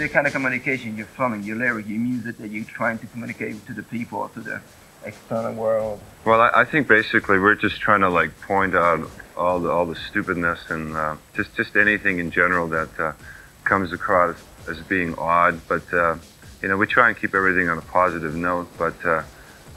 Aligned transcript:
the 0.00 0.08
kind 0.08 0.26
of 0.26 0.32
communication 0.32 0.96
you're 0.96 1.06
filming, 1.06 1.42
your 1.42 1.56
lyric, 1.56 1.86
your 1.86 1.98
music 1.98 2.38
that 2.38 2.48
you're 2.48 2.64
trying 2.64 2.98
to 2.98 3.06
communicate 3.06 3.64
to 3.66 3.74
the 3.74 3.82
people, 3.82 4.28
to 4.30 4.40
the 4.40 4.60
external 5.04 5.52
world? 5.54 6.00
Well, 6.24 6.40
I, 6.40 6.62
I 6.62 6.64
think 6.64 6.88
basically 6.88 7.38
we're 7.38 7.54
just 7.54 7.80
trying 7.80 8.00
to 8.00 8.08
like 8.08 8.38
point 8.40 8.74
out 8.74 9.08
all 9.36 9.60
the 9.60 9.70
all 9.70 9.86
the 9.86 9.96
stupidness 9.96 10.70
and 10.70 10.96
uh, 10.96 11.16
just 11.34 11.54
just 11.54 11.76
anything 11.76 12.18
in 12.18 12.30
general 12.30 12.68
that 12.68 12.98
uh, 12.98 13.12
comes 13.64 13.92
across 13.92 14.36
as 14.68 14.78
being 14.80 15.14
odd. 15.16 15.60
But 15.68 15.92
uh, 15.92 16.16
you 16.62 16.68
know, 16.68 16.76
we 16.76 16.86
try 16.86 17.08
and 17.08 17.16
keep 17.16 17.34
everything 17.34 17.68
on 17.68 17.78
a 17.78 17.82
positive 17.82 18.34
note. 18.34 18.68
But 18.78 19.04
uh, 19.04 19.22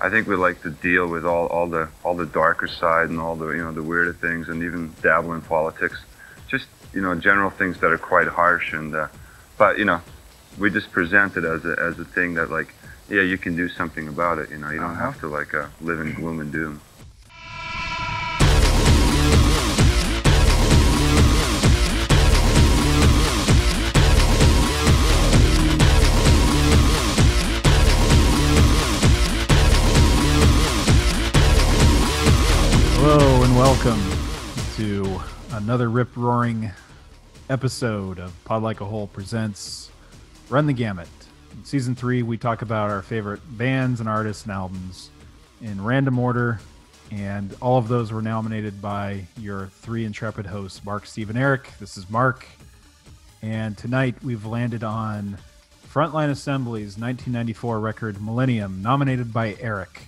I 0.02 0.09
think 0.09 0.27
we 0.27 0.35
like 0.35 0.62
to 0.63 0.70
deal 0.70 1.08
with 1.08 1.26
all, 1.26 1.48
all 1.48 1.67
the 1.67 1.90
all 2.03 2.16
the 2.16 2.26
darker 2.26 2.67
side 2.67 3.09
and 3.09 3.20
all 3.20 3.35
the 3.35 3.49
you 3.49 3.63
know 3.63 3.73
the 3.73 3.84
weirder 3.84 4.13
things 4.13 4.48
and 4.48 4.63
even 4.63 4.94
dabble 5.02 5.34
in 5.34 5.41
politics. 5.41 5.99
Just 6.48 6.67
you 6.94 7.02
know, 7.02 7.13
general 7.16 7.49
things 7.49 7.80
that 7.81 7.91
are 7.91 7.98
quite 7.98 8.27
harsh 8.27 8.71
and. 8.71 8.95
Uh, 8.95 9.08
but 9.58 9.77
you 9.77 9.85
know, 9.85 10.02
we 10.57 10.70
just 10.70 10.91
present 10.91 11.35
it 11.38 11.43
as 11.43 11.66
a 11.66 11.75
as 11.80 11.99
a 11.99 12.05
thing 12.05 12.34
that 12.35 12.49
like, 12.49 12.73
yeah, 13.09 13.21
you 13.21 13.38
can 13.38 13.55
do 13.55 13.67
something 13.70 14.07
about 14.07 14.38
it. 14.39 14.49
You 14.49 14.57
know, 14.57 14.70
you 14.70 14.80
don't 14.80 14.91
Uh-huh. 14.91 15.11
have 15.11 15.20
to 15.21 15.27
like 15.27 15.53
uh, 15.53 15.67
live 15.81 15.99
in 15.99 16.13
gloom 16.13 16.39
and 16.39 16.52
doom. 16.52 16.81
Hello 32.95 33.44
and 33.44 33.55
welcome 33.58 33.99
to 34.75 35.20
another 35.55 35.89
rip 35.89 36.16
roaring 36.16 36.72
episode 37.50 38.19
of 38.19 38.31
Pod 38.45 38.61
Like 38.63 38.81
a 38.81 38.85
Hole 38.85 39.08
presents 39.08 39.89
Run 40.49 40.67
the 40.67 40.73
Gamut. 40.73 41.08
In 41.52 41.63
season 41.63 41.95
three, 41.95 42.22
we 42.23 42.38
talk 42.38 42.61
about 42.61 42.89
our 42.89 43.02
favorite 43.02 43.41
bands 43.58 43.99
and 43.99 44.09
artists 44.09 44.44
and 44.44 44.52
albums 44.52 45.09
in 45.61 45.83
random 45.83 46.19
order, 46.19 46.59
and 47.11 47.55
all 47.61 47.77
of 47.77 47.88
those 47.88 48.11
were 48.11 48.22
nominated 48.22 48.81
by 48.81 49.25
your 49.38 49.67
three 49.67 50.05
intrepid 50.05 50.45
hosts, 50.45 50.83
Mark, 50.83 51.05
Steve, 51.05 51.30
and 51.30 51.39
Eric. 51.39 51.72
This 51.80 51.97
is 51.97 52.09
Mark, 52.09 52.45
and 53.41 53.77
tonight 53.77 54.16
we've 54.23 54.45
landed 54.45 54.83
on 54.83 55.38
Frontline 55.91 56.30
Assembly's 56.30 56.97
1994 56.97 57.80
record 57.80 58.22
Millennium, 58.22 58.81
nominated 58.81 59.31
by 59.31 59.55
Eric. 59.59 60.02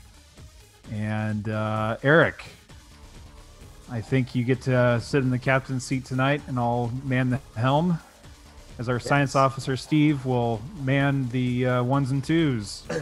And 0.92 1.48
uh, 1.48 1.98
Eric, 2.04 2.44
I 3.90 4.02
think 4.02 4.36
you 4.36 4.44
get 4.44 4.62
to 4.64 5.00
sit 5.00 5.24
in 5.24 5.30
the 5.30 5.40
captain's 5.40 5.86
seat 5.86 6.06
tonight, 6.06 6.42
and 6.48 6.60
I'll 6.60 6.92
man 7.04 7.30
the 7.30 7.40
helm. 7.56 8.00
As 8.78 8.90
our 8.90 9.00
science 9.00 9.36
officer 9.36 9.78
Steve 9.78 10.26
will 10.26 10.62
man 10.82 11.30
the 11.30 11.66
uh, 11.66 11.84
ones 11.84 12.12
and 12.12 12.24
twos. 12.24 12.84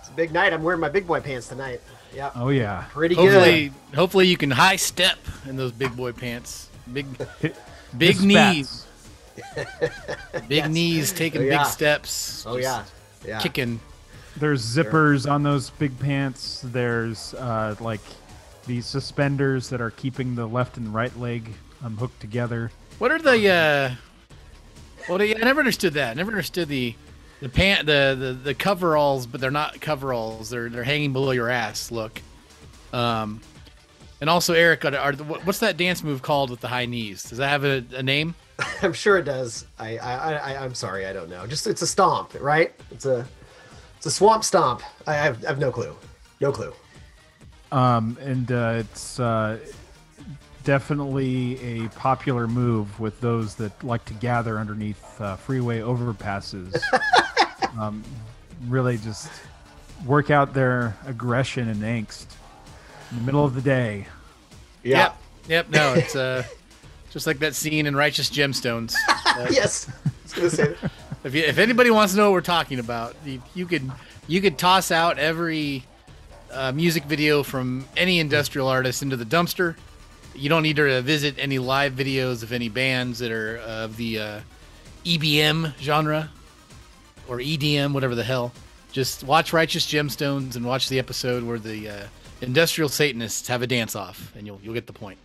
It's 0.00 0.10
a 0.10 0.12
big 0.12 0.32
night. 0.32 0.52
I'm 0.52 0.62
wearing 0.62 0.80
my 0.80 0.90
big 0.90 1.06
boy 1.06 1.20
pants 1.20 1.48
tonight. 1.48 1.80
Yeah, 2.14 2.30
Oh 2.36 2.50
yeah, 2.50 2.84
pretty 2.90 3.14
Hopefully, 3.14 3.72
hopefully 3.94 4.26
you 4.28 4.36
can 4.36 4.50
high 4.50 4.76
step 4.76 5.16
in 5.48 5.56
those 5.56 5.72
big 5.72 5.96
boy 5.96 6.12
pants. 6.12 6.68
Big, 6.92 7.06
big 7.98 8.20
knees, 8.20 8.86
spats. 9.34 10.42
big 10.48 10.70
knees, 10.70 11.10
taking 11.12 11.40
Oh, 11.40 11.44
yeah. 11.44 11.58
big 11.62 11.66
steps. 11.66 12.44
Oh 12.46 12.58
yeah, 12.58 12.84
yeah. 13.26 13.40
kicking. 13.40 13.80
There's 14.36 14.62
zippers 14.62 15.28
on 15.28 15.42
those 15.42 15.70
big 15.70 15.98
pants. 15.98 16.60
There's 16.62 17.32
uh, 17.34 17.74
like 17.80 18.02
these 18.66 18.84
suspenders 18.84 19.70
that 19.70 19.80
are 19.80 19.90
keeping 19.90 20.34
the 20.34 20.46
left 20.46 20.76
and 20.76 20.92
right 20.92 21.16
leg 21.18 21.50
um, 21.82 21.96
hooked 21.96 22.20
together. 22.20 22.70
What 22.98 23.10
are 23.10 23.18
the? 23.18 23.48
uh 23.48 23.94
Well, 25.08 25.22
yeah, 25.22 25.36
I 25.40 25.44
never 25.44 25.60
understood 25.60 25.94
that. 25.94 26.10
I 26.10 26.14
never 26.14 26.30
understood 26.30 26.68
the 26.68 26.94
the 27.40 27.48
pant 27.48 27.86
the 27.86 28.16
the, 28.18 28.32
the 28.32 28.54
coveralls, 28.54 29.26
but 29.26 29.40
they're 29.40 29.50
not 29.50 29.80
coveralls. 29.80 30.50
They're 30.50 30.68
they're 30.68 30.84
hanging 30.84 31.12
below 31.12 31.32
your 31.32 31.50
ass. 31.50 31.90
Look. 31.90 32.20
Um, 32.92 33.40
and 34.20 34.30
also 34.30 34.54
Eric, 34.54 34.84
are, 34.84 34.96
are 34.96 35.12
the, 35.12 35.24
what's 35.24 35.58
that 35.58 35.76
dance 35.76 36.02
move 36.02 36.22
called 36.22 36.48
with 36.48 36.60
the 36.60 36.68
high 36.68 36.86
knees? 36.86 37.24
Does 37.24 37.38
that 37.38 37.48
have 37.48 37.64
a, 37.64 37.84
a 37.94 38.02
name? 38.02 38.34
I'm 38.82 38.92
sure 38.92 39.18
it 39.18 39.24
does. 39.24 39.66
I, 39.78 39.98
I, 39.98 40.32
I, 40.32 40.64
I'm 40.64 40.74
sorry, 40.74 41.04
I 41.04 41.12
don't 41.12 41.28
know. 41.28 41.46
Just 41.46 41.66
it's 41.66 41.82
a 41.82 41.86
stomp, 41.86 42.32
right? 42.40 42.72
It's 42.90 43.04
a, 43.04 43.26
it's 43.96 44.06
a 44.06 44.10
swamp 44.10 44.44
stomp. 44.44 44.82
I 45.06 45.14
have, 45.14 45.44
I 45.44 45.48
have 45.48 45.58
no 45.58 45.70
clue, 45.70 45.94
no 46.40 46.52
clue. 46.52 46.72
Um, 47.72 48.16
and 48.20 48.50
uh, 48.52 48.76
it's 48.78 49.18
uh, 49.18 49.58
definitely 50.64 51.84
a 51.84 51.88
popular 51.90 52.48
move 52.48 52.98
with 52.98 53.20
those 53.20 53.54
that 53.56 53.84
like 53.84 54.04
to 54.06 54.14
gather 54.14 54.58
underneath 54.58 55.20
uh, 55.20 55.36
freeway 55.36 55.80
overpasses. 55.80 56.74
um, 57.78 58.02
really 58.66 58.96
just 58.98 59.30
work 60.06 60.30
out 60.30 60.54
their 60.54 60.96
aggression 61.06 61.68
and 61.68 61.82
angst 61.82 62.26
in 63.10 63.18
the 63.18 63.22
middle 63.24 63.44
of 63.44 63.54
the 63.54 63.60
day. 63.62 64.06
Yeah. 64.82 64.98
Yep. 64.98 65.16
Yep. 65.48 65.70
No, 65.70 65.94
it's 65.94 66.16
uh, 66.16 66.42
just 67.10 67.26
like 67.26 67.38
that 67.40 67.54
scene 67.54 67.86
in 67.86 67.94
Righteous 67.94 68.30
Gemstones. 68.30 68.94
Uh, 69.08 69.46
Yes. 69.50 69.88
I 69.88 70.10
was 70.22 70.32
gonna 70.32 70.50
say. 70.50 70.74
that. 70.80 70.90
If, 71.24 71.34
you, 71.34 71.42
if 71.42 71.58
anybody 71.58 71.90
wants 71.90 72.12
to 72.12 72.18
know 72.18 72.30
what 72.30 72.34
we're 72.34 72.40
talking 72.42 72.78
about, 72.78 73.14
you, 73.24 73.42
you 73.54 73.66
could 73.66 73.90
you 74.26 74.40
could 74.40 74.58
toss 74.58 74.90
out 74.90 75.18
every 75.18 75.84
uh, 76.52 76.72
music 76.72 77.04
video 77.04 77.42
from 77.42 77.86
any 77.96 78.18
industrial 78.20 78.68
artist 78.68 79.02
into 79.02 79.16
the 79.16 79.24
dumpster. 79.24 79.76
You 80.34 80.48
don't 80.48 80.62
need 80.62 80.76
to 80.76 81.00
visit 81.02 81.36
any 81.38 81.58
live 81.58 81.92
videos 81.94 82.42
of 82.42 82.52
any 82.52 82.68
bands 82.68 83.18
that 83.20 83.30
are 83.30 83.58
of 83.58 83.96
the 83.96 84.18
uh, 84.18 84.40
EBM 85.04 85.78
genre 85.78 86.30
or 87.28 87.38
EDM, 87.38 87.92
whatever 87.92 88.14
the 88.14 88.24
hell. 88.24 88.52
Just 88.92 89.24
watch 89.24 89.52
Righteous 89.52 89.86
Gemstones 89.86 90.56
and 90.56 90.64
watch 90.64 90.88
the 90.88 90.98
episode 90.98 91.42
where 91.44 91.58
the 91.58 91.88
uh, 91.88 92.02
industrial 92.40 92.88
Satanists 92.88 93.48
have 93.48 93.62
a 93.62 93.66
dance 93.66 93.96
off, 93.96 94.32
and 94.36 94.46
you'll 94.46 94.60
you'll 94.62 94.74
get 94.74 94.86
the 94.86 94.92
point. 94.92 95.18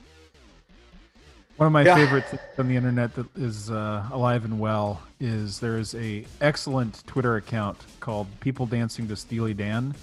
One 1.57 1.67
of 1.67 1.73
my 1.73 1.83
Yeah. 1.83 1.95
favorite 1.95 2.25
things 2.29 2.41
on 2.57 2.67
the 2.69 2.75
internet 2.77 3.13
that 3.15 3.25
is 3.35 3.69
uh, 3.69 4.05
alive 4.11 4.45
and 4.45 4.59
well 4.59 5.01
is 5.19 5.59
there 5.59 5.77
is 5.77 5.93
a 5.95 6.25
excellent 6.39 7.05
Twitter 7.05 7.35
account 7.35 7.77
called 7.99 8.27
People 8.39 8.65
Dancing 8.65 9.07
to 9.09 9.15
Steely 9.17 9.53
Dan. 9.53 9.93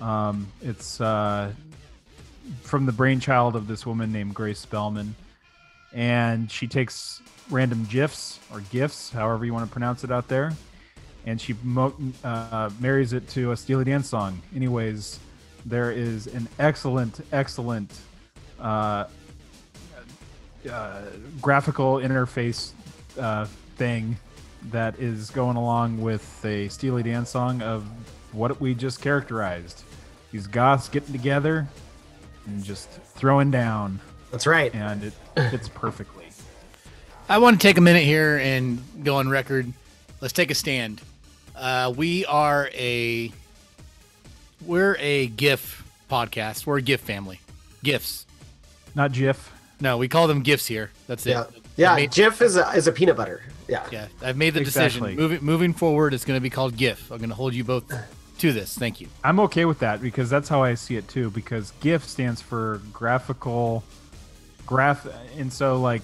Um, 0.00 0.48
it's 0.62 1.00
uh, 1.00 1.52
from 2.62 2.86
the 2.86 2.92
brainchild 2.92 3.56
of 3.56 3.66
this 3.66 3.86
woman 3.86 4.12
named 4.12 4.34
Grace 4.34 4.58
Spellman, 4.58 5.14
and 5.92 6.50
she 6.50 6.66
takes 6.66 7.20
random 7.50 7.86
gifs 7.90 8.38
or 8.52 8.60
gifs, 8.72 9.10
however 9.10 9.44
you 9.44 9.52
want 9.52 9.66
to 9.66 9.72
pronounce 9.72 10.04
it 10.04 10.10
out 10.10 10.28
there, 10.28 10.52
and 11.24 11.40
she 11.40 11.54
mo- 11.62 11.94
uh, 12.24 12.70
marries 12.80 13.12
it 13.12 13.28
to 13.30 13.52
a 13.52 13.56
Steely 13.56 13.84
Dan 13.84 14.02
song. 14.02 14.40
Anyways, 14.54 15.18
there 15.64 15.90
is 15.90 16.26
an 16.28 16.48
excellent, 16.58 17.20
excellent. 17.32 17.92
Uh, 18.60 19.04
uh, 20.70 21.02
graphical 21.40 21.96
interface 21.96 22.72
uh, 23.18 23.46
thing 23.76 24.16
that 24.70 24.98
is 24.98 25.30
going 25.30 25.56
along 25.56 26.00
with 26.00 26.44
a 26.44 26.68
Steely 26.68 27.02
Dan 27.02 27.24
song 27.24 27.62
of 27.62 27.86
what 28.32 28.60
we 28.60 28.74
just 28.74 29.00
characterized. 29.00 29.82
These 30.32 30.46
goths 30.46 30.88
getting 30.88 31.12
together 31.12 31.68
and 32.46 32.62
just 32.64 32.88
throwing 32.90 33.50
down, 33.50 34.00
That's 34.30 34.46
right. 34.46 34.72
and 34.74 35.04
it 35.04 35.12
fits 35.50 35.68
perfectly. 35.68 36.24
I 37.28 37.38
want 37.38 37.60
to 37.60 37.66
take 37.66 37.76
a 37.76 37.80
minute 37.80 38.04
here 38.04 38.38
and 38.38 38.80
go 39.02 39.16
on 39.16 39.28
record. 39.28 39.72
Let's 40.20 40.32
take 40.32 40.50
a 40.50 40.54
stand. 40.54 41.00
Uh, 41.56 41.92
we 41.96 42.24
are 42.26 42.70
a 42.74 43.32
we're 44.64 44.96
a 45.00 45.26
GIF 45.28 45.84
podcast. 46.10 46.66
We're 46.66 46.78
a 46.78 46.82
GIF 46.82 47.00
family. 47.00 47.40
GIFs. 47.82 48.26
Not 48.94 49.12
GIF. 49.12 49.52
No, 49.80 49.98
we 49.98 50.08
call 50.08 50.26
them 50.26 50.42
GIFs 50.42 50.66
here. 50.66 50.90
That's 51.06 51.26
it. 51.26 51.30
Yeah. 51.30 51.40
I 51.42 51.46
Yeah. 51.76 51.94
made- 51.96 52.10
Jif 52.12 52.40
is 52.40 52.56
a 52.56 52.70
is 52.70 52.86
a 52.86 52.92
peanut 52.92 53.16
butter. 53.16 53.42
Yeah. 53.68 53.84
yeah. 53.90 54.06
I've 54.22 54.36
made 54.36 54.54
the 54.54 54.60
Exactly. 54.60 55.00
decision. 55.10 55.16
Moving 55.20 55.44
moving 55.44 55.72
forward, 55.72 56.14
it's 56.14 56.24
going 56.24 56.36
to 56.36 56.42
be 56.42 56.50
called 56.50 56.76
GIF. 56.76 57.10
I'm 57.10 57.18
going 57.18 57.28
to 57.30 57.34
hold 57.34 57.54
you 57.54 57.64
both 57.64 57.92
to 58.38 58.52
this. 58.52 58.76
Thank 58.76 59.00
you. 59.00 59.08
I'm 59.24 59.40
okay 59.40 59.64
with 59.64 59.78
that 59.80 60.00
because 60.00 60.30
that's 60.30 60.48
how 60.48 60.62
I 60.62 60.74
see 60.74 60.96
it 60.96 61.08
too. 61.08 61.30
Because 61.30 61.72
GIF 61.80 62.04
stands 62.04 62.40
for 62.40 62.80
graphical, 62.92 63.84
graph, 64.66 65.06
and 65.36 65.52
so 65.52 65.80
like 65.80 66.02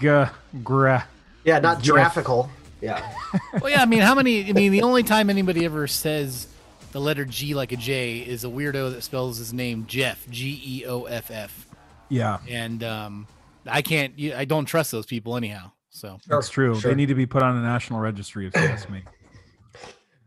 g 0.00 0.24
gra. 0.62 1.06
Yeah. 1.44 1.58
Not 1.58 1.78
Jif. 1.78 1.94
giraffical. 1.94 2.48
Yeah. 2.80 3.06
Well, 3.60 3.70
yeah. 3.70 3.82
I 3.82 3.86
mean, 3.86 4.00
how 4.00 4.14
many? 4.14 4.48
I 4.48 4.52
mean, 4.52 4.72
the 4.72 4.82
only 4.82 5.02
time 5.02 5.28
anybody 5.28 5.64
ever 5.64 5.86
says 5.86 6.46
the 6.92 7.00
letter 7.00 7.24
G 7.24 7.54
like 7.54 7.72
a 7.72 7.76
J 7.76 8.18
is 8.18 8.44
a 8.44 8.48
weirdo 8.48 8.92
that 8.92 9.02
spells 9.02 9.38
his 9.38 9.52
name 9.52 9.86
Jeff. 9.86 10.28
G 10.30 10.60
E 10.64 10.86
O 10.86 11.04
F 11.04 11.30
F. 11.30 11.66
Yeah, 12.08 12.38
And 12.48 12.82
um, 12.82 13.26
I 13.66 13.82
can't. 13.82 14.14
I 14.34 14.44
don't 14.44 14.64
trust 14.64 14.90
those 14.90 15.06
people 15.06 15.36
anyhow. 15.36 15.70
So. 15.90 16.18
that's 16.26 16.48
true. 16.48 16.78
Sure. 16.78 16.90
They 16.90 16.96
need 16.96 17.06
to 17.06 17.14
be 17.14 17.26
put 17.26 17.42
on 17.42 17.56
a 17.56 17.62
national 17.62 18.00
registry 18.00 18.46
if 18.46 18.54
you 18.54 18.62
ask 18.62 18.88
me. 18.90 19.02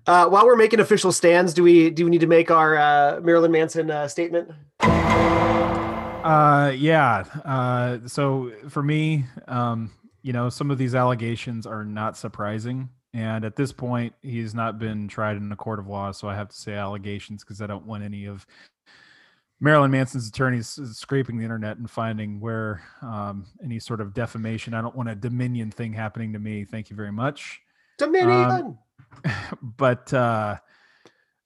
Uh, 0.05 0.27
while 0.27 0.45
we're 0.45 0.55
making 0.55 0.79
official 0.79 1.11
stands, 1.11 1.53
do 1.53 1.63
we 1.63 1.89
do 1.89 2.05
we 2.05 2.11
need 2.11 2.21
to 2.21 2.27
make 2.27 2.51
our 2.51 2.77
uh, 2.77 3.21
Marilyn 3.21 3.51
Manson 3.51 3.89
uh, 3.89 4.07
statement? 4.07 4.51
Uh, 6.23 6.73
yeah. 6.75 7.23
Uh, 7.45 7.99
so 8.05 8.51
for 8.69 8.83
me, 8.83 9.25
um, 9.47 9.91
you 10.21 10.33
know, 10.33 10.49
some 10.49 10.71
of 10.71 10.77
these 10.77 10.95
allegations 10.95 11.65
are 11.65 11.83
not 11.83 12.17
surprising. 12.17 12.89
And 13.13 13.45
at 13.45 13.55
this 13.55 13.71
point, 13.71 14.13
he's 14.21 14.55
not 14.55 14.79
been 14.79 15.07
tried 15.07 15.37
in 15.37 15.51
a 15.51 15.55
court 15.55 15.79
of 15.79 15.87
law, 15.87 16.11
so 16.11 16.27
I 16.27 16.35
have 16.35 16.49
to 16.49 16.55
say 16.55 16.73
allegations 16.73 17.43
because 17.43 17.61
I 17.61 17.67
don't 17.67 17.85
want 17.85 18.03
any 18.03 18.25
of 18.25 18.45
Marilyn 19.59 19.91
Manson's 19.91 20.27
attorneys 20.27 20.79
scraping 20.97 21.37
the 21.37 21.43
internet 21.43 21.77
and 21.77 21.89
finding 21.89 22.39
where 22.39 22.81
um, 23.01 23.45
any 23.63 23.79
sort 23.79 24.01
of 24.01 24.13
defamation. 24.13 24.73
I 24.73 24.81
don't 24.81 24.95
want 24.95 25.09
a 25.09 25.15
Dominion 25.15 25.69
thing 25.69 25.93
happening 25.93 26.33
to 26.33 26.39
me. 26.39 26.65
Thank 26.65 26.89
you 26.89 26.95
very 26.95 27.11
much. 27.11 27.61
Dominion. 27.97 28.51
Um, 28.51 28.77
but 29.61 30.13
uh, 30.13 30.57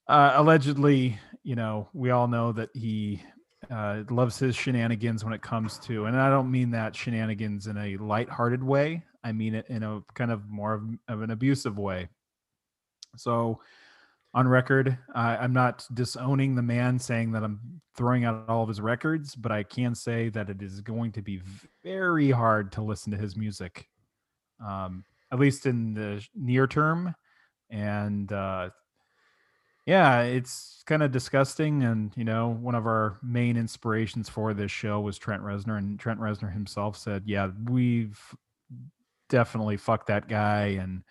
uh, 0.08 0.32
allegedly, 0.36 1.20
you 1.44 1.56
know, 1.56 1.90
we 1.94 2.12
all 2.12 2.28
know 2.28 2.52
that 2.52 2.70
he 2.74 3.22
uh, 3.70 4.04
loves 4.10 4.40
his 4.40 4.56
shenanigans 4.56 5.24
when 5.24 5.34
it 5.34 5.42
comes 5.42 5.80
to, 5.80 6.06
and 6.06 6.20
I 6.20 6.30
don't 6.30 6.52
mean 6.52 6.72
that 6.72 6.96
shenanigans 6.96 7.68
in 7.68 7.78
a 7.78 7.98
lighthearted 7.98 8.64
way. 8.64 9.04
I 9.24 9.32
mean 9.32 9.56
it 9.56 9.66
in 9.68 9.84
a 9.84 10.02
kind 10.14 10.32
of 10.32 10.50
more 10.50 10.74
of, 10.74 10.84
of 11.08 11.22
an 11.22 11.32
abusive 11.32 11.78
way. 11.78 12.08
So, 13.18 13.60
on 14.34 14.48
record, 14.48 14.98
I'm 15.16 15.54
not 15.54 15.86
disowning 15.94 16.56
the 16.56 16.62
man, 16.62 17.00
saying 17.00 17.32
that 17.32 17.44
I'm 17.44 17.82
throwing 17.96 18.24
out 18.24 18.46
all 18.48 18.62
of 18.62 18.70
his 18.70 18.80
records, 18.80 19.34
but 19.34 19.52
I 19.52 19.64
can 19.64 19.96
say 19.96 20.30
that 20.30 20.50
it 20.50 20.62
is 20.62 20.82
going 20.82 21.12
to 21.14 21.22
be 21.22 21.42
very 21.84 22.30
hard 22.30 22.72
to 22.74 22.84
listen 22.84 23.12
to 23.12 23.18
his 23.18 23.36
music, 23.36 23.88
um, 24.64 25.04
at 25.32 25.40
least 25.40 25.66
in 25.66 25.94
the 25.94 26.24
near 26.36 26.68
term. 26.68 27.16
And 27.70 28.32
uh, 28.32 28.70
yeah, 29.86 30.22
it's 30.22 30.84
kind 30.86 31.04
of 31.04 31.12
disgusting. 31.12 31.84
And, 31.84 32.12
you 32.16 32.24
know, 32.24 32.50
one 32.50 32.76
of 32.76 32.86
our 32.86 33.18
main 33.24 33.58
inspirations 33.58 34.30
for 34.30 34.54
this 34.54 34.72
show 34.72 35.00
was 35.00 35.18
Trent 35.18 35.44
Reznor. 35.44 35.78
And 35.78 36.00
Trent 36.00 36.20
Reznor 36.20 36.52
himself 36.52 36.98
said, 36.98 37.24
yeah, 37.26 37.50
we've 37.70 38.20
definitely 39.30 39.78
fucked 39.78 40.08
that 40.08 40.28
guy. 40.28 40.78
And 40.82 41.04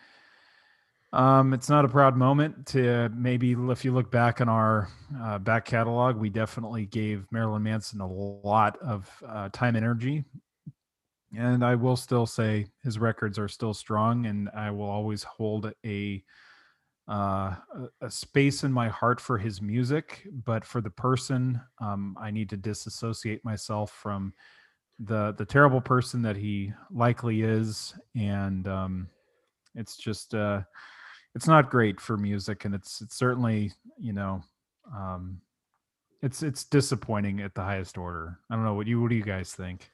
um, 1.12 1.54
it's 1.54 1.70
not 1.70 1.84
a 1.84 1.88
proud 1.88 2.16
moment 2.16 2.66
to 2.66 3.08
maybe 3.10 3.52
if 3.52 3.84
you 3.84 3.92
look 3.92 4.10
back 4.10 4.40
on 4.40 4.48
our 4.48 4.88
uh, 5.22 5.38
back 5.38 5.64
catalog, 5.64 6.16
we 6.16 6.28
definitely 6.28 6.84
gave 6.86 7.26
Marilyn 7.30 7.62
Manson 7.62 8.00
a 8.00 8.06
lot 8.06 8.76
of 8.82 9.10
uh, 9.26 9.48
time 9.50 9.76
and 9.76 9.84
energy. 9.84 10.24
And 11.36 11.64
I 11.64 11.74
will 11.74 11.96
still 11.96 12.26
say 12.26 12.66
his 12.82 12.98
records 12.98 13.38
are 13.38 13.48
still 13.48 13.74
strong, 13.74 14.26
and 14.26 14.48
I 14.54 14.70
will 14.70 14.88
always 14.88 15.22
hold 15.22 15.72
a 15.84 16.22
uh, 17.08 17.54
a, 17.74 17.88
a 18.02 18.10
space 18.10 18.64
in 18.64 18.72
my 18.72 18.88
heart 18.88 19.20
for 19.20 19.38
his 19.38 19.62
music. 19.62 20.26
But 20.44 20.64
for 20.64 20.80
the 20.80 20.90
person, 20.90 21.60
um, 21.80 22.16
I 22.20 22.30
need 22.30 22.50
to 22.50 22.56
disassociate 22.56 23.44
myself 23.44 23.92
from 23.92 24.32
the 24.98 25.34
the 25.36 25.44
terrible 25.44 25.80
person 25.80 26.22
that 26.22 26.36
he 26.36 26.72
likely 26.90 27.42
is, 27.42 27.94
and 28.14 28.66
um, 28.66 29.08
it's 29.74 29.96
just 29.96 30.34
uh, 30.34 30.62
it's 31.34 31.46
not 31.46 31.70
great 31.70 32.00
for 32.00 32.16
music, 32.16 32.64
and 32.64 32.74
it's 32.74 33.00
it's 33.00 33.16
certainly 33.16 33.72
you 33.98 34.12
know 34.12 34.42
um, 34.94 35.40
it's 36.22 36.42
it's 36.42 36.64
disappointing 36.64 37.40
at 37.40 37.54
the 37.54 37.62
highest 37.62 37.98
order. 37.98 38.38
I 38.50 38.54
don't 38.54 38.64
know 38.64 38.74
what 38.74 38.86
you 38.86 39.00
what 39.00 39.10
do 39.10 39.16
you 39.16 39.22
guys 39.22 39.52
think? 39.52 39.90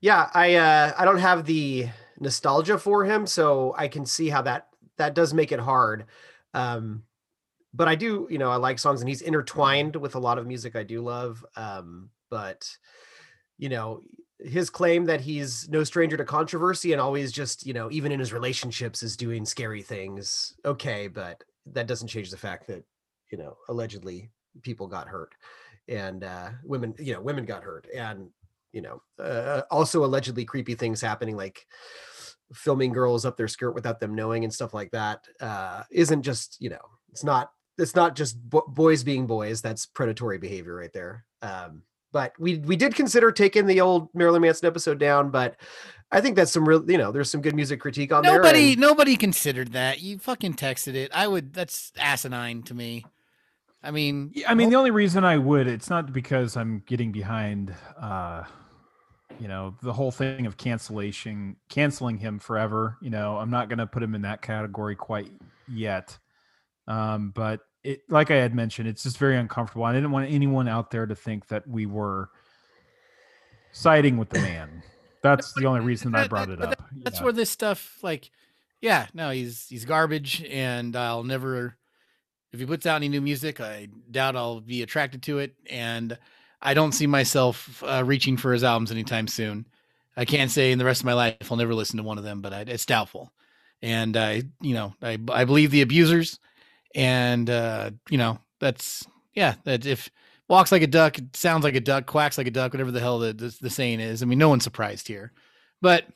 yeah, 0.00 0.30
I 0.34 0.56
uh, 0.56 0.92
I 0.98 1.04
don't 1.04 1.18
have 1.18 1.44
the 1.44 1.88
nostalgia 2.20 2.78
for 2.78 3.04
him, 3.04 3.26
so 3.26 3.74
I 3.78 3.88
can 3.88 4.04
see 4.04 4.28
how 4.28 4.42
that 4.42 4.68
that 4.98 5.14
does 5.14 5.32
make 5.32 5.52
it 5.52 5.60
hard. 5.60 6.04
Um, 6.54 7.02
but 7.74 7.88
I 7.88 7.94
do, 7.94 8.26
you 8.30 8.38
know, 8.38 8.50
I 8.50 8.56
like 8.56 8.78
songs, 8.78 9.00
and 9.00 9.08
he's 9.08 9.22
intertwined 9.22 9.96
with 9.96 10.14
a 10.14 10.20
lot 10.20 10.38
of 10.38 10.46
music 10.46 10.76
I 10.76 10.82
do 10.82 11.00
love. 11.00 11.44
Um, 11.56 12.10
but 12.30 12.68
you 13.58 13.68
know, 13.68 14.02
his 14.38 14.70
claim 14.70 15.04
that 15.06 15.20
he's 15.20 15.68
no 15.68 15.82
stranger 15.82 16.16
to 16.16 16.24
controversy 16.24 16.92
and 16.92 17.00
always 17.00 17.32
just, 17.32 17.66
you 17.66 17.72
know, 17.72 17.90
even 17.90 18.12
in 18.12 18.20
his 18.20 18.32
relationships 18.32 19.02
is 19.02 19.16
doing 19.16 19.44
scary 19.44 19.82
things. 19.82 20.54
Okay, 20.64 21.08
but 21.08 21.42
that 21.66 21.88
doesn't 21.88 22.08
change 22.08 22.30
the 22.30 22.36
fact 22.36 22.68
that, 22.68 22.84
you 23.32 23.38
know, 23.38 23.56
allegedly 23.68 24.30
people 24.62 24.86
got 24.86 25.08
hurt 25.08 25.34
and 25.88 26.22
uh 26.22 26.50
women, 26.62 26.94
you 26.98 27.12
know, 27.12 27.20
women 27.20 27.44
got 27.44 27.64
hurt 27.64 27.86
and, 27.94 28.30
you 28.72 28.80
know, 28.80 29.02
uh, 29.18 29.62
also 29.70 30.04
allegedly 30.04 30.44
creepy 30.44 30.74
things 30.74 31.00
happening 31.00 31.36
like 31.36 31.66
filming 32.52 32.92
girls 32.92 33.24
up 33.24 33.36
their 33.36 33.48
skirt 33.48 33.74
without 33.74 34.00
them 34.00 34.14
knowing 34.14 34.44
and 34.44 34.52
stuff 34.52 34.72
like 34.74 34.90
that 34.92 35.26
uh 35.40 35.82
isn't 35.90 36.22
just, 36.22 36.56
you 36.60 36.70
know, 36.70 36.80
it's 37.10 37.24
not 37.24 37.50
it's 37.78 37.94
not 37.94 38.16
just 38.16 38.36
bo- 38.48 38.66
boys 38.68 39.04
being 39.04 39.26
boys, 39.26 39.60
that's 39.62 39.86
predatory 39.86 40.38
behavior 40.38 40.74
right 40.74 40.92
there. 40.92 41.24
Um 41.42 41.82
but 42.12 42.32
we 42.38 42.58
we 42.58 42.74
did 42.76 42.94
consider 42.94 43.30
taking 43.30 43.66
the 43.66 43.80
old 43.82 44.08
Marilyn 44.14 44.42
Manson 44.42 44.66
episode 44.66 44.98
down, 44.98 45.30
but 45.30 45.56
I 46.10 46.22
think 46.22 46.36
that's 46.36 46.50
some 46.52 46.66
real, 46.66 46.90
you 46.90 46.96
know, 46.96 47.12
there's 47.12 47.30
some 47.30 47.42
good 47.42 47.54
music 47.54 47.80
critique 47.80 48.12
on 48.12 48.22
nobody, 48.22 48.60
there. 48.60 48.72
and- 48.72 48.80
nobody 48.80 49.14
considered 49.14 49.72
that. 49.72 50.00
You 50.00 50.18
fucking 50.18 50.54
texted 50.54 50.94
it. 50.94 51.10
I 51.14 51.28
would. 51.28 51.52
That's 51.52 51.92
asinine 51.98 52.62
to 52.62 52.72
me. 52.74 53.04
I 53.82 53.90
mean, 53.90 54.30
Yeah, 54.34 54.50
I 54.50 54.54
mean, 54.54 54.70
the 54.70 54.76
only 54.76 54.90
reason 54.90 55.22
I 55.22 55.36
would, 55.36 55.66
it's 55.68 55.90
not 55.90 56.12
because 56.14 56.56
I'm 56.56 56.82
getting 56.86 57.12
behind, 57.12 57.74
uh, 58.00 58.44
you 59.38 59.48
know, 59.48 59.74
the 59.82 59.92
whole 59.92 60.10
thing 60.10 60.46
of 60.46 60.56
cancellation, 60.56 61.56
canceling 61.68 62.18
him 62.18 62.38
forever. 62.38 62.96
You 63.00 63.10
know, 63.10 63.36
I'm 63.38 63.50
not 63.50 63.68
going 63.68 63.78
to 63.78 63.86
put 63.86 64.02
him 64.02 64.14
in 64.14 64.22
that 64.22 64.42
category 64.42 64.96
quite 64.96 65.30
yet. 65.68 66.18
Um, 66.86 67.30
but 67.34 67.60
it, 67.84 68.02
like 68.08 68.30
I 68.30 68.36
had 68.36 68.54
mentioned, 68.54 68.88
it's 68.88 69.02
just 69.02 69.18
very 69.18 69.36
uncomfortable. 69.36 69.84
I 69.84 69.92
didn't 69.92 70.10
want 70.10 70.30
anyone 70.30 70.68
out 70.68 70.90
there 70.90 71.06
to 71.06 71.14
think 71.14 71.48
that 71.48 71.68
we 71.68 71.86
were 71.86 72.30
siding 73.72 74.16
with 74.16 74.30
the 74.30 74.40
man. 74.40 74.82
That's 75.22 75.52
the 75.54 75.66
only 75.66 75.80
reason 75.80 76.14
I 76.14 76.26
brought 76.28 76.48
it 76.48 76.60
up. 76.62 76.82
that's 76.96 77.18
Yeah. 77.18 77.24
where 77.24 77.32
this 77.32 77.50
stuff, 77.50 77.98
like, 78.02 78.30
yeah, 78.80 79.06
no, 79.12 79.30
he's 79.30 79.66
he's 79.68 79.84
garbage, 79.84 80.44
and 80.44 80.94
I'll 80.94 81.24
never. 81.24 81.76
If 82.52 82.60
he 82.60 82.66
puts 82.66 82.86
out 82.86 82.96
any 82.96 83.08
new 83.08 83.20
music, 83.20 83.60
I 83.60 83.88
doubt 84.10 84.36
I'll 84.36 84.60
be 84.60 84.82
attracted 84.82 85.22
to 85.24 85.38
it, 85.40 85.54
and 85.68 86.16
I 86.60 86.74
don't 86.74 86.92
see 86.92 87.06
myself 87.06 87.82
uh, 87.86 88.02
reaching 88.04 88.36
for 88.36 88.52
his 88.52 88.64
albums 88.64 88.90
anytime 88.90 89.28
soon. 89.28 89.66
I 90.16 90.24
can't 90.24 90.50
say 90.50 90.72
in 90.72 90.78
the 90.78 90.84
rest 90.84 91.00
of 91.00 91.06
my 91.06 91.12
life 91.12 91.36
I'll 91.50 91.56
never 91.56 91.74
listen 91.74 91.96
to 91.98 92.02
one 92.02 92.18
of 92.18 92.24
them, 92.24 92.40
but 92.40 92.52
I, 92.52 92.60
it's 92.62 92.86
doubtful. 92.86 93.32
And 93.80 94.16
I, 94.16 94.42
you 94.60 94.74
know, 94.74 94.94
I 95.00 95.18
I 95.30 95.44
believe 95.44 95.70
the 95.70 95.82
abusers, 95.82 96.40
and 96.94 97.48
uh, 97.48 97.92
you 98.10 98.18
know 98.18 98.38
that's 98.58 99.06
yeah 99.34 99.54
that 99.64 99.86
if 99.86 100.10
walks 100.48 100.72
like 100.72 100.82
a 100.82 100.88
duck, 100.88 101.16
sounds 101.34 101.62
like 101.62 101.76
a 101.76 101.80
duck, 101.80 102.06
quacks 102.06 102.38
like 102.38 102.48
a 102.48 102.50
duck, 102.50 102.72
whatever 102.72 102.90
the 102.90 103.00
hell 103.00 103.20
the, 103.20 103.32
the, 103.32 103.56
the 103.60 103.70
saying 103.70 104.00
is. 104.00 104.22
I 104.22 104.26
mean, 104.26 104.38
no 104.38 104.48
one's 104.48 104.64
surprised 104.64 105.06
here, 105.06 105.32
but 105.80 106.06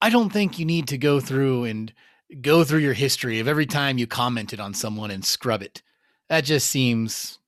I 0.00 0.10
don't 0.10 0.32
think 0.32 0.58
you 0.58 0.64
need 0.64 0.88
to 0.88 0.98
go 0.98 1.20
through 1.20 1.64
and 1.64 1.92
go 2.40 2.64
through 2.64 2.80
your 2.80 2.92
history 2.92 3.38
of 3.38 3.46
every 3.46 3.66
time 3.66 3.98
you 3.98 4.06
commented 4.06 4.58
on 4.58 4.74
someone 4.74 5.12
and 5.12 5.24
scrub 5.24 5.62
it. 5.62 5.82
That 6.28 6.42
just 6.42 6.68
seems 6.68 7.38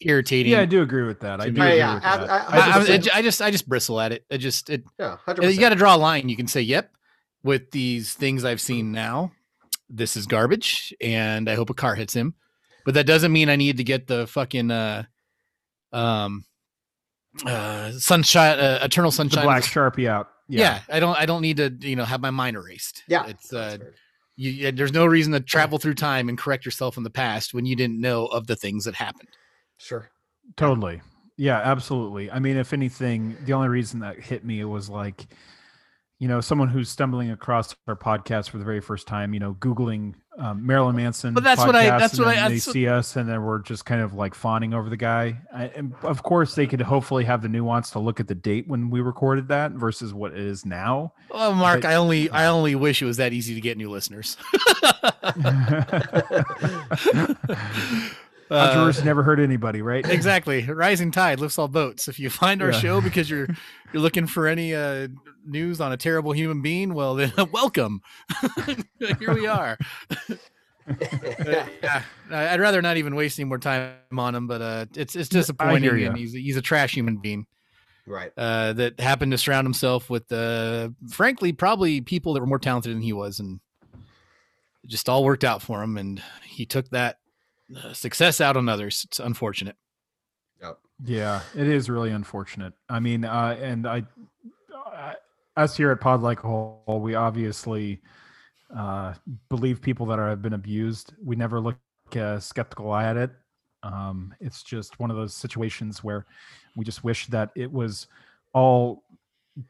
irritating. 0.00 0.52
Yeah, 0.52 0.60
I 0.60 0.64
do 0.66 0.82
agree 0.82 1.04
with 1.04 1.20
that. 1.20 1.40
I 1.40 1.46
do 1.46 1.52
me. 1.52 1.60
agree 1.60 1.76
Yeah, 1.78 1.94
with 1.94 2.04
I- 2.04 2.16
that. 2.18 2.30
I- 2.30 2.36
I 2.36 2.40
I, 2.40 2.80
I, 2.80 2.96
just- 2.98 3.16
I 3.16 3.22
just 3.22 3.42
I 3.42 3.50
just 3.50 3.68
bristle 3.68 4.00
at 4.00 4.12
it. 4.12 4.24
I 4.30 4.36
just 4.36 4.70
it 4.70 4.84
yeah, 4.98 5.16
you 5.28 5.34
100%. 5.34 5.60
got 5.60 5.68
to 5.70 5.76
draw 5.76 5.94
a 5.94 5.98
line. 5.98 6.28
You 6.28 6.36
can 6.36 6.46
say, 6.48 6.60
"Yep, 6.62 6.90
with 7.42 7.70
these 7.70 8.12
things 8.14 8.44
I've 8.44 8.60
seen 8.60 8.92
now, 8.92 9.32
this 9.88 10.16
is 10.16 10.26
garbage," 10.26 10.94
and 11.00 11.48
I 11.48 11.54
hope 11.54 11.70
a 11.70 11.74
car 11.74 11.94
hits 11.94 12.14
him. 12.14 12.34
But 12.84 12.94
that 12.94 13.06
doesn't 13.06 13.32
mean 13.32 13.48
I 13.48 13.56
need 13.56 13.78
to 13.78 13.84
get 13.84 14.06
the 14.06 14.26
fucking 14.26 14.70
uh, 14.70 15.04
um, 15.92 16.44
uh, 17.46 17.92
sunshine, 17.92 18.58
uh, 18.58 18.80
eternal 18.82 19.10
sunshine. 19.10 19.44
of 19.44 19.46
black 19.46 19.62
sharpie 19.62 20.06
out. 20.08 20.28
yeah. 20.48 20.80
I 20.90 21.00
don't. 21.00 21.18
I 21.18 21.26
don't 21.26 21.40
need 21.42 21.56
to, 21.58 21.74
you 21.80 21.96
know, 21.96 22.04
have 22.04 22.20
my 22.20 22.30
mind 22.30 22.56
erased. 22.56 23.02
yeah, 23.08 23.26
it's 23.26 23.52
uh, 23.52 23.78
you, 24.36 24.70
there's 24.72 24.92
no 24.92 25.06
reason 25.06 25.32
to 25.32 25.40
travel 25.40 25.78
through 25.78 25.94
time 25.94 26.28
and 26.28 26.36
correct 26.36 26.64
yourself 26.64 26.96
in 26.96 27.02
the 27.04 27.10
past 27.10 27.54
when 27.54 27.64
you 27.64 27.76
didn't 27.76 28.00
know 28.00 28.26
of 28.26 28.46
the 28.46 28.56
things 28.56 28.84
that 28.84 28.94
happened. 28.96 29.28
Sure. 29.78 30.10
Totally. 30.56 31.00
Yeah, 31.36 31.58
absolutely. 31.58 32.30
I 32.30 32.38
mean, 32.38 32.56
if 32.56 32.72
anything, 32.72 33.36
the 33.44 33.54
only 33.54 33.68
reason 33.68 34.00
that 34.00 34.20
hit 34.20 34.44
me 34.44 34.64
was 34.64 34.88
like, 34.88 35.26
you 36.20 36.28
know, 36.28 36.40
someone 36.40 36.68
who's 36.68 36.88
stumbling 36.88 37.32
across 37.32 37.74
our 37.88 37.96
podcast 37.96 38.50
for 38.50 38.58
the 38.58 38.64
very 38.64 38.80
first 38.80 39.08
time, 39.08 39.34
you 39.34 39.40
know, 39.40 39.54
Googling 39.54 40.14
um, 40.38 40.64
Marilyn 40.64 40.94
Manson. 40.96 41.34
But 41.34 41.42
that's 41.42 41.60
what 41.60 41.74
I- 41.74 41.86
podcast, 41.86 41.98
that's 41.98 42.12
and 42.14 42.20
what 42.24 42.28
I- 42.28 42.34
then 42.40 42.48
They 42.50 42.54
that's 42.54 42.66
what- 42.68 42.72
see 42.72 42.86
us 42.88 43.16
and 43.16 43.28
then 43.28 43.42
we're 43.42 43.58
just 43.60 43.84
kind 43.84 44.00
of 44.00 44.14
like 44.14 44.34
fawning 44.34 44.74
over 44.74 44.88
the 44.88 44.96
guy. 44.96 45.38
I, 45.52 45.64
and 45.66 45.92
of 46.02 46.22
course, 46.22 46.54
they 46.54 46.66
could 46.68 46.80
hopefully 46.80 47.24
have 47.24 47.42
the 47.42 47.48
nuance 47.48 47.90
to 47.90 47.98
look 47.98 48.20
at 48.20 48.28
the 48.28 48.34
date 48.36 48.68
when 48.68 48.90
we 48.90 49.00
recorded 49.00 49.48
that 49.48 49.72
versus 49.72 50.14
what 50.14 50.32
it 50.32 50.38
is 50.38 50.64
now. 50.64 51.12
Well, 51.30 51.52
Mark, 51.54 51.82
But- 51.82 51.90
I 51.90 51.94
only 51.96 52.30
I 52.30 52.46
only 52.46 52.76
wish 52.76 53.02
it 53.02 53.06
was 53.06 53.16
that 53.16 53.32
easy 53.32 53.54
to 53.56 53.60
get 53.60 53.76
new 53.76 53.90
listeners. 53.90 54.36
Uh, 58.50 58.66
Controversy 58.66 59.04
never 59.04 59.22
hurt 59.22 59.40
anybody, 59.40 59.80
right? 59.82 60.06
exactly. 60.08 60.62
Rising 60.64 61.10
tide 61.10 61.40
lifts 61.40 61.58
all 61.58 61.68
boats. 61.68 62.08
If 62.08 62.18
you 62.18 62.28
find 62.30 62.62
our 62.62 62.72
Yeah. 62.72 62.78
show 62.78 63.00
because 63.08 63.28
you're 63.30 63.48
you're 63.92 64.02
looking 64.02 64.26
for 64.26 64.46
any 64.46 64.74
uh, 64.74 65.08
news 65.46 65.80
on 65.80 65.92
a 65.92 65.96
terrible 65.96 66.32
human 66.32 66.60
being, 66.62 66.92
well 66.94 67.14
then 67.14 67.32
welcome. 67.52 68.02
Here 69.18 69.32
we 69.34 69.46
are. 69.46 69.78
Uh, 70.28 70.94
yeah, 71.82 72.02
I- 72.30 72.48
I'd 72.50 72.60
rather 72.60 72.82
not 72.82 72.98
even 72.98 73.14
waste 73.14 73.38
any 73.38 73.48
more 73.48 73.58
time 73.58 73.94
on 74.16 74.34
him, 74.34 74.46
but 74.46 74.60
uh, 74.60 74.86
it's 74.94 75.16
it's 75.16 75.30
disappointing, 75.30 75.98
ya. 75.98 76.08
and 76.08 76.16
he's 76.18 76.32
he's 76.34 76.56
a 76.58 76.62
trash 76.62 76.92
human 76.94 77.16
being. 77.16 77.46
Right. 78.06 78.30
uh, 78.36 78.74
that 78.74 79.00
happened 79.00 79.32
to 79.32 79.38
surround 79.38 79.64
himself 79.66 80.10
with, 80.10 80.30
uh, 80.30 80.90
frankly, 81.10 81.54
probably 81.54 82.02
people 82.02 82.34
that 82.34 82.40
were 82.40 82.46
more 82.46 82.58
talented 82.58 82.92
than 82.94 83.00
he 83.00 83.14
was, 83.14 83.40
and 83.40 83.60
it 83.94 84.88
just 84.90 85.08
all 85.08 85.24
worked 85.24 85.42
out 85.42 85.62
for 85.62 85.82
him. 85.82 85.96
And 85.96 86.22
he 86.44 86.66
took 86.66 86.90
that 86.90 87.14
uh, 87.14 87.16
success 87.92 88.40
out 88.40 88.56
on 88.56 88.68
others. 88.68 89.04
It's 89.06 89.20
unfortunate. 89.20 89.76
Yeah, 91.04 91.40
it 91.54 91.66
is 91.66 91.90
really 91.90 92.10
unfortunate. 92.10 92.72
I 92.88 93.00
mean, 93.00 93.24
uh, 93.24 93.56
and 93.60 93.86
I, 93.86 94.04
I, 94.74 95.14
us 95.56 95.76
here 95.76 95.90
at 95.90 96.00
Pod 96.00 96.22
Like 96.22 96.44
a 96.44 96.46
Hole, 96.46 97.00
we 97.02 97.14
obviously 97.14 98.00
uh, 98.74 99.14
believe 99.48 99.80
people 99.80 100.06
that 100.06 100.18
are, 100.18 100.28
have 100.28 100.42
been 100.42 100.52
abused. 100.52 101.14
We 101.22 101.36
never 101.36 101.60
look 101.60 101.76
a 102.14 102.40
skeptical 102.40 102.92
eye 102.92 103.06
at 103.06 103.16
it. 103.16 103.30
Um, 103.82 104.34
it's 104.40 104.62
just 104.62 104.98
one 105.00 105.10
of 105.10 105.16
those 105.16 105.34
situations 105.34 106.02
where 106.02 106.26
we 106.76 106.84
just 106.84 107.04
wish 107.04 107.26
that 107.28 107.50
it 107.54 107.70
was 107.70 108.06
all 108.52 109.02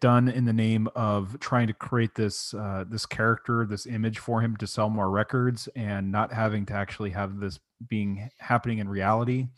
done 0.01 0.29
in 0.29 0.45
the 0.45 0.53
name 0.53 0.89
of 0.95 1.39
trying 1.41 1.67
to 1.67 1.73
create 1.75 2.15
this 2.15 2.55
uh, 2.55 2.85
this 2.89 3.07
character, 3.07 3.67
this 3.67 3.87
image 3.87 4.19
for 4.19 4.41
him 4.41 4.57
to 4.57 4.67
sell 4.67 4.89
more 4.89 5.11
records, 5.11 5.69
and 5.77 6.11
not 6.11 6.33
having 6.33 6.67
to 6.67 6.73
actually 6.73 7.11
have 7.11 7.39
this 7.39 7.59
being 7.89 8.31
happening 8.39 8.79
in 8.79 8.89
reality. 8.89 9.49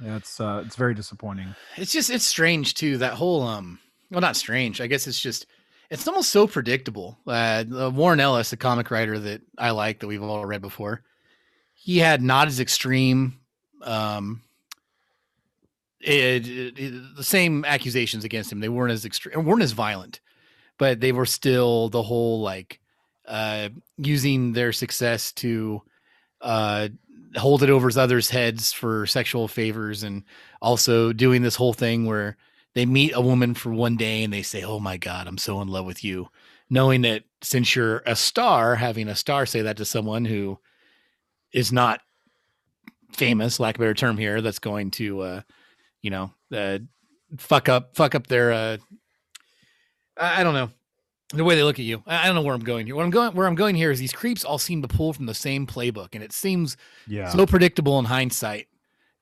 It's 0.00 0.40
uh, 0.40 0.62
it's 0.66 0.76
very 0.76 0.94
disappointing. 0.94 1.54
It's 1.76 1.92
just 1.92 2.10
it's 2.10 2.24
strange 2.24 2.74
too. 2.74 2.98
That 2.98 3.14
whole 3.14 3.42
um, 3.42 3.78
well, 4.10 4.20
not 4.20 4.36
strange. 4.36 4.80
I 4.80 4.86
guess 4.86 5.06
it's 5.06 5.20
just 5.20 5.46
it's 5.90 6.06
almost 6.06 6.30
so 6.30 6.46
predictable. 6.46 7.18
Uh, 7.26 7.64
Warren 7.94 8.20
Ellis, 8.20 8.52
a 8.52 8.56
comic 8.56 8.90
writer 8.90 9.18
that 9.18 9.42
I 9.56 9.70
like 9.70 10.00
that 10.00 10.06
we've 10.06 10.22
all 10.22 10.44
read 10.44 10.62
before, 10.62 11.02
he 11.74 11.98
had 11.98 12.22
not 12.22 12.48
as 12.48 12.60
extreme 12.60 13.38
um 13.82 14.42
it, 16.02 16.46
it- 16.48 16.78
it- 16.78 17.16
the 17.16 17.24
same 17.24 17.64
accusations 17.64 18.24
against 18.24 18.50
him. 18.52 18.60
They 18.60 18.68
weren't 18.68 18.92
as 18.92 19.04
extreme, 19.04 19.44
weren't 19.44 19.62
as 19.62 19.72
violent, 19.72 20.20
but 20.78 21.00
they 21.00 21.12
were 21.12 21.26
still 21.26 21.88
the 21.88 22.02
whole 22.02 22.40
like 22.40 22.80
uh, 23.26 23.68
using 23.98 24.52
their 24.52 24.72
success 24.72 25.32
to 25.32 25.82
uh, 26.40 26.88
hold 27.36 27.62
it 27.62 27.70
over 27.70 27.88
others' 27.98 28.30
heads 28.30 28.72
for 28.72 29.06
sexual 29.06 29.46
favors, 29.48 30.02
and 30.02 30.24
also 30.60 31.12
doing 31.12 31.42
this 31.42 31.56
whole 31.56 31.72
thing 31.72 32.04
where 32.04 32.36
they 32.74 32.84
meet 32.84 33.12
a 33.14 33.20
woman 33.20 33.54
for 33.54 33.72
one 33.72 33.96
day 33.96 34.24
and 34.24 34.32
they 34.32 34.42
say, 34.42 34.62
"Oh 34.64 34.80
my 34.80 34.96
God, 34.96 35.28
I'm 35.28 35.38
so 35.38 35.60
in 35.62 35.68
love 35.68 35.86
with 35.86 36.02
you," 36.02 36.28
knowing 36.68 37.02
that 37.02 37.22
since 37.42 37.76
you're 37.76 38.02
a 38.06 38.16
star, 38.16 38.74
having 38.74 39.08
a 39.08 39.14
star 39.14 39.46
say 39.46 39.62
that 39.62 39.76
to 39.76 39.84
someone 39.84 40.24
who 40.24 40.58
is 41.52 41.70
not 41.72 42.00
famous, 43.12 43.60
lack 43.60 43.76
of 43.76 43.80
a 43.80 43.84
better 43.84 43.94
term 43.94 44.16
here, 44.18 44.40
that's 44.40 44.58
going 44.58 44.90
to 44.92 45.20
uh, 45.20 45.40
you 46.02 46.10
know, 46.10 46.32
uh, 46.54 46.78
fuck 47.38 47.68
up, 47.68 47.96
fuck 47.96 48.14
up 48.14 48.26
their, 48.26 48.52
uh, 48.52 48.76
I, 50.16 50.42
don't 50.42 50.54
know, 50.54 50.70
the 51.32 51.44
way 51.44 51.54
they 51.54 51.62
look 51.62 51.78
at 51.78 51.84
you. 51.84 52.02
I, 52.06 52.24
I 52.24 52.26
don't 52.26 52.34
know 52.34 52.42
where 52.42 52.54
I'm 52.54 52.60
going 52.60 52.86
here. 52.86 52.94
What 52.94 53.04
I'm 53.04 53.10
going, 53.10 53.34
where 53.34 53.46
I'm 53.46 53.54
going 53.54 53.74
here 53.74 53.90
is 53.90 53.98
these 53.98 54.12
creeps 54.12 54.44
all 54.44 54.58
seem 54.58 54.82
to 54.82 54.88
pull 54.88 55.12
from 55.12 55.26
the 55.26 55.34
same 55.34 55.66
playbook, 55.66 56.10
and 56.14 56.22
it 56.22 56.32
seems 56.32 56.76
Yeah, 57.06 57.30
so 57.30 57.46
predictable 57.46 57.98
in 57.98 58.04
hindsight. 58.04 58.68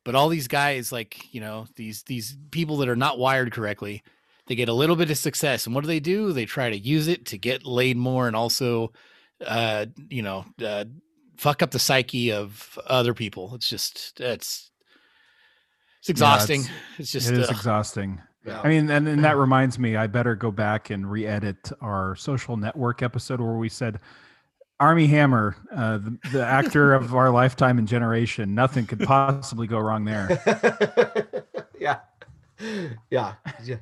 But 0.03 0.15
all 0.15 0.29
these 0.29 0.47
guys, 0.47 0.91
like 0.91 1.33
you 1.33 1.41
know, 1.41 1.67
these 1.75 2.03
these 2.03 2.37
people 2.51 2.77
that 2.77 2.89
are 2.89 2.95
not 2.95 3.19
wired 3.19 3.51
correctly, 3.51 4.03
they 4.47 4.55
get 4.55 4.69
a 4.69 4.73
little 4.73 4.95
bit 4.95 5.11
of 5.11 5.17
success, 5.17 5.65
and 5.65 5.75
what 5.75 5.81
do 5.81 5.87
they 5.87 5.99
do? 5.99 6.33
They 6.33 6.45
try 6.45 6.69
to 6.69 6.77
use 6.77 7.07
it 7.07 7.25
to 7.27 7.37
get 7.37 7.65
laid 7.65 7.97
more, 7.97 8.27
and 8.27 8.35
also, 8.35 8.91
uh, 9.45 9.85
you 10.09 10.23
know, 10.23 10.45
uh, 10.63 10.85
fuck 11.37 11.61
up 11.61 11.71
the 11.71 11.79
psyche 11.79 12.31
of 12.31 12.77
other 12.87 13.13
people. 13.13 13.53
It's 13.55 13.69
just 13.69 14.19
it's 14.19 14.70
it's 16.01 16.09
exhausting. 16.09 16.61
it's- 16.61 16.99
It's, 16.99 17.11
just 17.11 17.29
it 17.31 17.37
is 17.37 17.47
ugh. 17.49 17.55
exhausting. 17.55 18.21
Yeah. 18.45 18.59
I 18.61 18.67
mean, 18.69 18.89
and, 18.89 19.07
and 19.07 19.23
that 19.23 19.37
reminds 19.37 19.77
me, 19.77 19.95
I 19.95 20.07
better 20.07 20.35
go 20.35 20.49
back 20.51 20.89
and 20.89 21.09
re-edit 21.09 21.71
our 21.79 22.15
social 22.15 22.57
network 22.57 23.01
episode 23.03 23.39
where 23.39 23.53
we 23.53 23.69
said 23.69 23.99
Armie 24.79 25.05
Hammer, 25.05 25.55
uh, 25.71 25.99
the, 25.99 26.17
the 26.31 26.43
actor 26.45 26.95
of 26.95 27.13
our 27.21 27.29
lifetime 27.29 27.77
and 27.77 27.87
generation. 27.87 28.55
Nothing 28.55 28.87
could 28.87 28.99
possibly 29.01 29.67
go 29.67 29.77
wrong 29.77 30.05
there. 30.05 30.41
yeah. 31.79 31.99
Yeah. 33.11 33.33
Yeah. 33.63 33.75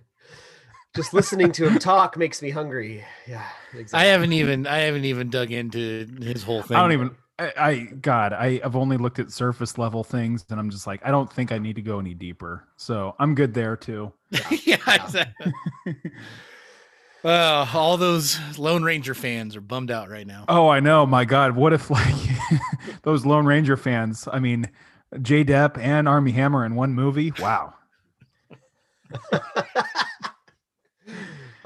Just 0.95 1.13
listening 1.13 1.51
to 1.53 1.67
him 1.67 1.79
talk 1.79 2.17
makes 2.17 2.41
me 2.41 2.49
hungry. 2.49 3.05
Yeah. 3.27 3.45
Exactly. 3.73 3.99
I 4.07 4.11
haven't 4.11 4.33
even 4.33 4.67
I 4.67 4.79
haven't 4.79 5.05
even 5.05 5.29
dug 5.29 5.51
into 5.51 6.05
his 6.21 6.43
whole 6.43 6.63
thing. 6.63 6.75
I 6.75 6.81
don't 6.81 6.91
even. 6.93 7.15
I, 7.39 7.53
I 7.57 7.75
God, 8.01 8.33
I 8.33 8.59
have 8.59 8.75
only 8.75 8.97
looked 8.97 9.19
at 9.19 9.31
surface 9.31 9.77
level 9.77 10.03
things, 10.03 10.45
and 10.49 10.59
I'm 10.59 10.69
just 10.69 10.85
like, 10.85 11.01
I 11.05 11.11
don't 11.11 11.31
think 11.31 11.51
I 11.51 11.57
need 11.57 11.75
to 11.77 11.81
go 11.81 11.99
any 11.99 12.13
deeper. 12.13 12.67
So 12.77 13.15
I'm 13.19 13.35
good 13.35 13.53
there 13.53 13.77
too. 13.77 14.11
yeah, 14.65 14.77
exactly. 14.87 15.53
Uh, 17.21 17.67
all 17.73 17.97
those 17.97 18.39
Lone 18.57 18.81
Ranger 18.81 19.13
fans 19.13 19.55
are 19.57 19.61
bummed 19.61 19.91
out 19.91 20.09
right 20.09 20.25
now. 20.25 20.45
Oh, 20.47 20.69
I 20.69 20.79
know. 20.79 21.05
My 21.05 21.25
God, 21.25 21.53
what 21.53 21.73
if 21.73 21.89
like 21.91 22.15
those 23.03 23.25
Lone 23.25 23.45
Ranger 23.45 23.75
fans? 23.75 24.25
I 24.31 24.39
mean, 24.39 24.69
J. 25.21 25.43
Depp 25.43 25.77
and 25.77 26.07
Armie 26.07 26.31
Hammer 26.31 26.65
in 26.65 26.75
one 26.75 26.93
movie. 26.93 27.33
Wow. 27.37 27.73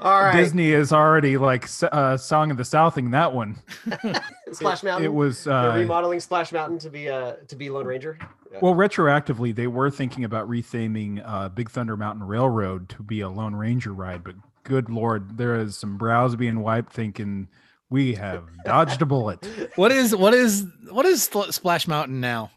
All 0.04 0.22
right. 0.22 0.36
Disney 0.36 0.70
is 0.70 0.92
already 0.92 1.38
like 1.38 1.64
s- 1.64 1.82
uh, 1.82 2.16
Song 2.18 2.50
of 2.50 2.56
the 2.58 2.64
Southing 2.64 3.10
that 3.12 3.32
one. 3.32 3.56
Splash 4.52 4.82
Mountain. 4.82 5.04
It 5.06 5.12
was 5.14 5.46
uh, 5.46 5.72
remodeling 5.76 6.20
Splash 6.20 6.52
Mountain 6.52 6.78
to 6.80 6.90
be 6.90 7.08
uh 7.08 7.32
to 7.48 7.56
be 7.56 7.70
Lone 7.70 7.86
Ranger. 7.86 8.18
Yeah. 8.52 8.58
well 8.60 8.74
retroactively. 8.74 9.54
They 9.54 9.66
were 9.66 9.90
thinking 9.90 10.22
about 10.24 10.48
retheming 10.48 11.22
uh, 11.24 11.48
Big 11.48 11.70
Thunder 11.70 11.96
Mountain 11.96 12.24
Railroad 12.24 12.88
to 12.90 13.02
be 13.02 13.20
a 13.20 13.28
Lone 13.28 13.54
Ranger 13.56 13.92
ride, 13.92 14.22
but 14.22 14.34
good 14.62 14.88
lord, 14.90 15.38
there 15.38 15.56
is 15.56 15.76
some 15.76 15.96
brows 15.98 16.36
being 16.36 16.60
wiped, 16.60 16.92
thinking 16.92 17.48
we 17.90 18.14
have 18.14 18.44
dodged 18.64 19.00
a 19.02 19.06
bullet. 19.06 19.44
What 19.76 19.90
is 19.90 20.14
what 20.14 20.34
is 20.34 20.66
what 20.90 21.06
is 21.06 21.22
Splash 21.22 21.88
Mountain 21.88 22.20
now? 22.20 22.50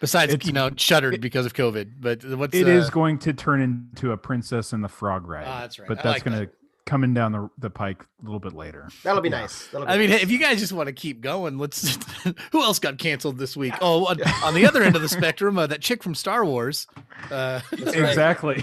Besides, 0.00 0.32
It's- 0.34 0.46
you 0.46 0.52
know, 0.52 0.70
shuttered 0.76 1.14
it- 1.14 1.20
because 1.20 1.44
of 1.46 1.54
COVID. 1.54 1.94
But 2.00 2.24
what's 2.36 2.54
It 2.54 2.66
uh, 2.66 2.70
is 2.70 2.88
going 2.90 3.18
to 3.20 3.32
turn 3.32 3.60
into 3.60 4.12
a 4.12 4.16
Princess 4.16 4.72
and 4.72 4.82
the 4.84 4.88
Frog 4.88 5.26
ride. 5.26 5.46
Ah, 5.46 5.60
that's 5.62 5.78
right. 5.78 5.88
But 5.88 5.98
I 6.00 6.02
that's 6.02 6.14
like 6.16 6.24
going 6.24 6.46
to 6.46 6.52
coming 6.86 7.14
down 7.14 7.32
the, 7.32 7.48
the 7.58 7.70
pike 7.70 8.02
a 8.02 8.24
little 8.24 8.38
bit 8.40 8.52
later. 8.52 8.88
That'll 9.02 9.22
be 9.22 9.28
Yeah. 9.30 9.40
nice. 9.40 9.66
That'll 9.68 9.86
be 9.86 9.92
I 9.92 9.98
mean, 9.98 10.10
nice. 10.10 10.22
if 10.22 10.30
you 10.30 10.38
guys 10.38 10.58
just 10.60 10.72
want 10.72 10.86
to 10.88 10.92
keep 10.92 11.20
going, 11.20 11.58
let's. 11.58 11.96
who 12.52 12.62
else 12.62 12.78
got 12.78 12.98
canceled 12.98 13.38
this 13.38 13.56
week? 13.56 13.74
Oh, 13.80 14.06
on, 14.06 14.20
on 14.44 14.54
the 14.54 14.66
other 14.66 14.82
end 14.82 14.94
of 14.96 15.02
the 15.02 15.08
spectrum, 15.20 15.56
uh, 15.58 15.66
that 15.66 15.80
chick 15.80 16.02
from 16.02 16.14
Star 16.14 16.44
Wars. 16.44 16.86
Uh, 17.30 17.60
right. 17.72 17.86
Exactly. 17.96 18.62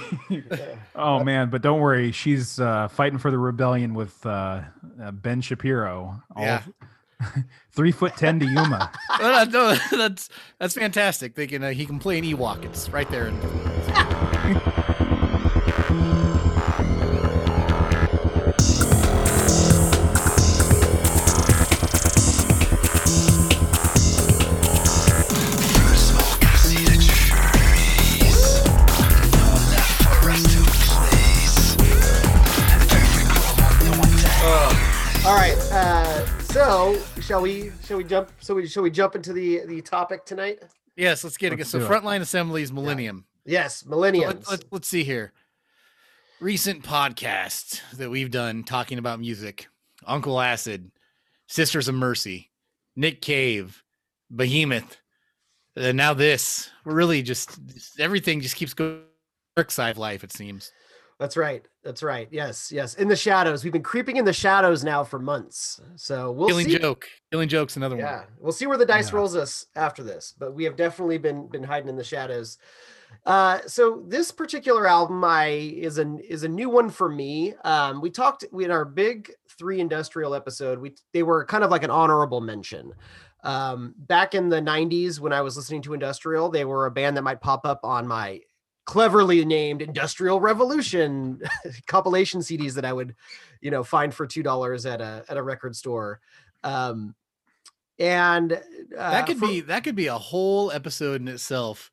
oh 0.95 1.23
man, 1.23 1.49
but 1.49 1.61
don't 1.61 1.79
worry, 1.79 2.11
she's 2.11 2.59
uh, 2.59 2.87
fighting 2.89 3.17
for 3.19 3.31
the 3.31 3.37
rebellion 3.39 3.93
with 3.93 4.23
uh, 4.25 4.61
uh, 5.01 5.11
Ben 5.11 5.41
Shapiro. 5.41 6.21
All 6.35 6.43
Yeah. 6.43 6.61
three 7.71 7.91
foot 7.91 8.15
ten 8.17 8.39
to 8.39 8.45
Yuma. 8.45 8.91
no, 9.19 9.43
no, 9.45 9.75
that's 9.91 10.29
that's 10.59 10.73
fantastic. 10.73 11.35
They 11.35 11.45
can 11.47 11.63
uh, 11.63 11.69
he 11.71 11.85
can 11.85 11.99
play 11.99 12.17
an 12.17 12.25
Ewok. 12.25 12.63
It's 12.65 12.89
right 12.89 13.09
there. 13.11 13.27
In, 13.27 13.35
so 36.71 36.97
shall 37.21 37.41
we? 37.41 37.71
Shall 37.85 37.97
we 37.97 38.03
jump? 38.03 38.31
So 38.39 38.55
we 38.55 38.67
shall 38.67 38.83
we 38.83 38.91
jump 38.91 39.15
into 39.15 39.33
the 39.33 39.65
the 39.65 39.81
topic 39.81 40.25
tonight? 40.25 40.59
yes, 40.95 41.23
let's 41.23 41.37
get 41.37 41.51
it. 41.51 41.59
Let's 41.59 41.69
So 41.69 41.79
do 41.79 41.85
it. 41.85 41.89
Frontline 41.89 42.21
Assemblies 42.21 42.71
Millennium. 42.71 43.25
Yes, 43.45 43.83
So 43.83 43.89
millenniums. 43.89 44.49
Let, 44.49 44.63
us 44.71 44.87
see 44.87 45.03
here. 45.03 45.33
Recent 46.39 46.83
podcasts 46.83 47.81
that 47.97 48.09
we've 48.09 48.31
done 48.31 48.63
talking 48.63 48.97
about 48.97 49.19
music 49.19 49.67
Uncle 50.05 50.39
Acid, 50.39 50.91
Sisters 51.47 51.87
of 51.87 51.95
Mercy, 51.95 52.51
Nick 52.95 53.21
Cave, 53.21 53.83
Behemoth. 54.33 54.97
And 55.75 55.97
now 55.97 56.13
this. 56.13 56.69
We're 56.83 56.95
really 56.95 57.21
just, 57.21 57.59
everything 57.99 58.41
just 58.41 58.55
keeps 58.55 58.73
going. 58.73 59.01
Dark 59.55 59.71
side 59.71 59.91
of 59.91 59.97
life, 59.97 60.23
it 60.23 60.31
seems. 60.31 60.71
That's 61.21 61.37
right. 61.37 61.63
That's 61.83 62.01
right. 62.01 62.27
Yes, 62.31 62.71
yes. 62.71 62.95
In 62.95 63.07
the 63.07 63.15
shadows. 63.15 63.63
We've 63.63 63.71
been 63.71 63.83
creeping 63.83 64.17
in 64.17 64.25
the 64.25 64.33
shadows 64.33 64.83
now 64.83 65.03
for 65.03 65.19
months. 65.19 65.79
So 65.95 66.31
we'll 66.31 66.47
Killing 66.47 66.65
see. 66.67 66.79
Joke. 66.79 67.05
Killing 67.31 67.47
Joke's 67.47 67.75
another 67.75 67.95
Yeah, 67.95 68.17
one. 68.21 68.27
we'll 68.39 68.51
see 68.51 68.65
where 68.65 68.77
the 68.79 68.87
dice 68.87 69.11
Yeah. 69.11 69.17
rolls 69.17 69.35
us 69.35 69.67
after 69.75 70.01
this, 70.01 70.33
but 70.39 70.55
we 70.55 70.63
have 70.63 70.75
definitely 70.75 71.19
been 71.19 71.47
been 71.47 71.61
hiding 71.63 71.89
in 71.89 71.95
the 71.95 72.03
shadows. 72.03 72.57
Uh, 73.23 73.59
so 73.67 74.03
this 74.07 74.31
particular 74.31 74.87
album, 74.87 75.23
I 75.23 75.45
is 75.77 75.99
an 75.99 76.17
is 76.21 76.41
a 76.43 76.47
new 76.49 76.69
one 76.71 76.89
for 76.89 77.07
me. 77.07 77.53
Um, 77.65 78.01
we 78.01 78.09
talked 78.09 78.41
in 78.41 78.71
our 78.71 78.83
big 78.83 79.31
three 79.59 79.79
industrial 79.79 80.33
episode. 80.33 80.79
We 80.79 80.95
they 81.13 81.21
were 81.21 81.45
kind 81.45 81.63
of 81.63 81.69
like 81.69 81.83
an 81.83 81.91
honorable 81.91 82.41
mention. 82.41 82.93
Um, 83.43 83.93
back 83.95 84.33
in 84.33 84.49
the 84.49 84.59
'90s 84.61 85.19
when 85.19 85.33
I 85.33 85.41
was 85.41 85.55
listening 85.55 85.83
to 85.83 85.93
industrial, 85.93 86.49
they 86.49 86.65
were 86.65 86.87
a 86.87 86.91
band 86.91 87.15
that 87.17 87.21
might 87.21 87.41
pop 87.41 87.63
up 87.63 87.81
on 87.83 88.07
my 88.07 88.41
cleverly 88.85 89.45
named 89.45 89.81
Industrial 89.81 90.39
Revolution 90.39 91.41
compilation 91.87 92.41
CDs 92.41 92.73
that 92.75 92.85
I 92.85 92.93
would, 92.93 93.15
you 93.61 93.71
know, 93.71 93.83
find 93.83 94.13
for 94.13 94.25
two 94.27 94.43
dollars 94.43 94.85
at 94.85 95.01
a 95.01 95.23
at 95.29 95.37
a 95.37 95.43
record 95.43 95.75
store. 95.75 96.19
Um, 96.63 97.15
and 97.99 98.53
uh, 98.53 98.57
that 98.97 99.27
could 99.27 99.37
for- 99.37 99.47
be 99.47 99.61
that 99.61 99.83
could 99.83 99.95
be 99.95 100.07
a 100.07 100.17
whole 100.17 100.71
episode 100.71 101.21
in 101.21 101.27
itself 101.27 101.91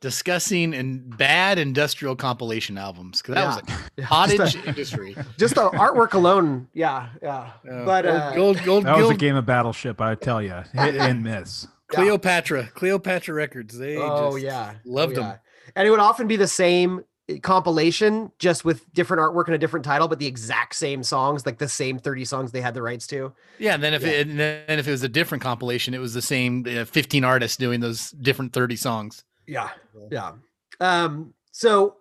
discussing 0.00 0.74
and 0.74 1.16
bad 1.16 1.58
industrial 1.58 2.16
compilation 2.16 2.76
albums 2.76 3.22
because 3.22 3.36
that 3.36 3.46
was 3.46 3.56
a 3.56 3.90
yeah, 4.00 4.04
cottage 4.06 4.38
just, 4.38 4.56
a- 4.56 4.68
industry. 4.68 5.16
just 5.38 5.54
the 5.54 5.70
artwork 5.70 6.12
alone. 6.12 6.68
Yeah, 6.74 7.08
yeah. 7.22 7.52
Uh, 7.70 7.84
but 7.84 8.02
gold, 8.02 8.16
uh, 8.16 8.34
gold, 8.34 8.64
gold, 8.64 8.84
That 8.84 8.98
was 8.98 9.10
a 9.10 9.14
game 9.14 9.36
of 9.36 9.46
Battleship, 9.46 10.00
I 10.00 10.16
tell 10.16 10.42
you. 10.42 10.62
Hit 10.74 10.96
and 10.96 11.22
miss. 11.22 11.68
Cleopatra, 11.88 12.70
Cleopatra 12.74 13.34
Records. 13.34 13.78
They 13.78 13.96
oh 13.96 14.32
just 14.32 14.44
yeah, 14.44 14.74
loved 14.84 15.18
oh, 15.18 15.22
them. 15.22 15.38
Yeah. 15.74 15.80
and 15.80 15.86
it 15.88 15.90
would 15.90 16.00
often 16.00 16.26
be 16.26 16.36
the 16.36 16.46
same 16.48 17.04
eh, 17.28 17.38
compilation, 17.38 18.30
just 18.38 18.64
with 18.64 18.90
different 18.92 19.20
artwork 19.20 19.46
and 19.46 19.54
a 19.54 19.58
different 19.58 19.84
title, 19.84 20.08
but 20.08 20.18
the 20.18 20.26
exact 20.26 20.74
same 20.74 21.02
songs, 21.02 21.46
like 21.46 21.58
the 21.58 21.68
same 21.68 21.98
thirty 21.98 22.24
songs 22.24 22.52
they 22.52 22.60
had 22.60 22.74
the 22.74 22.82
rights 22.82 23.06
to. 23.08 23.32
Yeah, 23.58 23.74
and 23.74 23.82
then 23.82 23.94
if 23.94 24.02
Yeah. 24.02 24.08
it 24.08 24.28
and 24.28 24.38
then 24.38 24.78
if 24.78 24.86
it 24.86 24.90
was 24.90 25.02
a 25.02 25.08
different 25.08 25.42
compilation, 25.42 25.94
it 25.94 25.98
was 25.98 26.14
the 26.14 26.22
same 26.22 26.64
uh, 26.68 26.84
15 26.84 27.24
artists 27.24 27.56
doing 27.56 27.80
those 27.80 28.10
different 28.12 28.52
30 28.52 28.76
songs. 28.76 29.24
Yeah, 29.46 29.70
yeah. 30.10 30.32
Um, 30.80 31.34
so 31.52 31.96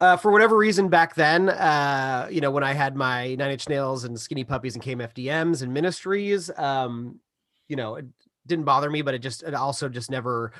uh, 0.00 0.16
for 0.16 0.32
whatever 0.32 0.56
reason 0.56 0.88
back 0.88 1.14
then, 1.14 1.48
uh, 1.48 2.28
you 2.30 2.40
know, 2.40 2.50
when 2.50 2.64
I 2.64 2.72
had 2.74 2.96
my 2.96 3.34
Nine 3.36 3.52
Inch 3.52 3.68
Nails 3.68 4.04
and 4.04 4.18
Skinny 4.18 4.44
Puppies 4.44 4.74
and 4.74 4.82
KMFDMs 4.82 5.62
and 5.62 5.72
Ministries, 5.72 6.50
um, 6.56 7.20
you 7.68 7.76
know, 7.76 7.94
it 7.96 8.06
didn't 8.46 8.64
bother 8.64 8.90
me, 8.90 9.02
but 9.02 9.14
it 9.14 9.20
just 9.20 9.42
it 9.42 9.54
also 9.54 9.88
just 9.88 10.10
never 10.10 10.52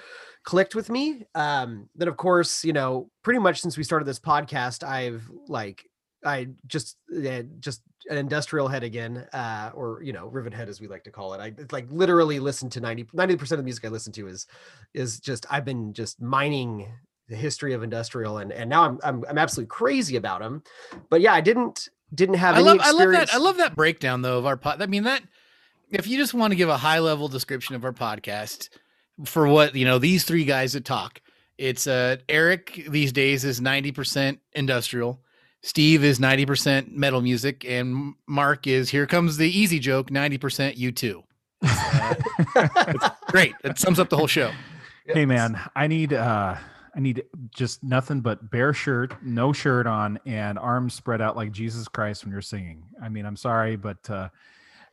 clicked 0.45 0.75
with 0.75 0.91
me. 0.91 1.25
Um, 1.35 1.89
then 1.97 2.09
of 2.09 2.17
course, 2.17 2.65
you 2.65 2.73
know, 2.73 3.11
pretty 3.23 3.41
much 3.41 3.61
since 3.61 3.77
we 3.77 3.83
started 3.83 4.05
this 4.05 4.21
podcast, 4.21 4.85
I've 4.87 5.29
like 5.49 5.85
I 6.25 6.49
just 6.67 6.97
uh, 7.15 7.43
just 7.61 7.83
an 8.09 8.19
industrial 8.19 8.69
head 8.69 8.83
again, 8.83 9.27
uh, 9.33 9.71
or 9.75 10.03
you 10.03 10.13
know, 10.13 10.27
rivet 10.27 10.55
head 10.55 10.69
as 10.69 10.81
we 10.81 10.87
like 10.87 11.05
to 11.05 11.11
call 11.11 11.35
it. 11.35 11.41
I 11.41 11.47
it's 11.59 11.73
like 11.73 11.87
literally 11.91 12.39
listen 12.39 12.71
to 12.71 12.81
90 12.81 13.05
percent 13.05 13.53
of 13.53 13.59
the 13.59 13.65
music 13.65 13.85
I 13.85 13.89
listen 13.89 14.13
to 14.13 14.29
is 14.29 14.47
is 14.93 15.19
just 15.21 15.47
I've 15.51 15.65
been 15.65 15.93
just 15.93 16.21
mining 16.21 16.89
the 17.29 17.37
history 17.37 17.73
of 17.73 17.83
industrial 17.83 18.39
and 18.39 18.53
and 18.53 18.69
now 18.69 18.85
I'm 18.85 18.99
I'm 19.03 19.25
I'm 19.29 19.39
absolutely 19.39 19.69
crazy 19.69 20.17
about 20.17 20.41
them. 20.41 20.63
But 21.09 21.21
yeah, 21.21 21.33
I 21.33 21.41
didn't 21.41 21.89
didn't 22.15 22.37
have 22.37 22.55
I 22.55 22.61
love 22.61 22.79
I 22.81 22.93
love 22.93 23.13
that 23.13 23.33
I 23.33 23.39
love 23.39 23.57
that 23.57 23.75
breakdown 23.75 24.23
though 24.23 24.39
of 24.39 24.47
our 24.47 24.57
pod. 24.57 24.83
I 24.83 24.87
mean 24.87 25.05
that 25.05 25.23
if 25.91 26.07
you 26.07 26.19
just 26.19 26.35
want 26.35 26.51
to 26.51 26.57
give 26.57 26.69
a 26.69 26.77
high 26.77 26.99
level 26.99 27.29
description 27.29 27.75
of 27.75 27.85
our 27.85 27.93
podcast 27.93 28.69
for 29.25 29.47
what 29.47 29.75
you 29.75 29.85
know 29.85 29.99
these 29.99 30.25
three 30.25 30.45
guys 30.45 30.73
that 30.73 30.85
talk, 30.85 31.21
it's 31.59 31.87
uh 31.87 32.17
Eric 32.29 32.85
these 32.89 33.13
days 33.13 33.45
is 33.45 33.61
90% 33.61 34.39
industrial. 34.55 35.21
Steve 35.63 36.05
is 36.05 36.19
90% 36.19 36.93
metal 36.93 37.23
music 37.23 37.65
and 37.65 38.15
Mark 38.27 38.67
is 38.67 38.91
here 38.91 39.07
comes 39.07 39.39
the 39.39 39.49
easy 39.49 39.79
joke 39.79 40.11
90% 40.11 40.77
U2. 40.77 41.23
Great. 43.29 43.55
It 43.65 43.79
sums 43.79 43.99
up 43.99 44.11
the 44.11 44.17
whole 44.17 44.27
show. 44.27 44.53
Hey 45.07 45.25
man, 45.25 45.59
I 45.75 45.87
need 45.87 46.13
uh 46.13 46.57
I 46.97 47.01
need 47.01 47.25
just 47.55 47.83
nothing 47.83 48.21
but 48.21 48.51
bare 48.51 48.73
shirt, 48.73 49.21
no 49.21 49.53
shirt 49.53 49.87
on, 49.89 50.19
and 50.27 50.59
arms 50.59 50.95
spread 50.95 51.21
out 51.21 51.35
like 51.35 51.51
Jesus 51.51 51.89
Christ 51.89 52.25
when 52.25 52.33
you're 52.33 52.41
singing. 52.41 52.85
I 53.03 53.09
mean, 53.09 53.27
I'm 53.27 53.37
sorry, 53.37 53.77
but 53.77 54.09
uh 54.11 54.29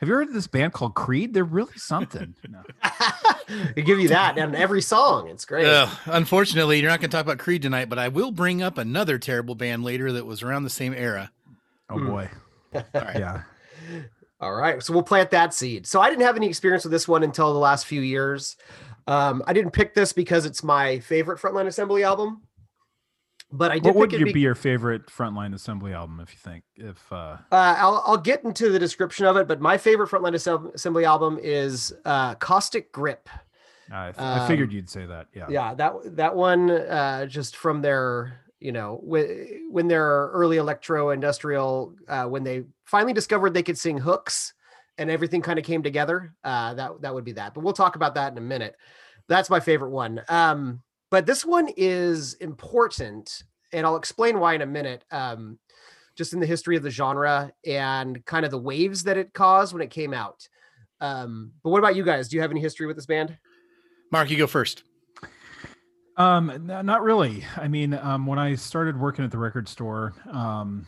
have 0.02 0.10
you 0.10 0.16
heard 0.16 0.28
of 0.28 0.34
this 0.34 0.48
band 0.48 0.74
called 0.74 0.94
Creed? 0.96 1.34
They're 1.34 1.44
really 1.46 1.78
something. 1.78 2.36
No. 2.50 2.62
they 3.76 3.82
give 3.84 4.00
you 4.00 4.10
that 4.10 4.38
in 4.38 4.54
every 4.56 4.82
song. 4.82 5.30
It's 5.30 5.46
great. 5.46 5.66
Ugh, 5.66 5.90
unfortunately, 6.08 6.82
you're 6.82 6.90
not 6.90 7.00
going 7.00 7.10
to 7.10 7.16
talk 7.16 7.26
about 7.26 7.38
Creed 7.38 7.62
tonight, 7.62 7.88
but 7.88 8.00
I 8.00 8.10
will 8.10 8.32
bring 8.32 8.62
up 8.62 8.78
another 8.78 9.18
terrible 9.18 9.56
band 9.56 9.84
later 9.86 10.12
that 10.12 10.26
was 10.26 10.44
around 10.44 10.64
the 10.64 10.70
same 10.70 10.94
era. 10.94 11.32
Oh 11.90 11.98
Hmm. 11.98 12.08
boy. 12.08 12.30
All 12.74 12.84
right. 12.94 13.20
Yeah. 13.20 13.42
All 14.40 14.54
right, 14.56 14.82
so 14.82 14.92
we'll 14.94 15.04
plant 15.04 15.30
that 15.32 15.54
seed. 15.54 15.86
So 15.86 16.02
I 16.02 16.10
didn't 16.10 16.24
have 16.24 16.36
any 16.36 16.48
experience 16.48 16.84
with 16.84 16.92
this 16.92 17.08
one 17.08 17.22
until 17.22 17.54
the 17.54 17.60
last 17.60 17.86
few 17.86 18.02
years. 18.02 18.58
Um, 19.06 19.44
I 19.46 19.54
didn't 19.54 19.72
pick 19.72 19.94
this 19.94 20.14
because 20.14 20.46
it's 20.48 20.64
my 20.64 21.00
favorite 21.00 21.40
Frontline 21.40 21.68
Assembly 21.68 22.04
album, 22.04 22.42
but 23.52 23.72
I 23.72 23.76
did 23.76 23.86
What 23.86 23.96
would 23.96 24.12
your, 24.12 24.26
be- 24.26 24.34
be 24.34 24.40
your 24.40 24.56
favorite 24.56 25.08
frontline 25.08 25.54
assembly 25.54 25.94
album 25.94 26.20
if 26.20 26.32
you 26.32 26.40
think 26.40 26.64
if 26.76 27.12
uh 27.12 27.38
uh, 27.52 27.76
I'll, 27.78 28.04
I'll 28.06 28.18
get 28.18 28.44
into 28.44 28.70
the 28.70 28.80
description 28.80 29.26
of 29.26 29.38
it, 29.38 29.48
but 29.48 29.60
my 29.60 29.78
favorite 29.78 30.10
Frontline 30.10 30.36
Assembly 30.74 31.06
album 31.06 31.40
is 31.42 31.94
uh, 32.06 32.36
Caustic 32.36 32.92
Grip. 32.92 33.28
I, 33.92 34.14
I 34.18 34.48
figured 34.48 34.70
Um, 34.70 34.76
you'd 34.76 34.90
say 34.90 35.06
that. 35.06 35.28
Yeah. 35.34 35.48
Yeah, 35.50 35.74
that 35.76 35.94
that 36.16 36.36
one 36.36 36.72
uh, 36.72 37.26
just 37.26 37.58
from 37.58 37.82
their 37.82 38.40
you 38.60 38.72
know 38.72 39.00
when 39.04 39.68
when 39.70 39.88
their 39.88 40.28
early 40.30 40.58
electro 40.58 41.10
industrial 41.10 41.96
uh, 42.08 42.26
when 42.26 42.44
they 42.44 42.64
finally 42.86 43.14
discovered 43.14 43.54
they 43.54 43.64
could 43.64 43.78
sing 43.78 43.98
hooks 43.98 44.54
and 44.98 45.10
everything 45.10 45.42
kind 45.42 45.60
of 45.60 45.66
came 45.66 45.84
together. 45.84 46.34
Uh, 46.44 46.74
that 46.76 47.02
that 47.02 47.14
would 47.14 47.26
be 47.26 47.34
that. 47.34 47.54
But 47.54 47.64
we'll 47.64 47.74
talk 47.74 47.96
about 47.96 48.16
that 48.16 48.32
in 48.32 48.38
a 48.38 48.42
minute. 48.42 48.76
That's 49.28 49.50
my 49.50 49.60
favorite 49.60 49.92
one. 49.92 50.22
Um, 50.30 50.82
but 51.12 51.28
this 51.28 51.46
one 51.46 51.70
is 51.78 52.34
important, 52.36 53.44
and 53.72 53.86
I'll 53.86 53.98
explain 53.98 54.40
why 54.40 54.56
in 54.56 54.62
a 54.62 54.66
minute. 54.66 55.06
Um, 55.12 55.60
just 56.16 56.34
in 56.34 56.40
the 56.40 56.46
history 56.46 56.76
of 56.76 56.84
the 56.84 56.90
genre 56.90 57.52
and 57.66 58.24
kind 58.26 58.44
of 58.46 58.52
the 58.52 58.58
waves 58.58 59.04
that 59.04 59.18
it 59.18 59.34
caused 59.34 59.74
when 59.74 59.82
it 59.82 59.90
came 59.90 60.14
out. 60.14 60.48
Um, 61.00 61.54
but 61.64 61.70
what 61.70 61.80
about 61.80 61.96
you 61.96 62.04
guys? 62.04 62.28
Do 62.28 62.36
you 62.36 62.42
have 62.42 62.52
any 62.52 62.60
history 62.60 62.86
with 62.86 62.96
this 62.96 63.06
band? 63.06 63.38
Mark, 64.12 64.30
you 64.30 64.38
go 64.38 64.46
first. 64.46 64.84
Um, 66.18 66.68
not 66.68 67.02
really. 67.02 67.46
I 67.58 67.68
mean, 67.68 67.94
um, 67.94 68.28
when 68.28 68.38
I 68.38 68.56
started 68.56 69.00
working 69.00 69.24
at 69.24 69.32
the 69.32 69.38
record 69.38 69.68
store, 69.70 70.14
um, 70.30 70.86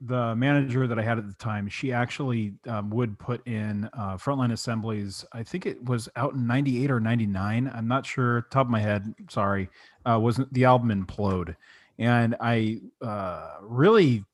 the 0.00 0.34
manager 0.36 0.86
that 0.86 0.98
I 0.98 1.02
had 1.02 1.18
at 1.18 1.26
the 1.26 1.34
time, 1.34 1.68
she 1.68 1.92
actually 1.92 2.54
um, 2.66 2.90
would 2.90 3.18
put 3.18 3.46
in 3.46 3.88
uh, 3.92 4.16
frontline 4.16 4.52
assemblies. 4.52 5.24
I 5.32 5.42
think 5.42 5.66
it 5.66 5.82
was 5.84 6.08
out 6.16 6.34
in 6.34 6.46
'98 6.46 6.90
or 6.90 7.00
'99. 7.00 7.70
I'm 7.72 7.88
not 7.88 8.04
sure, 8.04 8.46
top 8.50 8.66
of 8.66 8.70
my 8.70 8.80
head. 8.80 9.14
Sorry, 9.30 9.68
uh, 10.04 10.18
wasn't 10.20 10.52
the 10.52 10.64
album 10.64 11.06
implode, 11.06 11.56
and 11.98 12.36
I 12.40 12.80
uh, 13.02 13.56
really 13.62 14.24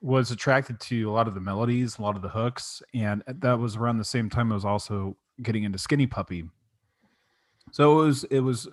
was 0.00 0.30
attracted 0.30 0.80
to 0.80 1.10
a 1.10 1.12
lot 1.12 1.28
of 1.28 1.34
the 1.34 1.40
melodies, 1.40 1.98
a 1.98 2.02
lot 2.02 2.16
of 2.16 2.22
the 2.22 2.28
hooks, 2.28 2.82
and 2.92 3.22
that 3.26 3.58
was 3.58 3.76
around 3.76 3.98
the 3.98 4.04
same 4.04 4.28
time 4.28 4.50
I 4.50 4.56
was 4.56 4.64
also 4.64 5.16
getting 5.42 5.64
into 5.64 5.78
Skinny 5.78 6.06
Puppy. 6.06 6.44
So 7.70 8.00
it 8.00 8.06
was 8.06 8.24
it 8.24 8.40
was 8.40 8.68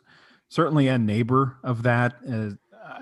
certainly 0.49 0.88
a 0.88 0.97
neighbor 0.97 1.58
of 1.63 1.84
that. 1.84 2.15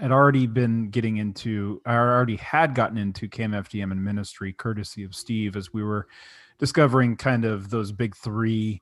I'd 0.02 0.12
already 0.12 0.48
been 0.48 0.90
getting 0.90 1.18
into, 1.18 1.82
I 1.86 1.96
already 1.96 2.36
had 2.38 2.76
gotten 2.76 2.98
into 2.98 3.28
KMFDM 3.28 3.92
and 3.92 4.04
ministry, 4.04 4.54
courtesy 4.54 5.04
of 5.04 5.16
Steve, 5.16 5.56
as 5.56 5.74
we 5.74 5.84
were 5.84 6.08
discovering 6.60 7.16
kind 7.16 7.46
of 7.46 7.70
those 7.70 7.92
big 7.92 8.16
three 8.16 8.82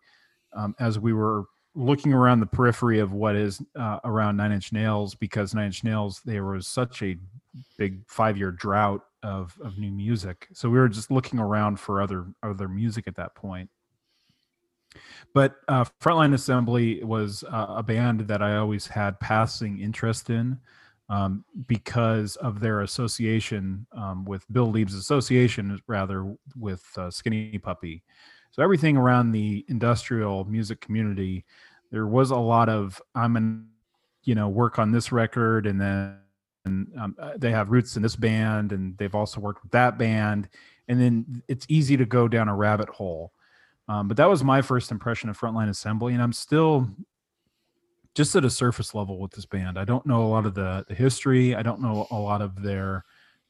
um, 0.53 0.75
as 0.79 0.97
we 0.97 1.13
were 1.13 1.45
looking 1.75 2.13
around 2.13 2.39
the 2.39 2.45
periphery 2.45 2.99
of 2.99 3.11
what 3.11 3.35
is 3.35 3.61
uh, 3.75 3.99
around 4.05 4.37
Nine 4.37 4.53
Inch 4.53 4.71
Nails, 4.71 5.13
because 5.15 5.53
Nine 5.53 5.65
Inch 5.65 5.83
Nails, 5.83 6.21
there 6.23 6.45
was 6.45 6.67
such 6.67 7.01
a 7.01 7.17
big 7.77 7.99
five 8.07 8.37
year 8.37 8.51
drought 8.51 9.01
of, 9.23 9.57
of 9.61 9.77
new 9.77 9.91
music. 9.91 10.47
So 10.53 10.69
we 10.69 10.77
were 10.77 10.87
just 10.87 11.11
looking 11.11 11.39
around 11.39 11.79
for 11.79 12.01
other 12.01 12.25
other 12.43 12.69
music 12.69 13.07
at 13.07 13.15
that 13.15 13.35
point 13.35 13.69
but 15.33 15.57
uh, 15.67 15.85
Frontline 16.01 16.33
Assembly 16.33 17.03
was 17.03 17.43
uh, 17.43 17.65
a 17.69 17.83
band 17.83 18.21
that 18.21 18.41
I 18.41 18.55
always 18.55 18.87
had 18.87 19.19
passing 19.19 19.79
interest 19.79 20.29
in 20.29 20.59
um, 21.09 21.45
because 21.67 22.35
of 22.37 22.59
their 22.59 22.81
association 22.81 23.85
um, 23.91 24.25
with 24.25 24.45
Bill 24.51 24.71
Leeb's 24.71 24.95
association, 24.95 25.79
rather 25.87 26.35
with 26.57 26.83
uh, 26.97 27.11
Skinny 27.11 27.57
Puppy. 27.57 28.03
So 28.51 28.63
everything 28.63 28.97
around 28.97 29.31
the 29.31 29.65
industrial 29.67 30.45
music 30.45 30.81
community, 30.81 31.45
there 31.91 32.07
was 32.07 32.31
a 32.31 32.37
lot 32.37 32.69
of 32.69 33.01
I'm 33.13 33.35
an, 33.35 33.67
you 34.23 34.33
know, 34.33 34.49
work 34.49 34.79
on 34.79 34.91
this 34.91 35.11
record, 35.11 35.67
and 35.67 35.79
then 35.79 36.17
and 36.65 36.87
um, 36.99 37.15
uh, 37.19 37.33
they 37.37 37.51
have 37.51 37.69
roots 37.69 37.95
in 37.95 38.01
this 38.01 38.15
band, 38.15 38.71
and 38.71 38.97
they've 38.97 39.13
also 39.13 39.39
worked 39.39 39.61
with 39.61 39.71
that 39.71 39.97
band, 39.97 40.49
and 40.87 40.99
then 40.99 41.43
it's 41.47 41.65
easy 41.69 41.95
to 41.97 42.05
go 42.05 42.27
down 42.27 42.47
a 42.47 42.55
rabbit 42.55 42.89
hole. 42.89 43.31
Um, 43.87 44.07
but 44.07 44.17
that 44.17 44.27
was 44.27 44.43
my 44.43 44.63
first 44.63 44.89
impression 44.89 45.29
of 45.29 45.39
Frontline 45.39 45.69
Assembly, 45.69 46.13
and 46.13 46.23
I'm 46.23 46.33
still 46.33 46.89
just 48.15 48.35
at 48.35 48.45
a 48.45 48.49
surface 48.49 48.95
level 48.95 49.19
with 49.19 49.31
this 49.31 49.45
band. 49.45 49.77
I 49.77 49.83
don't 49.83 50.05
know 50.05 50.23
a 50.23 50.27
lot 50.27 50.45
of 50.45 50.55
the, 50.55 50.85
the 50.87 50.95
history. 50.95 51.53
I 51.53 51.61
don't 51.61 51.81
know 51.81 52.07
a 52.09 52.17
lot 52.17 52.41
of 52.41 52.61
their 52.63 53.03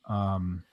um, 0.09 0.63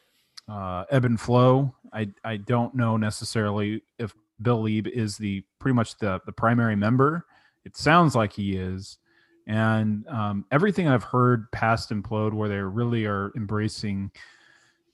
uh, 0.48 0.84
ebb 0.90 1.04
and 1.04 1.20
flow. 1.20 1.74
I 1.92 2.08
I 2.24 2.38
don't 2.38 2.74
know 2.74 2.96
necessarily 2.96 3.82
if 3.98 4.14
Bill 4.40 4.64
Leeb 4.64 4.88
is 4.88 5.16
the 5.18 5.44
pretty 5.58 5.74
much 5.74 5.98
the 5.98 6.20
the 6.26 6.32
primary 6.32 6.74
member. 6.74 7.26
It 7.64 7.76
sounds 7.76 8.16
like 8.16 8.32
he 8.32 8.56
is, 8.56 8.98
and 9.46 10.08
um, 10.08 10.46
everything 10.50 10.88
I've 10.88 11.04
heard 11.04 11.52
past 11.52 11.90
Implode, 11.90 12.32
where 12.32 12.48
they 12.48 12.56
really 12.56 13.04
are 13.04 13.30
embracing 13.36 14.10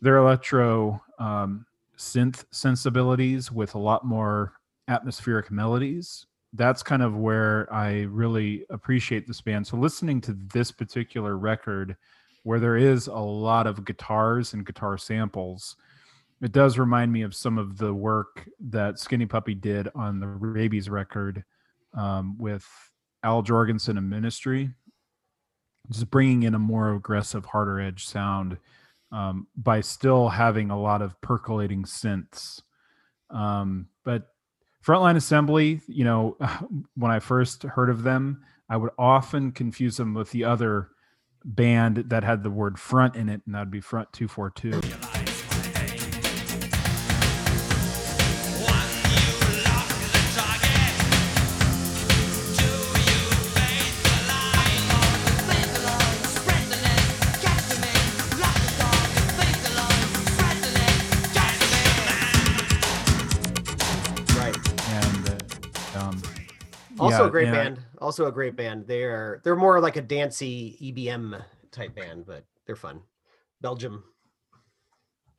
their 0.02 0.18
electro 0.18 1.00
um, 1.18 1.64
synth 1.96 2.44
sensibilities 2.50 3.50
with 3.50 3.74
a 3.74 3.78
lot 3.78 4.04
more 4.04 4.54
atmospheric 4.88 5.50
melodies 5.50 6.26
that's 6.54 6.82
kind 6.82 7.02
of 7.02 7.16
where 7.16 7.72
I 7.72 8.02
really 8.02 8.64
appreciate 8.70 9.26
this 9.26 9.40
band. 9.40 9.66
So 9.66 9.76
listening 9.76 10.20
to 10.22 10.32
this 10.52 10.70
particular 10.70 11.37
record, 11.37 11.96
where 12.42 12.61
there 12.61 12.76
is 12.76 13.08
a 13.08 13.18
lot 13.18 13.66
of 13.66 13.84
guitars 13.84 14.54
and 14.54 14.64
guitar 14.64 14.96
samples, 14.96 15.76
it 16.40 16.52
does 16.52 16.78
remind 16.78 17.12
me 17.12 17.22
of 17.22 17.34
some 17.34 17.58
of 17.58 17.78
the 17.78 17.92
work 17.92 18.48
that 18.61 18.98
Skinny 18.98 19.26
Puppy 19.26 19.54
did 19.54 19.88
on 19.94 20.20
the 20.20 20.26
Rabies 20.26 20.88
record 20.88 21.44
um, 21.94 22.38
with 22.38 22.66
Al 23.24 23.42
Jourgensen 23.42 23.98
and 23.98 24.08
Ministry, 24.08 24.70
just 25.90 26.11
bringing 26.11 26.44
in 26.44 26.54
a 26.54 26.58
more 26.58 26.94
aggressive, 26.94 27.44
harder 27.44 27.80
edge 27.80 28.06
sound 28.06 28.56
um, 29.11 29.48
by 29.56 29.80
still 29.80 30.28
having 30.28 30.70
a 30.70 30.80
lot 30.80 31.02
of 31.02 31.20
percolating 31.20 31.82
synths. 31.82 32.62
Um, 33.30 33.88
but 34.04 34.28
Frontline 34.88 35.16
Assembly, 35.16 35.83
you 35.87 36.03
know, 36.03 36.38
when 36.96 37.11
I 37.11 37.18
first 37.18 37.62
heard 37.62 37.90
of 37.90 38.05
them, 38.05 38.42
I 38.70 38.79
would 38.79 38.90
often 38.98 39.53
confuse 39.53 39.98
them 39.98 40.14
with 40.14 40.31
the 40.31 40.44
other 40.44 40.88
band 41.44 41.96
that 42.09 42.24
had 42.24 42.42
the 42.42 42.51
word 42.51 42.79
front 42.79 43.14
in 43.14 43.29
it, 43.29 43.42
and 43.44 43.55
that'd 43.55 43.70
be 43.70 43.83
Front 43.83 44.14
242. 44.14 44.97
Also 67.00 67.22
yeah, 67.22 67.26
a 67.28 67.30
great 67.30 67.48
and 67.48 67.56
I- 67.56 67.62
band. 67.64 67.80
Also 68.00 68.26
a 68.26 68.32
great 68.32 68.56
band. 68.56 68.87
They're 68.87 69.40
they're 69.44 69.56
more 69.56 69.80
like 69.80 69.96
a 69.96 70.02
dancey 70.02 70.76
EBM 70.82 71.42
type 71.70 71.94
band, 71.94 72.26
but 72.26 72.44
they're 72.66 72.76
fun. 72.76 73.00
Belgium. 73.61 74.04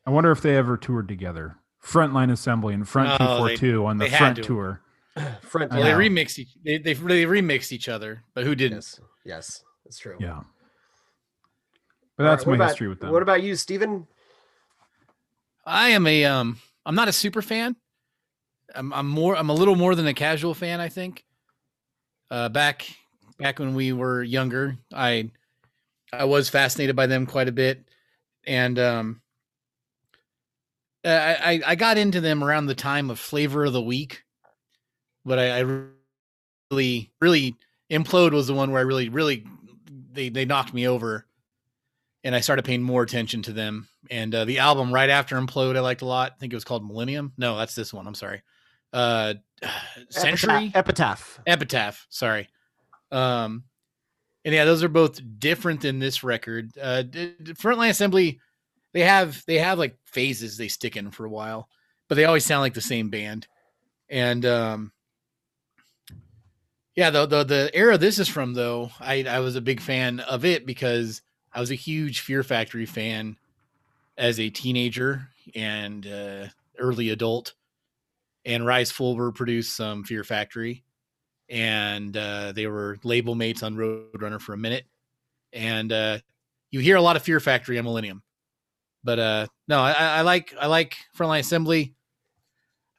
I 0.05 0.11
wonder 0.11 0.31
if 0.31 0.41
they 0.41 0.55
ever 0.57 0.77
toured 0.77 1.07
together. 1.07 1.57
Frontline 1.83 2.31
Assembly 2.31 2.73
and 2.73 2.87
Front 2.87 3.09
Oh, 3.21 3.45
they- 3.45 3.55
242 3.55 3.85
on 3.85 3.97
the 3.97 4.09
front 4.09 4.35
to. 4.37 4.41
tour. 4.41 4.81
Front. 5.41 5.71
I 5.71 5.79
Well, 5.79 5.85
they 5.85 6.09
remixed 6.09 6.39
each, 6.39 6.49
they, 6.63 6.77
they 6.77 6.93
they 6.93 7.23
remixed 7.25 7.71
each 7.71 7.87
other, 7.89 8.23
but 8.33 8.43
who 8.45 8.55
didn't? 8.55 8.77
Yes. 8.77 8.99
Yes. 9.25 9.63
That's 9.85 9.97
true. 9.99 10.17
Yeah. 10.19 10.41
But 12.17 12.25
All 12.25 12.31
that's 12.31 12.45
right, 12.45 12.51
my 12.51 12.55
about- 12.65 12.69
history 12.71 12.87
with 12.89 12.99
them. 12.99 13.11
What 13.11 13.21
about 13.21 13.41
you, 13.43 13.55
Steven? 13.55 14.07
I 15.65 15.89
am 15.89 16.05
a 16.07 16.25
um 16.25 16.59
I'm 16.85 16.95
not 16.95 17.07
a 17.07 17.13
super 17.13 17.41
fan. 17.41 17.75
I'm 18.75 18.91
I'm 18.93 19.07
more 19.07 19.35
I'm 19.35 19.49
a 19.49 19.53
little 19.53 19.75
more 19.75 19.95
than 19.95 20.07
a 20.07 20.13
casual 20.13 20.53
fan, 20.53 20.79
I 20.79 20.89
think. 20.89 21.23
Uh 22.31 22.49
back 22.49 22.87
back 23.37 23.59
when 23.59 23.73
we 23.73 23.93
were 23.93 24.23
younger, 24.23 24.77
I 24.93 25.31
I 26.11 26.25
was 26.25 26.49
fascinated 26.49 26.95
by 26.95 27.07
them 27.07 27.25
quite 27.25 27.47
a 27.47 27.53
bit. 27.53 27.83
And 28.45 28.77
um 28.79 29.21
I 31.05 31.61
I, 31.65 31.75
got 31.75 31.97
into 31.97 32.19
them 32.19 32.43
around 32.43 32.65
the 32.65 32.75
time 32.75 33.09
of 33.09 33.19
flavor 33.19 33.65
of 33.65 33.73
the 33.73 33.81
week. 33.81 34.23
But 35.25 35.39
I, 35.39 35.59
I 35.59 35.85
really 36.71 37.11
really 37.21 37.55
implode 37.89 38.31
was 38.31 38.47
the 38.47 38.53
one 38.53 38.71
where 38.71 38.79
I 38.79 38.83
really 38.83 39.09
really 39.09 39.45
they 40.11 40.29
they 40.29 40.45
knocked 40.45 40.73
me 40.73 40.87
over 40.87 41.25
and 42.23 42.35
I 42.35 42.41
started 42.41 42.65
paying 42.65 42.81
more 42.81 43.03
attention 43.03 43.41
to 43.43 43.53
them. 43.53 43.87
And 44.11 44.33
uh, 44.33 44.45
the 44.45 44.59
album 44.59 44.93
right 44.93 45.09
after 45.09 45.39
Implode, 45.39 45.77
I 45.77 45.79
liked 45.79 46.01
a 46.01 46.05
lot. 46.05 46.33
I 46.35 46.39
think 46.39 46.53
it 46.53 46.55
was 46.55 46.63
called 46.63 46.85
Millennium. 46.85 47.33
No, 47.37 47.57
that's 47.57 47.75
this 47.75 47.93
one. 47.93 48.07
I'm 48.07 48.15
sorry. 48.15 48.41
Uh, 48.93 49.36
Century 50.10 50.71
Epitaph. 50.73 51.39
Epitaph. 51.45 52.08
Sorry. 52.10 52.47
Um, 53.12 53.63
and 54.45 54.54
yeah, 54.54 54.65
those 54.65 54.84
are 54.84 54.89
both 54.89 55.19
different 55.39 55.82
than 55.82 55.99
this 55.99 56.23
record. 56.23 56.71
Uh, 56.82 57.04
Frontline 57.04 57.89
Assembly, 57.89 58.39
they 58.93 59.02
have 59.02 59.43
they 59.45 59.60
have 59.60 59.78
like 59.78 59.97
phases 60.06 60.58
they 60.58 60.67
stick 60.67 60.95
in 60.95 61.12
for 61.12 61.25
a 61.25 61.30
while, 61.30 61.69
but 62.08 62.15
they 62.15 62.25
always 62.25 62.45
sound 62.45 62.62
like 62.62 62.73
the 62.73 62.82
same 62.82 63.10
band. 63.10 63.47
And 64.10 64.45
um, 64.45 64.91
yeah, 66.95 67.10
the 67.10 67.25
the 67.25 67.43
the 67.43 67.71
era 67.73 67.97
this 67.97 68.17
is 68.17 68.28
from 68.28 68.54
though, 68.54 68.91
I 68.99 69.23
I 69.23 69.39
was 69.39 69.56
a 69.56 69.62
big 69.62 69.82
fan 69.82 70.19
of 70.21 70.45
it 70.45 70.65
because 70.65 71.21
I 71.54 71.60
was 71.60 71.71
a 71.71 71.75
huge 71.75 72.21
Fear 72.21 72.43
Factory 72.43 72.86
fan 72.86 73.38
as 74.17 74.39
a 74.39 74.49
teenager 74.49 75.30
and 75.56 76.06
uh, 76.08 76.47
early 76.78 77.10
adult. 77.10 77.54
And 78.49 78.65
Rise 78.65 78.91
Fulber 78.91 79.31
produced 79.31 79.75
some 79.75 80.03
Fear 80.03 80.23
Factory, 80.23 80.83
and 81.49 82.17
uh, 82.17 82.51
they 82.51 82.65
were 82.65 82.97
label 83.03 83.35
mates 83.35 83.62
on 83.62 83.75
Roadrunner 83.75 84.41
for 84.41 84.53
a 84.53 84.57
minute. 84.57 84.85
And 85.53 85.91
uh, 85.91 86.17
you 86.71 86.79
hear 86.79 86.95
a 86.95 87.01
lot 87.01 87.15
of 87.15 87.21
Fear 87.21 87.39
Factory 87.41 87.77
on 87.77 87.85
Millennium, 87.85 88.23
but 89.03 89.19
uh, 89.19 89.47
no, 89.67 89.79
I, 89.79 89.91
I 89.91 90.21
like 90.21 90.55
I 90.59 90.65
like 90.65 90.97
Frontline 91.15 91.41
Assembly. 91.41 91.93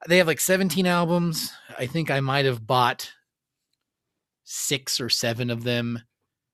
They 0.06 0.18
have 0.18 0.28
like 0.28 0.38
17 0.38 0.86
albums. 0.86 1.52
I 1.76 1.86
think 1.86 2.12
I 2.12 2.20
might 2.20 2.44
have 2.44 2.64
bought 2.64 3.10
six 4.44 5.00
or 5.00 5.08
seven 5.08 5.50
of 5.50 5.64
them. 5.64 6.00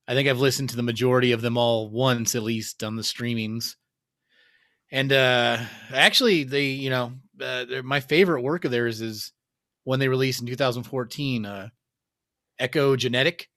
I 0.09 0.14
think 0.14 0.26
I've 0.26 0.40
listened 0.40 0.70
to 0.70 0.76
the 0.76 0.82
majority 0.82 1.32
of 1.32 1.42
them 1.42 1.59
all 1.59 1.90
once 1.90 2.35
at 2.35 2.42
least 2.42 2.82
on 2.82 2.96
the 2.96 3.02
streamings. 3.02 3.76
And 4.90 5.12
uh 5.12 5.59
actually 5.92 6.44
they, 6.44 6.66
you 6.66 6.90
know, 6.90 7.12
uh, 7.40 7.64
my 7.85 8.01
favorite 8.01 8.42
work 8.42 8.64
of 8.64 8.70
theirs 8.70 9.01
is 9.01 9.33
when 9.85 10.01
they 10.01 10.09
released 10.09 10.40
in 10.40 10.46
2014 10.46 11.46
uh 11.46 11.68
Echogenetic. 12.61 13.49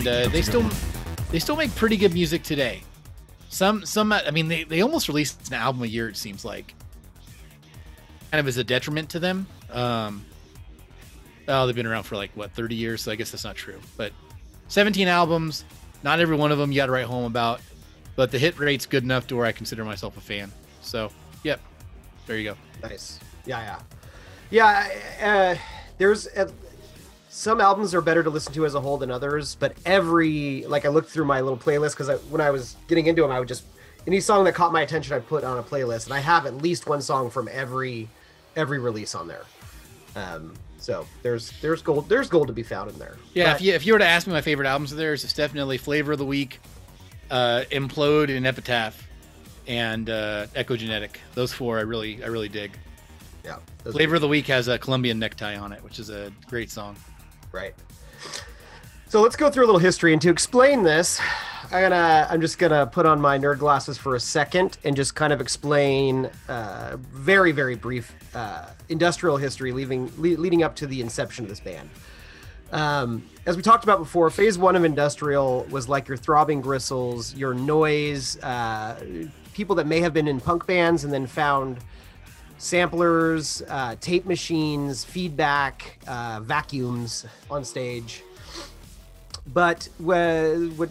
And 0.00 0.08
uh, 0.08 0.28
they 0.28 0.40
still 0.40 0.64
they 1.30 1.38
still 1.38 1.56
make 1.56 1.74
pretty 1.74 1.98
good 1.98 2.14
music 2.14 2.42
today. 2.42 2.80
Some 3.50 3.84
some 3.84 4.12
I 4.12 4.30
mean 4.30 4.48
they 4.48 4.64
they 4.64 4.80
almost 4.80 5.08
release 5.08 5.36
an 5.48 5.54
album 5.54 5.82
a 5.82 5.86
year 5.86 6.08
it 6.08 6.16
seems 6.16 6.42
like. 6.42 6.74
Kind 8.30 8.40
of 8.40 8.48
as 8.48 8.56
a 8.56 8.64
detriment 8.64 9.10
to 9.10 9.18
them. 9.18 9.46
Um, 9.70 10.24
oh, 11.48 11.66
they've 11.66 11.74
been 11.74 11.86
around 11.86 12.04
for 12.04 12.16
like 12.16 12.30
what 12.34 12.52
30 12.52 12.76
years, 12.76 13.02
so 13.02 13.12
I 13.12 13.16
guess 13.16 13.30
that's 13.30 13.44
not 13.44 13.56
true. 13.56 13.78
But 13.96 14.12
17 14.68 15.06
albums, 15.06 15.64
not 16.02 16.20
every 16.20 16.36
one 16.36 16.52
of 16.52 16.58
them 16.58 16.72
you 16.72 16.76
got 16.76 16.86
to 16.86 16.92
write 16.92 17.06
home 17.06 17.24
about, 17.24 17.60
but 18.16 18.30
the 18.30 18.38
hit 18.38 18.58
rate's 18.58 18.86
good 18.86 19.02
enough 19.02 19.26
to 19.26 19.36
where 19.36 19.46
I 19.46 19.52
consider 19.52 19.84
myself 19.84 20.16
a 20.16 20.20
fan. 20.20 20.52
So, 20.80 21.10
yep, 21.42 21.60
there 22.26 22.38
you 22.38 22.50
go. 22.50 22.56
Nice. 22.88 23.18
Yeah, 23.44 23.78
yeah, 24.50 24.86
yeah. 25.18 25.56
Uh, 25.56 25.60
there's 25.98 26.28
uh, 26.28 26.48
some 27.32 27.60
albums 27.60 27.94
are 27.94 28.00
better 28.00 28.22
to 28.24 28.28
listen 28.30 28.52
to 28.54 28.66
as 28.66 28.74
a 28.74 28.80
whole 28.80 28.98
than 28.98 29.10
others, 29.10 29.54
but 29.54 29.74
every 29.86 30.64
like 30.66 30.84
I 30.84 30.88
looked 30.88 31.10
through 31.10 31.26
my 31.26 31.40
little 31.40 31.56
playlist 31.58 31.92
because 31.92 32.08
I, 32.10 32.16
when 32.16 32.40
I 32.40 32.50
was 32.50 32.76
getting 32.88 33.06
into 33.06 33.22
them, 33.22 33.30
I 33.30 33.38
would 33.38 33.46
just 33.48 33.64
any 34.06 34.18
song 34.18 34.44
that 34.44 34.54
caught 34.54 34.72
my 34.72 34.82
attention, 34.82 35.14
I 35.14 35.20
put 35.20 35.44
on 35.44 35.56
a 35.58 35.62
playlist, 35.62 36.06
and 36.06 36.14
I 36.14 36.18
have 36.18 36.44
at 36.46 36.56
least 36.56 36.86
one 36.88 37.00
song 37.00 37.30
from 37.30 37.48
every 37.52 38.08
every 38.56 38.78
release 38.80 39.14
on 39.14 39.28
there. 39.28 39.44
Um, 40.16 40.54
so 40.78 41.06
there's 41.22 41.52
there's 41.60 41.82
gold 41.82 42.08
there's 42.08 42.28
gold 42.28 42.48
to 42.48 42.52
be 42.52 42.64
found 42.64 42.90
in 42.90 42.98
there. 42.98 43.16
Yeah, 43.32 43.44
But- 43.52 43.56
if 43.56 43.62
you 43.62 43.74
if 43.74 43.86
you 43.86 43.92
were 43.92 44.00
to 44.00 44.06
ask 44.06 44.26
me 44.26 44.32
my 44.32 44.40
favorite 44.40 44.66
albums 44.66 44.90
of 44.90 44.98
theirs, 44.98 45.22
it's 45.22 45.32
definitely 45.32 45.78
Flavor 45.78 46.12
of 46.12 46.18
the 46.18 46.24
Week, 46.26 46.58
uh, 47.30 47.62
Implode, 47.70 48.36
and 48.36 48.44
Epitaph, 48.44 49.06
and 49.68 50.10
uh, 50.10 50.46
Echogenetic. 50.56 51.16
Those 51.34 51.52
four 51.52 51.78
I 51.78 51.82
really 51.82 52.24
I 52.24 52.26
really 52.26 52.48
dig. 52.48 52.76
yeah, 53.44 53.58
Flavor 53.84 54.16
of 54.16 54.20
the 54.20 54.26
Week 54.28 54.48
has 54.48 54.66
a 54.66 54.78
Colombian 54.80 55.20
necktie 55.20 55.56
on 55.56 55.72
it, 55.72 55.84
which 55.84 56.00
is 56.00 56.10
a 56.10 56.32
great 56.48 56.70
song. 56.72 56.96
Right. 57.52 57.74
So 59.08 59.20
let's 59.22 59.36
go 59.36 59.50
through 59.50 59.64
a 59.64 59.66
little 59.66 59.80
history, 59.80 60.12
and 60.12 60.22
to 60.22 60.30
explain 60.30 60.84
this, 60.84 61.20
I'm 61.72 61.82
gonna 61.82 62.28
I'm 62.30 62.40
just 62.40 62.58
gonna 62.58 62.86
put 62.86 63.06
on 63.06 63.20
my 63.20 63.38
nerd 63.38 63.58
glasses 63.58 63.98
for 63.98 64.14
a 64.14 64.20
second 64.20 64.78
and 64.84 64.94
just 64.94 65.14
kind 65.14 65.32
of 65.32 65.40
explain 65.40 66.30
uh, 66.48 66.96
very 67.12 67.52
very 67.52 67.74
brief 67.74 68.14
uh, 68.34 68.66
industrial 68.88 69.36
history, 69.36 69.72
leaving 69.72 70.12
le- 70.16 70.38
leading 70.38 70.62
up 70.62 70.76
to 70.76 70.86
the 70.86 71.00
inception 71.00 71.44
of 71.44 71.48
this 71.48 71.60
band. 71.60 71.90
Um, 72.72 73.24
as 73.46 73.56
we 73.56 73.62
talked 73.62 73.82
about 73.82 73.98
before, 73.98 74.30
phase 74.30 74.56
one 74.56 74.76
of 74.76 74.84
industrial 74.84 75.66
was 75.70 75.88
like 75.88 76.06
your 76.06 76.16
throbbing 76.16 76.60
gristles, 76.60 77.34
your 77.34 77.52
noise, 77.52 78.38
uh, 78.44 79.28
people 79.54 79.74
that 79.76 79.88
may 79.88 80.00
have 80.00 80.14
been 80.14 80.28
in 80.28 80.40
punk 80.40 80.66
bands 80.66 81.02
and 81.02 81.12
then 81.12 81.26
found 81.26 81.78
samplers, 82.60 83.62
uh, 83.68 83.96
tape 84.02 84.26
machines, 84.26 85.02
feedback, 85.02 85.98
uh, 86.06 86.40
vacuums 86.42 87.24
on 87.50 87.64
stage. 87.64 88.22
but 89.54 89.88
what 89.98 90.90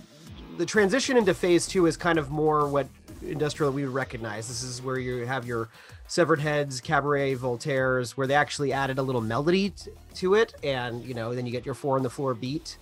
the 0.58 0.66
transition 0.66 1.16
into 1.16 1.34
phase 1.34 1.68
two 1.68 1.86
is 1.86 1.96
kind 1.96 2.18
of 2.18 2.32
more 2.32 2.68
what 2.68 2.88
industrial 3.22 3.72
we 3.72 3.86
would 3.86 3.94
recognize. 3.94 4.48
This 4.48 4.64
is 4.64 4.82
where 4.82 4.98
you 4.98 5.26
have 5.26 5.46
your 5.46 5.70
severed 6.08 6.40
heads, 6.40 6.82
cabaret, 6.82 7.36
Voltaires, 7.36 8.12
where 8.12 8.26
they 8.26 8.34
actually 8.34 8.74
added 8.74 8.98
a 8.98 9.04
little 9.04 9.22
melody 9.22 9.70
t- 9.70 9.92
to 10.16 10.34
it, 10.34 10.56
and 10.64 11.06
you 11.06 11.14
know, 11.14 11.36
then 11.36 11.46
you 11.46 11.52
get 11.52 11.66
your 11.66 11.76
four 11.76 11.96
on 11.96 12.04
the 12.04 12.10
floor 12.10 12.34
beat. 12.34 12.78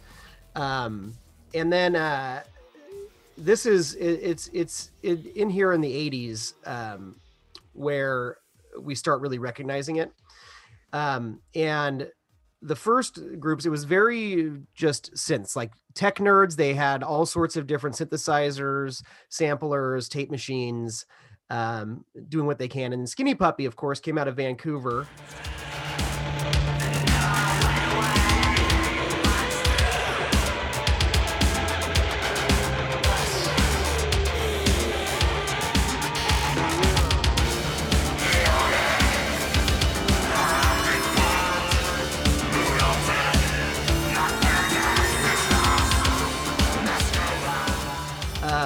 Um, 0.55 1.13
and 1.53 1.71
then 1.71 1.95
uh, 1.95 2.43
this 3.37 3.65
is 3.65 3.95
it, 3.95 4.19
it's 4.23 4.49
it's 4.53 4.91
it, 5.03 5.25
in 5.35 5.49
here 5.49 5.73
in 5.73 5.81
the 5.81 6.09
80s 6.09 6.53
um, 6.65 7.15
where 7.73 8.37
we 8.81 8.95
start 8.95 9.21
really 9.21 9.39
recognizing 9.39 9.97
it. 9.97 10.11
Um, 10.93 11.41
and 11.55 12.09
the 12.61 12.75
first 12.75 13.19
groups 13.39 13.65
it 13.65 13.69
was 13.69 13.83
very 13.83 14.51
just 14.73 15.13
synths 15.13 15.55
like 15.55 15.73
tech 15.93 16.17
nerds. 16.17 16.55
They 16.55 16.73
had 16.73 17.03
all 17.03 17.25
sorts 17.25 17.55
of 17.55 17.67
different 17.67 17.95
synthesizers 17.95 19.03
samplers 19.29 20.09
tape 20.09 20.31
machines 20.31 21.05
um, 21.49 22.03
doing 22.29 22.45
what 22.45 22.57
they 22.57 22.67
can. 22.67 22.93
And 22.93 23.07
skinny 23.07 23.35
puppy 23.35 23.65
of 23.65 23.75
course 23.75 23.99
came 23.99 24.17
out 24.17 24.27
of 24.27 24.35
vancouver 24.35 25.07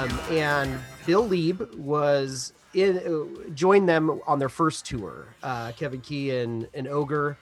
um, 0.02 0.20
and 0.32 0.80
Bill 1.06 1.28
Leeb 1.28 1.76
was 1.76 2.54
in 2.74 2.98
uh, 2.98 3.50
joined 3.52 3.88
them 3.88 4.22
on 4.26 4.40
their 4.40 4.50
first 4.50 4.86
tour. 4.86 5.28
Uh, 5.44 5.72
Kevin 5.74 6.02
Key 6.02 6.32
and, 6.38 6.68
and 6.74 6.88
Ogre 6.88 7.38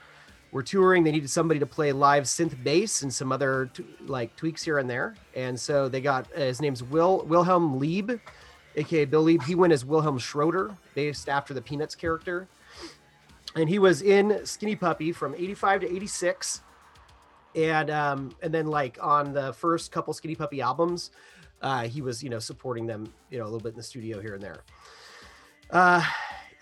were 0.52 0.62
touring. 0.62 1.04
They 1.04 1.12
needed 1.12 1.30
somebody 1.30 1.60
to 1.60 1.66
play 1.66 1.92
live 1.92 2.24
synth 2.24 2.62
bass 2.62 3.02
and 3.02 3.12
some 3.12 3.32
other 3.32 3.70
t- 3.72 3.84
like 4.06 4.34
tweaks 4.36 4.62
here 4.62 4.78
and 4.78 4.90
there. 4.90 5.14
And 5.34 5.58
so 5.58 5.88
they 5.88 6.00
got 6.00 6.26
uh, 6.36 6.40
his 6.40 6.60
name's 6.60 6.82
Will 6.82 7.24
Wilhelm 7.26 7.80
Leeb, 7.80 8.20
aka 8.76 9.04
Bill 9.04 9.24
Leeb. 9.24 9.42
He 9.44 9.54
went 9.54 9.72
as 9.72 9.84
Wilhelm 9.84 10.18
Schroeder, 10.18 10.76
based 10.94 11.28
after 11.28 11.54
the 11.54 11.62
Peanuts 11.62 11.94
character. 11.94 12.48
And 13.56 13.68
he 13.68 13.78
was 13.78 14.02
in 14.02 14.44
Skinny 14.44 14.76
Puppy 14.76 15.12
from 15.12 15.34
85 15.34 15.80
to 15.82 15.96
86. 15.96 16.60
And 17.56 17.90
um, 17.90 18.36
and 18.42 18.52
then 18.52 18.66
like 18.66 18.98
on 19.00 19.32
the 19.32 19.52
first 19.54 19.90
couple 19.92 20.12
Skinny 20.12 20.36
Puppy 20.36 20.60
albums, 20.60 21.10
uh, 21.62 21.82
he 21.88 22.00
was 22.02 22.22
you 22.22 22.30
know 22.30 22.38
supporting 22.38 22.86
them 22.86 23.12
you 23.30 23.38
know 23.38 23.44
a 23.44 23.50
little 23.50 23.60
bit 23.60 23.70
in 23.70 23.76
the 23.76 23.82
studio 23.82 24.20
here 24.20 24.34
and 24.34 24.42
there 24.42 24.62
uh, 25.70 26.02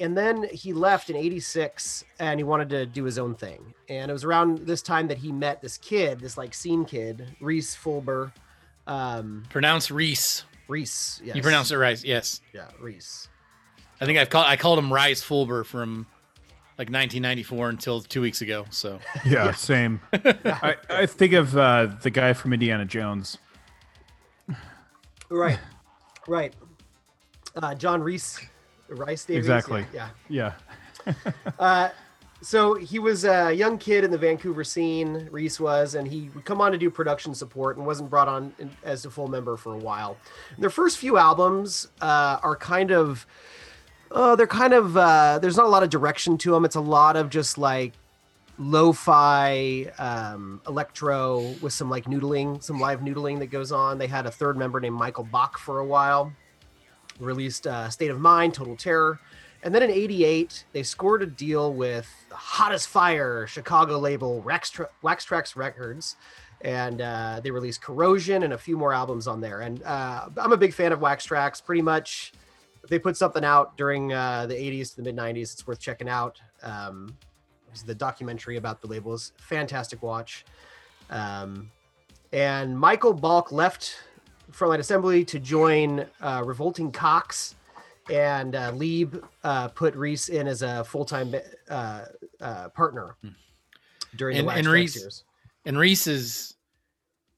and 0.01 0.17
then 0.17 0.45
he 0.53 0.73
left 0.73 1.11
in 1.11 1.17
86 1.17 2.05
and 2.21 2.39
he 2.39 2.45
wanted 2.45 2.69
to 2.71 2.87
do 2.87 3.05
his 3.05 3.19
own 3.19 3.35
thing 3.35 3.75
and 3.89 4.11
it 4.11 4.13
was 4.13 4.25
around 4.25 4.59
this 4.67 4.83
time 4.83 5.09
that 5.09 5.19
he 5.19 5.33
met 5.33 5.61
this 5.63 5.77
kid 5.79 6.21
this 6.21 6.37
like 6.37 6.55
scene 6.55 6.85
kid 6.85 7.37
reese 7.41 7.75
fulber 7.75 8.33
um 8.87 9.45
Pronounce 9.51 9.91
Reese. 9.91 10.45
reese 10.69 11.21
yes. 11.25 11.37
You 11.37 11.43
pronounce 11.43 11.71
it 11.71 11.77
right. 11.77 12.03
Yes. 12.05 12.41
yeah 12.55 12.69
reese 12.81 13.29
I 14.01 14.07
think 14.07 14.19
I've 14.19 14.31
called 14.31 14.47
I 14.47 14.57
called 14.57 14.79
him 14.79 14.93
Rice 14.93 15.23
Fulber 15.23 15.65
from 15.65 16.07
like 16.79 16.87
1994 16.89 17.69
until 17.71 18.01
two 18.01 18.21
weeks 18.21 18.41
ago. 18.43 18.65
So 18.71 19.01
Yeah, 19.27 19.51
same. 19.51 20.01
I, 20.13 20.77
I 20.89 21.07
think 21.07 21.33
of 21.33 21.57
uh, 21.57 21.89
the 22.03 22.11
guy 22.11 22.33
from 22.33 22.53
Indiana 22.53 22.85
Jones. 22.85 23.39
Right 25.31 25.59
right 26.29 26.55
uh 27.57 27.75
john 27.75 28.03
reese 28.03 28.41
rice 28.89 29.25
Davies, 29.25 29.45
Exactly. 29.45 29.85
yeah, 29.93 30.09
Yeah. 30.29 30.53
yeah. 31.07 31.15
Uh, 31.59 31.89
so 32.41 32.75
he 32.75 32.99
was 32.99 33.25
a 33.25 33.53
young 33.53 33.79
kid 33.79 34.05
in 34.05 34.11
the 34.13 34.17
Vancouver 34.19 34.63
scene, 34.63 35.29
Reese 35.33 35.59
was, 35.59 35.95
and 35.97 36.07
he 36.07 36.31
would 36.35 36.45
come 36.45 36.61
on 36.61 36.71
to 36.73 36.79
do 36.79 36.89
production 36.89 37.35
support 37.35 37.77
and 37.77 37.85
wasn't 37.87 38.09
brought 38.11 38.29
on 38.29 38.53
as 38.85 39.05
a 39.05 39.11
full 39.11 39.27
member 39.29 39.57
for 39.57 39.75
a 39.75 39.77
while. 39.79 40.17
Their 40.57 40.71
first 40.71 40.99
few 40.99 41.19
albums 41.19 41.89
uh, 42.01 42.39
are 42.43 42.55
kind 42.57 42.93
of, 42.93 43.27
oh, 44.13 44.37
they're 44.37 44.47
kind 44.47 44.73
of, 44.73 44.97
uh, 44.97 45.39
there's 45.41 45.57
not 45.57 45.67
a 45.67 45.69
lot 45.69 45.83
of 45.83 45.91
direction 45.91 46.39
to 46.39 46.53
them. 46.53 46.65
It's 46.65 46.77
a 46.77 46.81
lot 46.81 47.17
of 47.17 47.29
just 47.29 47.59
like 47.59 47.93
lo-fi 48.59 49.87
um, 49.99 50.61
electro 50.67 51.55
with 51.63 51.73
some 51.73 51.89
like 51.89 52.05
noodling, 52.07 52.63
some 52.63 52.81
live 52.81 53.01
noodling 53.01 53.39
that 53.39 53.47
goes 53.47 53.73
on. 53.73 53.99
They 53.99 54.07
had 54.07 54.27
a 54.27 54.31
third 54.31 54.57
member 54.57 54.81
named 54.81 54.97
Michael 54.97 55.25
Balch 55.25 55.57
for 55.59 55.79
a 55.79 55.85
while. 55.85 56.33
Released 57.21 57.67
uh, 57.67 57.89
State 57.89 58.11
of 58.11 58.21
Mind, 58.21 58.55
Total 58.55 58.77
Terror. 58.77 59.21
And 59.63 59.75
then 59.75 59.83
in 59.83 59.91
88, 59.91 60.65
they 60.73 60.83
scored 60.83 61.23
a 61.23 61.27
deal 61.27 61.73
with 61.73 62.09
the 62.29 62.37
hottest 62.37 62.89
fire 62.89 63.47
Chicago 63.47 63.99
label 63.99 64.41
Wax, 64.41 64.71
Tra- 64.71 64.89
Wax 65.03 65.27
Trax 65.27 65.57
Records. 65.57 66.17
And 66.61 67.01
uh, 67.01 67.41
they 67.43 67.51
released 67.51 67.83
Corrosion 67.83 68.43
and 68.43 68.53
a 68.53 68.59
few 68.59 68.77
more 68.77 68.93
albums 68.93 69.27
on 69.27 69.41
there. 69.41 69.61
And 69.61 69.83
uh, 69.85 70.29
I'm 70.37 70.53
a 70.53 70.57
big 70.57 70.75
fan 70.75 70.93
of 70.93 71.01
Wax 71.01 71.27
Trax. 71.27 71.65
Pretty 71.65 71.83
much, 71.83 72.33
if 72.83 72.91
they 72.91 72.99
put 72.99 73.17
something 73.17 73.45
out 73.45 73.77
during 73.77 74.13
uh, 74.13 74.47
the 74.47 74.55
80s 74.55 74.91
to 74.91 75.03
the 75.03 75.13
mid 75.13 75.17
90s, 75.17 75.53
it's 75.53 75.67
worth 75.67 75.81
checking 75.81 76.09
out. 76.09 76.41
Um, 76.63 77.17
the 77.87 77.95
documentary 77.95 78.57
about 78.57 78.81
the 78.81 78.87
labels. 78.89 79.33
fantastic 79.39 80.03
watch. 80.03 80.45
Um, 81.11 81.71
and 82.33 82.79
Michael 82.79 83.13
Balch 83.15 83.51
left 83.53 83.97
Frontline 84.53 84.79
Assembly 84.79 85.25
to 85.27 85.39
join 85.39 86.07
uh, 86.21 86.43
Revolting 86.45 86.91
Cocks 86.93 87.55
and 88.11 88.55
uh, 88.55 88.73
Leeb 88.73 89.23
uh, 89.45 89.69
put 89.69 89.95
Reese 89.95 90.29
in 90.29 90.47
as 90.47 90.63
a 90.63 90.85
full 90.85 91.05
time 91.05 91.35
uh, 91.71 92.05
uh, 92.41 92.69
partner 92.71 93.17
during 94.17 94.39
And- 94.39 94.49
the 94.49 94.53
and 94.53 94.67
Reese- 94.67 94.97
years. 94.97 95.25
and 95.65 95.79
Reese 95.79 96.07
is 96.07 96.55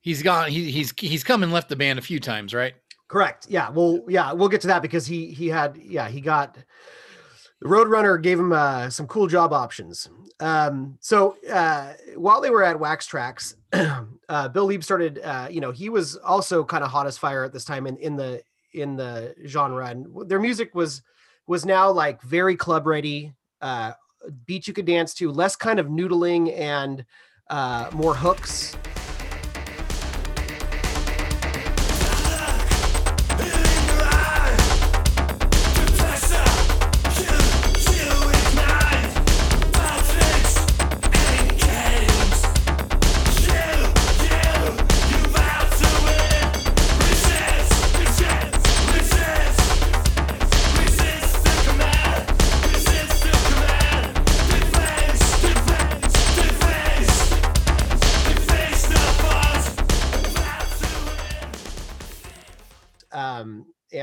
he's 0.01 0.23
gone. 0.23 0.51
He, 0.51 0.71
he's 0.71 0.93
he's 0.97 1.23
come 1.25 1.43
and 1.43 1.53
left 1.53 1.69
the 1.69 1.77
band 1.77 1.99
a 1.99 2.03
few 2.03 2.19
times, 2.21 2.55
right? 2.55 2.75
Correct. 3.09 3.47
Yeah. 3.49 3.71
Well, 3.71 4.05
yeah, 4.09 4.33
we'll 4.33 4.49
get 4.49 4.61
to 4.63 4.69
that 4.69 4.83
because 4.83 5.07
he 5.07 5.27
he 5.33 5.49
had 5.49 5.77
yeah 5.77 6.09
he 6.09 6.21
got 6.21 6.57
the 7.61 7.69
Roadrunner 7.69 8.21
gave 8.21 8.39
him 8.39 8.53
uh, 8.53 8.91
some 8.91 9.07
cool 9.07 9.27
job 9.27 9.53
options. 9.53 10.09
Um, 10.41 10.97
so 11.01 11.37
uh, 11.53 11.93
while 12.17 12.41
they 12.41 12.51
were 12.51 12.63
at 12.63 12.79
Wax 12.79 13.07
Trax, 13.07 13.55
uh, 13.73 14.49
Bill 14.49 14.69
Leeb 14.69 14.83
started. 14.83 15.21
Uh, 15.23 15.49
you 15.51 15.61
know, 15.61 15.71
he 15.71 15.89
was 15.89 16.17
also 16.17 16.65
kind 16.65 16.83
of 16.83 16.91
hot 16.91 17.07
as 17.07 17.19
fire 17.19 17.45
at 17.45 17.53
this 17.53 17.65
time 17.65 17.87
in 17.87 17.97
in 17.99 18.17
the 18.17 18.43
in 18.73 18.97
the 18.97 19.35
genre, 19.47 19.87
and 19.87 20.07
their 20.29 20.41
music 20.41 20.75
was 20.75 21.03
was 21.47 21.67
now 21.67 21.91
like 21.91 22.23
very 22.23 22.57
club 22.57 22.87
ready, 22.87 23.33
uh, 23.61 23.93
beat 24.47 24.67
you 24.67 24.73
could 24.73 24.87
dance 24.87 25.15
to, 25.15 25.31
less 25.31 25.57
kind 25.57 25.79
of 25.79 25.87
noodling 25.87 26.57
and 26.59 27.05
uh, 27.49 27.91
more 27.93 28.15
hooks. 28.15 28.77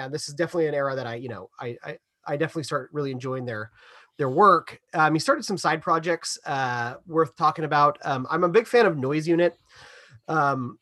This 0.07 0.27
is 0.27 0.33
definitely 0.33 0.67
an 0.67 0.73
era 0.73 0.95
that 0.95 1.07
I, 1.07 1.15
you 1.15 1.29
know, 1.29 1.49
I, 1.59 1.77
I, 1.83 1.97
I 2.25 2.37
definitely 2.37 2.63
start 2.63 2.89
really 2.91 3.11
enjoying 3.11 3.45
their, 3.45 3.71
their 4.17 4.29
work. 4.29 4.79
Um, 4.93 5.13
he 5.13 5.19
started 5.19 5.43
some 5.43 5.57
side 5.57 5.81
projects 5.81 6.37
uh, 6.45 6.95
worth 7.05 7.35
talking 7.35 7.65
about. 7.65 7.97
Um, 8.03 8.27
I'm 8.29 8.43
a 8.43 8.49
big 8.49 8.67
fan 8.67 8.85
of 8.85 8.97
Noise 8.97 9.27
Unit. 9.27 9.55
Um, 10.27 10.79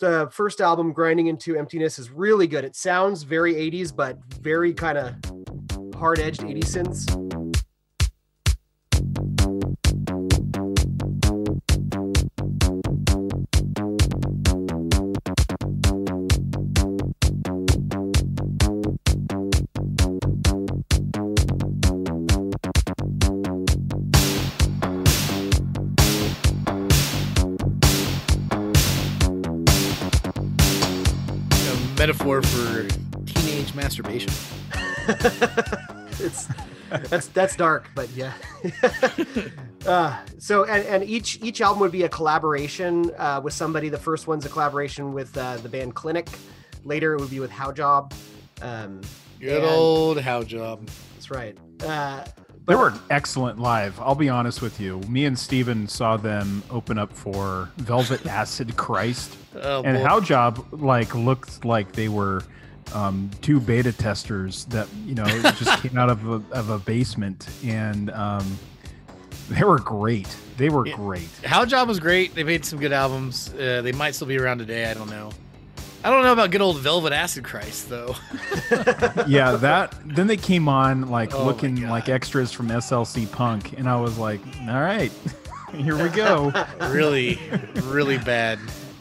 the 0.00 0.28
first 0.32 0.60
album, 0.60 0.92
Grinding 0.92 1.26
into 1.26 1.56
Emptiness, 1.56 1.98
is 1.98 2.10
really 2.10 2.46
good. 2.46 2.64
It 2.64 2.76
sounds 2.76 3.22
very 3.22 3.54
80s, 3.54 3.94
but 3.94 4.18
very 4.40 4.72
kind 4.72 4.98
of 4.98 5.14
hard 5.94 6.18
edged 6.18 6.40
80s 6.40 6.64
synths. 6.64 7.53
Metaphor 32.04 32.42
for 32.42 32.86
teenage 33.24 33.74
masturbation. 33.74 34.30
it's 36.20 36.48
that's 36.90 37.28
that's 37.28 37.56
dark, 37.56 37.88
but 37.94 38.10
yeah. 38.10 38.34
uh, 39.86 40.18
so 40.36 40.64
and, 40.64 40.86
and 40.86 41.02
each 41.02 41.42
each 41.42 41.62
album 41.62 41.80
would 41.80 41.92
be 41.92 42.02
a 42.02 42.08
collaboration 42.10 43.10
uh, 43.16 43.40
with 43.42 43.54
somebody. 43.54 43.88
The 43.88 43.96
first 43.96 44.26
one's 44.26 44.44
a 44.44 44.50
collaboration 44.50 45.14
with 45.14 45.34
uh, 45.38 45.56
the 45.56 45.68
band 45.70 45.94
Klinik. 45.94 46.28
Later, 46.84 47.14
it 47.14 47.20
would 47.20 47.30
be 47.30 47.40
with 47.40 47.50
Haujobb. 47.50 48.12
Um, 48.60 49.00
Good 49.40 49.62
and- 49.62 49.72
old 49.72 50.18
Haujobb. 50.18 50.86
That's 51.14 51.30
right. 51.30 51.56
They 52.66 52.74
were 52.74 52.94
excellent 53.10 53.58
live. 53.58 54.00
I'll 54.00 54.14
be 54.14 54.28
honest 54.30 54.62
with 54.62 54.80
you. 54.80 54.98
Me 55.00 55.26
and 55.26 55.38
Steven 55.38 55.86
saw 55.86 56.16
them 56.16 56.62
open 56.70 56.98
up 56.98 57.12
for 57.12 57.68
Velvet 57.76 58.24
Acid 58.40 58.76
Christ. 58.76 59.36
Oh, 59.60 59.82
and 59.82 59.98
boy. 59.98 60.04
Haujobb 60.04 60.80
like 60.82 61.14
looked 61.14 61.64
like 61.64 61.92
they 61.92 62.08
were 62.08 62.42
um, 62.94 63.30
two 63.42 63.60
beta 63.60 63.92
testers 63.92 64.64
that 64.66 64.88
you 65.04 65.14
know 65.14 65.24
just 65.52 65.82
came 65.86 65.98
out 65.98 66.08
of 66.08 66.26
a, 66.26 66.42
of 66.52 66.70
a 66.70 66.78
basement, 66.78 67.48
and 67.64 68.10
um, 68.12 68.58
they 69.50 69.62
were 69.62 69.78
great. 69.78 70.34
They 70.56 70.70
were 70.70 70.86
Yeah. 70.86 70.96
great. 70.96 71.28
Haujobb 71.42 71.86
was 71.88 72.00
great. 72.00 72.34
They 72.34 72.44
made 72.44 72.64
some 72.64 72.78
good 72.78 72.92
albums. 72.92 73.52
Uh, 73.54 73.82
they 73.82 73.92
might 73.92 74.14
still 74.14 74.26
be 74.28 74.38
around 74.38 74.58
today. 74.58 74.90
I 74.90 74.94
don't 74.94 75.10
know. 75.10 75.30
I 76.04 76.10
don't 76.10 76.22
know 76.22 76.32
about 76.34 76.50
good 76.50 76.60
old 76.60 76.78
Velvet 76.80 77.14
Acid 77.14 77.44
Christ 77.44 77.88
though. 77.88 78.14
Yeah, 79.26 79.52
that. 79.56 79.94
Then 80.04 80.26
they 80.26 80.36
came 80.36 80.68
on 80.68 81.08
like 81.08 81.34
Oh 81.34 81.44
looking 81.46 81.88
like 81.88 82.08
extras 82.10 82.52
from 82.52 82.68
SLC 82.68 83.30
Punk, 83.32 83.72
and 83.78 83.88
I 83.88 83.98
was 83.98 84.18
like, 84.18 84.40
all 84.68 84.82
right, 84.82 85.10
here 85.74 86.00
we 86.00 86.10
go. 86.10 86.52
really, 86.90 87.38
really 87.84 88.18
bad. 88.18 88.58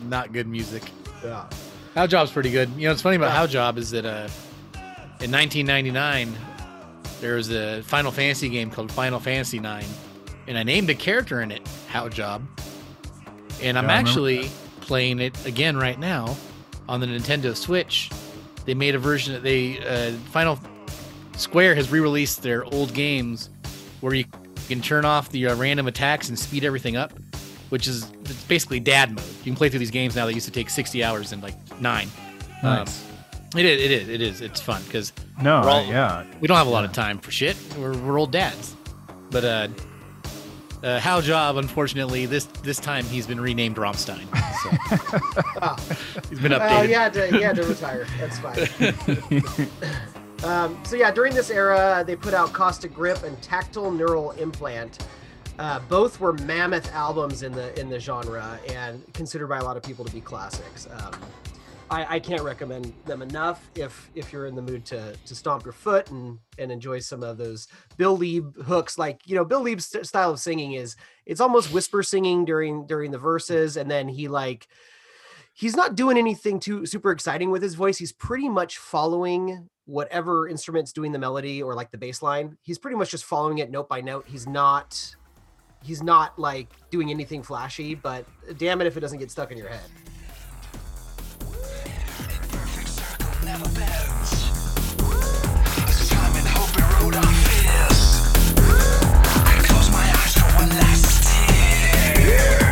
Not 0.08 0.32
good 0.32 0.48
music. 0.48 0.84
yeah. 1.24 1.46
Haujobb's 1.96 2.32
pretty 2.32 2.52
good. 2.52 2.70
You 2.78 2.88
know, 2.88 2.92
it's 2.94 3.02
funny 3.02 3.18
about 3.18 3.32
Haujobb 3.32 3.78
is 3.78 3.92
that 3.92 4.06
uh, 4.06 4.28
in 5.20 5.30
1999 5.32 6.34
there 7.22 7.36
was 7.36 7.52
a 7.52 7.82
Final 7.84 8.12
Fantasy 8.12 8.50
game 8.50 8.70
called 8.72 8.92
Final 8.92 9.20
Fantasy 9.20 9.60
9, 9.60 9.84
and 10.48 10.58
I 10.58 10.64
named 10.64 10.90
a 10.90 10.96
character 10.96 11.42
in 11.42 11.52
it 11.52 11.64
Haujobb, 11.92 12.42
and 13.62 13.78
I'm 13.78 13.86
Yeah, 13.86 13.94
actually 13.94 14.50
playing 14.82 15.20
it 15.20 15.46
again 15.46 15.76
right 15.78 16.00
now 16.00 16.36
on 16.88 17.00
the 17.00 17.08
Nintendo 17.08 17.56
Switch. 17.56 18.10
They 18.66 18.74
made 18.74 18.96
a 18.96 19.00
version 19.00 19.34
that 19.34 19.44
they 19.44 19.80
uh, 19.86 20.12
Final 20.32 20.60
Square 21.38 21.76
has 21.76 21.90
re-released 21.92 22.44
their 22.44 22.64
old 22.66 22.94
games 22.94 23.50
where 24.02 24.14
you 24.14 24.26
can 24.68 24.82
turn 24.82 25.04
off 25.06 25.30
the 25.30 25.48
uh, 25.48 25.56
random 25.56 25.88
attacks 25.88 26.30
and 26.30 26.38
speed 26.38 26.64
everything 26.64 26.96
up, 26.96 27.12
which 27.70 27.88
is 27.88 28.10
it's 28.26 28.44
basically 28.46 28.80
dad 28.80 29.12
mode. 29.12 29.26
You 29.40 29.44
can 29.52 29.56
play 29.56 29.70
through 29.70 29.80
these 29.80 29.92
games 29.92 30.16
now 30.16 30.26
that 30.26 30.34
used 30.34 30.46
to 30.46 30.52
take 30.52 30.70
60 30.70 31.04
hours 31.04 31.34
in 31.34 31.42
like 31.42 31.56
nine. 31.82 32.08
Nice. 32.62 33.04
Um, 33.04 33.10
it 33.60 33.66
is, 33.66 33.82
it 33.82 33.92
is, 33.92 34.10
it 34.10 34.22
is. 34.22 34.42
It's 34.42 34.62
fun 34.62 34.82
because 34.86 35.12
no, 35.42 35.56
all- 35.58 35.86
yeah, 35.86 36.26
we 36.40 36.48
don't 36.48 36.58
have 36.58 36.68
a 36.68 36.72
lot 36.72 36.86
of 36.86 36.92
time 36.94 37.18
for 37.20 37.32
shit. 37.32 37.58
We're, 37.78 37.98
we're 37.98 38.18
old 38.20 38.32
dads. 38.32 38.76
But 39.30 39.44
uh, 39.44 39.68
uh, 40.84 41.00
Haujobb, 41.00 41.58
unfortunately, 41.58 42.26
this 42.26 42.46
this 42.62 42.80
time 42.80 43.06
he's 43.06 43.26
been 43.26 43.40
renamed 43.40 43.78
Romstein. 43.78 44.28
So 44.62 44.70
he's 46.30 46.40
been 46.40 46.54
Oh, 46.54 46.60
updated. 46.60 46.86
he 46.88 46.92
had 46.94 47.14
to 47.14 47.28
he 47.28 47.42
had 47.42 47.56
to 47.56 47.64
retire. 47.64 48.06
That's 48.20 48.40
fine. 48.40 49.70
um, 50.44 50.78
so 50.86 50.96
yeah, 50.96 51.12
during 51.12 51.34
this 51.34 51.50
era, 51.50 52.04
they 52.06 52.16
put 52.16 52.34
out 52.34 52.52
Caustic 52.54 52.94
Grip 52.94 53.24
and 53.24 53.42
Tactile 53.42 53.92
Neural 53.92 54.32
Implant. 54.32 55.06
Uh, 55.60 55.80
both 55.88 56.20
were 56.20 56.34
mammoth 56.34 56.92
albums 56.94 57.44
in 57.44 57.52
the 57.54 57.80
in 57.80 57.88
the 57.90 58.00
genre 58.00 58.60
and 58.70 59.02
considered 59.14 59.48
by 59.48 59.60
a 59.60 59.64
lot 59.64 59.78
of 59.78 59.84
people 59.84 60.04
to 60.04 60.12
be 60.12 60.20
classics. 60.22 60.88
Um, 60.92 61.14
I, 61.94 62.16
I 62.16 62.20
can't 62.20 62.42
recommend 62.42 62.92
them 63.06 63.22
enough 63.22 63.70
if 63.76 64.10
if 64.16 64.34
you're 64.34 64.48
in 64.48 64.56
the 64.56 64.62
mood 64.64 64.84
to 64.86 65.16
to 65.26 65.36
stomp 65.36 65.64
your 65.64 65.74
foot 65.74 66.10
and 66.10 66.40
and 66.58 66.72
enjoy 66.72 67.00
some 67.00 67.22
of 67.22 67.38
those 67.38 67.68
Bill 67.98 68.18
Leeb 68.18 68.56
hooks. 68.64 68.98
Like 68.98 69.22
you 69.26 69.36
know, 69.36 69.46
Bill 69.46 69.64
Leeb's 69.64 69.86
st- 69.86 70.08
style 70.08 70.32
of 70.32 70.40
singing 70.40 70.74
is 70.74 70.96
it's 71.28 71.40
almost 71.40 71.72
whisper 71.72 72.02
singing 72.02 72.46
during 72.46 72.88
during 72.88 73.12
the 73.12 73.20
verses, 73.20 73.78
and 73.78 73.92
then 73.92 74.08
he 74.10 74.28
like 74.28 74.68
he's 75.54 75.76
not 75.76 75.94
doing 75.94 76.18
anything 76.18 76.60
too 76.60 76.88
super 76.88 77.12
exciting 77.12 77.52
with 77.52 77.62
his 77.62 77.76
voice. 77.76 78.00
He's 78.00 78.12
pretty 78.12 78.50
much 78.50 78.80
following 78.80 79.70
whatever 79.86 80.48
instrument's 80.48 80.94
doing 80.94 81.12
the 81.12 81.20
melody 81.20 81.62
or 81.62 81.76
like 81.76 81.92
the 81.92 81.98
bass 82.00 82.24
line. 82.24 82.58
He's 82.64 82.80
pretty 82.80 82.98
much 82.98 83.12
just 83.12 83.26
following 83.26 83.60
it 83.60 83.70
note 83.70 83.88
by 83.88 84.02
note. 84.02 84.26
He's 84.28 84.48
not 84.48 85.16
he's 85.84 86.02
not 86.02 86.40
like 86.40 86.70
doing 86.90 87.12
anything 87.12 87.44
flashy, 87.44 87.94
but 87.94 88.26
damn 88.58 88.82
it 88.82 88.88
if 88.88 88.98
it 88.98 89.02
doesn't 89.02 89.20
get 89.20 89.30
stuck 89.30 89.52
in 89.52 89.60
your 89.60 89.70
head. 89.70 89.92
Yeah. 102.26 102.63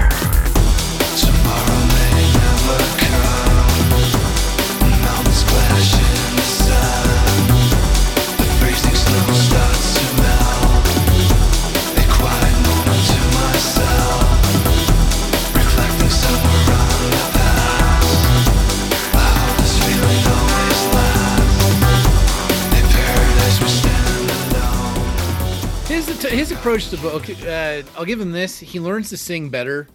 His 26.22 26.32
his 26.32 26.52
approach 26.52 26.90
to 26.90 26.98
the 26.98 27.02
book, 27.02 27.28
uh, 27.30 27.82
I'll 27.98 28.06
give 28.06 28.22
him 28.22 28.32
this. 28.32 28.60
He 28.60 28.80
learns 28.80 29.10
to 29.10 29.18
sing 29.18 29.50
better 29.50 29.88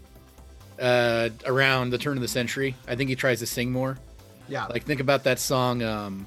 uh, 0.81 1.29
around 1.45 1.91
the 1.91 1.99
turn 1.99 2.17
of 2.17 2.21
the 2.21 2.27
century. 2.27 2.75
I 2.89 2.97
think 2.97 3.11
he 3.11 3.15
tries 3.15 3.39
to 3.39 3.47
sing 3.47 3.71
more. 3.71 3.97
Yeah. 4.49 4.67
Like 4.67 4.83
think 4.83 5.01
about 5.01 5.23
that 5.23 5.39
song. 5.39 5.85
Um, 5.85 6.27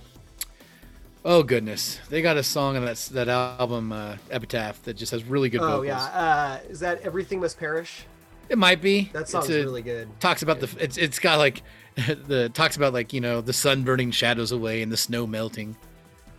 oh 1.26 1.44
goodness, 1.44 2.00
they 2.10 2.22
got 2.22 2.38
a 2.38 2.44
song 2.44 2.78
on 2.78 2.86
that 2.86 2.96
that 3.12 3.28
album 3.28 3.92
uh, 3.92 4.16
Epitaph 4.32 4.82
that 4.84 4.94
just 4.94 5.12
has 5.12 5.26
really 5.26 5.50
good 5.50 5.60
oh 5.60 5.68
vocals. 5.68 5.86
yeah. 5.88 5.98
Uh, 5.98 6.60
is 6.70 6.80
that 6.80 7.02
Everything 7.02 7.42
Must 7.42 7.60
Perish? 7.60 8.06
It 8.48 8.58
might 8.58 8.82
be. 8.82 9.10
That 9.12 9.28
song's 9.28 9.50
a- 9.50 9.64
really 9.64 9.82
good. 9.82 10.08
talks 10.22 10.44
about 10.44 10.62
the 10.62 10.74
it's 10.80 10.98
it's 10.98 11.20
got 11.20 11.40
like 11.40 11.62
the 11.96 12.50
talks 12.54 12.78
about 12.78 12.94
like 12.94 13.12
you 13.12 13.20
know 13.20 13.42
the 13.42 13.54
sun 13.54 13.84
burning 13.84 14.12
shadows 14.12 14.54
away 14.54 14.82
and 14.82 14.92
the 14.92 14.98
snow 14.98 15.28
melting. 15.28 15.76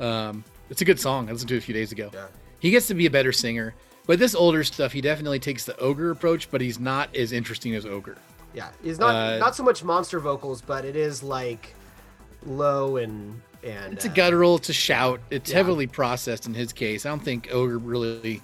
Um, 0.01 0.45
it's 0.71 0.81
a 0.81 0.87
good 0.87 0.99
song. 0.99 1.29
I 1.29 1.33
listened 1.33 1.51
to 1.51 1.57
it 1.57 1.59
a 1.59 1.61
few 1.61 1.75
days 1.75 1.93
ago. 1.93 2.11
Yeah. 2.15 2.27
He 2.61 2.71
gets 2.71 2.87
to 2.89 2.95
be 2.95 3.07
a 3.07 3.11
better 3.11 3.33
singer, 3.33 3.75
but 4.07 4.19
this 4.19 4.35
older 4.35 4.63
stuff 4.65 4.93
he 4.93 5.01
definitely 5.01 5.39
takes 5.41 5.65
the 5.65 5.77
ogre 5.79 6.11
approach, 6.11 6.51
but 6.51 6.61
he's 6.61 6.79
not 6.79 7.15
as 7.17 7.33
interesting 7.33 7.75
as 7.75 7.85
ogre. 7.87 8.17
Yeah. 8.55 8.69
He's 8.83 8.99
not 8.99 9.15
Uh, 9.15 9.39
not 9.39 9.55
so 9.57 9.63
much 9.63 9.83
monster 9.85 10.21
vocals, 10.21 10.61
but 10.61 10.85
it 10.85 10.97
is 10.97 11.23
like 11.23 11.75
low 12.45 12.97
and 12.97 13.41
and 13.63 13.93
It's 13.93 14.07
a 14.07 14.11
uh, 14.11 14.15
guttural, 14.15 14.57
it's 14.57 14.71
a 14.71 14.73
shout. 14.73 15.21
It's 15.29 15.51
Yeah. 15.51 15.57
heavily 15.59 15.87
processed 15.87 16.47
in 16.47 16.55
his 16.55 16.73
case. 16.73 17.05
I 17.05 17.11
don't 17.11 17.23
think 17.23 17.51
ogre 17.53 17.77
really 17.77 18.41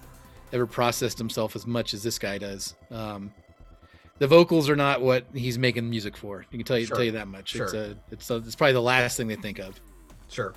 ever 0.53 0.67
processed 0.67 1.17
himself 1.17 1.57
as 1.57 1.67
much 1.67 1.95
as 1.95 2.03
this 2.03 2.19
guy 2.19 2.37
does. 2.37 2.75
Um, 2.91 3.33
the 4.19 4.27
vocals 4.27 4.69
are 4.69 4.77
not 4.77 5.01
what 5.01 5.25
he's 5.35 5.59
making 5.59 5.89
music 5.89 6.17
for. 6.19 6.45
You 6.51 6.59
can 6.59 6.67
tell 6.67 6.79
you 6.79 6.85
Sure. 6.87 6.97
tell 6.97 7.05
you 7.05 7.13
that 7.13 7.29
much. 7.29 7.57
It's 7.57 7.73
Sure. 7.73 7.83
a, 7.83 7.97
it's 8.11 8.31
a, 8.31 8.37
it's 8.37 8.55
probably 8.55 8.75
the 8.75 8.83
last 8.83 9.17
thing 9.17 9.27
they 9.27 9.37
think 9.37 9.59
of. 9.59 9.81
Sure. 10.29 10.53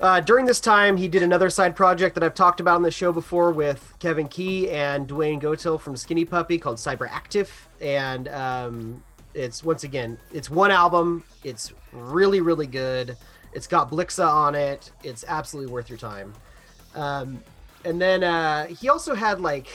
Uh, 0.00 0.18
during 0.18 0.46
this 0.46 0.60
time, 0.60 0.96
he 0.96 1.08
did 1.08 1.22
another 1.22 1.50
side 1.50 1.76
project 1.76 2.14
that 2.14 2.24
I've 2.24 2.34
talked 2.34 2.58
about 2.58 2.76
on 2.76 2.82
the 2.82 2.90
show 2.90 3.12
before 3.12 3.52
with 3.52 3.94
Kevin 3.98 4.28
Key 4.28 4.70
and 4.70 5.06
Dwayne 5.06 5.40
Goettel 5.40 5.78
from 5.78 5.94
Skinny 5.94 6.24
Puppy 6.24 6.56
called 6.56 6.78
Cyberaktif. 6.78 7.50
And 7.82 8.28
um, 8.28 9.02
it's 9.34 9.62
once 9.62 9.84
again, 9.84 10.16
it's 10.32 10.48
one 10.48 10.70
album. 10.70 11.22
It's 11.44 11.74
really, 11.92 12.40
really 12.40 12.66
good. 12.66 13.14
It's 13.52 13.66
got 13.66 13.90
Blixa 13.90 14.26
on 14.26 14.54
it. 14.54 14.90
It's 15.04 15.22
absolutely 15.28 15.70
worth 15.70 15.90
your 15.90 15.98
time. 15.98 16.32
Um, 16.94 17.44
and 17.84 18.00
then 18.00 18.24
uh, 18.24 18.68
he 18.68 18.88
also 18.88 19.14
had 19.14 19.38
like 19.40 19.68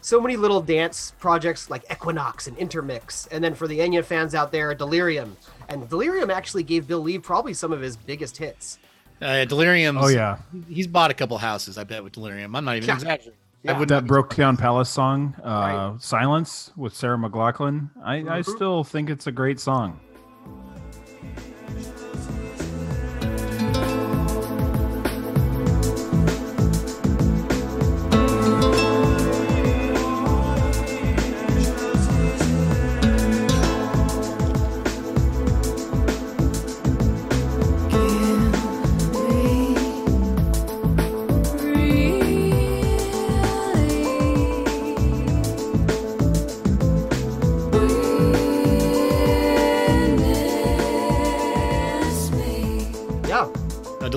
so 0.00 0.20
many 0.20 0.36
little 0.36 0.60
dance 0.60 1.12
projects 1.18 1.68
like 1.68 1.84
Equinoxe 1.90 2.46
and 2.46 2.56
Intermix. 2.56 3.26
And 3.32 3.42
then 3.42 3.54
for 3.54 3.66
the 3.66 3.80
Enya 3.80 4.04
fans 4.04 4.32
out 4.32 4.52
there, 4.52 4.72
Delerium. 4.76 5.32
And 5.68 5.88
Delerium 5.88 6.32
actually 6.32 6.62
gave 6.62 6.86
Bill 6.86 7.02
Leeb 7.02 7.24
probably 7.24 7.52
some 7.52 7.72
of 7.72 7.80
his 7.80 7.96
biggest 7.96 8.36
hits. 8.36 8.78
Uh, 9.20 9.44
Delerium. 9.46 10.00
Oh 10.02 10.08
yeah, 10.08 10.38
he's 10.68 10.86
bought 10.86 11.10
a 11.10 11.14
couple 11.14 11.36
houses. 11.38 11.76
I 11.76 11.84
bet 11.84 12.02
with 12.02 12.14
Delerium. 12.14 12.56
I'm 12.56 12.64
not 12.64 12.76
even 12.76 12.88
Yeah. 12.88 12.94
exaggerating. 12.94 13.32
Yeah. 13.62 13.72
I 13.74 13.78
would 13.78 13.90
that 13.90 14.06
broke 14.06 14.34
down 14.34 14.56
Palace 14.56 14.88
song, 14.88 15.34
uh, 15.44 15.48
Right. 15.48 15.96
"Silence" 16.00 16.72
with 16.76 16.94
Sarah 16.96 17.18
McLachlan. 17.18 17.90
I, 18.02 18.16
I 18.16 18.22
Mhm. 18.40 18.44
still 18.46 18.84
think 18.84 19.10
it's 19.10 19.26
a 19.26 19.32
great 19.32 19.60
song. 19.60 20.00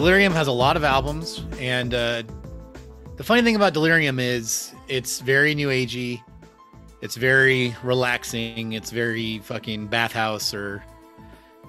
Delerium 0.03 0.33
has 0.33 0.47
a 0.47 0.51
lot 0.51 0.75
of 0.75 0.83
albums, 0.83 1.45
and 1.61 1.93
uh, 1.93 2.23
the 3.15 3.23
funny 3.23 3.41
thing 3.41 3.55
about 3.55 3.73
Delerium 3.73 4.19
is 4.19 4.75
it's 4.89 5.21
very 5.21 5.55
new 5.55 5.69
agey. 5.69 6.21
It's 6.99 7.15
very 7.15 7.73
relaxing. 7.83 8.73
It's 8.73 8.91
very 8.91 9.39
fucking 9.39 9.87
bathhouse 9.87 10.53
or 10.53 10.83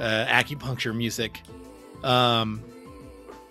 uh, 0.00 0.26
acupuncture 0.26 0.92
music. 0.92 1.42
Um, 2.02 2.60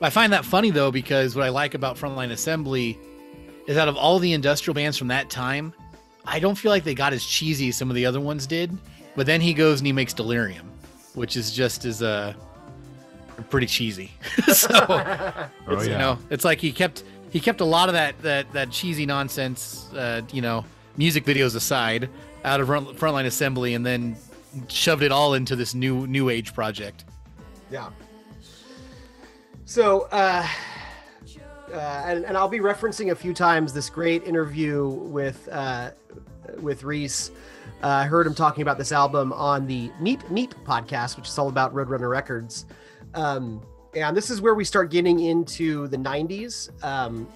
I 0.02 0.10
find 0.10 0.34
that 0.34 0.44
funny 0.44 0.70
though 0.70 0.92
because 0.92 1.34
what 1.34 1.46
I 1.46 1.50
like 1.50 1.76
about 1.76 1.96
Frontline 1.96 2.32
Assembly 2.32 3.00
is 3.68 3.78
out 3.78 3.88
of 3.88 3.96
all 3.96 4.20
the 4.20 4.34
industrial 4.34 4.74
bands 4.74 4.98
from 4.98 5.08
that 5.08 5.30
time, 5.30 5.74
I 6.26 6.40
don't 6.40 6.56
feel 6.56 6.72
like 6.72 6.84
they 6.84 6.94
got 6.94 7.14
as 7.14 7.24
cheesy 7.24 7.70
as 7.70 7.78
some 7.78 7.90
of 7.90 7.96
the 7.96 8.06
other 8.06 8.20
ones 8.20 8.46
did. 8.46 8.78
But 9.16 9.28
then 9.28 9.40
he 9.40 9.54
goes 9.54 9.80
and 9.80 9.88
he 9.88 9.94
makes 9.94 10.14
Delerium, 10.14 10.66
which 11.14 11.38
is 11.38 11.54
just 11.54 11.86
as 11.86 12.04
uh, 12.04 12.34
pretty 13.50 13.68
cheesy. 13.68 14.12
so 14.54 14.70
Oh, 14.80 15.50
it's, 15.68 15.88
you 15.88 15.98
know, 15.98 16.18
it's 16.30 16.46
like 16.46 16.60
he 16.60 16.72
kept 16.72 17.04
he 17.32 17.40
kept 17.40 17.62
a 17.62 17.66
lot 17.66 17.90
of 17.90 17.94
that 17.94 18.22
that 18.22 18.52
that 18.54 18.72
cheesy 18.72 19.06
nonsense, 19.06 19.92
uh, 19.94 20.22
you 20.32 20.42
know, 20.42 20.66
music 20.98 21.26
videos 21.26 21.56
aside, 21.56 22.10
out 22.44 22.60
of 22.62 22.68
Front- 22.68 22.98
Frontline 22.98 23.26
Assembly, 23.26 23.74
and 23.74 23.86
then 23.86 24.16
shoved 24.68 25.04
it 25.04 25.12
all 25.12 25.34
into 25.34 25.56
this 25.56 25.74
new 25.74 26.06
new 26.08 26.30
age 26.30 26.54
project. 26.54 27.06
Yeah. 27.72 27.90
So, 29.66 30.08
uh, 30.12 30.48
uh, 31.74 31.78
and, 32.06 32.26
and 32.26 32.38
I'll 32.38 32.50
be 32.50 32.60
referencing 32.60 33.12
a 33.12 33.16
few 33.16 33.34
times 33.34 33.74
this 33.74 33.90
great 33.90 34.24
interview 34.26 34.88
with 34.88 35.48
uh, 35.52 35.92
with 36.62 36.84
Rhys. 36.84 37.32
Uh, 37.82 37.88
I 37.88 38.04
heard 38.06 38.28
him 38.28 38.36
talking 38.36 38.62
about 38.62 38.78
this 38.78 38.92
album 38.92 39.34
on 39.34 39.66
the 39.66 39.90
Meep 40.02 40.22
Meep 40.26 40.54
podcast, 40.66 41.18
which 41.18 41.28
is 41.28 41.38
all 41.38 41.50
about 41.50 41.74
Roadrunner 41.74 42.10
Records. 42.10 42.66
Um, 43.16 43.62
and 43.96 44.18
this 44.18 44.30
is 44.30 44.42
where 44.42 44.56
we 44.56 44.64
start 44.64 44.90
getting 44.90 45.20
into 45.20 45.88
the 45.88 45.98
90s. 45.98 46.84
Um, 46.84 47.28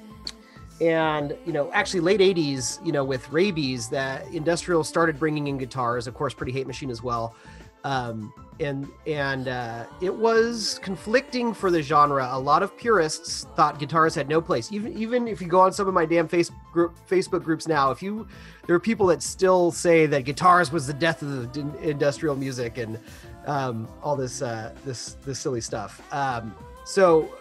and 0.80 1.36
you 1.45 1.53
know, 1.53 1.71
actually 1.71 2.01
late 2.01 2.19
80s, 2.19 2.86
you 2.86 2.91
know, 2.91 3.03
with 3.03 3.28
Rabies, 3.32 3.89
that 3.89 4.28
industrial 4.32 4.84
started 4.84 5.19
bringing 5.19 5.47
in 5.47 5.57
guitars, 5.57 6.07
of 6.07 6.13
course, 6.13 6.34
Pretty 6.34 6.51
Hate 6.51 6.67
Machine 6.67 6.89
as 6.91 7.01
well. 7.01 7.36
Um, 7.84 8.34
and 8.59 8.88
and 9.05 9.47
uh, 9.47 9.86
it 10.01 10.13
was 10.13 10.80
conflicting 10.82 11.53
for 11.53 11.69
the 11.69 11.82
genre. 11.82 12.28
A 12.32 12.39
lot 12.39 12.63
of 12.63 12.75
purists 12.75 13.45
thought 13.55 13.80
guitars 13.80 14.15
had 14.15 14.28
no 14.28 14.41
place. 14.41 14.71
Even 14.71 14.97
even 14.97 15.28
if 15.28 15.41
you 15.41 15.47
go 15.47 15.59
on 15.61 15.71
some 15.71 15.88
of 15.88 15.93
my 15.93 16.05
damn 16.05 16.28
face 16.28 16.51
group, 16.73 16.97
Facebook 17.09 17.43
groups 17.43 17.67
now, 17.67 17.91
if 17.91 18.01
you 18.01 18.28
there 18.65 18.75
are 18.75 18.80
people 18.80 19.05
that 19.07 19.21
still 19.21 19.71
say 19.71 20.05
that 20.07 20.25
guitars 20.25 20.71
was 20.71 20.88
the 20.88 20.93
death 20.93 21.21
of 21.21 21.53
the 21.53 21.61
industrial 21.82 22.36
music 22.36 22.78
and 22.78 22.99
um, 23.48 23.88
all 24.04 24.16
this 24.16 24.41
uh, 24.41 24.74
this 24.86 25.14
this 25.26 25.39
silly 25.39 25.62
stuff. 25.62 26.02
Um, 26.14 26.54
so 26.86 27.34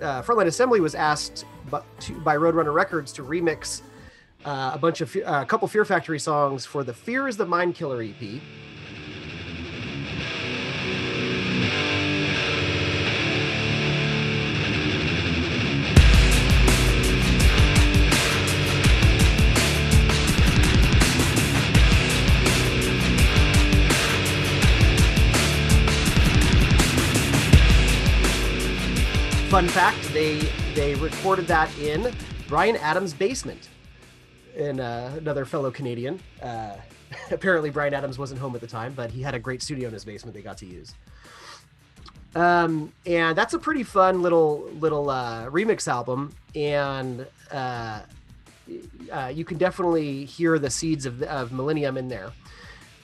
uh, 0.00 0.22
Frontline 0.22 0.46
Assembly 0.46 0.80
was 0.80 0.94
asked 0.94 1.44
by, 1.70 1.82
to, 2.00 2.12
by 2.20 2.36
Roadrunner 2.36 2.72
Records 2.72 3.12
to 3.14 3.24
remix 3.24 3.82
uh, 4.44 4.70
a 4.74 4.78
bunch 4.78 5.00
of 5.00 5.14
uh, 5.16 5.40
a 5.42 5.46
couple 5.46 5.66
Fear 5.66 5.84
Factory 5.84 6.18
songs 6.20 6.64
for 6.64 6.84
the 6.84 6.94
Fear 6.94 7.28
is 7.28 7.36
the 7.36 7.46
Mind 7.46 7.74
Killer 7.74 8.02
EP. 8.02 8.40
Fun 29.68 29.92
fact: 29.92 30.14
they 30.14 30.38
they 30.74 30.94
recorded 30.94 31.46
that 31.48 31.70
in 31.78 32.10
Bryan 32.46 32.76
Adams' 32.76 33.12
basement. 33.12 33.68
And 34.56 34.80
uh, 34.80 35.10
another 35.18 35.44
fellow 35.44 35.70
Canadian. 35.70 36.20
Uh, 36.42 36.76
apparently, 37.30 37.68
Bryan 37.68 37.92
Adams 37.92 38.18
wasn't 38.18 38.40
home 38.40 38.54
at 38.54 38.62
the 38.62 38.66
time, 38.66 38.94
but 38.94 39.10
he 39.10 39.20
had 39.20 39.34
a 39.34 39.38
great 39.38 39.60
studio 39.60 39.88
in 39.88 39.92
his 39.92 40.06
basement 40.06 40.34
they 40.34 40.40
got 40.40 40.56
to 40.58 40.66
use. 40.66 40.94
Um, 42.34 42.94
and 43.04 43.36
that's 43.36 43.52
a 43.52 43.58
pretty 43.58 43.82
fun 43.82 44.22
little 44.22 44.70
little 44.80 45.10
uh, 45.10 45.50
remix 45.50 45.86
album, 45.86 46.34
and 46.54 47.26
uh, 47.50 48.00
uh, 49.12 49.32
you 49.34 49.44
can 49.44 49.58
definitely 49.58 50.24
hear 50.24 50.58
the 50.58 50.70
seeds 50.70 51.04
of, 51.04 51.22
of 51.24 51.52
Millennium 51.52 51.98
in 51.98 52.08
there. 52.08 52.32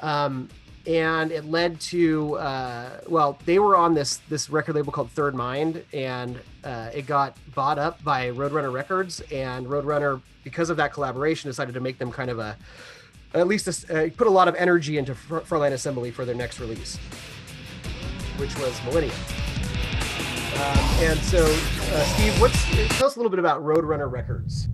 Um, 0.00 0.48
and 0.86 1.32
it 1.32 1.44
led 1.44 1.80
to 1.80 2.36
uh, 2.36 3.00
well, 3.08 3.38
they 3.46 3.58
were 3.58 3.76
on 3.76 3.94
this 3.94 4.18
this 4.28 4.50
record 4.50 4.74
label 4.74 4.92
called 4.92 5.10
Third 5.10 5.34
Mind, 5.34 5.84
and 5.92 6.38
uh, 6.62 6.90
it 6.94 7.06
got 7.06 7.36
bought 7.54 7.78
up 7.78 8.02
by 8.04 8.30
Roadrunner 8.30 8.72
Records, 8.72 9.20
and 9.32 9.66
Roadrunner, 9.66 10.20
because 10.42 10.70
of 10.70 10.76
that 10.76 10.92
collaboration, 10.92 11.48
decided 11.48 11.74
to 11.74 11.80
make 11.80 11.98
them 11.98 12.12
kind 12.12 12.30
of 12.30 12.38
a 12.38 12.56
at 13.34 13.46
least 13.48 13.66
a, 13.66 14.06
uh, 14.06 14.10
put 14.16 14.26
a 14.26 14.30
lot 14.30 14.48
of 14.48 14.54
energy 14.54 14.98
into 14.98 15.14
Fr- 15.14 15.38
Frontline 15.38 15.72
Assembly 15.72 16.10
for 16.10 16.24
their 16.24 16.34
next 16.34 16.60
release, 16.60 16.96
which 18.36 18.56
was 18.58 18.80
Millennium. 18.84 19.16
Um, 20.54 20.78
and 21.00 21.18
so, 21.18 21.44
uh, 21.44 22.04
Steve, 22.04 22.40
what's 22.40 22.64
tell 22.96 23.08
us 23.08 23.16
a 23.16 23.18
little 23.18 23.30
bit 23.30 23.40
about 23.40 23.62
Roadrunner 23.62 24.10
Records. 24.10 24.68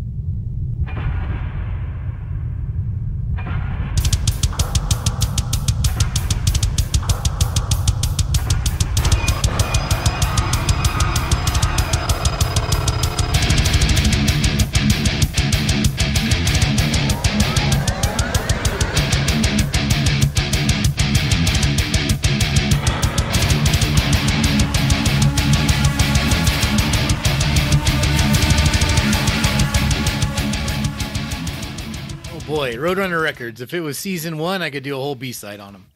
Roadrunner 32.77 33.23
Records. 33.23 33.61
If 33.61 33.75
it 33.75 33.81
was 33.81 33.99
season 33.99 34.39
one, 34.39 34.63
I 34.63 34.71
could 34.71 34.83
do 34.83 34.95
a 34.95 34.99
whole 34.99 35.15
B 35.15 35.33
side 35.33 35.61
on 35.61 35.73
them. 35.73 35.87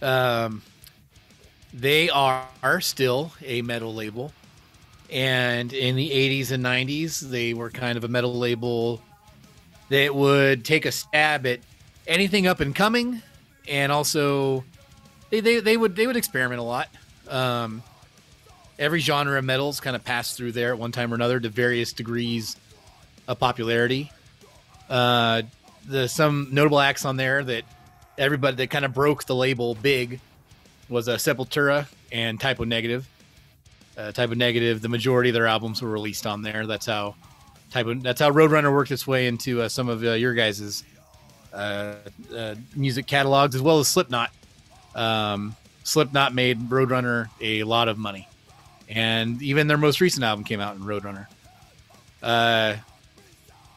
Um, 0.00 0.62
they 1.72 2.08
are 2.10 2.80
still 2.80 3.32
a 3.44 3.62
metal 3.62 3.94
label, 3.94 4.32
and 5.10 5.72
in 5.72 5.96
the 5.96 6.10
'80s 6.10 6.52
and 6.52 6.64
'90s, 6.64 7.20
they 7.20 7.54
were 7.54 7.70
kind 7.70 7.96
of 7.96 8.04
a 8.04 8.08
metal 8.08 8.34
label 8.34 9.02
that 9.88 10.14
would 10.14 10.64
take 10.64 10.86
a 10.86 10.92
stab 10.92 11.46
at 11.46 11.60
anything 12.06 12.46
up 12.46 12.60
and 12.60 12.74
coming, 12.74 13.22
and 13.68 13.90
also 13.92 14.64
they 15.30 15.40
they, 15.40 15.60
they 15.60 15.76
would 15.76 15.96
they 15.96 16.06
would 16.06 16.16
experiment 16.16 16.60
a 16.60 16.64
lot. 16.64 16.88
Um, 17.28 17.82
every 18.78 19.00
genre 19.00 19.38
of 19.38 19.44
metals 19.44 19.80
kind 19.80 19.96
of 19.96 20.04
passed 20.04 20.36
through 20.36 20.52
there 20.52 20.72
at 20.72 20.78
one 20.78 20.92
time 20.92 21.12
or 21.12 21.16
another 21.16 21.40
to 21.40 21.48
various 21.48 21.92
degrees 21.92 22.56
of 23.26 23.38
popularity 23.38 24.10
uh, 24.88 25.42
the 25.88 26.08
some 26.08 26.48
notable 26.52 26.80
acts 26.80 27.04
on 27.04 27.16
there 27.16 27.42
that 27.42 27.64
everybody 28.16 28.56
that 28.56 28.70
kind 28.70 28.84
of 28.84 28.92
broke 28.92 29.24
the 29.24 29.34
label 29.34 29.74
big 29.76 30.20
was 30.88 31.08
uh, 31.08 31.16
Sepultura 31.16 31.86
and 32.12 32.40
Type 32.40 32.60
O 32.60 32.64
Negative. 32.64 33.08
Uh, 33.96 34.12
Type 34.12 34.30
O 34.30 34.34
Negative, 34.34 34.80
the 34.80 34.88
majority 34.88 35.30
of 35.30 35.34
their 35.34 35.46
albums 35.46 35.82
were 35.82 35.90
released 35.90 36.26
on 36.26 36.42
there. 36.42 36.66
That's 36.66 36.86
how 36.86 37.14
Type 37.70 37.86
O. 37.86 37.94
That's 37.94 38.20
how 38.20 38.30
Roadrunner 38.30 38.72
worked 38.72 38.90
its 38.90 39.06
way 39.06 39.26
into 39.26 39.62
uh, 39.62 39.68
some 39.68 39.88
of 39.88 40.04
uh, 40.04 40.12
your 40.12 40.34
guys' 40.34 40.84
uh, 41.52 41.94
uh, 42.34 42.54
music 42.74 43.06
catalogs, 43.06 43.54
as 43.54 43.62
well 43.62 43.78
as 43.78 43.88
Slipknot. 43.88 44.30
Um, 44.94 45.56
Slipknot 45.84 46.34
made 46.34 46.68
Roadrunner 46.68 47.28
a 47.40 47.64
lot 47.64 47.88
of 47.88 47.98
money, 47.98 48.28
and 48.88 49.40
even 49.42 49.66
their 49.66 49.78
most 49.78 50.00
recent 50.00 50.24
album 50.24 50.44
came 50.44 50.60
out 50.60 50.76
in 50.76 50.82
Roadrunner. 50.82 51.26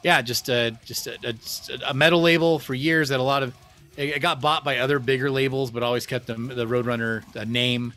Yeah, 0.04 0.22
just 0.22 0.50
a 0.50 0.72
just 0.86 1.08
a, 1.08 1.18
a, 1.24 1.90
a 1.90 1.94
metal 1.94 2.22
label 2.22 2.60
for 2.60 2.74
years 2.74 3.10
that 3.10 3.20
a 3.20 3.24
lot 3.24 3.44
of 3.44 3.54
it, 3.98 4.20
got 4.20 4.42
bought 4.42 4.64
by 4.64 4.80
other 4.80 5.00
bigger 5.00 5.30
labels, 5.30 5.72
but 5.72 5.84
always 5.84 6.06
kept 6.06 6.28
the, 6.28 6.34
the 6.34 6.66
Roadrunner 6.66 7.24
name, 7.48 7.94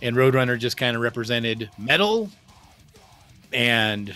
and 0.00 0.16
Roadrunner 0.16 0.58
just 0.58 0.76
kind 0.76 0.96
of 0.96 1.02
represented 1.02 1.70
metal, 1.76 2.30
and 3.52 4.14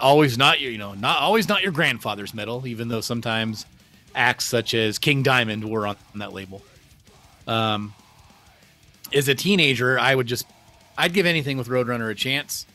always 0.00 0.38
not 0.38 0.60
your 0.60 0.70
you 0.72 0.78
know 0.78 0.94
not 0.94 1.18
always 1.20 1.48
not 1.48 1.62
your 1.62 1.72
grandfather's 1.72 2.32
metal, 2.32 2.66
even 2.66 2.88
though 2.88 3.00
sometimes 3.00 3.66
acts 4.14 4.46
such 4.46 4.72
as 4.72 4.98
King 4.98 5.22
Diamond 5.22 5.68
were 5.68 5.86
on, 5.86 5.96
that 6.16 6.32
label. 6.32 6.62
Um, 7.46 7.94
as 9.12 9.28
a 9.28 9.34
teenager, 9.34 9.98
I 9.98 10.14
would 10.14 10.26
just 10.26 10.46
I'd 10.96 11.12
give 11.12 11.26
anything 11.26 11.58
with 11.58 11.68
Roadrunner 11.68 12.10
a 12.10 12.14
chance. 12.14 12.66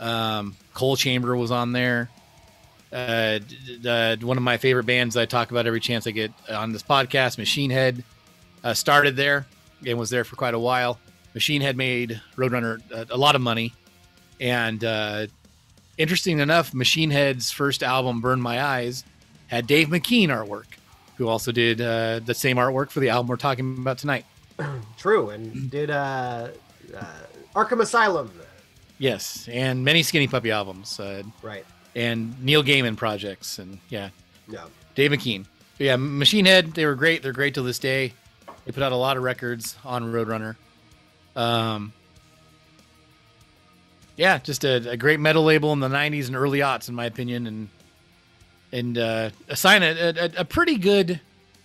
Um, 0.00 0.56
Coal 0.72 0.96
Chamber 0.96 1.36
was 1.36 1.52
on 1.52 1.70
there 1.70 2.10
uh, 2.94 3.40
uh, 3.86 4.16
one 4.22 4.36
of 4.36 4.42
my 4.42 4.56
favorite 4.56 4.86
bands 4.86 5.16
I 5.16 5.26
talk 5.26 5.50
about 5.50 5.66
every 5.66 5.80
chance 5.80 6.06
I 6.06 6.12
get 6.12 6.32
on 6.48 6.72
this 6.72 6.82
podcast, 6.82 7.38
Machine 7.38 7.70
Head, 7.70 8.04
uh, 8.62 8.72
started 8.74 9.16
there 9.16 9.46
and 9.86 9.98
was 9.98 10.10
there 10.10 10.24
for 10.24 10.36
quite 10.36 10.54
a 10.54 10.58
while. 10.58 10.98
Machine 11.34 11.60
Head 11.60 11.76
made 11.76 12.20
Roadrunner 12.36 12.80
a, 12.92 13.14
a 13.14 13.16
lot 13.16 13.34
of 13.34 13.40
money, 13.40 13.72
And 14.40 14.82
uh, 14.84 15.26
interesting 15.98 16.38
enough, 16.38 16.72
Machine 16.72 17.10
Head's 17.10 17.50
first 17.50 17.82
album, 17.82 18.20
Burn 18.20 18.40
My 18.40 18.62
Eyes, 18.62 19.04
had 19.48 19.66
Dave 19.66 19.88
McKean 19.88 20.28
artwork, 20.28 20.66
who 21.16 21.28
also 21.28 21.50
did 21.52 21.80
uh, 21.80 22.20
the 22.24 22.34
same 22.34 22.56
artwork 22.56 22.90
for 22.90 23.00
the 23.00 23.08
album 23.10 23.26
we're 23.26 23.36
talking 23.36 23.76
about 23.78 23.98
tonight. 23.98 24.24
True, 24.96 25.30
and 25.30 25.70
did 25.70 25.90
uh, 25.90 26.48
uh, 26.96 27.04
Arkham 27.56 27.80
Asylum. 27.80 28.30
Yes, 28.98 29.48
and 29.50 29.84
many 29.84 30.04
Skinny 30.04 30.28
Puppy 30.28 30.52
albums, 30.52 31.00
uh, 31.00 31.24
Right. 31.42 31.66
And 31.94 32.42
Neil 32.42 32.62
Gaiman 32.62 32.96
projects, 32.96 33.58
and 33.58 33.78
yeah, 33.88 34.10
Yeah. 34.48 34.64
Dave 34.94 35.10
McKean. 35.12 35.46
But 35.78 35.84
yeah, 35.84 35.96
Machine 35.96 36.44
Head, 36.44 36.72
they 36.74 36.86
were 36.86 36.94
great. 36.94 37.22
They're 37.22 37.32
great 37.32 37.54
till 37.54 37.64
this 37.64 37.78
day. 37.78 38.12
They 38.64 38.72
put 38.72 38.82
out 38.82 38.92
a 38.92 38.96
lot 38.96 39.16
of 39.16 39.22
records 39.22 39.76
on 39.84 40.12
Roadrunner. 40.12 40.56
Um, 41.36 41.92
yeah, 44.16 44.38
just 44.38 44.64
a, 44.64 44.90
a 44.90 44.96
great 44.96 45.18
metal 45.20 45.42
label 45.42 45.72
in 45.72 45.80
the 45.80 45.88
'90s 45.88 46.28
and 46.28 46.36
early 46.36 46.60
aughts, 46.60 46.88
in 46.88 46.94
my 46.94 47.04
opinion, 47.06 47.46
and 47.46 47.68
and 48.72 48.98
uh, 48.98 49.30
a 49.48 49.56
sign 49.56 49.82
a, 49.82 50.14
a, 50.16 50.30
a 50.38 50.44
pretty 50.44 50.76
good 50.76 51.20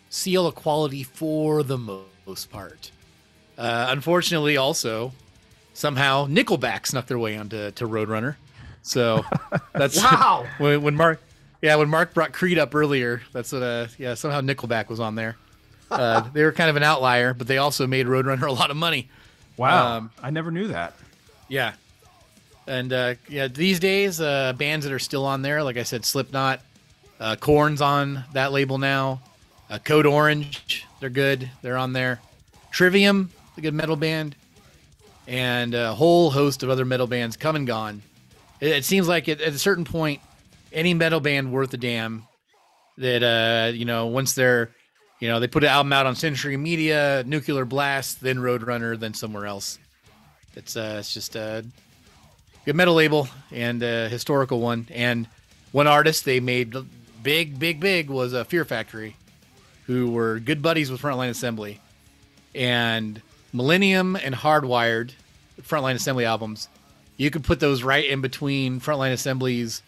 seal 0.09 0.47
of 0.47 0.55
quality 0.55 1.03
for 1.03 1.61
the 1.63 1.77
most 1.77 2.49
part. 2.49 2.91
Uh, 3.57 3.87
unfortunately, 3.89 4.57
also 4.57 5.11
somehow 5.73 6.25
Nickelback 6.27 6.87
snuck 6.87 7.05
their 7.05 7.19
way 7.19 7.37
onto 7.37 7.71
to 7.71 7.87
Roadrunner. 7.87 8.35
So 8.89 9.23
that's 9.73 9.97
Wow. 10.03 10.47
when, 10.57 10.81
when 10.81 10.95
Mark, 10.95 11.21
yeah, 11.61 11.75
when 11.75 11.89
Mark 11.89 12.13
brought 12.13 12.33
Creed 12.33 12.57
up 12.57 12.73
earlier, 12.73 13.21
that's 13.33 13.51
what, 13.51 13.61
uh, 13.61 13.87
yeah, 13.97 14.15
somehow 14.15 14.41
Nickelback 14.41 14.89
was 14.89 14.99
on 14.99 15.15
there. 15.15 15.35
Uh, 15.91 16.21
they 16.33 16.43
were 16.43 16.51
kind 16.51 16.69
of 16.69 16.75
an 16.75 16.83
outlier, 16.83 17.33
but 17.33 17.47
they 17.47 17.57
also 17.57 17.87
made 17.87 18.05
Roadrunner 18.05 18.47
a 18.47 18.51
lot 18.51 18.69
of 18.69 18.77
money. 18.77 19.09
Wow, 19.57 19.97
Um, 19.97 20.11
I 20.21 20.29
never 20.29 20.51
knew 20.51 20.67
that. 20.67 20.93
Yeah. 21.47 21.73
And 22.67 22.93
uh, 22.93 23.15
yeah, 23.27 23.47
these 23.47 23.79
days, 23.79 24.21
uh, 24.21 24.53
bands 24.53 24.85
that 24.85 24.93
are 24.93 24.99
still 24.99 25.25
on 25.25 25.41
there, 25.41 25.63
like 25.63 25.77
I 25.77 25.81
said, 25.83 26.05
Slipknot, 26.05 26.61
uh, 27.19 27.37
Korn's 27.37 27.81
on 27.81 28.23
that 28.33 28.51
label 28.51 28.77
now. 28.77 29.19
Uh, 29.67 29.79
Code 29.79 30.05
Orange, 30.05 30.85
they're 30.99 31.09
good. 31.09 31.49
They're 31.63 31.75
on 31.77 31.93
there. 31.93 32.19
Trivium, 32.69 33.31
a 33.57 33.61
good 33.61 33.73
metal 33.73 33.95
band, 33.95 34.35
and 35.27 35.73
a 35.73 35.95
whole 35.95 36.29
host 36.29 36.61
of 36.61 36.69
other 36.69 36.85
metal 36.85 37.07
bands 37.07 37.35
come 37.35 37.55
and 37.55 37.65
gone. 37.65 38.03
It, 38.59 38.69
it 38.69 38.85
seems 38.85 39.07
like 39.07 39.29
at, 39.29 39.41
at 39.41 39.53
a 39.53 39.59
certain 39.59 39.85
point, 39.85 40.21
any 40.71 40.93
metal 40.93 41.19
band 41.19 41.51
worth 41.51 41.73
a 41.73 41.77
damn 41.77 42.23
that 42.97 43.23
uh, 43.23 43.71
you 43.73 43.85
know 43.85 44.07
once 44.07 44.33
they're 44.33 44.69
you 45.19 45.27
know 45.27 45.39
they 45.39 45.47
put 45.47 45.63
an 45.63 45.69
album 45.69 45.93
out 45.93 46.05
on 46.05 46.15
Century 46.15 46.57
Media, 46.57 47.23
Nuclear 47.25 47.65
Blast, 47.65 48.21
then 48.21 48.37
Roadrunner, 48.37 48.99
then 48.99 49.13
somewhere 49.13 49.45
else. 49.45 49.79
It's 50.55 50.75
uh, 50.75 50.97
it's 50.99 51.13
just 51.13 51.35
a 51.35 51.65
good 52.65 52.75
metal 52.75 52.93
label 52.93 53.27
and 53.51 53.81
a 53.81 54.09
historical 54.09 54.59
one. 54.59 54.87
And 54.91 55.27
one 55.71 55.87
artist 55.87 56.25
they 56.25 56.39
made 56.39 56.75
big, 57.23 57.59
big, 57.59 57.79
big 57.79 58.09
was 58.09 58.33
a 58.33 58.45
Fear 58.45 58.65
Factory, 58.65 59.15
who 59.85 60.11
were 60.11 60.39
good 60.39 60.61
buddies 60.61 60.91
with 60.91 61.01
Frontline 61.01 61.29
Assembly, 61.29 61.79
and 62.53 63.21
Millennium 63.53 64.15
and 64.15 64.35
Hardwired, 64.35 65.11
Frontline 65.61 65.95
Assembly 65.95 66.25
albums. 66.25 66.67
You 67.19 67.29
could 67.29 67.43
put 67.43 67.59
those 67.59 67.83
right 67.83 68.05
in 68.09 68.21
between 68.21 68.79
Frontline 68.79 69.11
assemblies 69.11 69.83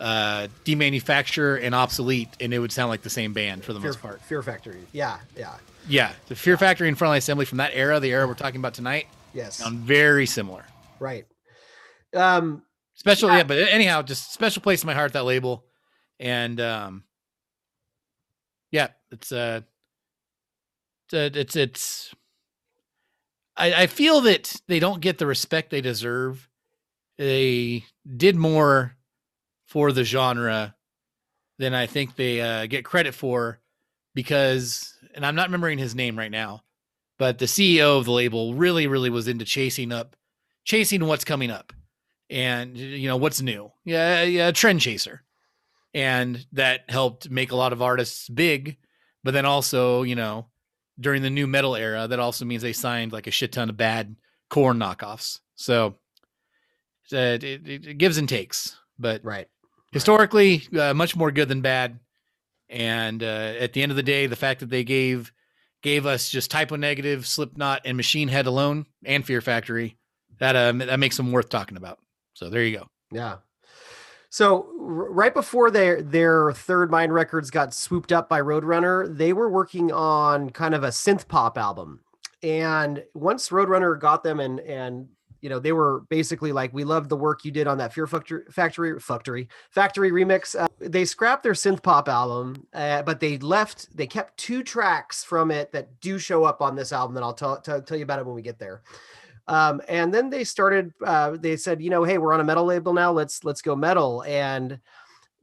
uh, 0.00 0.48
demanufacture 0.64 1.62
and 1.62 1.74
obsolete, 1.74 2.30
and 2.40 2.52
it 2.52 2.58
would 2.58 2.72
sound 2.72 2.88
like 2.88 3.02
the 3.02 3.10
same 3.10 3.34
band 3.34 3.62
for 3.62 3.72
the 3.74 3.78
Fear, 3.78 3.88
most 3.90 4.00
part. 4.00 4.20
Fear 4.22 4.42
Factory. 4.42 4.80
Yeah. 4.90 5.18
Yeah. 5.36 5.54
Yeah, 5.86 6.12
the 6.28 6.34
Fear 6.34 6.56
Factory 6.56 6.88
and 6.88 6.98
Frontline 6.98 7.18
Assembly 7.18 7.44
from 7.44 7.58
that 7.58 7.72
era, 7.74 8.00
the 8.00 8.10
era 8.10 8.26
we're 8.26 8.34
talking 8.34 8.58
about 8.60 8.72
tonight, 8.74 9.06
Yes. 9.34 9.56
sound 9.56 9.80
very 9.80 10.26
similar. 10.26 10.64
Right. 10.98 11.26
Um. 12.14 12.62
Special, 12.94 13.28
Yeah. 13.30 13.38
yeah. 13.38 13.42
But 13.44 13.58
anyhow, 13.58 14.02
just 14.02 14.32
special 14.32 14.62
place 14.62 14.82
in 14.82 14.86
my 14.86 14.94
heart 14.94 15.12
that 15.14 15.24
label, 15.24 15.64
and 16.20 16.60
um, 16.60 17.04
yeah, 18.70 18.88
it's 19.10 19.30
uh, 19.32 19.60
it's 21.06 21.14
uh, 21.14 21.38
it's, 21.38 21.56
it's 21.56 22.14
I, 23.56 23.72
I 23.82 23.86
feel 23.88 24.20
that 24.22 24.54
they 24.68 24.78
don't 24.78 25.00
get 25.00 25.18
the 25.18 25.26
respect 25.26 25.70
they 25.70 25.80
deserve. 25.80 26.48
They 27.22 27.84
did 28.16 28.34
more 28.34 28.96
for 29.66 29.92
the 29.92 30.02
genre 30.02 30.74
than 31.56 31.72
I 31.72 31.86
think 31.86 32.16
they 32.16 32.40
uh, 32.40 32.66
get 32.66 32.84
credit 32.84 33.14
for 33.14 33.60
because, 34.12 34.98
and 35.14 35.24
I'm 35.24 35.36
not 35.36 35.46
remembering 35.46 35.78
his 35.78 35.94
name 35.94 36.18
right 36.18 36.32
now, 36.32 36.64
but 37.20 37.38
the 37.38 37.44
CEO 37.44 37.96
of 37.96 38.06
the 38.06 38.10
label 38.10 38.54
really, 38.54 38.88
really 38.88 39.08
was 39.08 39.28
into 39.28 39.44
chasing 39.44 39.92
up, 39.92 40.16
chasing 40.64 41.06
what's 41.06 41.24
coming 41.24 41.52
up 41.52 41.72
and 42.28 42.76
you 42.76 43.06
know 43.06 43.18
what's 43.18 43.40
new. 43.40 43.70
Yeah 43.84 44.22
yeah 44.22 44.50
trend 44.50 44.80
chaser. 44.80 45.22
And 45.94 46.44
that 46.50 46.90
helped 46.90 47.30
make 47.30 47.52
a 47.52 47.56
lot 47.56 47.72
of 47.72 47.82
artists 47.82 48.28
big 48.28 48.78
but 49.22 49.32
then 49.32 49.46
also 49.46 50.02
you 50.02 50.16
know 50.16 50.48
during 50.98 51.22
the 51.22 51.30
nu 51.30 51.46
metal 51.46 51.76
era 51.76 52.08
that 52.08 52.18
also 52.18 52.44
means 52.44 52.62
they 52.62 52.72
signed 52.72 53.12
like 53.12 53.28
a 53.28 53.30
shit 53.30 53.52
ton 53.52 53.70
of 53.70 53.76
bad 53.76 54.16
Korn 54.50 54.78
knockoffs. 54.78 55.38
So 55.54 55.98
uh, 57.12 57.38
it, 57.42 57.66
it, 57.66 57.98
gives 57.98 58.18
and 58.18 58.28
takes 58.28 58.76
but 58.98 59.24
Right. 59.24 59.48
historically 59.92 60.62
uh, 60.78 60.94
much 60.94 61.16
more 61.16 61.30
good 61.30 61.48
than 61.48 61.60
bad 61.60 61.98
and 62.68 63.22
uh, 63.22 63.54
at 63.58 63.72
the 63.72 63.82
end 63.82 63.92
of 63.92 63.96
the 63.96 64.02
day 64.02 64.26
the 64.26 64.36
fact 64.36 64.60
that 64.60 64.70
they 64.70 64.84
gave 64.84 65.32
gave 65.82 66.06
us 66.06 66.28
just 66.30 66.50
type 66.50 66.72
o 66.72 66.76
negative 66.76 67.26
slipknot 67.26 67.82
and 67.84 67.96
machine 67.96 68.28
head 68.28 68.46
alone 68.46 68.86
and 69.04 69.24
fear 69.26 69.40
factory 69.40 69.96
that 70.38 70.56
uh, 70.56 70.72
that 70.72 71.00
makes 71.00 71.16
them 71.16 71.32
worth 71.32 71.48
talking 71.48 71.76
about 71.76 71.98
so 72.34 72.48
there 72.48 72.62
you 72.64 72.78
go 72.78 72.86
Yeah. 73.10 73.36
So 74.30 74.70
right 74.78 75.34
before 75.34 75.70
their 75.70 76.00
their 76.00 76.52
third 76.52 76.90
mind 76.90 77.12
records 77.12 77.50
got 77.50 77.74
swooped 77.74 78.12
up 78.12 78.30
by 78.30 78.40
Roadrunner, 78.40 79.14
they 79.14 79.34
were 79.34 79.50
working 79.50 79.92
on 79.92 80.48
kind 80.48 80.74
of 80.74 80.84
a 80.84 80.88
synth 80.88 81.28
pop 81.28 81.58
album. 81.58 82.00
And 82.42 83.04
once 83.12 83.50
Roadrunner 83.50 84.00
got 84.00 84.22
them 84.24 84.40
and 84.40 84.58
and 84.60 85.08
you 85.42 85.50
know 85.50 85.58
they 85.58 85.72
were 85.72 86.04
basically 86.08 86.52
like 86.52 86.72
we 86.72 86.84
loved 86.84 87.08
the 87.08 87.16
work 87.16 87.44
you 87.44 87.50
did 87.50 87.66
on 87.66 87.76
that 87.78 87.92
Fear 87.92 88.06
Factory 88.06 88.44
Factory 88.50 88.98
Factory 89.00 89.48
Factory 89.70 90.10
remix. 90.10 90.58
Uh, 90.58 90.68
they 90.78 91.04
scrapped 91.04 91.42
their 91.42 91.52
synth 91.52 91.82
pop 91.82 92.08
album, 92.08 92.66
uh, 92.72 93.02
but 93.02 93.20
they 93.20 93.36
left. 93.38 93.94
They 93.94 94.06
kept 94.06 94.36
two 94.38 94.62
tracks 94.62 95.24
from 95.24 95.50
it 95.50 95.72
that 95.72 96.00
do 96.00 96.18
show 96.18 96.44
up 96.44 96.62
on 96.62 96.76
this 96.76 96.92
album. 96.92 97.14
That 97.14 97.24
I'll 97.24 97.34
tell 97.34 97.60
tell, 97.60 97.82
tell 97.82 97.96
you 97.96 98.04
about 98.04 98.20
it 98.20 98.26
when 98.26 98.36
we 98.36 98.42
get 98.42 98.58
there. 98.58 98.82
Um, 99.48 99.82
and 99.88 100.14
then 100.14 100.30
they 100.30 100.44
started. 100.44 100.92
Uh, 101.04 101.32
they 101.32 101.56
said, 101.56 101.82
you 101.82 101.90
know, 101.90 102.04
hey, 102.04 102.18
we're 102.18 102.32
on 102.32 102.40
a 102.40 102.44
metal 102.44 102.64
label 102.64 102.92
now. 102.92 103.10
Let's 103.10 103.42
let's 103.42 103.62
go 103.62 103.74
metal. 103.74 104.22
And 104.22 104.78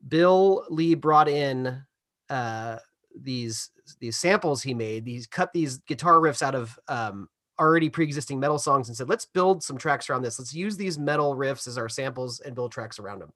Bill 0.08 0.66
Leeb 0.72 1.02
brought 1.02 1.28
in 1.28 1.84
uh, 2.30 2.78
these 3.22 3.70
these 4.00 4.18
samples 4.18 4.64
he 4.64 4.74
made. 4.74 5.04
These 5.04 5.28
cut 5.28 5.52
these 5.52 5.80
guitar 5.80 6.16
riffs 6.16 6.42
out 6.42 6.56
of 6.56 6.80
um, 6.88 7.28
already 7.60 7.90
pre-existing 7.90 8.40
metal 8.40 8.58
songs 8.58 8.88
and 8.88 8.98
said, 8.98 9.10
let's 9.10 9.26
build 9.26 9.64
some 9.64 9.78
tracks 9.78 10.10
around 10.10 10.22
this. 10.22 10.40
Let's 10.40 10.54
use 10.54 10.78
these 10.78 10.98
metal 10.98 11.36
riffs 11.36 11.68
as 11.68 11.78
our 11.78 11.90
samples 11.90 12.40
and 12.40 12.56
build 12.56 12.72
tracks 12.72 13.00
around 13.00 13.20
them. 13.20 13.34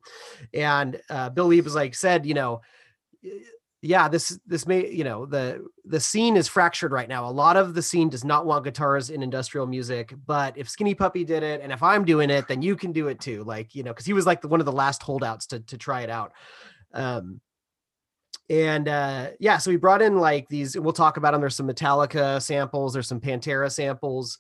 And 0.53 1.01
uh, 1.09 1.29
Bill 1.29 1.49
Leeb 1.49 1.63
was 1.63 1.75
like, 1.75 1.95
said, 1.95 2.25
you 2.25 2.33
know, 2.33 2.61
yeah, 3.83 4.07
this 4.07 4.39
this 4.47 4.65
may 4.65 4.89
you 4.89 5.03
know 5.03 5.25
the 5.25 5.67
the 5.83 5.99
scene 5.99 6.37
is 6.37 6.47
fractured 6.47 6.93
right 6.93 7.09
now. 7.09 7.27
A 7.27 7.29
lot 7.29 7.57
of 7.57 7.73
the 7.73 7.81
scene 7.81 8.07
does 8.07 8.23
not 8.23 8.45
want 8.45 8.63
guitars 8.63 9.09
in 9.09 9.21
industrial 9.21 9.67
music, 9.67 10.13
but 10.25 10.57
if 10.57 10.69
Skinny 10.69 10.95
Puppy 10.95 11.25
did 11.25 11.43
it, 11.43 11.59
and 11.61 11.69
if 11.69 11.83
I'm 11.83 12.05
doing 12.05 12.29
it, 12.29 12.47
then 12.47 12.61
you 12.61 12.77
can 12.77 12.93
do 12.93 13.09
it 13.09 13.19
too. 13.19 13.43
Like 13.43 13.75
you 13.75 13.83
know, 13.83 13.91
because 13.91 14.05
he 14.05 14.13
was 14.13 14.25
like 14.25 14.39
the, 14.39 14.47
one 14.47 14.61
of 14.61 14.65
the 14.65 14.71
last 14.71 15.03
holdouts 15.03 15.47
to 15.47 15.59
to 15.59 15.77
try 15.77 16.01
it 16.01 16.09
out. 16.09 16.31
Um, 16.93 17.41
and 18.49 18.87
uh, 18.87 19.29
yeah, 19.39 19.57
so 19.57 19.71
we 19.71 19.77
brought 19.77 20.01
in 20.01 20.17
like 20.17 20.47
these. 20.49 20.77
We'll 20.77 20.93
talk 20.93 21.17
about 21.17 21.31
them. 21.31 21.41
There's 21.41 21.55
some 21.55 21.67
Metallica 21.67 22.41
samples. 22.41 22.93
There's 22.93 23.07
some 23.07 23.21
Pantera 23.21 23.71
samples, 23.71 24.37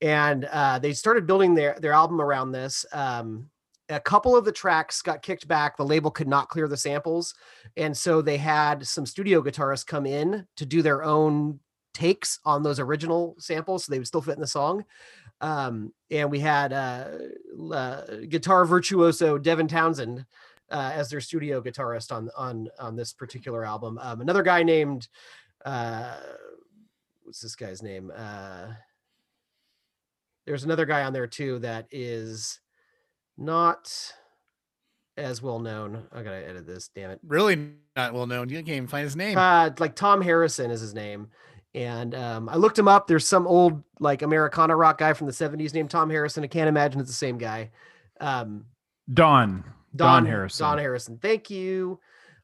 and 0.00 0.44
uh, 0.46 0.78
they 0.78 0.92
started 0.92 1.26
building 1.26 1.54
their 1.54 1.76
their 1.80 1.92
album 1.92 2.20
around 2.20 2.52
this. 2.52 2.84
Um, 2.92 3.48
a 3.88 4.00
couple 4.00 4.36
of 4.36 4.44
the 4.44 4.52
tracks 4.52 5.00
got 5.00 5.22
kicked 5.22 5.46
back. 5.46 5.76
The 5.76 5.84
label 5.84 6.10
could 6.10 6.28
not 6.28 6.48
clear 6.48 6.68
the 6.68 6.76
samples, 6.76 7.34
and 7.76 7.96
so 7.96 8.20
they 8.20 8.36
had 8.36 8.86
some 8.86 9.06
studio 9.06 9.42
guitarists 9.42 9.86
come 9.86 10.06
in 10.06 10.46
to 10.56 10.66
do 10.66 10.82
their 10.82 11.02
own 11.02 11.60
takes 11.94 12.38
on 12.44 12.62
those 12.62 12.78
original 12.78 13.36
samples, 13.38 13.84
so 13.84 13.90
they 13.90 13.98
would 13.98 14.06
still 14.06 14.20
fit 14.20 14.34
in 14.34 14.40
the 14.40 14.46
song. 14.46 14.84
Um, 15.40 15.92
and 16.10 16.30
we 16.30 16.40
had 16.40 16.72
uh, 16.72 17.08
uh, 17.72 18.02
guitar 18.28 18.64
virtuoso 18.64 19.38
Devin 19.38 19.68
Townsend 19.68 20.24
uh, 20.70 20.92
as 20.94 21.08
their 21.10 21.20
studio 21.20 21.60
guitarist 21.60 22.12
on 22.12 22.30
on 22.36 22.68
on 22.78 22.96
this 22.96 23.12
particular 23.12 23.64
album. 23.64 23.98
Um, 24.02 24.20
another 24.20 24.42
guy 24.42 24.62
named 24.62 25.08
uh, 25.64 26.16
what's 27.24 27.40
this 27.40 27.56
guy's 27.56 27.82
name? 27.82 28.12
Uh, 28.14 28.68
there's 30.46 30.64
another 30.64 30.86
guy 30.86 31.02
on 31.02 31.12
there 31.12 31.26
too 31.26 31.58
that 31.60 31.86
is 31.90 32.60
not 33.36 34.12
as 35.16 35.42
well 35.42 35.58
known. 35.58 36.04
I 36.12 36.22
gotta 36.22 36.48
edit 36.48 36.66
this. 36.66 36.88
Damn 36.94 37.10
it. 37.10 37.20
really 37.26 37.72
not 37.96 38.12
well 38.12 38.26
known 38.26 38.48
you 38.48 38.56
can't 38.56 38.68
even 38.68 38.86
find 38.86 39.04
his 39.04 39.16
name 39.16 39.38
Uh, 39.38 39.70
like 39.78 39.94
Tom 39.96 40.20
Harrison 40.20 40.70
is 40.70 40.80
his 40.80 40.94
name. 40.94 41.28
And 41.74 42.14
um, 42.14 42.48
I 42.48 42.56
looked 42.56 42.78
him 42.78 42.88
up. 42.88 43.06
There's 43.06 43.26
some 43.26 43.46
old 43.46 43.82
like 44.00 44.22
Americana 44.22 44.74
rock 44.74 44.98
guy 44.98 45.12
from 45.12 45.26
the 45.26 45.32
70s 45.32 45.74
named 45.74 45.90
Tom 45.90 46.08
Harrison. 46.08 46.42
I 46.42 46.46
can't 46.46 46.68
imagine 46.68 47.00
it's 47.00 47.10
the 47.10 47.14
same 47.14 47.36
guy. 47.36 47.70
Um, 48.18 48.64
Don. 49.12 49.62
Don, 49.96 50.26
Harrison. 50.26 50.64
Don 50.64 50.78
Harrison. 50.78 51.18
Thank 51.18 51.50
you. 51.50 52.00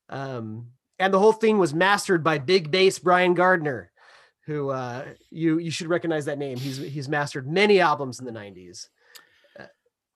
Um, 0.09 0.69
and 0.99 1.13
the 1.13 1.19
whole 1.19 1.33
thing 1.33 1.59
was 1.59 1.75
mastered 1.75 2.23
by 2.23 2.39
big 2.39 2.71
bass 2.71 2.99
Brian 2.99 3.35
Gardner, 3.35 3.91
who 4.47 4.71
uh, 4.71 5.05
you 5.31 5.59
you 5.59 5.71
should 5.71 5.89
recognize 5.89 6.27
that 6.27 6.39
name. 6.39 6.59
He's 6.59 6.77
he's 6.77 7.09
mastered 7.09 7.51
many 7.51 7.81
albums 7.81 8.21
in 8.21 8.27
the 8.27 8.33
'90s. 8.33 8.89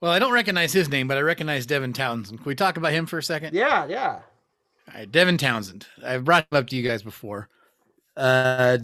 Well, 0.01 0.13
I 0.13 0.19
don't 0.19 0.33
recognize 0.33 0.73
his 0.73 0.91
name, 0.91 1.09
but 1.09 1.17
I 1.17 1.23
recognize 1.23 1.65
Devin 1.65 1.95
Townsend. 1.95 2.39
Can 2.39 2.47
we 2.47 2.55
talk 2.55 2.77
about 2.77 2.93
him 2.93 3.07
for 3.07 3.19
a 3.19 3.23
second? 3.23 3.55
Yeah, 3.55 3.87
yeah. 3.87 4.21
All 4.89 4.95
right, 4.95 5.11
Devin 5.11 5.39
Townsend. 5.39 5.87
I've 6.05 6.25
brought 6.25 6.47
him 6.51 6.59
up 6.59 6.67
to 6.69 6.77
you 6.77 6.87
guys 6.87 7.03
before. 7.03 7.49
Uh, 8.17 8.79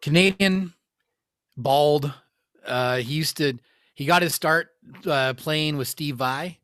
Canadian, 0.00 0.72
bald. 1.56 2.12
Uh, 2.64 2.98
he 2.98 3.14
used 3.14 3.36
to. 3.38 3.58
He 3.94 4.06
got 4.06 4.22
his 4.22 4.34
start 4.34 4.68
uh, 5.06 5.34
playing 5.34 5.76
with 5.76 5.88
Steve 5.88 6.16
Vai. 6.16 6.58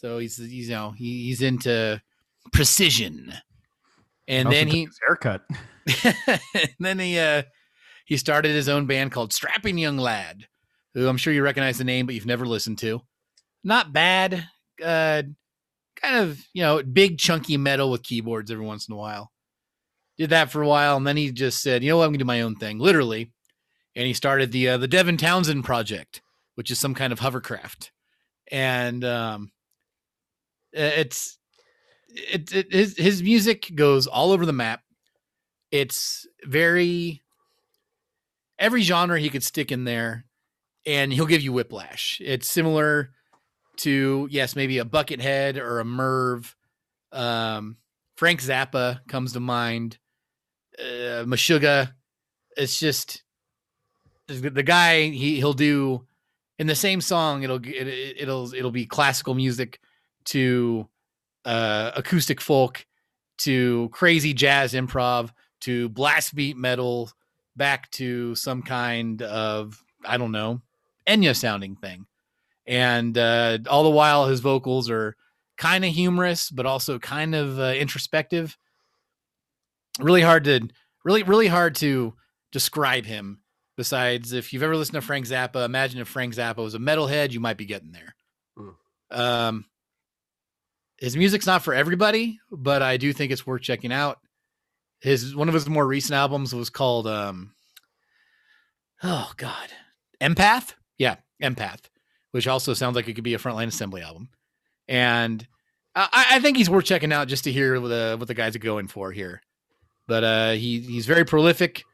So 0.00 0.18
he's, 0.18 0.38
he's 0.38 0.70
you 0.70 0.74
know 0.74 0.92
he, 0.92 1.24
he's 1.24 1.42
into 1.42 2.00
precision, 2.54 3.34
and 4.26 4.48
Also 4.48 4.58
then 4.58 4.68
he 4.68 4.88
haircut. 5.06 5.42
and 6.04 6.70
then 6.78 6.98
he 6.98 7.18
uh 7.18 7.42
he 8.06 8.16
started 8.16 8.52
his 8.52 8.66
own 8.66 8.86
band 8.86 9.12
called 9.12 9.34
Strapping 9.34 9.76
Young 9.76 9.98
Lad, 9.98 10.46
who 10.94 11.06
I'm 11.06 11.18
sure 11.18 11.34
you 11.34 11.42
recognize 11.42 11.76
the 11.76 11.84
name, 11.84 12.06
but 12.06 12.14
you've 12.14 12.24
never 12.24 12.46
listened 12.46 12.78
to. 12.78 13.02
Not 13.62 13.92
bad. 13.92 14.48
Uh 14.82 15.22
kind 15.96 16.16
of, 16.16 16.40
you 16.54 16.62
know, 16.62 16.82
big 16.82 17.18
chunky 17.18 17.58
metal 17.58 17.90
with 17.90 18.02
keyboards 18.02 18.50
every 18.50 18.64
once 18.64 18.88
in 18.88 18.94
a 18.94 18.96
while. 18.96 19.30
Did 20.16 20.30
that 20.30 20.50
for 20.50 20.62
a 20.62 20.68
while, 20.68 20.96
and 20.96 21.06
then 21.06 21.18
he 21.18 21.30
just 21.30 21.62
said, 21.62 21.82
you 21.82 21.90
know 21.90 21.98
what, 21.98 22.04
I'm 22.04 22.12
gonna 22.12 22.20
do 22.20 22.24
my 22.24 22.40
own 22.40 22.56
thing, 22.56 22.78
literally. 22.78 23.32
And 23.94 24.06
he 24.06 24.14
started 24.14 24.50
the 24.50 24.70
uh, 24.70 24.76
the 24.78 24.88
Devin 24.88 25.18
Townsend 25.18 25.62
project, 25.66 26.22
which 26.54 26.70
is 26.70 26.78
some 26.78 26.94
kind 26.94 27.12
of 27.12 27.18
hovercraft. 27.18 27.92
And 28.50 29.04
um 29.04 29.52
it's 30.72 31.38
it, 32.08 32.52
it 32.52 32.72
his 32.72 32.96
his 32.96 33.22
music 33.22 33.70
goes 33.74 34.06
all 34.06 34.32
over 34.32 34.46
the 34.46 34.52
map. 34.52 34.82
It's 35.70 36.26
very 36.44 37.22
every 38.58 38.82
genre 38.82 39.18
he 39.18 39.30
could 39.30 39.44
stick 39.44 39.72
in 39.72 39.84
there, 39.84 40.26
and 40.86 41.12
he'll 41.12 41.26
give 41.26 41.42
you 41.42 41.52
whiplash. 41.52 42.20
It's 42.24 42.48
similar 42.48 43.10
to 43.78 44.28
yes, 44.30 44.56
maybe 44.56 44.78
a 44.78 44.84
Buckethead 44.84 45.56
or 45.56 45.80
a 45.80 45.84
Merv. 45.84 46.54
Um, 47.12 47.76
Frank 48.16 48.42
Zappa 48.42 49.00
comes 49.08 49.32
to 49.32 49.40
mind. 49.40 49.98
Uh, 50.78 51.24
Meshuggah. 51.24 51.92
It's 52.56 52.78
just 52.78 53.22
the, 54.26 54.62
guy. 54.62 55.04
He 55.08 55.36
he'll 55.36 55.52
do 55.52 56.06
in 56.58 56.66
the 56.66 56.74
same 56.74 57.00
song. 57.00 57.42
It'll 57.42 57.64
it, 57.64 58.16
it'll 58.18 58.52
it'll 58.54 58.70
be 58.70 58.86
classical 58.86 59.34
music 59.34 59.80
to 60.26 60.88
uh, 61.44 61.92
acoustic 61.96 62.40
folk 62.40 62.86
to 63.38 63.88
crazy 63.92 64.34
jazz 64.34 64.74
improv 64.74 65.30
to 65.60 65.88
blast 65.88 66.34
beat 66.34 66.56
metal 66.56 67.10
back 67.56 67.90
to 67.92 68.34
some 68.34 68.62
kind 68.62 69.22
of 69.22 69.82
I 70.04 70.16
don't 70.16 70.32
know 70.32 70.60
Enya 71.06 71.36
sounding 71.36 71.76
thing, 71.76 72.06
and 72.66 73.16
uh, 73.16 73.58
all 73.68 73.84
the 73.84 73.90
while 73.90 74.26
his 74.26 74.40
vocals 74.40 74.90
are 74.90 75.16
kind 75.56 75.84
of 75.84 75.92
humorous 75.92 76.50
but 76.50 76.66
also 76.66 76.98
kind 76.98 77.34
of 77.34 77.58
uh, 77.58 77.74
introspective. 77.76 78.56
Really 79.98 80.22
hard 80.22 80.44
to 80.44 80.68
really 81.04 81.22
really 81.22 81.48
hard 81.48 81.74
to 81.76 82.14
describe 82.52 83.06
him. 83.06 83.40
Besides, 83.76 84.34
if 84.34 84.52
you've 84.52 84.62
ever 84.62 84.76
listened 84.76 84.96
to 84.96 85.00
Frank 85.00 85.26
Zappa, 85.26 85.64
imagine 85.64 86.00
if 86.00 86.08
Frank 86.08 86.34
Zappa 86.34 86.58
was 86.58 86.74
a 86.74 86.78
metalhead, 86.78 87.30
you 87.30 87.40
might 87.40 87.56
be 87.56 87.64
getting 87.64 87.92
there. 87.92 88.14
Mm. 88.58 88.74
Um, 89.10 89.64
his 91.00 91.16
music's 91.16 91.46
not 91.46 91.62
for 91.62 91.74
everybody, 91.74 92.38
but 92.52 92.82
I 92.82 92.98
do 92.98 93.12
think 93.12 93.32
it's 93.32 93.46
worth 93.46 93.62
checking 93.62 93.90
out. 93.90 94.18
His 95.00 95.34
one 95.34 95.48
of 95.48 95.54
his 95.54 95.66
more 95.68 95.86
recent 95.86 96.14
albums 96.14 96.54
was 96.54 96.68
called 96.68 97.06
um 97.06 97.52
oh 99.02 99.32
god. 99.38 99.70
Empath? 100.20 100.74
Yeah, 100.98 101.16
Empath, 101.42 101.84
which 102.32 102.46
also 102.46 102.74
sounds 102.74 102.96
like 102.96 103.08
it 103.08 103.14
could 103.14 103.24
be 103.24 103.32
a 103.32 103.38
frontline 103.38 103.68
assembly 103.68 104.02
album. 104.02 104.28
And 104.86 105.46
I, 105.94 106.26
I 106.32 106.40
think 106.40 106.58
he's 106.58 106.68
worth 106.68 106.84
checking 106.84 107.12
out 107.12 107.28
just 107.28 107.44
to 107.44 107.52
hear 107.52 107.80
what 107.80 107.88
the 107.88 108.16
what 108.18 108.28
the 108.28 108.34
guys 108.34 108.54
are 108.54 108.60
going 108.60 108.86
for 108.86 109.10
here. 109.10 109.40
But 110.06 110.22
uh 110.22 110.50
he 110.52 110.80
he's 110.80 111.06
very 111.06 111.24
prolific 111.24 111.84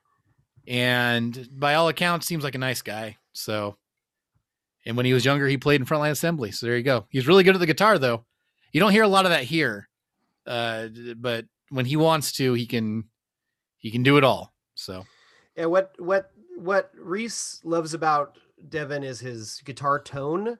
and 0.67 1.49
by 1.53 1.75
all 1.75 1.87
accounts 1.89 2.27
seems 2.27 2.43
like 2.43 2.57
a 2.57 2.59
nice 2.59 2.83
guy. 2.83 3.19
So 3.33 3.77
and 4.85 4.97
when 4.97 5.07
he 5.07 5.13
was 5.13 5.25
younger, 5.25 5.47
he 5.47 5.59
played 5.59 5.81
in 5.81 5.87
frontline 5.87 6.11
assembly. 6.11 6.51
So 6.51 6.67
there 6.67 6.77
you 6.77 6.83
go. 6.83 7.07
He's 7.09 7.29
really 7.29 7.45
good 7.45 7.55
at 7.55 7.61
the 7.61 7.67
guitar 7.67 8.01
though. 8.01 8.25
You 8.77 8.81
don't 8.81 8.93
hear 8.93 9.05
a 9.05 9.09
lot 9.09 9.25
of 9.25 9.31
that 9.31 9.45
here, 9.45 9.89
uh, 10.47 10.89
but 11.17 11.47
when 11.71 11.87
he 11.87 11.97
wants 11.97 12.33
to, 12.33 12.53
he 12.53 12.67
can 12.67 13.05
he 13.79 13.91
can 13.91 14.03
do 14.03 14.19
it 14.19 14.23
all. 14.23 14.53
So 14.75 15.07
And 15.57 15.71
what 15.71 15.95
what 15.97 16.31
what 16.59 16.91
Rhys 16.95 17.63
loves 17.65 17.95
about 17.95 18.37
Devin 18.69 19.03
is 19.03 19.19
his 19.19 19.63
guitar 19.65 19.99
tone. 19.99 20.59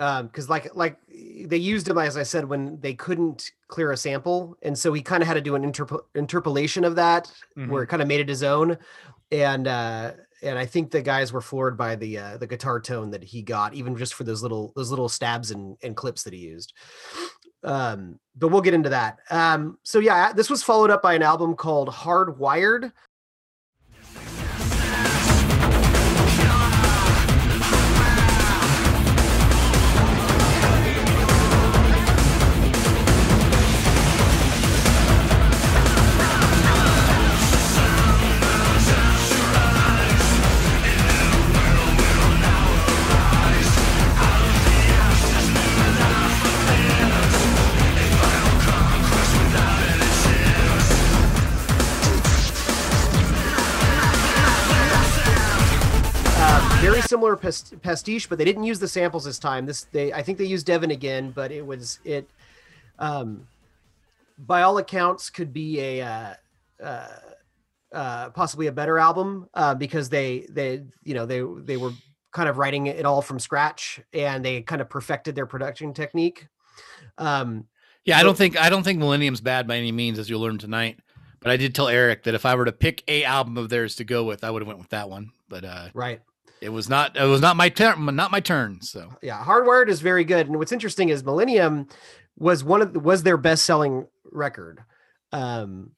Um, 0.00 0.26
because 0.26 0.50
like 0.50 0.74
like 0.74 0.98
they 1.08 1.56
used 1.56 1.86
him 1.86 1.98
as 1.98 2.16
I 2.16 2.24
said 2.24 2.46
when 2.46 2.80
they 2.80 2.94
couldn't 2.94 3.52
clear 3.68 3.92
a 3.92 3.96
sample, 3.96 4.56
and 4.62 4.76
so 4.76 4.92
he 4.92 5.00
kind 5.00 5.22
of 5.22 5.28
had 5.28 5.34
to 5.34 5.40
do 5.40 5.54
an 5.54 5.62
interpol- 5.62 6.02
interpolation 6.16 6.82
of 6.82 6.96
that, 6.96 7.30
where 7.70 7.84
it 7.84 7.86
kind 7.86 8.02
of 8.02 8.08
made 8.08 8.18
it 8.18 8.28
his 8.28 8.42
own. 8.42 8.76
And 9.30 9.68
uh, 9.68 10.14
and 10.42 10.58
I 10.58 10.66
think 10.66 10.90
the 10.90 11.02
guys 11.02 11.32
were 11.32 11.40
floored 11.40 11.76
by 11.76 11.96
the 11.96 12.18
uh, 12.18 12.36
the 12.36 12.46
guitar 12.46 12.80
tone 12.80 13.10
that 13.10 13.24
he 13.24 13.42
got, 13.42 13.74
even 13.74 13.96
just 13.96 14.14
for 14.14 14.24
those 14.24 14.42
little 14.42 14.72
those 14.76 14.90
little 14.90 15.08
stabs 15.08 15.50
and, 15.50 15.76
and 15.82 15.96
clips 15.96 16.22
that 16.24 16.32
he 16.32 16.40
used. 16.40 16.72
Um, 17.64 18.20
but 18.36 18.48
we'll 18.48 18.60
get 18.60 18.74
into 18.74 18.90
that. 18.90 19.18
Um, 19.30 19.78
so 19.82 19.98
yeah, 19.98 20.32
this 20.32 20.50
was 20.50 20.62
followed 20.62 20.90
up 20.90 21.02
by 21.02 21.14
an 21.14 21.22
album 21.22 21.54
called 21.56 21.88
Hardwired. 21.88 22.92
Similar 57.06 57.36
pastiche, 57.36 58.28
but 58.28 58.38
they 58.38 58.44
didn't 58.44 58.64
use 58.64 58.78
the 58.78 58.88
samples 58.88 59.24
this 59.24 59.38
time. 59.38 59.66
This 59.66 59.84
they 59.84 60.12
I 60.12 60.22
think 60.22 60.38
they 60.38 60.44
used 60.44 60.66
Devin 60.66 60.90
again, 60.90 61.30
but 61.30 61.50
it 61.52 61.64
was 61.64 61.98
it 62.04 62.28
um 62.98 63.46
by 64.38 64.62
all 64.62 64.78
accounts 64.78 65.30
could 65.30 65.52
be 65.52 65.80
a 65.80 66.02
uh, 66.02 66.34
uh, 66.82 67.08
uh, 67.92 68.30
possibly 68.30 68.66
a 68.66 68.72
better 68.72 68.98
album 68.98 69.48
uh, 69.54 69.74
because 69.74 70.08
they 70.08 70.46
they 70.50 70.82
you 71.04 71.14
know 71.14 71.26
they 71.26 71.42
they 71.64 71.76
were 71.76 71.92
kind 72.32 72.48
of 72.48 72.58
writing 72.58 72.86
it 72.86 73.06
all 73.06 73.22
from 73.22 73.38
scratch 73.38 74.00
and 74.12 74.44
they 74.44 74.60
kind 74.60 74.82
of 74.82 74.90
perfected 74.90 75.34
their 75.34 75.46
production 75.46 75.94
technique. 75.94 76.46
Um, 77.16 77.66
yeah, 78.04 78.18
I 78.18 78.22
don't 78.22 78.36
think 78.36 78.60
I 78.60 78.68
don't 78.68 78.82
think 78.82 78.98
Millennium's 78.98 79.40
bad 79.40 79.66
by 79.66 79.76
any 79.76 79.92
means, 79.92 80.18
as 80.18 80.28
you'll 80.28 80.40
learn 80.40 80.58
tonight. 80.58 80.98
But 81.40 81.50
I 81.50 81.56
did 81.56 81.74
tell 81.74 81.88
Eric 81.88 82.24
that 82.24 82.34
if 82.34 82.44
I 82.44 82.54
were 82.54 82.64
to 82.64 82.72
pick 82.72 83.04
a 83.08 83.24
album 83.24 83.56
of 83.56 83.68
theirs 83.68 83.96
to 83.96 84.04
go 84.04 84.24
with, 84.24 84.42
I 84.42 84.50
would 84.50 84.62
have 84.62 84.66
went 84.66 84.78
with 84.78 84.88
that 84.90 85.08
one. 85.08 85.30
But 85.48 85.64
uh, 85.64 85.88
right. 85.94 86.20
It 86.60 86.70
was 86.70 86.88
not 86.88 87.16
it 87.16 87.24
was 87.24 87.40
not 87.40 87.56
my 87.56 87.68
turn 87.68 88.04
not 88.16 88.30
my 88.30 88.40
turn. 88.40 88.80
So. 88.80 89.10
Yeah 89.22 89.42
hardwired 89.42 89.88
is 89.88 90.00
very 90.00 90.24
good 90.24 90.46
and 90.46 90.58
what's 90.58 90.72
interesting 90.72 91.08
is 91.08 91.24
millennium 91.24 91.88
was 92.38 92.62
one 92.64 92.82
of 92.82 92.92
the, 92.92 93.00
was 93.00 93.22
their 93.22 93.36
best 93.36 93.64
selling 93.64 94.06
record. 94.30 94.82
Um 95.32 95.90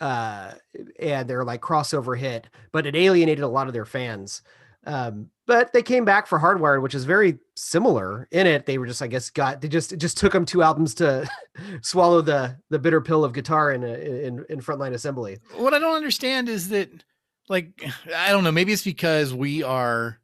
uh 0.00 0.52
and 0.98 1.28
they're 1.28 1.44
like 1.44 1.60
crossover 1.60 2.18
hit 2.18 2.48
but 2.72 2.86
it 2.86 2.96
alienated 2.96 3.44
a 3.44 3.48
lot 3.48 3.66
of 3.66 3.72
their 3.72 3.84
fans. 3.84 4.42
Um 4.86 5.30
but 5.46 5.72
they 5.72 5.82
came 5.82 6.04
back 6.04 6.26
for 6.26 6.38
hardwired 6.38 6.82
which 6.82 6.94
is 6.94 7.04
very 7.04 7.38
similar 7.56 8.28
in 8.30 8.46
it. 8.46 8.66
They 8.66 8.78
were 8.78 8.86
just 8.86 9.02
i 9.02 9.06
guess 9.06 9.30
got 9.30 9.60
they 9.60 9.68
just 9.68 9.92
it 9.92 9.96
just 9.96 10.18
took 10.18 10.32
them 10.32 10.44
two 10.44 10.62
albums 10.62 10.94
to 10.94 11.28
swallow 11.82 12.20
the 12.20 12.56
the 12.70 12.78
bitter 12.78 13.00
pill 13.00 13.24
of 13.24 13.32
guitar 13.32 13.72
in 13.72 13.82
a, 13.82 13.94
in 14.26 14.44
in 14.48 14.60
frontline 14.60 14.92
assembly. 14.92 15.38
What 15.56 15.74
I 15.74 15.78
don't 15.78 15.96
understand 15.96 16.48
is 16.48 16.68
that 16.68 17.04
like 17.48 17.84
I 18.14 18.30
don't 18.30 18.44
know, 18.44 18.52
maybe 18.52 18.72
it's 18.72 18.84
because 18.84 19.32
we 19.34 19.62
are 19.62 20.18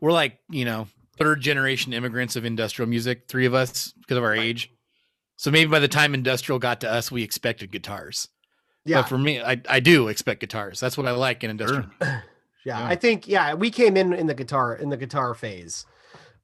we're 0.00 0.12
like, 0.12 0.38
you 0.50 0.64
know, 0.64 0.88
third 1.18 1.40
generation 1.40 1.92
immigrants 1.92 2.36
of 2.36 2.44
industrial 2.44 2.88
music, 2.88 3.24
three 3.28 3.46
of 3.46 3.54
us 3.54 3.92
because 3.92 4.16
of 4.16 4.24
our 4.24 4.34
age. 4.34 4.70
So 5.36 5.50
maybe 5.50 5.70
by 5.70 5.78
the 5.78 5.88
time 5.88 6.14
industrial 6.14 6.58
got 6.58 6.80
to 6.82 6.90
us, 6.90 7.10
we 7.10 7.22
expected 7.22 7.70
guitars. 7.70 8.28
yeah 8.84 9.00
But 9.02 9.08
for 9.08 9.18
me, 9.18 9.40
I, 9.40 9.60
I 9.68 9.80
do 9.80 10.08
expect 10.08 10.40
guitars. 10.40 10.80
That's 10.80 10.98
what 10.98 11.06
I 11.06 11.12
like 11.12 11.42
in 11.44 11.50
industrial. 11.50 11.86
yeah, 12.02 12.20
Yeah. 12.64 12.84
i 12.86 12.94
think 12.94 13.26
yeah 13.26 13.54
we 13.54 13.70
came 13.70 13.96
in 13.96 14.12
in 14.12 14.26
the 14.26 14.34
guitar 14.34 14.74
in 14.74 14.90
the 14.90 14.96
guitar 14.98 15.32
phase 15.34 15.86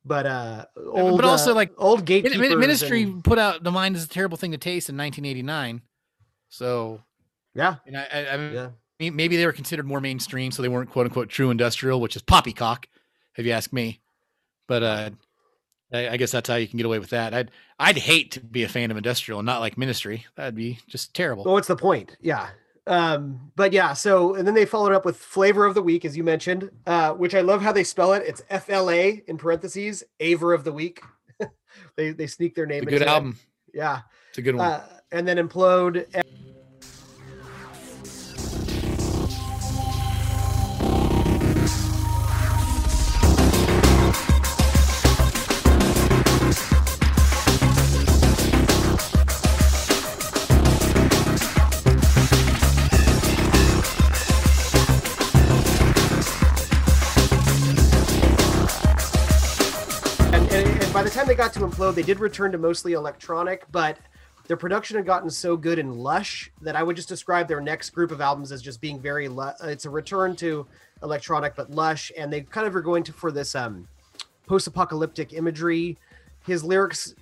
but 0.07 0.25
uh, 0.25 0.65
old, 0.87 1.17
but 1.21 1.25
also, 1.25 1.51
uh, 1.51 1.55
like, 1.57 1.73
old 1.79 2.05
gatekeepers. 2.05 2.55
Ministry 2.55 3.03
and- 3.03 3.25
put 3.25 3.41
out 3.41 3.65
"The 3.65 3.73
Mind 3.73 3.97
Is 3.97 4.05
a 4.05 4.09
Terrible 4.09 4.37
Thing 4.37 4.53
to 4.53 4.57
Taste" 4.57 4.89
in 4.89 4.97
1989. 4.97 5.83
So, 6.49 7.03
yeah, 7.57 7.77
and 7.87 7.97
I, 7.97 8.07
I, 8.13 8.29
I 8.29 8.37
mean, 8.37 8.55
yeah. 8.55 8.69
May- 8.99 9.11
maybe 9.11 9.37
they 9.37 9.47
were 9.47 9.53
considered 9.53 9.87
more 9.87 10.01
mainstream, 10.01 10.51
so 10.53 10.63
they 10.63 10.69
weren't 10.69 10.91
quote 10.91 11.07
unquote 11.07 11.29
true 11.29 11.51
industrial, 11.51 12.01
which 12.01 12.17
is 12.17 12.23
poppycock, 12.23 12.87
if 13.37 13.47
you 13.47 13.53
ask 13.53 13.73
me. 13.73 14.01
But 14.69 14.83
uh, 14.83 15.11
I, 15.93 16.11
I 16.11 16.17
guess 16.17 16.31
that's 16.31 16.49
how 16.49 16.57
you 16.57 16.69
can 16.69 16.77
get 16.77 16.87
away 16.87 16.99
with 16.99 17.11
that. 17.11 17.35
I'd 17.35 17.51
I'd 17.79 17.99
hate 17.99 18.33
to 18.33 18.41
be 18.41 18.65
a 18.65 18.69
fan 18.69 18.91
of 18.91 18.97
industrial 18.97 19.41
and 19.41 19.47
not 19.47 19.61
like 19.61 19.79
Ministry. 19.79 20.27
That'd 20.37 20.55
be 20.55 20.79
just 20.87 21.15
terrible. 21.15 21.45
Well, 21.45 21.55
what's 21.55 21.69
the 21.69 21.77
point? 21.77 22.17
Yeah. 22.21 22.49
Um, 22.89 23.51
but 23.57 23.73
yeah, 23.73 23.95
so 23.95 24.35
and 24.35 24.47
then 24.47 24.55
they 24.55 24.65
followed 24.65 24.93
up 24.93 25.05
with 25.05 25.17
flavor 25.17 25.67
of 25.67 25.75
the 25.75 25.83
week, 25.83 26.05
as 26.05 26.17
you 26.17 26.23
mentioned, 26.23 26.71
uh, 26.87 27.13
which 27.15 27.35
I 27.35 27.41
love 27.41 27.61
how 27.61 27.73
they 27.73 27.83
spell 27.83 28.13
it. 28.13 28.23
It's 28.27 28.43
F 28.49 28.71
L 28.71 28.91
A 28.91 29.23
in 29.27 29.37
parentheses, 29.39 30.05
Aver 30.21 30.53
of 30.53 30.63
the 30.65 30.73
week. 30.73 31.03
they 31.97 32.13
they 32.13 32.27
sneak 32.27 32.55
their 32.55 32.67
name. 32.67 32.85
It's 32.85 32.89
a 32.89 32.91
good 32.91 33.03
it. 33.03 33.09
album. 33.09 33.37
Yeah. 33.75 34.03
It's 34.31 34.39
a 34.39 34.43
good 34.43 34.55
one. 34.55 34.67
Uh, 34.69 34.87
and 35.13 35.27
then 35.27 35.37
implode. 35.37 36.07
They 61.97 62.03
did 62.03 62.21
return 62.21 62.53
to 62.53 62.59
mostly 62.59 62.93
electronic, 62.93 63.65
but 63.73 63.97
their 64.47 64.57
production 64.57 64.97
had 64.97 65.07
gotten 65.07 65.31
so 65.31 65.57
good 65.57 65.79
and 65.79 65.97
lush 65.97 66.53
that 66.61 66.77
I 66.77 66.83
would 66.83 66.95
just 66.95 67.09
describe 67.09 67.49
their 67.49 67.61
next 67.61 67.91
group 67.91 68.13
of 68.13 68.21
albums 68.21 68.53
as 68.53 68.63
just 68.63 68.81
being 68.81 69.01
very. 69.01 69.29
Lu- 69.29 69.43
uh, 69.43 69.55
it's 69.63 69.87
a 69.87 69.91
return 69.91 70.37
to 70.37 70.67
electronic 71.03 71.57
but 71.57 71.71
lush, 71.71 72.13
and 72.17 72.33
they 72.33 72.43
kind 72.43 72.67
of 72.67 72.77
are 72.77 72.83
going 72.83 73.03
to 73.05 73.13
for 73.13 73.33
this 73.33 73.55
um, 73.55 73.89
post-apocalyptic 74.47 75.33
imagery. 75.33 75.99
His 76.47 76.63
lyrics 76.63 77.15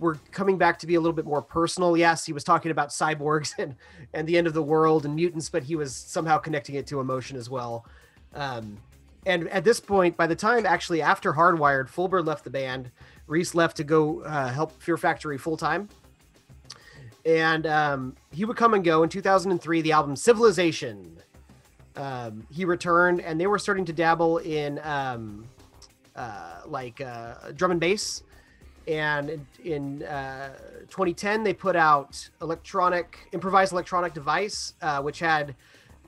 were 0.00 0.18
coming 0.32 0.56
back 0.56 0.78
to 0.80 0.86
be 0.86 0.96
a 0.96 1.00
little 1.00 1.12
bit 1.12 1.26
more 1.26 1.42
personal. 1.42 1.96
Yes, 1.96 2.24
he 2.24 2.32
was 2.32 2.42
talking 2.42 2.70
about 2.70 2.88
cyborgs 2.88 3.52
and 3.58 3.76
and 4.14 4.26
the 4.26 4.36
end 4.38 4.46
of 4.46 4.54
the 4.54 4.62
world 4.62 5.04
and 5.04 5.14
mutants, 5.14 5.50
but 5.50 5.62
he 5.62 5.76
was 5.76 5.94
somehow 5.94 6.38
connecting 6.38 6.74
it 6.74 6.86
to 6.88 7.00
emotion 7.00 7.36
as 7.36 7.50
well. 7.50 7.84
Um, 8.34 8.78
and 9.24 9.48
at 9.50 9.62
this 9.62 9.78
point, 9.78 10.16
by 10.16 10.26
the 10.26 10.34
time 10.34 10.66
actually 10.66 11.02
after 11.02 11.34
Hardwired, 11.34 11.88
Fulber 11.88 12.24
left 12.24 12.44
the 12.44 12.50
band. 12.50 12.90
Rhys 13.26 13.54
left 13.54 13.76
to 13.78 13.84
go 13.84 14.20
uh, 14.20 14.48
help 14.48 14.80
Fear 14.82 14.96
Factory 14.96 15.38
full 15.38 15.56
time. 15.56 15.88
And 17.24 17.66
um, 17.66 18.16
he 18.32 18.44
would 18.44 18.56
come 18.56 18.74
and 18.74 18.84
go. 18.84 19.02
In 19.02 19.08
2003, 19.08 19.80
the 19.82 19.92
album 19.92 20.16
Civilization. 20.16 21.18
Um, 21.94 22.46
he 22.50 22.64
returned, 22.64 23.20
and 23.20 23.40
they 23.40 23.46
were 23.46 23.58
starting 23.58 23.84
to 23.84 23.92
dabble 23.92 24.38
in 24.38 24.80
um, 24.82 25.44
uh, 26.16 26.62
like 26.66 27.00
uh, 27.00 27.52
drum 27.54 27.70
and 27.72 27.80
bass. 27.80 28.22
And 28.88 29.30
in, 29.30 29.46
in 29.62 30.02
uh, 30.02 30.54
2010, 30.88 31.44
they 31.44 31.52
put 31.52 31.76
out 31.76 32.28
electronic, 32.40 33.28
improvised 33.32 33.72
electronic 33.72 34.14
device, 34.14 34.74
uh, 34.82 35.00
which 35.00 35.20
had 35.20 35.54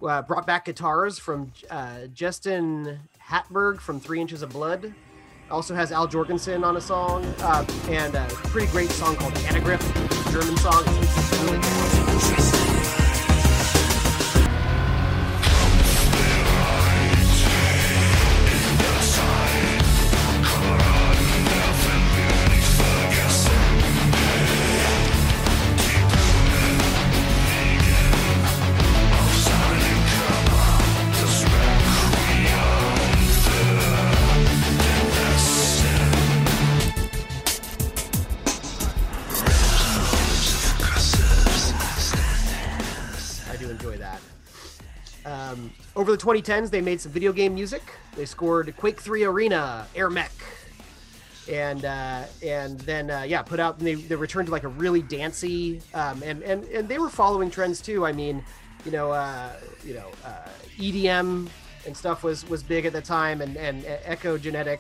uh, 0.03 0.23
brought 0.23 0.47
back 0.47 0.65
guitars 0.65 1.19
from 1.19 1.53
Justin 2.13 2.99
Hagberg 3.23 3.81
from 3.81 4.01
Three 4.01 4.21
Inches 4.21 4.43
of 4.43 4.51
Blood. 4.51 4.93
Also 5.51 5.75
has 5.75 5.93
Al 5.93 6.09
Jourgensen 6.09 6.65
on 6.65 6.77
a 6.77 6.81
song, 6.81 7.25
uh, 7.41 7.65
and 7.89 8.15
a 8.15 8.27
pretty 8.29 8.67
great 8.69 8.91
song 8.91 9.15
called 9.17 9.35
Angriff, 9.47 9.83
German 10.33 10.57
song. 10.57 10.83
It's 10.87 11.43
really 11.43 12.04
the 46.17 46.25
2010s, 46.25 46.71
they 46.71 46.81
made 46.81 47.01
some 47.01 47.13
video 47.13 47.33
game 47.33 47.55
music. 47.55 47.83
They 48.17 48.25
scored 48.25 48.75
Quake 48.77 49.01
3 49.01 49.25
Arena, 49.25 49.87
Air 49.95 50.11
Mech, 50.11 50.33
and 51.51 51.85
uh, 51.85 52.25
and 52.43 52.79
then 52.81 53.11
uh, 53.11 53.25
yeah, 53.27 53.43
put 53.43 53.61
out. 53.61 53.79
They, 53.79 53.95
they 53.95 54.15
returned 54.15 54.47
to 54.47 54.53
like 54.53 54.63
a 54.63 54.69
really 54.69 55.03
dancey, 55.03 55.83
um, 55.93 56.23
and 56.23 56.43
and 56.43 56.65
and 56.65 56.89
they 56.89 56.99
were 56.99 57.11
following 57.11 57.51
trends 57.51 57.81
too. 57.81 58.07
I 58.07 58.13
mean, 58.13 58.45
you 58.85 58.93
know, 58.93 59.11
uh, 59.11 59.53
you 59.85 59.95
know, 59.95 60.11
uh, 60.25 60.49
EDM 60.79 61.49
and 61.87 61.97
stuff 61.97 62.23
was 62.23 62.49
was 62.49 62.63
big 62.63 62.87
at 62.87 62.93
the 62.93 63.03
time, 63.03 63.41
and 63.41 63.57
and 63.57 63.85
Echogenetic, 63.85 64.79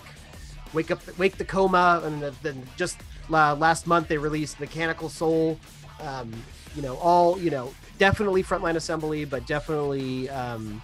Wake 0.72 0.90
Up, 0.90 1.00
Wake 1.18 1.36
the 1.36 1.44
Coma, 1.44 2.00
and 2.04 2.22
the, 2.22 2.34
then 2.42 2.62
just 2.76 2.98
uh, 3.32 3.54
last 3.56 3.86
month 3.86 4.08
they 4.08 4.18
released 4.18 4.60
Mechanical 4.60 5.08
Soul. 5.08 5.58
Um, 6.00 6.32
you 6.74 6.82
know, 6.82 6.96
all 6.96 7.38
you 7.38 7.50
know, 7.50 7.74
definitely 7.98 8.42
frontline 8.42 8.76
assembly, 8.76 9.24
but 9.24 9.46
definitely, 9.46 10.28
um, 10.30 10.80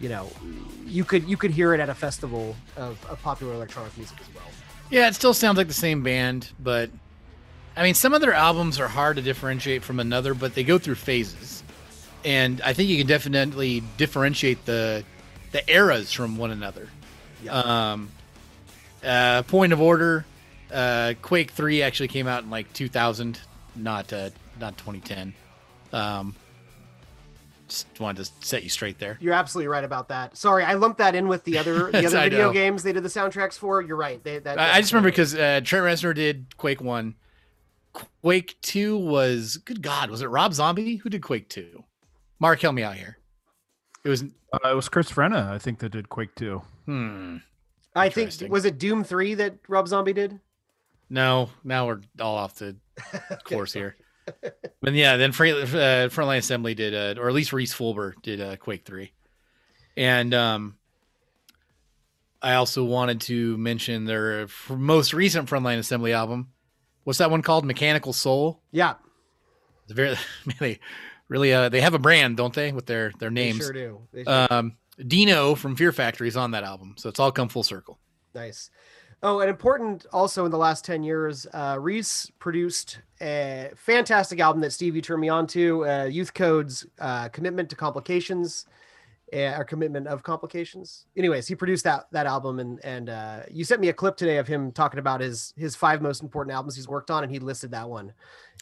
you 0.00 0.08
know, 0.08 0.30
you 0.86 1.04
could 1.04 1.28
you 1.28 1.36
could 1.36 1.50
hear 1.50 1.74
it 1.74 1.80
at 1.80 1.88
a 1.88 1.94
festival 1.94 2.56
of, 2.76 3.04
of 3.08 3.20
popular 3.22 3.52
electronic 3.52 3.96
music 3.96 4.18
as 4.20 4.34
well. 4.34 4.44
Yeah, 4.90 5.08
it 5.08 5.14
still 5.14 5.34
sounds 5.34 5.58
like 5.58 5.68
the 5.68 5.74
same 5.74 6.02
band, 6.02 6.50
but 6.58 6.90
I 7.76 7.82
mean, 7.82 7.94
some 7.94 8.14
of 8.14 8.20
their 8.20 8.32
albums 8.32 8.80
are 8.80 8.88
hard 8.88 9.16
to 9.16 9.22
differentiate 9.22 9.84
from 9.84 10.00
another, 10.00 10.34
but 10.34 10.54
they 10.54 10.64
go 10.64 10.78
through 10.78 10.96
phases, 10.96 11.62
and 12.24 12.60
I 12.62 12.72
think 12.72 12.88
you 12.88 12.96
can 12.96 13.06
definitely 13.06 13.82
differentiate 13.98 14.64
the 14.64 15.04
the 15.52 15.70
eras 15.70 16.12
from 16.12 16.38
one 16.38 16.50
another. 16.50 16.88
Yeah. 17.42 17.52
Um, 17.52 18.10
uh, 19.04 19.42
point 19.42 19.72
of 19.72 19.80
order, 19.80 20.24
uh, 20.72 21.14
Quake 21.20 21.50
Three 21.50 21.82
actually 21.82 22.08
came 22.08 22.26
out 22.26 22.42
in 22.42 22.50
like 22.50 22.72
2000, 22.72 23.38
not 23.76 24.12
uh, 24.12 24.30
not 24.58 24.78
2010. 24.78 25.34
Um, 25.92 26.34
just 27.70 28.00
wanted 28.00 28.24
to 28.24 28.30
set 28.46 28.62
you 28.62 28.68
straight 28.68 28.98
there. 28.98 29.16
You're 29.20 29.32
absolutely 29.32 29.68
right 29.68 29.84
about 29.84 30.08
that. 30.08 30.36
Sorry, 30.36 30.64
I 30.64 30.74
lumped 30.74 30.98
that 30.98 31.14
in 31.14 31.28
with 31.28 31.44
the 31.44 31.56
other 31.56 31.90
the 31.92 32.06
other 32.06 32.20
video 32.20 32.48
know. 32.48 32.52
games 32.52 32.82
they 32.82 32.92
did 32.92 33.02
the 33.02 33.08
soundtracks 33.08 33.54
for. 33.54 33.80
You're 33.80 33.96
right. 33.96 34.22
They, 34.22 34.38
that, 34.40 34.58
I, 34.58 34.74
I 34.76 34.80
just 34.80 34.92
remember 34.92 35.10
because 35.10 35.34
uh, 35.34 35.60
Trent 35.64 35.84
Reznor 35.84 36.14
did 36.14 36.56
Quake 36.56 36.80
One. 36.80 37.14
Quake 38.22 38.56
Two 38.60 38.98
was 38.98 39.56
good. 39.58 39.82
God, 39.82 40.10
was 40.10 40.22
it 40.22 40.26
Rob 40.26 40.52
Zombie 40.52 40.96
who 40.96 41.08
did 41.08 41.22
Quake 41.22 41.48
Two? 41.48 41.84
Mark, 42.40 42.60
help 42.60 42.74
me 42.74 42.82
out 42.82 42.96
here. 42.96 43.18
It 44.04 44.08
was 44.08 44.22
Uh, 44.22 44.70
it 44.70 44.74
was 44.74 44.88
Chris 44.88 45.10
Vrenna, 45.12 45.50
I 45.50 45.58
think, 45.58 45.78
that 45.80 45.90
did 45.92 46.08
Quake 46.08 46.34
2. 46.34 46.62
hmm. 46.86 47.36
I 47.94 48.08
think 48.08 48.32
was 48.48 48.64
it 48.64 48.78
Doom 48.78 49.02
Three 49.04 49.34
that 49.34 49.56
Rob 49.68 49.88
Zombie 49.88 50.12
did. 50.12 50.38
No, 51.10 51.50
now 51.64 51.86
we're 51.86 52.00
all 52.20 52.36
off 52.36 52.54
the 52.54 52.76
course 53.44 53.72
here. 53.72 53.96
But 54.80 54.94
yeah, 54.94 55.16
then 55.16 55.30
uh, 55.30 55.34
Frontline 56.08 56.38
Assembly 56.38 56.74
did, 56.74 56.94
uh, 56.94 57.20
or 57.20 57.28
at 57.28 57.34
least 57.34 57.52
Rhys 57.52 57.72
Fulber 57.74 58.14
did 58.22 58.40
uh, 58.40 58.56
Quake 58.56 58.84
Three, 58.84 59.12
and 59.96 60.32
um, 60.34 60.76
I 62.42 62.54
also 62.54 62.84
wanted 62.84 63.20
to 63.22 63.56
mention 63.58 64.04
their 64.06 64.48
most 64.68 65.12
recent 65.12 65.48
Frontline 65.48 65.78
Assembly 65.78 66.12
album. 66.12 66.52
What's 67.04 67.18
that 67.18 67.30
one 67.30 67.42
called? 67.42 67.64
Mechanical 67.64 68.12
Soul. 68.12 68.60
Yeah, 68.72 68.94
It's 69.84 69.92
very 69.92 70.16
really, 70.60 70.80
really. 71.28 71.52
Uh, 71.52 71.68
they 71.68 71.80
have 71.80 71.94
a 71.94 71.98
brand, 71.98 72.36
don't 72.36 72.54
they, 72.54 72.72
with 72.72 72.86
their 72.86 73.12
their 73.18 73.30
they 73.30 73.34
names? 73.34 73.58
sure 73.58 73.72
do. 73.72 74.00
They 74.12 74.24
sure 74.24 74.46
do. 74.48 74.54
Um, 74.54 74.76
Dino 75.06 75.54
from 75.54 75.76
Fear 75.76 75.92
Factory 75.92 76.28
is 76.28 76.36
on 76.36 76.50
that 76.52 76.64
album, 76.64 76.94
so 76.98 77.08
it's 77.08 77.18
all 77.20 77.32
come 77.32 77.48
full 77.48 77.62
circle. 77.62 77.98
Nice. 78.34 78.70
Oh, 79.22 79.40
and 79.40 79.50
important 79.50 80.06
also 80.12 80.46
in 80.46 80.50
the 80.50 80.58
last 80.58 80.84
10 80.84 81.02
years, 81.02 81.46
uh, 81.52 81.76
Rhys 81.78 82.30
produced 82.38 83.00
a 83.20 83.70
fantastic 83.76 84.40
album 84.40 84.62
that 84.62 84.72
Stevie 84.72 85.02
turned 85.02 85.20
me 85.20 85.28
on 85.28 85.46
to 85.48 85.86
uh, 85.86 86.04
Youth 86.04 86.32
Code's 86.32 86.86
uh, 86.98 87.28
Commitment 87.28 87.68
to 87.68 87.76
Complications, 87.76 88.64
uh, 89.32 89.56
or 89.58 89.64
Commitment 89.64 90.06
of 90.06 90.22
Complications. 90.22 91.06
Anyways, 91.16 91.46
he 91.46 91.54
produced 91.54 91.84
that 91.84 92.06
that 92.12 92.26
album, 92.26 92.58
and 92.58 92.84
and 92.84 93.10
uh, 93.10 93.40
you 93.50 93.62
sent 93.62 93.80
me 93.80 93.88
a 93.88 93.92
clip 93.92 94.16
today 94.16 94.38
of 94.38 94.48
him 94.48 94.72
talking 94.72 94.98
about 94.98 95.20
his 95.20 95.52
his 95.56 95.76
five 95.76 96.02
most 96.02 96.22
important 96.22 96.54
albums 96.54 96.74
he's 96.74 96.88
worked 96.88 97.10
on, 97.10 97.22
and 97.22 97.30
he 97.30 97.38
listed 97.38 97.70
that 97.72 97.88
one. 97.88 98.12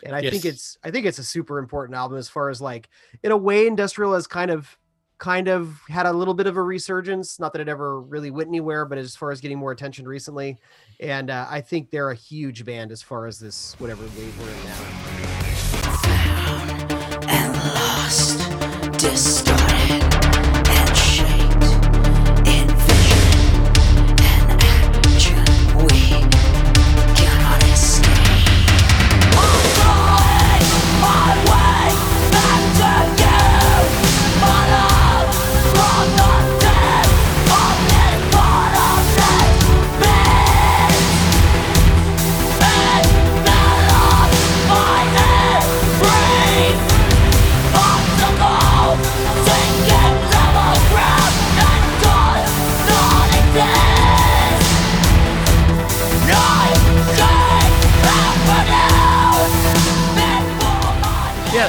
And 0.05 0.15
I 0.15 0.29
think 0.29 0.45
it's 0.45 0.77
I 0.83 0.91
think 0.91 1.07
it's 1.07 1.19
a 1.19 1.25
super 1.25 1.59
important 1.59 1.97
album 1.97 2.19
as 2.19 2.29
far 2.29 2.51
as 2.51 2.61
like 2.61 2.89
in 3.23 3.31
a 3.31 3.37
way, 3.37 3.67
industrial 3.67 4.15
has 4.15 4.27
kind 4.27 4.51
of 4.51 4.77
kind 5.19 5.49
of 5.49 5.81
had 5.89 6.07
a 6.07 6.13
little 6.13 6.35
bit 6.35 6.47
of 6.47 6.57
a 6.57 6.63
resurgence. 6.63 7.39
Not 7.39 7.53
that 7.53 7.61
it 7.61 7.69
ever 7.69 8.01
really 8.01 8.31
went 8.31 8.49
anywhere, 8.49 8.85
but 8.85 8.99
as 8.99 9.17
far 9.17 9.31
as 9.31 9.41
getting 9.41 9.59
more 9.59 9.73
attention 9.73 10.07
recently, 10.07 10.59
and 11.01 11.31
uh, 11.31 11.47
I 11.49 11.61
think 11.61 11.91
they're 11.91 12.11
a 12.11 12.15
huge 12.15 12.65
band 12.65 12.93
as 12.93 13.03
far 13.03 13.27
as 13.27 13.39
this 13.39 13.75
whatever 13.79 14.05
wave 14.05 14.41
we're 14.41 14.51
in 14.51 14.57
now. 19.53 19.58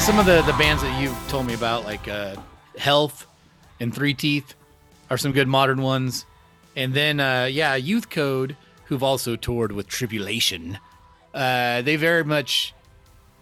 Some 0.10 0.18
of 0.18 0.26
the 0.26 0.42
the 0.52 0.58
bands 0.58 0.82
that 0.82 1.00
you 1.00 1.14
told 1.28 1.46
me 1.46 1.54
about, 1.54 1.86
like 1.86 2.08
uh, 2.08 2.36
Health 2.80 3.28
and 3.80 3.94
Three 3.94 4.16
Teeth, 4.16 4.56
are 5.12 5.20
some 5.20 5.32
good 5.34 5.48
modern 5.48 5.84
ones. 5.84 6.26
And 6.76 6.96
then, 6.96 7.20
uh, 7.20 7.48
yeah, 7.52 7.76
Youth 7.76 8.10
Code, 8.10 8.58
who've 8.86 9.04
also 9.04 9.36
toured 9.36 9.72
with 9.72 9.88
Tribulation. 9.88 10.80
Uh, 11.32 11.84
they 11.84 11.96
very 11.96 12.24
much 12.24 12.74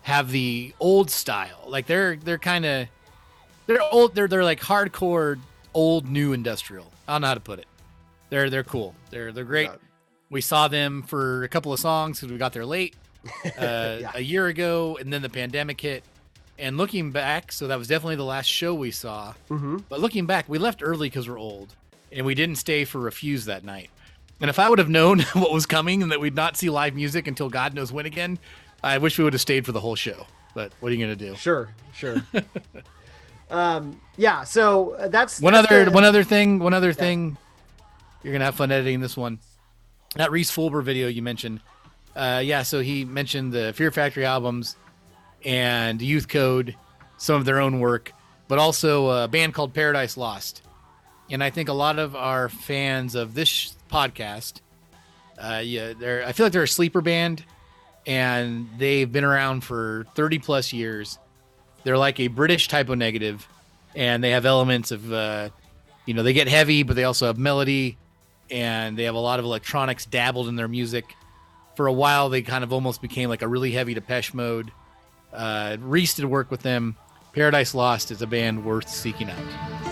have 0.02 0.30
the 0.32 0.74
old 0.82 1.10
style. 1.10 1.64
Like 1.68 1.86
they're 1.86 2.18
they're 2.18 2.38
kind 2.38 2.66
of 2.66 2.88
they're 3.68 3.82
old. 3.82 4.14
They're 4.14 4.28
they're 4.28 4.44
like 4.44 4.60
hardcore 4.60 5.40
old 5.74 6.10
new 6.10 6.34
industrial. 6.34 6.92
I 7.08 7.14
don't 7.14 7.22
know 7.22 7.28
how 7.28 7.34
to 7.36 7.40
put 7.40 7.60
it. 7.60 7.68
They're 8.30 8.50
they're 8.50 8.66
cool. 8.66 8.94
They're 9.10 9.32
they're 9.32 9.46
great. 9.46 9.70
We 10.30 10.42
saw 10.42 10.68
them 10.68 11.04
for 11.04 11.44
a 11.46 11.48
couple 11.48 11.72
of 11.72 11.80
songs 11.80 12.20
because 12.20 12.30
we 12.30 12.38
got 12.38 12.52
there 12.52 12.66
late 12.66 12.94
uh, 13.46 13.50
Yeah. 14.02 14.12
a 14.16 14.22
year 14.22 14.48
ago, 14.48 14.98
and 15.00 15.14
then 15.14 15.22
the 15.22 15.30
pandemic 15.30 15.80
hit. 15.80 16.04
And 16.60 16.78
looking 16.78 17.12
back, 17.12 17.52
so 17.52 17.68
that 17.68 17.78
was 17.78 17.88
definitely 17.88 18.16
the 18.16 18.24
last 18.26 18.48
show 18.48 18.74
we 18.74 18.90
saw. 18.92 19.34
Mm-hmm. 19.50 19.78
But 19.90 20.00
looking 20.00 20.26
back, 20.26 20.50
we 20.50 20.58
left 20.58 20.82
early 20.84 21.08
because 21.08 21.30
we're 21.30 21.38
old, 21.40 21.76
and 22.12 22.26
we 22.26 22.34
didn't 22.34 22.56
stay 22.56 22.84
for 22.84 23.00
Refuse 23.00 23.46
that 23.46 23.64
night. 23.64 23.90
And 24.42 24.50
if 24.50 24.58
I 24.60 24.70
would 24.70 24.80
have 24.80 24.90
known 24.90 25.20
what 25.34 25.52
was 25.52 25.66
coming 25.66 26.02
and 26.04 26.12
that 26.12 26.20
we'd 26.20 26.36
not 26.36 26.58
see 26.58 26.70
live 26.70 26.96
music 26.96 27.28
until 27.28 27.50
God 27.50 27.74
knows 27.74 27.92
when 27.92 28.06
again, 28.06 28.40
I 28.84 28.98
wish 28.98 29.18
we 29.18 29.24
would 29.24 29.34
have 29.34 29.42
stayed 29.42 29.66
for 29.66 29.72
the 29.72 29.80
whole 29.80 29.96
show. 29.96 30.26
But 30.56 30.72
what 30.80 30.92
are 30.92 30.96
you 30.96 31.04
gonna 31.04 31.16
do? 31.16 31.36
Sure, 31.36 31.70
sure. 31.94 32.18
um, 33.50 34.00
yeah. 34.18 34.44
So 34.44 34.92
uh, 34.94 35.08
that's 35.08 35.40
One 35.40 35.54
that's 35.54 35.68
other 35.68 35.86
the- 35.86 35.92
one 35.92 36.04
other 36.04 36.24
thing, 36.24 36.60
one 36.60 36.74
other 36.74 36.94
thing. 36.94 37.38
You're 38.24 38.34
gonna 38.34 38.46
have 38.46 38.56
fun 38.56 38.72
editing 38.72 39.00
this 39.00 39.16
one. 39.16 39.40
That 40.16 40.32
Rhys 40.32 40.50
Fulber 40.52 40.82
video 40.82 41.08
you 41.08 41.22
mentioned. 41.22 41.60
Uh, 42.16 42.42
yeah, 42.44 42.64
so 42.64 42.80
he 42.80 43.06
mentioned 43.06 43.54
the 43.54 43.74
Fear 43.74 43.92
Factory 43.92 44.26
albums 44.26 44.76
and 45.44 46.02
Youth 46.02 46.28
Code, 46.28 46.76
some 47.18 47.36
of 47.36 47.46
their 47.46 47.60
own 47.60 47.80
work, 47.80 48.12
but 48.48 48.60
also 48.60 49.10
a 49.24 49.28
band 49.28 49.54
called 49.54 49.74
Paradise 49.74 50.18
Lost. 50.18 50.62
And 51.30 51.44
I 51.44 51.50
think 51.50 51.70
a 51.70 51.74
lot 51.74 52.00
of 52.00 52.16
our 52.16 52.50
fans 52.50 53.16
of 53.16 53.34
this 53.34 53.76
podcast, 53.92 54.62
uh, 55.38 55.62
yeah, 55.64 55.94
they're 55.94 56.26
I 56.26 56.32
feel 56.32 56.46
like 56.46 56.54
they're 56.54 56.64
a 56.64 56.68
sleeper 56.68 57.02
band, 57.02 57.44
and 58.06 58.70
they've 58.78 59.12
been 59.12 59.26
around 59.26 59.62
for 59.62 60.06
30 60.16 60.40
plus 60.40 60.72
years. 60.72 61.20
They're 61.84 61.98
like 61.98 62.20
a 62.20 62.28
British 62.28 62.70
type 62.70 62.90
o 62.90 62.96
negative, 62.96 63.48
and 63.96 64.24
they 64.24 64.32
have 64.32 64.46
elements 64.46 64.92
of, 64.92 65.12
uh, 65.12 65.50
you 66.06 66.14
know, 66.14 66.24
they 66.24 66.34
get 66.34 66.48
heavy, 66.48 66.84
but 66.84 66.96
they 66.96 67.04
also 67.04 67.28
have 67.28 67.38
melody, 67.38 67.98
and 68.50 68.98
they 68.98 69.04
have 69.04 69.16
a 69.16 69.20
lot 69.20 69.40
of 69.40 69.46
electronics 69.46 70.06
dabbled 70.06 70.48
in 70.48 70.56
their 70.56 70.68
music. 70.68 71.16
For 71.76 71.88
a 71.88 71.94
while, 71.94 72.30
they 72.30 72.42
kind 72.42 72.64
of 72.64 72.74
almost 72.74 73.02
became 73.02 73.30
like 73.30 73.42
a 73.42 73.48
really 73.48 73.72
heavy 73.72 73.94
Depeche 73.94 74.34
Mode. 74.34 74.72
Uh, 75.34 75.78
Rhys 75.80 76.14
did 76.14 76.26
work 76.26 76.52
with 76.52 76.62
them. 76.62 76.96
Paradise 77.34 77.76
Lost 77.76 78.12
is 78.12 78.22
a 78.22 78.28
band 78.28 78.66
worth 78.66 78.90
seeking 78.90 79.30
out. 79.30 79.87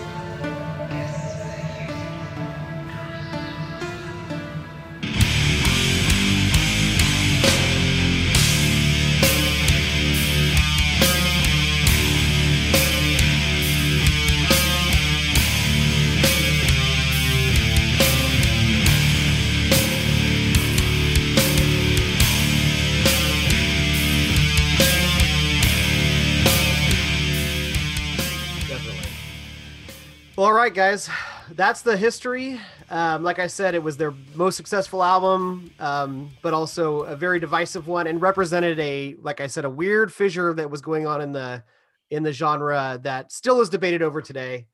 Well, 30.36 30.48
all 30.48 30.52
right, 30.52 30.74
guys. 30.74 31.08
That's 31.52 31.80
the 31.80 31.96
history. 31.96 32.60
Um, 32.90 33.22
like 33.22 33.38
I 33.38 33.46
said, 33.46 33.74
it 33.74 33.82
was 33.82 33.96
their 33.96 34.12
most 34.34 34.56
successful 34.56 35.02
album, 35.02 35.70
um, 35.80 36.30
but 36.42 36.52
also 36.52 37.04
a 37.04 37.16
very 37.16 37.40
divisive 37.40 37.86
one, 37.88 38.06
and 38.06 38.20
represented 38.20 38.78
a, 38.78 39.16
like 39.22 39.40
I 39.40 39.46
said, 39.46 39.64
a 39.64 39.70
weird 39.70 40.12
fissure 40.12 40.52
that 40.52 40.70
was 40.70 40.82
going 40.82 41.06
on 41.06 41.22
in 41.22 41.32
the 41.32 41.64
in 42.10 42.22
the 42.22 42.32
genre 42.32 43.00
that 43.02 43.32
still 43.32 43.62
is 43.62 43.70
debated 43.70 44.02
over 44.02 44.20
today. 44.20 44.66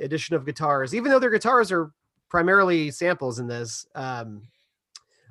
Addition 0.00 0.34
of 0.34 0.46
guitars, 0.46 0.94
even 0.94 1.10
though 1.10 1.18
their 1.18 1.28
guitars 1.28 1.70
are 1.70 1.92
primarily 2.30 2.90
samples 2.90 3.38
in 3.38 3.46
this. 3.46 3.84
Um, 3.94 4.40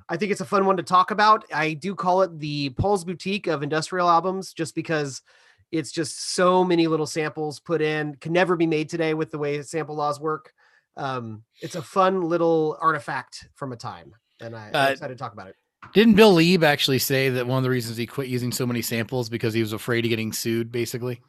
I 0.10 0.18
think 0.18 0.32
it's 0.32 0.41
a 0.41 0.45
fun 0.45 0.68
one 0.68 0.78
to 0.78 0.84
talk 0.84 1.10
about. 1.10 1.43
I 1.52 1.74
do 1.74 1.95
call 1.95 2.22
it 2.22 2.39
the 2.39 2.70
Paul's 2.72 3.04
Boutique 3.04 3.47
of 3.47 3.64
industrial 3.64 4.10
albums, 4.10 4.54
just 4.54 4.76
because 4.76 5.24
it's 5.72 5.92
just 5.92 6.34
so 6.36 6.64
many 6.64 6.88
little 6.88 7.06
samples 7.06 7.60
put 7.60 7.82
in 7.82 8.16
can 8.16 8.34
never 8.34 8.56
be 8.56 8.68
made 8.68 8.90
today 8.90 9.14
with 9.14 9.32
the 9.32 9.38
way 9.38 9.62
sample 9.62 9.96
laws 9.96 10.20
work. 10.20 10.54
Um 10.98 11.44
it's 11.62 11.76
a 11.76 11.82
fun 11.82 12.22
little 12.22 12.78
artifact 12.82 13.50
from 13.56 13.72
a 13.72 13.76
time 13.76 14.14
and 14.40 14.56
I, 14.56 14.70
Uh, 14.72 14.86
i'm 14.86 14.92
excited 14.94 15.18
to 15.18 15.22
talk 15.22 15.34
about 15.34 15.48
it. 15.48 15.56
Didn't 15.94 16.16
Bill 16.16 16.36
Leeb 16.36 16.64
actually 16.64 17.00
say 17.00 17.30
that 17.30 17.48
one 17.48 17.58
of 17.58 17.64
the 17.64 17.70
reasons 17.70 17.96
he 17.98 18.06
quit 18.06 18.28
using 18.28 18.52
so 18.52 18.66
many 18.66 18.82
samples 18.82 19.30
because 19.30 19.54
he 19.54 19.62
was 19.62 19.72
afraid 19.74 20.04
of 20.06 20.10
getting 20.10 20.34
sued, 20.34 20.72
basically? 20.72 21.22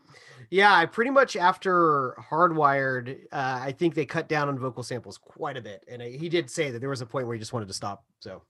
yeah 0.51 0.75
i 0.75 0.85
pretty 0.85 1.11
much 1.11 1.37
after 1.37 2.17
hardwired 2.31 3.21
uh, 3.31 3.61
i 3.63 3.73
think 3.73 3.95
they 3.95 4.05
cut 4.05 4.29
down 4.29 4.49
on 4.49 4.59
vocal 4.59 4.83
samples 4.83 5.17
quite 5.17 5.57
a 5.57 5.61
bit 5.61 5.85
and 5.89 6.03
I, 6.03 6.11
he 6.11 6.29
did 6.29 6.51
say 6.51 6.71
that 6.71 6.81
there 6.81 6.89
was 6.89 7.01
a 7.01 7.07
point 7.07 7.27
where 7.27 7.35
he 7.35 7.39
just 7.39 7.53
wanted 7.53 7.69
to 7.69 7.75
stop 7.75 8.05
so 8.21 8.43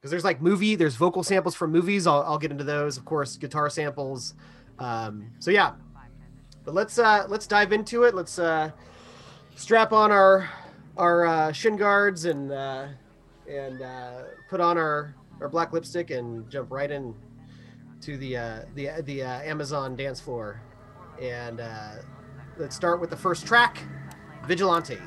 because 0.00 0.10
there's 0.10 0.24
like 0.24 0.40
movie 0.40 0.74
there's 0.74 0.94
vocal 0.94 1.22
samples 1.22 1.54
from 1.54 1.72
movies. 1.72 2.06
I'll, 2.06 2.22
I'll 2.22 2.38
get 2.38 2.50
into 2.50 2.64
those 2.64 2.96
of 2.96 3.04
course 3.04 3.36
guitar 3.36 3.68
samples. 3.68 4.34
Um 4.78 5.30
so 5.38 5.50
yeah. 5.50 5.74
But 6.64 6.74
let's 6.74 6.98
uh 6.98 7.26
let's 7.28 7.46
dive 7.46 7.72
into 7.72 8.04
it. 8.04 8.14
Let's 8.14 8.38
uh 8.38 8.70
strap 9.56 9.92
on 9.92 10.12
our 10.12 10.48
our 10.96 11.26
uh, 11.26 11.52
shin 11.52 11.76
guards 11.76 12.24
and 12.24 12.52
uh 12.52 12.88
and 13.48 13.82
uh 13.82 14.22
put 14.48 14.60
on 14.60 14.78
our 14.78 15.14
our 15.40 15.48
black 15.48 15.72
lipstick 15.72 16.10
and 16.10 16.48
jump 16.50 16.70
right 16.70 16.90
in 16.90 17.14
to 18.02 18.16
the 18.16 18.36
uh 18.36 18.60
the 18.74 18.90
the 19.02 19.22
uh, 19.22 19.40
amazon 19.42 19.96
dance 19.96 20.20
floor. 20.20 20.60
And 21.20 21.60
uh 21.60 21.94
let's 22.56 22.76
start 22.76 23.00
with 23.00 23.10
the 23.10 23.16
first 23.16 23.46
track 23.46 23.82
vigilante 24.46 24.98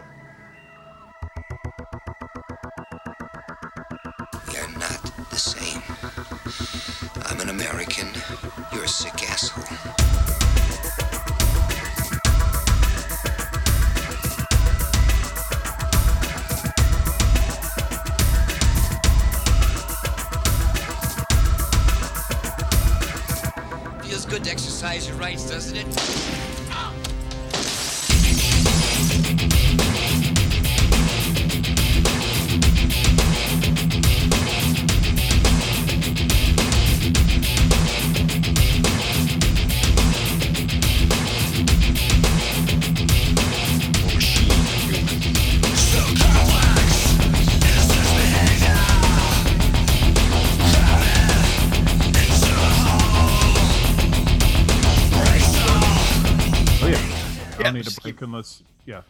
unless 58.32 58.64
yeah. 58.86 59.02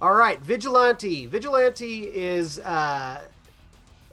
All 0.00 0.14
right, 0.14 0.40
Vigilante. 0.40 1.26
Vigilante 1.26 2.04
is 2.04 2.58
uh, 2.60 3.20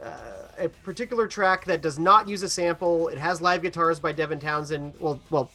uh, 0.03 0.09
a 0.57 0.69
particular 0.83 1.27
track 1.27 1.65
that 1.65 1.81
does 1.81 1.97
not 1.97 2.27
use 2.27 2.43
a 2.43 2.49
sample. 2.49 3.07
It 3.07 3.17
has 3.17 3.41
live 3.41 3.61
guitars 3.61 3.99
by 3.99 4.11
Devin 4.11 4.39
Townsend. 4.39 4.93
Well, 4.99 5.19
well, 5.29 5.49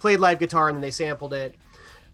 played 0.00 0.18
live 0.18 0.38
guitar 0.38 0.68
and 0.68 0.76
then 0.76 0.82
they 0.82 0.90
sampled 0.90 1.34
it. 1.34 1.54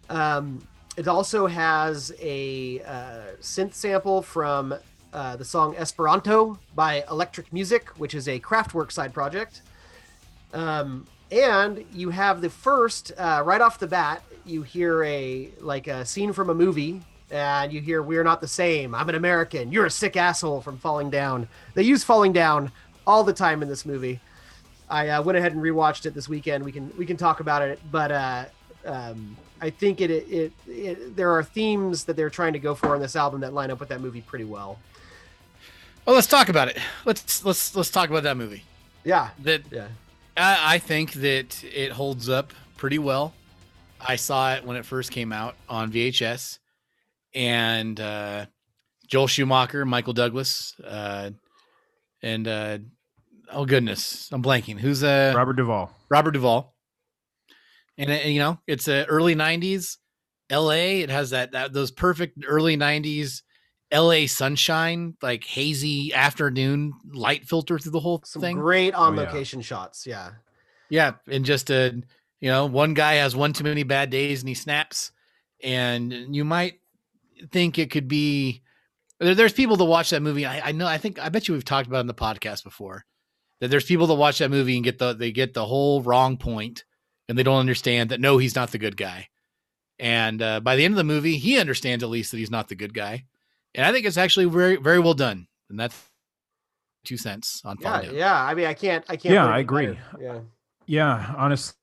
Um, 0.09 0.65
it 0.97 1.07
also 1.07 1.47
has 1.47 2.13
a 2.21 2.81
uh, 2.81 3.35
synth 3.41 3.73
sample 3.73 4.21
from 4.21 4.75
uh, 5.13 5.35
the 5.35 5.45
song 5.45 5.75
Esperanto 5.77 6.59
by 6.75 7.03
Electric 7.09 7.51
Music, 7.51 7.89
which 7.97 8.13
is 8.13 8.27
a 8.27 8.39
Kraftwerk 8.39 8.91
side 8.91 9.13
project. 9.13 9.61
Um, 10.53 11.07
and 11.31 11.83
you 11.91 12.11
have 12.11 12.41
the 12.41 12.49
first 12.49 13.11
uh, 13.17 13.41
right 13.43 13.61
off 13.61 13.79
the 13.79 13.87
bat 13.87 14.21
you 14.45 14.63
hear 14.63 15.03
a 15.03 15.51
like 15.59 15.87
a 15.87 16.05
scene 16.05 16.33
from 16.33 16.49
a 16.49 16.53
movie 16.53 17.01
and 17.31 17.73
you 17.73 17.81
hear 17.81 18.01
we're 18.01 18.23
not 18.23 18.41
the 18.41 18.47
same. 18.47 18.93
I'm 18.95 19.09
an 19.09 19.15
american. 19.15 19.71
You're 19.71 19.85
a 19.85 19.91
sick 19.91 20.15
asshole 20.15 20.61
from 20.61 20.77
falling 20.77 21.09
down. 21.09 21.47
They 21.73 21.83
use 21.83 22.03
falling 22.03 22.33
down 22.33 22.71
all 23.07 23.23
the 23.23 23.33
time 23.33 23.61
in 23.61 23.69
this 23.69 23.85
movie. 23.85 24.19
I 24.89 25.09
uh, 25.09 25.21
went 25.23 25.37
ahead 25.37 25.53
and 25.53 25.61
rewatched 25.61 26.05
it 26.05 26.13
this 26.13 26.29
weekend. 26.29 26.63
We 26.63 26.71
can 26.71 26.91
we 26.97 27.05
can 27.05 27.17
talk 27.17 27.39
about 27.39 27.61
it 27.61 27.79
but 27.91 28.11
uh 28.11 28.45
um 28.85 29.35
i 29.61 29.69
think 29.69 29.99
it, 29.99 30.11
it 30.11 30.27
it 30.29 30.53
it 30.67 31.15
there 31.15 31.31
are 31.31 31.43
themes 31.43 32.03
that 32.03 32.15
they're 32.15 32.29
trying 32.29 32.53
to 32.53 32.59
go 32.59 32.75
for 32.75 32.95
in 32.95 33.01
this 33.01 33.15
album 33.15 33.41
that 33.41 33.53
line 33.53 33.71
up 33.71 33.79
with 33.79 33.89
that 33.89 34.01
movie 34.01 34.21
pretty 34.21 34.45
well. 34.45 34.77
Well, 36.05 36.15
let's 36.15 36.27
talk 36.27 36.49
about 36.49 36.67
it. 36.67 36.77
Let's 37.03 37.43
let's 37.43 37.75
let's 37.75 37.89
talk 37.89 38.09
about 38.09 38.23
that 38.23 38.37
movie. 38.37 38.63
yeah. 39.03 39.29
That 39.39 39.63
yeah. 39.71 39.87
I, 40.37 40.75
I 40.75 40.77
think 40.77 41.13
that 41.13 41.63
it 41.63 41.93
holds 41.93 42.29
up 42.29 42.53
pretty 42.77 42.99
well. 42.99 43.33
I 44.07 44.15
saw 44.15 44.53
it 44.53 44.63
when 44.65 44.77
it 44.77 44.85
first 44.85 45.11
came 45.11 45.31
out 45.31 45.55
on 45.67 45.91
VHS, 45.91 46.59
and 47.33 47.99
uh, 47.99 48.45
Joel 49.07 49.27
Schumacher, 49.27 49.85
Michael 49.85 50.13
Douglas, 50.13 50.75
uh, 50.85 51.31
and 52.21 52.47
uh, 52.47 52.77
oh 53.51 53.65
goodness, 53.65 54.29
I'm 54.31 54.43
blanking. 54.43 54.79
Who's 54.79 55.03
uh, 55.03 55.33
Robert 55.35 55.53
Duvall. 55.53 55.91
Robert 56.09 56.31
Duvall. 56.31 56.73
And, 57.97 58.11
uh, 58.11 58.27
you 58.27 58.39
know, 58.39 58.59
it's 58.67 58.87
a 58.87 59.05
early 59.05 59.35
'90s 59.35 59.97
L.A. 60.49 61.01
It 61.01 61.09
has 61.09 61.29
that, 61.31 61.53
that 61.53 61.73
those 61.73 61.91
perfect 61.91 62.43
early 62.45 62.75
'90s 62.77 63.41
L.A. 63.91 64.27
sunshine, 64.27 65.15
like 65.21 65.43
hazy 65.45 66.13
afternoon 66.13 66.93
light 67.13 67.45
filter 67.45 67.79
through 67.79 67.93
the 67.93 67.99
whole 67.99 68.21
some 68.25 68.41
thing. 68.41 68.57
great 68.57 68.93
on 68.93 69.13
Oh, 69.17 69.21
yeah. 69.21 69.27
location 69.27 69.61
shots 69.61 70.05
yeah 70.05 70.31
Yeah, 70.89 71.13
and 71.29 71.45
just 71.45 71.69
a 71.69 72.01
you 72.39 72.49
know, 72.49 72.65
one 72.65 72.93
guy 72.93 73.15
has 73.15 73.35
one 73.35 73.53
too 73.53 73.63
many 73.63 73.83
bad 73.83 74.09
days 74.09 74.41
and 74.41 74.49
he 74.49 74.55
snaps, 74.55 75.11
and 75.63 76.13
you 76.35 76.45
might 76.45 76.79
think 77.51 77.77
it 77.79 77.91
could 77.91 78.07
be. 78.07 78.61
There, 79.19 79.35
there's 79.35 79.53
people 79.53 79.77
that 79.77 79.85
watch 79.85 80.09
that 80.09 80.21
movie. 80.21 80.45
I, 80.45 80.69
I 80.69 80.71
know. 80.71 80.87
I 80.87 80.97
think. 80.97 81.19
I 81.19 81.29
bet 81.29 81.47
you 81.47 81.53
we've 81.53 81.65
talked 81.65 81.87
about 81.87 81.97
it 81.99 82.01
in 82.01 82.07
the 82.07 82.13
podcast 82.13 82.63
before. 82.63 83.05
That 83.61 83.69
there's 83.69 83.85
people 83.85 84.07
that 84.07 84.15
watch 84.15 84.39
that 84.39 84.51
movie 84.51 84.75
and 84.75 84.83
get 84.83 84.99
the 84.99 85.13
they 85.13 85.31
get 85.31 85.53
the 85.53 85.65
whole 85.65 86.01
wrong 86.01 86.37
point, 86.37 86.83
and 87.29 87.37
they 87.37 87.43
don't 87.43 87.59
understand 87.59 88.11
that 88.11 88.19
no, 88.19 88.37
he's 88.37 88.55
not 88.55 88.71
the 88.71 88.77
good 88.77 88.97
guy. 88.97 89.29
And 89.97 90.41
uh, 90.41 90.59
by 90.59 90.75
the 90.75 90.83
end 90.83 90.91
of 90.93 90.97
the 90.97 91.05
movie, 91.05 91.37
he 91.37 91.57
understands 91.57 92.03
at 92.03 92.09
least 92.09 92.31
that 92.31 92.37
he's 92.37 92.51
not 92.51 92.67
the 92.67 92.75
good 92.75 92.93
guy, 92.93 93.25
and 93.73 93.85
I 93.85 93.93
think 93.93 94.05
it's 94.05 94.17
actually 94.17 94.45
very 94.45 94.75
very 94.75 94.99
well 94.99 95.13
done. 95.13 95.47
And 95.69 95.79
that's 95.79 95.99
two 97.05 97.17
cents 97.17 97.61
on 97.63 97.77
yeah 97.79 97.91
Falling 98.01 98.15
yeah 98.15 98.43
i 98.43 98.55
mean 98.55 98.65
i 98.65 98.73
can't 98.73 99.05
i 99.07 99.15
can't 99.15 99.35
Yeah, 99.35 99.45
I 99.45 99.59
agree. 99.59 99.85
better. 99.85 99.99
yeah 100.19 100.39
Yeah, 100.87 101.35
honestly, 101.37 101.75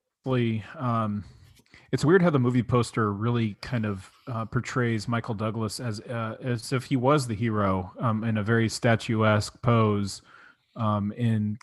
um, 0.79 1.25
it's 1.93 2.05
weird 2.05 2.23
how 2.23 2.31
the 2.31 2.39
movie 2.39 2.63
poster 2.63 3.13
really 3.13 3.55
kind 3.61 3.85
of 3.85 4.11
uh, 4.27 4.45
portrays 4.47 5.07
Michael 5.07 5.35
Douglas 5.35 5.79
as 5.79 6.01
uh, 6.01 6.37
as 6.43 6.73
if 6.73 6.85
he 6.85 6.97
was 6.97 7.27
the 7.27 7.35
hero 7.35 7.93
um, 8.01 8.25
in 8.25 8.39
a 8.39 8.43
very 8.43 8.69
statuesque 8.69 9.61
pose, 9.63 10.23
um, 10.75 11.13
in 11.13 11.59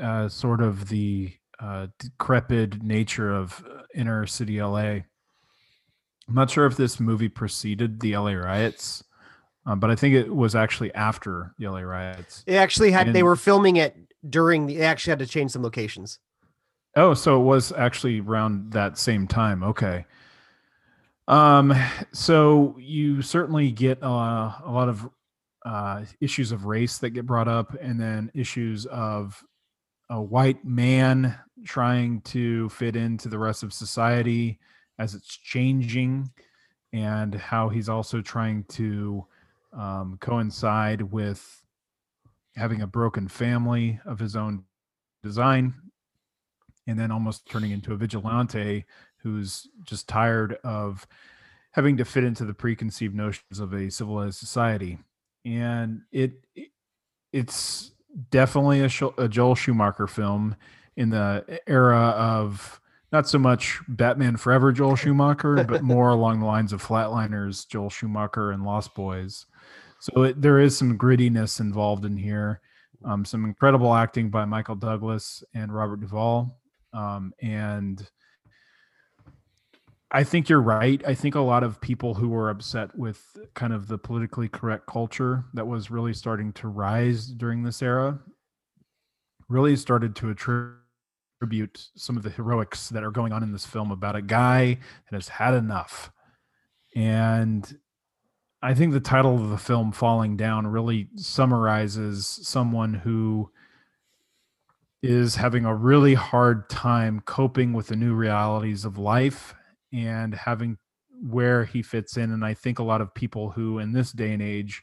uh, 0.00 0.28
sort 0.28 0.60
of 0.60 0.88
the 0.88 1.32
uh, 1.60 1.88
decrepit 1.98 2.82
nature 2.82 3.34
of 3.34 3.64
uh, 3.70 3.82
inner 3.94 4.26
city 4.26 4.62
LA. 4.62 5.00
I'm 6.28 6.34
not 6.34 6.50
sure 6.50 6.66
if 6.66 6.76
this 6.76 7.00
movie 7.00 7.28
preceded 7.28 8.00
the 8.00 8.16
LA 8.16 8.32
riots, 8.32 9.04
um, 9.66 9.80
but 9.80 9.90
I 9.90 9.96
think 9.96 10.14
it 10.14 10.34
was 10.34 10.54
actually 10.54 10.94
after 10.94 11.54
the 11.58 11.68
LA 11.68 11.80
riots. 11.80 12.42
They 12.46 12.58
actually 12.58 12.90
had 12.90 13.12
they 13.12 13.22
were 13.22 13.36
filming 13.36 13.76
it 13.76 13.96
during 14.28 14.66
the 14.66 14.76
they 14.76 14.84
actually 14.84 15.10
had 15.10 15.18
to 15.18 15.26
change 15.26 15.50
some 15.50 15.62
locations. 15.62 16.18
Oh, 16.96 17.14
so 17.14 17.40
it 17.40 17.44
was 17.44 17.72
actually 17.72 18.20
around 18.20 18.72
that 18.72 18.98
same 18.98 19.26
time. 19.26 19.62
Okay. 19.62 20.04
Um, 21.28 21.74
so 22.12 22.74
you 22.78 23.20
certainly 23.22 23.70
get 23.70 24.02
uh, 24.02 24.52
a 24.64 24.70
lot 24.70 24.88
of 24.88 25.08
uh, 25.64 26.04
issues 26.20 26.52
of 26.52 26.64
race 26.64 26.98
that 26.98 27.10
get 27.10 27.26
brought 27.26 27.48
up, 27.48 27.76
and 27.80 28.00
then 28.00 28.30
issues 28.34 28.86
of 28.86 29.42
a 30.10 30.20
white 30.20 30.64
man 30.64 31.38
trying 31.64 32.22
to 32.22 32.68
fit 32.70 32.96
into 32.96 33.28
the 33.28 33.38
rest 33.38 33.62
of 33.62 33.72
society 33.72 34.58
as 34.98 35.14
it's 35.14 35.36
changing, 35.36 36.30
and 36.94 37.34
how 37.34 37.68
he's 37.68 37.90
also 37.90 38.22
trying 38.22 38.64
to 38.64 39.24
um, 39.74 40.16
coincide 40.20 41.02
with 41.02 41.62
having 42.56 42.80
a 42.80 42.86
broken 42.86 43.28
family 43.28 44.00
of 44.06 44.18
his 44.18 44.34
own 44.34 44.64
design 45.22 45.74
and 46.88 46.98
then 46.98 47.12
almost 47.12 47.46
turning 47.48 47.70
into 47.70 47.92
a 47.92 47.96
vigilante 47.96 48.84
who's 49.18 49.68
just 49.84 50.08
tired 50.08 50.54
of 50.64 51.06
having 51.72 51.96
to 51.98 52.04
fit 52.04 52.24
into 52.24 52.44
the 52.44 52.54
preconceived 52.54 53.14
notions 53.14 53.60
of 53.60 53.72
a 53.72 53.90
civilized 53.90 54.38
society. 54.38 54.98
And 55.44 56.02
it 56.10 56.44
it- 56.56 56.72
it's 57.32 57.92
definitely 58.30 58.80
a, 58.80 58.88
a 59.22 59.28
Joel 59.28 59.54
Schumacher 59.54 60.06
film 60.06 60.56
in 60.96 61.10
the 61.10 61.60
era 61.66 61.98
of 62.16 62.80
not 63.12 63.28
so 63.28 63.38
much 63.38 63.80
Batman 63.86 64.36
Forever 64.38 64.72
Joel 64.72 64.96
Schumacher, 65.02 65.62
but 65.64 65.82
more 65.82 66.08
along 66.08 66.40
the 66.40 66.46
lines 66.46 66.72
of 66.72 66.82
Flatliners 66.82 67.68
Joel 67.68 67.90
Schumacher 67.90 68.50
and 68.52 68.64
Lost 68.64 68.94
Boys. 68.94 69.44
So 70.00 70.22
it, 70.22 70.40
there 70.40 70.58
is 70.58 70.76
some 70.76 70.96
grittiness 70.96 71.60
involved 71.60 72.04
in 72.06 72.16
here, 72.16 72.60
um, 73.04 73.24
some 73.26 73.44
incredible 73.44 73.92
acting 73.94 74.30
by 74.30 74.44
Michael 74.46 74.76
Douglas 74.76 75.44
and 75.54 75.72
Robert 75.74 76.00
Duvall, 76.00 76.56
um, 76.92 77.32
and 77.40 78.08
I 80.10 80.24
think 80.24 80.48
you're 80.48 80.62
right. 80.62 81.02
I 81.06 81.14
think 81.14 81.34
a 81.34 81.40
lot 81.40 81.62
of 81.62 81.80
people 81.80 82.14
who 82.14 82.28
were 82.28 82.48
upset 82.48 82.96
with 82.96 83.36
kind 83.54 83.74
of 83.74 83.88
the 83.88 83.98
politically 83.98 84.48
correct 84.48 84.86
culture 84.86 85.44
that 85.52 85.66
was 85.66 85.90
really 85.90 86.14
starting 86.14 86.52
to 86.54 86.68
rise 86.68 87.26
during 87.26 87.62
this 87.62 87.82
era 87.82 88.18
really 89.48 89.76
started 89.76 90.16
to 90.16 90.30
attribute 90.30 91.88
some 91.94 92.16
of 92.16 92.22
the 92.22 92.30
heroics 92.30 92.88
that 92.88 93.04
are 93.04 93.10
going 93.10 93.32
on 93.32 93.42
in 93.42 93.52
this 93.52 93.66
film 93.66 93.90
about 93.90 94.16
a 94.16 94.22
guy 94.22 94.78
that 95.10 95.16
has 95.16 95.28
had 95.28 95.52
enough. 95.52 96.10
And 96.96 97.78
I 98.62 98.74
think 98.74 98.92
the 98.92 99.00
title 99.00 99.34
of 99.34 99.50
the 99.50 99.58
film, 99.58 99.92
Falling 99.92 100.36
Down, 100.36 100.66
really 100.66 101.08
summarizes 101.16 102.26
someone 102.26 102.94
who 102.94 103.50
is 105.02 105.36
having 105.36 105.64
a 105.64 105.74
really 105.74 106.14
hard 106.14 106.68
time 106.68 107.20
coping 107.20 107.72
with 107.72 107.86
the 107.86 107.96
new 107.96 108.14
realities 108.14 108.84
of 108.84 108.98
life 108.98 109.54
and 109.92 110.34
having 110.34 110.76
where 111.22 111.64
he 111.64 111.82
fits 111.82 112.16
in. 112.16 112.32
And 112.32 112.44
i 112.44 112.54
think 112.54 112.78
a 112.78 112.84
lot 112.84 113.00
of 113.00 113.14
people 113.14 113.50
who 113.50 113.78
in 113.78 113.92
this 113.92 114.12
day 114.12 114.32
and 114.32 114.42
age 114.42 114.82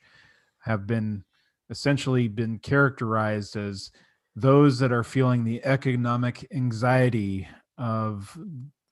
have 0.60 0.88
been 0.88 1.24
essentially 1.70 2.28
been 2.28 2.60
characterized 2.60 3.56
as 3.56 3.92
those 4.36 4.80
that 4.80 4.92
are 4.92 5.04
feeling 5.04 5.44
the 5.44 5.64
economic 5.66 6.46
anxiety 6.54 7.48
of 7.78 8.38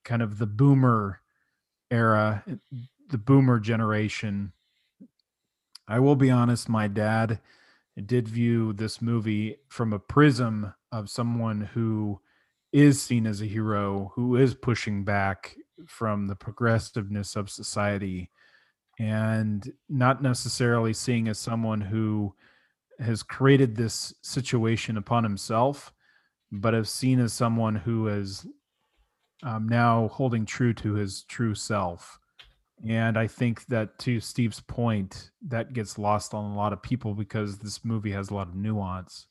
kind 0.04 0.22
of 0.22 0.38
the 0.38 0.46
boomer 0.48 1.22
era 1.92 2.44
the 3.10 3.18
boomer 3.18 3.60
generation. 3.60 4.52
I 5.88 6.00
will 6.00 6.16
be 6.16 6.32
honest 6.32 6.68
my 6.70 6.88
dad 6.88 7.40
did 8.02 8.28
view 8.28 8.74
this 8.74 9.02
movie 9.02 9.58
from 9.70 9.94
a 9.94 10.00
prism 10.00 10.74
of 10.92 11.10
someone 11.10 11.62
who 11.62 12.20
is 12.72 13.02
seen 13.02 13.28
as 13.28 13.42
a 13.42 13.46
hero 13.46 14.12
who 14.16 14.36
is 14.36 14.56
pushing 14.56 15.04
back 15.04 15.56
from 15.86 16.28
the 16.28 16.36
progressiveness 16.36 17.36
of 17.36 17.50
society 17.50 18.32
and 19.00 19.72
not 19.90 20.22
necessarily 20.22 20.94
seeing 20.94 21.28
as 21.28 21.38
someone 21.38 21.82
who 21.82 22.34
has 23.00 23.22
created 23.22 23.76
this 23.76 24.14
situation 24.22 24.98
upon 24.98 25.24
himself 25.24 25.94
but 26.52 26.74
is 26.74 26.90
seen 26.90 27.20
as 27.20 27.34
someone 27.34 27.76
who 27.76 28.08
is 28.08 28.46
um, 29.44 29.68
now 29.68 30.08
holding 30.10 30.46
true 30.46 30.74
to 30.74 30.94
his 30.94 31.24
true 31.24 31.56
self 31.56 32.20
and 32.88 33.18
i 33.18 33.28
think 33.28 33.66
that 33.68 33.98
to 34.00 34.20
steve's 34.20 34.60
point 34.60 35.32
that 35.42 35.74
gets 35.74 35.98
lost 35.98 36.34
on 36.34 36.52
a 36.52 36.56
lot 36.56 36.74
of 36.74 36.82
people 36.82 37.14
because 37.14 37.58
this 37.58 37.84
movie 37.86 38.12
has 38.12 38.30
a 38.30 38.34
lot 38.34 38.48
of 38.48 38.56
nuance 38.56 39.28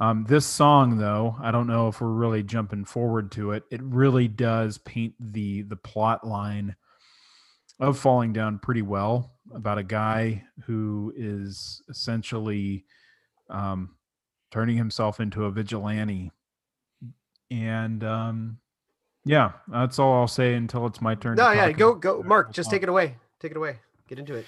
um, 0.00 0.24
this 0.28 0.46
song, 0.46 0.96
though, 0.96 1.36
I 1.40 1.50
don't 1.50 1.66
know 1.66 1.88
if 1.88 2.00
we're 2.00 2.08
really 2.08 2.44
jumping 2.44 2.84
forward 2.84 3.32
to 3.32 3.50
it. 3.50 3.64
It 3.70 3.82
really 3.82 4.28
does 4.28 4.78
paint 4.78 5.14
the 5.18 5.62
the 5.62 5.76
plot 5.76 6.24
line 6.24 6.76
of 7.80 7.98
falling 7.98 8.32
down 8.32 8.60
pretty 8.60 8.82
well 8.82 9.32
about 9.52 9.78
a 9.78 9.82
guy 9.82 10.44
who 10.64 11.12
is 11.16 11.82
essentially 11.88 12.84
um, 13.50 13.96
turning 14.52 14.76
himself 14.76 15.18
into 15.18 15.44
a 15.44 15.50
vigilante. 15.50 16.30
And 17.50 18.04
um, 18.04 18.58
yeah, 19.24 19.52
that's 19.68 19.98
all 19.98 20.14
I'll 20.20 20.28
say 20.28 20.54
until 20.54 20.86
it's 20.86 21.00
my 21.00 21.14
turn. 21.14 21.36
No, 21.36 21.50
yeah, 21.52 21.70
go 21.72 21.94
go, 21.94 22.22
Mark. 22.22 22.52
Just 22.52 22.70
take 22.70 22.82
it 22.82 22.88
away. 22.88 23.16
Take 23.40 23.50
it 23.52 23.56
away. 23.56 23.78
Get 24.08 24.18
into 24.18 24.34
it. 24.34 24.46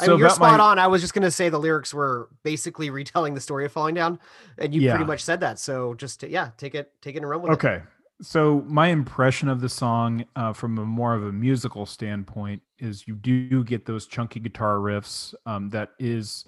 I 0.00 0.06
So 0.06 0.12
mean, 0.12 0.20
you're 0.20 0.30
spot 0.30 0.58
my- 0.58 0.64
on. 0.64 0.78
I 0.78 0.86
was 0.86 1.02
just 1.02 1.12
gonna 1.12 1.30
say 1.30 1.48
the 1.50 1.58
lyrics 1.60 1.92
were 1.92 2.30
basically 2.42 2.88
retelling 2.90 3.34
the 3.34 3.40
story 3.40 3.64
of 3.66 3.72
falling 3.72 3.94
down, 3.94 4.18
and 4.58 4.74
you 4.74 4.80
Yeah. 4.80 4.92
pretty 4.94 5.04
much 5.06 5.22
said 5.22 5.40
that. 5.40 5.58
So 5.58 5.94
just 5.94 6.22
yeah, 6.22 6.50
take 6.56 6.74
it, 6.74 6.92
take 7.02 7.14
it 7.14 7.18
and 7.18 7.28
run 7.28 7.42
with 7.42 7.50
it. 7.52 7.54
Okay. 7.54 7.82
So 8.22 8.62
my 8.68 8.86
impression 8.86 9.48
of 9.48 9.60
the 9.60 9.68
song, 9.68 10.24
uh, 10.36 10.52
from 10.52 10.78
a 10.78 10.84
more 10.84 11.12
of 11.14 11.24
a 11.24 11.32
musical 11.32 11.84
standpoint, 11.86 12.62
is 12.78 13.06
you 13.08 13.16
do 13.16 13.64
get 13.64 13.84
those 13.84 14.06
chunky 14.06 14.38
guitar 14.40 14.76
riffs. 14.76 15.34
Um, 15.44 15.68
that 15.70 15.90
is 15.98 16.44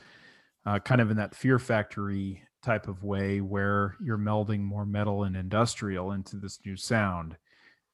uh, 0.66 0.78
kind 0.78 1.00
of 1.02 1.10
in 1.10 1.16
that 1.18 1.34
Fear 1.34 1.58
Factory 1.58 2.42
type 2.64 2.88
of 2.88 3.04
way, 3.04 3.40
where 3.40 3.96
you're 4.02 4.18
melding 4.18 4.60
more 4.60 4.86
metal 4.86 5.24
and 5.24 5.36
industrial 5.36 6.12
into 6.12 6.36
this 6.36 6.58
new 6.64 6.76
sound. 6.76 7.36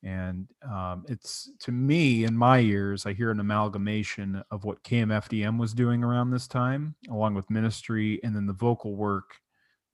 And 0.02 0.48
um, 0.62 1.04
it's 1.08 1.50
to 1.60 1.72
me, 1.72 2.24
in 2.24 2.34
my 2.34 2.60
ears, 2.60 3.04
I 3.04 3.12
hear 3.12 3.30
an 3.30 3.40
amalgamation 3.40 4.42
of 4.50 4.64
what 4.64 4.82
KMFDM 4.82 5.58
was 5.58 5.74
doing 5.74 6.02
around 6.02 6.30
this 6.30 6.46
time, 6.48 6.94
along 7.10 7.34
with 7.34 7.50
Ministry, 7.50 8.18
and 8.24 8.34
then 8.34 8.46
the 8.46 8.54
vocal 8.54 8.96
work 8.96 9.34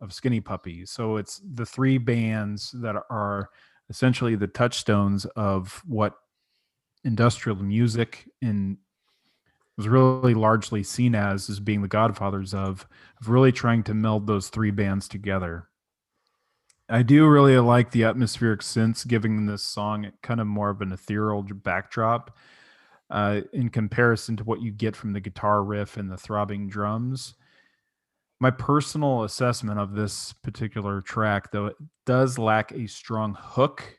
of 0.00 0.12
Skinny 0.12 0.40
Puppy. 0.40 0.86
So 0.86 1.16
it's 1.16 1.40
the 1.54 1.66
three 1.66 1.98
bands 1.98 2.70
that 2.80 2.96
are 3.10 3.50
essentially 3.88 4.36
the 4.36 4.46
touchstones 4.46 5.24
of 5.36 5.82
what 5.86 6.14
industrial 7.04 7.56
music 7.56 8.28
in 8.42 8.78
was 9.76 9.88
really 9.88 10.34
largely 10.34 10.82
seen 10.82 11.14
as 11.14 11.48
as 11.50 11.60
being 11.60 11.82
the 11.82 11.88
godfathers 11.88 12.54
of 12.54 12.86
of 13.20 13.28
really 13.28 13.52
trying 13.52 13.82
to 13.84 13.94
meld 13.94 14.26
those 14.26 14.48
three 14.48 14.70
bands 14.70 15.08
together. 15.08 15.68
I 16.88 17.02
do 17.02 17.26
really 17.26 17.58
like 17.58 17.90
the 17.90 18.04
atmospheric 18.04 18.60
synths 18.60 19.06
giving 19.06 19.46
this 19.46 19.62
song 19.62 20.12
kind 20.22 20.40
of 20.40 20.46
more 20.46 20.70
of 20.70 20.80
an 20.82 20.92
ethereal 20.92 21.42
backdrop 21.42 22.36
uh, 23.10 23.40
in 23.52 23.70
comparison 23.70 24.36
to 24.36 24.44
what 24.44 24.62
you 24.62 24.70
get 24.70 24.94
from 24.94 25.12
the 25.12 25.20
guitar 25.20 25.64
riff 25.64 25.96
and 25.96 26.10
the 26.10 26.16
throbbing 26.16 26.68
drums 26.68 27.34
my 28.40 28.50
personal 28.50 29.24
assessment 29.24 29.78
of 29.78 29.94
this 29.94 30.32
particular 30.32 31.00
track 31.00 31.50
though 31.52 31.66
it 31.66 31.76
does 32.04 32.38
lack 32.38 32.72
a 32.72 32.86
strong 32.86 33.36
hook 33.38 33.98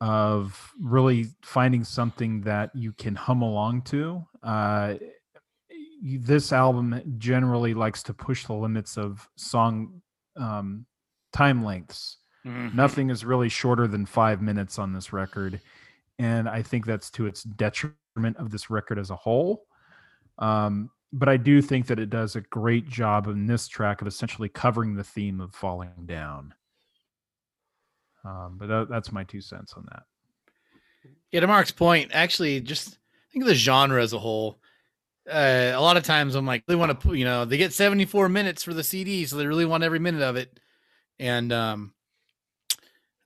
of 0.00 0.72
really 0.80 1.26
finding 1.42 1.84
something 1.84 2.40
that 2.42 2.70
you 2.74 2.92
can 2.92 3.14
hum 3.14 3.42
along 3.42 3.82
to 3.82 4.26
uh, 4.42 4.94
this 6.02 6.52
album 6.52 7.00
generally 7.18 7.72
likes 7.72 8.02
to 8.02 8.12
push 8.12 8.44
the 8.44 8.52
limits 8.52 8.98
of 8.98 9.26
song 9.36 10.02
um, 10.36 10.84
time 11.32 11.64
lengths. 11.64 12.18
Mhm. 12.44 12.74
nothing 12.74 13.08
is 13.08 13.24
really 13.24 13.48
shorter 13.48 13.86
than 13.86 14.04
five 14.04 14.42
minutes 14.42 14.78
on 14.78 14.92
this 14.92 15.14
record 15.14 15.60
and 16.18 16.46
i 16.46 16.60
think 16.60 16.84
that's 16.84 17.10
to 17.10 17.24
its 17.24 17.42
detriment 17.42 18.36
of 18.36 18.50
this 18.50 18.68
record 18.68 18.98
as 18.98 19.08
a 19.10 19.16
whole. 19.16 19.64
Um, 20.38 20.90
but 21.10 21.30
i 21.30 21.38
do 21.38 21.62
think 21.62 21.86
that 21.86 21.98
it 21.98 22.10
does 22.10 22.36
a 22.36 22.42
great 22.42 22.86
job 22.86 23.28
in 23.28 23.46
this 23.46 23.66
track 23.66 24.02
of 24.02 24.06
essentially 24.06 24.50
covering 24.50 24.94
the 24.94 25.02
theme 25.04 25.40
of 25.40 25.54
falling 25.54 25.92
down 26.04 26.52
um, 28.24 28.56
but 28.58 28.68
that, 28.68 28.88
that's 28.88 29.12
my 29.12 29.24
two 29.24 29.40
cents 29.40 29.74
on 29.76 29.86
that 29.90 30.02
Yeah, 31.30 31.40
to 31.40 31.46
Mark's 31.46 31.70
point, 31.70 32.10
actually, 32.12 32.60
just 32.60 32.98
think 33.32 33.42
of 33.42 33.48
the 33.48 33.54
genre 33.54 34.02
as 34.02 34.12
a 34.12 34.18
whole. 34.18 34.58
Uh, 35.30 35.72
a 35.74 35.80
lot 35.80 35.96
of 35.96 36.02
times 36.02 36.34
I'm 36.34 36.46
like, 36.46 36.64
they 36.66 36.74
want 36.74 37.00
to 37.00 37.14
you 37.14 37.24
know, 37.24 37.44
they 37.44 37.56
get 37.56 37.72
74 37.72 38.28
minutes 38.28 38.62
for 38.62 38.74
the 38.74 38.84
CD, 38.84 39.24
so 39.24 39.36
they 39.36 39.46
really 39.46 39.64
want 39.64 39.84
every 39.84 39.98
minute 39.98 40.22
of 40.22 40.36
it. 40.36 40.60
And 41.18 41.52
um, 41.52 41.94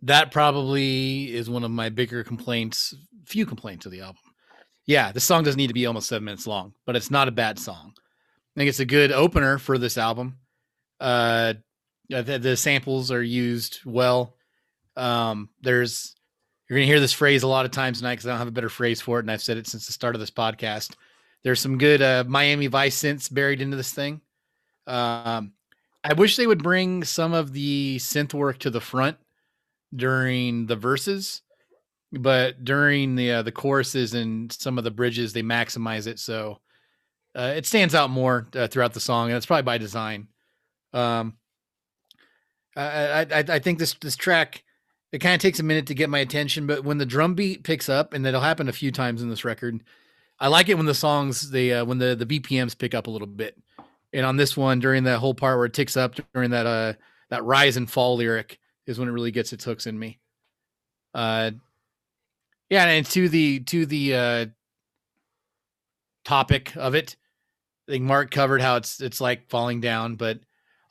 that 0.03 0.31
probably 0.31 1.35
is 1.35 1.51
one 1.51 1.65
of 1.65 1.71
my 1.71 1.89
bigger 1.89 2.23
complaints, 2.23 2.95
few 3.25 3.47
complaints 3.47 3.87
of 3.87 3.93
the 3.93 4.01
album. 4.01 4.23
Yeah, 4.87 5.13
the 5.13 5.21
song 5.21 5.43
doesn't 5.43 5.59
need 5.59 5.67
to 5.67 5.75
be 5.75 5.87
almost 5.87 6.09
seven 6.09 6.25
minutes 6.25 6.47
long, 6.47 6.73
but 6.87 6.97
it's 6.97 7.11
not 7.11 7.29
a 7.29 7.33
bad 7.33 7.59
song. 7.59 7.93
I 7.95 8.61
think 8.61 8.69
it's 8.69 8.81
a 8.81 8.87
good 8.87 9.13
opener 9.13 9.59
for 9.59 9.77
this 9.77 9.99
album. 9.99 10.39
Uh, 10.99 11.55
the, 12.09 12.39
the 12.39 12.57
samples 12.57 13.11
are 13.11 13.23
used 13.23 13.81
well. 13.85 14.35
Um, 14.99 15.49
there's 15.63 16.15
you're 16.69 16.79
going 16.79 16.87
to 16.87 16.93
hear 16.93 17.01
this 17.01 17.13
phrase 17.13 17.43
a 17.43 17.49
lot 17.49 17.65
of 17.65 17.71
times 17.71 17.99
tonight 17.99 18.15
because 18.15 18.27
I 18.27 18.31
don't 18.31 18.39
have 18.39 18.49
a 18.49 18.53
better 18.53 18.69
phrase 18.69 19.01
for 19.01 19.19
it, 19.19 19.23
and 19.23 19.31
I've 19.31 19.43
said 19.43 19.57
it 19.57 19.67
since 19.67 19.87
the 19.87 19.93
start 19.93 20.15
of 20.15 20.21
this 20.21 20.31
podcast. 20.31 20.95
There's 21.45 21.61
some 21.61 21.79
good 21.79 22.03
uh, 22.03 22.25
Miami 22.27 22.67
Vice 22.67 23.01
synths 23.01 23.33
buried 23.33 23.63
into 23.63 23.77
this 23.77 23.93
thing. 23.93 24.21
Um, 24.87 25.53
I 26.05 26.13
wish 26.15 26.37
they 26.37 26.47
would 26.47 26.63
bring 26.63 27.05
some 27.05 27.33
of 27.33 27.53
the 27.53 27.97
synth 27.99 28.35
work 28.35 28.59
to 28.59 28.71
the 28.71 28.81
front 28.81 29.17
during 29.95 30.67
the 30.67 30.77
verses, 30.77 31.43
but 32.13 32.65
during 32.65 33.15
the 33.15 33.33
uh, 33.33 33.43
the 33.43 33.53
choruses 33.53 34.15
and 34.15 34.53
some 34.53 34.77
of 34.77 34.85
the 34.85 34.91
bridges, 34.91 35.33
they 35.33 35.43
maximize 35.43 36.07
it 36.07 36.19
so 36.19 36.59
uh, 37.35 37.55
it 37.57 37.67
stands 37.67 37.95
out 37.95 38.11
more 38.11 38.49
uh, 38.55 38.67
throughout 38.67 38.95
the 38.95 39.01
song, 39.01 39.29
and 39.29 39.37
it's 39.37 39.47
probably 39.47 39.63
by 39.63 39.79
design. 39.79 40.29
Um, 40.93 41.37
I, 42.77 42.83
I 42.83 43.21
I 43.21 43.45
I 43.49 43.59
think 43.59 43.79
this 43.79 43.95
this 43.95 44.17
track 44.17 44.65
it 45.12 45.18
kind 45.18 45.35
of 45.35 45.40
takes 45.40 45.59
a 45.59 45.62
minute 45.62 45.86
to 45.86 45.94
get 45.94 46.10
my 46.10 46.18
attention, 46.18 46.66
but 46.66 46.85
when 46.85 46.98
the 46.98 47.06
drum 47.06 47.35
beat 47.35 47.64
picks 47.64 47.89
up, 47.89 48.12
and 48.12 48.24
that'll 48.24 48.40
happen 48.40 48.68
a 48.68 48.72
few 48.72 48.93
times 48.93 49.22
in 49.22 49.30
this 49.30 49.44
record, 49.44 49.82
I 50.39 50.48
like 50.48 50.68
it 50.68 50.76
when 50.76 50.86
the 50.86 50.94
songs 50.94 51.51
they 51.51 51.72
uh, 51.72 51.85
when 51.85 51.98
the 51.98 52.14
the 52.14 52.26
BPMs 52.26 52.76
pick 52.78 52.94
up 52.94 53.06
a 53.06 53.10
little 53.10 53.26
bit. 53.26 53.56
And 54.12 54.24
on 54.24 54.36
this 54.36 54.56
one, 54.56 54.80
during 54.80 55.05
that 55.05 55.18
whole 55.18 55.35
part 55.35 55.56
where 55.56 55.66
it 55.66 55.74
ticks 55.74 55.97
up 55.97 56.14
during 56.32 56.51
that 56.51 56.66
uh 56.66 56.93
that 57.30 57.44
rise 57.44 57.76
and 57.76 57.90
fall 57.90 58.16
lyric 58.16 58.59
is 58.86 58.98
when 58.98 59.09
it 59.09 59.12
really 59.12 59.30
gets 59.30 59.52
its 59.52 59.64
hooks 59.64 59.86
in 59.86 59.98
me. 59.98 60.18
Uh, 61.14 61.52
yeah, 62.70 62.85
and 62.85 63.06
to 63.06 63.28
the 63.28 63.60
to 63.60 63.86
the 63.86 64.14
uh 64.14 64.47
topic 66.24 66.76
of 66.76 66.94
it, 66.94 67.16
I 67.89 67.93
think 67.93 68.05
Mark 68.05 68.30
covered 68.30 68.60
how 68.60 68.76
it's 68.76 69.01
it's 69.01 69.20
like 69.20 69.48
falling 69.48 69.80
down, 69.80 70.16
but 70.16 70.40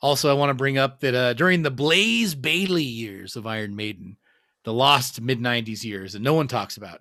also 0.00 0.30
I 0.30 0.34
want 0.34 0.50
to 0.50 0.54
bring 0.54 0.78
up 0.78 1.00
that 1.00 1.14
uh, 1.14 1.32
during 1.34 1.62
the 1.62 1.70
Blaze 1.70 2.34
Bayley 2.34 2.82
years 2.82 3.36
of 3.36 3.46
Iron 3.46 3.74
Maiden, 3.74 4.16
the 4.64 4.72
lost 4.72 5.20
mid 5.20 5.40
'90s 5.40 5.84
years 5.84 6.12
that 6.12 6.22
no 6.22 6.34
one 6.34 6.48
talks 6.48 6.76
about, 6.76 7.00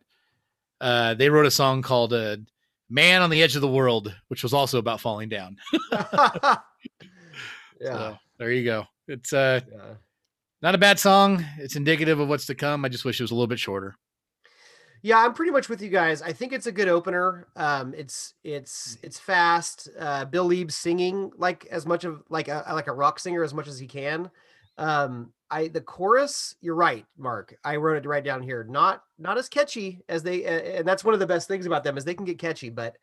uh, 0.82 1.14
they 1.14 1.30
wrote 1.30 1.46
a 1.46 1.52
song 1.52 1.82
called 1.82 2.14
uh, 2.14 2.38
"Man 2.90 3.22
on 3.22 3.30
the 3.30 3.42
Edge 3.42 3.56
of 3.56 3.62
the 3.62 3.68
World," 3.68 4.16
which 4.28 4.44
was 4.44 4.54
also 4.54 4.80
about 4.80 5.02
falling 5.02 5.30
down. 5.30 5.58
yeah. 5.92 6.58
So, 7.82 8.18
there 8.38 8.52
you 8.52 8.64
go. 8.64 8.86
It's 9.08 9.34
uh, 9.34 9.62
yeah. 9.72 9.94
not 10.62 10.76
a 10.76 10.80
bad 10.80 11.00
song. 11.00 11.46
It's 11.58 11.76
indicative 11.76 12.20
of 12.20 12.28
what's 12.28 12.46
to 12.48 12.56
come. 12.56 12.86
I 12.86 12.90
just 12.90 13.06
wish 13.06 13.20
it 13.20 13.24
was 13.24 13.32
a 13.32 13.36
little 13.36 13.48
bit 13.48 13.60
shorter. 13.60 13.96
Yeah, 15.04 15.20
I'm 15.20 15.34
pretty 15.34 15.52
much 15.52 15.70
with 15.70 15.82
you 15.82 15.90
guys. 15.90 16.22
I 16.22 16.34
think 16.34 16.54
it's 16.54 16.68
a 16.68 16.72
good 16.72 16.88
opener. 16.88 17.48
Um, 17.56 17.94
it's 17.96 18.34
it's 18.44 18.98
it's 19.04 19.20
fast. 19.20 19.90
Uh, 20.00 20.26
Bill 20.26 20.48
Leeb's 20.48 20.76
singing 20.76 21.32
like 21.38 21.66
as 21.72 21.86
much 21.86 22.04
of 22.04 22.24
like 22.30 22.48
a 22.48 22.64
like 22.74 22.88
a 22.88 22.94
rock 22.94 23.20
singer 23.20 23.44
as 23.44 23.54
much 23.54 23.68
as 23.68 23.80
he 23.80 23.88
can. 23.88 24.30
Um, 24.78 25.32
I 25.50 25.68
the 25.70 25.82
chorus. 25.82 26.56
You're 26.62 26.76
right, 26.76 27.06
Mark. 27.18 27.56
I 27.64 27.78
wrote 27.78 28.04
it 28.04 28.08
right 28.08 28.24
down 28.24 28.42
here. 28.42 28.64
Not 28.68 29.02
not 29.18 29.38
as 29.38 29.48
catchy 29.50 30.02
as 30.10 30.24
they, 30.24 30.46
uh, 30.46 30.80
and 30.80 30.88
that's 30.88 31.04
one 31.04 31.14
of 31.14 31.20
the 31.20 31.28
best 31.28 31.48
things 31.48 31.66
about 31.66 31.84
them 31.84 31.98
is 31.98 32.04
they 32.04 32.14
can 32.16 32.26
get 32.26 32.40
catchy, 32.40 32.70
but 32.70 32.98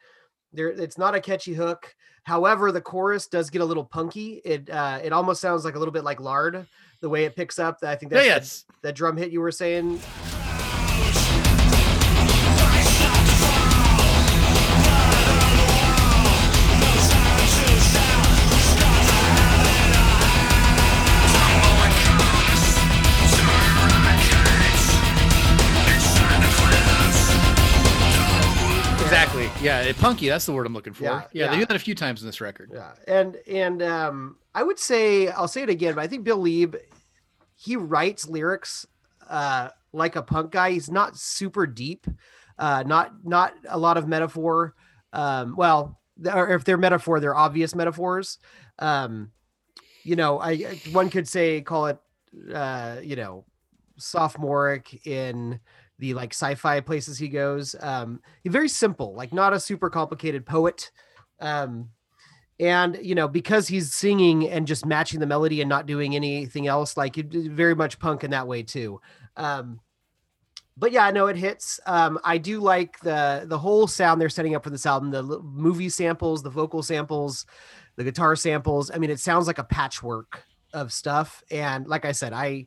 there 0.52 0.68
it's 0.68 0.98
not 0.98 1.14
a 1.14 1.20
catchy 1.20 1.54
hook. 1.54 1.94
However, 2.24 2.70
the 2.72 2.80
chorus 2.80 3.26
does 3.26 3.50
get 3.50 3.60
a 3.62 3.64
little 3.64 3.84
punky. 3.84 4.40
It 4.44 4.68
uh, 4.68 5.00
it 5.02 5.12
almost 5.12 5.40
sounds 5.40 5.64
like 5.64 5.74
a 5.74 5.78
little 5.78 5.92
bit 5.92 6.04
like 6.04 6.20
Lard, 6.20 6.66
the 7.00 7.08
way 7.08 7.24
it 7.24 7.36
picks 7.36 7.58
up. 7.58 7.78
I 7.82 7.94
think 7.96 8.10
that's 8.12 8.24
yeah, 8.26 8.32
that- 8.34 8.36
it's- 8.38 8.64
that 8.82 8.94
drum 8.94 9.16
hit 9.16 9.30
you 9.30 9.40
were 9.40 9.52
saying. 9.52 10.00
Yeah, 29.64 29.80
it, 29.80 29.96
punky. 29.96 30.28
That's 30.28 30.46
the 30.46 30.52
word 30.52 30.66
I'm 30.66 30.74
looking 30.74 30.92
for. 30.92 31.04
Yeah, 31.04 31.24
Yeah, 31.32 31.50
they 31.50 31.58
do 31.58 31.66
that 31.66 31.76
a 31.76 31.80
few 31.80 31.94
times 31.94 32.20
in 32.22 32.26
this 32.26 32.40
record. 32.40 32.70
Yeah, 32.72 32.92
and 33.08 33.36
and 33.48 33.82
um, 33.82 34.36
I 34.54 34.62
would 34.62 34.78
say 34.78 35.28
I'll 35.28 35.48
say 35.48 35.62
it 35.62 35.70
again, 35.70 35.94
but 35.94 36.02
I 36.02 36.06
think 36.06 36.24
Bill 36.24 36.38
Leeb, 36.38 36.76
he 37.56 37.76
writes 37.76 38.28
lyrics 38.28 38.86
uh, 39.28 39.70
like 39.92 40.16
a 40.16 40.22
punk 40.22 40.50
guy. 40.52 40.72
He's 40.72 40.90
not 40.90 41.16
super 41.16 41.66
deep, 41.66 42.06
uh, 42.58 42.84
not 42.86 43.24
not 43.24 43.54
a 43.68 43.78
lot 43.78 43.96
of 43.96 44.06
metaphor. 44.06 44.74
Um, 45.12 45.54
well, 45.56 45.98
or 46.32 46.50
if 46.50 46.64
they're 46.64 46.76
metaphor, 46.76 47.20
they're 47.20 47.34
obvious 47.36 47.74
metaphors. 47.74 48.38
Um, 48.78 49.30
you 50.02 50.16
know, 50.16 50.38
I 50.38 50.50
I- 50.50 50.80
one 50.92 51.08
could 51.10 51.26
say 51.28 51.60
call 51.62 51.86
it, 51.86 51.98
uh, 52.52 52.96
you 53.02 53.16
know, 53.16 53.44
sophomoric 53.96 55.06
in 55.06 55.60
the 56.04 56.14
like 56.14 56.34
sci-fi 56.34 56.80
places 56.80 57.16
he 57.18 57.28
goes. 57.28 57.74
Um, 57.80 58.20
very 58.44 58.68
simple, 58.68 59.14
like 59.14 59.32
not 59.32 59.54
a 59.54 59.60
super 59.60 59.88
complicated 59.88 60.44
poet. 60.44 60.90
Um, 61.40 61.88
and 62.60 62.98
you 63.02 63.16
know 63.16 63.26
because 63.26 63.66
he's 63.66 63.92
singing 63.92 64.48
and 64.48 64.66
just 64.66 64.86
matching 64.86 65.18
the 65.18 65.26
melody 65.26 65.60
and 65.60 65.68
not 65.68 65.86
doing 65.86 66.14
anything 66.14 66.66
else, 66.66 66.96
like 66.96 67.16
very 67.16 67.74
much 67.74 67.98
punk 67.98 68.22
in 68.22 68.30
that 68.30 68.46
way 68.46 68.62
too. 68.62 69.00
Um, 69.36 69.80
but 70.76 70.92
yeah, 70.92 71.10
no, 71.10 71.26
it 71.26 71.36
hits. 71.36 71.80
Um, 71.86 72.18
I 72.22 72.38
do 72.38 72.60
like 72.60 73.00
the 73.00 73.44
the 73.46 73.58
whole 73.58 73.86
sound 73.86 74.20
they're 74.20 74.28
setting 74.28 74.54
up 74.54 74.62
for 74.62 74.70
this 74.70 74.86
album. 74.86 75.10
The 75.10 75.22
movie 75.42 75.88
samples, 75.88 76.42
the 76.42 76.50
vocal 76.50 76.82
samples, 76.82 77.46
the 77.96 78.04
guitar 78.04 78.36
samples. 78.36 78.90
I 78.92 78.98
mean, 78.98 79.10
it 79.10 79.20
sounds 79.20 79.46
like 79.46 79.58
a 79.58 79.64
patchwork 79.64 80.44
of 80.72 80.92
stuff. 80.92 81.42
And 81.50 81.86
like 81.88 82.04
I 82.04 82.12
said, 82.12 82.32
I 82.32 82.66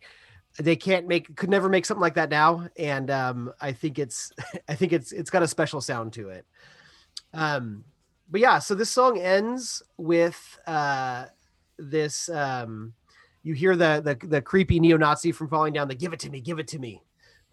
they 0.57 0.75
can't 0.75 1.07
make 1.07 1.35
could 1.35 1.49
never 1.49 1.69
make 1.69 1.85
something 1.85 2.01
like 2.01 2.15
that 2.15 2.29
now. 2.29 2.67
And 2.77 3.09
um, 3.11 3.53
I 3.61 3.71
think 3.71 3.99
it's 3.99 4.31
I 4.67 4.75
think 4.75 4.93
it's 4.93 5.11
it's 5.11 5.29
got 5.29 5.43
a 5.43 5.47
special 5.47 5.81
sound 5.81 6.13
to 6.13 6.29
it. 6.29 6.45
Um, 7.33 7.83
but 8.29 8.41
yeah, 8.41 8.59
so 8.59 8.75
this 8.75 8.89
song 8.89 9.19
ends 9.19 9.81
with 9.97 10.59
uh, 10.67 11.25
this. 11.77 12.29
Um, 12.29 12.93
you 13.43 13.53
hear 13.53 13.75
the 13.75 14.01
the 14.03 14.27
the 14.27 14.41
creepy 14.41 14.79
neo-Nazi 14.79 15.31
from 15.31 15.47
falling 15.47 15.73
down. 15.73 15.87
The 15.87 15.95
give 15.95 16.13
it 16.13 16.19
to 16.21 16.29
me, 16.29 16.41
give 16.41 16.59
it 16.59 16.67
to 16.69 16.79
me 16.79 17.01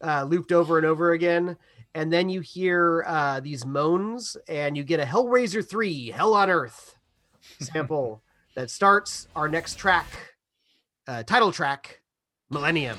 uh, 0.03 0.25
looped 0.25 0.53
over 0.53 0.79
and 0.79 0.87
over 0.87 1.13
again. 1.13 1.57
And 1.95 2.13
then 2.13 2.29
you 2.29 2.41
hear 2.41 3.05
uh, 3.07 3.41
these 3.41 3.65
moans, 3.65 4.37
and 4.49 4.77
you 4.77 4.83
get 4.83 5.01
a 5.01 5.05
Hellraiser 5.05 5.67
3 5.67 6.11
Hell 6.11 6.35
on 6.35 6.51
Earth 6.51 6.97
sample 7.61 8.23
that 8.57 8.71
starts 8.71 9.29
our 9.37 9.49
next 9.49 9.77
track, 9.77 10.07
uh, 11.07 11.23
title 11.23 11.53
track, 11.53 12.01
Millennium. 12.55 12.99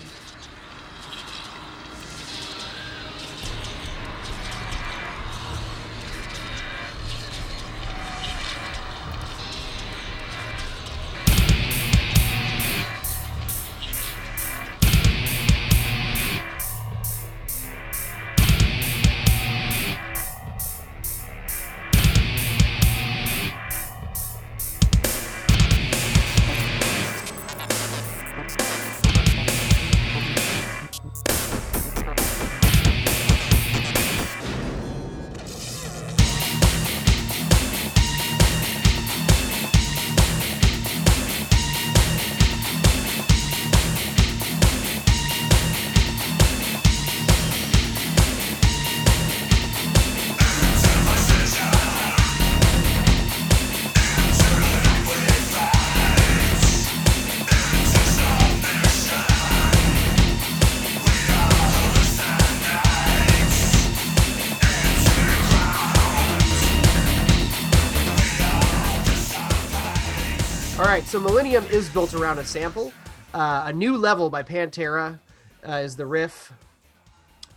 So 71.15 71.21
Millennium 71.21 71.63
is 71.67 71.87
built 71.87 72.13
around 72.13 72.39
a 72.39 72.43
sample. 72.43 72.91
Uh, 73.33 73.63
a 73.67 73.71
new 73.71 73.95
level 73.95 74.29
by 74.29 74.43
Pantera 74.43 75.17
uh, 75.65 75.71
is 75.75 75.95
the 75.95 76.05
riff, 76.05 76.51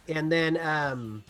and 0.07 0.31
then 0.31 0.57
um, 0.59 1.25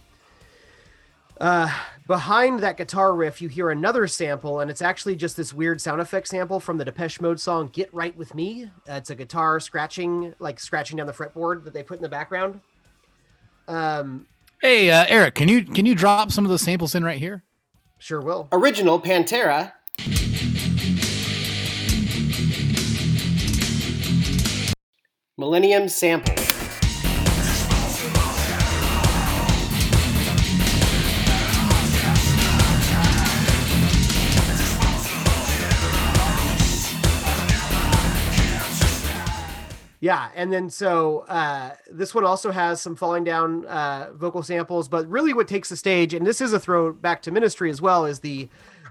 uh, 1.40 1.72
behind 2.06 2.60
that 2.60 2.76
guitar 2.76 3.14
riff, 3.14 3.40
you 3.40 3.48
hear 3.48 3.70
another 3.70 4.06
sample, 4.06 4.60
and 4.60 4.70
it's 4.70 4.82
actually 4.82 5.16
just 5.16 5.38
this 5.38 5.54
weird 5.54 5.80
sound 5.80 6.02
effect 6.02 6.28
sample 6.28 6.60
from 6.60 6.76
the 6.76 6.84
Depeche 6.84 7.18
Mode 7.18 7.40
song 7.40 7.70
"Get 7.72 7.88
Right 7.94 8.14
with 8.14 8.34
Me." 8.34 8.64
Uh, 8.86 8.92
it's 8.92 9.08
a 9.08 9.14
guitar 9.14 9.58
scratching, 9.58 10.34
like 10.38 10.60
scratching 10.60 10.98
down 10.98 11.06
the 11.06 11.14
fretboard 11.14 11.64
that 11.64 11.72
they 11.72 11.82
put 11.82 11.96
in 11.96 12.02
the 12.02 12.10
background. 12.10 12.60
Um, 13.68 14.26
Hey, 14.60 14.90
uh, 14.90 15.06
Eric, 15.08 15.34
can 15.34 15.48
you 15.48 15.64
can 15.64 15.86
you 15.86 15.94
drop 15.94 16.30
some 16.30 16.44
of 16.44 16.50
those 16.50 16.60
samples 16.60 16.94
in 16.94 17.02
right 17.02 17.18
here? 17.18 17.42
Sure 17.98 18.20
will. 18.20 18.48
Original 18.52 19.00
Pantera. 19.00 19.72
Millennium 25.38 25.88
Sample. 25.88 26.34
Yeah, 40.00 40.30
and 40.34 40.52
then 40.52 40.70
so 40.70 41.20
uh, 41.28 41.74
this 41.88 42.14
one 42.14 42.24
also 42.24 42.50
has 42.50 42.80
some 42.80 42.96
falling 42.96 43.22
down 43.22 43.64
uh, 43.66 44.10
vocal 44.14 44.42
samples, 44.42 44.88
but 44.88 45.08
really 45.08 45.32
what 45.34 45.46
takes 45.46 45.68
the 45.68 45.76
stage, 45.76 46.14
and 46.14 46.26
this 46.26 46.40
is 46.40 46.52
a 46.52 46.58
throwback 46.58 47.22
to 47.22 47.30
Ministry 47.30 47.70
as 47.70 47.80
well, 47.80 48.06
is 48.06 48.18
the 48.18 48.48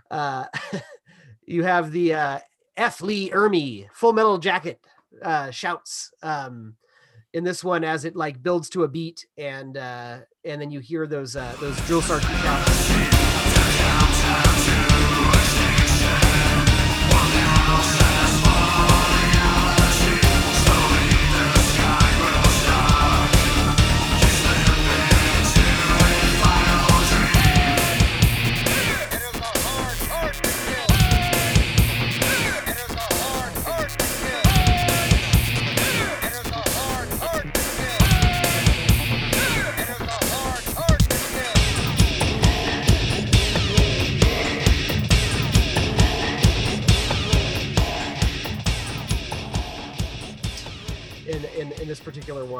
uh, 0.09 0.45
you 1.45 1.63
have 1.63 1.91
the 1.91 2.13
uh, 2.13 2.39
F. 2.77 3.01
Lee 3.01 3.29
Ermey 3.31 3.87
Full 3.91 4.13
Metal 4.13 4.37
Jacket 4.37 4.79
uh, 5.21 5.51
shouts 5.51 6.11
um, 6.23 6.75
in 7.33 7.43
this 7.43 7.63
one 7.63 7.83
as 7.83 8.05
it 8.05 8.15
like 8.15 8.41
builds 8.41 8.69
to 8.69 8.83
a 8.83 8.87
beat, 8.87 9.25
and 9.37 9.77
uh, 9.77 10.19
and 10.45 10.61
then 10.61 10.71
you 10.71 10.79
hear 10.79 11.07
those 11.07 11.35
uh, 11.35 11.55
those 11.59 11.79
drill 11.87 12.01
sergeant 12.01 12.33
shouts. 12.39 12.87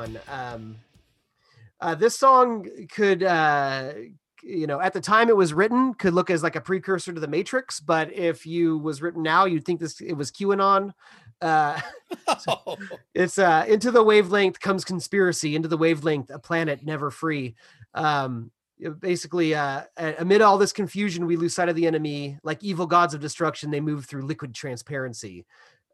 One. 0.07 0.19
Um, 0.27 0.75
uh, 1.79 1.95
this 1.95 2.17
song 2.17 2.67
could, 2.91 3.23
uh, 3.23 3.93
you 4.43 4.67
know, 4.67 4.79
at 4.79 4.93
the 4.93 5.01
time 5.01 5.29
it 5.29 5.37
was 5.37 5.53
written, 5.53 5.93
could 5.93 6.13
look 6.13 6.29
as 6.29 6.43
like 6.43 6.55
a 6.55 6.61
precursor 6.61 7.13
to 7.13 7.19
the 7.19 7.27
Matrix. 7.27 7.79
But 7.79 8.11
if 8.13 8.45
you 8.45 8.77
was 8.77 9.01
written 9.01 9.23
now, 9.23 9.45
you'd 9.45 9.65
think 9.65 9.79
this 9.79 9.99
it 10.01 10.13
was 10.13 10.31
QAnon. 10.31 10.93
Uh, 11.41 11.79
it's 13.13 13.37
uh, 13.37 13.65
into 13.67 13.91
the 13.91 14.03
wavelength 14.03 14.59
comes 14.59 14.83
conspiracy. 14.83 15.55
Into 15.55 15.67
the 15.67 15.77
wavelength, 15.77 16.29
a 16.29 16.39
planet 16.39 16.83
never 16.83 17.11
free. 17.11 17.55
Um, 17.93 18.51
basically, 18.99 19.53
uh, 19.53 19.83
amid 19.97 20.41
all 20.41 20.57
this 20.57 20.73
confusion, 20.73 21.25
we 21.25 21.35
lose 21.35 21.53
sight 21.53 21.69
of 21.69 21.75
the 21.75 21.87
enemy. 21.87 22.39
Like 22.43 22.63
evil 22.63 22.87
gods 22.87 23.13
of 23.13 23.21
destruction, 23.21 23.69
they 23.69 23.81
move 23.81 24.05
through 24.05 24.23
liquid 24.23 24.53
transparency. 24.55 25.45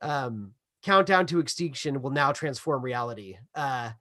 Um, 0.01 0.53
countdown 0.83 1.25
to 1.27 1.39
extinction 1.39 2.01
will 2.01 2.11
now 2.11 2.31
transform 2.31 2.83
reality. 2.83 3.37
Uh, 3.55 3.91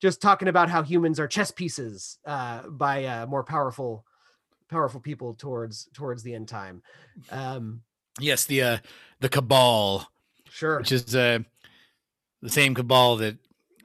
just 0.00 0.20
talking 0.22 0.48
about 0.48 0.68
how 0.68 0.82
humans 0.82 1.18
are 1.18 1.26
chess 1.26 1.50
pieces 1.50 2.18
uh, 2.24 2.68
by 2.68 3.04
uh, 3.04 3.26
more 3.26 3.42
powerful, 3.44 4.04
powerful 4.68 5.00
people 5.00 5.34
towards 5.34 5.88
towards 5.92 6.22
the 6.22 6.34
end 6.34 6.48
time. 6.48 6.82
Um, 7.30 7.82
Yes, 8.20 8.44
the 8.44 8.62
uh, 8.62 8.78
the 9.20 9.28
cabal, 9.28 10.10
sure. 10.50 10.78
which 10.78 10.92
is 10.92 11.14
uh, 11.14 11.40
the 12.42 12.50
same 12.50 12.74
cabal 12.74 13.16
that 13.16 13.36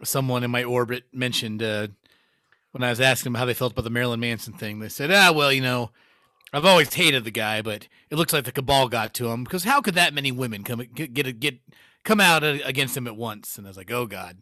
someone 0.03 0.43
in 0.43 0.51
my 0.51 0.63
orbit 0.63 1.03
mentioned 1.13 1.61
uh, 1.61 1.87
when 2.71 2.83
I 2.83 2.89
was 2.89 2.99
asking 2.99 3.31
them 3.31 3.39
how 3.39 3.45
they 3.45 3.53
felt 3.53 3.73
about 3.73 3.83
the 3.83 3.89
Marilyn 3.89 4.19
Manson 4.19 4.53
thing. 4.53 4.79
They 4.79 4.89
said, 4.89 5.11
"Ah, 5.11 5.31
well, 5.31 5.51
you 5.53 5.61
know, 5.61 5.91
I've 6.51 6.65
always 6.65 6.93
hated 6.93 7.23
the 7.23 7.31
guy, 7.31 7.61
but 7.61 7.87
it 8.09 8.15
looks 8.15 8.33
like 8.33 8.45
the 8.45 8.51
cabal 8.51 8.89
got 8.89 9.13
to 9.15 9.29
him 9.29 9.43
because 9.43 9.63
how 9.65 9.81
could 9.81 9.95
that 9.95 10.13
many 10.13 10.31
women 10.31 10.63
come 10.63 10.83
get 10.93 11.13
get, 11.13 11.39
get 11.39 11.59
come 12.03 12.19
out 12.19 12.43
against 12.43 12.97
him 12.97 13.07
at 13.07 13.15
once?" 13.15 13.57
And 13.57 13.67
I 13.67 13.69
was 13.69 13.77
like, 13.77 13.91
"Oh 13.91 14.07
God." 14.07 14.37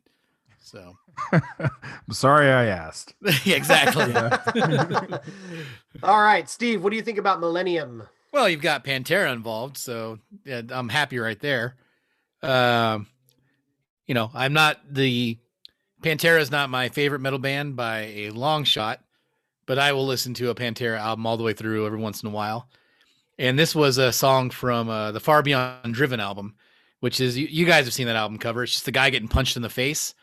So 0.62 0.96
I'm 1.32 2.12
sorry 2.12 2.50
I 2.50 2.66
asked. 2.66 3.16
yeah, 3.44 3.56
exactly. 3.56 4.14
All 6.04 6.22
right, 6.22 6.50
Steve, 6.50 6.84
what 6.84 6.92
do 6.92 6.96
you 6.96 7.02
think 7.02 7.18
about 7.18 7.40
Millennium? 7.40 8.08
Well, 8.32 8.48
you've 8.48 8.62
got 8.62 8.86
Pantera 8.86 9.34
involved, 9.34 9.78
so 9.78 10.20
yeah, 10.46 10.62
I'm 10.70 10.88
happy 10.88 11.20
right 11.20 11.40
there. 11.40 11.76
Um, 12.42 13.08
you 14.08 14.14
know, 14.14 14.32
I'm 14.34 14.54
not 14.54 14.80
the 14.90 15.38
Pantera 16.02 16.40
is 16.40 16.52
not 16.52 16.70
my 16.70 16.90
favorite 16.90 17.20
metal 17.20 17.40
band 17.40 17.76
by 17.76 18.00
a 18.00 18.30
long 18.30 18.64
shot, 18.64 19.02
but 19.66 19.78
I 19.78 19.94
will 19.94 20.06
listen 20.06 20.34
to 20.36 20.50
a 20.50 20.56
Pantera 20.56 20.98
album 20.98 21.26
all 21.26 21.38
the 21.38 21.44
way 21.44 21.54
through 21.54 21.86
every 21.86 22.00
once 22.00 22.24
in 22.24 22.30
a 22.30 22.32
while. 22.32 22.70
And 23.38 23.58
this 23.58 23.76
was 23.76 23.98
a 23.98 24.14
song 24.14 24.50
from 24.50 24.90
uh, 24.90 25.12
the 25.12 25.20
Far 25.20 25.42
Beyond 25.42 25.94
Driven 25.94 26.20
album, 26.20 26.56
which 27.00 27.20
is 27.20 27.38
you, 27.38 27.48
you 27.48 27.66
guys 27.66 27.86
have 27.86 27.94
seen 27.94 28.08
that 28.08 28.16
album 28.16 28.38
cover. 28.38 28.64
It's 28.64 28.74
just 28.74 28.86
the 28.86 28.92
guy 28.92 29.10
getting 29.10 29.28
punched 29.28 29.56
in 29.56 29.62
the 29.62 29.70
face. 29.70 30.14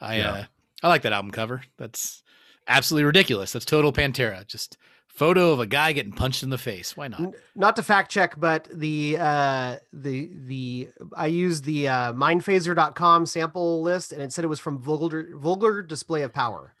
I 0.00 0.16
Yeah. 0.18 0.32
uh, 0.32 0.44
I 0.82 0.88
like 0.88 1.02
that 1.02 1.12
album 1.12 1.30
cover. 1.30 1.62
That's 1.78 2.22
absolutely 2.68 3.04
ridiculous. 3.04 3.52
That's 3.52 3.64
total 3.64 3.92
Pantera. 3.92 4.46
Just 4.46 4.76
photo 5.08 5.50
of 5.52 5.60
a 5.60 5.66
guy 5.66 5.92
getting 5.92 6.12
punched 6.12 6.42
in 6.42 6.50
the 6.50 6.58
face. 6.58 6.96
Why 6.96 7.08
not? 7.08 7.34
Not 7.54 7.76
to 7.76 7.82
fact 7.82 8.10
check, 8.10 8.38
but 8.38 8.68
the 8.72 9.16
uh 9.18 9.76
the 9.92 10.30
the 10.46 10.88
I 11.16 11.26
used 11.28 11.64
the 11.64 11.88
uh 11.88 12.12
mindphaser.com 12.12 13.24
sample 13.26 13.82
list 13.82 14.12
and 14.12 14.20
it 14.22 14.32
said 14.32 14.44
it 14.44 14.48
was 14.48 14.60
from 14.60 14.78
vulgar 14.78 15.30
vulgar 15.34 15.82
display 15.82 16.22
of 16.22 16.32
power. 16.34 16.74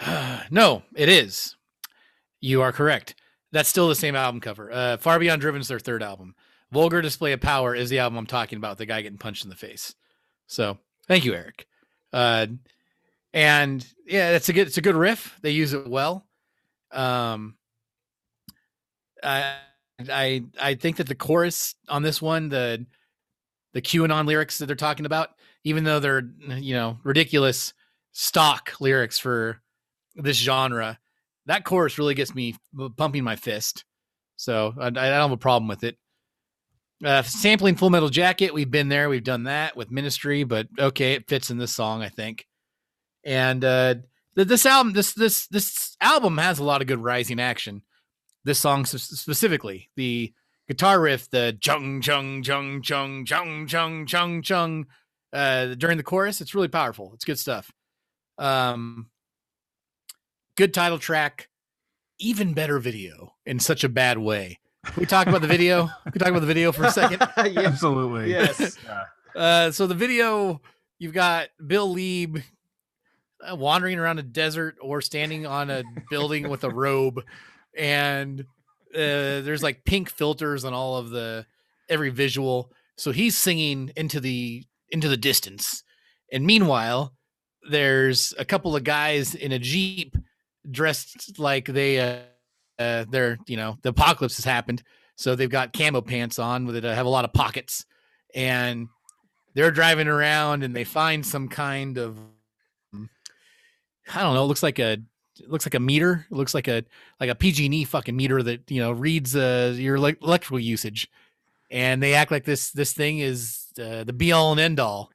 no, 0.50 0.82
it 0.96 1.08
is. 1.08 1.56
You 2.40 2.62
are 2.62 2.72
correct. 2.72 3.14
That's 3.52 3.68
still 3.68 3.88
the 3.88 3.94
same 3.94 4.16
album 4.16 4.40
cover. 4.40 4.72
Uh, 4.72 4.96
Far 4.96 5.18
Beyond 5.18 5.40
Driven 5.40 5.60
is 5.60 5.68
their 5.68 5.78
third 5.78 6.02
album. 6.02 6.34
Vulgar 6.72 7.00
Display 7.00 7.32
of 7.32 7.40
Power 7.40 7.74
is 7.74 7.88
the 7.88 8.00
album 8.00 8.18
I'm 8.18 8.26
talking 8.26 8.56
about. 8.56 8.78
The 8.78 8.86
guy 8.86 9.00
getting 9.02 9.18
punched 9.18 9.44
in 9.44 9.50
the 9.50 9.54
face. 9.56 9.94
So 10.48 10.78
thank 11.06 11.24
you, 11.24 11.34
Eric. 11.34 11.66
Uh, 12.14 12.46
and 13.32 13.84
yeah, 14.06 14.30
it's 14.30 14.48
a 14.48 14.52
good 14.52 14.68
it's 14.68 14.78
a 14.78 14.82
good 14.82 14.94
riff. 14.94 15.36
They 15.42 15.50
use 15.50 15.72
it 15.72 15.88
well. 15.88 16.24
Um, 16.92 17.56
I 19.22 19.56
I 20.08 20.44
I 20.60 20.74
think 20.76 20.96
that 20.98 21.08
the 21.08 21.16
chorus 21.16 21.74
on 21.88 22.02
this 22.04 22.22
one, 22.22 22.48
the 22.48 22.86
the 23.72 23.82
QAnon 23.82 24.26
lyrics 24.26 24.58
that 24.58 24.66
they're 24.66 24.76
talking 24.76 25.06
about, 25.06 25.30
even 25.64 25.82
though 25.82 25.98
they're 25.98 26.30
you 26.48 26.74
know 26.74 26.98
ridiculous 27.02 27.74
stock 28.12 28.72
lyrics 28.78 29.18
for 29.18 29.60
this 30.14 30.36
genre, 30.36 31.00
that 31.46 31.64
chorus 31.64 31.98
really 31.98 32.14
gets 32.14 32.32
me 32.32 32.54
pumping 32.96 33.24
my 33.24 33.34
fist. 33.34 33.84
So 34.36 34.72
I, 34.78 34.86
I 34.86 34.90
don't 34.90 35.02
have 35.02 35.32
a 35.32 35.36
problem 35.36 35.66
with 35.66 35.82
it. 35.82 35.98
Uh, 37.04 37.22
sampling 37.22 37.76
Full 37.76 37.90
Metal 37.90 38.08
Jacket, 38.08 38.54
we've 38.54 38.70
been 38.70 38.88
there, 38.88 39.10
we've 39.10 39.22
done 39.22 39.44
that 39.44 39.76
with 39.76 39.90
Ministry, 39.90 40.42
but 40.44 40.68
okay, 40.78 41.12
it 41.12 41.28
fits 41.28 41.50
in 41.50 41.58
this 41.58 41.74
song, 41.74 42.02
I 42.02 42.08
think. 42.08 42.46
And 43.24 43.62
uh, 43.62 43.96
th- 44.36 44.48
this 44.48 44.64
album, 44.64 44.94
this 44.94 45.12
this 45.12 45.46
this 45.48 45.96
album 46.00 46.38
has 46.38 46.58
a 46.58 46.64
lot 46.64 46.80
of 46.80 46.86
good 46.86 47.02
rising 47.02 47.40
action. 47.40 47.82
This 48.44 48.58
song 48.58 48.86
specifically, 48.86 49.90
the 49.96 50.32
guitar 50.66 50.98
riff, 50.98 51.28
the 51.28 51.56
chung 51.60 52.00
chung 52.00 52.42
chung 52.42 52.80
chung 52.82 53.26
chung 53.26 53.66
chung 53.66 54.06
chung 54.06 54.42
chung, 54.42 54.86
uh, 55.34 55.74
during 55.74 55.98
the 55.98 56.02
chorus, 56.02 56.40
it's 56.40 56.54
really 56.54 56.68
powerful. 56.68 57.12
It's 57.14 57.24
good 57.24 57.38
stuff. 57.38 57.70
Um, 58.38 59.10
good 60.56 60.72
title 60.72 60.98
track, 60.98 61.48
even 62.18 62.54
better 62.54 62.78
video 62.78 63.34
in 63.44 63.58
such 63.58 63.84
a 63.84 63.88
bad 63.88 64.16
way. 64.18 64.58
Can 64.84 65.00
we 65.00 65.06
talk 65.06 65.26
about 65.26 65.40
the 65.40 65.48
video? 65.48 65.86
Can 65.86 66.12
we 66.12 66.18
talk 66.18 66.28
about 66.28 66.40
the 66.40 66.46
video 66.46 66.72
for 66.72 66.84
a 66.84 66.90
second? 66.90 67.20
yeah. 67.36 67.62
Absolutely. 67.62 68.30
Yes. 68.30 68.76
Uh, 69.34 69.70
so 69.70 69.86
the 69.86 69.94
video, 69.94 70.60
you've 70.98 71.14
got 71.14 71.48
Bill 71.66 71.92
Leeb 71.94 72.42
uh, 73.40 73.56
wandering 73.56 73.98
around 73.98 74.18
a 74.18 74.22
desert 74.22 74.76
or 74.80 75.00
standing 75.00 75.46
on 75.46 75.70
a 75.70 75.82
building 76.10 76.48
with 76.48 76.64
a 76.64 76.70
robe, 76.74 77.22
and 77.76 78.40
uh, 78.40 78.44
there's 79.42 79.62
like 79.62 79.84
pink 79.84 80.10
filters 80.10 80.64
on 80.64 80.72
all 80.72 80.96
of 80.96 81.10
the 81.10 81.46
every 81.88 82.10
visual. 82.10 82.70
So 82.96 83.10
he's 83.10 83.36
singing 83.36 83.90
into 83.96 84.20
the 84.20 84.64
into 84.90 85.08
the 85.08 85.16
distance, 85.16 85.82
and 86.30 86.46
meanwhile, 86.46 87.14
there's 87.68 88.32
a 88.38 88.44
couple 88.44 88.76
of 88.76 88.84
guys 88.84 89.34
in 89.34 89.52
a 89.52 89.58
jeep 89.58 90.16
dressed 90.70 91.38
like 91.38 91.66
they 91.66 92.24
uh, 92.78 93.04
they're 93.10 93.38
you 93.46 93.56
know 93.56 93.78
the 93.82 93.90
apocalypse 93.90 94.36
has 94.36 94.44
happened 94.44 94.82
so 95.16 95.34
they've 95.34 95.50
got 95.50 95.72
camo 95.72 96.00
pants 96.00 96.38
on 96.38 96.66
with 96.66 96.76
it 96.76 96.84
uh, 96.84 96.94
have 96.94 97.06
a 97.06 97.10
lot 97.10 97.24
of 97.24 97.32
pockets. 97.32 97.86
And 98.34 98.88
they're 99.54 99.70
driving 99.70 100.08
around 100.08 100.64
and 100.64 100.74
they 100.74 100.82
find 100.82 101.24
some 101.24 101.48
kind 101.48 101.98
of 101.98 102.18
mm, 102.92 103.08
i 104.12 104.22
don't 104.22 104.34
know 104.34 104.42
it 104.42 104.48
looks 104.48 104.64
like 104.64 104.80
a 104.80 104.98
it 105.40 105.50
looks 105.50 105.66
like 105.66 105.74
a 105.74 105.80
meter. 105.80 106.26
It 106.30 106.34
looks 106.34 106.54
like 106.54 106.68
a 106.68 106.84
like 107.20 107.30
a 107.30 107.34
pg&e 107.34 107.84
fucking 107.84 108.16
meter 108.16 108.42
that 108.42 108.70
you 108.70 108.80
know 108.80 108.92
reads 108.92 109.34
uh 109.34 109.74
your 109.76 109.98
elec- 109.98 110.22
electrical 110.22 110.60
usage. 110.60 111.10
And 111.70 112.02
they 112.02 112.14
act 112.14 112.30
like 112.30 112.44
this 112.44 112.70
this 112.70 112.92
thing 112.92 113.18
is 113.18 113.66
uh, 113.80 114.04
the 114.04 114.12
be 114.12 114.32
all 114.32 114.52
and 114.52 114.60
end 114.60 114.78
all 114.78 115.10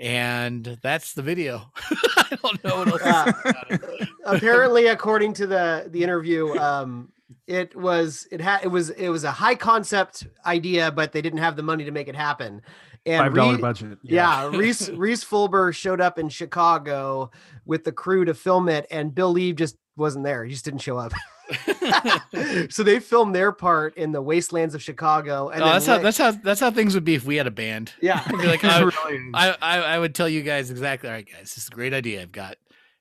and 0.00 0.78
that's 0.82 1.14
the 1.14 1.22
video 1.22 1.70
i 2.16 2.36
don't 2.42 2.62
know 2.64 2.76
what 2.76 2.88
else 3.06 3.32
to 3.32 3.32
say 3.32 3.74
about 3.74 4.00
it. 4.00 4.08
Apparently, 4.24 4.86
according 4.86 5.32
to 5.34 5.46
the 5.46 5.86
the 5.90 6.02
interview, 6.02 6.56
um 6.58 7.10
it 7.46 7.74
was 7.74 8.26
it 8.30 8.40
had 8.40 8.62
it 8.62 8.68
was 8.68 8.90
it 8.90 9.08
was 9.08 9.24
a 9.24 9.30
high 9.30 9.54
concept 9.54 10.26
idea, 10.44 10.90
but 10.90 11.12
they 11.12 11.22
didn't 11.22 11.38
have 11.38 11.56
the 11.56 11.62
money 11.62 11.84
to 11.84 11.90
make 11.90 12.08
it 12.08 12.16
happen. 12.16 12.60
And 13.06 13.22
Five 13.22 13.34
dollar 13.34 13.54
Ree- 13.54 13.60
budget. 13.60 13.98
Yeah, 14.02 14.48
Rhys 14.50 14.90
Rhys 14.94 15.24
Fulber 15.24 15.72
showed 15.74 16.00
up 16.00 16.18
in 16.18 16.28
Chicago 16.28 17.30
with 17.64 17.84
the 17.84 17.92
crew 17.92 18.24
to 18.26 18.34
film 18.34 18.68
it, 18.68 18.86
and 18.90 19.14
Bill 19.14 19.30
Lee 19.32 19.52
just 19.52 19.76
wasn't 19.96 20.24
there. 20.24 20.44
He 20.44 20.52
just 20.52 20.64
didn't 20.64 20.80
show 20.80 20.98
up. 20.98 21.12
so 22.70 22.82
they 22.82 23.00
filmed 23.00 23.34
their 23.34 23.52
part 23.52 23.96
in 23.96 24.12
the 24.12 24.20
wastelands 24.22 24.74
of 24.74 24.82
Chicago. 24.82 25.48
And 25.48 25.62
Oh, 25.62 25.64
then 25.66 25.74
that's 25.74 25.86
how 25.86 25.98
that's 25.98 26.18
how 26.18 26.30
that's 26.32 26.60
how 26.60 26.70
things 26.70 26.94
would 26.94 27.04
be 27.04 27.14
if 27.14 27.24
we 27.24 27.36
had 27.36 27.46
a 27.46 27.50
band. 27.50 27.92
yeah. 28.00 28.22
I'd 28.26 28.38
be 28.38 28.46
like, 28.46 28.64
I, 28.64 28.78
really. 29.06 29.30
I, 29.34 29.56
I, 29.60 29.78
I 29.80 29.98
would 29.98 30.14
tell 30.14 30.28
you 30.28 30.42
guys 30.42 30.70
exactly. 30.70 31.08
All 31.08 31.14
right, 31.14 31.26
guys, 31.26 31.40
this 31.54 31.58
is 31.58 31.68
a 31.68 31.74
great 31.74 31.94
idea 31.94 32.22
I've 32.22 32.32
got, 32.32 32.56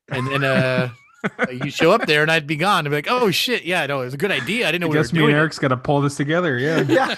and 0.10 0.28
then 0.28 0.44
uh, 0.44 0.90
you 1.52 1.70
show 1.70 1.92
up 1.92 2.06
there 2.06 2.22
and 2.22 2.32
I'd 2.32 2.48
be 2.48 2.56
gone. 2.56 2.86
I'd 2.86 2.90
be 2.90 2.96
like, 2.96 3.08
oh 3.10 3.32
shit, 3.32 3.66
yeah, 3.66 3.86
no, 3.86 4.02
it 4.02 4.06
was 4.06 4.14
a 4.14 4.18
good 4.18 4.32
idea. 4.32 4.68
I 4.68 4.72
didn't 4.72 4.82
know 4.82 4.88
I 4.88 4.90
we 4.92 4.98
were 4.98 5.04
guess 5.04 5.14
me 5.14 5.20
and 5.20 5.26
doing 5.26 5.36
it. 5.36 5.40
Eric's 5.40 5.60
got 5.60 5.70
to 5.70 5.78
pull 5.78 6.02
this 6.02 6.16
together. 6.16 6.58
Yeah. 6.58 6.82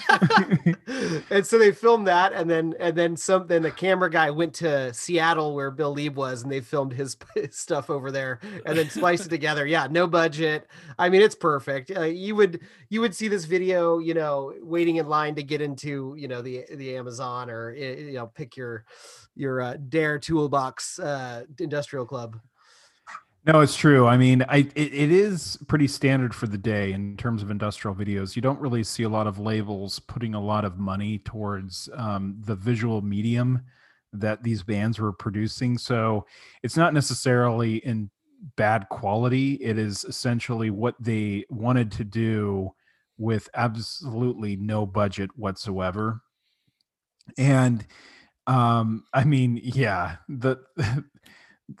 yeah. 0.64 1.20
and 1.30 1.46
so 1.46 1.58
they 1.58 1.72
filmed 1.72 2.06
that, 2.06 2.32
and 2.32 2.48
then 2.48 2.74
and 2.80 2.96
then 2.96 3.16
some. 3.16 3.46
Then 3.46 3.62
the 3.62 3.70
camera 3.70 4.10
guy 4.10 4.30
went 4.30 4.54
to 4.54 4.92
Seattle 4.94 5.54
where 5.54 5.70
Bill 5.70 5.94
Leeb 5.94 6.14
was, 6.14 6.42
and 6.42 6.50
they 6.50 6.60
filmed 6.60 6.92
his, 6.92 7.16
his 7.34 7.56
stuff 7.56 7.90
over 7.90 8.10
there, 8.10 8.40
and 8.64 8.76
then 8.76 8.88
spliced 8.88 9.26
it 9.26 9.30
together. 9.30 9.66
Yeah, 9.66 9.86
no 9.90 10.06
budget. 10.06 10.68
I 10.98 11.08
mean, 11.08 11.22
it's 11.22 11.34
perfect. 11.34 11.90
Uh, 11.94 12.02
you 12.02 12.34
would 12.36 12.60
you 12.88 13.00
would 13.00 13.14
see 13.14 13.28
this 13.28 13.44
video, 13.44 13.98
you 13.98 14.14
know, 14.14 14.54
waiting 14.60 14.96
in 14.96 15.08
line 15.08 15.34
to 15.36 15.42
get 15.42 15.60
into 15.60 16.14
you 16.16 16.28
know 16.28 16.42
the 16.42 16.64
the 16.74 16.96
Amazon 16.96 17.50
or 17.50 17.74
eh, 17.76 17.96
you 17.96 18.14
know 18.14 18.26
pick 18.26 18.56
your 18.56 18.84
your 19.34 19.60
uh, 19.60 19.76
Dare 19.88 20.18
Toolbox 20.18 20.98
uh, 20.98 21.44
Industrial 21.58 22.06
Club. 22.06 22.38
No, 23.46 23.60
it's 23.60 23.74
true. 23.76 24.06
I 24.06 24.18
mean, 24.18 24.42
I 24.48 24.58
it, 24.74 24.92
it 24.94 25.10
is 25.10 25.58
pretty 25.66 25.86
standard 25.88 26.34
for 26.34 26.46
the 26.46 26.58
day 26.58 26.92
in 26.92 27.16
terms 27.16 27.42
of 27.42 27.50
industrial 27.50 27.94
videos. 27.94 28.36
You 28.36 28.42
don't 28.42 28.60
really 28.60 28.84
see 28.84 29.02
a 29.04 29.08
lot 29.08 29.26
of 29.26 29.38
labels 29.38 29.98
putting 29.98 30.34
a 30.34 30.40
lot 30.40 30.64
of 30.64 30.78
money 30.78 31.18
towards 31.18 31.88
um, 31.94 32.36
the 32.44 32.54
visual 32.54 33.00
medium 33.00 33.62
that 34.12 34.42
these 34.42 34.62
bands 34.62 34.98
were 34.98 35.12
producing. 35.12 35.78
So 35.78 36.26
it's 36.62 36.76
not 36.76 36.92
necessarily 36.92 37.76
in 37.76 38.10
bad 38.56 38.88
quality. 38.90 39.54
It 39.54 39.78
is 39.78 40.04
essentially 40.04 40.68
what 40.70 40.96
they 41.00 41.46
wanted 41.48 41.90
to 41.92 42.04
do 42.04 42.72
with 43.16 43.48
absolutely 43.54 44.56
no 44.56 44.84
budget 44.84 45.30
whatsoever. 45.36 46.20
And 47.38 47.86
um, 48.46 49.04
I 49.14 49.24
mean, 49.24 49.60
yeah, 49.62 50.16
the 50.28 50.58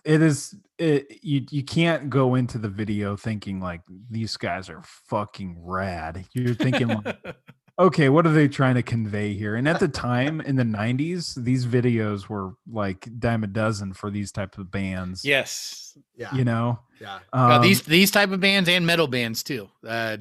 it 0.04 0.22
is 0.22 0.54
it, 0.80 1.18
you 1.22 1.44
you 1.50 1.62
can't 1.62 2.08
go 2.10 2.34
into 2.34 2.58
the 2.58 2.68
video 2.68 3.16
thinking 3.16 3.60
like 3.60 3.82
these 4.10 4.36
guys 4.36 4.68
are 4.70 4.82
fucking 5.08 5.56
rad. 5.62 6.24
You're 6.32 6.54
thinking 6.54 6.88
like, 6.88 7.16
okay, 7.78 8.08
what 8.08 8.26
are 8.26 8.32
they 8.32 8.48
trying 8.48 8.74
to 8.76 8.82
convey 8.82 9.34
here? 9.34 9.56
And 9.56 9.68
at 9.68 9.78
the 9.80 9.88
time 9.88 10.40
in 10.40 10.56
the 10.56 10.64
90s, 10.64 11.34
these 11.42 11.66
videos 11.66 12.28
were 12.28 12.52
like 12.70 13.08
dime 13.18 13.44
a 13.44 13.46
dozen 13.46 13.92
for 13.92 14.10
these 14.10 14.32
types 14.32 14.58
of 14.58 14.70
bands. 14.70 15.24
Yes, 15.24 15.96
Yeah, 16.16 16.34
You 16.34 16.44
know? 16.44 16.80
yeah. 17.00 17.20
Uh, 17.32 17.56
Um, 17.56 17.62
these 17.62 17.82
these 17.82 18.10
type 18.10 18.30
of 18.30 18.40
bands 18.40 18.68
and 18.68 18.86
metal 18.86 19.06
bands 19.06 19.42
too. 19.42 19.68
Uh, 19.86 20.16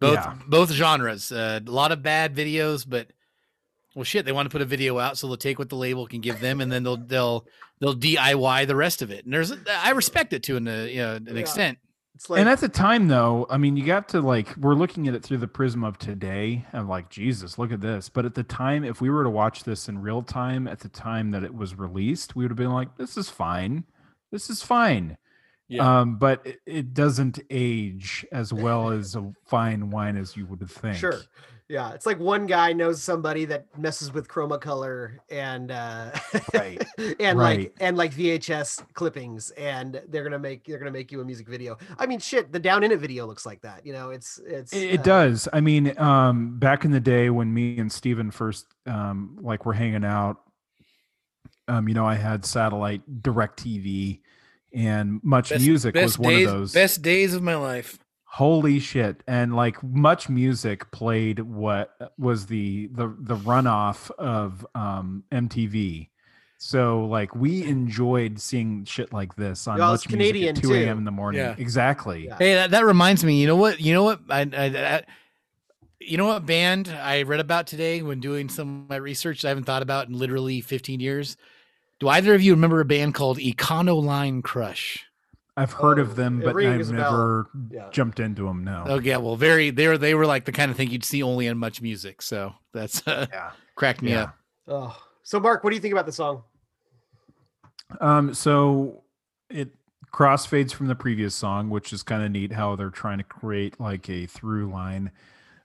both 0.00 0.14
Yeah. 0.18 0.34
both 0.48 0.70
genres. 0.72 1.30
Uh, 1.32 1.60
a 1.66 1.70
lot 1.70 1.92
of 1.92 2.02
bad 2.02 2.34
videos, 2.34 2.84
but 2.88 3.08
well, 3.94 4.04
shit, 4.04 4.24
they 4.24 4.32
want 4.32 4.46
to 4.46 4.50
put 4.52 4.62
a 4.62 4.66
video 4.66 4.98
out, 4.98 5.18
so 5.18 5.26
they'll 5.26 5.36
take 5.36 5.58
what 5.58 5.68
the 5.68 5.76
label 5.76 6.06
can 6.06 6.20
give 6.20 6.40
them, 6.40 6.60
and 6.60 6.70
then 6.72 6.82
they'll 6.82 6.96
they'll 6.96 7.46
they'll 7.80 7.94
DIY 7.96 8.66
the 8.66 8.76
rest 8.76 9.02
of 9.02 9.10
it. 9.10 9.24
And 9.24 9.32
there's 9.34 9.52
I 9.68 9.90
respect 9.90 10.32
it 10.32 10.42
to 10.44 10.56
an 10.56 10.68
uh, 10.68 10.84
you 10.90 10.98
know 11.02 11.14
an 11.16 11.26
Yeah. 11.30 11.34
extent. 11.34 11.78
It's 12.14 12.28
like 12.28 12.40
and 12.40 12.48
at 12.48 12.60
the 12.60 12.68
time 12.68 13.08
though 13.08 13.46
i 13.48 13.56
mean 13.56 13.74
you 13.74 13.86
got 13.86 14.10
to 14.10 14.20
like 14.20 14.54
we're 14.58 14.74
looking 14.74 15.08
at 15.08 15.14
it 15.14 15.22
through 15.22 15.38
the 15.38 15.48
prism 15.48 15.82
of 15.82 15.98
today 15.98 16.64
i'm 16.74 16.86
like 16.86 17.08
jesus 17.08 17.58
look 17.58 17.72
at 17.72 17.80
this 17.80 18.10
but 18.10 18.26
at 18.26 18.34
the 18.34 18.42
time 18.42 18.84
if 18.84 19.00
we 19.00 19.08
were 19.08 19.24
to 19.24 19.30
watch 19.30 19.64
this 19.64 19.88
in 19.88 19.98
real 19.98 20.22
time 20.22 20.68
at 20.68 20.78
the 20.80 20.90
time 20.90 21.30
that 21.30 21.42
it 21.42 21.54
was 21.54 21.74
released 21.74 22.36
we 22.36 22.44
would 22.44 22.50
have 22.50 22.56
been 22.58 22.70
like 22.70 22.96
this 22.98 23.16
is 23.16 23.30
fine 23.30 23.82
this 24.30 24.50
is 24.50 24.62
fine 24.62 25.16
Yeah. 25.68 26.00
um 26.00 26.16
but 26.18 26.46
it, 26.46 26.60
it 26.66 26.94
doesn't 26.94 27.40
age 27.48 28.26
as 28.30 28.52
well 28.52 28.90
as 28.90 29.16
a 29.16 29.32
fine 29.46 29.88
wine 29.88 30.18
as 30.18 30.36
you 30.36 30.44
would 30.46 30.68
think 30.70 30.96
Sure. 30.98 31.18
Yeah, 31.72 31.92
it's 31.94 32.04
like 32.04 32.20
one 32.20 32.44
guy 32.44 32.74
knows 32.74 33.02
somebody 33.02 33.46
that 33.46 33.66
messes 33.78 34.12
with 34.12 34.28
chroma 34.28 34.60
color 34.60 35.22
and 35.30 35.70
uh 35.70 36.10
Right, 36.52 36.86
and 37.18 37.38
right. 37.38 37.58
like 37.60 37.74
and 37.80 37.96
like 37.96 38.12
VHS 38.12 38.84
clippings 38.92 39.48
and 39.52 40.02
they're 40.10 40.22
going 40.22 40.32
to 40.32 40.38
make 40.38 40.66
they're 40.66 40.76
going 40.76 40.92
to 40.92 40.98
make 40.98 41.10
you 41.10 41.22
a 41.22 41.24
music 41.24 41.48
video. 41.48 41.78
I 41.98 42.04
mean 42.04 42.18
shit, 42.18 42.52
the 42.52 42.58
down 42.58 42.84
in 42.84 42.92
it 42.92 42.98
video 42.98 43.24
looks 43.24 43.46
like 43.46 43.62
that. 43.62 43.86
You 43.86 43.94
know, 43.94 44.10
it's 44.10 44.38
it's 44.46 44.74
It, 44.74 44.82
it 44.82 45.00
uh, 45.00 45.02
does. 45.04 45.48
I 45.50 45.62
mean, 45.62 45.98
um, 45.98 46.58
back 46.58 46.84
in 46.84 46.90
the 46.90 47.00
day 47.00 47.30
when 47.30 47.54
me 47.54 47.78
and 47.78 47.90
Steven 47.90 48.30
first 48.30 48.66
um, 48.84 49.38
like 49.40 49.64
were 49.64 49.72
hanging 49.72 50.04
out, 50.04 50.42
um, 51.68 51.88
you 51.88 51.94
know, 51.94 52.04
I 52.04 52.16
had 52.16 52.44
satellite 52.44 53.22
direct 53.22 53.64
TV 53.64 54.20
and 54.74 55.20
much 55.24 55.48
Best, 55.48 55.64
music 55.64 55.94
best 55.94 56.04
was 56.04 56.18
one 56.18 56.34
days, 56.34 56.48
of 56.48 56.52
those. 56.52 56.72
best 56.74 57.00
days 57.00 57.32
of 57.32 57.42
my 57.42 57.56
life. 57.56 57.98
Holy 58.32 58.78
shit. 58.78 59.22
And 59.26 59.54
like 59.54 59.82
much 59.82 60.30
music 60.30 60.90
played 60.90 61.40
what 61.40 61.94
was 62.16 62.46
the 62.46 62.86
the 62.86 63.14
the 63.18 63.36
runoff 63.36 64.10
of 64.12 64.66
um 64.74 65.24
MTV. 65.30 66.08
So 66.56 67.04
like 67.04 67.34
we 67.34 67.62
enjoyed 67.64 68.40
seeing 68.40 68.86
shit 68.86 69.12
like 69.12 69.36
this 69.36 69.68
on 69.68 69.78
Well, 69.78 69.92
it's 69.92 70.08
much 70.08 70.16
music 70.16 70.48
at 70.48 70.56
2 70.56 70.72
a.m. 70.72 70.96
in 70.96 71.04
the 71.04 71.10
morning. 71.10 71.42
Yeah. 71.42 71.56
Exactly. 71.58 72.24
Yeah. 72.24 72.38
Hey, 72.38 72.54
that, 72.54 72.70
that 72.70 72.86
reminds 72.86 73.22
me. 73.22 73.38
You 73.38 73.48
know 73.48 73.56
what? 73.56 73.80
You 73.80 73.92
know 73.92 74.04
what? 74.04 74.20
I, 74.30 74.40
I, 74.40 74.64
I 74.64 75.02
you 76.00 76.16
know 76.16 76.26
what 76.26 76.46
band 76.46 76.88
I 76.88 77.24
read 77.24 77.40
about 77.40 77.66
today 77.66 78.00
when 78.00 78.20
doing 78.20 78.48
some 78.48 78.84
of 78.84 78.88
my 78.88 78.96
research 78.96 79.42
that 79.42 79.48
I 79.48 79.50
haven't 79.50 79.64
thought 79.64 79.82
about 79.82 80.08
in 80.08 80.18
literally 80.18 80.62
15 80.62 81.00
years. 81.00 81.36
Do 82.00 82.08
either 82.08 82.34
of 82.34 82.40
you 82.40 82.54
remember 82.54 82.80
a 82.80 82.86
band 82.86 83.14
called 83.14 83.36
Econoline 83.36 84.42
Crush? 84.42 85.04
I've 85.56 85.72
heard 85.72 85.98
Oh, 85.98 86.02
of 86.02 86.16
them, 86.16 86.40
but 86.40 86.56
I've 86.56 86.90
never 86.90 87.48
Yeah. 87.70 87.90
jumped 87.90 88.20
into 88.20 88.44
them. 88.44 88.64
No. 88.64 88.84
Oh 88.86 88.98
yeah, 88.98 89.18
well, 89.18 89.36
very 89.36 89.70
they 89.70 89.86
were 89.86 89.98
they 89.98 90.14
were 90.14 90.24
like 90.26 90.46
the 90.46 90.52
kind 90.52 90.70
of 90.70 90.76
thing 90.76 90.90
you'd 90.90 91.04
see 91.04 91.22
only 91.22 91.48
on 91.48 91.58
Much 91.58 91.82
Music. 91.82 92.22
So 92.22 92.54
that's 92.72 93.06
uh, 93.06 93.26
Yeah. 93.30 93.50
cracked 93.74 94.00
me 94.02 94.12
Yeah. 94.12 94.22
up. 94.22 94.38
Oh. 94.68 94.96
So 95.24 95.38
Mark, 95.38 95.62
what 95.62 95.70
do 95.70 95.76
you 95.76 95.82
think 95.82 95.92
about 95.92 96.06
the 96.06 96.12
song? 96.12 96.42
Um, 98.00 98.32
so 98.32 99.02
it 99.50 99.70
crossfades 100.12 100.72
from 100.72 100.86
the 100.86 100.94
previous 100.94 101.34
song, 101.34 101.68
which 101.70 101.92
is 101.92 102.02
kind 102.02 102.22
of 102.22 102.30
neat 102.30 102.52
how 102.52 102.74
they're 102.76 102.90
trying 102.90 103.18
to 103.18 103.24
create 103.24 103.78
like 103.78 104.08
a 104.08 104.26
through 104.26 104.70
line. 104.70 105.10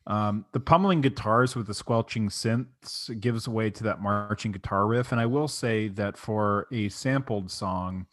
Um, 0.08 0.46
the 0.54 0.60
pummeling 0.62 1.02
guitars 1.02 1.56
with 1.56 1.68
the 1.68 1.74
squelching 1.74 2.30
synths 2.30 3.20
gives 3.20 3.48
way 3.48 3.70
to 3.70 3.84
that 3.84 4.02
marching 4.02 4.54
guitar 4.54 4.88
riff. 4.88 5.12
And 5.12 5.20
I 5.20 5.26
will 5.26 5.50
say 5.50 5.90
that 5.90 6.18
for 6.18 6.68
a 6.72 6.88
sampled 6.88 7.52
song, 7.52 8.08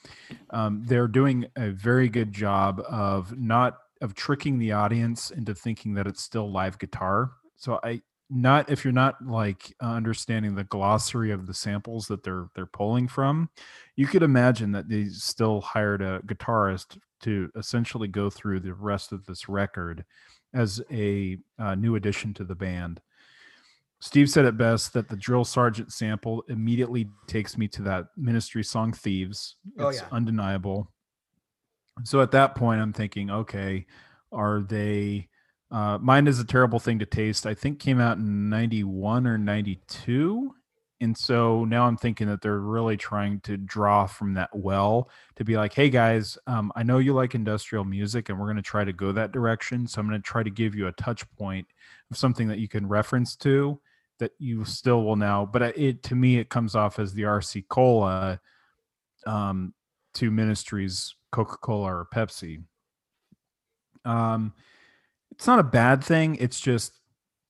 um, 0.50 0.82
they're 0.84 1.06
doing 1.06 1.46
a 1.56 1.70
very 1.70 2.08
good 2.08 2.32
job 2.32 2.82
of 2.88 3.38
not 3.38 3.78
of 4.00 4.14
tricking 4.14 4.58
the 4.58 4.72
audience 4.72 5.30
into 5.30 5.54
thinking 5.54 5.94
that 5.94 6.06
it's 6.08 6.20
still 6.20 6.50
live 6.50 6.78
guitar. 6.80 7.30
So 7.56 7.78
I 7.84 8.02
not 8.28 8.70
if 8.70 8.84
you're 8.84 8.92
not 8.92 9.24
like 9.24 9.72
uh, 9.80 9.86
understanding 9.86 10.56
the 10.56 10.64
glossary 10.64 11.30
of 11.30 11.46
the 11.46 11.54
samples 11.54 12.08
that 12.08 12.24
they're 12.24 12.48
they're 12.56 12.66
pulling 12.66 13.06
from, 13.06 13.50
you 13.94 14.08
could 14.08 14.24
imagine 14.24 14.72
that 14.72 14.88
they 14.88 15.04
still 15.06 15.60
hired 15.60 16.02
a 16.02 16.20
guitarist 16.26 16.98
to 17.20 17.50
essentially 17.56 18.08
go 18.08 18.28
through 18.28 18.60
the 18.60 18.74
rest 18.74 19.12
of 19.12 19.24
this 19.26 19.48
record 19.48 20.04
as 20.54 20.80
a 20.90 21.36
uh, 21.58 21.74
new 21.74 21.96
addition 21.96 22.32
to 22.34 22.44
the 22.44 22.54
band. 22.54 23.00
Steve 24.00 24.28
said 24.28 24.44
it 24.44 24.56
best 24.58 24.92
that 24.92 25.08
the 25.08 25.16
drill 25.16 25.44
sergeant 25.44 25.92
sample 25.92 26.44
immediately 26.48 27.08
takes 27.26 27.56
me 27.56 27.66
to 27.68 27.82
that 27.82 28.06
ministry 28.16 28.62
song 28.62 28.92
Thieves. 28.92 29.56
Oh, 29.78 29.88
It's 29.88 30.00
yeah. 30.00 30.08
undeniable. 30.12 30.90
So 32.02 32.20
at 32.20 32.30
that 32.32 32.54
point, 32.54 32.80
I'm 32.80 32.92
thinking, 32.92 33.30
okay, 33.30 33.86
are 34.32 34.60
they? 34.60 35.28
Uh, 35.70 35.98
Mind 35.98 36.28
is 36.28 36.38
a 36.38 36.44
terrible 36.44 36.78
thing 36.78 36.98
to 36.98 37.06
taste. 37.06 37.46
I 37.46 37.54
think 37.54 37.78
came 37.78 37.98
out 37.98 38.18
in 38.18 38.48
91 38.48 39.26
or 39.26 39.38
92. 39.38 40.54
And 41.04 41.16
so 41.16 41.66
now 41.66 41.86
I'm 41.86 41.98
thinking 41.98 42.28
that 42.28 42.40
they're 42.40 42.58
really 42.58 42.96
trying 42.96 43.40
to 43.40 43.58
draw 43.58 44.06
from 44.06 44.34
that 44.34 44.48
well 44.56 45.10
to 45.36 45.44
be 45.44 45.54
like, 45.54 45.74
hey 45.74 45.90
guys, 45.90 46.38
um, 46.46 46.72
I 46.74 46.82
know 46.82 46.96
you 46.96 47.12
like 47.12 47.34
industrial 47.34 47.84
music 47.84 48.30
and 48.30 48.40
we're 48.40 48.46
going 48.46 48.56
to 48.56 48.62
try 48.62 48.84
to 48.84 48.92
go 48.92 49.12
that 49.12 49.30
direction. 49.30 49.86
So 49.86 50.00
I'm 50.00 50.08
going 50.08 50.20
to 50.20 50.26
try 50.26 50.42
to 50.42 50.50
give 50.50 50.74
you 50.74 50.86
a 50.86 50.92
touch 50.92 51.30
point 51.36 51.66
of 52.10 52.16
something 52.16 52.48
that 52.48 52.58
you 52.58 52.68
can 52.68 52.88
reference 52.88 53.36
to 53.36 53.78
that 54.18 54.32
you 54.38 54.64
still 54.64 55.04
will 55.04 55.16
now. 55.16 55.44
But 55.44 55.76
it 55.76 56.02
to 56.04 56.14
me, 56.14 56.38
it 56.38 56.48
comes 56.48 56.74
off 56.74 56.98
as 56.98 57.12
the 57.12 57.22
RC 57.22 57.68
Cola 57.68 58.40
um, 59.26 59.74
to 60.14 60.30
Ministry's, 60.30 61.14
Coca 61.30 61.58
Cola 61.58 61.96
or 61.96 62.08
Pepsi. 62.14 62.62
Um, 64.06 64.54
it's 65.32 65.46
not 65.46 65.58
a 65.58 65.64
bad 65.64 66.02
thing. 66.02 66.36
It's 66.36 66.60
just 66.60 66.94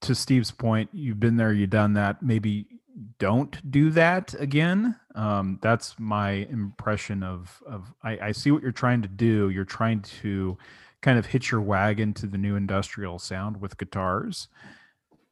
to 0.01 0.15
Steve's 0.15 0.51
point, 0.51 0.91
you've 0.93 1.21
been 1.21 1.37
there, 1.37 1.53
you've 1.53 1.71
done 1.71 1.95
that. 1.95 2.21
Maybe 2.21 2.67
don't 3.19 3.71
do 3.71 3.91
that 3.91 4.35
again. 4.39 4.97
Um, 5.15 5.59
that's 5.63 5.99
my 5.99 6.31
impression 6.31 7.23
of 7.23 7.63
of 7.67 7.93
I, 8.03 8.19
I 8.29 8.33
see 8.33 8.51
what 8.51 8.63
you're 8.63 8.73
trying 8.73 9.03
to 9.03 9.09
do. 9.09 9.51
You're 9.51 9.65
trying 9.65 10.03
to 10.21 10.57
kind 11.03 11.19
of 11.19 11.27
hitch 11.27 11.51
your 11.51 11.61
wagon 11.61 12.15
to 12.15 12.27
the 12.27 12.39
new 12.39 12.57
industrial 12.57 13.19
sound 13.19 13.61
with 13.61 13.77
guitars. 13.77 14.49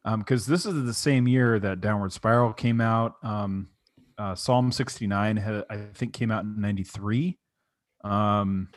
Um, 0.05 0.19
because 0.19 0.45
this 0.45 0.65
is 0.65 0.85
the 0.85 0.93
same 0.93 1.27
year 1.27 1.59
that 1.59 1.81
Downward 1.81 2.11
Spiral 2.11 2.53
came 2.53 2.81
out. 2.81 3.15
Um, 3.23 3.69
uh, 4.17 4.35
Psalm 4.35 4.71
69 4.71 5.37
had, 5.37 5.63
I 5.69 5.77
think 5.93 6.13
came 6.13 6.29
out 6.29 6.43
in 6.43 6.59
93. 6.59 7.39
Um, 8.03 8.69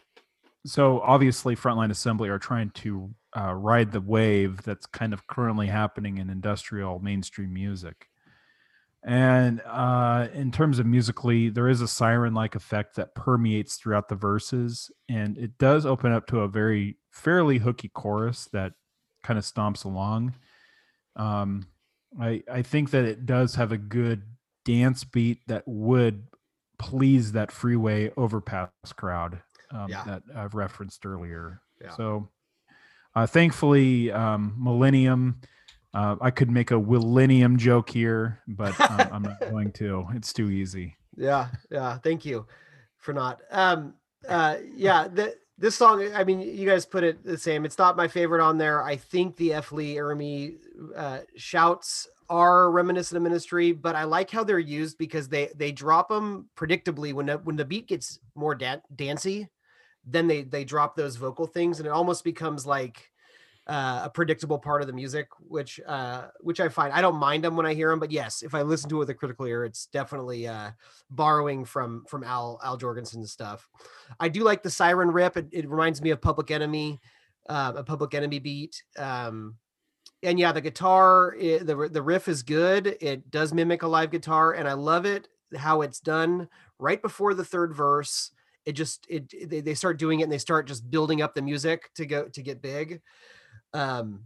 so 0.64 1.00
obviously 1.00 1.56
Frontline 1.56 1.90
Assembly 1.90 2.28
are 2.28 2.38
trying 2.38 2.70
to 2.70 3.10
uh, 3.36 3.52
ride 3.52 3.92
the 3.92 4.00
wave 4.00 4.62
that's 4.62 4.86
kind 4.86 5.12
of 5.12 5.26
currently 5.26 5.66
happening 5.66 6.18
in 6.18 6.30
industrial 6.30 6.98
mainstream 7.00 7.52
music. 7.52 8.08
And 9.06 9.62
uh, 9.64 10.26
in 10.34 10.50
terms 10.50 10.80
of 10.80 10.86
musically, 10.86 11.48
there 11.48 11.68
is 11.68 11.80
a 11.80 11.86
siren 11.86 12.34
like 12.34 12.56
effect 12.56 12.96
that 12.96 13.14
permeates 13.14 13.76
throughout 13.76 14.08
the 14.08 14.16
verses. 14.16 14.90
And 15.08 15.38
it 15.38 15.58
does 15.58 15.86
open 15.86 16.10
up 16.10 16.26
to 16.26 16.40
a 16.40 16.48
very 16.48 16.98
fairly 17.12 17.58
hooky 17.58 17.88
chorus 17.88 18.48
that 18.52 18.72
kind 19.22 19.38
of 19.38 19.44
stomps 19.44 19.84
along. 19.84 20.34
Um, 21.14 21.68
I, 22.20 22.42
I 22.52 22.62
think 22.62 22.90
that 22.90 23.04
it 23.04 23.26
does 23.26 23.54
have 23.54 23.70
a 23.70 23.78
good 23.78 24.22
dance 24.64 25.04
beat 25.04 25.38
that 25.46 25.62
would 25.66 26.26
please 26.78 27.30
that 27.32 27.52
freeway 27.52 28.10
overpass 28.16 28.70
crowd 28.96 29.40
um, 29.70 29.88
Yeah. 29.88 30.02
that 30.04 30.22
I've 30.34 30.54
referenced 30.54 31.06
earlier. 31.06 31.62
Yeah. 31.80 31.94
So 31.94 32.28
uh, 33.14 33.26
thankfully, 33.26 34.10
um, 34.10 34.54
Millennium. 34.58 35.40
Uh, 35.97 36.14
I 36.20 36.31
could 36.31 36.51
make 36.51 36.73
a 36.73 36.78
Millennium 36.78 37.56
joke 37.56 37.89
here, 37.89 38.39
but 38.47 38.78
um, 38.78 39.09
I'm 39.12 39.23
not 39.23 39.40
going 39.51 39.73
to. 39.73 40.05
It's 40.14 40.31
too 40.31 40.51
easy. 40.51 40.94
Yeah, 41.16 41.48
yeah. 41.70 41.97
Thank 41.97 42.27
you 42.27 42.47
for 42.98 43.14
not. 43.14 43.40
Um, 43.51 43.94
uh, 44.28 44.56
yeah. 44.74 45.09
The, 45.09 45.35
this 45.56 45.74
song, 45.74 46.06
I 46.14 46.23
mean, 46.23 46.43
you 46.43 46.68
guys 46.68 46.85
put 46.85 47.02
it 47.02 47.24
the 47.24 47.39
same. 47.39 47.64
It's 47.64 47.78
not 47.78 47.97
my 47.97 48.09
favorite 48.09 48.44
on 48.44 48.59
there. 48.59 48.82
I 48.82 48.97
think 48.97 49.36
the 49.36 49.55
F. 49.55 49.73
Lee 49.73 49.94
Ermey 49.94 50.56
uh, 50.94 51.20
shouts 51.35 52.06
are 52.28 52.70
reminiscent 52.70 53.16
of 53.16 53.23
Ministry, 53.23 53.73
but 53.73 53.97
I 53.97 54.05
like 54.05 54.31
how 54.31 54.44
they're 54.44 54.59
used 54.59 54.98
because 54.98 55.31
they 55.31 55.48
they 55.56 55.73
drop 55.73 56.10
them 56.10 56.51
predictably 56.59 57.14
when 57.14 57.24
the, 57.24 57.39
when 57.39 57.56
the 57.56 57.64
beat 57.64 57.89
gets 57.89 58.18
more 58.35 58.55
dan- 58.55 58.82
dancey, 58.94 59.48
then 60.05 60.27
they 60.27 60.43
they 60.43 60.64
drop 60.64 60.94
those 60.94 61.16
vocal 61.16 61.47
things, 61.47 61.78
and 61.78 61.86
it 61.86 61.93
almost 61.93 62.23
becomes 62.23 62.66
like 62.66 63.10
uh, 63.66 64.02
a 64.05 64.10
predictable 64.10 64.59
part 64.59 64.80
of 64.80 64.86
the 64.86 64.93
music, 64.93 65.28
which 65.38 65.80
uh, 65.86 66.26
which 66.40 66.60
I 66.60 66.68
find 66.68 66.93
I 66.93 67.01
don't 67.01 67.16
mind 67.16 67.43
them 67.43 67.56
when 67.56 67.66
I 67.66 67.74
hear 67.74 67.90
them, 67.90 67.98
but 67.98 68.12
yes, 68.12 68.43
if 68.43 68.55
I 68.55 68.62
listen 68.62 68.88
to 68.90 68.97
it 68.97 68.98
with 69.01 69.10
a 69.10 69.14
critical 69.14 69.47
ear, 69.47 69.64
it's 69.64 69.86
definitely 69.86 70.47
uh, 70.47 70.70
borrowing 71.10 71.64
from 71.64 72.05
from 72.06 72.22
Al 72.22 72.60
Al 72.64 72.76
Jourgensen's 72.76 73.32
stuff. 73.32 73.68
I 74.20 74.28
do 74.28 74.44
like 74.44 74.62
the 74.62 74.70
siren 74.70 75.10
rip. 75.10 75.36
It, 75.36 75.48
it 75.52 75.68
reminds 75.68 76.01
me 76.01 76.10
of 76.10 76.20
Public 76.20 76.51
Enemy, 76.51 77.01
uh, 77.48 77.72
a 77.76 77.82
Public 77.82 78.14
Enemy 78.14 78.38
beat. 78.38 78.82
Um, 78.97 79.56
and 80.22 80.38
yeah, 80.38 80.52
the 80.52 80.60
guitar, 80.60 81.34
i 81.34 81.59
the 81.59 81.88
the 81.90 82.02
riff 82.02 82.28
is 82.28 82.43
good. 82.44 82.97
It 83.01 83.30
does 83.30 83.52
mimic 83.52 83.82
a 83.82 83.88
live 83.88 84.12
guitar, 84.12 84.52
and 84.52 84.68
I 84.68 84.74
love 84.74 85.06
it 85.06 85.28
how 85.56 85.82
it's 85.82 86.01
done 86.01 86.48
right 86.78 87.01
before 87.02 87.34
the 87.34 87.44
third 87.44 87.74
verse. 87.74 88.30
It 88.64 88.72
just 88.72 89.06
it 89.09 89.48
they, 89.48 89.60
they 89.60 89.74
start 89.74 89.98
doing 89.98 90.20
it 90.20 90.24
and 90.24 90.32
they 90.32 90.38
start 90.38 90.68
just 90.68 90.90
building 90.90 91.22
up 91.22 91.34
the 91.34 91.43
music 91.43 91.90
to 91.94 92.06
go 92.06 92.28
to 92.28 92.43
get 92.43 92.62
big. 92.62 93.01
Um, 93.76 94.24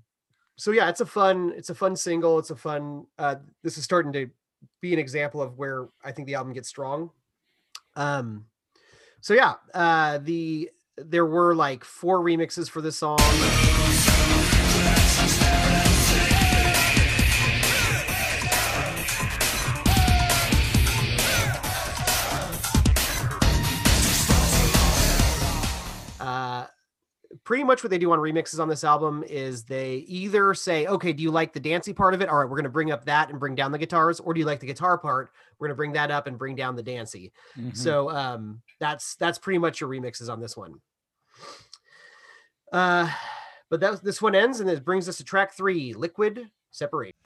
so 0.56 0.70
yeah, 0.70 0.88
it's 0.88 1.00
a 1.00 1.06
fun 1.06 1.52
it's 1.56 1.70
a 1.70 1.74
fun 1.74 1.96
single. 1.96 2.38
It's 2.38 2.50
a 2.50 2.56
fun. 2.56 3.06
Uh, 3.18 3.36
this 3.62 3.78
is 3.78 3.84
starting 3.84 4.12
to 4.12 4.30
be 4.80 4.92
an 4.92 4.98
example 4.98 5.42
of 5.42 5.58
where 5.58 5.88
I 6.04 6.12
think 6.12 6.26
the 6.26 6.34
album 6.34 6.52
gets 6.52 6.68
strong. 6.68 7.10
Um, 7.96 8.46
so 9.20 9.34
yeah, 9.34 9.54
uh, 9.74 10.18
the 10.18 10.70
there 10.96 11.26
were 11.26 11.54
like 11.54 11.84
four 11.84 12.20
remixes 12.20 12.68
for 12.70 12.80
this 12.80 12.98
song. 12.98 13.18
Pretty 27.50 27.64
much 27.64 27.82
what 27.82 27.90
they 27.90 27.98
do 27.98 28.12
on 28.12 28.20
remixes 28.20 28.60
on 28.60 28.68
this 28.68 28.84
album 28.84 29.24
is 29.26 29.64
they 29.64 29.96
either 30.06 30.54
say, 30.54 30.86
okay, 30.86 31.12
do 31.12 31.20
you 31.20 31.32
like 31.32 31.52
the 31.52 31.58
dancey 31.58 31.92
part 31.92 32.14
of 32.14 32.22
it? 32.22 32.28
All 32.28 32.38
right, 32.38 32.44
we're 32.44 32.54
going 32.54 32.62
to 32.62 32.70
bring 32.70 32.92
up 32.92 33.06
that 33.06 33.28
and 33.28 33.40
bring 33.40 33.56
down 33.56 33.72
the 33.72 33.78
guitars, 33.78 34.20
or 34.20 34.32
do 34.32 34.38
you 34.38 34.46
like 34.46 34.60
the 34.60 34.68
guitar 34.68 34.96
part? 34.96 35.32
We're 35.58 35.66
going 35.66 35.74
to 35.74 35.76
bring 35.76 35.94
that 35.94 36.12
up 36.12 36.28
and 36.28 36.38
bring 36.38 36.54
down 36.54 36.76
the 36.76 36.84
dancey. 36.84 37.32
Mhm. 37.58 37.76
So 37.76 38.08
um, 38.08 38.62
that's 38.78 39.16
that's 39.16 39.36
pretty 39.36 39.58
much 39.58 39.80
your 39.80 39.90
remixes 39.90 40.30
on 40.30 40.38
this 40.38 40.56
one. 40.56 40.74
Uh, 42.72 43.10
but 43.68 43.80
that 43.80 44.04
this 44.04 44.22
one 44.22 44.36
ends, 44.36 44.60
and 44.60 44.70
it 44.70 44.84
brings 44.84 45.08
us 45.08 45.16
to 45.16 45.24
track 45.24 45.52
three, 45.52 45.92
"Liquid 45.92 46.52
Separate." 46.70 47.16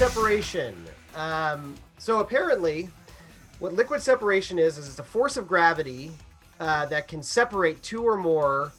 Separation. 0.00 0.74
Um, 1.14 1.74
so 1.98 2.20
apparently, 2.20 2.88
what 3.58 3.74
liquid 3.74 4.00
separation 4.00 4.58
is 4.58 4.78
is 4.78 4.88
it's 4.88 4.98
a 4.98 5.02
force 5.02 5.36
of 5.36 5.46
gravity 5.46 6.10
uh, 6.58 6.86
that 6.86 7.06
can 7.06 7.22
separate 7.22 7.82
two 7.82 8.02
or 8.02 8.16
more 8.16 8.72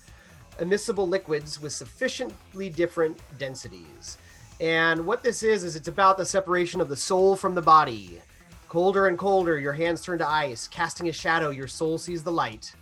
immiscible 0.58 1.08
liquids 1.08 1.62
with 1.62 1.74
sufficiently 1.74 2.70
different 2.70 3.20
densities. 3.38 4.18
And 4.60 5.06
what 5.06 5.22
this 5.22 5.44
is 5.44 5.64
is 5.64 5.76
it's 5.76 5.88
about 5.88 6.18
the 6.18 6.26
separation 6.26 6.82
of 6.82 6.90
the 6.90 6.96
soul 6.96 7.36
from 7.36 7.54
the 7.54 7.62
body. 7.62 8.20
Colder 8.68 9.06
and 9.08 9.16
colder, 9.16 9.60
your 9.60 9.74
hands 9.74 10.02
turn 10.02 10.18
to 10.18 10.28
ice. 10.28 10.68
Casting 10.68 11.08
a 11.08 11.14
shadow, 11.14 11.52
your 11.52 11.68
soul 11.68 12.00
sees 12.00 12.24
the 12.24 12.32
light. 12.32 12.74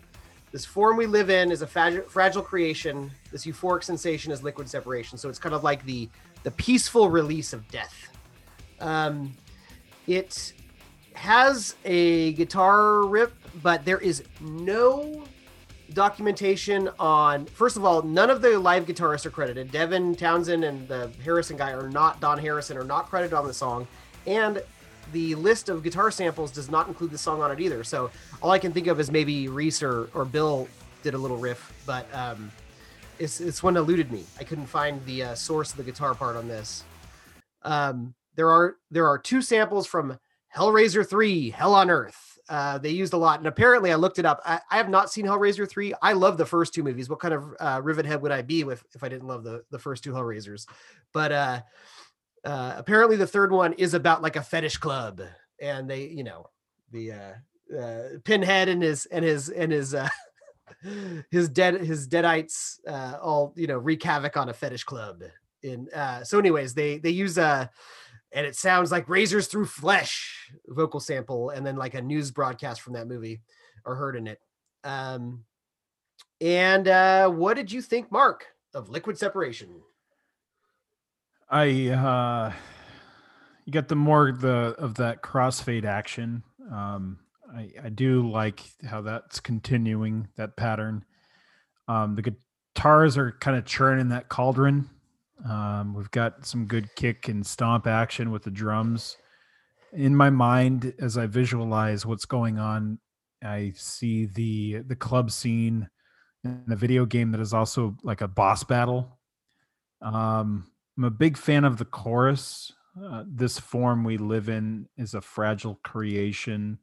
This 0.53 0.64
form 0.64 0.95
we 0.95 1.07
live 1.07 1.30
in 1.30 1.52
is 1.52 1.61
a 1.61 1.68
fragile, 1.68 2.03
fragile 2.03 2.41
creation. 2.41 3.11
This 3.34 3.45
euphoric 3.45 3.84
sensation 3.84 4.32
is 4.32 4.44
liquid 4.44 4.70
separation. 4.70 5.18
So 5.18 5.28
it's 5.28 5.40
kind 5.40 5.53
of 5.53 5.66
like 5.66 5.84
the 5.84 6.07
the 6.44 6.52
peaceful 6.52 7.10
release 7.10 7.52
of 7.52 7.68
death. 7.68 8.09
Um, 8.80 9.34
it 10.07 10.53
has 11.14 11.76
a 11.85 12.34
guitar 12.34 13.06
rip, 13.06 13.34
but 13.61 13.85
there 13.85 13.99
is 13.99 14.23
no 14.41 15.23
documentation 15.93 16.89
on. 16.99 17.45
First 17.45 17.77
of 17.77 17.85
all, 17.85 18.01
none 18.01 18.30
of 18.30 18.41
the 18.41 18.57
live 18.57 18.85
guitarists 18.85 19.26
are 19.26 19.31
credited. 19.31 19.72
Devin 19.72 20.15
Townsend 20.15 20.64
and 20.64 20.88
the 20.88 21.11
Harrison 21.23 21.57
guy 21.57 21.72
are 21.72 21.89
not. 21.89 22.19
Don 22.19 22.38
Harrison 22.38 22.77
are 22.77 22.84
not 22.84 23.10
credited 23.10 23.34
on 23.34 23.47
the 23.47 23.53
song, 23.53 23.88
and 24.26 24.61
the 25.11 25.35
list 25.35 25.69
of 25.69 25.84
guitar 25.84 26.11
samples 26.11 26.51
does 26.51 26.69
not 26.69 26.88
include 26.88 27.11
the 27.11 27.18
song 27.18 27.41
on 27.41 27.51
it 27.51 27.60
either. 27.60 27.84
So 27.84 28.11
all 28.41 28.51
I 28.51 28.60
can 28.60 28.72
think 28.72 28.88
of 28.88 28.99
is 28.99 29.11
maybe 29.11 29.47
Rhys 29.47 29.81
or, 29.81 30.10
or 30.14 30.26
Bill 30.26 30.68
did 31.03 31.14
a 31.14 31.18
little 31.18 31.38
riff, 31.38 31.73
but 31.85 32.07
um, 32.14 32.51
it's 33.18 33.41
it's 33.41 33.64
one 33.64 33.77
eluded 33.77 34.11
me. 34.11 34.23
I 34.39 34.43
couldn't 34.43 34.68
find 34.68 35.03
the 35.06 35.23
uh, 35.23 35.35
source 35.35 35.72
of 35.72 35.77
the 35.77 35.84
guitar 35.84 36.14
part 36.14 36.35
on 36.35 36.47
this. 36.47 36.84
Um, 37.64 38.14
there 38.40 38.49
are 38.49 38.78
there 38.90 39.06
are 39.06 39.18
two 39.18 39.41
samples 39.41 39.86
from 39.86 40.18
Hellraiser 40.56 41.06
3, 41.06 41.49
Hell 41.49 41.76
on 41.76 41.90
Earth. 41.90 42.40
Uh, 42.48 42.78
they 42.78 42.90
used 42.90 43.11
a 43.11 43.18
lot, 43.18 43.38
and 43.38 43.48
apparently 43.48 43.91
I 43.91 43.95
looked 43.95 44.18
it 44.18 44.26
up. 44.26 44.40
I, 44.45 44.61
I 44.72 44.78
have 44.78 44.88
not 44.88 45.11
seen 45.11 45.26
Hellraiser 45.26 45.70
3. 45.70 45.94
I 46.02 46.14
love 46.14 46.38
the 46.38 46.45
first 46.45 46.74
two 46.74 46.82
movies. 46.82 47.10
What 47.10 47.20
kind 47.20 47.34
of 47.34 47.53
uh, 47.60 47.82
rivet 47.84 48.06
head 48.06 48.22
would 48.22 48.32
I 48.32 48.41
be 48.41 48.64
with 48.64 48.82
if 48.95 49.03
I 49.03 49.10
didn't 49.10 49.28
love 49.28 49.44
the 49.44 49.66
the 49.72 49.78
first 49.78 50.06
two 50.06 50.14
Hellraisers? 50.14 50.68
But 51.11 51.34
uh, 51.34 51.61
uh, 52.45 52.76
apparently 52.78 53.18
the 53.18 53.28
third 53.28 53.52
one 53.52 53.74
is 53.74 53.94
about 53.94 54.22
like 54.22 54.38
a 54.38 54.41
fetish 54.41 54.78
club, 54.78 55.22
and 55.60 55.90
they, 55.90 56.06
you 56.06 56.24
know, 56.24 56.45
the 56.91 57.11
uh, 57.11 57.78
uh, 57.78 58.03
Pinhead 58.24 58.70
and 58.70 58.82
his 58.82 59.06
and 59.07 59.26
his 59.26 59.49
and 59.49 59.70
his 59.70 59.94
uh, 59.94 60.07
his 61.30 61.49
dead 61.49 61.82
his 61.82 62.07
deadites 62.07 62.80
uh, 62.88 63.18
all 63.22 63.53
you 63.57 63.68
know 63.68 63.78
wreak 63.78 64.02
havoc 64.02 64.38
on 64.38 64.48
a 64.48 64.53
fetish 64.53 64.86
club. 64.86 65.24
In 65.61 65.90
uh, 65.94 66.24
so, 66.24 66.40
anyways, 66.40 66.74
they 66.74 66.99
they 66.99 67.10
use 67.10 67.38
a 67.38 67.70
and 68.31 68.45
it 68.45 68.56
sounds 68.56 68.91
like 68.91 69.10
razors 69.10 69.47
through 69.47 69.65
flesh 69.65 70.49
vocal 70.68 70.99
sample, 70.99 71.49
and 71.49 71.65
then 71.65 71.76
like 71.76 71.93
a 71.93 72.01
news 72.01 72.31
broadcast 72.31 72.81
from 72.81 72.93
that 72.93 73.07
movie 73.07 73.41
are 73.85 73.95
heard 73.95 74.15
in 74.15 74.27
it. 74.27 74.39
Um, 74.84 75.45
and 76.41 76.88
uh, 76.88 77.30
what 77.30 77.56
did 77.56 77.72
you 77.72 77.81
think, 77.81 78.11
Mark, 78.11 78.45
of 78.73 78.89
liquid 78.89 79.18
separation? 79.18 79.81
I 81.49 81.89
uh 81.89 82.53
you 83.65 83.73
get 83.73 83.88
the 83.88 83.95
more 83.95 84.31
the 84.31 84.76
of 84.77 84.95
that 84.95 85.23
crossfade 85.23 85.85
action. 85.85 86.43
Um 86.72 87.19
I 87.51 87.72
I 87.84 87.89
do 87.89 88.30
like 88.30 88.61
how 88.88 89.01
that's 89.01 89.39
continuing 89.39 90.27
that 90.38 90.56
pattern. 90.56 91.03
Um 91.88 92.15
the 92.15 92.35
guitars 92.76 93.18
are 93.18 93.31
kind 93.31 93.57
of 93.57 93.65
churning 93.65 94.10
that 94.10 94.30
cauldron. 94.30 94.89
Um 95.45 95.94
we've 95.94 96.11
got 96.11 96.45
some 96.45 96.66
good 96.66 96.94
kick 96.95 97.28
and 97.28 97.45
stomp 97.45 97.88
action 97.88 98.32
with 98.32 98.44
the 98.44 98.52
drums. 98.52 99.18
In 99.94 100.16
my 100.16 100.30
mind 100.30 100.94
as 100.99 101.18
I 101.18 101.26
visualize 101.28 102.06
what's 102.06 102.26
going 102.26 102.60
on, 102.60 102.99
I 103.44 103.74
see 103.76 104.26
the 104.26 104.80
the 104.86 104.95
club 104.95 105.32
scene 105.32 105.90
in 106.44 106.64
the 106.68 106.76
video 106.76 107.06
game 107.06 107.32
that 107.32 107.41
is 107.41 107.53
also 107.53 107.95
like 108.03 108.22
a 108.22 108.28
boss 108.28 108.64
battle. 108.64 109.20
Um 110.02 110.72
I'm 110.98 111.06
a 111.06 111.10
big 111.11 111.38
fan 111.38 111.64
of 111.64 111.78
the 111.78 111.86
chorus. 111.86 112.74
Uh, 113.02 113.24
this 113.26 113.57
form 113.57 114.03
we 114.03 114.18
live 114.18 114.49
in 114.49 114.90
is 114.98 115.14
a 115.14 115.22
fragile 115.22 115.80
creation. 115.84 116.78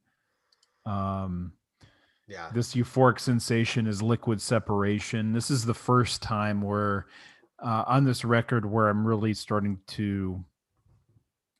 Um, 0.86 1.52
Yeah. 2.26 2.50
this 2.54 2.74
euphoric 2.74 3.20
sensation 3.20 3.86
is 3.86 4.00
liquid 4.02 4.40
separation. 4.40 5.32
This 5.34 5.50
is 5.50 5.66
the 5.66 5.74
first 5.74 6.22
time 6.22 6.62
where, 6.62 7.08
uh, 7.58 7.84
on 7.86 8.04
this 8.04 8.24
record, 8.24 8.64
where 8.66 8.88
I'm 8.88 9.06
really 9.06 9.34
starting 9.34 9.78
to 9.88 10.44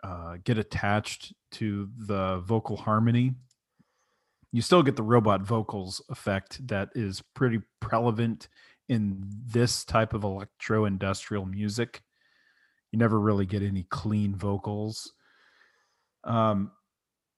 uh, 0.03 0.37
get 0.45 0.59
attached 0.59 1.35
to 1.53 1.89
the 1.97 2.39
vocal 2.39 2.77
harmony. 2.77 3.35
You 4.53 4.63
still 4.63 4.83
get 4.83 4.97
the 4.97 5.03
robot 5.03 5.43
vocals 5.43 6.03
effect 6.09 6.67
that 6.69 6.91
is 6.95 7.23
pretty 7.35 7.61
prevalent 7.81 8.49
in 8.89 9.23
this 9.47 9.85
type 9.85 10.15
of 10.15 10.25
electro 10.25 10.85
industrial 10.85 11.45
music 11.45 12.03
you 12.97 12.99
never 12.99 13.21
really 13.21 13.47
get 13.47 13.63
any 13.63 13.85
clean 13.85 14.35
vocals. 14.35 15.13
Um, 16.25 16.73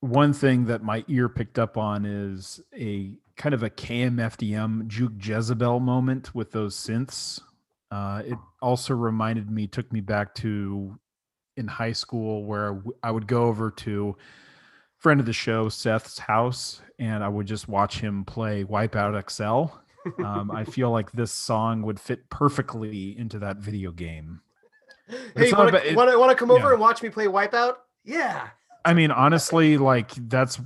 one 0.00 0.32
thing 0.32 0.66
that 0.66 0.82
my 0.82 1.04
ear 1.08 1.28
picked 1.28 1.58
up 1.58 1.76
on 1.76 2.06
is 2.06 2.60
a 2.76 3.14
kind 3.36 3.54
of 3.54 3.62
a 3.62 3.70
KMFDM 3.70 4.86
Juke 4.86 5.14
Jezebel 5.20 5.80
moment 5.80 6.34
with 6.34 6.52
those 6.52 6.76
synths. 6.76 7.40
Uh, 7.90 8.22
it 8.24 8.38
also 8.60 8.94
reminded 8.94 9.50
me, 9.50 9.66
took 9.66 9.90
me 9.92 10.00
back 10.00 10.34
to 10.36 10.98
in 11.56 11.66
high 11.66 11.92
school 11.92 12.44
where 12.44 12.80
I 13.02 13.10
would 13.10 13.26
go 13.26 13.44
over 13.44 13.70
to 13.70 14.16
friend 14.98 15.20
of 15.20 15.26
the 15.26 15.32
show 15.32 15.68
Seth's 15.68 16.18
house 16.18 16.80
and 16.98 17.22
I 17.24 17.28
would 17.28 17.46
just 17.46 17.68
watch 17.68 18.00
him 18.00 18.24
play 18.24 18.64
Wipeout 18.64 19.30
XL. 19.30 19.74
Um, 20.22 20.50
I 20.50 20.64
feel 20.64 20.90
like 20.90 21.12
this 21.12 21.32
song 21.32 21.82
would 21.82 22.00
fit 22.00 22.30
perfectly 22.30 23.18
into 23.18 23.38
that 23.40 23.58
video 23.58 23.92
game. 23.92 24.40
Hey, 25.34 25.52
want 25.52 25.72
to 25.72 25.94
want 25.94 26.30
to 26.30 26.34
come 26.36 26.50
over 26.50 26.66
yeah. 26.66 26.72
and 26.72 26.80
watch 26.80 27.02
me 27.02 27.08
play 27.08 27.24
Wipeout? 27.28 27.76
Yeah. 28.04 28.48
I 28.84 28.92
mean, 28.92 29.10
honestly, 29.10 29.78
like 29.78 30.10
that's 30.28 30.60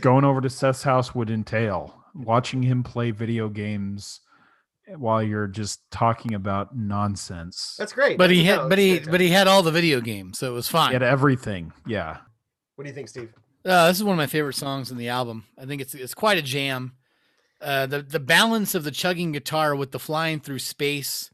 going 0.00 0.24
over 0.24 0.40
to 0.40 0.48
Seth's 0.48 0.84
house 0.84 1.12
would 1.12 1.28
entail 1.28 2.00
watching 2.14 2.62
him 2.62 2.84
play 2.84 3.10
video 3.10 3.48
games 3.48 4.20
while 4.96 5.22
you're 5.22 5.46
just 5.46 5.80
talking 5.90 6.34
about 6.34 6.76
nonsense. 6.76 7.76
That's 7.78 7.92
great. 7.92 8.18
But 8.18 8.30
he 8.30 8.42
That's- 8.42 8.60
had, 8.62 8.68
but 8.68 8.78
he, 8.78 8.98
great 8.98 9.10
but 9.10 9.20
he 9.20 9.28
had 9.30 9.46
all 9.48 9.62
the 9.62 9.70
video 9.70 10.00
games, 10.00 10.38
so 10.38 10.50
it 10.50 10.54
was 10.54 10.68
fine. 10.68 10.90
He 10.90 10.94
had 10.94 11.02
everything. 11.02 11.72
Yeah. 11.86 12.18
What 12.76 12.84
do 12.84 12.88
you 12.90 12.94
think, 12.94 13.08
Steve? 13.08 13.32
Uh, 13.64 13.88
this 13.88 13.98
is 13.98 14.04
one 14.04 14.14
of 14.14 14.18
my 14.18 14.26
favorite 14.26 14.54
songs 14.54 14.90
in 14.90 14.96
the 14.96 15.08
album. 15.08 15.44
I 15.58 15.66
think 15.66 15.82
it's 15.82 15.94
it's 15.94 16.14
quite 16.14 16.38
a 16.38 16.42
jam. 16.42 16.92
Uh, 17.60 17.84
the 17.86 18.00
the 18.00 18.20
balance 18.20 18.74
of 18.74 18.84
the 18.84 18.90
chugging 18.90 19.32
guitar 19.32 19.76
with 19.76 19.90
the 19.90 19.98
flying 19.98 20.40
through 20.40 20.60
space, 20.60 21.30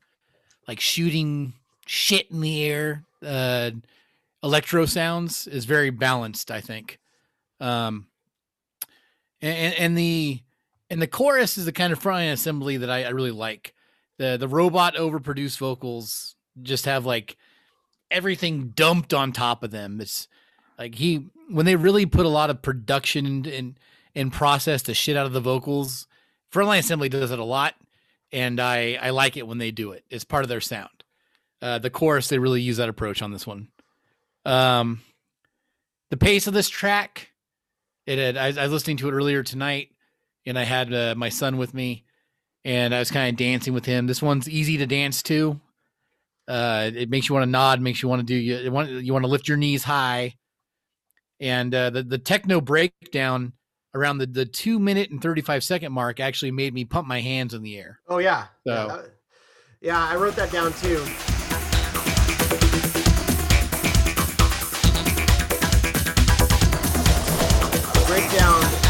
like 0.67 0.81
shooting 0.81 1.53
shit 1.87 2.29
in 2.33 2.41
the 2.41 2.65
air, 2.65 3.05
uh, 3.25 3.71
electro 4.43 4.87
sounds 4.87 5.47
is 5.47 5.67
very 5.67 5.91
balanced. 5.91 6.51
I 6.51 6.61
think. 6.61 6.99
Um, 7.61 8.09
and, 9.41 9.75
and 9.75 9.99
the 9.99 10.41
and 10.91 11.03
the 11.03 11.07
chorus 11.07 11.59
is 11.59 11.65
the 11.65 11.73
kind 11.73 11.93
of 11.93 12.01
frontline 12.01 12.33
assembly 12.33 12.77
that 12.77 12.91
I, 12.91 13.05
I 13.05 13.09
really 13.11 13.31
like. 13.31 13.75
The 14.19 14.37
the 14.37 14.49
robot 14.49 14.95
overproduced 14.95 15.59
vocals 15.59 16.37
just 16.63 16.87
have 16.87 17.05
like 17.05 17.37
everything 18.11 18.69
dumped 18.69 19.13
on 19.13 19.33
top 19.33 19.63
of 19.63 19.71
them. 19.71 20.01
It's 20.01 20.29
like 20.79 20.95
he 20.95 21.29
when 21.51 21.67
they 21.67 21.77
really 21.77 22.07
put 22.07 22.27
a 22.27 22.31
lot 22.31 22.51
of 22.51 22.63
production 22.63 23.27
and 23.27 23.47
and, 23.47 23.79
and 24.15 24.33
process 24.33 24.83
the 24.83 24.95
shit 24.95 25.17
out 25.17 25.27
of 25.27 25.33
the 25.33 25.41
vocals. 25.41 26.07
Frontline 26.53 26.79
Assembly 26.79 27.09
does 27.09 27.31
it 27.31 27.39
a 27.39 27.45
lot, 27.45 27.75
and 28.33 28.61
I 28.61 28.99
I 29.01 29.11
like 29.11 29.37
it 29.37 29.47
when 29.47 29.59
they 29.59 29.71
do 29.71 29.93
it. 29.93 30.05
It's 30.09 30.25
part 30.25 30.45
of 30.45 30.49
their 30.49 30.61
sound. 30.61 30.91
Uh, 31.61 31.79
the 31.79 31.91
chorus 31.91 32.29
they 32.29 32.39
really 32.39 32.63
use 32.63 32.77
that 32.77 32.89
approach 32.89 33.23
on 33.23 33.33
this 33.33 33.47
one. 33.47 33.69
Um, 34.45 35.01
the 36.11 36.17
pace 36.17 36.47
of 36.47 36.55
this 36.55 36.69
track, 36.69 37.33
it 38.07 38.19
had 38.19 38.37
I, 38.37 38.61
I 38.61 38.65
was 38.65 38.73
listening 38.73 38.99
to 38.99 39.09
it 39.09 39.13
earlier 39.13 39.43
tonight, 39.43 39.91
and 40.47 40.59
I 40.59 40.63
had 40.65 40.93
uh, 40.95 41.15
my 41.17 41.29
son 41.29 41.57
with 41.59 41.75
me, 41.75 42.05
and 42.65 42.95
I 42.95 42.99
was 42.99 43.11
kind 43.11 43.29
of 43.31 43.37
dancing 43.37 43.75
with 43.75 43.85
him. 43.85 44.07
This 44.07 44.23
one's 44.23 44.49
easy 44.49 44.77
to 44.79 44.87
dance 44.87 45.23
to. 45.25 45.61
Uh, 46.49 46.91
it 46.95 47.11
makes 47.11 47.29
you 47.29 47.35
want 47.35 47.43
to 47.45 47.51
nod, 47.51 47.81
makes 47.81 48.03
you 48.03 48.09
want 48.09 48.21
to 48.21 48.27
do 48.27 48.35
you 48.35 48.71
want 48.71 48.89
you 48.91 49.13
want 49.13 49.25
to 49.25 49.31
lift 49.31 49.49
your 49.49 49.57
knees 49.57 49.83
high, 49.83 50.35
and 51.41 51.75
uh, 51.75 51.91
the 51.91 52.03
the 52.03 52.19
techno 52.19 52.61
breakdown 52.61 53.53
around 53.95 54.19
the 54.19 54.27
the 54.27 54.47
two 54.47 54.79
minute 54.79 55.11
and 55.11 55.21
thirty 55.21 55.41
five 55.43 55.65
second 55.65 55.93
mark 55.93 56.21
actually 56.21 56.53
made 56.53 56.73
me 56.73 56.85
pump 56.85 57.09
my 57.09 57.21
hands 57.21 57.53
in 57.53 57.63
the 57.63 57.77
air. 57.79 57.99
Oh 58.09 58.19
yeah. 58.19 58.47
Yeah, 58.65 58.87
So- 58.87 58.97
that- 58.97 59.11
yeah, 59.83 60.03
I 60.09 60.17
wrote 60.17 60.37
that 60.37 60.51
down 60.51 60.73
too. 60.75 61.05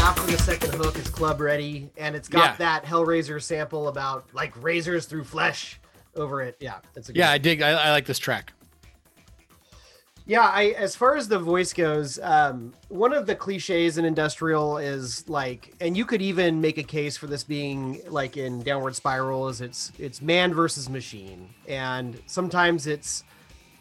After 0.07 0.31
the 0.31 0.37
second 0.37 0.73
hook 0.75 0.97
is 0.97 1.09
club 1.09 1.41
ready, 1.41 1.89
and 1.97 2.15
it's 2.15 2.29
got 2.29 2.51
Yeah. 2.51 2.55
that 2.59 2.85
Hellraiser 2.85 3.43
sample 3.43 3.89
about 3.89 4.23
like 4.33 4.53
razors 4.63 5.05
through 5.05 5.25
flesh 5.25 5.81
over 6.15 6.41
it. 6.41 6.55
Yeah, 6.61 6.75
that's 6.93 7.09
a 7.09 7.11
good 7.11 7.19
Yeah, 7.19 7.29
I 7.29 7.37
dig. 7.37 7.61
I, 7.61 7.71
I 7.71 7.91
like 7.91 8.05
this 8.05 8.17
track. 8.17 8.53
Yeah, 10.25 10.43
I 10.43 10.67
as 10.77 10.95
far 10.95 11.17
as 11.17 11.27
the 11.27 11.39
voice 11.39 11.73
goes, 11.73 12.19
um, 12.19 12.73
one 12.87 13.11
of 13.11 13.25
the 13.25 13.35
cliches 13.35 13.97
in 13.97 14.05
industrial 14.05 14.77
is 14.77 15.27
like, 15.27 15.73
and 15.81 15.97
you 15.97 16.05
could 16.05 16.21
even 16.21 16.61
make 16.61 16.77
a 16.77 16.83
case 16.83 17.17
for 17.17 17.27
this 17.27 17.43
being 17.43 17.99
like 18.07 18.37
in 18.37 18.63
Downward 18.63 18.95
Spiral, 18.95 19.49
is 19.49 19.59
it's 19.59 19.91
it's 19.99 20.21
man 20.21 20.53
versus 20.53 20.89
machine, 20.89 21.49
and 21.67 22.17
sometimes 22.27 22.87
it's 22.87 23.25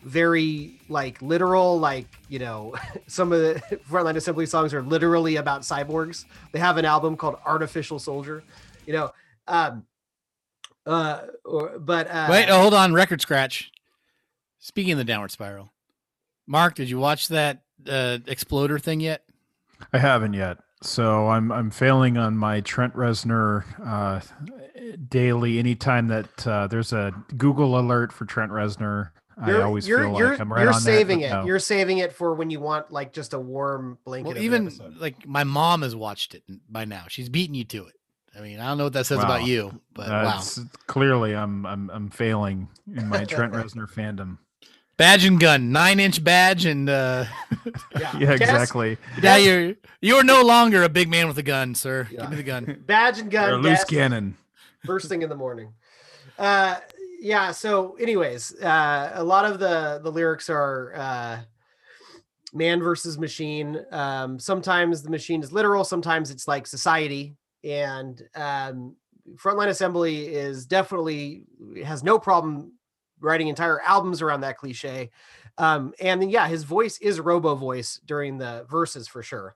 very 0.06 0.78
like 0.88 1.20
literal, 1.20 1.78
like 1.78 2.06
you 2.28 2.38
know, 2.38 2.74
some 3.08 3.32
of 3.32 3.40
the 3.40 3.54
Frontline 3.90 4.16
Assembly 4.16 4.46
songs 4.46 4.72
are 4.72 4.82
literally 4.82 5.36
about 5.36 5.62
cyborgs. 5.62 6.24
They 6.52 6.60
have 6.60 6.76
an 6.76 6.84
album 6.84 7.16
called 7.16 7.36
Artificial 7.44 7.98
Soldier, 7.98 8.42
you 8.86 8.92
know, 8.92 9.10
um, 9.48 9.84
uh, 10.86 11.22
or, 11.44 11.78
but 11.78 12.08
uh, 12.08 12.28
Wait, 12.30 12.48
oh, 12.48 12.60
hold 12.60 12.74
on. 12.74 12.94
Record 12.94 13.20
scratch. 13.20 13.72
Speaking 14.60 14.92
of 14.92 14.98
the 14.98 15.04
downward 15.04 15.32
spiral, 15.32 15.72
Mark, 16.46 16.76
did 16.76 16.88
you 16.88 16.98
watch 16.98 17.28
that 17.28 17.62
uh, 17.88 18.18
exploder 18.26 18.78
thing 18.78 19.00
yet? 19.00 19.24
I 19.92 19.98
haven't 19.98 20.32
yet. 20.32 20.58
So 20.82 21.28
I'm 21.28 21.50
I'm 21.50 21.70
failing 21.70 22.16
on 22.16 22.36
my 22.36 22.60
Trent 22.60 22.94
Reznor 22.94 23.64
uh, 23.84 24.20
daily. 25.08 25.58
Anytime 25.58 26.06
that 26.08 26.46
uh, 26.46 26.66
there's 26.68 26.92
a 26.92 27.12
Google 27.36 27.78
alert 27.78 28.12
for 28.12 28.24
Trent 28.24 28.52
Reznor, 28.52 29.10
I 29.38 29.50
you're, 29.50 29.62
always 29.64 29.86
you're, 29.86 29.98
feel 30.00 30.16
you're, 30.18 30.30
like 30.30 30.40
I'm 30.40 30.52
right 30.52 30.62
you're 30.62 30.72
on 30.72 30.80
saving 30.80 31.20
that. 31.20 31.26
it. 31.26 31.30
no. 31.34 31.44
You're 31.46 31.58
saving 31.58 31.98
it 31.98 32.12
for 32.14 32.34
when 32.34 32.48
you 32.50 32.58
want 32.60 32.90
like 32.90 33.12
just 33.12 33.34
a 33.34 33.38
warm 33.38 33.98
blanket. 34.04 34.28
Well, 34.34 34.38
even 34.42 34.72
like 34.98 35.26
my 35.26 35.44
mom 35.44 35.82
has 35.82 35.94
watched 35.94 36.34
it 36.34 36.42
by 36.70 36.84
now. 36.86 37.04
She's 37.08 37.28
beaten 37.28 37.54
you 37.54 37.64
to 37.64 37.86
it. 37.86 37.94
I 38.36 38.40
mean, 38.40 38.60
I 38.60 38.66
don't 38.66 38.78
know 38.78 38.84
what 38.84 38.92
that 38.94 39.06
says 39.06 39.18
about 39.22 39.44
you, 39.44 39.80
but 39.94 40.08
Uh, 40.08 40.22
wow. 40.24 40.42
clearly, 40.86 41.34
I'm 41.34 41.64
I'm 41.66 41.90
I'm 41.90 42.10
failing 42.10 42.68
in 42.94 43.08
my 43.08 43.24
Trent 43.24 43.52
Reznor 43.54 43.90
fandom. 43.90 44.38
Badge 44.98 45.26
and 45.26 45.38
gun, 45.38 45.72
nine 45.72 46.00
inch 46.00 46.24
badge, 46.24 46.64
and 46.64 46.88
uh, 46.88 47.26
yeah, 47.98 48.18
Yeah, 48.18 48.30
exactly. 48.32 48.96
now 49.22 49.36
you're 49.36 49.74
you're 50.00 50.24
no 50.24 50.40
longer 50.42 50.82
a 50.82 50.88
big 50.88 51.10
man 51.10 51.28
with 51.28 51.36
a 51.36 51.42
gun, 51.42 51.74
sir. 51.74 52.08
Yeah. 52.10 52.22
Give 52.22 52.30
me 52.30 52.36
the 52.36 52.42
gun. 52.42 52.82
badge 52.86 53.18
and 53.18 53.28
Or 53.28 53.30
gun, 53.30 53.52
a 53.52 53.56
loose 53.56 53.84
cannon. 53.84 54.36
first 54.86 55.08
thing 55.10 55.20
in 55.20 55.28
the 55.28 55.36
morning. 55.36 55.74
Uh, 56.38 56.76
yeah. 57.20 57.52
So, 57.52 57.97
anyways, 57.97 58.55
uh, 58.62 59.12
a 59.14 59.24
lot 59.24 59.44
of 59.44 59.59
the 59.59 60.01
the 60.02 60.10
lyrics 60.10 60.48
are 60.51 60.94
uh, 60.94 61.38
man 62.52 62.80
versus 62.80 63.18
machine. 63.18 63.84
Um, 63.93 64.38
sometimes 64.38 65.02
the 65.02 65.10
machine 65.10 65.43
is 65.43 65.52
literal. 65.52 65.84
Sometimes 65.84 66.30
it's 66.30 66.48
like 66.48 66.66
society. 66.66 67.36
And 67.64 68.22
um, 68.34 68.97
Frontline 69.34 69.68
Assembly 69.68 70.26
is 70.26 70.66
definitely 70.66 71.44
has 71.84 72.02
no 72.02 72.18
problem 72.18 72.72
writing 73.20 73.48
entire 73.48 73.80
albums 73.82 74.22
around 74.22 74.43
that 74.43 74.56
cliche. 74.56 75.10
Um, 75.59 75.94
and 76.01 76.20
then, 76.20 76.28
yeah, 76.28 76.48
his 76.48 76.64
voice 76.64 76.98
is 76.98 77.18
robo 77.18 77.55
voice 77.55 78.01
during 78.05 78.38
the 78.38 78.66
verses 78.70 79.09
for 79.09 79.22
sure. 79.22 79.55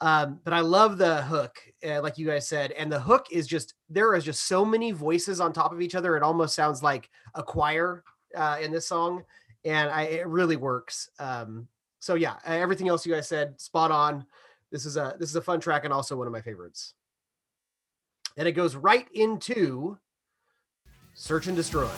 Um, 0.00 0.40
but 0.44 0.54
I 0.54 0.60
love 0.60 0.96
the 0.96 1.22
hook, 1.22 1.58
uh, 1.86 2.00
like 2.00 2.16
you 2.16 2.26
guys 2.26 2.48
said, 2.48 2.72
and 2.72 2.90
the 2.90 3.00
hook 3.00 3.26
is 3.30 3.46
just 3.46 3.74
there 3.90 4.14
is 4.14 4.24
just 4.24 4.46
so 4.46 4.64
many 4.64 4.92
voices 4.92 5.40
on 5.40 5.52
top 5.52 5.72
of 5.72 5.80
each 5.80 5.94
other. 5.94 6.16
It 6.16 6.22
almost 6.22 6.54
sounds 6.54 6.82
like 6.82 7.10
a 7.34 7.42
choir 7.42 8.02
uh, 8.34 8.58
in 8.62 8.72
this 8.72 8.86
song, 8.86 9.24
and 9.64 9.90
I, 9.90 10.02
it 10.04 10.26
really 10.26 10.56
works. 10.56 11.10
Um, 11.18 11.68
so 11.98 12.14
yeah, 12.14 12.36
everything 12.46 12.88
else 12.88 13.04
you 13.04 13.12
guys 13.12 13.28
said, 13.28 13.60
spot 13.60 13.90
on. 13.90 14.24
This 14.72 14.86
is 14.86 14.96
a 14.96 15.16
this 15.18 15.28
is 15.28 15.36
a 15.36 15.42
fun 15.42 15.60
track 15.60 15.84
and 15.84 15.92
also 15.92 16.16
one 16.16 16.26
of 16.26 16.32
my 16.32 16.40
favorites. 16.40 16.94
And 18.36 18.48
it 18.48 18.52
goes 18.52 18.76
right 18.76 19.06
into 19.12 19.98
Search 21.14 21.46
and 21.46 21.56
Destroy. 21.56 21.88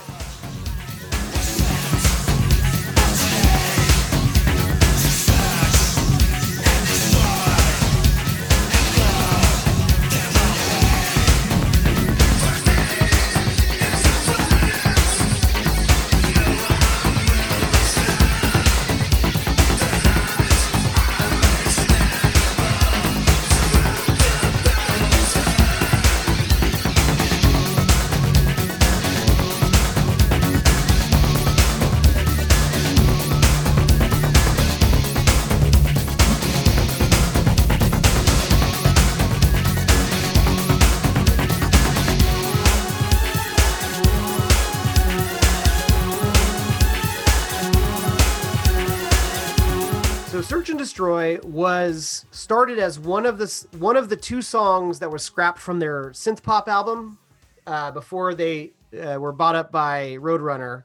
Was 51.44 52.26
started 52.30 52.78
as 52.78 52.98
one 52.98 53.26
of 53.26 53.38
the 53.38 53.66
one 53.78 53.96
of 53.96 54.08
the 54.08 54.16
two 54.16 54.42
songs 54.42 54.98
that 54.98 55.10
was 55.10 55.22
scrapped 55.22 55.58
from 55.58 55.78
their 55.78 56.10
synth 56.10 56.42
pop 56.42 56.68
album 56.68 57.18
uh, 57.66 57.90
before 57.90 58.34
they 58.34 58.72
uh, 59.00 59.18
were 59.18 59.32
bought 59.32 59.54
up 59.54 59.72
by 59.72 60.16
Roadrunner. 60.20 60.84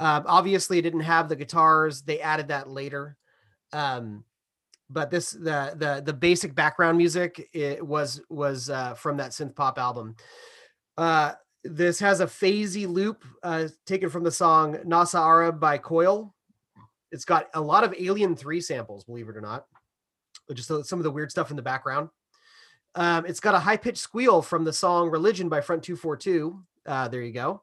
Um, 0.00 0.24
obviously, 0.26 0.78
it 0.78 0.82
didn't 0.82 1.00
have 1.00 1.28
the 1.28 1.36
guitars; 1.36 2.02
they 2.02 2.20
added 2.20 2.48
that 2.48 2.68
later. 2.68 3.16
Um, 3.72 4.24
but 4.90 5.10
this 5.10 5.30
the 5.30 5.74
the 5.76 6.02
the 6.04 6.12
basic 6.12 6.54
background 6.54 6.98
music 6.98 7.48
it 7.52 7.84
was 7.84 8.20
was 8.30 8.70
uh, 8.70 8.94
from 8.94 9.16
that 9.18 9.32
synth 9.32 9.54
pop 9.54 9.78
album. 9.78 10.16
Uh, 10.96 11.32
this 11.64 11.98
has 11.98 12.20
a 12.20 12.26
phasey 12.26 12.86
loop 12.86 13.24
uh, 13.42 13.68
taken 13.86 14.08
from 14.08 14.24
the 14.24 14.30
song 14.30 14.76
Nasa 14.86 15.20
Arab 15.20 15.60
by 15.60 15.78
Coil. 15.78 16.34
It's 17.10 17.24
got 17.24 17.48
a 17.54 17.60
lot 17.60 17.84
of 17.84 17.94
Alien 17.98 18.36
3 18.36 18.60
samples, 18.60 19.04
believe 19.04 19.28
it 19.28 19.36
or 19.36 19.40
not. 19.40 19.66
Just 20.52 20.70
uh, 20.70 20.82
some 20.82 20.98
of 20.98 21.04
the 21.04 21.10
weird 21.10 21.30
stuff 21.30 21.50
in 21.50 21.56
the 21.56 21.62
background. 21.62 22.08
Um, 22.94 23.26
it's 23.26 23.40
got 23.40 23.54
a 23.54 23.58
high 23.58 23.76
pitched 23.76 23.98
squeal 23.98 24.42
from 24.42 24.64
the 24.64 24.72
song 24.72 25.10
Religion 25.10 25.48
by 25.48 25.60
Front 25.60 25.82
242. 25.82 26.62
Uh, 26.86 27.08
there 27.08 27.22
you 27.22 27.32
go. 27.32 27.62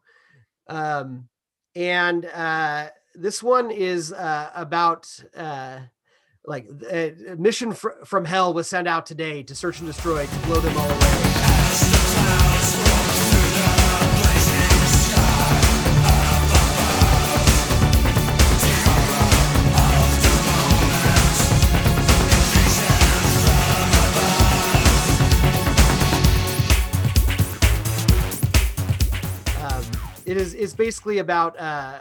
Um, 0.68 1.28
and 1.76 2.26
uh, 2.26 2.88
this 3.16 3.44
one 3.44 3.72
is 3.72 4.14
uh, 4.14 4.52
about 4.56 5.08
uh, 5.36 5.80
like 6.46 6.68
a 6.90 7.14
mission 7.38 7.74
fr- 7.74 8.04
from 8.06 8.26
hell 8.26 8.54
was 8.54 8.68
sent 8.68 8.88
out 8.88 9.06
today 9.06 9.44
to 9.44 9.56
search 9.56 9.80
and 9.80 9.88
destroy 9.88 10.26
to 10.26 10.40
blow 10.40 10.60
them 10.60 10.78
all 10.78 10.90
away. 10.90 11.24
It 30.36 30.41
is 30.41 30.53
it's 30.53 30.74
basically 30.74 31.20
about 31.20 31.57
uh, 31.60 31.99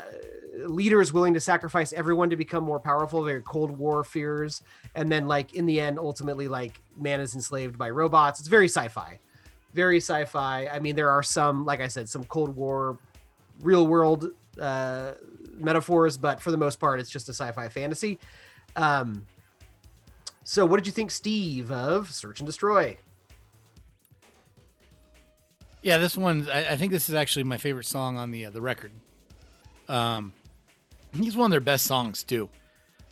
leaders 0.66 1.12
willing 1.12 1.34
to 1.34 1.40
sacrifice 1.40 1.92
everyone 1.92 2.30
to 2.30 2.36
become 2.36 2.64
more 2.64 2.80
powerful. 2.80 3.22
Their 3.22 3.40
Cold 3.40 3.70
War 3.70 4.02
fears, 4.02 4.62
and 4.94 5.10
then 5.10 5.26
like 5.26 5.54
in 5.54 5.66
the 5.66 5.80
end, 5.80 5.98
ultimately, 5.98 6.48
like 6.48 6.80
man 6.96 7.20
is 7.20 7.34
enslaved 7.34 7.78
by 7.78 7.90
robots. 7.90 8.40
It's 8.40 8.48
very 8.48 8.68
sci-fi, 8.68 9.18
very 9.72 9.98
sci-fi. 9.98 10.66
I 10.66 10.80
mean, 10.80 10.96
there 10.96 11.10
are 11.10 11.22
some, 11.22 11.64
like 11.64 11.80
I 11.80 11.88
said, 11.88 12.08
some 12.08 12.24
Cold 12.24 12.56
War, 12.56 12.98
real 13.60 13.86
world 13.86 14.30
uh, 14.60 15.12
metaphors, 15.56 16.18
but 16.18 16.40
for 16.40 16.50
the 16.50 16.56
most 16.56 16.80
part, 16.80 17.00
it's 17.00 17.10
just 17.10 17.28
a 17.28 17.32
sci-fi 17.32 17.68
fantasy. 17.68 18.18
Um, 18.74 19.26
so, 20.42 20.66
what 20.66 20.76
did 20.76 20.86
you 20.86 20.92
think, 20.92 21.10
Steve, 21.10 21.70
of 21.70 22.12
Search 22.12 22.40
and 22.40 22.46
Destroy? 22.46 22.98
Yeah, 25.84 25.98
this 25.98 26.16
one 26.16 26.48
I, 26.50 26.70
I 26.70 26.76
think 26.76 26.92
this 26.92 27.10
is 27.10 27.14
actually 27.14 27.42
my 27.42 27.58
favorite 27.58 27.84
song 27.84 28.16
on 28.16 28.30
the 28.30 28.46
uh, 28.46 28.50
the 28.50 28.62
record. 28.62 28.90
Um, 29.86 30.32
he's 31.12 31.36
one 31.36 31.44
of 31.44 31.50
their 31.50 31.60
best 31.60 31.84
songs 31.84 32.22
too. 32.22 32.48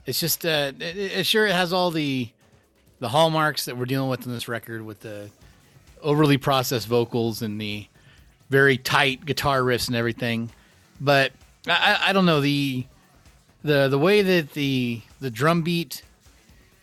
It's 0.07 0.19
just 0.19 0.47
uh, 0.47 0.73
it, 0.81 0.97
it, 0.97 1.27
sure 1.27 1.47
it 1.47 1.53
has 1.53 1.75
all 1.75 1.91
the 1.91 2.31
the 2.99 3.11
hallmarks 3.11 3.67
that 3.67 3.77
we're 3.77 3.85
dealing 3.85 4.09
with 4.09 4.25
in 4.25 4.33
this 4.33 4.49
record 4.49 4.81
with 4.87 5.01
the 5.01 5.29
overly 6.01 6.39
processed 6.39 6.89
vocals 6.89 7.43
and 7.43 7.61
the 7.61 7.87
very 8.49 8.79
tight 8.79 9.27
guitar 9.27 9.61
riffs 9.61 9.89
and 9.89 9.95
everything. 9.95 10.49
But 10.99 11.33
I, 11.69 11.99
I 12.07 12.13
don't 12.15 12.25
know 12.25 12.41
the 12.41 12.87
the 13.63 13.89
the 13.89 13.99
way 13.99 14.23
that 14.23 14.55
the 14.55 15.03
the 15.21 15.31
drum 15.31 15.61
beat 15.61 16.05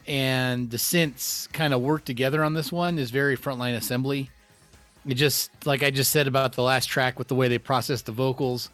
and 0.05 0.69
the 0.69 0.77
synths 0.77 1.51
kind 1.51 1.73
of 1.73 1.81
work 1.81 2.05
together 2.05 2.43
on 2.43 2.53
this 2.53 2.71
one 2.71 2.99
is 2.99 3.09
very 3.09 3.35
frontline 3.35 3.75
assembly 3.75 4.29
it 5.07 5.15
just 5.15 5.65
like 5.65 5.83
I 5.83 5.91
just 5.91 6.11
said 6.11 6.27
about 6.27 6.53
the 6.53 6.63
last 6.63 6.87
track 6.87 7.17
with 7.17 7.27
the 7.27 7.35
way 7.35 7.47
they 7.47 7.57
process 7.57 8.01
the 8.01 8.11
vocals, 8.11 8.69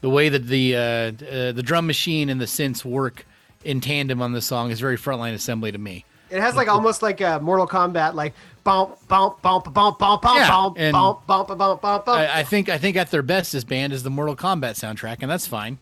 the 0.00 0.10
way 0.10 0.28
that 0.28 0.46
the 0.46 0.76
uh, 0.76 0.80
uh, 0.80 1.52
the 1.52 1.62
drum 1.62 1.86
machine 1.86 2.28
and 2.28 2.40
the 2.40 2.44
synths 2.46 2.84
work 2.84 3.26
in 3.64 3.80
tandem 3.80 4.22
on 4.22 4.32
this 4.32 4.46
song 4.46 4.70
is 4.70 4.80
very 4.80 4.96
frontline 4.96 5.34
assembly 5.34 5.72
to 5.72 5.78
me. 5.78 6.04
It 6.28 6.40
has 6.40 6.56
like 6.56 6.68
almost 6.68 7.02
like 7.02 7.20
a 7.20 7.38
Mortal 7.40 7.68
Kombat, 7.68 8.14
like 8.14 8.34
bump, 8.64 8.96
bump, 9.06 9.40
bump, 9.42 9.72
bump, 9.72 9.98
bump, 9.98 10.22
bump, 10.22 10.36
Yeah, 10.36 10.48
bump, 10.48 10.76
bump, 10.76 11.26
bump, 11.26 11.48
bump, 11.48 11.58
bump, 11.58 11.80
bump. 11.80 12.08
I, 12.08 12.40
I 12.40 12.42
think 12.42 12.68
I 12.68 12.78
think 12.78 12.96
at 12.96 13.10
their 13.12 13.22
best, 13.22 13.52
this 13.52 13.62
band 13.62 13.92
is 13.92 14.02
the 14.02 14.10
Mortal 14.10 14.34
Kombat 14.34 14.72
soundtrack, 14.74 15.18
and 15.20 15.30
that's 15.30 15.46
fine. 15.46 15.78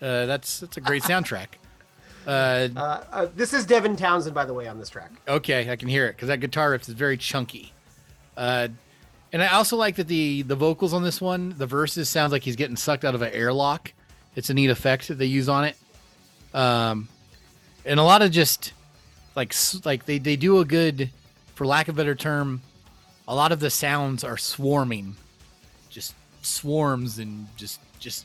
Uh, 0.00 0.26
that's 0.26 0.60
that's 0.60 0.76
a 0.76 0.80
great 0.80 1.02
soundtrack. 1.02 1.46
Uh, 2.26 2.68
Uh, 2.76 3.04
uh, 3.10 3.26
this 3.34 3.52
is 3.52 3.66
Devin 3.66 3.96
Townsend, 3.96 4.34
by 4.34 4.44
the 4.44 4.54
way, 4.54 4.68
on 4.68 4.78
this 4.78 4.88
track. 4.88 5.10
Okay, 5.26 5.68
I 5.70 5.76
can 5.76 5.88
hear 5.88 6.06
it 6.06 6.12
because 6.12 6.28
that 6.28 6.38
guitar 6.38 6.70
riff 6.70 6.82
is 6.82 6.94
very 6.94 7.16
chunky. 7.16 7.72
Uh, 8.36 8.68
and 9.32 9.42
I 9.42 9.48
also 9.48 9.76
like 9.76 9.96
that 9.96 10.08
the 10.08 10.42
the 10.42 10.56
vocals 10.56 10.94
on 10.94 11.02
this 11.02 11.20
one, 11.20 11.54
the 11.58 11.66
verses 11.66 12.08
sounds 12.08 12.32
like 12.32 12.42
he's 12.42 12.56
getting 12.56 12.76
sucked 12.76 13.04
out 13.04 13.14
of 13.14 13.22
an 13.22 13.32
airlock. 13.32 13.92
It's 14.34 14.50
a 14.50 14.54
neat 14.54 14.70
effect 14.70 15.08
that 15.08 15.14
they 15.14 15.26
use 15.26 15.48
on 15.48 15.64
it. 15.64 15.76
Um, 16.54 17.08
and 17.84 18.00
a 18.00 18.02
lot 18.02 18.22
of 18.22 18.30
just 18.30 18.72
like 19.34 19.54
like 19.84 20.06
they 20.06 20.18
they 20.18 20.36
do 20.36 20.60
a 20.60 20.64
good, 20.64 21.10
for 21.54 21.66
lack 21.66 21.88
of 21.88 21.96
a 21.96 21.98
better 21.98 22.14
term, 22.14 22.62
a 23.26 23.34
lot 23.34 23.52
of 23.52 23.60
the 23.60 23.70
sounds 23.70 24.24
are 24.24 24.38
swarming, 24.38 25.16
just 25.90 26.14
swarms 26.42 27.18
and 27.18 27.46
just 27.56 27.80
just 27.98 28.24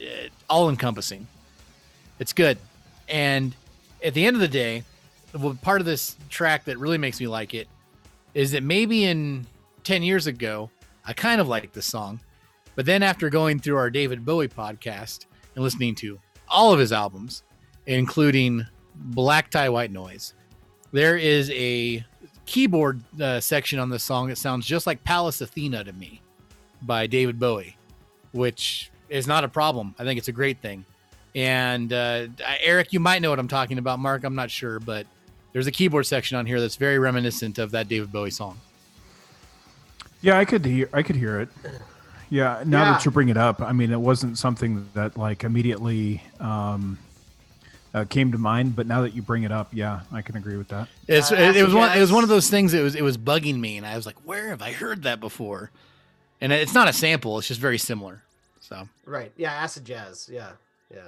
uh, 0.00 0.28
all 0.48 0.70
encompassing. 0.70 1.26
It's 2.18 2.32
good, 2.32 2.56
and 3.08 3.54
at 4.02 4.14
the 4.14 4.24
end 4.24 4.36
of 4.36 4.40
the 4.40 4.48
day, 4.48 4.84
well, 5.38 5.58
part 5.60 5.80
of 5.80 5.86
this 5.86 6.16
track 6.30 6.64
that 6.64 6.78
really 6.78 6.98
makes 6.98 7.20
me 7.20 7.26
like 7.26 7.52
it 7.52 7.68
is 8.32 8.52
that 8.52 8.62
maybe 8.62 9.04
in 9.04 9.46
10 9.86 10.02
years 10.02 10.26
ago, 10.26 10.68
I 11.04 11.12
kind 11.12 11.40
of 11.40 11.46
liked 11.46 11.72
this 11.72 11.86
song. 11.86 12.18
But 12.74 12.86
then 12.86 13.04
after 13.04 13.30
going 13.30 13.60
through 13.60 13.76
our 13.76 13.88
David 13.88 14.24
Bowie 14.24 14.48
podcast 14.48 15.26
and 15.54 15.62
listening 15.62 15.94
to 15.96 16.18
all 16.48 16.72
of 16.72 16.80
his 16.80 16.92
albums, 16.92 17.44
including 17.86 18.66
Black 18.96 19.48
Tie 19.48 19.68
White 19.68 19.92
Noise, 19.92 20.34
there 20.90 21.16
is 21.16 21.50
a 21.52 22.04
keyboard 22.46 23.00
uh, 23.20 23.38
section 23.38 23.78
on 23.78 23.88
this 23.88 24.02
song 24.02 24.28
that 24.28 24.38
sounds 24.38 24.66
just 24.66 24.88
like 24.88 25.04
Pallas 25.04 25.40
Athena 25.40 25.84
to 25.84 25.92
me 25.92 26.20
by 26.82 27.06
David 27.06 27.38
Bowie, 27.38 27.76
which 28.32 28.90
is 29.08 29.28
not 29.28 29.44
a 29.44 29.48
problem. 29.48 29.94
I 30.00 30.04
think 30.04 30.18
it's 30.18 30.28
a 30.28 30.32
great 30.32 30.60
thing. 30.60 30.84
And 31.36 31.92
uh, 31.92 32.26
Eric, 32.58 32.92
you 32.92 32.98
might 32.98 33.22
know 33.22 33.30
what 33.30 33.38
I'm 33.38 33.46
talking 33.46 33.78
about. 33.78 34.00
Mark, 34.00 34.24
I'm 34.24 34.34
not 34.34 34.50
sure, 34.50 34.80
but 34.80 35.06
there's 35.52 35.68
a 35.68 35.72
keyboard 35.72 36.06
section 36.06 36.36
on 36.36 36.44
here 36.44 36.60
that's 36.60 36.76
very 36.76 36.98
reminiscent 36.98 37.58
of 37.58 37.70
that 37.70 37.86
David 37.86 38.10
Bowie 38.10 38.30
song. 38.30 38.58
Yeah, 40.26 40.38
I 40.38 40.44
could 40.44 40.64
hear. 40.64 40.88
I 40.92 41.02
could 41.02 41.14
hear 41.14 41.38
it. 41.40 41.48
Yeah. 42.30 42.62
Now 42.66 42.82
Yeah. 42.82 42.92
that 42.94 43.04
you 43.04 43.12
bring 43.12 43.28
it 43.28 43.36
up, 43.36 43.62
I 43.62 43.70
mean, 43.72 43.92
it 43.92 44.00
wasn't 44.00 44.36
something 44.38 44.88
that 44.94 45.16
like 45.16 45.44
immediately 45.44 46.20
um, 46.40 46.98
uh, 47.94 48.04
came 48.10 48.32
to 48.32 48.38
mind, 48.38 48.74
but 48.74 48.88
now 48.88 49.02
that 49.02 49.14
you 49.14 49.22
bring 49.22 49.44
it 49.44 49.52
up, 49.52 49.68
yeah, 49.72 50.00
I 50.12 50.22
can 50.22 50.36
agree 50.36 50.56
with 50.56 50.66
that. 50.68 50.88
It's, 51.06 51.30
Uh, 51.30 51.36
it, 51.36 51.56
it 51.58 51.64
was 51.64 51.72
one. 51.72 51.96
It 51.96 52.00
was 52.00 52.10
one 52.10 52.24
of 52.24 52.28
those 52.28 52.50
things. 52.50 52.72
That 52.72 52.82
was 52.82 52.96
it 52.96 53.02
was 53.02 53.16
bugging 53.16 53.60
me, 53.60 53.76
and 53.76 53.86
I 53.86 53.94
was 53.94 54.04
like, 54.04 54.16
"Where 54.24 54.48
have 54.48 54.60
I 54.62 54.72
heard 54.72 55.04
that 55.04 55.20
before?" 55.20 55.70
And 56.40 56.52
it's 56.52 56.74
not 56.74 56.88
a 56.88 56.92
sample; 56.92 57.38
it's 57.38 57.46
just 57.46 57.60
very 57.60 57.78
similar. 57.78 58.22
So 58.58 58.88
Right. 59.04 59.30
Yeah. 59.36 59.52
Acid 59.52 59.84
jazz. 59.84 60.28
Yeah. 60.30 60.50
Yeah. 60.92 61.06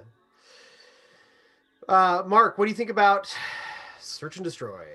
Uh, 1.88 2.22
Mark, 2.24 2.56
what 2.56 2.66
do 2.66 2.70
you 2.70 2.76
think 2.76 2.90
about 2.90 3.34
Search 4.00 4.36
and 4.36 4.44
Destroy? 4.44 4.86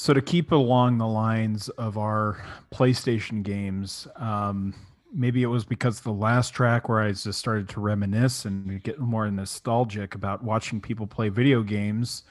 So 0.00 0.14
to 0.14 0.22
keep 0.22 0.52
along 0.52 0.98
the 0.98 1.08
lines 1.08 1.70
of 1.70 1.98
our 1.98 2.40
PlayStation 2.72 3.42
games, 3.42 4.06
um, 4.14 4.72
maybe 5.12 5.42
it 5.42 5.48
was 5.48 5.64
because 5.64 6.00
the 6.00 6.12
last 6.12 6.50
track 6.50 6.88
where 6.88 7.00
I 7.00 7.10
just 7.10 7.32
started 7.32 7.68
to 7.70 7.80
reminisce 7.80 8.44
and 8.44 8.80
get 8.84 9.00
more 9.00 9.28
nostalgic 9.28 10.14
about 10.14 10.44
watching 10.44 10.80
people 10.80 11.08
play 11.08 11.30
video 11.30 11.64
games. 11.64 12.22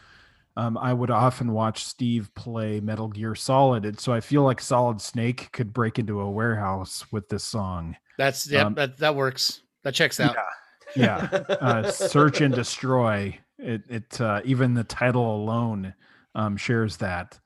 Um, 0.55 0.77
I 0.77 0.93
would 0.93 1.11
often 1.11 1.51
watch 1.51 1.83
Steve 1.83 2.33
play 2.35 2.79
Metal 2.79 3.09
Gear 3.09 3.35
Solid, 3.35 3.83
and 3.83 3.99
so 3.99 4.13
I 4.13 4.21
feel 4.21 4.43
like 4.43 4.61
Solid 4.61 5.01
Snake 5.01 5.51
could 5.51 5.73
break 5.73 5.99
into 5.99 6.21
a 6.21 6.31
warehouse 6.31 7.05
with 7.11 7.27
this 7.27 7.43
song. 7.43 7.97
that's 8.17 8.49
yeah, 8.49 8.67
Um, 8.67 8.75
that 8.75 8.97
that 8.99 9.13
works. 9.13 9.63
That 9.83 9.93
checks 9.93 10.21
out. 10.21 10.37
Yeah, 10.95 11.27
uh, 11.49 11.91
search 11.91 12.39
and 12.39 12.55
destroy. 12.55 13.37
It, 13.59 13.83
it 13.89 14.21
uh, 14.21 14.39
even 14.45 14.73
the 14.73 14.85
title 14.85 15.35
alone 15.35 15.93
um, 16.33 16.55
shares 16.55 16.95
that. 16.97 17.37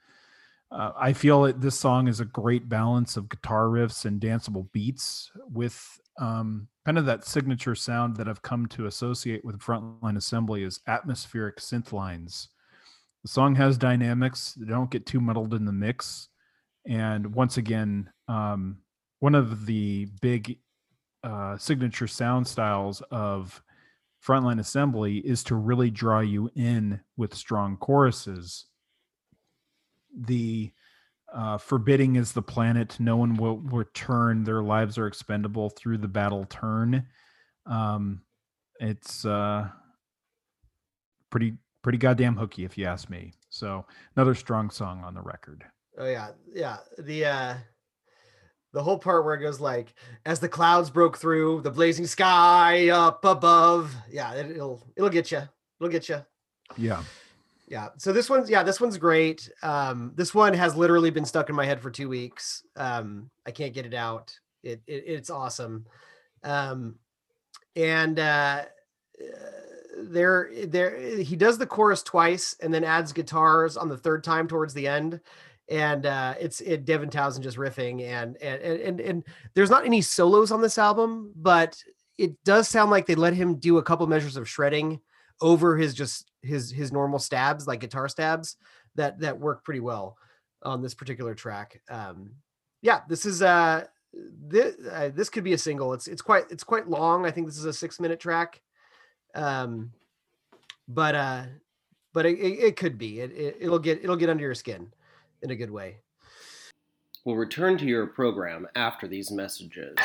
Uh, 0.71 0.93
I 0.97 1.11
feel 1.11 1.41
that 1.43 1.59
this 1.59 1.77
song 1.77 2.07
is 2.07 2.21
a 2.21 2.25
great 2.25 2.69
balance 2.69 3.17
of 3.17 3.27
guitar 3.27 3.65
riffs 3.65 4.05
and 4.05 4.21
danceable 4.21 4.71
beats 4.71 5.29
with 5.51 5.99
um, 6.17 6.69
kind 6.85 6.97
of 6.97 7.05
that 7.07 7.25
signature 7.25 7.75
sound 7.75 8.15
that 8.15 8.29
I've 8.29 8.41
come 8.41 8.67
to 8.67 8.85
associate 8.85 9.43
with 9.43 9.59
Frontline 9.59 10.15
Assembly 10.15 10.63
is 10.63 10.79
atmospheric 10.87 11.57
synth 11.57 11.91
lines. 11.91 12.47
The 13.23 13.27
song 13.27 13.55
has 13.55 13.77
dynamics; 13.77 14.53
they 14.57 14.65
don't 14.65 14.89
get 14.89 15.05
too 15.05 15.19
muddled 15.19 15.53
in 15.53 15.65
the 15.65 15.73
mix. 15.73 16.29
And 16.87 17.35
once 17.35 17.57
again, 17.57 18.09
um, 18.29 18.77
one 19.19 19.35
of 19.35 19.65
the 19.65 20.07
big 20.21 20.57
uh, 21.23 21.57
signature 21.57 22.07
sound 22.07 22.47
styles 22.47 23.01
of 23.11 23.61
frontline 24.25 24.59
assembly 24.59 25.17
is 25.17 25.43
to 25.43 25.55
really 25.55 25.91
draw 25.91 26.21
you 26.21 26.49
in 26.55 27.01
with 27.17 27.35
strong 27.35 27.75
choruses 27.77 28.65
the 30.17 30.71
uh, 31.33 31.57
forbidding 31.57 32.17
is 32.17 32.33
the 32.33 32.41
planet 32.41 32.99
no 32.99 33.15
one 33.17 33.35
will 33.35 33.57
return 33.59 34.43
their 34.43 34.61
lives 34.61 34.97
are 34.97 35.07
expendable 35.07 35.69
through 35.69 35.97
the 35.97 36.07
battle 36.07 36.45
turn 36.49 37.05
um, 37.65 38.21
it's 38.79 39.25
uh, 39.25 39.67
pretty 41.29 41.53
pretty 41.81 41.97
goddamn 41.97 42.35
hooky 42.35 42.65
if 42.65 42.77
you 42.77 42.85
ask 42.85 43.09
me 43.09 43.33
so 43.49 43.85
another 44.15 44.35
strong 44.35 44.69
song 44.69 45.03
on 45.03 45.13
the 45.13 45.21
record 45.21 45.65
Oh 45.97 46.07
yeah, 46.07 46.29
yeah. 46.53 46.77
The 46.97 47.25
uh 47.25 47.55
the 48.73 48.81
whole 48.81 48.97
part 48.97 49.25
where 49.25 49.35
it 49.35 49.41
goes 49.41 49.59
like 49.59 49.93
as 50.25 50.39
the 50.39 50.47
clouds 50.47 50.89
broke 50.89 51.17
through 51.17 51.61
the 51.61 51.71
blazing 51.71 52.07
sky 52.07 52.89
up 52.89 53.25
above. 53.25 53.93
Yeah, 54.09 54.33
it, 54.33 54.51
it'll 54.51 54.81
it'll 54.95 55.09
get 55.09 55.31
you. 55.31 55.41
It'll 55.79 55.91
get 55.91 56.09
you. 56.09 56.23
yeah 56.77 57.03
Yeah. 57.71 57.87
So 57.99 58.11
this 58.11 58.29
one's 58.29 58.49
yeah, 58.49 58.63
this 58.63 58.81
one's 58.81 58.97
great. 58.97 59.49
Um 59.63 60.11
this 60.15 60.35
one 60.35 60.53
has 60.53 60.75
literally 60.75 61.09
been 61.09 61.23
stuck 61.23 61.49
in 61.49 61.55
my 61.55 61.65
head 61.65 61.79
for 61.79 61.89
2 61.89 62.09
weeks. 62.09 62.63
Um 62.75 63.31
I 63.45 63.51
can't 63.51 63.73
get 63.73 63.85
it 63.85 63.93
out. 63.93 64.37
It, 64.61 64.81
it 64.87 65.05
it's 65.07 65.29
awesome. 65.29 65.85
Um 66.43 66.95
and 67.77 68.19
uh 68.19 68.63
there 69.97 70.51
there 70.67 70.99
he 70.99 71.37
does 71.37 71.57
the 71.57 71.65
chorus 71.65 72.03
twice 72.03 72.57
and 72.61 72.73
then 72.73 72.83
adds 72.83 73.13
guitars 73.13 73.77
on 73.77 73.87
the 73.87 73.97
third 73.97 74.25
time 74.25 74.49
towards 74.49 74.73
the 74.73 74.87
end 74.87 75.21
and 75.69 76.05
uh 76.05 76.33
it's 76.41 76.59
it 76.59 76.83
devin 76.83 77.09
townsend 77.09 77.43
just 77.43 77.57
riffing 77.57 78.01
and 78.01 78.35
and 78.41 78.61
and, 78.61 78.99
and 78.99 79.23
there's 79.53 79.69
not 79.69 79.85
any 79.85 80.01
solos 80.01 80.51
on 80.51 80.61
this 80.61 80.77
album 80.77 81.31
but 81.37 81.81
it 82.17 82.33
does 82.43 82.67
sound 82.67 82.91
like 82.91 83.05
they 83.05 83.15
let 83.15 83.33
him 83.33 83.55
do 83.59 83.77
a 83.77 83.83
couple 83.83 84.05
measures 84.07 84.35
of 84.35 84.49
shredding 84.49 84.99
over 85.39 85.77
his 85.77 85.93
just 85.93 86.30
his 86.41 86.71
his 86.71 86.91
normal 86.91 87.19
stabs 87.19 87.67
like 87.67 87.79
guitar 87.79 88.07
stabs 88.07 88.57
that 88.95 89.19
that 89.19 89.39
work 89.39 89.63
pretty 89.63 89.79
well 89.79 90.17
on 90.63 90.81
this 90.81 90.93
particular 90.93 91.33
track 91.33 91.81
um 91.89 92.31
yeah 92.81 93.01
this 93.07 93.25
is 93.25 93.41
uh 93.41 93.83
this 94.13 94.75
uh, 94.91 95.09
this 95.13 95.29
could 95.29 95.43
be 95.43 95.53
a 95.53 95.57
single. 95.57 95.93
It's 95.93 96.07
it's 96.07 96.21
quite 96.21 96.45
it's 96.49 96.63
quite 96.63 96.89
long. 96.89 97.25
I 97.25 97.31
think 97.31 97.47
this 97.47 97.57
is 97.57 97.65
a 97.65 97.73
six 97.73 97.99
minute 97.99 98.19
track. 98.19 98.61
Um, 99.35 99.91
but 100.87 101.15
uh, 101.15 101.43
but 102.13 102.25
it, 102.25 102.37
it, 102.39 102.59
it 102.59 102.75
could 102.75 102.97
be. 102.97 103.21
It, 103.21 103.31
it 103.31 103.57
it'll 103.61 103.79
get 103.79 104.03
it'll 104.03 104.17
get 104.17 104.29
under 104.29 104.43
your 104.43 104.55
skin 104.55 104.91
in 105.41 105.51
a 105.51 105.55
good 105.55 105.71
way. 105.71 105.97
We'll 107.25 107.35
return 107.35 107.77
to 107.77 107.85
your 107.85 108.07
program 108.07 108.67
after 108.75 109.07
these 109.07 109.31
messages. 109.31 109.95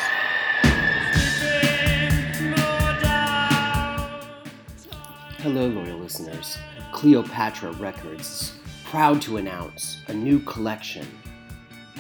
Hello, 5.47 5.69
loyal 5.69 5.99
listeners. 5.99 6.59
Cleopatra 6.91 7.71
Records 7.75 8.29
is 8.29 8.53
proud 8.85 9.23
to 9.23 9.37
announce 9.37 10.01
a 10.09 10.13
new 10.13 10.41
collection 10.41 11.07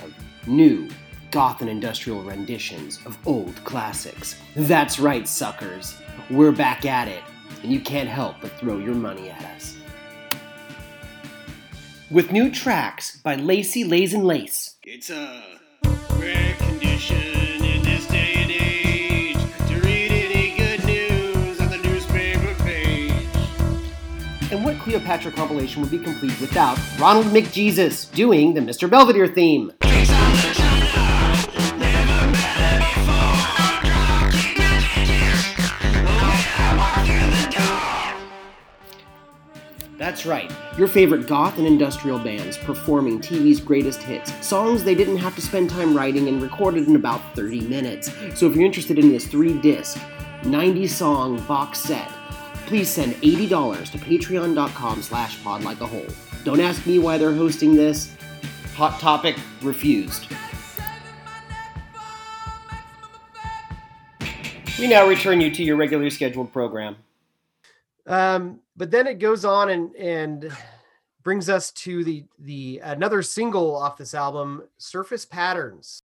of 0.02 0.12
new 0.48 0.88
goth 1.30 1.60
and 1.60 1.70
industrial 1.70 2.24
renditions 2.24 2.98
of 3.06 3.16
old 3.24 3.54
classics. 3.62 4.34
That's 4.56 4.98
right, 4.98 5.28
suckers. 5.28 5.94
We're 6.28 6.50
back 6.50 6.84
at 6.84 7.06
it, 7.06 7.22
and 7.62 7.72
you 7.72 7.78
can't 7.78 8.08
help 8.08 8.34
but 8.42 8.50
throw 8.58 8.78
your 8.78 8.96
money 8.96 9.30
at 9.30 9.44
us. 9.54 9.76
With 12.10 12.32
new 12.32 12.50
tracks 12.50 13.20
by 13.20 13.36
Lacey 13.36 13.84
Lays 13.84 14.12
and 14.12 14.26
Lace. 14.26 14.74
It's 14.82 15.08
a 15.08 15.40
rare 16.18 16.54
condition 16.54 17.35
Cleopatra 24.96 25.32
compilation 25.32 25.82
would 25.82 25.90
be 25.90 25.98
complete 25.98 26.40
without 26.40 26.78
Ronald 26.98 27.26
McJesus 27.26 28.10
doing 28.14 28.54
the 28.54 28.62
Mr. 28.62 28.88
Belvedere 28.88 29.28
theme? 29.28 29.70
That's 39.98 40.24
right, 40.24 40.50
your 40.78 40.88
favorite 40.88 41.26
goth 41.26 41.58
and 41.58 41.66
industrial 41.66 42.18
bands 42.18 42.56
performing 42.56 43.20
TV's 43.20 43.60
greatest 43.60 44.00
hits, 44.00 44.32
songs 44.46 44.82
they 44.82 44.94
didn't 44.94 45.18
have 45.18 45.34
to 45.34 45.42
spend 45.42 45.68
time 45.68 45.94
writing 45.94 46.26
and 46.28 46.40
recorded 46.40 46.88
in 46.88 46.96
about 46.96 47.20
30 47.36 47.60
minutes. 47.60 48.10
So 48.34 48.46
if 48.46 48.56
you're 48.56 48.64
interested 48.64 48.98
in 48.98 49.10
this 49.10 49.26
three 49.26 49.60
disc, 49.60 50.00
90 50.44 50.86
song 50.86 51.38
box 51.42 51.80
set, 51.80 52.10
please 52.66 52.90
send 52.90 53.14
$80 53.16 53.90
to 53.92 53.98
patreon.com 53.98 55.02
slash 55.02 55.42
pod 55.42 55.62
like 55.64 55.80
a 55.80 55.86
hole. 55.86 56.06
Don't 56.44 56.60
ask 56.60 56.86
me 56.86 56.98
why 56.98 57.18
they're 57.18 57.34
hosting 57.34 57.74
this. 57.74 58.14
Hot 58.74 59.00
topic 59.00 59.36
refused. 59.62 60.26
We 64.78 64.88
now 64.88 65.08
return 65.08 65.40
you 65.40 65.50
to 65.52 65.62
your 65.62 65.76
regularly 65.76 66.10
scheduled 66.10 66.52
program. 66.52 66.96
Um, 68.06 68.60
but 68.76 68.90
then 68.90 69.06
it 69.06 69.18
goes 69.18 69.44
on 69.44 69.70
and 69.70 69.94
and 69.96 70.52
brings 71.22 71.48
us 71.48 71.72
to 71.72 72.04
the 72.04 72.24
the 72.38 72.80
another 72.84 73.22
single 73.22 73.74
off 73.74 73.96
this 73.96 74.14
album, 74.14 74.64
Surface 74.78 75.24
Patterns. 75.24 76.02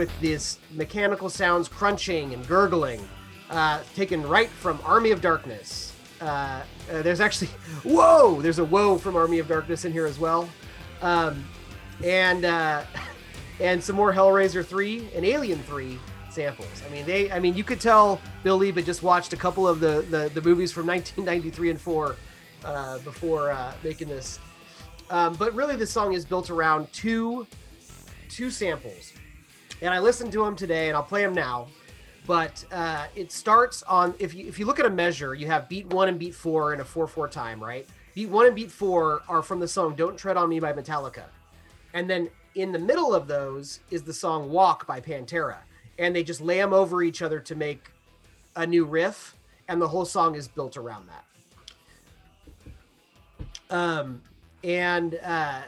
With 0.00 0.18
this 0.22 0.58
mechanical 0.72 1.28
sounds 1.28 1.68
crunching 1.68 2.32
and 2.32 2.48
gurgling, 2.48 3.06
uh, 3.50 3.82
taken 3.94 4.26
right 4.26 4.48
from 4.48 4.80
Army 4.82 5.10
of 5.10 5.20
Darkness. 5.20 5.92
Uh, 6.22 6.24
uh, 6.90 7.02
there's 7.02 7.20
actually, 7.20 7.48
whoa, 7.84 8.40
there's 8.40 8.58
a 8.60 8.64
whoa 8.64 8.96
from 8.96 9.14
Army 9.14 9.40
of 9.40 9.48
Darkness 9.48 9.84
in 9.84 9.92
here 9.92 10.06
as 10.06 10.18
well. 10.18 10.48
Um, 11.02 11.46
and 12.02 12.46
uh, 12.46 12.84
and 13.60 13.84
some 13.84 13.94
more 13.94 14.10
Hellraiser 14.10 14.64
3 14.64 15.10
and 15.14 15.22
Alien 15.22 15.58
3 15.64 15.98
samples. 16.30 16.82
I 16.88 16.90
mean, 16.90 17.04
they, 17.04 17.30
I 17.30 17.38
mean, 17.38 17.54
you 17.54 17.62
could 17.62 17.78
tell 17.78 18.22
Bill 18.42 18.58
Leeb 18.58 18.76
had 18.76 18.86
just 18.86 19.02
watched 19.02 19.34
a 19.34 19.36
couple 19.36 19.68
of 19.68 19.80
the, 19.80 20.06
the, 20.08 20.30
the 20.32 20.40
movies 20.40 20.72
from 20.72 20.86
1993 20.86 21.72
and 21.72 21.78
4 21.78 22.16
uh, 22.64 22.98
before 23.00 23.50
uh, 23.50 23.74
making 23.84 24.08
this. 24.08 24.38
Um, 25.10 25.34
but 25.34 25.54
really, 25.54 25.76
this 25.76 25.90
song 25.90 26.14
is 26.14 26.24
built 26.24 26.48
around 26.48 26.90
two 26.90 27.46
two 28.30 28.48
samples, 28.48 29.12
and 29.82 29.92
I 29.94 29.98
listened 29.98 30.32
to 30.32 30.44
them 30.44 30.56
today, 30.56 30.88
and 30.88 30.96
I'll 30.96 31.02
play 31.02 31.22
them 31.22 31.34
now. 31.34 31.68
But 32.26 32.64
uh, 32.70 33.06
it 33.16 33.32
starts 33.32 33.82
on 33.84 34.14
if 34.18 34.34
you 34.34 34.46
if 34.46 34.58
you 34.58 34.66
look 34.66 34.78
at 34.78 34.86
a 34.86 34.90
measure, 34.90 35.34
you 35.34 35.46
have 35.46 35.68
beat 35.68 35.86
one 35.86 36.08
and 36.08 36.18
beat 36.18 36.34
four 36.34 36.74
in 36.74 36.80
a 36.80 36.84
four 36.84 37.06
four 37.06 37.28
time, 37.28 37.62
right? 37.62 37.86
Beat 38.14 38.28
one 38.28 38.46
and 38.46 38.54
beat 38.54 38.70
four 38.70 39.22
are 39.28 39.42
from 39.42 39.58
the 39.58 39.68
song 39.68 39.94
"Don't 39.96 40.16
Tread 40.16 40.36
on 40.36 40.48
Me" 40.48 40.60
by 40.60 40.72
Metallica, 40.72 41.24
and 41.94 42.08
then 42.08 42.28
in 42.54 42.72
the 42.72 42.78
middle 42.78 43.14
of 43.14 43.26
those 43.26 43.80
is 43.90 44.02
the 44.02 44.12
song 44.12 44.50
"Walk" 44.50 44.86
by 44.86 45.00
Pantera, 45.00 45.58
and 45.98 46.14
they 46.14 46.22
just 46.22 46.40
lay 46.40 46.58
them 46.58 46.72
over 46.72 47.02
each 47.02 47.22
other 47.22 47.40
to 47.40 47.54
make 47.54 47.90
a 48.56 48.66
new 48.66 48.84
riff, 48.84 49.34
and 49.68 49.80
the 49.80 49.88
whole 49.88 50.04
song 50.04 50.34
is 50.34 50.46
built 50.46 50.76
around 50.76 51.08
that. 51.08 51.24
Um, 53.70 54.22
and 54.62 55.18
uh, 55.22 55.62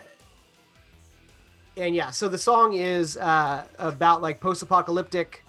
and 1.76 1.94
yeah, 1.94 2.10
so 2.10 2.28
the 2.28 2.38
song 2.38 2.74
is 2.74 3.16
uh, 3.16 3.64
about 3.78 4.22
like 4.22 4.40
post-apocalyptic, 4.40 5.44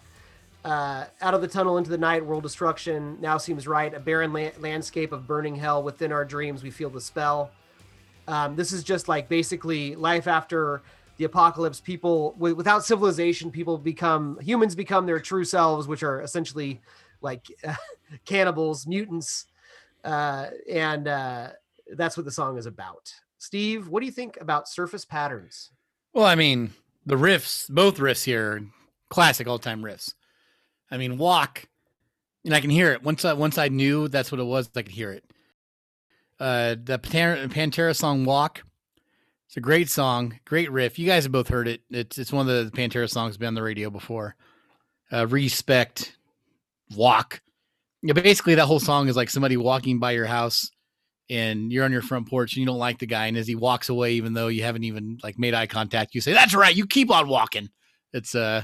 uh, 0.65 1.05
out 1.21 1.33
of 1.33 1.41
the 1.41 1.47
tunnel 1.47 1.77
into 1.77 1.89
the 1.89 1.97
night, 1.97 2.25
world 2.25 2.43
destruction 2.43 3.17
now 3.19 3.37
seems 3.37 3.67
right. 3.67 3.93
A 3.93 3.99
barren 3.99 4.31
la- 4.31 4.51
landscape 4.59 5.11
of 5.11 5.27
burning 5.27 5.55
hell 5.55 5.83
within 5.83 6.11
our 6.13 6.23
dreams. 6.23 6.63
We 6.63 6.71
feel 6.71 6.89
the 6.89 7.01
spell. 7.01 7.51
Um, 8.29 8.55
this 8.55 8.71
is 8.71 8.83
just 8.83 9.09
like 9.09 9.27
basically 9.27 9.95
life 9.95 10.27
after 10.27 10.81
the 11.17 11.25
apocalypse. 11.25 11.81
People 11.81 12.31
w- 12.33 12.55
without 12.55 12.85
civilization, 12.85 13.51
people 13.51 13.77
become 13.77 14.39
humans 14.39 14.73
become 14.73 15.05
their 15.05 15.19
true 15.19 15.43
selves, 15.43 15.85
which 15.85 16.01
are 16.01 16.21
essentially 16.21 16.79
like 17.19 17.45
cannibals, 18.25 18.87
mutants, 18.87 19.47
uh, 20.05 20.47
and 20.69 21.09
uh, 21.09 21.49
that's 21.95 22.15
what 22.15 22.25
the 22.25 22.31
song 22.31 22.57
is 22.57 22.65
about. 22.65 23.13
Steve, 23.37 23.89
what 23.89 23.99
do 23.99 24.05
you 24.05 24.11
think 24.13 24.37
about 24.39 24.69
surface 24.69 25.03
patterns? 25.03 25.72
Well, 26.13 26.25
I 26.25 26.35
mean, 26.35 26.71
the 27.05 27.15
riffs, 27.15 27.69
both 27.69 27.97
riffs 27.97 28.23
here, 28.23 28.63
classic 29.09 29.47
all-time 29.47 29.81
riffs. 29.81 30.13
I 30.91 30.97
mean, 30.97 31.17
walk, 31.17 31.65
and 32.45 32.53
I 32.53 32.61
can 32.61 32.69
hear 32.69 32.91
it. 32.91 33.03
Once 33.03 33.25
I 33.25 33.33
once 33.33 33.57
I 33.57 33.69
knew 33.69 34.07
that's 34.07 34.31
what 34.31 34.39
it 34.39 34.45
was, 34.45 34.69
I 34.75 34.83
could 34.83 34.91
hear 34.91 35.11
it. 35.11 35.23
Uh, 36.39 36.75
the 36.83 36.99
Pantera, 36.99 37.47
Pantera 37.49 37.95
song 37.95 38.25
"Walk." 38.25 38.63
It's 39.47 39.57
a 39.57 39.61
great 39.61 39.89
song, 39.89 40.39
great 40.45 40.71
riff. 40.71 40.99
You 40.99 41.07
guys 41.07 41.23
have 41.23 41.31
both 41.31 41.47
heard 41.47 41.67
it. 41.67 41.81
It's 41.89 42.17
it's 42.17 42.31
one 42.31 42.47
of 42.47 42.65
the 42.65 42.71
Pantera 42.71 43.09
songs 43.09 43.37
been 43.37 43.47
on 43.47 43.53
the 43.55 43.63
radio 43.63 43.89
before. 43.89 44.35
Uh, 45.11 45.25
respect, 45.27 46.17
walk. 46.95 47.41
Yeah, 48.01 48.13
basically 48.13 48.55
that 48.55 48.65
whole 48.65 48.79
song 48.79 49.07
is 49.07 49.15
like 49.15 49.29
somebody 49.29 49.57
walking 49.57 49.99
by 49.99 50.11
your 50.11 50.25
house 50.25 50.69
and 51.29 51.71
you're 51.71 51.85
on 51.85 51.91
your 51.91 52.01
front 52.01 52.27
porch 52.27 52.53
and 52.53 52.59
you 52.59 52.65
don't 52.65 52.77
like 52.77 52.99
the 52.99 53.05
guy 53.05 53.27
and 53.27 53.37
as 53.37 53.47
he 53.47 53.55
walks 53.55 53.89
away 53.89 54.13
even 54.13 54.33
though 54.33 54.47
you 54.47 54.63
haven't 54.63 54.83
even 54.83 55.17
like 55.23 55.39
made 55.39 55.53
eye 55.53 55.67
contact 55.67 56.13
you 56.13 56.21
say 56.21 56.33
that's 56.33 56.53
right 56.53 56.75
you 56.75 56.85
keep 56.85 57.09
on 57.09 57.27
walking 57.27 57.69
it's 58.11 58.35
uh 58.35 58.61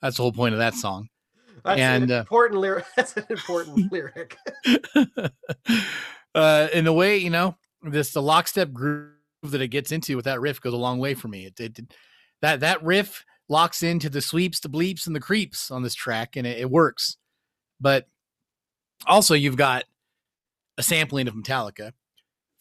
that's 0.00 0.16
the 0.16 0.22
whole 0.22 0.32
point 0.32 0.54
of 0.54 0.58
that 0.58 0.74
song 0.74 1.08
That's 1.64 1.80
and 1.80 2.04
an 2.04 2.10
uh, 2.10 2.20
important 2.20 2.60
lyric. 2.60 2.86
That's 2.96 3.16
an 3.16 3.24
important 3.30 3.92
lyric. 3.92 4.36
uh 6.34 6.68
in 6.72 6.84
the 6.84 6.92
way 6.92 7.18
you 7.18 7.30
know 7.30 7.56
this 7.82 8.12
the 8.12 8.22
lockstep 8.22 8.72
groove 8.72 9.12
that 9.42 9.60
it 9.60 9.68
gets 9.68 9.92
into 9.92 10.16
with 10.16 10.24
that 10.24 10.40
riff 10.40 10.60
goes 10.60 10.72
a 10.72 10.76
long 10.76 10.98
way 10.98 11.14
for 11.14 11.28
me 11.28 11.46
it, 11.46 11.60
it 11.60 11.78
that 12.40 12.60
that 12.60 12.82
riff 12.82 13.24
locks 13.48 13.82
into 13.82 14.08
the 14.08 14.20
sweeps 14.20 14.60
the 14.60 14.68
bleeps 14.68 15.06
and 15.06 15.14
the 15.14 15.20
creeps 15.20 15.70
on 15.70 15.82
this 15.82 15.94
track 15.94 16.36
and 16.36 16.46
it, 16.46 16.58
it 16.58 16.70
works 16.70 17.16
but 17.80 18.08
also 19.06 19.34
you've 19.34 19.56
got 19.56 19.84
a 20.78 20.82
sampling 20.82 21.28
of 21.28 21.34
metallica 21.34 21.92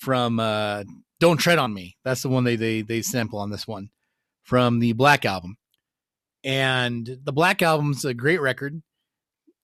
from 0.01 0.39
uh 0.39 0.83
don't 1.19 1.37
tread 1.37 1.57
on 1.59 1.73
me 1.73 1.95
that's 2.03 2.21
the 2.21 2.29
one 2.29 2.43
they 2.43 2.55
they 2.55 2.81
they 2.81 3.01
sample 3.01 3.39
on 3.39 3.49
this 3.49 3.67
one 3.67 3.89
from 4.43 4.79
the 4.79 4.93
black 4.93 5.23
album 5.23 5.55
and 6.43 7.17
the 7.23 7.31
black 7.31 7.61
album's 7.61 8.03
a 8.03 8.13
great 8.13 8.41
record 8.41 8.81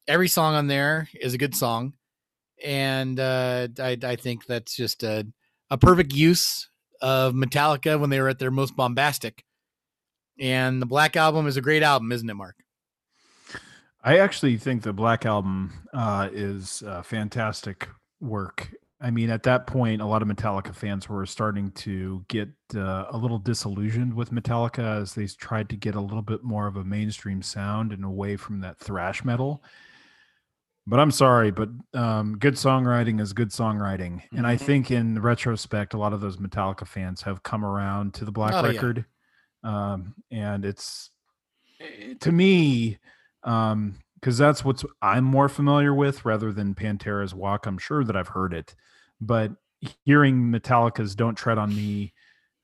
every 0.07 0.27
song 0.27 0.55
on 0.55 0.67
there 0.67 1.07
is 1.19 1.33
a 1.33 1.37
good 1.37 1.55
song, 1.55 1.93
and 2.63 3.19
uh, 3.19 3.67
I 3.79 3.97
I 4.01 4.15
think 4.15 4.45
that's 4.45 4.75
just 4.75 5.03
a 5.03 5.27
a 5.69 5.77
perfect 5.77 6.13
use 6.13 6.69
of 7.01 7.33
Metallica 7.33 7.99
when 7.99 8.09
they 8.09 8.21
were 8.21 8.29
at 8.29 8.39
their 8.39 8.51
most 8.51 8.75
bombastic. 8.75 9.43
And 10.39 10.81
the 10.81 10.85
Black 10.85 11.15
Album 11.15 11.47
is 11.47 11.57
a 11.57 11.61
great 11.61 11.83
album, 11.83 12.11
isn't 12.11 12.29
it, 12.29 12.35
Mark? 12.35 12.55
I 14.03 14.19
actually 14.19 14.57
think 14.57 14.83
the 14.83 14.93
Black 14.93 15.25
Album 15.25 15.73
uh, 15.93 16.29
is 16.31 16.83
uh, 16.83 17.01
fantastic 17.01 17.89
work. 18.21 18.69
I 18.99 19.11
mean, 19.11 19.29
at 19.29 19.43
that 19.43 19.67
point, 19.67 20.01
a 20.01 20.05
lot 20.05 20.23
of 20.23 20.27
Metallica 20.27 20.73
fans 20.73 21.07
were 21.07 21.25
starting 21.27 21.71
to 21.73 22.25
get 22.29 22.49
uh, 22.75 23.05
a 23.09 23.17
little 23.17 23.37
disillusioned 23.37 24.13
with 24.15 24.31
Metallica 24.31 25.01
as 25.01 25.13
they 25.13 25.27
tried 25.27 25.69
to 25.69 25.75
get 25.75 25.93
a 25.93 26.01
little 26.01 26.23
bit 26.23 26.43
more 26.43 26.65
of 26.65 26.77
a 26.77 26.83
mainstream 26.83 27.43
sound 27.43 27.93
and 27.93 28.03
away 28.03 28.37
from 28.37 28.59
that 28.61 28.79
thrash 28.79 29.23
metal. 29.23 29.63
But 30.87 30.99
I'm 30.99 31.11
sorry, 31.11 31.51
but 31.51 31.69
um, 31.93 32.37
good 32.39 32.53
songwriting 32.53 33.19
is 33.19 33.33
good 33.33 33.49
songwriting, 33.49 34.23
and 34.31 34.47
I 34.47 34.55
Mhm. 34.55 34.59
think 34.59 34.89
in 34.91 35.21
retrospect, 35.21 35.93
a 35.93 35.97
lot 35.97 36.13
of 36.13 36.21
those 36.21 36.37
Metallica 36.37 36.87
fans 36.87 37.21
have 37.23 37.43
come 37.43 37.65
around 37.65 38.13
to 38.15 38.25
the 38.25 38.31
Black 38.31 38.53
Oh, 38.53 38.63
yeah. 38.65 38.69
Record, 38.69 39.05
um, 39.63 40.15
and 40.31 40.63
it's 40.65 41.11
eh, 41.79 42.13
to 42.21 42.31
me 42.31 42.99
um 43.43 43.99
because 44.19 44.37
that's 44.37 44.65
what's 44.65 44.83
i'm 45.01 45.23
more 45.23 45.49
familiar 45.49 45.93
with 45.93 46.25
rather 46.25 46.51
than 46.51 46.75
pantera's 46.75 47.33
walk. 47.33 47.65
I'm 47.65 47.77
sure 47.77 48.03
that 48.03 48.15
i've 48.15 48.29
heard 48.29 48.53
it 48.53 48.75
but 49.21 49.51
hearing 50.05 50.51
metallica's 50.51 51.15
don't 51.15 51.35
tread 51.35 51.57
on 51.57 51.75
me 51.75 52.13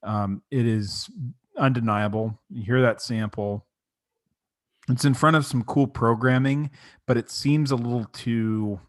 um 0.03 0.41
it 0.51 0.65
is 0.65 1.09
undeniable. 1.57 2.39
You 2.49 2.63
hear 2.63 2.81
that 2.81 3.01
sample. 3.01 3.67
It's 4.89 5.05
in 5.05 5.13
front 5.13 5.35
of 5.35 5.45
some 5.45 5.63
cool 5.63 5.87
programming 5.87 6.71
but 7.05 7.17
it 7.17 7.29
seems 7.29 7.71
a 7.71 7.75
little 7.75 8.05
too 8.05 8.79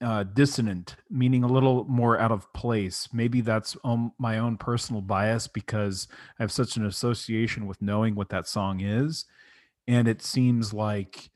uh, 0.00 0.22
dissonant 0.22 0.94
meaning 1.10 1.42
a 1.42 1.48
little 1.48 1.84
more 1.84 2.18
out 2.18 2.30
of 2.30 2.52
place. 2.52 3.08
Maybe 3.12 3.40
that's 3.40 3.76
um, 3.84 4.12
my 4.18 4.38
own 4.38 4.56
personal 4.56 5.02
bias 5.02 5.48
because 5.48 6.08
i 6.38 6.42
have 6.42 6.52
such 6.52 6.76
an 6.76 6.86
association 6.86 7.66
with 7.66 7.82
knowing 7.82 8.14
what 8.14 8.28
that 8.30 8.48
song 8.48 8.80
is 8.80 9.26
and 9.88 10.06
it 10.06 10.22
seems 10.22 10.72
like 10.72 11.30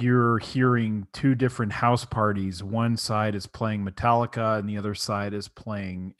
you're 0.00 0.38
hearing 0.38 1.06
two 1.12 1.34
different 1.34 1.72
house 1.72 2.04
parties. 2.04 2.62
One 2.62 2.96
side 2.96 3.34
is 3.34 3.46
playing 3.46 3.84
Metallica, 3.84 4.58
and 4.58 4.68
the 4.68 4.76
other 4.76 4.94
side 4.94 5.34
is 5.34 5.48
playing 5.48 6.14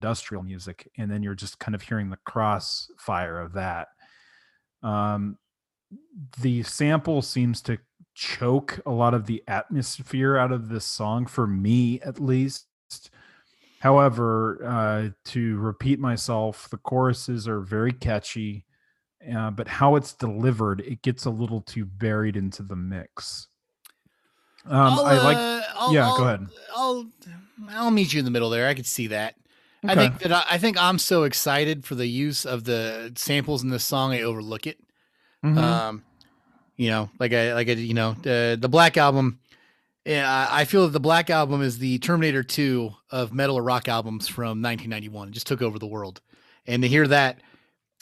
industrial 0.00 0.42
music, 0.42 0.88
and 0.98 1.10
then 1.10 1.22
you're 1.22 1.34
just 1.34 1.58
kind 1.58 1.74
of 1.74 1.82
hearing 1.82 2.10
the 2.10 2.18
crossfire 2.24 3.40
of 3.40 3.54
that. 3.54 3.88
Um, 4.82 5.38
the 6.40 6.62
sample 6.62 7.22
seems 7.22 7.62
to 7.62 7.78
choke 8.14 8.80
a 8.84 8.90
lot 8.90 9.14
of 9.14 9.26
the 9.26 9.42
atmosphere 9.48 10.36
out 10.36 10.52
of 10.52 10.68
this 10.68 10.84
song, 10.84 11.26
for 11.26 11.46
me 11.46 12.00
at 12.00 12.20
least. 12.20 12.66
However, 13.80 14.60
uh, 14.64 15.08
to 15.26 15.56
repeat 15.58 16.00
myself, 16.00 16.68
the 16.68 16.78
choruses 16.78 17.46
are 17.46 17.60
very 17.60 17.92
catchy 17.92 18.64
uh, 19.34 19.50
but 19.50 19.68
how 19.68 19.96
it's 19.96 20.12
delivered, 20.12 20.80
it 20.80 21.02
gets 21.02 21.24
a 21.24 21.30
little 21.30 21.60
too 21.62 21.84
buried 21.84 22.36
into 22.36 22.62
the 22.62 22.76
mix. 22.76 23.48
Um, 24.66 24.74
I'll, 24.76 25.02
like, 25.24 25.36
uh, 25.36 25.62
I'll- 25.76 25.94
yeah, 25.94 26.06
I'll- 26.08 26.16
go 26.18 26.24
ahead. 26.24 26.46
I'll 26.76 27.06
I'll 27.70 27.90
meet 27.90 28.12
you 28.12 28.18
in 28.20 28.24
the 28.24 28.30
middle 28.30 28.50
there. 28.50 28.68
I 28.68 28.74
could 28.74 28.86
see 28.86 29.08
that. 29.08 29.34
I 29.84 29.94
think 29.94 30.18
that 30.20 30.32
I, 30.32 30.44
I 30.52 30.58
think 30.58 30.76
I'm 30.80 30.98
so 30.98 31.22
excited 31.22 31.84
for 31.84 31.94
the 31.94 32.06
use 32.06 32.44
of 32.44 32.64
the 32.64 33.12
samples 33.16 33.62
in 33.62 33.70
this 33.70 33.84
song. 33.84 34.12
I 34.12 34.22
overlook 34.22 34.66
it. 34.66 34.78
Mhm. 35.44 35.56
Um, 35.56 36.02
you 36.76 36.90
know, 36.90 37.10
like 37.20 37.32
I 37.32 37.54
like 37.54 37.68
I 37.68 37.72
you 37.72 37.94
know 37.94 38.14
the 38.22 38.58
the 38.60 38.68
Black 38.68 38.96
album. 38.96 39.38
Yeah, 40.04 40.28
I 40.50 40.60
I 40.60 40.64
feel 40.64 40.84
that 40.84 40.92
the 40.92 41.00
Black 41.00 41.30
album 41.30 41.62
is 41.62 41.78
the 41.78 41.98
Terminator 42.00 42.42
2 42.42 42.90
of 43.10 43.32
metal 43.32 43.56
or 43.56 43.62
rock 43.62 43.88
albums 43.88 44.26
from 44.26 44.60
1991. 44.62 45.28
It 45.28 45.32
just 45.32 45.46
took 45.46 45.62
over 45.62 45.78
the 45.78 45.86
world, 45.86 46.20
and 46.66 46.82
to 46.82 46.88
hear 46.88 47.06
that 47.06 47.40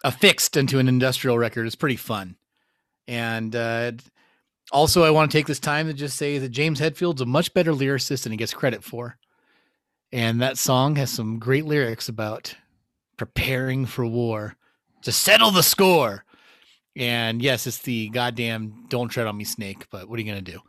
affixed 0.06 0.56
into 0.56 0.78
an 0.78 0.88
industrial 0.88 1.36
record 1.36 1.66
is 1.66 1.74
pretty 1.74 1.96
fun. 1.96 2.36
And 3.08 3.54
uh, 3.54 3.92
also, 4.72 5.02
I 5.02 5.10
want 5.10 5.30
to 5.30 5.36
take 5.36 5.46
this 5.46 5.58
time 5.60 5.86
to 5.88 5.92
just 5.92 6.16
say 6.16 6.38
that 6.38 6.48
James 6.50 6.78
Hetfield's 6.78 7.20
a 7.20 7.26
much 7.26 7.52
better 7.54 7.72
lyricist 7.72 8.22
than 8.22 8.32
he 8.32 8.38
gets 8.38 8.54
credit 8.54 8.84
for. 8.84 9.18
And 10.12 10.40
that 10.40 10.58
song 10.58 10.96
has 10.96 11.10
some 11.10 11.38
great 11.38 11.64
lyrics 11.66 12.08
about 12.08 12.54
preparing 13.16 13.86
for 13.86 14.06
war 14.06 14.56
to 15.02 15.10
settle 15.12 15.50
the 15.50 15.62
score. 15.62 16.24
And 16.94 17.42
yes, 17.42 17.66
it's 17.66 17.78
the 17.78 18.08
goddamn 18.08 18.86
"Don't 18.88 19.08
Tread 19.08 19.26
on 19.26 19.36
Me" 19.36 19.44
snake. 19.44 19.86
But 19.90 20.08
what 20.08 20.18
are 20.18 20.22
you 20.22 20.28
gonna 20.28 20.40
do? 20.42 20.60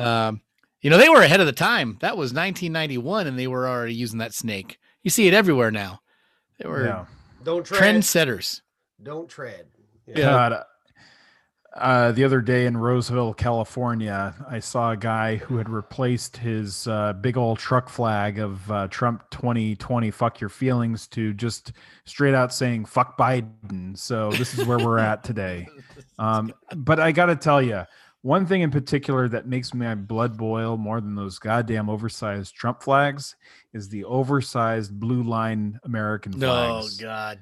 Um, 0.00 0.40
you 0.80 0.90
know 0.90 0.96
they 0.98 1.08
were 1.08 1.22
ahead 1.22 1.40
of 1.40 1.46
the 1.46 1.52
time. 1.52 1.98
That 2.00 2.16
was 2.16 2.32
1991, 2.32 3.26
and 3.26 3.38
they 3.38 3.48
were 3.48 3.68
already 3.68 3.94
using 3.94 4.18
that 4.20 4.32
snake. 4.32 4.78
You 5.02 5.10
see 5.10 5.26
it 5.26 5.34
everywhere 5.34 5.70
now. 5.70 6.00
They 6.58 6.68
were 6.68 6.86
Yeah. 6.86 7.04
Don't 7.44 7.66
tread. 7.66 7.80
trendsetters. 7.82 8.62
Don't 9.02 9.28
tread. 9.28 9.66
God, 10.14 10.62
uh, 11.76 12.12
the 12.12 12.24
other 12.24 12.40
day 12.40 12.66
in 12.66 12.76
Roseville, 12.76 13.34
California, 13.34 14.34
I 14.48 14.58
saw 14.58 14.92
a 14.92 14.96
guy 14.96 15.36
who 15.36 15.58
had 15.58 15.68
replaced 15.68 16.38
his 16.38 16.88
uh, 16.88 17.12
big 17.12 17.36
old 17.36 17.58
truck 17.58 17.88
flag 17.88 18.38
of 18.38 18.70
uh, 18.70 18.88
Trump 18.88 19.28
2020 19.30 20.10
fuck 20.10 20.40
your 20.40 20.48
feelings 20.50 21.06
to 21.08 21.34
just 21.34 21.72
straight 22.04 22.34
out 22.34 22.52
saying 22.54 22.86
fuck 22.86 23.18
Biden. 23.18 23.96
So 23.96 24.30
this 24.32 24.58
is 24.58 24.66
where 24.66 24.78
we're 24.78 24.98
at 24.98 25.24
today. 25.24 25.68
Um, 26.20 26.52
but 26.74 26.98
I 26.98 27.12
got 27.12 27.26
to 27.26 27.36
tell 27.36 27.62
you, 27.62 27.84
one 28.22 28.44
thing 28.44 28.62
in 28.62 28.72
particular 28.72 29.28
that 29.28 29.46
makes 29.46 29.72
my 29.72 29.94
blood 29.94 30.36
boil 30.36 30.76
more 30.76 31.00
than 31.00 31.14
those 31.14 31.38
goddamn 31.38 31.88
oversized 31.88 32.56
Trump 32.56 32.82
flags 32.82 33.36
is 33.72 33.88
the 33.88 34.02
oversized 34.02 34.98
blue 34.98 35.22
line 35.22 35.78
American 35.84 36.34
Oh 36.34 36.38
flags. 36.80 36.96
God. 36.96 37.38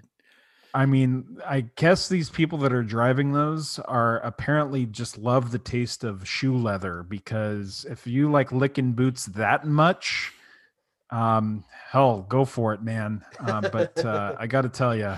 I 0.74 0.84
mean, 0.86 1.38
I 1.46 1.62
guess 1.76 2.08
these 2.08 2.28
people 2.28 2.58
that 2.58 2.72
are 2.72 2.82
driving 2.82 3.32
those 3.32 3.78
are 3.78 4.18
apparently 4.18 4.84
just 4.86 5.16
love 5.16 5.50
the 5.50 5.58
taste 5.58 6.04
of 6.04 6.28
shoe 6.28 6.56
leather 6.56 7.02
because 7.02 7.86
if 7.88 8.06
you 8.06 8.30
like 8.30 8.52
licking 8.52 8.92
boots 8.92 9.26
that 9.26 9.66
much, 9.66 10.32
um, 11.10 11.64
hell, 11.90 12.26
go 12.28 12.44
for 12.44 12.74
it, 12.74 12.82
man. 12.82 13.24
Um, 13.40 13.66
but 13.72 14.04
uh, 14.04 14.34
I 14.38 14.46
got 14.46 14.62
to 14.62 14.68
tell 14.68 14.94
you, 14.94 15.16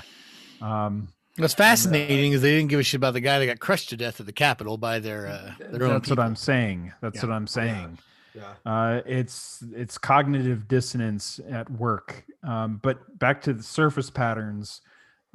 um, 0.60 1.08
What's 1.38 1.54
fascinating 1.54 2.32
is 2.32 2.42
they 2.42 2.56
didn't 2.56 2.68
give 2.68 2.80
a 2.80 2.82
shit 2.82 2.98
about 2.98 3.14
the 3.14 3.20
guy 3.20 3.38
that 3.38 3.46
got 3.46 3.60
crushed 3.60 3.90
to 3.90 3.96
death 3.96 4.18
at 4.18 4.26
the 4.26 4.32
Capitol 4.32 4.76
by 4.76 4.98
their 4.98 5.28
uh, 5.28 5.52
their 5.70 5.84
own 5.84 5.92
that's 5.94 6.10
what. 6.10 6.18
I'm 6.18 6.34
saying. 6.34 6.92
That's 7.00 7.16
Yeah. 7.22 7.26
what 7.28 7.32
I'm 7.32 7.46
saying. 7.46 7.98
Yeah. 8.34 8.54
Uh, 8.66 9.02
it's 9.06 9.62
it's 9.72 9.98
cognitive 9.98 10.66
dissonance 10.66 11.38
at 11.48 11.70
work. 11.70 12.24
Um, 12.42 12.80
but 12.82 13.18
back 13.20 13.40
to 13.42 13.52
the 13.52 13.62
surface 13.62 14.10
patterns, 14.10 14.80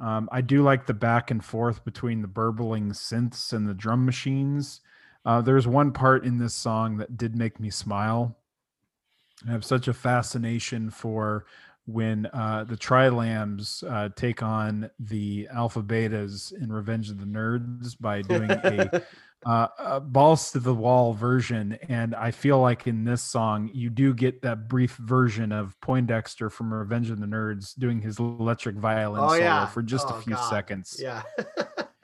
um, 0.00 0.28
I 0.32 0.40
do 0.40 0.62
like 0.62 0.86
the 0.86 0.94
back 0.94 1.30
and 1.30 1.44
forth 1.44 1.84
between 1.84 2.22
the 2.22 2.28
burbling 2.28 2.90
synths 2.90 3.52
and 3.52 3.68
the 3.68 3.74
drum 3.74 4.04
machines. 4.04 4.80
Uh, 5.24 5.40
there's 5.40 5.66
one 5.66 5.92
part 5.92 6.24
in 6.24 6.38
this 6.38 6.54
song 6.54 6.98
that 6.98 7.16
did 7.16 7.36
make 7.36 7.58
me 7.60 7.70
smile. 7.70 8.36
I 9.46 9.52
have 9.52 9.64
such 9.64 9.88
a 9.88 9.94
fascination 9.94 10.90
for 10.90 11.46
when 11.86 12.26
uh, 12.26 12.64
the 12.64 12.76
Tri-Lambs 12.76 13.84
uh, 13.88 14.08
take 14.16 14.42
on 14.42 14.90
the 14.98 15.48
Alpha 15.52 15.82
Betas 15.82 16.52
in 16.52 16.72
Revenge 16.72 17.10
of 17.10 17.20
the 17.20 17.26
Nerds 17.26 17.94
by 18.00 18.22
doing 18.22 18.50
a 18.50 19.02
uh, 19.46 19.68
a 19.78 20.00
balls 20.00 20.52
to 20.52 20.58
the 20.60 20.74
wall 20.74 21.12
version, 21.14 21.78
and 21.88 22.14
I 22.14 22.30
feel 22.30 22.60
like 22.60 22.86
in 22.86 23.04
this 23.04 23.22
song 23.22 23.70
you 23.74 23.90
do 23.90 24.14
get 24.14 24.42
that 24.42 24.68
brief 24.68 24.96
version 24.96 25.52
of 25.52 25.78
Poindexter 25.80 26.50
from 26.50 26.72
Revenge 26.72 27.10
of 27.10 27.20
the 27.20 27.26
Nerds 27.26 27.78
doing 27.78 28.00
his 28.00 28.18
electric 28.18 28.76
violin 28.76 29.20
Oh 29.22 29.28
solo 29.28 29.38
yeah. 29.40 29.66
for 29.66 29.82
just 29.82 30.06
Oh, 30.08 30.16
a 30.16 30.20
few 30.22 30.34
God. 30.34 30.48
seconds. 30.50 30.96
Yeah. 31.00 31.22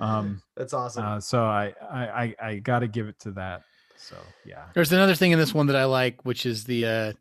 Um, 0.02 0.40
That's 0.56 0.72
awesome. 0.72 1.04
uh, 1.04 1.20
so 1.20 1.44
I 1.44 1.74
I 1.90 2.06
I, 2.08 2.34
I 2.42 2.54
got 2.56 2.78
to 2.78 2.88
give 2.88 3.06
it 3.08 3.18
to 3.20 3.32
that. 3.32 3.64
So 3.98 4.16
yeah. 4.46 4.64
There's 4.72 4.92
another 4.92 5.14
thing 5.14 5.32
in 5.32 5.38
this 5.38 5.52
one 5.52 5.66
that 5.66 5.76
I 5.76 5.84
like, 5.84 6.24
which 6.24 6.46
is 6.46 6.64
the 6.64 6.86
uh, 6.86 7.12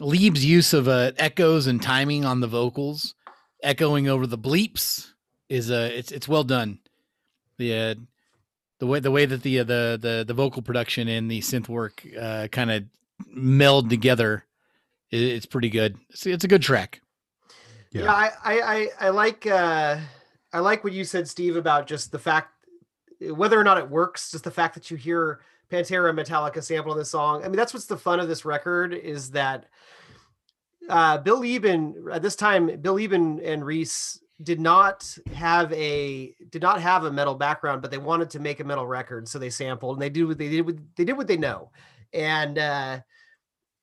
Leeb's 0.00 0.44
use 0.44 0.72
of 0.72 0.86
uh, 0.86 1.10
echoes 1.16 1.66
and 1.66 1.82
timing 1.82 2.24
on 2.24 2.38
the 2.38 2.46
vocals, 2.46 3.16
echoing 3.62 4.06
over 4.08 4.24
the 4.24 4.38
bleeps 4.38 5.08
is 5.48 5.72
uh, 5.72 5.90
it's 5.92 6.12
it's 6.12 6.28
well 6.28 6.44
done. 6.44 6.78
The 7.58 7.74
uh, 7.76 7.94
the 8.80 8.86
way 8.86 8.98
the 8.98 9.10
way 9.10 9.26
that 9.26 9.42
the 9.42 9.60
uh, 9.60 9.64
the 9.64 9.98
the 10.00 10.24
the 10.26 10.34
vocal 10.34 10.62
production 10.62 11.06
and 11.06 11.30
the 11.30 11.40
synth 11.40 11.68
work 11.68 12.04
uh, 12.20 12.48
kind 12.50 12.70
of 12.70 12.84
meld 13.28 13.88
together, 13.88 14.44
i 15.12 15.16
it's 15.16 15.46
pretty 15.46 15.68
good. 15.68 15.96
It's, 16.08 16.26
it's 16.26 16.44
a 16.44 16.48
good 16.48 16.62
track. 16.62 17.00
Yeah, 17.92 18.12
I, 18.12 18.30
I, 18.44 18.60
I, 18.60 18.88
I 19.00 19.08
like, 19.08 19.46
uh, 19.48 19.98
I 20.52 20.60
like 20.60 20.84
what 20.84 20.92
you 20.92 21.02
said, 21.02 21.26
Steve, 21.26 21.56
about 21.56 21.88
just 21.88 22.12
the 22.12 22.20
fact, 22.20 22.52
whether 23.20 23.58
or 23.58 23.64
not 23.64 23.78
it 23.78 23.90
works, 23.90 24.30
just 24.30 24.44
the 24.44 24.50
fact 24.52 24.74
that 24.74 24.92
you 24.92 24.96
hear 24.96 25.40
Pantera 25.72 26.08
and 26.08 26.16
Metallica 26.16 26.62
sample 26.62 26.92
in 26.92 26.98
this 26.98 27.10
song. 27.10 27.42
I 27.44 27.48
mean, 27.48 27.56
that's 27.56 27.74
what's 27.74 27.86
the 27.86 27.96
fun 27.96 28.20
of 28.20 28.28
this 28.28 28.44
record 28.44 28.94
is 28.94 29.32
that 29.32 29.66
uh, 30.88 31.18
Bill 31.18 31.40
Leeb 31.40 32.14
at 32.14 32.22
this 32.22 32.36
time, 32.36 32.80
Bill 32.80 32.94
Leeb 32.94 33.12
and 33.12 33.64
Rhys 33.66 34.20
did 34.42 34.60
not 34.60 35.16
have 35.34 35.72
a 35.72 36.34
did 36.50 36.62
not 36.62 36.80
have 36.80 37.04
a 37.04 37.12
metal 37.12 37.34
background, 37.34 37.82
but 37.82 37.90
they 37.90 37.98
wanted 37.98 38.30
to 38.30 38.40
make 38.40 38.60
a 38.60 38.64
metal 38.64 38.86
record, 38.86 39.28
so 39.28 39.38
they 39.38 39.50
sampled 39.50 39.96
and 39.96 40.02
they 40.02 40.10
do 40.10 40.26
what 40.26 40.38
they 40.38 40.48
did. 40.48 40.62
What, 40.62 40.76
they 40.96 41.04
did 41.04 41.16
what 41.16 41.26
they 41.26 41.36
know, 41.36 41.70
and 42.12 42.58
uh, 42.58 43.00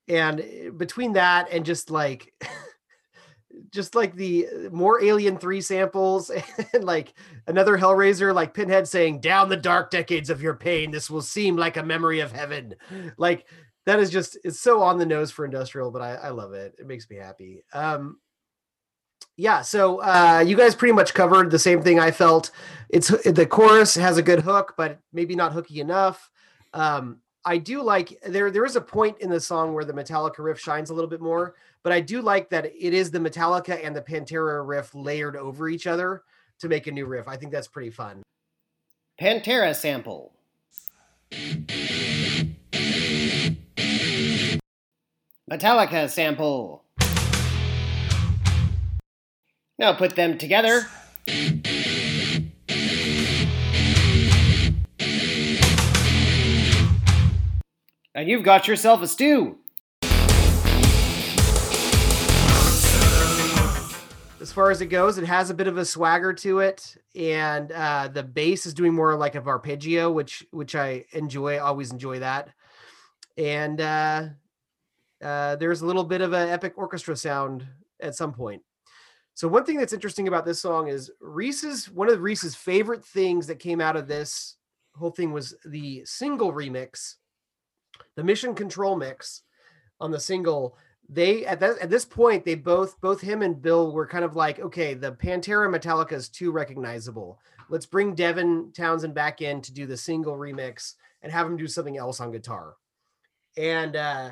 and 0.08 0.76
between 0.76 1.12
that 1.14 1.48
and 1.52 1.64
just 1.64 1.90
like 1.90 2.32
just 3.70 3.94
like 3.94 4.14
the 4.14 4.48
more 4.72 5.02
Alien 5.02 5.38
Three 5.38 5.60
samples 5.60 6.30
and 6.72 6.84
like 6.84 7.14
another 7.46 7.78
Hellraiser, 7.78 8.34
like 8.34 8.54
Pinhead 8.54 8.88
saying, 8.88 9.20
"Down 9.20 9.48
the 9.48 9.56
dark 9.56 9.90
decades 9.90 10.30
of 10.30 10.42
your 10.42 10.54
pain, 10.54 10.90
this 10.90 11.10
will 11.10 11.22
seem 11.22 11.56
like 11.56 11.76
a 11.76 11.82
memory 11.82 12.20
of 12.20 12.32
heaven." 12.32 12.74
Like 13.16 13.46
that 13.86 14.00
is 14.00 14.10
just 14.10 14.36
it's 14.44 14.60
so 14.60 14.82
on 14.82 14.98
the 14.98 15.06
nose 15.06 15.30
for 15.30 15.44
industrial, 15.44 15.90
but 15.90 16.02
I, 16.02 16.14
I 16.14 16.28
love 16.30 16.52
it. 16.52 16.74
It 16.78 16.86
makes 16.86 17.08
me 17.08 17.16
happy. 17.16 17.64
Um, 17.72 18.18
yeah, 19.38 19.62
so 19.62 20.02
uh, 20.02 20.42
you 20.44 20.56
guys 20.56 20.74
pretty 20.74 20.92
much 20.92 21.14
covered 21.14 21.52
the 21.52 21.60
same 21.60 21.80
thing 21.80 22.00
I 22.00 22.10
felt. 22.10 22.50
It's 22.88 23.08
the 23.08 23.46
chorus 23.46 23.94
has 23.94 24.18
a 24.18 24.22
good 24.22 24.40
hook, 24.40 24.74
but 24.76 24.98
maybe 25.12 25.36
not 25.36 25.52
hooky 25.52 25.80
enough. 25.80 26.28
Um, 26.74 27.18
I 27.44 27.58
do 27.58 27.80
like 27.80 28.20
there. 28.26 28.50
There 28.50 28.64
is 28.64 28.74
a 28.74 28.80
point 28.80 29.20
in 29.20 29.30
the 29.30 29.38
song 29.38 29.74
where 29.74 29.84
the 29.84 29.92
Metallica 29.92 30.38
riff 30.40 30.58
shines 30.58 30.90
a 30.90 30.94
little 30.94 31.08
bit 31.08 31.20
more, 31.20 31.54
but 31.84 31.92
I 31.92 32.00
do 32.00 32.20
like 32.20 32.50
that 32.50 32.66
it 32.66 32.92
is 32.92 33.12
the 33.12 33.20
Metallica 33.20 33.78
and 33.82 33.94
the 33.94 34.02
Pantera 34.02 34.66
riff 34.66 34.92
layered 34.92 35.36
over 35.36 35.68
each 35.68 35.86
other 35.86 36.24
to 36.58 36.68
make 36.68 36.88
a 36.88 36.92
new 36.92 37.06
riff. 37.06 37.28
I 37.28 37.36
think 37.36 37.52
that's 37.52 37.68
pretty 37.68 37.90
fun. 37.90 38.24
Pantera 39.20 39.72
sample. 39.72 40.32
Metallica 45.48 46.10
sample. 46.10 46.82
Now 49.78 49.92
put 49.92 50.16
them 50.16 50.38
together. 50.38 50.86
And 58.12 58.28
you've 58.28 58.42
got 58.42 58.66
yourself 58.66 59.02
a 59.02 59.06
stew. 59.06 59.58
As 64.40 64.52
far 64.52 64.72
as 64.72 64.80
it 64.80 64.86
goes, 64.86 65.18
it 65.18 65.24
has 65.26 65.50
a 65.50 65.54
bit 65.54 65.68
of 65.68 65.76
a 65.76 65.84
swagger 65.84 66.32
to 66.32 66.58
it, 66.58 66.96
and 67.14 67.70
uh, 67.70 68.08
the 68.12 68.24
bass 68.24 68.66
is 68.66 68.74
doing 68.74 68.94
more 68.94 69.14
like 69.14 69.36
of 69.36 69.46
arpeggio, 69.46 70.10
which 70.10 70.44
which 70.50 70.74
I 70.74 71.04
enjoy. 71.12 71.60
Always 71.60 71.92
enjoy 71.92 72.18
that. 72.20 72.48
And 73.36 73.80
uh, 73.80 74.28
uh, 75.22 75.56
there's 75.56 75.82
a 75.82 75.86
little 75.86 76.04
bit 76.04 76.20
of 76.20 76.32
an 76.32 76.48
epic 76.48 76.72
orchestra 76.76 77.14
sound 77.14 77.66
at 78.00 78.16
some 78.16 78.32
point. 78.32 78.62
So 79.38 79.46
one 79.46 79.64
thing 79.64 79.76
that's 79.76 79.92
interesting 79.92 80.26
about 80.26 80.44
this 80.44 80.60
song 80.60 80.88
is 80.88 81.12
Rhys's 81.20 81.88
one 81.88 82.10
of 82.10 82.18
Rhys's 82.18 82.56
favorite 82.56 83.04
things 83.04 83.46
that 83.46 83.60
came 83.60 83.80
out 83.80 83.94
of 83.94 84.08
this 84.08 84.56
whole 84.96 85.12
thing 85.12 85.30
was 85.30 85.54
the 85.64 86.02
single 86.04 86.52
remix, 86.52 87.14
the 88.16 88.24
Mission 88.24 88.52
Control 88.52 88.96
mix 88.96 89.42
on 90.00 90.10
the 90.10 90.18
single. 90.18 90.76
They 91.08 91.46
at 91.46 91.60
that 91.60 91.78
at 91.78 91.88
this 91.88 92.04
point 92.04 92.44
they 92.44 92.56
both 92.56 93.00
both 93.00 93.20
him 93.20 93.42
and 93.42 93.62
Bill 93.62 93.92
were 93.92 94.08
kind 94.08 94.24
of 94.24 94.34
like, 94.34 94.58
okay, 94.58 94.94
the 94.94 95.12
Pantera 95.12 95.72
Metallica 95.72 96.14
is 96.14 96.28
too 96.28 96.50
recognizable. 96.50 97.38
Let's 97.68 97.86
bring 97.86 98.16
Devin 98.16 98.72
Townsend 98.76 99.14
back 99.14 99.40
in 99.40 99.60
to 99.60 99.72
do 99.72 99.86
the 99.86 99.96
single 99.96 100.36
remix 100.36 100.94
and 101.22 101.30
have 101.30 101.46
him 101.46 101.56
do 101.56 101.68
something 101.68 101.96
else 101.96 102.18
on 102.18 102.32
guitar. 102.32 102.74
And 103.56 103.94
uh 103.94 104.30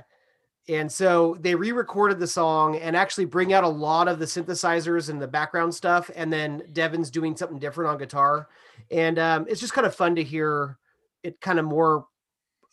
and 0.69 0.91
so 0.91 1.37
they 1.41 1.55
re-recorded 1.55 2.19
the 2.19 2.27
song 2.27 2.77
and 2.77 2.97
actually 2.97 3.25
bring 3.25 3.53
out 3.53 3.63
a 3.63 3.69
lot 3.69 4.09
of 4.09 4.19
the 4.19 4.25
synthesizers 4.25 5.11
and 5.11 5.23
the 5.23 5.29
background 5.29 5.73
stuff 5.73 6.11
and 6.17 6.33
then 6.33 6.63
devin's 6.73 7.11
doing 7.11 7.37
something 7.37 7.59
different 7.59 7.91
on 7.91 7.99
guitar. 7.99 8.49
And 8.91 9.19
um, 9.19 9.47
it's 9.49 9.61
just 9.61 9.75
kind 9.75 9.87
of 9.87 9.95
fun 9.95 10.17
to 10.17 10.25
hear 10.25 10.79
it 11.23 11.41
kind 11.41 11.61
of 11.61 11.65
more 11.65 12.07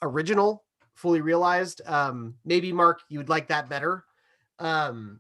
original 0.02 0.64
fully 0.96 1.22
realized. 1.22 1.82
Um, 1.86 2.36
maybe 2.46 2.72
mark 2.72 3.02
you 3.10 3.20
would 3.20 3.30
like 3.30 3.48
that 3.50 3.70
better. 3.70 4.06
Um, 4.60 5.20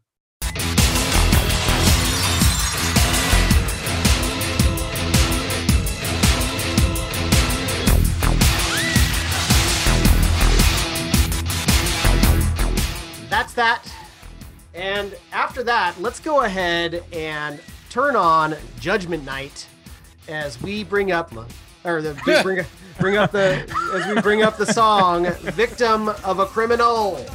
that's 13.34 13.53
that. 13.55 13.91
And 14.76 15.15
after 15.31 15.64
that, 15.64 15.99
let's 15.99 16.19
go 16.19 16.41
ahead 16.41 17.03
and 17.11 17.60
turn 17.89 18.15
on 18.15 18.55
Judgment 18.80 19.26
Night 19.26 19.68
as 20.27 20.61
we 20.61 20.84
bring 20.84 21.11
up 21.11 21.34
or 21.84 22.03
the 22.03 22.14
bring, 22.43 22.64
bring 22.99 23.18
up 23.18 23.31
the 23.31 23.68
as 23.95 24.14
we 24.15 24.22
bring 24.22 24.43
up 24.43 24.57
the 24.57 24.68
song 24.68 25.26
"Victim 25.55 26.10
of 26.23 26.38
a 26.38 26.45
Criminal." 26.45 27.26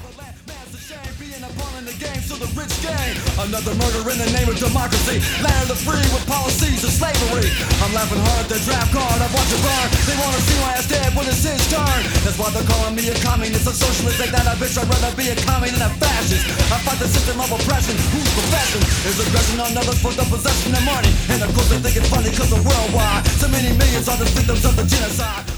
The 2.39 2.47
rich 2.55 2.71
gang. 2.83 3.19
Another 3.43 3.75
murder 3.75 4.03
in 4.15 4.19
the 4.23 4.31
name 4.31 4.47
of 4.47 4.55
democracy. 4.59 5.19
Land 5.43 5.67
of 5.67 5.75
the 5.75 5.79
free 5.83 6.07
with 6.15 6.23
policies 6.31 6.87
of 6.87 6.91
slavery. 6.95 7.51
I'm 7.83 7.91
laughing 7.91 8.23
hard 8.23 8.47
at 8.47 8.51
the 8.55 8.59
draft 8.63 8.95
card. 8.95 9.19
I 9.19 9.27
watch 9.35 9.51
it 9.51 9.59
burn. 9.59 9.89
They 10.07 10.17
wanna 10.23 10.39
see 10.47 10.59
my 10.63 10.73
ass 10.79 10.87
dead 10.87 11.11
when 11.19 11.27
it's 11.27 11.43
his 11.43 11.59
turn. 11.67 12.01
That's 12.23 12.39
why 12.39 12.55
they're 12.55 12.67
calling 12.67 12.95
me 12.95 13.11
a 13.11 13.17
communist, 13.27 13.67
a 13.67 13.75
socialist. 13.75 14.23
Like 14.23 14.31
that, 14.31 14.47
I 14.47 14.55
bitch. 14.55 14.79
I'd 14.79 14.87
rather 14.87 15.11
be 15.19 15.35
a 15.35 15.37
commie 15.43 15.75
than 15.75 15.83
a 15.83 15.91
fascist. 15.99 16.47
I 16.71 16.79
fight 16.87 16.99
the 17.03 17.11
system 17.11 17.43
of 17.43 17.51
oppression. 17.51 17.99
Whose 18.15 18.31
profession 18.31 18.83
is 19.11 19.19
aggression 19.19 19.59
on 19.59 19.75
others 19.75 19.99
for 19.99 20.15
the 20.15 20.27
possession 20.31 20.79
of 20.79 20.83
money? 20.87 21.11
And 21.35 21.43
of 21.43 21.51
course 21.59 21.69
they 21.75 21.83
think 21.83 21.99
it's 21.99 22.09
funny 22.09 22.31
because 22.31 22.55
of 22.55 22.63
worldwide. 22.63 23.27
So 23.43 23.51
many 23.51 23.75
millions 23.75 24.07
are 24.07 24.17
the 24.17 24.31
victims 24.31 24.63
of 24.63 24.79
the 24.79 24.87
genocide. 24.87 25.58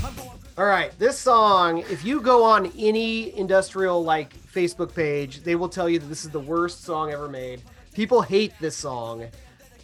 All 0.60 0.66
right, 0.66 0.92
this 0.98 1.18
song, 1.18 1.78
if 1.88 2.04
you 2.04 2.20
go 2.20 2.44
on 2.44 2.70
any 2.76 3.34
industrial 3.34 4.04
like 4.04 4.36
Facebook 4.52 4.94
page, 4.94 5.42
they 5.42 5.54
will 5.54 5.70
tell 5.70 5.88
you 5.88 5.98
that 5.98 6.04
this 6.04 6.22
is 6.26 6.30
the 6.30 6.38
worst 6.38 6.84
song 6.84 7.10
ever 7.10 7.30
made. 7.30 7.62
People 7.94 8.20
hate 8.20 8.52
this 8.60 8.76
song. 8.76 9.24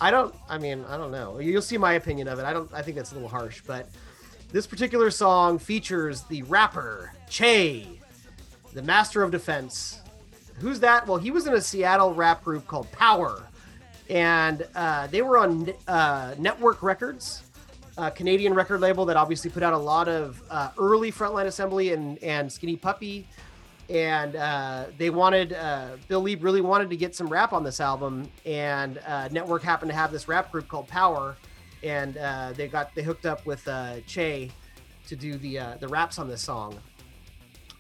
I 0.03 0.11
don't 0.11 0.35
I 0.51 0.59
mean, 0.59 0.85
I 0.87 0.99
don't 0.99 1.11
know. 1.11 1.39
You'll 1.39 1.63
see 1.63 1.79
my 1.79 1.95
opinion 1.95 2.29
of 2.29 2.39
it. 2.39 2.45
I 2.45 2.53
don't 2.53 2.71
I 2.75 2.83
think 2.83 2.95
that's 2.99 3.13
a 3.13 3.15
little 3.15 3.27
harsh, 3.27 3.63
but 3.67 3.89
this 4.53 4.67
particular 4.67 5.11
song 5.11 5.59
features 5.59 6.25
the 6.25 6.43
rapper 6.43 7.11
Che, 7.31 7.99
the 8.75 8.83
master 8.83 9.23
of 9.23 9.31
defense. 9.31 10.03
Who's 10.59 10.79
that? 10.81 11.07
Well, 11.07 11.17
he 11.17 11.31
was 11.31 11.47
in 11.47 11.55
a 11.55 11.61
Seattle 11.63 12.13
rap 12.13 12.45
group 12.45 12.67
called 12.67 12.93
Power, 12.93 13.45
and 14.11 14.67
uh, 14.75 15.07
they 15.07 15.23
were 15.23 15.39
on 15.39 15.73
uh, 15.89 16.33
Nettwerk 16.33 16.83
Records, 16.83 17.45
a 17.99 18.11
Canadian 18.11 18.55
record 18.55 18.81
label 18.81 19.07
that 19.07 19.17
obviously 19.17 19.51
put 19.51 19.63
out 19.63 19.73
a 19.73 19.79
lot 19.79 20.09
of 20.09 20.43
uh, 20.51 20.71
early 20.79 21.11
Frontline 21.11 21.47
Assembly 21.47 21.93
and 21.93 22.23
and 22.23 22.51
Skinny 22.53 22.77
Puppy, 22.77 23.27
and 23.89 24.37
uh, 24.37 24.87
they 24.99 25.11
wanted 25.11 25.53
uh, 25.53 25.97
Bill 26.09 26.23
Leeb 26.23 26.43
really 26.43 26.61
wanted 26.61 26.91
to 26.91 26.97
get 26.97 27.15
some 27.15 27.29
rap 27.29 27.53
on 27.53 27.65
this 27.65 27.81
album, 27.81 28.31
and 28.45 28.99
uh, 29.07 29.29
Nettwerk 29.29 29.63
happened 29.63 29.91
to 29.91 29.97
have 29.97 30.13
this 30.13 30.29
rap 30.29 30.53
group 30.53 30.69
called 30.69 30.89
Power, 30.89 31.37
and 31.83 32.17
uh, 32.19 32.53
they 32.55 32.69
got 32.69 32.95
they 32.95 33.03
hooked 33.03 33.27
up 33.27 33.47
with 33.47 33.67
uh, 33.69 34.01
Che 34.07 34.51
to 35.07 35.17
do 35.17 35.39
the 35.39 35.59
uh, 35.59 35.77
the 35.81 35.89
raps 35.89 36.19
on 36.19 36.29
this 36.29 36.43
song. 36.43 36.79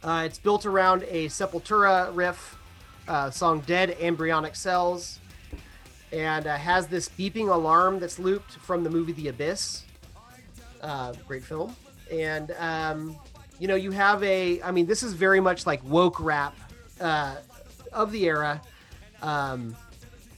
Uh, 0.03 0.23
it's 0.25 0.39
built 0.39 0.67
around 0.67 1.03
a 1.09 1.27
Sepultura 1.27 2.11
riff, 2.15 2.57
uh, 3.09 3.31
song 3.31 3.61
"Dead 3.67 3.97
Embryonic 4.01 4.55
Cells," 4.55 5.19
and 6.13 6.47
uh, 6.47 6.57
has 6.57 6.87
this 6.87 7.09
beeping 7.09 7.53
alarm 7.53 7.99
that's 7.99 8.19
looped 8.19 8.53
from 8.53 8.85
the 8.85 8.91
movie 8.91 9.13
The 9.13 9.29
Abyss. 9.29 9.86
Uh, 10.81 11.13
great 11.27 11.45
film, 11.45 11.75
and 12.11 12.53
um, 12.59 13.17
you 13.59 13.69
know 13.69 13.75
you 13.75 13.91
have 13.91 14.23
a. 14.23 14.63
I 14.63 14.71
mean, 14.71 14.87
this 14.87 15.03
is 15.03 15.13
very 15.13 15.41
much 15.41 15.67
like 15.67 15.83
woke 15.85 16.21
rap 16.21 16.57
uh, 17.01 17.37
of 17.93 18.13
the 18.13 18.25
era. 18.27 18.61
Um, 19.23 19.77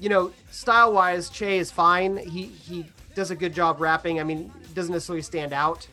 you 0.01 0.09
know, 0.09 0.33
style 0.51 0.93
wise, 0.93 1.29
Che 1.29 1.59
is 1.59 1.71
fine. 1.71 2.17
He 2.17 2.45
he 2.45 2.87
does 3.15 3.31
a 3.31 3.37
good 3.37 3.53
job 3.53 3.81
rapping. 3.81 4.21
I 4.21 4.25
mean, 4.25 4.53
doesn't 4.75 4.93
necessarily 4.93 5.23
stand 5.23 5.53
out, 5.53 5.87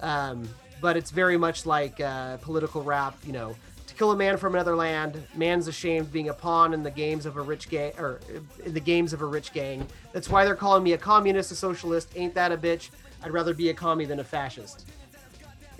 um, 0.00 0.48
but 0.80 0.96
it's 0.96 1.10
very 1.10 1.38
much 1.38 1.64
like 1.66 2.00
uh, 2.00 2.36
political 2.38 2.82
rap. 2.82 3.16
You 3.24 3.32
know, 3.32 3.56
to 3.86 3.94
kill 3.94 4.12
a 4.12 4.16
man 4.16 4.36
from 4.36 4.54
another 4.54 4.76
land, 4.76 5.26
man's 5.34 5.68
ashamed 5.68 6.12
being 6.12 6.28
a 6.28 6.34
pawn 6.34 6.74
in 6.74 6.82
the 6.82 6.90
games 6.90 7.24
of 7.24 7.36
a 7.36 7.40
rich 7.42 7.70
gang 7.70 7.92
or 7.98 8.20
in 8.64 8.74
the 8.74 8.80
games 8.80 9.12
of 9.12 9.22
a 9.22 9.26
rich 9.26 9.52
gang. 9.52 9.86
That's 10.12 10.28
why 10.28 10.44
they're 10.44 10.54
calling 10.54 10.82
me 10.82 10.92
a 10.92 10.98
communist, 10.98 11.50
a 11.50 11.54
socialist. 11.54 12.10
Ain't 12.14 12.34
that 12.34 12.52
a 12.52 12.58
bitch? 12.58 12.90
I'd 13.26 13.32
rather 13.32 13.54
be 13.54 13.70
a 13.70 13.74
commie 13.74 14.04
than 14.04 14.20
a 14.20 14.24
fascist. 14.24 14.86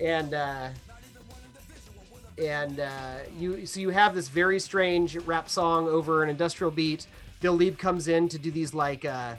And 0.01 0.35
uh, 0.35 0.71
and 2.37 2.81
uh, 2.81 3.19
you 3.39 3.65
so 3.67 3.79
you 3.79 3.91
have 3.91 4.17
this 4.17 4.27
very 4.27 4.59
strange 4.59 5.17
rap 5.19 5.49
song 5.49 5.87
over 5.87 6.25
an 6.25 6.29
industrial 6.29 6.73
beat. 6.73 7.07
Bill 7.41 7.57
Leeb 7.57 7.79
comes 7.79 8.09
in 8.09 8.29
to 8.31 8.39
do 8.39 8.51
these 8.51 8.75
like 8.75 9.05
uh, 9.05 9.37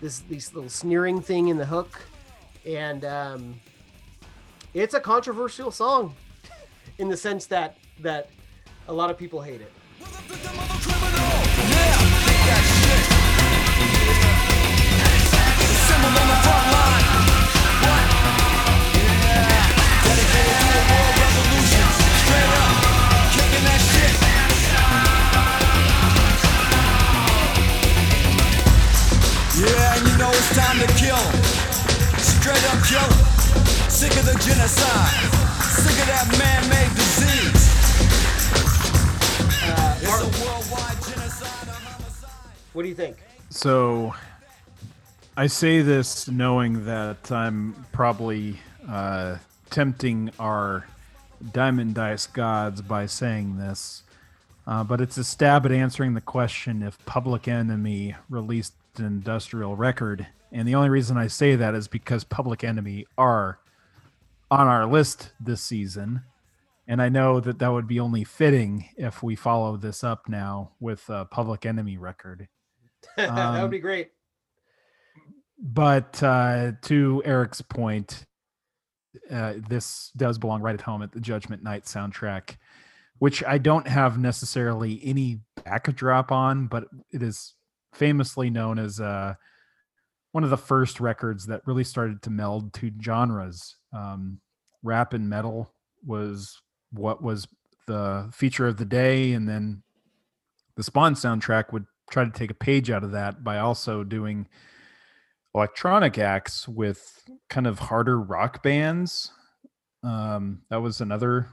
this 0.00 0.20
these 0.20 0.54
little 0.54 0.70
sneering 0.70 1.20
thing 1.20 1.48
in 1.48 1.58
the 1.58 1.66
hook, 1.66 2.00
and 2.64 3.04
um, 3.04 3.60
it's 4.72 4.94
a 4.94 5.00
controversial 5.00 5.70
song 5.70 6.14
in 6.96 7.10
the 7.10 7.16
sense 7.16 7.44
that 7.44 7.76
that 8.00 8.30
a 8.88 8.92
lot 8.92 9.10
of 9.10 9.18
people 9.18 9.42
hate 9.42 9.60
it. 9.60 9.70
What 42.80 42.84
do 42.84 42.88
you 42.88 42.94
think? 42.94 43.18
So 43.50 44.14
I 45.36 45.48
say 45.48 45.82
this 45.82 46.28
knowing 46.28 46.86
that 46.86 47.30
I'm 47.30 47.84
probably 47.92 48.58
uh, 48.88 49.36
tempting 49.70 50.30
our 50.38 50.86
Diamond 51.52 51.94
Dice 51.94 52.26
gods 52.26 52.82
by 52.82 53.06
saying 53.06 53.56
this, 53.58 54.02
uh, 54.66 54.84
but 54.84 55.00
it's 55.00 55.16
a 55.16 55.24
stab 55.24 55.64
at 55.64 55.72
answering 55.72 56.14
the 56.14 56.20
question 56.20 56.82
if 56.82 57.02
Public 57.06 57.48
Enemy 57.48 58.14
released 58.28 58.74
an 58.98 59.06
industrial 59.06 59.76
record. 59.76 60.26
And 60.52 60.66
the 60.66 60.74
only 60.74 60.90
reason 60.90 61.16
I 61.16 61.28
say 61.28 61.56
that 61.56 61.74
is 61.74 61.88
because 61.88 62.24
Public 62.24 62.62
Enemy 62.64 63.06
are 63.16 63.58
on 64.50 64.66
our 64.66 64.86
list 64.86 65.32
this 65.40 65.62
season. 65.62 66.22
And 66.88 67.00
I 67.00 67.08
know 67.08 67.38
that 67.40 67.60
that 67.60 67.72
would 67.72 67.86
be 67.86 68.00
only 68.00 68.24
fitting 68.24 68.88
if 68.96 69.22
we 69.22 69.36
follow 69.36 69.76
this 69.76 70.02
up 70.02 70.28
now 70.28 70.72
with 70.80 71.08
a 71.08 71.24
Public 71.24 71.64
Enemy 71.64 71.96
record. 71.98 72.48
that 73.16 73.30
Um, 73.30 73.62
would 73.62 73.70
be 73.70 73.78
great. 73.78 74.10
But 75.62 76.22
uh, 76.22 76.72
to 76.82 77.22
Eric's 77.24 77.62
point, 77.62 78.26
uh, 79.30 79.54
this 79.68 80.10
does 80.16 80.38
belong 80.38 80.62
right 80.62 80.74
at 80.74 80.80
home 80.80 81.02
at 81.02 81.12
the 81.12 81.20
Judgment 81.20 81.62
Night 81.62 81.84
soundtrack, 81.84 82.56
which 83.18 83.42
I 83.44 83.58
don't 83.58 83.86
have 83.86 84.18
necessarily 84.18 85.00
any 85.04 85.40
backdrop 85.64 86.32
on, 86.32 86.66
but 86.66 86.84
it 87.12 87.22
is 87.22 87.54
famously 87.92 88.50
known 88.50 88.78
as 88.78 89.00
uh, 89.00 89.34
one 90.32 90.44
of 90.44 90.50
the 90.50 90.56
first 90.56 91.00
records 91.00 91.46
that 91.46 91.66
really 91.66 91.84
started 91.84 92.22
to 92.22 92.30
meld 92.30 92.72
two 92.72 92.92
genres. 93.02 93.76
Um, 93.92 94.40
rap 94.82 95.12
and 95.12 95.28
metal 95.28 95.72
was 96.06 96.60
what 96.92 97.22
was 97.22 97.46
the 97.86 98.28
feature 98.32 98.66
of 98.66 98.76
the 98.76 98.84
day, 98.84 99.32
and 99.32 99.48
then 99.48 99.82
the 100.76 100.82
Spawn 100.82 101.14
soundtrack 101.14 101.72
would 101.72 101.86
try 102.10 102.24
to 102.24 102.30
take 102.30 102.50
a 102.50 102.54
page 102.54 102.90
out 102.90 103.04
of 103.04 103.12
that 103.12 103.42
by 103.44 103.58
also 103.58 104.04
doing 104.04 104.48
electronic 105.54 106.18
acts 106.18 106.68
with 106.68 107.22
kind 107.48 107.66
of 107.66 107.78
harder 107.78 108.20
rock 108.20 108.62
bands. 108.62 109.32
Um, 110.02 110.62
that 110.70 110.80
was 110.80 111.00
another 111.00 111.48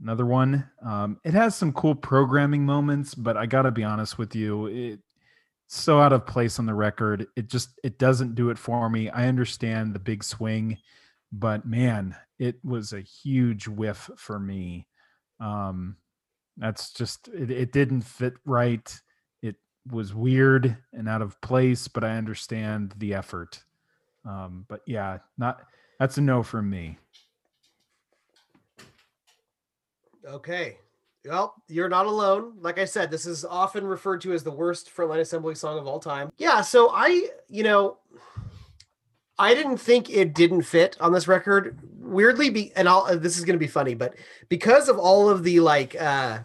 another 0.00 0.26
one. 0.26 0.68
Um, 0.84 1.18
it 1.24 1.34
has 1.34 1.54
some 1.54 1.72
cool 1.72 1.94
programming 1.94 2.64
moments, 2.64 3.14
but 3.14 3.36
I 3.36 3.46
got 3.46 3.62
to 3.62 3.70
be 3.70 3.84
honest 3.84 4.18
with 4.18 4.34
you, 4.34 4.66
it 4.66 5.00
so 5.72 6.00
out 6.00 6.12
of 6.12 6.26
place 6.26 6.58
on 6.58 6.66
the 6.66 6.74
record. 6.74 7.26
It 7.36 7.48
just 7.48 7.78
it 7.84 7.98
doesn't 7.98 8.34
do 8.34 8.50
it 8.50 8.58
for 8.58 8.90
me. 8.90 9.08
I 9.08 9.28
understand 9.28 9.94
the 9.94 10.00
big 10.00 10.24
swing, 10.24 10.78
but 11.30 11.64
man, 11.64 12.16
it 12.38 12.56
was 12.64 12.92
a 12.92 13.00
huge 13.00 13.68
whiff 13.68 14.10
for 14.16 14.40
me. 14.40 14.88
Um, 15.38 15.96
that's 16.56 16.92
just 16.92 17.28
it, 17.28 17.50
it 17.50 17.72
didn't 17.72 18.02
fit 18.02 18.34
right. 18.44 19.00
Was 19.88 20.14
weird 20.14 20.76
and 20.92 21.08
out 21.08 21.22
of 21.22 21.40
place, 21.40 21.88
but 21.88 22.04
I 22.04 22.16
understand 22.16 22.94
the 22.98 23.14
effort. 23.14 23.62
Um, 24.24 24.66
but 24.68 24.82
yeah, 24.86 25.18
not 25.38 25.62
that's 25.98 26.18
a 26.18 26.20
no 26.20 26.42
from 26.42 26.68
me. 26.68 26.98
Okay. 30.26 30.76
Well, 31.26 31.54
you're 31.68 31.88
not 31.88 32.06
alone. 32.06 32.54
Like 32.60 32.78
I 32.78 32.86
said, 32.86 33.10
this 33.10 33.26
is 33.26 33.44
often 33.44 33.86
referred 33.86 34.22
to 34.22 34.32
as 34.32 34.42
the 34.42 34.50
worst 34.50 34.94
frontline 34.94 35.20
assembly 35.20 35.54
song 35.54 35.78
of 35.78 35.86
all 35.86 36.00
time. 36.00 36.32
Yeah, 36.38 36.62
so 36.62 36.90
I, 36.94 37.28
you 37.48 37.62
know, 37.62 37.98
I 39.38 39.54
didn't 39.54 39.78
think 39.78 40.10
it 40.10 40.34
didn't 40.34 40.62
fit 40.62 40.96
on 41.00 41.12
this 41.12 41.28
record. 41.28 41.78
Weirdly, 41.98 42.50
be 42.50 42.72
and 42.76 42.88
I'll 42.88 43.18
this 43.18 43.38
is 43.38 43.44
gonna 43.44 43.58
be 43.58 43.66
funny, 43.66 43.94
but 43.94 44.14
because 44.48 44.88
of 44.88 44.98
all 44.98 45.28
of 45.28 45.42
the 45.42 45.60
like 45.60 45.94
uh 46.00 46.40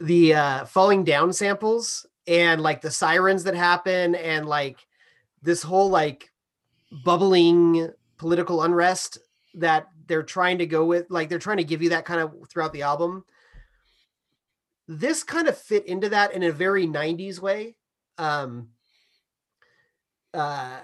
the 0.00 0.34
uh 0.34 0.64
falling 0.66 1.04
down 1.04 1.32
samples 1.32 2.06
and 2.26 2.60
like 2.60 2.80
the 2.80 2.90
sirens 2.90 3.44
that 3.44 3.54
happen 3.54 4.14
and 4.14 4.46
like 4.46 4.86
this 5.42 5.62
whole 5.62 5.88
like 5.88 6.30
bubbling 7.04 7.90
political 8.18 8.62
unrest 8.62 9.18
that 9.54 9.88
they're 10.06 10.22
trying 10.22 10.58
to 10.58 10.66
go 10.66 10.84
with 10.84 11.06
like 11.10 11.28
they're 11.28 11.38
trying 11.38 11.56
to 11.56 11.64
give 11.64 11.82
you 11.82 11.90
that 11.90 12.04
kind 12.04 12.20
of 12.20 12.34
throughout 12.48 12.72
the 12.72 12.82
album. 12.82 13.24
This 14.88 15.24
kind 15.24 15.48
of 15.48 15.58
fit 15.58 15.86
into 15.86 16.08
that 16.10 16.32
in 16.32 16.42
a 16.42 16.52
very 16.52 16.86
90s 16.86 17.40
way. 17.40 17.76
Um 18.18 18.68
uh 20.34 20.78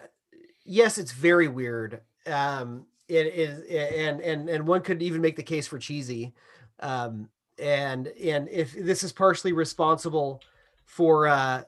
yes 0.65 0.99
it's 0.99 1.13
very 1.13 1.49
weird. 1.49 2.01
Um 2.27 2.87
it 3.09 3.27
is 3.27 3.61
and 3.69 4.21
and 4.21 4.49
and 4.49 4.67
one 4.67 4.83
could 4.83 5.03
even 5.03 5.21
make 5.21 5.37
the 5.37 5.43
case 5.43 5.67
for 5.67 5.79
cheesy. 5.79 6.35
Um 6.81 7.29
and 7.63 8.09
and 8.09 8.49
if 8.49 8.73
this 8.73 9.03
is 9.03 9.13
partially 9.13 9.53
responsible 9.53 10.43
for 10.85 11.29
uh 11.29 11.63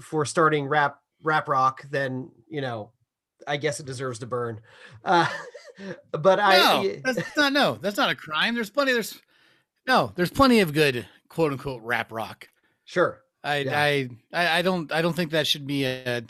for 0.00 0.24
starting 0.24 0.66
rap 0.66 1.00
rap 1.22 1.48
rock 1.48 1.84
then 1.90 2.30
you 2.48 2.60
know 2.60 2.90
i 3.46 3.56
guess 3.56 3.80
it 3.80 3.86
deserves 3.86 4.18
to 4.18 4.26
burn 4.26 4.60
uh 5.04 5.26
but 6.12 6.38
i 6.38 6.56
No, 6.58 7.12
that's 7.12 7.36
not 7.36 7.52
no. 7.52 7.78
That's 7.80 7.96
not 7.96 8.10
a 8.10 8.14
crime. 8.14 8.54
There's 8.54 8.70
plenty. 8.70 8.92
There's 8.92 9.20
no. 9.86 10.12
There's 10.16 10.30
plenty 10.30 10.60
of 10.60 10.72
good 10.72 11.06
quote 11.28 11.52
unquote 11.52 11.82
rap 11.82 12.10
rock. 12.12 12.48
sure 12.84 13.20
I 13.44 13.58
Yeah. 13.58 13.80
I, 13.80 14.08
I 14.32 14.58
I 14.58 14.62
don't 14.62 14.92
I 14.92 15.02
don't 15.02 15.14
think 15.14 15.30
that 15.30 15.46
should 15.46 15.66
be 15.66 15.84
a 15.84 16.24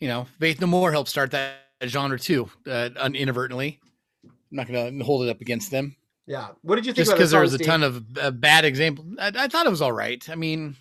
you 0.00 0.08
know 0.08 0.26
Faith 0.38 0.60
No 0.60 0.66
More 0.66 0.92
helped 0.92 1.08
start 1.08 1.30
that 1.30 1.54
genre 1.86 2.18
too 2.18 2.50
uh, 2.66 2.90
inadvertently. 3.14 3.80
I'm 4.24 4.30
not 4.50 4.66
gonna 4.66 5.02
hold 5.02 5.26
it 5.26 5.30
up 5.30 5.40
against 5.40 5.70
them 5.70 5.96
yeah 6.26 6.48
what 6.62 6.76
did 6.76 6.86
you 6.86 6.92
think 6.92 7.06
just 7.06 7.12
because 7.12 7.30
there 7.30 7.40
was 7.40 7.52
a 7.52 7.56
Steve? 7.56 7.66
ton 7.66 7.82
of 7.82 8.04
uh, 8.18 8.30
bad 8.30 8.64
example. 8.64 9.04
I, 9.18 9.32
I 9.34 9.48
thought 9.48 9.66
it 9.66 9.70
was 9.70 9.82
all 9.82 9.92
right. 9.92 10.26
I 10.30 10.34
mean, 10.34 10.76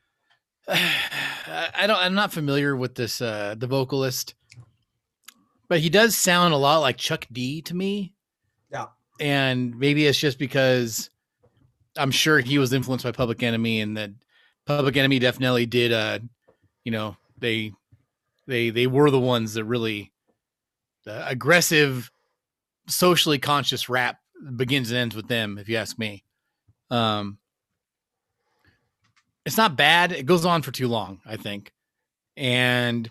I 0.68 1.70
I 1.74 1.86
don't. 1.86 1.98
I'm 1.98 2.14
not 2.14 2.32
familiar 2.32 2.76
with 2.76 2.94
this 2.94 3.20
uh, 3.20 3.54
the 3.56 3.66
vocalist, 3.66 4.34
but 5.68 5.80
he 5.80 5.88
does 5.88 6.16
sound 6.16 6.54
a 6.54 6.58
lot 6.58 6.78
like 6.78 6.96
Chuck 6.96 7.26
D 7.32 7.62
to 7.62 7.74
me. 7.74 8.14
Yeah. 8.70 8.86
and 9.20 9.78
maybe 9.78 10.06
it's 10.06 10.18
just 10.18 10.38
because 10.38 11.08
I'm 11.96 12.10
sure 12.10 12.38
he 12.40 12.58
was 12.58 12.72
influenced 12.72 13.04
by 13.04 13.12
Public 13.12 13.42
Enemy, 13.42 13.80
and 13.80 13.96
that 13.96 14.10
Public 14.66 14.96
Enemy 14.96 15.18
definitely 15.20 15.66
did. 15.66 15.92
Uh, 15.92 16.18
you 16.84 16.92
know, 16.92 17.16
they 17.38 17.72
they 18.46 18.70
they 18.70 18.86
were 18.86 19.10
the 19.10 19.20
ones 19.20 19.54
that 19.54 19.64
really 19.64 20.12
the 21.04 21.26
aggressive, 21.28 22.10
socially 22.88 23.38
conscious 23.38 23.88
rap 23.88 24.18
begins 24.56 24.90
and 24.90 24.98
ends 24.98 25.16
with 25.16 25.28
them. 25.28 25.58
If 25.58 25.68
you 25.68 25.76
ask 25.76 25.98
me, 25.98 26.24
um, 26.90 27.38
it's 29.44 29.56
not 29.56 29.76
bad. 29.76 30.12
It 30.12 30.26
goes 30.26 30.44
on 30.44 30.62
for 30.62 30.72
too 30.72 30.88
long, 30.88 31.20
I 31.24 31.36
think, 31.36 31.72
and 32.36 33.08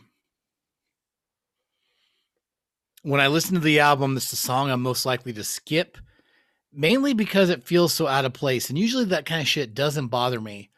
when 3.07 3.21
I 3.21 3.27
listen 3.27 3.53
to 3.55 3.61
the 3.61 3.79
album, 3.79 4.15
this 4.15 4.25
is 4.25 4.31
the 4.31 4.35
song 4.35 4.69
I'm 4.69 4.81
most 4.81 5.05
likely 5.05 5.31
to 5.33 5.43
skip, 5.43 5.97
mainly 6.73 7.13
because 7.13 7.49
it 7.49 7.63
feels 7.63 7.93
so 7.93 8.05
out 8.05 8.25
of 8.25 8.33
place. 8.33 8.69
And 8.69 8.77
usually 8.77 9.05
that 9.05 9.25
kind 9.25 9.41
of 9.41 9.47
shit 9.47 9.73
doesn't 9.73 10.07
bother 10.07 10.41
me, 10.41 10.69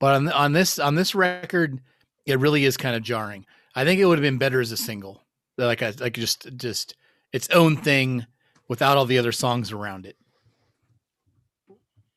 but 0.00 0.14
on 0.14 0.28
on 0.32 0.52
this 0.52 0.78
on 0.78 0.94
this 0.94 1.14
record, 1.14 1.80
it 2.24 2.38
really 2.38 2.64
is 2.64 2.78
kind 2.78 2.96
of 2.96 3.02
jarring. 3.02 3.44
I 3.74 3.84
think 3.84 4.00
it 4.00 4.06
would 4.06 4.16
have 4.16 4.22
been 4.22 4.38
better 4.38 4.60
as 4.60 4.72
a 4.72 4.76
single, 4.76 5.26
like 5.58 5.82
a, 5.82 5.92
like 6.00 6.14
just 6.14 6.56
just 6.56 6.96
its 7.32 7.48
own 7.50 7.76
thing 7.76 8.26
without 8.68 8.96
all 8.96 9.04
the 9.04 9.18
other 9.18 9.32
songs 9.32 9.72
around 9.72 10.06
it. 10.06 10.16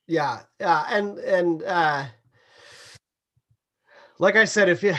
yeah 0.07 0.39
yeah 0.59 0.85
and 0.89 1.17
and 1.19 1.63
uh 1.63 2.05
like 4.17 4.35
i 4.35 4.45
said 4.45 4.67
if 4.69 4.81
you 4.83 4.93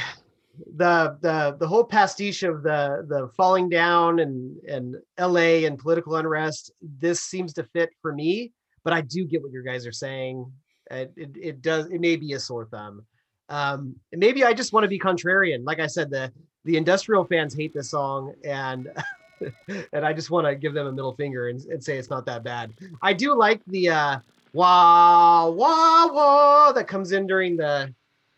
the 0.77 1.17
the 1.21 1.57
the 1.59 1.67
whole 1.67 1.85
pastiche 1.85 2.43
of 2.43 2.63
the 2.63 3.05
the 3.09 3.29
falling 3.37 3.69
down 3.69 4.21
and 4.21 4.57
and 4.69 4.97
la 5.19 5.37
and 5.37 5.79
political 5.79 6.17
unrest 6.17 6.71
this 6.81 7.23
seems 7.23 7.53
to 7.53 7.65
fit 7.65 7.91
for 8.03 8.13
me 8.13 8.53
but 8.85 8.93
i 8.93 9.01
do 9.01 9.25
get 9.25 9.43
what 9.43 9.53
you 9.53 9.63
guys 9.65 9.87
are 9.87 9.93
saying. 9.93 10.51
It, 10.91 11.13
it, 11.17 11.31
it 11.41 11.63
does 11.63 11.87
it 11.87 12.01
may 12.01 12.17
be 12.17 12.33
a 12.33 12.41
sore 12.41 12.67
thumb. 12.67 13.07
Um 13.49 13.95
maybe 14.13 14.45
i 14.45 14.53
just 14.53 14.73
want 14.73 14.85
to 14.85 14.89
be 14.89 14.99
contrarian. 14.99 15.65
Like 15.65 15.81
i 15.81 15.87
said 15.87 16.11
the 16.11 16.33
the 16.65 16.77
industrial 16.77 17.25
fans 17.25 17.55
hate 17.55 17.73
this 17.73 17.91
song 17.91 18.35
and 18.45 18.89
and 19.93 20.05
i 20.05 20.13
just 20.13 20.31
want 20.31 20.47
to 20.47 20.55
give 20.55 20.75
them 20.75 20.87
a 20.87 20.93
middle 20.93 21.15
finger 21.15 21.49
and, 21.49 21.65
and 21.67 21.83
say 21.83 21.97
it's 21.97 22.11
not 22.11 22.27
that 22.27 22.43
bad 22.43 22.73
i 23.03 23.13
do 23.13 23.35
like 23.37 23.61
the 23.67 23.89
uh 23.89 24.19
wah 24.53 25.49
wah 25.49 26.13
wah 26.13 26.73
that 26.73 26.87
comes 26.87 27.13
in 27.13 27.27
during 27.27 27.57
the 27.57 27.93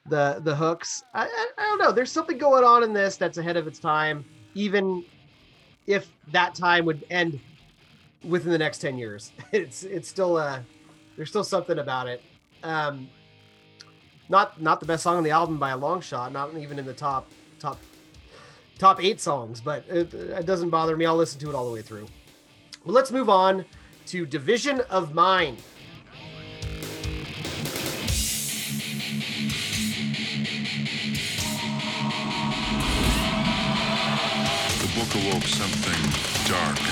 the 0.08 0.40
the 0.42 0.54
hooks. 0.54 1.04
I, 1.14 1.24
I, 1.24 1.46
I 1.58 1.62
don't 1.62 1.78
know. 1.78 1.92
There's 1.92 2.10
something 2.10 2.38
going 2.38 2.64
on 2.64 2.82
in 2.82 2.92
this 2.92 3.16
that's 3.16 3.38
ahead 3.38 3.56
of 3.56 3.66
its 3.66 3.78
time, 3.78 4.24
even 4.54 5.04
if 5.86 6.08
that 6.32 6.54
time 6.54 6.84
would 6.86 7.04
end 7.10 7.40
within 8.24 8.52
the 8.52 8.58
next 8.58 8.78
10 8.78 8.98
years. 8.98 9.32
It's 9.52 9.82
it's 9.84 10.08
still 10.08 10.36
uh 10.36 10.60
there's 11.16 11.28
still 11.28 11.44
something 11.44 11.78
about 11.78 12.08
it. 12.08 12.22
Um 12.62 13.08
not 14.28 14.60
not 14.60 14.80
the 14.80 14.86
best 14.86 15.02
song 15.02 15.16
on 15.16 15.24
the 15.24 15.30
album 15.30 15.58
by 15.58 15.70
a 15.70 15.76
long 15.76 16.00
shot, 16.00 16.32
not 16.32 16.54
even 16.56 16.78
in 16.78 16.86
the 16.86 16.94
top 16.94 17.26
top 17.58 17.78
top 18.82 19.00
8 19.00 19.20
songs, 19.20 19.60
but 19.60 19.84
it, 19.88 20.12
it 20.12 20.44
doesn't 20.44 20.70
bother 20.70 20.96
me. 20.96 21.06
I'll 21.06 21.14
listen 21.16 21.38
to 21.38 21.48
it 21.48 21.54
all 21.54 21.64
the 21.68 21.72
way 21.72 21.82
through. 21.82 22.08
Well, 22.84 22.92
let's 22.92 23.12
move 23.12 23.30
on 23.30 23.64
to 24.06 24.26
Division 24.26 24.80
of 24.90 25.14
Mind. 25.14 25.58
The 34.80 34.90
book 34.96 35.14
awoke 35.14 35.44
something 35.44 36.52
dark 36.52 36.91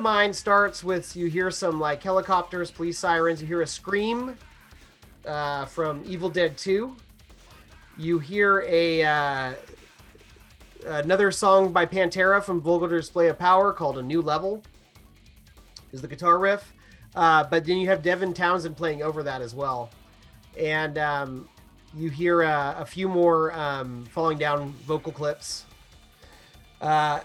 of 0.00 0.04
Mind 0.04 0.34
starts 0.34 0.82
with 0.82 1.14
you 1.14 1.26
hear 1.26 1.50
some 1.50 1.78
like 1.78 2.02
helicopters, 2.02 2.70
police 2.70 2.98
sirens. 2.98 3.42
You 3.42 3.46
hear 3.46 3.60
a 3.60 3.66
scream 3.66 4.34
uh, 5.26 5.66
from 5.66 6.02
Evil 6.06 6.30
Dead 6.30 6.56
2. 6.56 6.96
You 7.98 8.18
hear 8.18 8.64
a 8.66 9.04
uh, 9.04 9.54
another 10.86 11.30
song 11.30 11.70
by 11.70 11.84
Pantera 11.84 12.42
from 12.42 12.62
Vulgar 12.62 12.88
Display 12.88 13.28
of 13.28 13.38
Power 13.38 13.74
called 13.74 13.98
"A 13.98 14.02
New 14.02 14.22
Level." 14.22 14.62
Is 15.92 16.00
the 16.00 16.08
guitar 16.08 16.38
riff, 16.38 16.72
uh, 17.14 17.44
but 17.44 17.66
then 17.66 17.76
you 17.76 17.88
have 17.88 18.02
Devin 18.02 18.32
Townsend 18.32 18.76
playing 18.76 19.02
over 19.02 19.22
that 19.22 19.42
as 19.42 19.54
well, 19.54 19.90
and 20.58 20.96
um, 20.96 21.48
you 21.94 22.08
hear 22.08 22.42
uh, 22.42 22.74
a 22.78 22.86
few 22.86 23.06
more 23.06 23.52
um, 23.52 24.06
falling 24.06 24.38
down 24.38 24.72
vocal 24.86 25.12
clips. 25.12 25.66
Uh, 26.80 27.20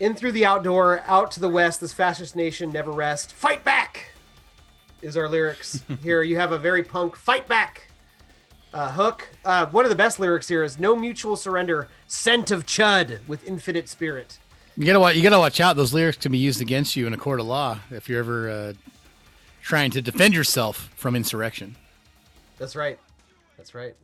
in 0.00 0.14
through 0.14 0.32
the 0.32 0.44
outdoor, 0.44 1.00
out 1.06 1.30
to 1.32 1.40
the 1.40 1.48
west, 1.48 1.80
this 1.80 1.92
fastest 1.92 2.36
nation 2.36 2.70
never 2.70 2.90
rest. 2.90 3.32
Fight 3.32 3.64
back 3.64 4.12
is 5.02 5.16
our 5.16 5.28
lyrics 5.28 5.82
here. 6.02 6.22
You 6.22 6.36
have 6.36 6.52
a 6.52 6.58
very 6.58 6.82
punk 6.82 7.16
fight 7.16 7.46
back 7.46 7.88
uh, 8.72 8.90
hook. 8.92 9.28
Uh, 9.44 9.66
one 9.66 9.84
of 9.84 9.88
the 9.88 9.96
best 9.96 10.18
lyrics 10.18 10.48
here 10.48 10.64
is 10.64 10.78
no 10.78 10.96
mutual 10.96 11.36
surrender, 11.36 11.88
scent 12.06 12.50
of 12.50 12.66
chud 12.66 13.26
with 13.28 13.46
infinite 13.46 13.88
spirit. 13.88 14.38
You 14.76 14.86
gotta 14.86 14.98
watch. 14.98 15.14
You 15.14 15.22
gotta 15.22 15.38
watch 15.38 15.60
out. 15.60 15.76
Those 15.76 15.94
lyrics 15.94 16.18
can 16.18 16.32
be 16.32 16.38
used 16.38 16.60
against 16.60 16.96
you 16.96 17.06
in 17.06 17.14
a 17.14 17.16
court 17.16 17.38
of 17.38 17.46
law 17.46 17.78
if 17.90 18.08
you're 18.08 18.18
ever 18.18 18.50
uh, 18.50 18.72
trying 19.62 19.92
to 19.92 20.02
defend 20.02 20.34
yourself 20.34 20.90
from 20.96 21.14
insurrection. 21.14 21.76
That's 22.58 22.74
right. 22.74 22.98
That's 23.56 23.72
right. 23.72 23.94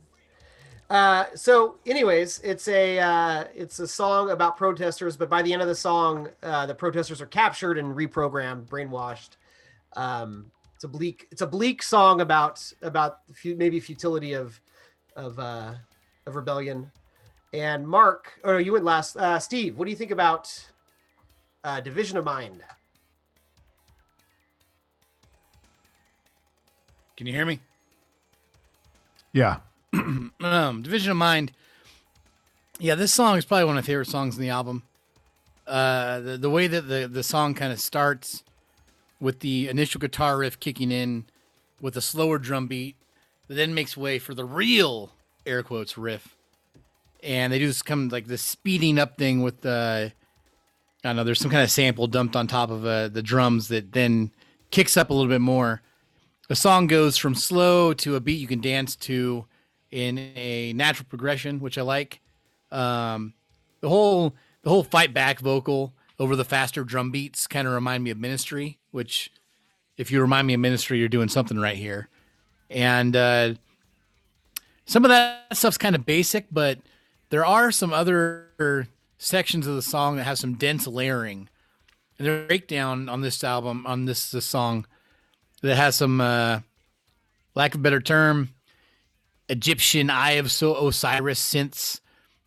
Uh, 0.91 1.25
so, 1.35 1.77
anyways, 1.85 2.41
it's 2.43 2.67
a 2.67 2.99
uh, 2.99 3.45
it's 3.55 3.79
a 3.79 3.87
song 3.87 4.31
about 4.31 4.57
protesters, 4.57 5.15
but 5.15 5.29
by 5.29 5.41
the 5.41 5.53
end 5.53 5.61
of 5.61 5.69
the 5.69 5.73
song, 5.73 6.27
uh, 6.43 6.65
the 6.65 6.75
protesters 6.75 7.21
are 7.21 7.27
captured 7.27 7.77
and 7.77 7.95
reprogrammed, 7.95 8.65
brainwashed. 8.65 9.37
Um, 9.95 10.51
it's 10.75 10.83
a 10.83 10.89
bleak 10.89 11.29
it's 11.31 11.41
a 11.43 11.47
bleak 11.47 11.81
song 11.81 12.19
about 12.19 12.61
about 12.81 13.19
maybe 13.45 13.79
futility 13.79 14.33
of 14.33 14.59
of 15.15 15.39
uh, 15.39 15.75
of 16.27 16.35
rebellion. 16.35 16.91
And 17.53 17.87
Mark, 17.87 18.33
or 18.43 18.59
you 18.59 18.73
went 18.73 18.83
last. 18.83 19.15
Uh, 19.15 19.39
Steve, 19.39 19.77
what 19.77 19.85
do 19.85 19.91
you 19.91 19.97
think 19.97 20.11
about 20.11 20.53
uh, 21.63 21.79
Division 21.79 22.17
of 22.17 22.25
Mind? 22.25 22.61
Can 27.15 27.27
you 27.27 27.33
hear 27.33 27.45
me? 27.45 27.61
Yeah. 29.31 29.59
um, 30.41 30.81
Division 30.81 31.11
of 31.11 31.17
Mind. 31.17 31.51
Yeah, 32.79 32.95
this 32.95 33.11
song 33.11 33.37
is 33.37 33.45
probably 33.45 33.65
one 33.65 33.77
of 33.77 33.83
my 33.83 33.85
favorite 33.85 34.07
songs 34.07 34.35
in 34.35 34.41
the 34.41 34.49
album. 34.49 34.83
Uh, 35.67 36.19
the 36.19 36.37
the 36.37 36.49
way 36.49 36.67
that 36.67 36.87
the 36.87 37.07
the 37.07 37.23
song 37.23 37.53
kind 37.53 37.71
of 37.71 37.79
starts 37.79 38.43
with 39.19 39.41
the 39.41 39.69
initial 39.69 39.99
guitar 39.99 40.37
riff 40.37 40.59
kicking 40.59 40.91
in 40.91 41.25
with 41.79 41.95
a 41.95 42.01
slower 42.01 42.37
drum 42.39 42.67
beat 42.67 42.95
that 43.47 43.55
then 43.55 43.73
makes 43.73 43.95
way 43.95 44.17
for 44.17 44.33
the 44.33 44.45
real 44.45 45.11
air 45.45 45.61
quotes 45.61 45.97
riff, 45.97 46.35
and 47.21 47.53
they 47.53 47.59
do 47.59 47.67
this 47.67 47.81
come 47.81 48.09
like 48.09 48.27
this 48.27 48.41
speeding 48.41 48.97
up 48.97 49.17
thing 49.17 49.43
with 49.43 49.61
the 49.61 50.11
I 51.03 51.09
don't 51.09 51.15
know. 51.17 51.23
There's 51.23 51.39
some 51.39 51.51
kind 51.51 51.63
of 51.63 51.71
sample 51.71 52.07
dumped 52.07 52.35
on 52.35 52.47
top 52.47 52.71
of 52.71 52.85
uh, 52.85 53.09
the 53.09 53.23
drums 53.23 53.67
that 53.67 53.91
then 53.91 54.31
kicks 54.71 54.95
up 54.95 55.09
a 55.09 55.13
little 55.13 55.29
bit 55.29 55.41
more. 55.41 55.81
The 56.47 56.55
song 56.55 56.87
goes 56.87 57.17
from 57.17 57.35
slow 57.35 57.93
to 57.93 58.15
a 58.15 58.19
beat 58.19 58.39
you 58.39 58.47
can 58.47 58.61
dance 58.61 58.95
to 58.97 59.45
in 59.91 60.17
a 60.17 60.73
natural 60.73 61.05
progression, 61.09 61.59
which 61.59 61.77
I 61.77 61.81
like. 61.81 62.21
Um, 62.71 63.33
the 63.81 63.89
whole 63.89 64.33
the 64.63 64.69
whole 64.69 64.83
fight 64.83 65.13
back 65.13 65.39
vocal 65.39 65.93
over 66.19 66.35
the 66.35 66.45
faster 66.45 66.83
drum 66.83 67.11
beats 67.11 67.47
kind 67.47 67.67
of 67.67 67.73
remind 67.73 68.03
me 68.03 68.11
of 68.11 68.17
Ministry, 68.17 68.77
which 68.91 69.31
if 69.97 70.11
you 70.11 70.21
remind 70.21 70.47
me 70.47 70.53
of 70.53 70.59
Ministry, 70.59 70.99
you're 70.99 71.09
doing 71.09 71.29
something 71.29 71.57
right 71.57 71.77
here. 71.77 72.09
And 72.69 73.15
uh, 73.15 73.55
some 74.85 75.03
of 75.03 75.09
that 75.09 75.55
stuff's 75.57 75.77
kind 75.77 75.95
of 75.95 76.05
basic, 76.05 76.45
but 76.51 76.79
there 77.29 77.45
are 77.45 77.71
some 77.71 77.91
other 77.91 78.87
sections 79.17 79.67
of 79.67 79.75
the 79.75 79.81
song 79.81 80.15
that 80.15 80.23
have 80.23 80.37
some 80.37 80.55
dense 80.55 80.87
layering. 80.87 81.49
And 82.17 82.27
the 82.27 82.45
breakdown 82.47 83.09
on 83.09 83.21
this 83.21 83.43
album, 83.43 83.85
on 83.87 84.05
this, 84.05 84.31
this 84.31 84.45
song, 84.45 84.85
that 85.61 85.75
has 85.75 85.95
some, 85.95 86.21
uh, 86.21 86.59
lack 87.55 87.75
of 87.75 87.81
better 87.81 87.99
term, 87.99 88.49
Egyptian 89.51 90.09
Eye 90.09 90.31
of 90.31 90.49
so 90.49 90.87
Osiris 90.87 91.41
synths, 91.41 91.99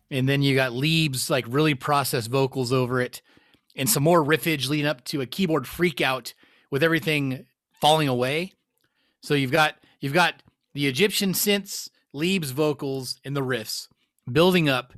and 0.09 0.27
then 0.27 0.41
you 0.41 0.55
got 0.55 0.71
Leeb's 0.71 1.29
like 1.29 1.45
really 1.47 1.75
processed 1.75 2.31
vocals 2.31 2.73
over 2.73 2.99
it, 2.99 3.21
and 3.75 3.87
some 3.87 4.01
more 4.03 4.23
riffage 4.23 4.69
leading 4.69 4.87
up 4.87 5.03
to 5.05 5.21
a 5.21 5.27
keyboard 5.27 5.65
freakout 5.65 6.33
with 6.71 6.81
everything 6.81 7.45
falling 7.79 8.07
away. 8.07 8.53
So 9.21 9.35
you've 9.35 9.51
got 9.51 9.75
you've 9.99 10.13
got 10.13 10.41
the 10.73 10.87
Egyptian 10.87 11.33
synths, 11.33 11.89
Leeb's 12.13 12.49
vocals, 12.49 13.19
and 13.23 13.35
the 13.35 13.41
riffs 13.41 13.87
building 14.31 14.67
up, 14.67 14.93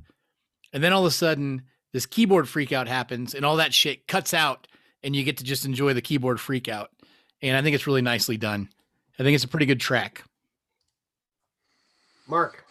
and 0.72 0.82
then 0.82 0.94
all 0.94 1.02
of 1.04 1.08
a 1.08 1.14
sudden 1.14 1.62
this 1.92 2.06
keyboard 2.06 2.46
freakout 2.46 2.88
happens, 2.88 3.34
and 3.34 3.44
all 3.44 3.56
that 3.56 3.74
shit 3.74 4.06
cuts 4.06 4.32
out, 4.32 4.66
and 5.02 5.14
you 5.14 5.24
get 5.24 5.36
to 5.36 5.44
just 5.44 5.66
enjoy 5.66 5.92
the 5.92 6.00
keyboard 6.00 6.38
freakout. 6.38 6.86
And 7.42 7.54
I 7.54 7.60
think 7.60 7.74
it's 7.74 7.86
really 7.86 8.02
nicely 8.02 8.38
done. 8.38 8.70
I 9.18 9.22
think 9.22 9.34
it's 9.34 9.44
a 9.44 9.48
pretty 9.48 9.66
good 9.66 9.80
track. 9.80 10.24
Mark. 12.28 12.64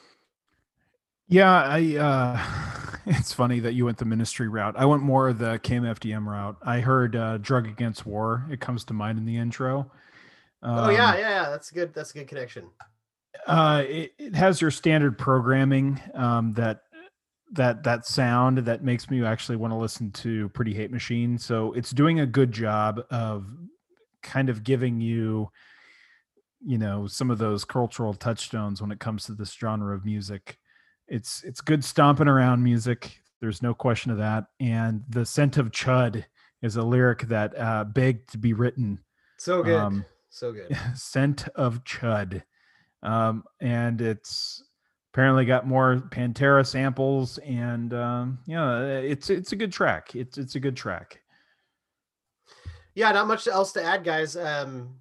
Yeah, 1.28 1.52
I 1.52 1.96
uh 1.98 2.98
it's 3.06 3.34
funny 3.34 3.60
that 3.62 3.74
you 3.74 3.86
went 3.86 3.98
the 3.98 4.06
ministry 4.06 4.48
route. 4.48 4.76
I 4.78 4.86
went 4.86 5.04
more 5.04 5.28
of 5.30 5.40
the 5.40 5.60
KMFDM 5.60 6.26
route. 6.26 6.58
I 6.64 6.80
heard 6.80 7.16
uh 7.16 7.38
Drug 7.38 7.68
Against 7.68 8.06
War. 8.06 8.46
It 8.50 8.60
comes 8.62 8.84
to 8.86 8.94
mind 8.94 9.18
in 9.18 9.26
the 9.26 9.38
intro. 9.38 9.92
oh 10.64 10.90
yeah, 10.90 11.10
Um, 11.12 11.18
yeah, 11.18 11.30
yeah. 11.44 11.50
That's 11.50 11.72
good. 11.72 11.94
That's 11.94 12.12
a 12.12 12.14
good 12.14 12.28
connection. 12.28 12.70
uh 13.46 13.84
it, 13.88 14.14
it 14.18 14.36
has 14.36 14.62
your 14.62 14.72
standard 14.72 15.18
programming 15.18 16.00
um 16.14 16.54
that 16.54 16.82
that 17.54 17.84
that 17.84 18.06
sound 18.06 18.58
that 18.60 18.84
makes 18.84 19.10
me 19.10 19.24
actually 19.24 19.56
want 19.56 19.72
to 19.72 19.78
listen 19.78 20.12
to 20.12 20.50
Pretty 20.50 20.74
Hate 20.74 20.92
Machine. 20.92 21.38
So 21.38 21.72
it's 21.74 21.92
doing 21.92 22.20
a 22.20 22.26
good 22.26 22.52
job 22.52 23.02
of 23.10 23.48
kind 24.22 24.50
of 24.50 24.64
giving 24.64 25.00
you 25.00 25.50
you 26.66 26.78
know 26.78 27.08
some 27.08 27.30
of 27.32 27.38
those 27.38 27.64
cultural 27.66 28.14
touchstones 28.14 28.82
when 28.82 28.92
it 28.92 29.00
comes 29.00 29.26
to 29.26 29.34
this 29.34 29.54
genre 29.54 29.96
of 29.96 30.06
music. 30.06 30.58
It's 31.08 31.44
it's 31.44 31.62
good 31.62 31.84
stomping 31.84 32.28
around 32.28 32.64
music. 32.64 33.20
There's 33.40 33.62
no 33.62 33.74
question 33.74 34.12
of 34.12 34.18
that. 34.18 34.46
And 34.60 35.04
the 35.10 35.26
scent 35.26 35.58
of 35.58 35.72
chud 35.72 36.26
is 36.62 36.76
a 36.76 36.84
lyric 36.84 37.22
that 37.28 37.58
uh, 37.58 37.84
begged 37.84 38.32
to 38.32 38.38
be 38.38 38.54
written. 38.54 39.00
So 39.38 39.62
good. 39.64 39.80
Um, 39.80 40.06
so 40.30 40.52
good. 40.52 40.78
scent 40.96 41.48
of 41.56 41.84
chud 41.84 42.44
um, 43.04 43.44
and 43.62 44.02
it's 44.02 44.64
apparently 45.14 45.46
got 45.46 45.68
more 45.68 45.98
pantera 46.10 46.66
samples 46.66 47.38
and 47.40 47.94
um, 47.94 48.40
yeah 48.46 48.82
it's 48.86 49.30
it's 49.30 49.52
a 49.52 49.56
good 49.56 49.72
track 49.72 50.16
it's 50.16 50.38
it's 50.38 50.56
a 50.56 50.60
good 50.60 50.76
track 50.76 51.22
Yeah, 52.98 53.12
not 53.12 53.28
much 53.28 53.48
else 53.48 53.72
to 53.74 53.84
add, 53.84 54.04
guys. 54.04 54.36
Um, 54.36 54.96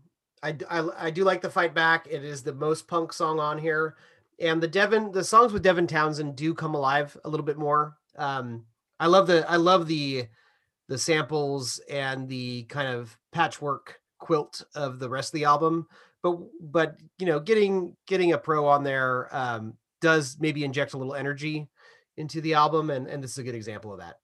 I, 0.46 0.56
I, 0.70 1.06
I 1.06 1.10
do 1.10 1.24
like 1.24 1.42
the 1.42 1.50
fight 1.50 1.74
back. 1.74 2.06
It 2.08 2.24
is 2.24 2.42
the 2.42 2.54
most 2.54 2.86
punk 2.86 3.12
song 3.12 3.40
on 3.40 3.58
here, 3.58 3.96
and 4.38 4.62
the 4.62 4.68
Devin 4.68 5.10
the 5.10 5.24
songs 5.24 5.52
with 5.52 5.62
Devin 5.62 5.86
Townsend 5.86 6.36
do 6.36 6.54
come 6.54 6.74
alive 6.74 7.16
a 7.24 7.28
little 7.28 7.46
bit 7.46 7.58
more. 7.58 7.96
Um, 8.16 8.64
I 9.00 9.06
love 9.06 9.26
the 9.26 9.48
I 9.50 9.56
love 9.56 9.88
the 9.88 10.28
the 10.88 10.98
samples 10.98 11.80
and 11.90 12.28
the 12.28 12.62
kind 12.64 12.88
of 12.88 13.16
patchwork 13.32 14.00
quilt 14.18 14.62
of 14.74 14.98
the 15.00 15.08
rest 15.08 15.34
of 15.34 15.38
the 15.38 15.44
album. 15.44 15.88
But 16.22 16.38
but 16.60 16.96
you 17.18 17.26
know, 17.26 17.40
getting 17.40 17.96
getting 18.06 18.32
a 18.32 18.38
pro 18.38 18.66
on 18.66 18.84
there 18.84 19.28
um, 19.32 19.74
does 20.00 20.36
maybe 20.38 20.64
inject 20.64 20.94
a 20.94 20.98
little 20.98 21.14
energy 21.14 21.68
into 22.16 22.40
the 22.40 22.54
album, 22.54 22.90
and 22.90 23.08
and 23.08 23.22
this 23.22 23.32
is 23.32 23.38
a 23.38 23.42
good 23.42 23.56
example 23.56 23.92
of 23.92 23.98
that. 23.98 24.20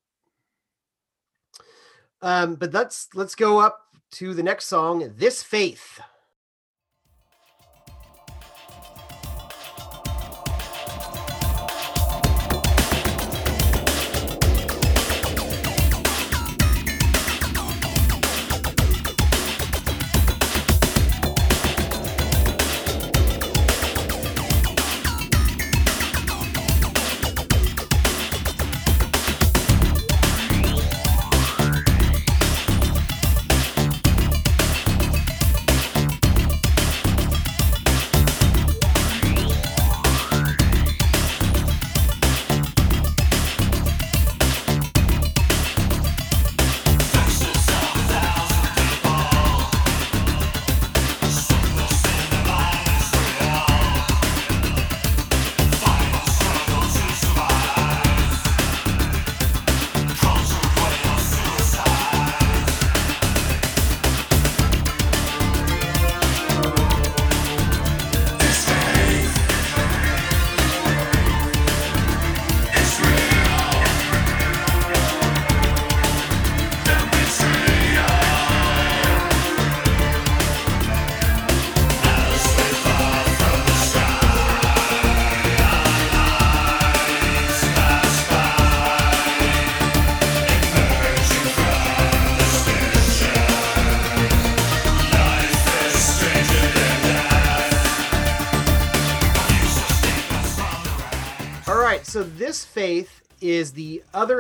Um, 2.21 2.55
but 2.55 2.73
let's 2.73 3.09
let's 3.15 3.35
go 3.35 3.59
up 3.59 3.81
to 4.13 4.35
the 4.35 4.43
next 4.43 4.67
song, 4.67 5.13
"This 5.17 5.43
Faith." 5.43 6.01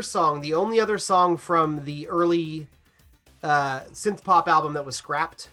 Song, 0.03 0.41
the 0.41 0.55
only 0.55 0.81
other 0.81 0.99
song 0.99 1.37
from 1.37 1.85
the 1.85 2.09
early 2.09 2.66
uh, 3.43 3.81
synth 3.93 4.23
pop 4.23 4.49
album 4.49 4.73
that 4.74 4.85
was 4.85 4.97
scrapped, 4.97 5.49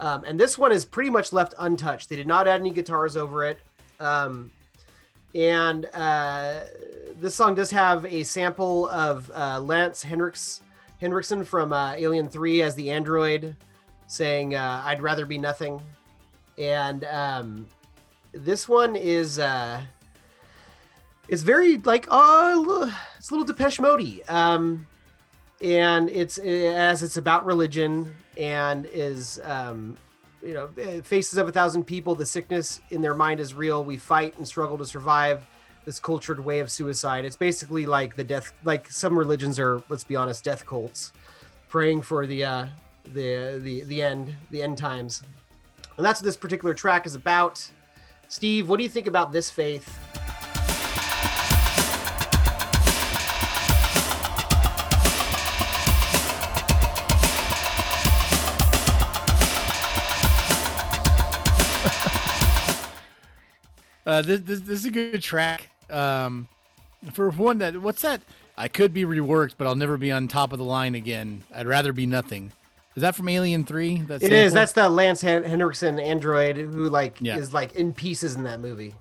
um, 0.00 0.24
and 0.24 0.38
this 0.38 0.58
one 0.58 0.72
is 0.72 0.84
pretty 0.84 1.10
much 1.10 1.32
left 1.32 1.54
untouched. 1.58 2.08
They 2.08 2.16
did 2.16 2.26
not 2.26 2.48
add 2.48 2.60
any 2.60 2.70
guitars 2.70 3.16
over 3.16 3.44
it, 3.44 3.58
um, 4.00 4.50
and 5.34 5.86
uh, 5.94 6.60
this 7.20 7.34
song 7.34 7.54
does 7.54 7.70
have 7.70 8.04
a 8.06 8.22
sample 8.22 8.88
of 8.88 9.30
uh, 9.34 9.60
Lance 9.60 10.02
Henriksen 10.02 11.44
from 11.44 11.72
uh, 11.72 11.94
Alien 11.94 12.28
Three 12.28 12.62
as 12.62 12.74
the 12.74 12.90
android, 12.90 13.56
saying 14.06 14.54
uh, 14.54 14.82
"I'd 14.84 15.02
rather 15.02 15.26
be 15.26 15.38
nothing," 15.38 15.80
and 16.58 17.04
um, 17.04 17.66
this 18.32 18.68
one 18.68 18.96
is. 18.96 19.38
Uh, 19.38 19.82
it's 21.30 21.42
very 21.42 21.76
like 21.78 22.08
oh 22.10 22.92
it's 23.30 23.36
a 23.36 23.38
little 23.38 23.54
depeche 23.54 23.78
mode 23.78 24.22
um 24.28 24.84
and 25.60 26.08
it's 26.10 26.36
as 26.38 27.04
it's 27.04 27.16
about 27.16 27.46
religion 27.46 28.12
and 28.36 28.86
is 28.86 29.40
um 29.44 29.96
you 30.42 30.52
know 30.52 30.68
eh, 30.78 31.00
faces 31.02 31.38
of 31.38 31.46
a 31.46 31.52
thousand 31.52 31.84
people 31.84 32.16
the 32.16 32.26
sickness 32.26 32.80
in 32.90 33.00
their 33.00 33.14
mind 33.14 33.38
is 33.38 33.54
real. 33.54 33.84
We 33.84 33.98
fight 33.98 34.36
and 34.36 34.48
struggle 34.48 34.76
to 34.78 34.84
survive 34.84 35.46
this 35.84 36.00
cultured 36.00 36.44
way 36.44 36.58
of 36.58 36.72
suicide. 36.72 37.24
It's 37.24 37.36
basically 37.36 37.86
like 37.86 38.16
the 38.16 38.24
death 38.24 38.52
like 38.64 38.90
some 38.90 39.16
religions 39.16 39.60
are 39.60 39.80
let's 39.88 40.02
be 40.02 40.16
honest 40.16 40.42
death 40.42 40.66
cults 40.66 41.12
praying 41.68 42.02
for 42.02 42.26
the 42.26 42.44
uh 42.44 42.66
the 43.04 43.60
the 43.62 43.82
the 43.84 44.02
end 44.02 44.34
the 44.50 44.60
end 44.60 44.76
times. 44.76 45.22
And 45.96 46.04
that's 46.04 46.20
what 46.20 46.24
this 46.24 46.36
particular 46.36 46.74
track 46.74 47.06
is 47.06 47.14
about. 47.14 47.70
Steve 48.26 48.68
what 48.68 48.78
do 48.78 48.82
you 48.82 48.90
think 48.90 49.06
about 49.06 49.30
this 49.30 49.50
faith 49.50 50.09
Uh, 64.10 64.22
this, 64.22 64.40
this 64.40 64.60
this 64.60 64.78
is 64.80 64.84
a 64.86 64.90
good 64.90 65.22
track. 65.22 65.70
Um, 65.88 66.48
for 67.12 67.30
one 67.30 67.58
that 67.58 67.80
what's 67.80 68.02
that? 68.02 68.22
I 68.58 68.66
could 68.66 68.92
be 68.92 69.04
reworked, 69.04 69.54
but 69.56 69.68
I'll 69.68 69.76
never 69.76 69.96
be 69.96 70.10
on 70.10 70.26
top 70.26 70.52
of 70.52 70.58
the 70.58 70.64
line 70.64 70.96
again. 70.96 71.44
I'd 71.54 71.68
rather 71.68 71.92
be 71.92 72.06
nothing. 72.06 72.50
Is 72.96 73.02
that 73.02 73.14
from 73.14 73.28
Alien 73.28 73.62
Three? 73.64 73.98
That's 73.98 74.24
It 74.24 74.32
is. 74.32 74.52
That's 74.52 74.72
the 74.72 74.88
Lance 74.88 75.20
Hen- 75.20 75.44
Henriksen 75.44 76.00
android 76.00 76.56
who 76.56 76.88
like 76.88 77.18
Yeah. 77.20 77.38
is 77.38 77.54
like 77.54 77.76
in 77.76 77.92
pieces 77.92 78.34
in 78.34 78.42
that 78.42 78.58
movie. 78.60 78.96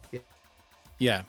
Yeah. 1.00 1.24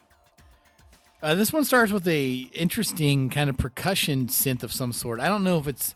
Uh, 1.22 1.34
this 1.34 1.50
one 1.50 1.64
starts 1.64 1.90
with 1.90 2.06
a 2.06 2.50
interesting 2.52 3.30
kind 3.30 3.48
of 3.48 3.56
percussion 3.56 4.26
synth 4.26 4.62
of 4.62 4.74
some 4.74 4.92
sort. 4.92 5.20
I 5.20 5.28
don't 5.28 5.42
know 5.42 5.58
if 5.58 5.66
it's 5.66 5.94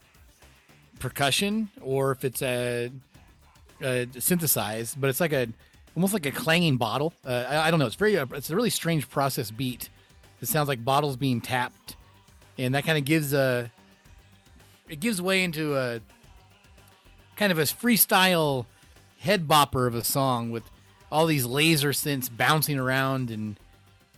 percussion 1.01 1.69
or 1.83 2.13
if 2.13 2.25
it's 2.25 2.41
a, 2.41 2.91
a 3.83 4.09
synthesized, 4.19 4.99
but 4.99 5.11
it's 5.11 5.21
like 5.21 5.35
a 5.35 5.49
almost 5.95 6.13
like 6.13 6.27
a 6.27 6.31
clanging 6.31 6.77
bottle. 6.77 7.13
Uh, 7.25 7.45
I, 7.49 7.69
I 7.69 7.71
don't 7.71 7.81
know. 7.81 7.87
It's 7.87 7.95
very 7.95 8.19
uh, 8.19 8.27
it's 8.33 8.51
a 8.51 8.57
really 8.57 8.71
strange 8.71 9.09
process 9.09 9.51
beat. 9.51 9.89
It 10.41 10.49
sounds 10.49 10.69
like 10.69 10.85
bottles 10.85 11.17
being 11.17 11.41
tapped, 11.41 11.97
and 12.59 12.75
that 12.75 12.85
kind 12.85 12.99
of 12.99 13.05
gives 13.05 13.33
a 13.33 13.71
it 14.89 15.01
gives 15.01 15.21
way 15.21 15.43
into 15.45 15.77
a 15.77 16.01
kind 17.37 17.51
of 17.51 17.59
a 17.59 17.63
freestyle 17.63 18.67
head 19.19 19.49
bopper 19.49 19.87
of 19.87 19.95
a 19.95 20.05
song 20.05 20.51
with 20.51 20.71
all 21.11 21.27
these 21.27 21.47
laser 21.47 21.91
synths 21.91 22.35
bouncing 22.35 22.79
around 22.79 23.31
and 23.31 23.59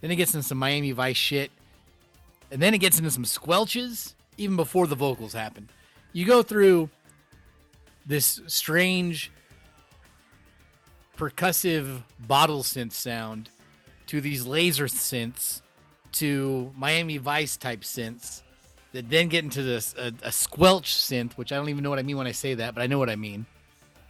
then 0.00 0.10
it 0.10 0.16
gets 0.16 0.34
into 0.34 0.46
some 0.46 0.58
Miami 0.58 0.92
Vice 0.92 1.16
shit. 1.16 1.50
And 2.50 2.60
then 2.60 2.74
it 2.74 2.78
gets 2.78 2.98
into 2.98 3.10
some 3.10 3.24
squelches 3.24 4.14
even 4.36 4.56
before 4.56 4.86
the 4.86 4.94
vocals 4.94 5.32
happen. 5.32 5.68
You 6.12 6.26
go 6.26 6.42
through 6.42 6.90
this 8.04 8.40
strange 8.46 9.30
percussive 11.16 12.02
bottle 12.20 12.62
synth 12.62 12.92
sound 12.92 13.50
to 14.06 14.20
these 14.20 14.46
laser 14.46 14.86
synths 14.86 15.62
to 16.12 16.72
Miami 16.76 17.18
Vice 17.18 17.56
type 17.56 17.80
synths 17.80 18.42
that 18.92 19.10
then 19.10 19.28
get 19.28 19.44
into 19.44 19.62
this 19.62 19.94
a, 19.98 20.12
a 20.22 20.32
squelch 20.32 20.94
synth, 20.94 21.34
which 21.34 21.52
I 21.52 21.56
don't 21.56 21.68
even 21.68 21.82
know 21.82 21.90
what 21.90 21.98
I 21.98 22.02
mean 22.02 22.16
when 22.16 22.26
I 22.26 22.32
say 22.32 22.54
that, 22.54 22.74
but 22.74 22.82
I 22.82 22.86
know 22.86 22.98
what 22.98 23.10
I 23.10 23.16
mean. 23.16 23.46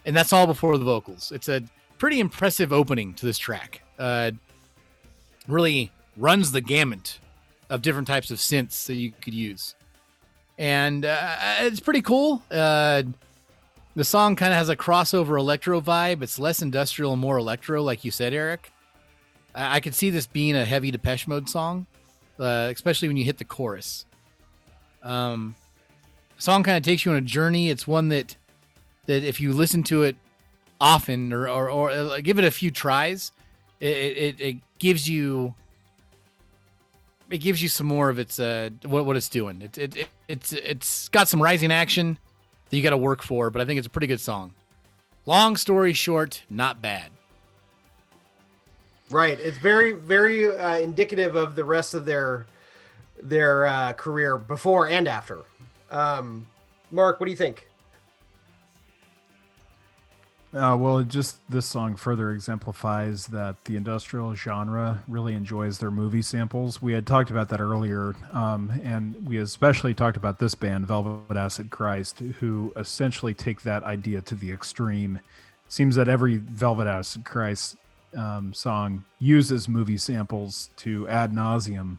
And 0.04 0.16
that's 0.16 0.32
all 0.32 0.46
before 0.46 0.78
the 0.78 0.84
vocals. 0.84 1.32
It's 1.32 1.48
a 1.48 1.62
pretty 1.98 2.20
impressive 2.20 2.72
opening 2.72 3.14
to 3.14 3.26
this 3.26 3.38
track. 3.38 3.82
Uh, 3.98 4.32
really 5.48 5.90
runs 6.16 6.52
the 6.52 6.60
gamut 6.60 7.18
of 7.68 7.82
different 7.82 8.06
types 8.06 8.30
of 8.30 8.38
synths 8.38 8.86
that 8.86 8.94
you 8.94 9.12
could 9.20 9.34
use, 9.34 9.74
and 10.58 11.04
uh, 11.04 11.36
it's 11.60 11.80
pretty 11.80 12.02
cool. 12.02 12.42
Uh, 12.50 13.02
the 13.97 14.05
song 14.05 14.36
kind 14.36 14.52
of 14.52 14.59
has 14.59 14.68
a 14.68 14.77
crossover 14.77 15.39
electro 15.39 15.81
vibe. 15.81 16.23
It's 16.23 16.39
less 16.39 16.60
industrial 16.60 17.12
and 17.12 17.20
more 17.20 17.39
electro, 17.39 17.82
like 17.82 18.05
you 18.05 18.10
said, 18.10 18.35
Eric. 18.35 18.70
I, 19.55 19.77
I 19.77 19.81
could 19.81 19.94
see 19.94 20.10
this 20.10 20.27
being 20.27 20.55
a 20.55 20.66
heavy 20.66 20.90
Depeche 20.90 21.27
Mode 21.27 21.48
song, 21.48 21.86
uh, 22.39 22.68
especially 22.70 23.09
when 23.09 23.16
you 23.16 23.24
hit 23.24 23.39
the 23.39 23.44
chorus. 23.44 24.05
Um, 25.02 25.56
the 26.36 26.43
song 26.43 26.62
kind 26.62 26.77
of 26.77 26.82
takes 26.82 27.06
you 27.06 27.12
on 27.12 27.16
a 27.16 27.23
journey. 27.23 27.70
It's 27.70 27.86
one 27.86 28.10
that 28.10 28.36
that 29.06 29.24
if 29.24 29.40
you 29.40 29.55
listen 29.55 29.82
to 29.85 30.02
it 30.02 30.16
often 30.78 31.32
or 31.32 31.48
or, 31.48 31.70
or 31.70 31.90
uh, 31.90 32.20
give 32.20 32.39
it 32.39 32.44
a 32.44 32.51
few 32.51 32.70
tries, 32.70 33.32
it, 33.81 33.97
it 33.97 34.40
it 34.40 34.56
gives 34.78 35.09
you 35.09 35.55
it 37.31 37.39
gives 37.39 37.62
you 37.62 37.70
some 37.70 37.86
more 37.86 38.10
of 38.10 38.18
its 38.18 38.39
uh 38.39 38.68
what 38.85 39.06
what 39.06 39.16
it's 39.16 39.31
doing. 39.31 39.62
It, 39.62 39.78
it, 39.78 39.97
it 39.97 40.09
it's 40.28 40.52
it's 40.52 41.09
got 41.09 41.28
some 41.28 41.40
rising 41.40 41.73
action 41.73 42.18
that 42.76 42.80
you 42.80 42.82
got 42.82 42.90
to 42.90 42.98
work 42.98 43.22
for, 43.22 43.48
but 43.48 43.62
I 43.62 43.64
think 43.64 43.78
it's 43.78 43.86
a 43.86 43.90
pretty 43.90 44.06
good 44.06 44.20
song. 44.20 44.52
Long 45.24 45.56
story 45.56 45.94
short, 45.94 46.42
not 46.50 46.82
bad. 46.82 47.10
Right. 49.08 49.38
It's 49.40 49.56
very, 49.56 49.92
very 49.92 50.54
uh, 50.54 50.78
indicative 50.78 51.36
of 51.36 51.56
the 51.56 51.64
rest 51.64 51.94
of 51.94 52.04
their 52.04 52.46
their 53.22 53.64
uh, 53.66 53.92
career 53.94 54.36
before 54.36 54.88
and 54.88 55.08
after. 55.08 55.38
Um, 55.90 56.46
Mark, 56.90 57.18
what 57.18 57.24
do 57.26 57.30
you 57.30 57.36
think? 57.36 57.66
Uh, 60.55 60.77
well, 60.78 61.02
just 61.02 61.39
this 61.51 61.66
song 61.66 61.97
further 61.97 62.31
exemplifies 62.31 63.27
that 63.27 63.62
the 63.64 63.77
industrial 63.77 64.35
genre 64.35 65.02
really 65.06 65.35
enjoys 65.35 65.78
their 65.78 65.90
movie 65.90 66.23
samples. 66.23 66.81
We 66.81 66.93
had 66.94 67.06
talked 67.06 67.31
about 67.31 67.48
that 67.51 67.60
earlier, 67.60 68.14
um, 68.32 68.81
and 68.82 69.27
we 69.27 69.39
especially 69.39 69.93
talked 69.93 70.16
about 70.16 70.39
this 70.39 70.55
band, 70.55 70.86
Velvet 70.86 71.36
Acid 71.36 71.70
Christ, 71.70 72.20
who 72.40 72.73
essentially 72.77 73.35
take 73.35 73.62
that 73.62 73.82
idea 73.82 74.23
to 74.23 74.35
the 74.35 74.51
extreme. 74.51 75.20
Seems 75.68 75.97
that 75.97 76.09
every 76.09 76.36
Velvet 76.36 76.86
Acid 76.86 77.24
Christ 77.24 77.77
um, 78.16 78.55
song 78.55 79.05
uses 79.18 79.68
movie 79.68 79.98
samples 79.98 80.70
to 80.77 81.06
ad 81.09 81.32
nauseum. 81.32 81.98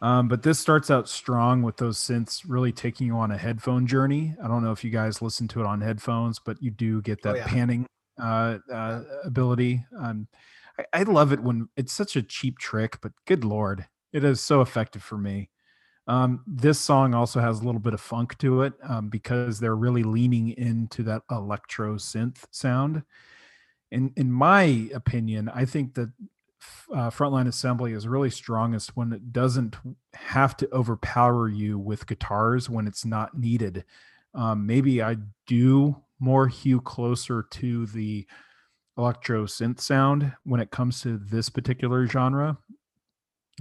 Um, 0.00 0.28
but 0.28 0.42
this 0.42 0.58
starts 0.60 0.90
out 0.90 1.08
strong 1.08 1.62
with 1.62 1.76
those 1.76 1.98
synths 1.98 2.42
really 2.46 2.70
taking 2.72 3.08
you 3.08 3.16
on 3.16 3.32
a 3.32 3.38
headphone 3.38 3.86
journey. 3.86 4.34
I 4.42 4.46
don't 4.46 4.62
know 4.62 4.70
if 4.70 4.84
you 4.84 4.90
guys 4.90 5.20
listen 5.20 5.48
to 5.48 5.60
it 5.60 5.66
on 5.66 5.80
headphones, 5.80 6.38
but 6.38 6.62
you 6.62 6.70
do 6.70 7.02
get 7.02 7.22
that 7.22 7.34
Oh, 7.34 7.38
yeah. 7.38 7.46
panning 7.48 7.86
uh, 8.20 8.58
uh, 8.72 9.02
ability. 9.24 9.84
Um, 9.98 10.28
I, 10.78 11.00
I 11.00 11.02
love 11.02 11.32
it 11.32 11.40
when 11.40 11.68
it's 11.76 11.92
such 11.92 12.14
a 12.14 12.22
cheap 12.22 12.58
trick, 12.58 12.98
but 13.00 13.12
good 13.26 13.44
lord, 13.44 13.86
it 14.12 14.22
is 14.22 14.40
so 14.40 14.60
effective 14.60 15.02
for 15.02 15.18
me. 15.18 15.50
Um, 16.06 16.42
this 16.46 16.78
song 16.78 17.12
also 17.12 17.40
has 17.40 17.60
a 17.60 17.64
little 17.64 17.80
bit 17.80 17.92
of 17.92 18.00
funk 18.00 18.38
to 18.38 18.62
it 18.62 18.72
um, 18.88 19.08
because 19.08 19.58
they're 19.60 19.76
really 19.76 20.04
leaning 20.04 20.50
into 20.50 21.02
that 21.02 21.22
electro 21.30 21.96
synth 21.96 22.44
sound. 22.50 23.02
In 23.90 24.12
in 24.16 24.30
my 24.32 24.88
opinion, 24.94 25.50
I 25.52 25.64
think 25.64 25.94
that 25.94 26.10
uh, 26.92 27.10
frontline 27.10 27.46
assembly 27.46 27.92
is 27.92 28.08
really 28.08 28.30
strongest 28.30 28.96
when 28.96 29.12
it 29.12 29.32
doesn't 29.32 29.76
have 30.14 30.56
to 30.56 30.68
overpower 30.72 31.48
you 31.48 31.78
with 31.78 32.06
guitars 32.06 32.68
when 32.68 32.86
it's 32.86 33.04
not 33.04 33.38
needed. 33.38 33.84
Um, 34.34 34.66
maybe 34.66 35.02
I 35.02 35.16
do 35.46 36.02
more 36.20 36.48
hew 36.48 36.80
closer 36.80 37.44
to 37.50 37.86
the 37.86 38.26
electro 38.96 39.46
synth 39.46 39.80
sound 39.80 40.32
when 40.44 40.60
it 40.60 40.70
comes 40.70 41.00
to 41.02 41.18
this 41.18 41.48
particular 41.48 42.06
genre. 42.06 42.58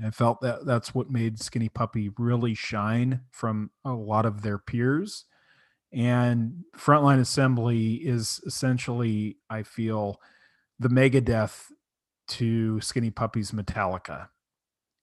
I 0.04 0.12
felt 0.12 0.42
that 0.42 0.66
that's 0.66 0.94
what 0.94 1.10
made 1.10 1.40
Skinny 1.40 1.70
Puppy 1.70 2.10
really 2.18 2.54
shine 2.54 3.22
from 3.32 3.72
a 3.84 3.94
lot 3.94 4.26
of 4.26 4.42
their 4.42 4.58
peers. 4.58 5.26
And 5.92 6.64
Frontline 6.78 7.20
Assembly 7.20 7.96
is 7.96 8.42
essentially, 8.46 9.38
I 9.50 9.64
feel, 9.64 10.22
the 10.80 10.90
Megadeth 10.90 11.72
to 12.28 12.80
Skinny 12.82 13.10
Puppy's 13.10 13.52
Metallica. 13.52 14.30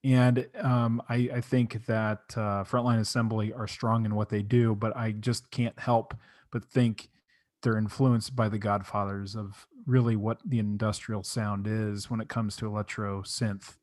And 0.04 0.46
um, 0.60 1.02
I, 1.08 1.30
I 1.34 1.40
think 1.40 1.86
that 1.86 2.20
uh, 2.36 2.64
Frontline 2.64 3.00
Assembly 3.00 3.52
are 3.54 3.66
strong 3.66 4.04
in 4.04 4.14
what 4.14 4.28
they 4.28 4.42
do, 4.42 4.74
but 4.74 4.94
I 4.94 5.12
just 5.12 5.50
can't 5.50 5.78
help 5.78 6.14
but 6.50 6.64
think 6.64 7.08
they're 7.62 7.78
influenced 7.78 8.36
by 8.36 8.48
the 8.48 8.58
godfathers 8.58 9.34
of 9.34 9.66
really 9.86 10.14
what 10.14 10.38
the 10.44 10.58
industrial 10.58 11.22
sound 11.22 11.66
is 11.66 12.10
when 12.10 12.20
it 12.20 12.28
comes 12.28 12.54
to 12.56 12.66
electro 12.66 13.22
synth. 13.22 13.76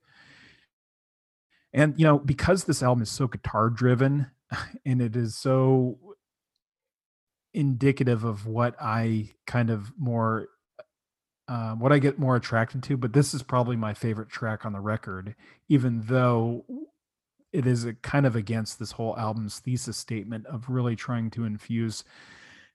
And, 1.73 1.99
you 1.99 2.05
know, 2.05 2.19
because 2.19 2.65
this 2.65 2.84
album 2.84 3.01
is 3.01 3.09
so 3.09 3.27
guitar 3.27 3.69
driven 3.69 4.27
and 4.85 5.01
it 5.01 5.15
is 5.15 5.35
so 5.35 5.97
indicative 7.53 8.23
of 8.23 8.45
what 8.45 8.76
I 8.80 9.31
kind 9.45 9.69
of 9.69 9.91
more 9.97 10.47
uh, 11.51 11.75
what 11.75 11.91
I 11.91 11.99
get 11.99 12.17
more 12.17 12.37
attracted 12.37 12.81
to, 12.83 12.95
but 12.95 13.11
this 13.11 13.33
is 13.33 13.43
probably 13.43 13.75
my 13.75 13.93
favorite 13.93 14.29
track 14.29 14.65
on 14.65 14.71
the 14.71 14.79
record, 14.79 15.35
even 15.67 16.01
though 16.05 16.63
it 17.51 17.67
is 17.67 17.83
a 17.83 17.93
kind 17.93 18.25
of 18.25 18.37
against 18.37 18.79
this 18.79 18.93
whole 18.93 19.17
album's 19.17 19.59
thesis 19.59 19.97
statement 19.97 20.45
of 20.45 20.69
really 20.69 20.95
trying 20.95 21.29
to 21.31 21.43
infuse 21.43 22.05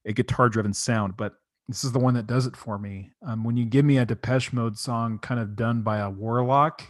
a 0.05 0.13
guitar 0.13 0.51
driven 0.51 0.75
sound. 0.75 1.17
But 1.17 1.37
this 1.67 1.85
is 1.85 1.93
the 1.93 1.99
one 1.99 2.13
that 2.15 2.27
does 2.27 2.47
it 2.47 2.55
for 2.55 2.79
me. 2.79 3.13
Um, 3.27 3.45
when 3.45 3.57
you 3.57 3.65
give 3.65 3.87
me 3.87 3.97
a 3.97 4.05
Depeche 4.05 4.53
Mode 4.53 4.77
song 4.79 5.21
kind 5.21 5.41
of 5.41 5.57
done 5.57 5.81
by 5.81 5.97
a 5.97 6.11
warlock, 6.11 6.83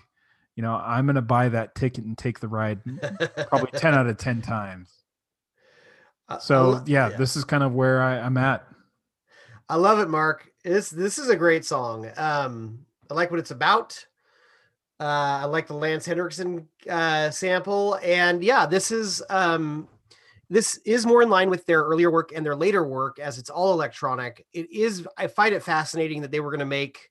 you 0.56 0.64
know, 0.64 0.74
I'm 0.74 1.06
going 1.06 1.14
to 1.14 1.22
buy 1.22 1.50
that 1.50 1.76
ticket 1.76 2.04
and 2.04 2.18
take 2.18 2.40
the 2.40 2.48
ride 2.48 2.80
probably 3.46 3.70
10 3.78 3.94
out 3.94 4.08
of 4.08 4.16
10 4.16 4.42
times. 4.42 4.90
So, 6.40 6.70
lo- 6.70 6.82
yeah, 6.86 7.10
this 7.10 7.36
is 7.36 7.44
kind 7.44 7.62
of 7.62 7.72
where 7.72 8.02
I, 8.02 8.18
I'm 8.18 8.36
at. 8.36 8.66
I 9.68 9.76
love 9.76 10.00
it, 10.00 10.08
Mark. 10.08 10.50
This 10.66 10.90
this 10.90 11.16
is 11.16 11.28
a 11.28 11.36
great 11.36 11.64
song. 11.64 12.10
Um, 12.16 12.80
I 13.08 13.14
like 13.14 13.30
what 13.30 13.38
it's 13.38 13.52
about. 13.52 14.04
Uh, 14.98 15.38
I 15.42 15.44
like 15.44 15.68
the 15.68 15.74
Lance 15.74 16.04
Henriksen 16.04 16.66
uh, 16.90 17.30
sample, 17.30 18.00
and 18.02 18.42
yeah, 18.42 18.66
this 18.66 18.90
is 18.90 19.22
um, 19.30 19.86
this 20.50 20.80
is 20.84 21.06
more 21.06 21.22
in 21.22 21.30
line 21.30 21.50
with 21.50 21.64
their 21.66 21.84
earlier 21.84 22.10
work 22.10 22.32
and 22.34 22.44
their 22.44 22.56
later 22.56 22.84
work, 22.84 23.20
as 23.20 23.38
it's 23.38 23.48
all 23.48 23.74
electronic. 23.74 24.44
It 24.52 24.68
is. 24.72 25.06
I 25.16 25.28
find 25.28 25.54
it 25.54 25.62
fascinating 25.62 26.20
that 26.22 26.32
they 26.32 26.40
were 26.40 26.50
going 26.50 26.58
to 26.58 26.66
make 26.66 27.10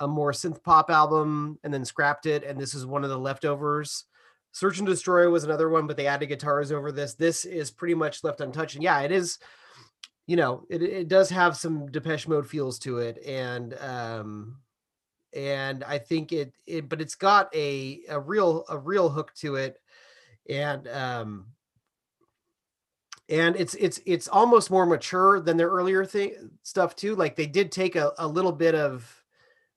a 0.00 0.08
more 0.08 0.32
synth 0.32 0.62
pop 0.62 0.88
album 0.88 1.58
and 1.64 1.74
then 1.74 1.84
scrapped 1.84 2.24
it, 2.24 2.44
and 2.44 2.58
this 2.58 2.72
is 2.72 2.86
one 2.86 3.04
of 3.04 3.10
the 3.10 3.18
leftovers. 3.18 4.06
Search 4.52 4.78
and 4.78 4.86
Destroy 4.86 5.28
was 5.28 5.44
another 5.44 5.68
one, 5.68 5.86
but 5.86 5.98
they 5.98 6.06
added 6.06 6.28
guitars 6.28 6.72
over 6.72 6.90
this. 6.90 7.12
This 7.12 7.44
is 7.44 7.70
pretty 7.70 7.94
much 7.94 8.24
left 8.24 8.40
untouched, 8.40 8.74
and 8.74 8.82
yeah, 8.82 9.00
it 9.00 9.12
is 9.12 9.38
you 10.26 10.36
know, 10.36 10.64
it, 10.68 10.82
it 10.82 11.08
does 11.08 11.30
have 11.30 11.56
some 11.56 11.90
Depeche 11.90 12.26
Mode 12.26 12.48
feels 12.48 12.78
to 12.80 12.98
it, 12.98 13.24
and 13.24 13.74
um, 13.74 14.56
and 15.32 15.84
I 15.84 15.98
think 15.98 16.32
it 16.32 16.52
it, 16.66 16.88
but 16.88 17.00
it's 17.00 17.14
got 17.14 17.54
a 17.54 18.00
a 18.08 18.18
real 18.18 18.64
a 18.68 18.76
real 18.76 19.08
hook 19.08 19.32
to 19.36 19.54
it, 19.54 19.78
and 20.50 20.88
um, 20.88 21.46
and 23.28 23.54
it's 23.54 23.74
it's 23.74 24.00
it's 24.04 24.26
almost 24.26 24.70
more 24.70 24.84
mature 24.84 25.40
than 25.40 25.56
their 25.56 25.70
earlier 25.70 26.04
thing 26.04 26.50
stuff 26.64 26.96
too. 26.96 27.14
Like 27.14 27.36
they 27.36 27.46
did 27.46 27.70
take 27.70 27.94
a, 27.94 28.12
a 28.18 28.26
little 28.26 28.52
bit 28.52 28.74
of 28.74 29.08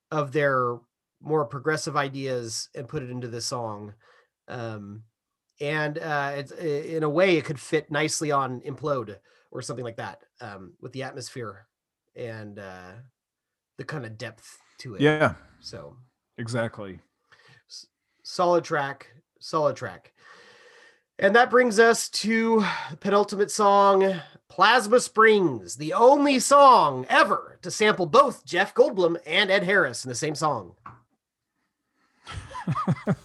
of 0.10 0.32
their 0.32 0.80
more 1.22 1.46
progressive 1.46 1.96
ideas 1.96 2.70
and 2.74 2.88
put 2.88 3.04
it 3.04 3.12
into 3.12 3.28
the 3.28 3.42
song. 3.42 3.94
Um, 4.48 5.04
and 5.62 6.00
uh, 6.00 6.32
it's 6.38 6.52
in 6.54 7.04
a 7.04 7.10
way 7.10 7.38
it 7.38 7.46
could 7.46 7.60
fit 7.60 7.92
nicely 7.92 8.32
on 8.32 8.62
implode 8.62 9.18
or 9.52 9.62
something 9.62 9.86
like 9.86 9.98
that 9.98 10.24
um, 10.42 10.74
with 10.82 10.92
the 10.94 11.04
atmosphere 11.04 11.68
and 12.16 12.60
uh, 12.60 12.92
the 13.78 13.84
kind 13.84 14.06
of 14.06 14.18
depth 14.18 14.58
to 14.80 14.96
it. 14.96 15.02
Yeah. 15.02 15.34
So 15.60 15.96
Exactly. 16.38 17.00
solid 18.24 18.64
track, 18.64 19.08
solid 19.40 19.76
track. 19.76 20.14
And 21.18 21.36
that 21.36 21.50
brings 21.50 21.80
us 21.80 22.08
to 22.10 22.64
penultimate 23.02 23.52
song, 23.52 24.22
Plasma 24.48 25.02
Springs, 25.02 25.76
the 25.76 25.92
only 25.94 26.40
song 26.40 27.06
ever 27.10 27.60
to 27.62 27.70
sample 27.70 28.06
both 28.06 28.46
Jeff 28.46 28.74
Goldblum 28.74 29.18
and 29.26 29.52
Ed 29.52 29.64
Harris 29.64 30.06
in 30.06 30.10
the 30.10 30.16
same 30.16 30.36
song. 30.36 30.76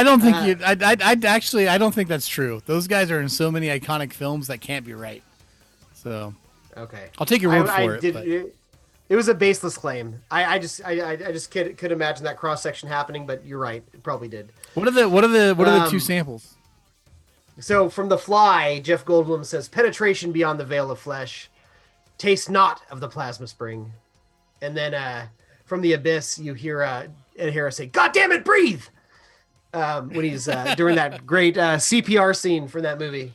I, 0.00 0.02
don't 0.04 0.20
think 0.20 0.36
Uh, 0.36 0.40
you. 0.40 0.58
I, 0.64 0.76
I, 0.80 0.96
I 1.12 1.16
actually, 1.26 1.68
I 1.68 1.78
don't 1.78 1.94
think 1.94 2.08
that's 2.08 2.26
true. 2.28 2.62
Those 2.66 2.86
guys 2.86 3.10
are 3.10 3.20
in 3.20 3.28
so 3.28 3.50
many 3.50 3.66
iconic 3.68 4.12
films 4.12 4.46
that 4.48 4.60
can't 4.60 4.84
be 4.84 4.94
right. 4.94 5.22
So 5.94 6.34
Okay. 6.76 7.08
I'll 7.18 7.26
take 7.26 7.42
your 7.42 7.50
word 7.50 7.68
I, 7.68 7.84
for 7.86 7.92
I 7.92 7.96
it. 7.96 8.00
Did, 8.00 8.16
it. 8.16 8.56
It 9.08 9.16
was 9.16 9.28
a 9.28 9.34
baseless 9.34 9.76
claim. 9.76 10.20
I, 10.30 10.54
I 10.54 10.58
just 10.60 10.80
I, 10.84 11.12
I 11.12 11.16
just 11.16 11.50
could, 11.50 11.76
could 11.76 11.90
imagine 11.92 12.24
that 12.24 12.36
cross 12.36 12.62
section 12.62 12.88
happening, 12.88 13.26
but 13.26 13.44
you're 13.44 13.58
right. 13.58 13.82
It 13.92 14.02
probably 14.02 14.28
did. 14.28 14.52
What 14.74 14.86
are 14.86 14.92
the 14.92 15.08
what 15.08 15.24
are 15.24 15.28
the 15.28 15.52
what 15.54 15.66
are 15.66 15.80
the 15.84 15.90
two 15.90 15.96
Um, 15.96 16.00
samples? 16.00 16.54
So 17.58 17.90
from 17.90 18.08
The 18.08 18.16
Fly, 18.16 18.80
Jeff 18.80 19.04
Goldblum 19.04 19.44
says, 19.44 19.68
"Penetration 19.68 20.30
beyond 20.32 20.60
the 20.60 20.64
veil 20.64 20.90
of 20.92 20.98
flesh, 21.00 21.50
taste 22.18 22.48
not 22.48 22.82
of 22.88 23.00
the 23.00 23.08
plasma 23.08 23.48
spring." 23.48 23.92
And 24.62 24.76
then 24.76 24.94
uh, 24.94 25.26
from 25.66 25.80
The 25.80 25.94
Abyss, 25.94 26.38
you 26.38 26.54
hear 26.54 26.82
uh, 26.82 27.08
Ed 27.36 27.52
Harris 27.52 27.76
say, 27.76 27.86
"God 27.86 28.12
damn 28.12 28.30
it, 28.32 28.44
breathe!" 28.44 28.84
Um, 29.72 30.08
when 30.10 30.24
he's 30.24 30.48
uh, 30.48 30.74
during 30.76 30.96
that 30.96 31.24
great 31.26 31.56
uh, 31.56 31.76
CPR 31.76 32.34
scene 32.36 32.66
from 32.68 32.82
that 32.82 32.98
movie. 32.98 33.32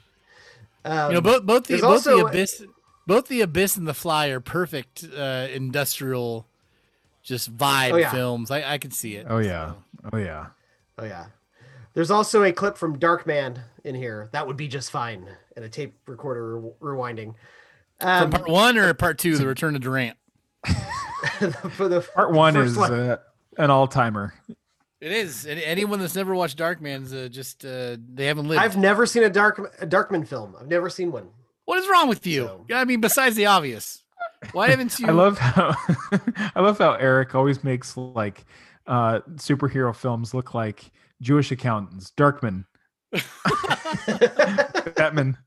Um, 0.84 1.10
you 1.12 1.14
know, 1.16 1.22
both 1.22 1.46
both 1.46 1.64
the 1.66 1.78
there's 1.78 1.82
both 1.82 2.04
the 2.04 2.20
abyss, 2.26 2.64
both 3.08 3.28
the 3.28 3.42
abyss 3.42 3.78
and 3.78 3.88
the 3.88 3.94
fly 3.94 4.28
are 4.28 4.40
perfect 4.42 5.06
uh, 5.18 5.48
industrial, 5.54 6.46
just 7.24 7.56
vibe 7.58 7.94
Oh, 7.94 7.96
yeah. 7.98 8.12
films. 8.12 8.52
I 8.52 8.74
I 8.74 8.78
can 8.78 8.92
see 8.92 9.16
it. 9.16 9.28
Oh 9.30 9.38
yeah. 9.40 9.74
Oh 10.12 10.18
yeah. 10.18 10.48
Oh 10.98 11.06
yeah. 11.06 11.28
There's 11.94 12.12
also 12.12 12.44
a 12.44 12.52
clip 12.52 12.78
from 12.78 13.00
Darkman 13.00 13.60
in 13.86 13.96
here. 13.96 14.28
That 14.34 14.46
would 14.48 14.58
be 14.58 14.68
just 14.68 14.92
fine. 14.92 15.26
And 15.56 15.64
a 15.64 15.70
tape 15.70 15.94
recorder 16.06 16.60
re- 16.60 16.72
rewinding. 16.82 17.36
From 18.02 18.10
Um, 18.10 18.30
part 18.32 18.50
one 18.50 18.78
or 18.78 18.94
part 18.94 19.18
two, 19.18 19.38
the 19.38 19.48
Return 19.48 19.76
of 19.76 19.82
Durant. 19.82 20.18
for 21.72 21.88
the 21.88 22.02
Part 22.14 22.32
one 22.34 22.58
is 22.58 22.76
one. 22.78 22.92
uh, 22.94 23.18
an 23.58 23.70
all 23.72 23.88
timer. 23.88 24.34
It 25.06 25.12
is. 25.12 25.46
Any- 25.46 25.64
Anyone 25.64 26.00
that's 26.00 26.16
never 26.16 26.34
watched 26.34 26.58
Darkman's 26.58 27.14
uh, 27.14 27.28
just 27.32 27.64
uh, 27.64 27.98
they 28.12 28.26
haven't 28.26 28.48
lived. 28.48 28.60
I've 28.60 28.76
never 28.76 29.06
seen 29.06 29.22
a 29.22 29.30
Dark 29.30 29.60
a 29.80 29.86
Darkman 29.86 30.28
film. 30.28 30.56
I've 30.60 30.68
never 30.68 30.90
seen 30.90 31.12
one. 31.12 31.28
What 31.66 31.78
is 31.78 31.88
wrong 31.88 32.10
with 32.10 32.26
you? 32.26 32.66
I 32.74 32.86
mean, 32.86 33.02
besides 33.02 33.36
the 33.36 33.46
obvious, 33.46 34.02
why 34.52 34.70
haven't 34.70 34.98
you? 35.00 35.06
I 35.08 35.12
love 35.12 35.38
how 35.38 35.76
I 36.56 36.60
love 36.60 36.80
how 36.80 36.94
Eric 36.94 37.36
always 37.36 37.64
makes 37.64 37.96
like 37.96 38.46
uh 38.88 39.20
superhero 39.36 39.96
films 39.96 40.34
look 40.34 40.56
like 40.56 40.92
Jewish 41.22 41.52
accountants. 41.52 42.12
Darkman. 42.18 42.66
Batman. 44.96 45.38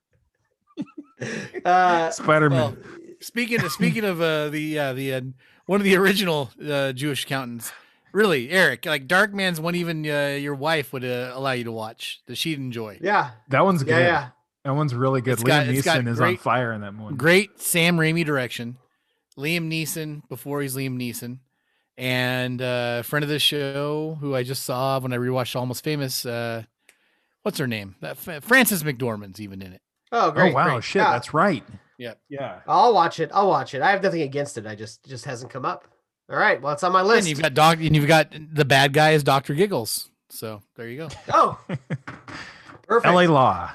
Uh, 1.65 2.11
Spider-Man. 2.11 2.59
Well, 2.61 2.77
speaking 3.21 3.61
of 3.65 3.73
speaking 3.73 4.05
of 4.05 4.21
uh, 4.21 4.51
the 4.51 4.79
uh, 4.79 4.93
the 4.93 5.15
uh, 5.15 5.21
one 5.67 5.81
of 5.81 5.85
the 5.85 5.97
original 5.97 6.51
uh, 6.65 6.93
Jewish 6.93 7.25
accountants, 7.25 7.73
really, 8.13 8.51
Eric, 8.51 8.87
like 8.87 9.07
Dark 9.07 9.33
Man's 9.33 9.61
one 9.61 9.75
even 9.75 10.05
uh, 10.09 10.37
your 10.41 10.55
wife 10.55 10.93
would 10.93 11.05
uh, 11.05 11.33
allow 11.35 11.53
you 11.53 11.65
to 11.65 11.73
watch 11.73 12.21
that 12.27 12.37
she'd 12.37 12.59
enjoy. 12.59 12.99
Yeah. 13.01 13.31
That 13.49 13.65
one's 13.65 13.83
Yeah, 13.83 13.87
good. 13.99 14.05
yeah. 14.07 14.29
That 14.65 14.75
one's 14.75 14.95
really 14.95 15.21
good. 15.21 15.35
It's 15.35 15.43
Liam 15.43 15.47
got 15.47 15.67
Neeson 16.03 16.09
is 16.09 16.21
on 16.21 16.37
fire 16.37 16.73
in 16.73 16.81
that 16.83 16.95
one. 16.95 17.17
Great 17.17 17.61
Sam 17.61 17.97
Raimi 17.97 18.25
direction. 18.25 18.77
Liam 19.37 19.71
Neeson 19.71 20.29
before 20.29 20.61
he's 20.63 20.75
Liam 20.77 20.97
Neeson, 21.01 21.39
and 21.97 22.61
uh, 22.61 23.03
friend 23.03 23.23
of 23.23 23.29
the 23.29 23.39
show 23.39 24.19
who 24.21 24.35
I 24.35 24.43
just 24.43 24.65
saw 24.65 24.99
when 25.01 25.13
I 25.13 25.17
rewatched 25.17 25.55
Almost 25.57 25.85
Famous. 25.85 26.27
Uh, 26.27 26.65
what's 27.43 27.59
her 27.59 27.67
name? 27.69 27.95
That 28.01 28.19
F- 28.27 28.45
Frances 28.45 28.83
McDormand's 28.83 29.41
even 29.41 29.63
in 29.63 29.73
it. 29.73 29.81
Oh, 30.13 30.31
great. 30.33 30.53
oh 30.53 30.55
wow, 30.57 30.71
great. 30.71 30.85
shit, 30.85 31.03
Yeah. 31.03 31.13
that's 31.13 31.33
right. 31.33 31.65
Yeah. 31.99 32.15
Yeah. 32.29 32.61
I'll 32.67 32.93
watch 32.95 33.21
it. 33.21 33.31
I'll 33.33 33.49
watch 33.49 33.75
it. 33.75 33.83
I 33.83 33.91
have 33.91 34.03
nothing 34.03 34.23
against 34.23 34.59
it. 34.59 34.67
I 34.67 34.75
just 34.75 35.07
it 35.07 35.09
just 35.09 35.25
hasn't 35.25 35.51
come 35.53 35.65
up. 35.65 35.85
All 36.31 36.37
right. 36.37 36.61
Well, 36.61 36.73
it's 36.73 36.83
on 36.83 36.93
my 36.93 37.03
list. 37.03 37.21
And 37.21 37.29
you've 37.29 37.41
got 37.41 37.55
Doc, 37.55 37.79
and 37.81 37.97
you've 37.97 38.07
got 38.07 38.33
the 38.53 38.65
bad 38.65 38.93
guy 38.93 39.13
is 39.13 39.23
Doctor 39.23 39.55
Giggles. 39.55 40.11
So 40.29 40.63
there 40.77 40.89
you 40.89 40.99
go. 40.99 41.09
Oh, 41.33 41.59
perfect. 42.87 43.15
LA 43.15 43.23
Law. 43.23 43.71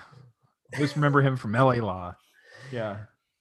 Just 0.77 0.95
remember 0.95 1.21
him 1.21 1.37
from 1.37 1.53
LA 1.53 1.73
Law. 1.75 2.15
Yeah. 2.71 2.97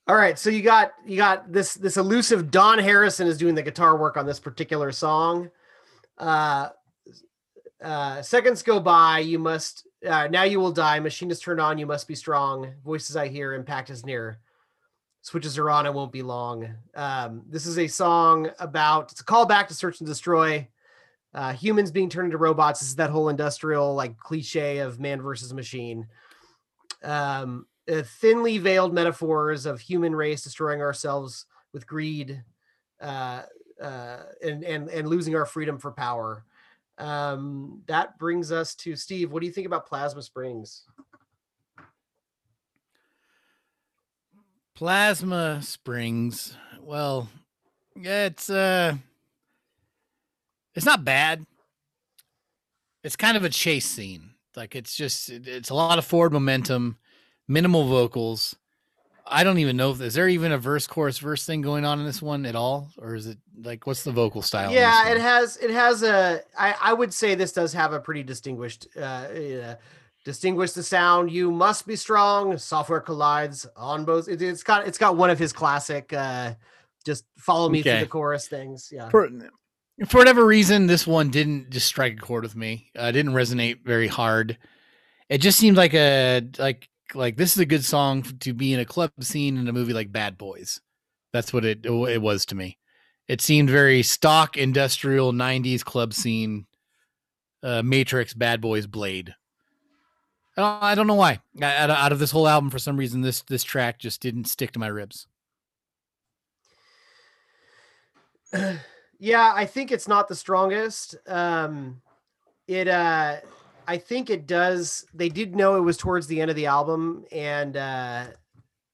All 0.07 0.15
right, 0.15 0.37
so 0.37 0.49
you 0.49 0.61
got 0.61 0.91
you 1.05 1.15
got 1.15 1.51
this 1.51 1.75
this 1.75 1.97
elusive 1.97 2.51
Don 2.51 2.77
Harrison 2.77 3.25
is 3.25 3.37
doing 3.37 3.55
the 3.55 3.63
guitar 3.63 3.97
work 3.97 4.17
on 4.17 4.25
this 4.25 4.39
particular 4.39 4.91
song. 4.91 5.49
Uh, 6.17 6.69
uh, 7.81 8.21
seconds 8.21 8.63
go 8.63 8.79
by. 8.79 9.19
You 9.19 9.39
must 9.39 9.87
uh, 10.05 10.27
now. 10.29 10.43
You 10.43 10.59
will 10.59 10.73
die. 10.73 10.99
Machine 10.99 11.31
is 11.31 11.39
turned 11.39 11.61
on. 11.61 11.77
You 11.77 11.85
must 11.85 12.07
be 12.07 12.15
strong. 12.15 12.73
Voices 12.83 13.15
I 13.15 13.29
hear. 13.29 13.53
Impact 13.53 13.89
is 13.89 14.05
near. 14.05 14.39
Switches 15.23 15.57
are 15.57 15.69
on. 15.69 15.87
It 15.87 15.93
won't 15.93 16.11
be 16.11 16.21
long. 16.21 16.69
Um, 16.93 17.41
this 17.49 17.65
is 17.65 17.79
a 17.79 17.87
song 17.87 18.51
about. 18.59 19.11
It's 19.11 19.21
a 19.21 19.25
callback 19.25 19.67
to 19.69 19.73
Search 19.73 19.99
and 19.99 20.07
Destroy. 20.07 20.67
Uh, 21.33 21.53
humans 21.53 21.89
being 21.89 22.09
turned 22.09 22.27
into 22.27 22.37
robots. 22.37 22.79
This 22.79 22.89
is 22.89 22.95
that 22.97 23.09
whole 23.09 23.29
industrial 23.29 23.95
like 23.95 24.17
cliche 24.17 24.77
of 24.77 24.99
man 24.99 25.19
versus 25.21 25.51
machine 25.51 26.07
um, 27.03 27.65
uh, 27.91 28.03
thinly 28.19 28.57
veiled 28.57 28.93
metaphors 28.93 29.65
of 29.65 29.79
human 29.79 30.15
race 30.15 30.43
destroying 30.43 30.81
ourselves 30.81 31.45
with 31.73 31.87
greed 31.87 32.43
uh, 33.01 33.43
uh, 33.81 34.19
and, 34.43 34.63
and, 34.63 34.89
and 34.89 35.07
losing 35.07 35.35
our 35.35 35.45
freedom 35.45 35.77
for 35.77 35.91
power. 35.91 36.45
Um, 36.97 37.81
that 37.87 38.17
brings 38.19 38.51
us 38.51 38.75
to 38.75 38.95
Steve. 38.95 39.31
What 39.31 39.41
do 39.41 39.47
you 39.47 39.53
think 39.53 39.67
about 39.67 39.87
Plasma 39.87 40.21
Springs? 40.21 40.83
Plasma 44.75 45.61
Springs. 45.61 46.57
Well, 46.81 47.29
yeah, 47.95 48.25
it's 48.25 48.49
uh 48.49 48.95
it's 50.75 50.85
not 50.85 51.05
bad. 51.05 51.45
It's 53.03 53.15
kind 53.15 53.37
of 53.37 53.43
a 53.43 53.49
chase 53.49 53.85
scene. 53.85 54.31
Like 54.55 54.75
it's 54.75 54.95
just 54.95 55.29
it's 55.29 55.69
a 55.69 55.75
lot 55.75 55.97
of 55.97 56.05
forward 56.05 56.33
momentum, 56.33 56.97
minimal 57.47 57.87
vocals. 57.87 58.55
I 59.25 59.43
don't 59.43 59.59
even 59.59 59.77
know 59.77 59.91
if 59.91 60.01
is 60.01 60.15
there 60.15 60.27
even 60.27 60.51
a 60.51 60.57
verse 60.57 60.85
chorus 60.85 61.17
verse 61.17 61.45
thing 61.45 61.61
going 61.61 61.85
on 61.85 61.99
in 61.99 62.05
this 62.05 62.21
one 62.21 62.45
at 62.45 62.55
all 62.55 62.89
or 62.97 63.15
is 63.15 63.25
it 63.25 63.37
like 63.63 63.87
what's 63.87 64.03
the 64.03 64.11
vocal 64.11 64.41
style? 64.41 64.71
yeah, 64.71 65.09
it 65.09 65.21
has 65.21 65.57
it 65.57 65.69
has 65.69 66.03
a. 66.03 66.41
I, 66.57 66.75
I 66.81 66.93
would 66.93 67.13
say 67.13 67.35
this 67.35 67.53
does 67.53 67.73
have 67.73 67.93
a 67.93 67.99
pretty 67.99 68.23
distinguished. 68.23 68.87
Uh, 68.97 68.99
uh, 68.99 69.75
distinguish 70.23 70.71
the 70.71 70.83
sound. 70.83 71.31
You 71.31 71.51
must 71.51 71.85
be 71.85 71.95
strong. 71.95 72.57
Software 72.57 73.01
collides 73.01 73.67
on 73.75 74.05
both. 74.05 74.27
It, 74.27 74.41
it's 74.41 74.63
got 74.63 74.87
it's 74.87 74.97
got 74.97 75.17
one 75.17 75.29
of 75.29 75.39
his 75.39 75.53
classic. 75.53 76.11
Uh, 76.13 76.53
just 77.05 77.25
follow 77.37 77.69
me 77.69 77.81
through 77.81 77.99
the 77.99 78.07
chorus 78.07 78.47
things. 78.47 78.89
Yeah. 78.91 79.09
for, 79.09 79.29
for 80.07 80.17
whatever 80.17 80.45
reason, 80.45 80.87
this 80.87 81.05
one 81.05 81.29
didn't 81.29 81.69
just 81.69 81.87
strike 81.87 82.13
a 82.13 82.21
chord 82.21 82.43
with 82.43 82.55
me. 82.55 82.89
Uh, 82.97 83.05
it 83.05 83.11
didn't 83.13 83.33
resonate 83.33 83.83
very 83.83 84.07
hard. 84.07 84.57
It 85.29 85.39
just 85.39 85.59
seemed 85.59 85.77
like 85.77 85.93
a 85.93 86.43
like 86.57 86.89
like 87.13 87.37
this 87.37 87.53
is 87.53 87.59
a 87.59 87.65
good 87.65 87.83
song 87.83 88.23
to 88.39 88.53
be 88.53 88.73
in 88.73 88.79
a 88.79 88.85
club 88.85 89.11
scene 89.21 89.57
in 89.57 89.67
a 89.67 89.73
movie 89.73 89.93
like 89.93 90.11
Bad 90.11 90.37
Boys. 90.37 90.81
That's 91.31 91.51
what 91.51 91.65
it 91.65 91.85
it 91.85 92.21
was 92.21 92.45
to 92.47 92.55
me. 92.55 92.77
It 93.27 93.41
seemed 93.41 93.69
very 93.69 94.03
stock 94.03 94.57
industrial 94.57 95.31
'90s 95.31 95.83
club 95.83 96.13
scene, 96.13 96.65
uh, 97.61 97.81
Matrix, 97.83 98.33
Bad 98.33 98.61
Boys, 98.61 98.87
Blade. 98.87 99.33
I 100.55 100.93
don't, 100.93 101.07
know 101.07 101.15
why. 101.15 101.39
Out 101.61 101.89
of, 101.89 101.97
out 101.97 102.11
of 102.11 102.19
this 102.19 102.29
whole 102.31 102.47
album, 102.47 102.69
for 102.69 102.77
some 102.77 102.95
reason, 102.95 103.21
this 103.21 103.41
this 103.41 103.63
track 103.63 103.97
just 103.97 104.21
didn't 104.21 104.45
stick 104.45 104.71
to 104.73 104.79
my 104.79 104.87
ribs. 104.87 105.27
yeah 109.19 109.53
i 109.55 109.65
think 109.65 109.91
it's 109.91 110.07
not 110.07 110.27
the 110.27 110.35
strongest 110.35 111.15
um 111.27 112.01
it 112.67 112.87
uh 112.87 113.37
i 113.87 113.97
think 113.97 114.29
it 114.29 114.45
does 114.45 115.05
they 115.13 115.29
did 115.29 115.55
know 115.55 115.75
it 115.75 115.81
was 115.81 115.97
towards 115.97 116.27
the 116.27 116.39
end 116.39 116.49
of 116.49 116.55
the 116.55 116.65
album 116.65 117.25
and 117.31 117.77
uh 117.77 118.25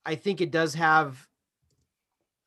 i 0.05 0.15
think 0.15 0.39
it 0.39 0.51
does 0.51 0.73
have 0.73 1.27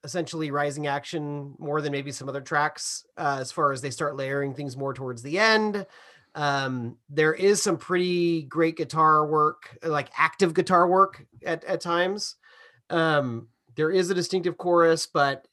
essentially 0.04 0.50
rising 0.50 0.86
action 0.86 1.54
more 1.58 1.80
than 1.80 1.92
maybe 1.92 2.10
some 2.10 2.28
other 2.28 2.40
tracks 2.40 3.04
uh, 3.18 3.38
as 3.40 3.52
far 3.52 3.70
as 3.70 3.80
they 3.80 3.90
start 3.90 4.16
layering 4.16 4.52
things 4.52 4.76
more 4.76 4.92
towards 4.92 5.22
the 5.22 5.38
end 5.38 5.86
um 6.34 6.96
there 7.10 7.34
is 7.34 7.62
some 7.62 7.76
pretty 7.76 8.42
great 8.44 8.76
guitar 8.76 9.26
work 9.26 9.76
like 9.84 10.08
active 10.16 10.54
guitar 10.54 10.88
work 10.88 11.26
at, 11.44 11.62
at 11.64 11.80
times 11.80 12.36
um 12.88 13.48
there 13.76 13.90
is 13.90 14.08
a 14.10 14.14
distinctive 14.14 14.56
chorus 14.56 15.06
but 15.06 15.46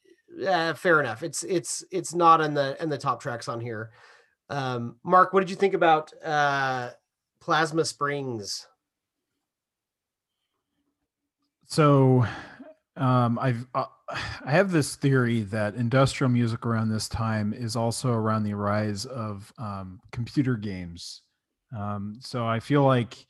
uh, 0.46 0.74
fair 0.74 1.00
enough. 1.00 1.22
It's 1.22 1.42
it's 1.42 1.84
it's 1.90 2.14
not 2.14 2.40
in 2.40 2.54
the 2.54 2.80
in 2.82 2.88
the 2.88 2.98
top 2.98 3.20
tracks 3.20 3.48
on 3.48 3.60
here. 3.60 3.90
Um, 4.48 4.96
Mark, 5.04 5.32
what 5.32 5.40
did 5.40 5.50
you 5.50 5.56
think 5.56 5.74
about 5.74 6.12
uh, 6.24 6.90
Plasma 7.40 7.84
Springs? 7.84 8.66
So, 11.66 12.26
um, 12.96 13.38
I've 13.38 13.66
uh, 13.74 13.84
I 14.44 14.50
have 14.50 14.70
this 14.72 14.96
theory 14.96 15.42
that 15.42 15.74
industrial 15.74 16.30
music 16.30 16.66
around 16.66 16.88
this 16.88 17.08
time 17.08 17.52
is 17.52 17.76
also 17.76 18.12
around 18.12 18.44
the 18.44 18.54
rise 18.54 19.04
of 19.06 19.52
um, 19.58 20.00
computer 20.12 20.56
games. 20.56 21.22
Um, 21.76 22.18
so 22.20 22.46
I 22.46 22.60
feel 22.60 22.82
like 22.82 23.26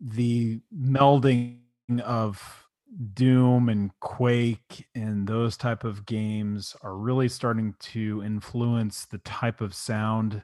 the 0.00 0.60
melding 0.76 1.58
of 2.02 2.66
Doom 3.14 3.68
and 3.68 3.90
Quake 4.00 4.86
and 4.94 5.26
those 5.26 5.56
type 5.56 5.84
of 5.84 6.06
games 6.06 6.74
are 6.82 6.96
really 6.96 7.28
starting 7.28 7.74
to 7.80 8.22
influence 8.24 9.04
the 9.04 9.18
type 9.18 9.60
of 9.60 9.74
sound 9.74 10.42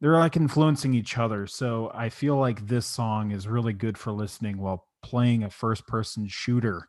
they're 0.00 0.18
like 0.18 0.36
influencing 0.36 0.94
each 0.94 1.16
other. 1.16 1.46
So 1.46 1.90
I 1.94 2.08
feel 2.08 2.36
like 2.36 2.66
this 2.66 2.86
song 2.86 3.30
is 3.30 3.48
really 3.48 3.72
good 3.72 3.96
for 3.96 4.12
listening 4.12 4.58
while 4.58 4.86
playing 5.02 5.44
a 5.44 5.50
first 5.50 5.86
person 5.86 6.28
shooter, 6.28 6.88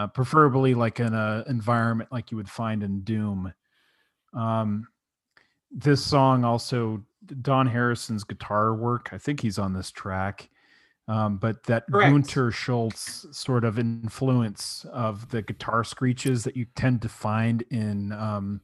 uh, 0.00 0.06
preferably 0.06 0.74
like 0.74 0.98
in 0.98 1.12
a 1.12 1.44
environment 1.46 2.10
like 2.10 2.30
you 2.30 2.36
would 2.36 2.48
find 2.48 2.82
in 2.82 3.02
Doom. 3.02 3.52
Um, 4.32 4.88
this 5.70 6.02
song 6.02 6.42
also 6.42 7.04
Don 7.42 7.66
Harrison's 7.66 8.24
guitar 8.24 8.74
work. 8.74 9.10
I 9.12 9.18
think 9.18 9.40
he's 9.40 9.58
on 9.58 9.74
this 9.74 9.90
track. 9.90 10.48
Um, 11.06 11.36
but 11.36 11.64
that 11.64 11.84
Correct. 11.90 12.14
Günter 12.14 12.52
Schulz 12.52 13.26
sort 13.32 13.64
of 13.64 13.78
influence 13.78 14.86
of 14.92 15.28
the 15.28 15.42
guitar 15.42 15.84
screeches 15.84 16.44
that 16.44 16.56
you 16.56 16.66
tend 16.76 17.02
to 17.02 17.08
find 17.08 17.62
in 17.70 18.12
um, 18.12 18.60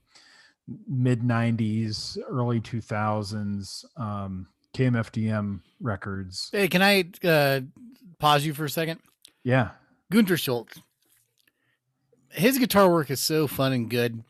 mid 0.89 1.21
90s, 1.21 2.17
early 2.31 2.61
2000s 2.61 3.85
um, 4.01 4.47
KMFDM 4.75 5.61
records. 5.81 6.49
Hey, 6.53 6.69
can 6.69 6.83
I 6.83 7.05
uh, 7.25 7.61
pause 8.21 8.47
you 8.47 8.55
for 8.55 8.65
a 8.65 8.71
second? 8.71 9.01
Yeah. 9.43 9.71
Günter 10.13 10.41
Schulz. 10.41 10.81
His 12.37 12.59
guitar 12.59 12.91
work 12.91 13.11
is 13.11 13.21
so 13.21 13.47
fun 13.47 13.73
and 13.73 13.91
good 13.91 14.23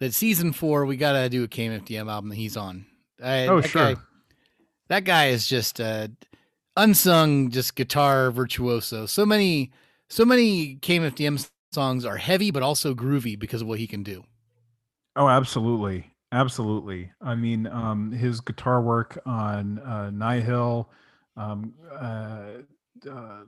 that 0.00 0.12
season 0.12 0.52
four 0.52 0.84
we 0.84 0.96
gotta 0.96 1.28
do 1.28 1.44
a 1.44 1.48
KMFDM 1.48 2.10
album 2.10 2.30
that 2.30 2.36
he's 2.36 2.56
on. 2.56 2.86
I, 3.22 3.46
Oh, 3.46 3.60
that 3.60 3.68
sure. 3.70 3.94
Guy, 3.94 4.00
that 4.88 5.04
guy 5.04 5.26
is 5.28 5.46
just 5.46 5.80
uh, 5.80 6.08
unsung, 6.76 7.50
just 7.50 7.74
guitar 7.76 8.30
virtuoso. 8.30 9.06
So 9.06 9.24
many, 9.24 9.70
so 10.08 10.24
many 10.24 10.76
KMFDM 10.76 11.48
songs 11.72 12.04
are 12.04 12.16
heavy 12.16 12.50
but 12.50 12.62
also 12.62 12.94
groovy 12.94 13.38
because 13.38 13.62
of 13.62 13.68
what 13.68 13.78
he 13.78 13.86
can 13.86 14.02
do. 14.02 14.24
Oh, 15.16 15.28
absolutely. 15.28 16.10
Absolutely. 16.32 17.12
I 17.22 17.36
mean, 17.36 17.68
um, 17.68 18.10
his 18.10 18.40
guitar 18.40 18.82
work 18.82 19.20
on 19.24 19.78
uh, 19.78 20.10
Nihil, 20.10 20.90
um, 21.36 21.74
uh, 21.92 22.42
uh, 23.08 23.42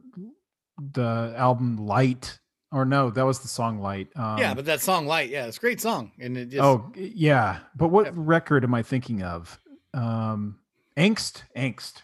the 0.93 1.35
album 1.37 1.79
Light, 1.79 2.39
or 2.73 2.85
no, 2.85 3.11
that 3.11 3.25
was 3.25 3.41
the 3.41 3.49
song 3.49 3.81
Light. 3.81 4.09
Um, 4.17 4.39
yeah, 4.39 4.55
but 4.55 4.65
that 4.67 4.81
song 4.81 5.07
"Light," 5.07 5.31
yeah, 5.31 5.47
it's 5.47 5.57
a 5.57 5.61
great 5.61 5.81
song, 5.81 6.13
and 6.19 6.37
it 6.37 6.51
just 6.51 6.63
oh, 6.63 6.93
yeah. 6.97 7.59
But 7.77 7.89
what 7.89 8.17
record 8.17 8.65
am 8.65 8.75
I 8.75 8.83
thinking 8.83 9.23
of? 9.23 9.61
Um, 9.95 10.59
Angst? 10.97 11.43
Angst. 11.57 12.03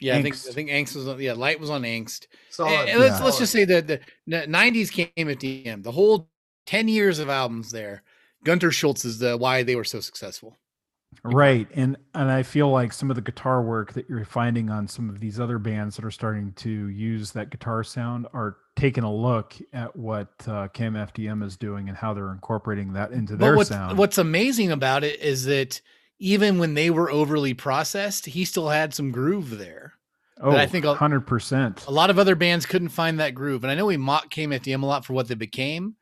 Yeah, 0.00 0.16
I 0.16 0.22
think 0.22 0.34
Angst. 0.34 0.48
I 0.48 0.52
think 0.52 0.70
Angst 0.70 0.96
was 0.96 1.06
on. 1.06 1.20
Yeah, 1.20 1.34
Light 1.34 1.60
was 1.60 1.70
on 1.70 1.82
Angst. 1.82 2.26
Solid. 2.50 2.72
And, 2.72 2.88
and 2.90 3.00
let's 3.00 3.18
Yeah. 3.18 3.24
let's 3.24 3.38
just 3.38 3.52
say 3.52 3.64
that 3.66 3.86
the 3.86 4.00
'90s 4.28 4.90
came 4.90 5.28
at 5.28 5.40
the 5.40 5.66
end. 5.66 5.84
The 5.84 5.92
whole 5.92 6.30
ten 6.66 6.88
years 6.88 7.18
of 7.18 7.28
albums 7.28 7.70
there. 7.70 8.02
Günter 8.44 8.72
Schulz 8.72 9.04
is 9.04 9.18
the 9.18 9.36
why 9.36 9.62
they 9.62 9.76
were 9.76 9.84
so 9.84 10.00
successful. 10.00 10.56
Right. 11.22 11.68
And 11.74 11.96
and 12.14 12.30
I 12.30 12.42
feel 12.42 12.70
like 12.70 12.92
some 12.92 13.10
of 13.10 13.16
the 13.16 13.20
guitar 13.22 13.62
work 13.62 13.92
that 13.94 14.08
you're 14.08 14.24
finding 14.24 14.70
on 14.70 14.88
some 14.88 15.10
of 15.10 15.20
these 15.20 15.38
other 15.38 15.58
bands 15.58 15.96
that 15.96 16.04
are 16.04 16.10
starting 16.10 16.52
to 16.54 16.70
use 16.70 17.32
that 17.32 17.50
guitar 17.50 17.84
sound 17.84 18.26
are 18.32 18.56
taking 18.76 19.04
a 19.04 19.12
look 19.14 19.54
at 19.72 19.94
what 19.96 20.28
uh, 20.46 20.68
FDM 20.68 21.44
is 21.44 21.56
doing 21.56 21.88
and 21.88 21.96
how 21.98 22.14
they're 22.14 22.32
incorporating 22.32 22.92
that 22.94 23.12
into 23.12 23.34
But 23.34 23.38
their 23.40 23.56
what's, 23.56 23.68
sound. 23.68 23.98
what's 23.98 24.18
amazing 24.18 24.72
about 24.72 25.04
it 25.04 25.20
is 25.20 25.44
that 25.46 25.80
even 26.18 26.58
when 26.58 26.74
they 26.74 26.88
were 26.90 27.10
overly 27.10 27.52
processed, 27.54 28.26
he 28.26 28.44
still 28.44 28.68
had 28.68 28.94
some 28.94 29.10
groove 29.10 29.58
there. 29.58 29.94
oh, 30.40 30.56
I 30.56 30.66
think 30.66 30.84
a- 30.86 30.94
100%. 30.94 31.86
A 31.86 31.90
lot 31.90 32.08
of 32.10 32.18
other 32.18 32.34
bands 32.36 32.64
couldn't 32.66 32.88
find 32.90 33.20
that 33.20 33.34
groove, 33.34 33.64
and 33.64 33.70
I 33.70 33.74
know 33.74 33.86
we 33.86 33.96
mock 33.98 34.30
KMFDM 34.30 34.82
a 34.82 34.86
lot 34.86 35.04
for 35.04 35.12
what 35.12 35.28
they 35.28 35.34
became, 35.34 35.96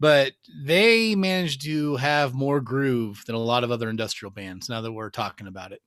but 0.00 0.32
they 0.64 1.14
managed 1.14 1.62
to 1.62 1.96
have 1.96 2.34
more 2.34 2.60
groove 2.60 3.22
than 3.26 3.34
a 3.34 3.38
lot 3.38 3.64
of 3.64 3.70
other 3.70 3.90
industrial 3.90 4.30
bands. 4.30 4.68
Now 4.68 4.80
that 4.80 4.92
we're 4.92 5.10
talking 5.10 5.46
about 5.46 5.72
it. 5.72 5.82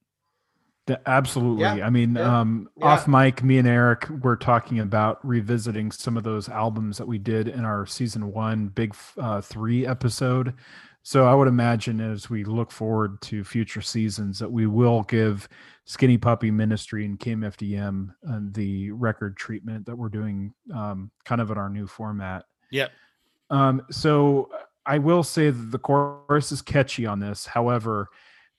D- 0.87 0.95
Absolutely. 1.05 1.61
Yeah, 1.61 1.85
I 1.85 1.89
mean, 1.89 2.15
yeah, 2.15 2.39
um, 2.39 2.69
yeah. 2.77 2.85
off 2.85 3.07
mic, 3.07 3.43
me 3.43 3.57
and 3.57 3.67
Eric 3.67 4.07
were 4.23 4.35
talking 4.35 4.79
about 4.79 5.25
revisiting 5.25 5.91
some 5.91 6.17
of 6.17 6.23
those 6.23 6.49
albums 6.49 6.97
that 6.97 7.07
we 7.07 7.19
did 7.19 7.47
in 7.47 7.65
our 7.65 7.85
season 7.85 8.31
one 8.31 8.67
Big 8.67 8.95
uh, 9.17 9.41
Three 9.41 9.85
episode. 9.85 10.55
So 11.03 11.25
I 11.25 11.33
would 11.33 11.47
imagine 11.47 11.99
as 11.99 12.29
we 12.29 12.43
look 12.43 12.71
forward 12.71 13.21
to 13.23 13.43
future 13.43 13.81
seasons 13.81 14.37
that 14.39 14.51
we 14.51 14.67
will 14.67 15.01
give 15.03 15.49
Skinny 15.85 16.17
Puppy 16.17 16.51
Ministry 16.51 17.05
and 17.05 17.19
KMFDM 17.19 18.09
uh, 18.29 18.39
the 18.51 18.91
record 18.91 19.35
treatment 19.35 19.87
that 19.87 19.95
we're 19.95 20.09
doing 20.09 20.53
um, 20.73 21.09
kind 21.25 21.41
of 21.41 21.49
in 21.49 21.57
our 21.57 21.69
new 21.69 21.87
format. 21.87 22.45
Yep. 22.69 22.91
Um, 23.51 23.83
so 23.91 24.49
I 24.85 24.97
will 24.97 25.21
say 25.23 25.49
that 25.51 25.71
the 25.71 25.77
chorus 25.77 26.51
is 26.51 26.61
catchy 26.63 27.05
on 27.05 27.19
this. 27.19 27.45
However, 27.45 28.07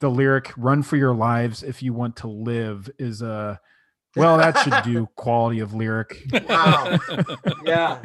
the 0.01 0.09
lyric 0.09 0.53
"Run 0.57 0.83
for 0.83 0.97
your 0.97 1.15
lives 1.15 1.63
if 1.65 1.83
you 1.83 1.93
want 1.93 2.15
to 2.17 2.29
live" 2.29 2.89
is 2.99 3.23
a 3.23 3.61
well, 4.15 4.37
that 4.39 4.59
should 4.59 4.75
do 4.85 5.07
quality 5.17 5.59
of 5.61 5.73
lyric. 5.75 6.23
Wow. 6.49 6.99
yeah. 7.65 8.03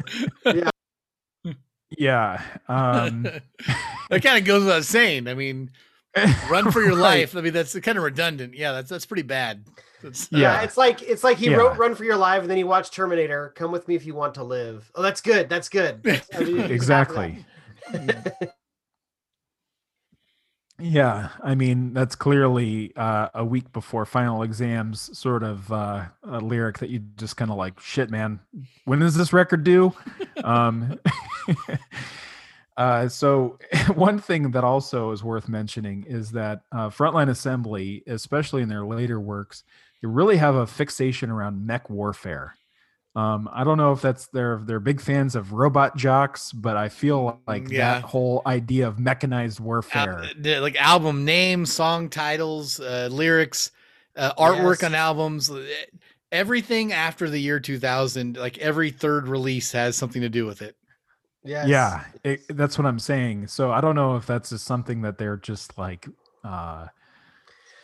Yeah. 1.96 2.42
Um, 2.68 3.22
that 4.10 4.22
kind 4.22 4.38
of 4.38 4.44
goes 4.44 4.64
without 4.64 4.84
saying. 4.84 5.26
I 5.28 5.34
mean, 5.34 5.70
run 6.50 6.70
for 6.70 6.80
your 6.80 6.90
Right. 6.96 7.20
life. 7.20 7.36
I 7.36 7.40
mean, 7.40 7.52
that's 7.52 7.78
kind 7.80 7.98
of 7.98 8.04
redundant. 8.04 8.54
Yeah, 8.54 8.72
that's 8.72 8.90
that's 8.90 9.06
pretty 9.06 9.22
bad. 9.22 9.64
That's, 10.02 10.28
Yeah. 10.30 10.38
Yeah. 10.38 10.62
it's 10.62 10.76
like 10.76 11.02
it's 11.02 11.24
like 11.24 11.38
he 11.38 11.50
Yeah. 11.50 11.56
wrote 11.56 11.76
"Run 11.78 11.94
for 11.94 12.04
Your 12.04 12.16
Life" 12.16 12.42
and 12.42 12.50
then 12.50 12.56
he 12.56 12.64
watched 12.64 12.92
Terminator. 12.92 13.52
Come 13.56 13.72
with 13.72 13.88
me 13.88 13.94
if 13.94 14.06
you 14.06 14.14
want 14.14 14.34
to 14.34 14.44
live. 14.44 14.90
Oh, 14.94 15.02
that's 15.02 15.20
good. 15.20 15.48
That's 15.48 15.68
good. 15.68 16.00
I 16.34 16.38
mean, 16.40 16.48
you 16.48 16.54
just 16.56 16.62
have 16.62 16.70
exactly. 16.70 17.44
Yeah, 20.80 21.30
I 21.42 21.56
mean 21.56 21.92
that's 21.92 22.14
clearly 22.14 22.92
uh, 22.94 23.30
a 23.34 23.44
week 23.44 23.72
before 23.72 24.06
final 24.06 24.44
exams, 24.44 25.16
sort 25.18 25.42
of 25.42 25.72
uh, 25.72 26.04
a 26.22 26.38
lyric 26.38 26.78
that 26.78 26.88
you 26.88 27.00
just 27.16 27.36
kind 27.36 27.50
of 27.50 27.56
like, 27.56 27.80
shit, 27.80 28.10
man. 28.10 28.38
When 28.84 29.02
is 29.02 29.16
this 29.16 29.32
record 29.32 29.64
due? 29.64 29.92
um, 30.44 31.00
uh, 32.76 33.08
so 33.08 33.58
one 33.94 34.20
thing 34.20 34.52
that 34.52 34.62
also 34.62 35.10
is 35.10 35.24
worth 35.24 35.48
mentioning 35.48 36.04
is 36.06 36.30
that 36.30 36.62
uh, 36.70 36.90
Frontline 36.90 37.28
Assembly, 37.30 38.04
especially 38.06 38.62
in 38.62 38.68
their 38.68 38.84
later 38.86 39.18
works, 39.18 39.64
they 40.02 40.08
really 40.08 40.36
have 40.36 40.54
a 40.54 40.66
fixation 40.66 41.30
around 41.30 41.66
mech 41.66 41.88
warfare. 41.90 42.54
Um, 43.16 43.48
I 43.52 43.64
don't 43.64 43.78
know 43.78 43.92
if 43.92 44.00
that's 44.00 44.28
they're 44.28 44.60
they're 44.64 44.78
big 44.80 45.00
fans 45.00 45.34
of 45.34 45.52
Robot 45.52 45.96
Jox, 45.96 46.52
but 46.52 46.76
I 46.76 46.88
feel 46.88 47.40
like 47.48 47.68
Yeah. 47.68 47.94
that 47.94 48.02
whole 48.04 48.42
idea 48.46 48.86
of 48.86 48.98
mechanized 49.00 49.58
warfare. 49.58 50.20
Al- 50.24 50.30
the- 50.38 50.60
like 50.60 50.76
album 50.80 51.24
names, 51.24 51.72
song 51.72 52.10
titles, 52.10 52.78
uh, 52.78 53.08
lyrics, 53.10 53.72
uh, 54.16 54.34
artwork 54.34 54.82
Yes. 54.82 54.84
on 54.84 54.94
albums, 54.94 55.50
uh, 55.50 55.66
everything 56.30 56.92
after 56.92 57.28
the 57.28 57.38
year 57.40 57.58
2000, 57.58 58.36
like 58.36 58.58
every 58.58 58.90
third 58.90 59.26
release 59.26 59.72
has 59.72 59.96
something 59.96 60.22
to 60.22 60.28
do 60.28 60.46
with 60.46 60.62
it. 60.62 60.76
Yes. 61.42 61.66
Yeah, 61.68 62.04
it, 62.24 62.40
that's 62.50 62.76
what 62.78 62.86
I'm 62.86 62.98
saying. 62.98 63.46
So 63.46 63.72
I 63.72 63.80
don't 63.80 63.94
know 63.94 64.16
if 64.16 64.26
that's 64.26 64.50
just 64.50 64.64
something 64.66 65.00
that 65.02 65.18
they're 65.18 65.36
just 65.38 65.76
like 65.78 66.06
uh 66.44 66.86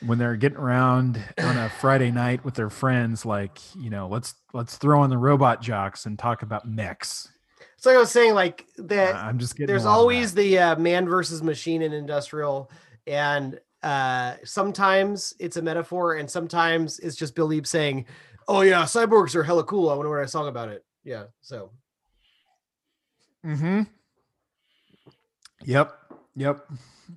when 0.06 0.18
they're 0.18 0.36
getting 0.36 0.58
around 0.58 1.22
on 1.38 1.56
a 1.56 1.68
Friday 1.80 2.10
night 2.10 2.44
with 2.44 2.54
their 2.54 2.70
friends, 2.70 3.24
like 3.24 3.58
you 3.76 3.90
know, 3.90 4.08
let's 4.08 4.34
let's 4.52 4.76
throw 4.76 5.00
on 5.00 5.10
the 5.10 5.18
Robot 5.18 5.62
Jox 5.62 6.06
and 6.06 6.18
talk 6.18 6.42
about 6.42 6.68
mechs. 6.68 7.30
So 7.76 7.90
like 7.90 7.96
I 7.96 8.00
was 8.00 8.10
saying, 8.10 8.34
like 8.34 8.66
that. 8.78 9.14
I'm 9.14 9.38
just 9.38 9.56
getting. 9.56 9.66
there's 9.66 9.84
a 9.84 9.88
lot 9.88 9.94
of 9.94 10.00
always 10.00 10.34
the 10.34 10.58
uh, 10.58 10.76
man 10.76 11.06
versus 11.06 11.42
machine 11.42 11.82
in 11.82 11.92
industrial, 11.92 12.70
and 13.06 13.60
uh, 13.82 14.34
sometimes 14.44 15.34
it's 15.38 15.56
a 15.56 15.62
metaphor, 15.62 16.14
and 16.14 16.30
sometimes 16.30 16.98
it's 16.98 17.16
just 17.16 17.34
Bill 17.34 17.48
Leeb 17.48 17.66
saying, 17.66 18.06
"Oh 18.48 18.62
yeah, 18.62 18.84
cyborgs 18.84 19.34
are 19.34 19.42
hella 19.42 19.64
cool. 19.64 19.90
I 19.90 19.94
want 19.94 20.06
to 20.06 20.10
write 20.10 20.24
a 20.24 20.28
song 20.28 20.48
about 20.48 20.68
it." 20.68 20.84
Yeah. 21.04 21.24
So 21.42 21.70
Mm-hmm. 23.44 23.82
Yep. 25.64 25.98
Yep. 26.36 26.66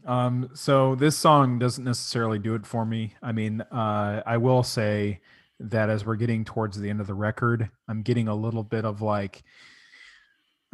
Um, 0.05 0.49
so 0.53 0.95
this 0.95 1.17
song 1.17 1.59
doesn't 1.59 1.83
necessarily 1.83 2.39
do 2.39 2.55
it 2.55 2.65
for 2.65 2.85
me. 2.85 3.13
I 3.21 3.31
mean, 3.31 3.61
uh, 3.61 4.21
I 4.25 4.37
will 4.37 4.63
say 4.63 5.21
that 5.59 5.89
as 5.89 6.05
we're 6.05 6.15
getting 6.15 6.45
towards 6.45 6.79
the 6.79 6.89
end 6.89 7.01
of 7.01 7.07
the 7.07 7.13
record, 7.13 7.69
I'm 7.87 8.03
getting 8.03 8.27
a 8.27 8.35
little 8.35 8.63
bit 8.63 8.85
of 8.85 9.01
like, 9.01 9.43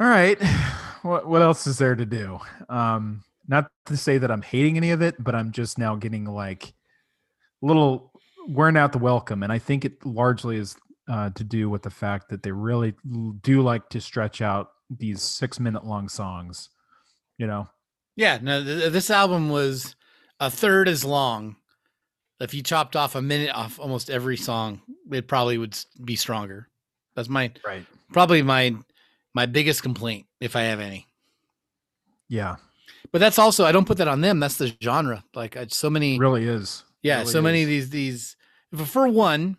all 0.00 0.08
right, 0.08 0.42
what 1.02 1.26
what 1.26 1.42
else 1.42 1.66
is 1.66 1.78
there 1.78 1.94
to 1.94 2.04
do? 2.04 2.38
Um, 2.68 3.22
not 3.48 3.70
to 3.86 3.96
say 3.96 4.18
that 4.18 4.30
I'm 4.30 4.42
hating 4.42 4.76
any 4.76 4.90
of 4.90 5.02
it, 5.02 5.22
but 5.22 5.34
I'm 5.34 5.52
just 5.52 5.78
now 5.78 5.96
getting 5.96 6.24
like 6.24 6.74
a 7.62 7.66
little 7.66 8.12
wearing 8.48 8.76
out 8.76 8.92
the 8.92 8.98
welcome, 8.98 9.42
and 9.42 9.52
I 9.52 9.58
think 9.58 9.84
it 9.84 10.04
largely 10.04 10.56
is 10.56 10.76
uh, 11.08 11.30
to 11.30 11.44
do 11.44 11.70
with 11.70 11.82
the 11.82 11.90
fact 11.90 12.28
that 12.30 12.42
they 12.42 12.52
really 12.52 12.94
do 13.42 13.62
like 13.62 13.88
to 13.90 14.00
stretch 14.00 14.42
out 14.42 14.70
these 14.90 15.22
six 15.22 15.60
minute 15.60 15.84
long 15.84 16.08
songs. 16.08 16.70
You 17.38 17.46
know, 17.46 17.68
Yeah, 18.16 18.38
no, 18.40 18.62
th- 18.62 18.80
th- 18.80 18.92
this 18.92 19.10
album 19.10 19.48
was 19.50 19.96
a 20.40 20.50
third 20.50 20.88
as 20.88 21.04
long. 21.04 21.56
If 22.40 22.52
you 22.54 22.62
chopped 22.62 22.96
off 22.96 23.14
a 23.14 23.22
minute 23.22 23.50
off 23.54 23.78
almost 23.78 24.10
every 24.10 24.36
song, 24.36 24.82
it 25.10 25.28
probably 25.28 25.56
would 25.58 25.76
be 26.04 26.16
stronger. 26.16 26.68
That's 27.14 27.28
my 27.28 27.52
right? 27.64 27.84
probably 28.12 28.42
my 28.42 28.74
my 29.34 29.46
biggest 29.46 29.82
complaint, 29.82 30.26
if 30.40 30.56
I 30.56 30.62
have 30.62 30.80
any. 30.80 31.06
Yeah, 32.28 32.56
But 33.12 33.20
that's 33.20 33.38
also 33.38 33.64
I 33.64 33.72
don't 33.72 33.86
put 33.86 33.98
that 33.98 34.08
on 34.08 34.20
them. 34.20 34.40
That's 34.40 34.56
the 34.56 34.74
genre. 34.82 35.24
Like 35.34 35.56
I, 35.56 35.66
so 35.68 35.90
many. 35.90 36.18
really 36.18 36.46
is. 36.46 36.82
Yeah, 37.02 37.20
really 37.20 37.32
so 37.32 37.42
many 37.42 37.60
is. 37.62 37.64
of 37.64 37.68
these 37.68 37.90
these 37.90 38.36
for 38.86 39.06
one, 39.08 39.56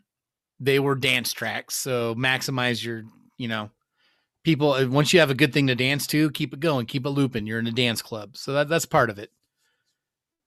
they 0.60 0.80
were 0.80 0.96
dance 0.96 1.32
tracks, 1.32 1.76
so 1.76 2.16
maximize 2.16 2.84
your, 2.84 3.04
you 3.38 3.48
know, 3.48 3.70
people 4.46 4.72
uh, 4.74 4.88
once 4.88 5.12
you 5.12 5.20
have 5.20 5.32
a 5.32 5.36
good 5.36 5.52
thing 5.52 5.68
to 5.68 5.76
dance 5.76 6.08
to, 6.08 6.32
keep 6.32 6.54
it 6.54 6.62
going, 6.62 6.86
keep 6.86 7.06
it 7.06 7.10
looping. 7.10 7.46
You're 7.46 7.60
in 7.60 7.68
a 7.68 7.72
dance 7.72 8.02
club. 8.02 8.38
So 8.38 8.54
that 8.54 8.70
that's 8.70 8.86
part 8.86 9.10
of 9.10 9.20
it. 9.20 9.32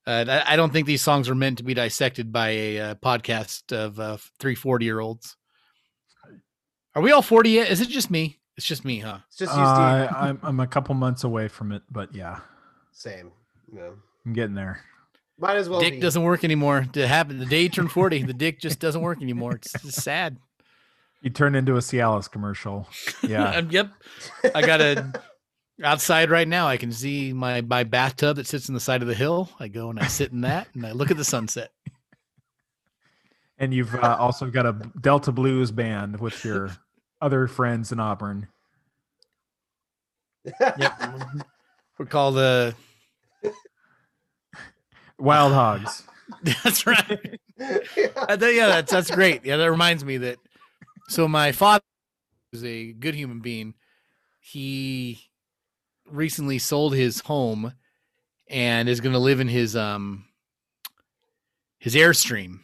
Uh, 0.07 0.25
I 0.27 0.55
I 0.55 0.57
don't 0.57 0.73
think 0.73 0.86
these 0.86 1.02
songs 1.02 1.28
are 1.28 1.35
meant 1.35 1.59
to 1.59 1.65
be 1.65 1.75
dissected 1.75 2.33
by 2.33 2.49
a 2.49 2.78
uh, 2.81 2.94
podcast 2.94 3.77
of 3.77 4.01
uh, 4.01 4.17
three 4.39 4.55
40 4.55 4.85
year 4.86 5.01
olds. 5.01 5.36
Are 6.94 7.02
we 7.02 7.12
all 7.12 7.23
40 7.23 7.51
yet? 7.51 7.70
Is 7.70 7.81
it 7.83 7.89
just 7.89 8.10
me? 8.10 8.39
It's 8.57 8.67
just 8.67 8.85
me, 8.85 9.01
huh? 9.01 9.18
It's 9.28 9.36
just 9.36 9.55
you, 9.55 9.60
Uh, 9.62 10.09
I'm 10.17 10.41
I'm 10.43 10.60
a 10.60 10.67
couple 10.67 10.94
months 10.94 11.25
away 11.25 11.49
from 11.49 11.73
it, 11.73 11.83
but 11.91 12.15
yeah, 12.15 12.41
Same. 12.93 13.33
No. 13.70 13.94
I'm 14.25 14.33
getting 14.33 14.55
there. 14.55 14.81
Might 15.39 15.57
as 15.57 15.68
well 15.68 15.81
dick 15.81 15.94
be. 15.94 16.01
doesn't 16.01 16.23
work 16.23 16.43
anymore. 16.43 16.86
To 16.94 17.07
happen 17.07 17.39
the 17.39 17.47
day 17.47 17.62
you 17.62 17.68
turn 17.68 17.86
40, 17.86 18.25
the 18.25 18.33
dick 18.33 18.59
just 18.60 18.81
doesn't 18.81 19.01
work 19.02 19.23
anymore. 19.23 19.52
It's 19.57 19.73
just 19.73 20.02
sad. 20.02 20.39
You 21.21 21.31
turn 21.31 21.55
into 21.55 21.75
a 21.75 21.79
Cialis 21.81 22.31
commercial. 22.31 22.89
Yeah. 23.27 23.53
Um, 23.59 23.71
yep. 23.71 23.91
I 24.55 24.65
got 24.65 24.81
a 24.81 25.13
outside 25.83 26.31
right 26.31 26.47
now. 26.47 26.67
I 26.69 26.77
can 26.77 26.93
see 26.93 27.33
my 27.33 27.61
my 27.63 27.85
bathtub 27.85 28.37
that 28.37 28.47
sits 28.47 28.69
in 28.69 28.75
the 28.75 28.81
side 28.81 29.03
of 29.03 29.09
the 29.09 29.15
hill. 29.15 29.51
I 29.59 29.69
go 29.69 29.91
and 29.91 29.99
I 29.99 30.07
sit 30.07 30.33
in 30.33 30.43
that 30.43 30.69
and 30.75 30.87
I 30.87 30.93
look 30.93 31.11
at 31.11 31.17
the 31.17 31.25
sunset. 31.25 31.71
and 33.59 33.75
you've 33.75 33.95
uh, 33.95 34.17
also 34.19 34.47
got 34.51 34.67
a 34.67 34.73
Delta 35.01 35.33
Blues 35.33 35.71
band 35.73 36.21
with 36.21 36.45
your 36.45 36.71
other 37.21 37.47
friends 37.49 37.91
in 37.91 37.99
Auburn. 38.01 38.47
Yep. 40.61 41.01
We're 41.99 42.07
called 42.07 42.39
uh 42.39 42.73
Wild 45.19 45.53
Hogs. 45.53 46.05
that's 46.63 46.87
right. 46.87 47.39
I 47.59 48.37
think- 48.37 48.57
yeah, 48.57 48.67
that's 48.69 48.93
that's 48.93 49.11
great. 49.11 49.45
Yeah, 49.45 49.57
that 49.57 49.71
reminds 49.71 50.05
me 50.05 50.19
that 50.19 50.39
so 51.09 51.27
my 51.27 51.53
father 51.53 51.83
is 52.53 52.65
a 52.65 52.93
good 52.93 53.15
human 53.15 53.41
being. 53.41 53.75
He 54.41 55.31
recently 56.11 56.59
sold 56.59 56.95
his 56.95 57.20
home 57.23 57.73
and 58.49 58.89
is 58.89 59.01
going 59.01 59.12
to 59.12 59.19
live 59.19 59.41
in 59.41 59.49
his 59.49 59.75
um 59.75 60.27
his 61.78 61.95
airstream. 61.95 62.61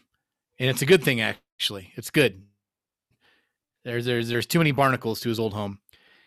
And 0.58 0.70
it's 0.70 0.82
a 0.82 0.86
good 0.86 1.02
thing 1.02 1.20
actually. 1.20 1.92
It's 1.96 2.10
good. 2.10 2.42
There's 3.84 4.04
there's 4.04 4.28
there's 4.28 4.46
too 4.46 4.58
many 4.58 4.72
barnacles 4.72 5.20
to 5.20 5.28
his 5.28 5.40
old 5.40 5.54
home. 5.54 5.78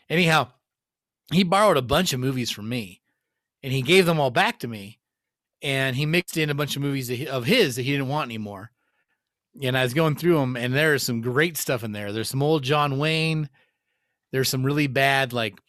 Anyhow, 0.10 0.50
he 1.32 1.44
borrowed 1.44 1.78
a 1.78 1.82
bunch 1.82 2.14
of 2.14 2.20
movies 2.20 2.52
from 2.52 2.70
me 2.70 3.02
and 3.62 3.74
he 3.74 3.82
gave 3.82 4.06
them 4.06 4.20
all 4.20 4.32
back 4.32 4.60
to 4.60 4.68
me 4.68 5.00
and 5.62 5.96
he 5.96 6.06
mixed 6.06 6.38
in 6.38 6.50
a 6.50 6.56
bunch 6.56 6.76
of 6.76 6.82
movies 6.82 7.10
of 7.28 7.46
his 7.46 7.76
that 7.76 7.84
he 7.84 7.92
didn't 7.92 8.08
want 8.08 8.28
anymore. 8.28 8.72
And 9.62 9.78
I 9.78 9.84
was 9.84 9.94
going 9.94 10.16
through 10.16 10.38
them, 10.38 10.56
and 10.56 10.74
there's 10.74 11.04
some 11.04 11.22
great 11.22 11.58
stuff 11.58 11.84
in 11.84 11.92
there. 11.92 12.12
There's 12.12 12.30
some 12.30 12.44
old 12.44 12.64
John 12.64 13.00
Wayne. 13.00 13.50
There's 14.32 14.50
some 14.50 14.64
really 14.64 14.88
bad, 14.88 15.34
like 15.34 15.60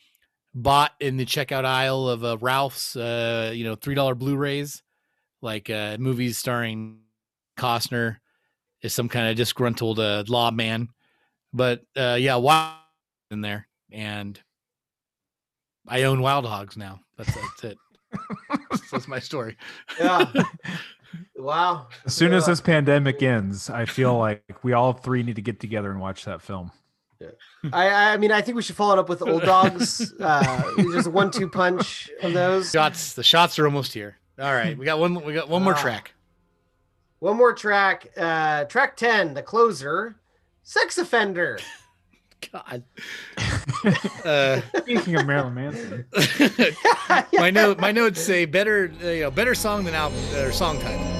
bought 0.55 0.92
in 1.00 1.17
the 1.17 1.25
checkout 1.25 1.65
aisle 1.65 2.08
of 2.08 2.25
uh, 2.25 2.36
Ralph's, 2.39 2.97
uh, 2.97 3.52
you 3.55 3.65
know, 3.65 3.75
three 3.76 3.94
dollar 3.94 4.15
Blu-rays, 4.15 4.83
like 5.41 5.70
uh, 5.70 5.97
movies 5.99 6.36
starring 6.36 6.99
Costner 7.58 8.18
is 8.83 8.94
some 8.94 9.08
kind 9.08 9.28
of 9.28 9.36
disgruntled 9.36 9.99
uh, 9.99 10.25
lawman. 10.28 10.89
But 11.52 11.83
uh, 11.97 12.17
yeah, 12.20 12.36
Wild 12.36 12.75
in 13.31 13.41
there, 13.41 13.68
and 13.91 14.39
I 15.86 16.02
own 16.02 16.20
Wild 16.20 16.47
Hogs 16.47 16.76
now. 16.76 17.00
That's 17.17 17.34
that's 17.34 17.65
it. 17.65 17.78
that's 18.92 19.08
my 19.08 19.18
story. 19.18 19.57
Yeah. 19.99 20.31
wow. 21.37 21.89
As 22.07 22.15
soon 22.15 22.33
as 22.35 22.47
this 22.47 22.61
pandemic 22.61 23.23
ends, 23.23 23.70
I 23.70 23.85
feel 23.85 24.17
like 24.19 24.43
we 24.62 24.73
all 24.73 24.93
three 24.93 25.23
need 25.23 25.37
to 25.37 25.43
get 25.43 25.61
together 25.61 25.91
and 25.91 26.01
watch 26.01 26.25
that 26.25 26.43
film. 26.43 26.70
I, 27.73 28.12
I 28.12 28.17
mean, 28.17 28.31
I 28.31 28.41
think 28.43 28.55
we 28.57 28.62
should 28.62 28.77
follow 28.77 28.93
it 28.95 28.99
up 29.01 29.09
with 29.09 29.23
old 29.23 29.43
dogs. 29.43 30.12
Uh, 30.20 30.73
just 30.93 31.09
a 31.09 31.11
one-two 31.11 31.49
punch 31.49 32.09
of 32.23 32.33
those. 32.33 32.70
Shots. 32.70 33.15
The 33.15 33.25
shots 33.25 33.59
are 33.59 33.65
almost 33.67 33.93
here. 33.93 34.19
All 34.39 34.55
right, 34.55 34.78
we 34.78 34.85
got 34.85 35.01
one. 35.01 35.15
We 35.25 35.33
got 35.35 35.49
one 35.49 35.65
more 35.65 35.73
Wow. 35.75 35.81
track. 35.83 36.12
One 37.19 37.37
more 37.37 37.53
track. 37.53 38.07
Uh, 38.17 38.65
track 38.67 38.97
ten, 38.97 39.35
the 39.35 39.43
closer, 39.43 40.15
"Sex 40.62 40.97
Offender." 40.99 41.59
God. 42.52 42.83
Uh, 44.25 44.60
Speaking 44.78 45.17
of 45.17 45.26
Marilyn 45.26 45.55
Manson, 45.55 46.05
my 47.34 47.50
note. 47.50 47.78
My 47.78 47.92
notes 47.92 48.20
say 48.20 48.44
better. 48.44 48.92
Uh, 49.02 49.07
you 49.08 49.23
know, 49.23 49.31
better 49.31 49.55
song 49.55 49.84
than 49.84 49.94
album 49.94 50.18
or 50.36 50.52
song 50.52 50.81
title. 50.81 51.17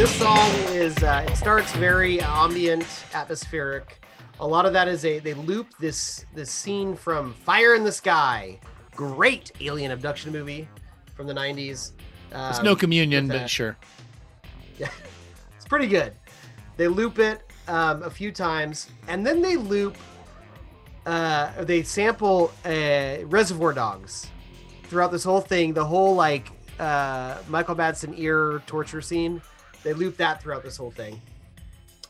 This 0.00 0.18
song 0.18 0.48
is 0.68 0.96
uh, 1.02 1.26
it 1.28 1.36
starts 1.36 1.72
very 1.72 2.22
ambient, 2.22 2.86
atmospheric. 3.12 4.02
A 4.40 4.46
lot 4.46 4.64
of 4.64 4.72
that 4.72 4.88
is 4.88 5.04
a 5.04 5.18
they 5.18 5.34
loop 5.34 5.76
this 5.78 6.24
this 6.34 6.50
scene 6.50 6.96
from 6.96 7.34
Fire 7.34 7.74
in 7.74 7.84
the 7.84 7.92
Sky, 7.92 8.58
great 8.96 9.52
alien 9.60 9.90
abduction 9.90 10.32
movie 10.32 10.66
from 11.14 11.26
the 11.26 11.34
90s. 11.34 11.92
It's 12.30 12.58
Um, 12.58 12.64
no 12.64 12.74
communion, 12.74 13.28
but 13.28 13.40
that. 13.40 13.50
sure. 13.50 13.76
It's 14.78 15.66
pretty 15.68 15.86
good. 15.86 16.14
They 16.78 16.88
loop 16.88 17.18
it 17.18 17.42
um, 17.68 18.02
a 18.02 18.10
few 18.10 18.32
times, 18.32 18.88
and 19.06 19.26
then 19.26 19.42
they 19.42 19.56
loop. 19.56 19.98
Uh, 21.04 21.62
they 21.64 21.82
sample 21.82 22.52
uh, 22.64 23.16
Reservoir 23.26 23.74
Dogs 23.74 24.28
throughout 24.84 25.12
this 25.12 25.24
whole 25.24 25.42
thing. 25.42 25.74
The 25.74 25.84
whole 25.84 26.14
like 26.14 26.52
uh, 26.78 27.36
Michael 27.48 27.74
Madsen 27.76 28.14
ear 28.16 28.62
torture 28.66 29.02
scene. 29.02 29.42
They 29.82 29.92
loop 29.92 30.16
that 30.18 30.42
throughout 30.42 30.62
this 30.62 30.76
whole 30.76 30.90
thing. 30.90 31.20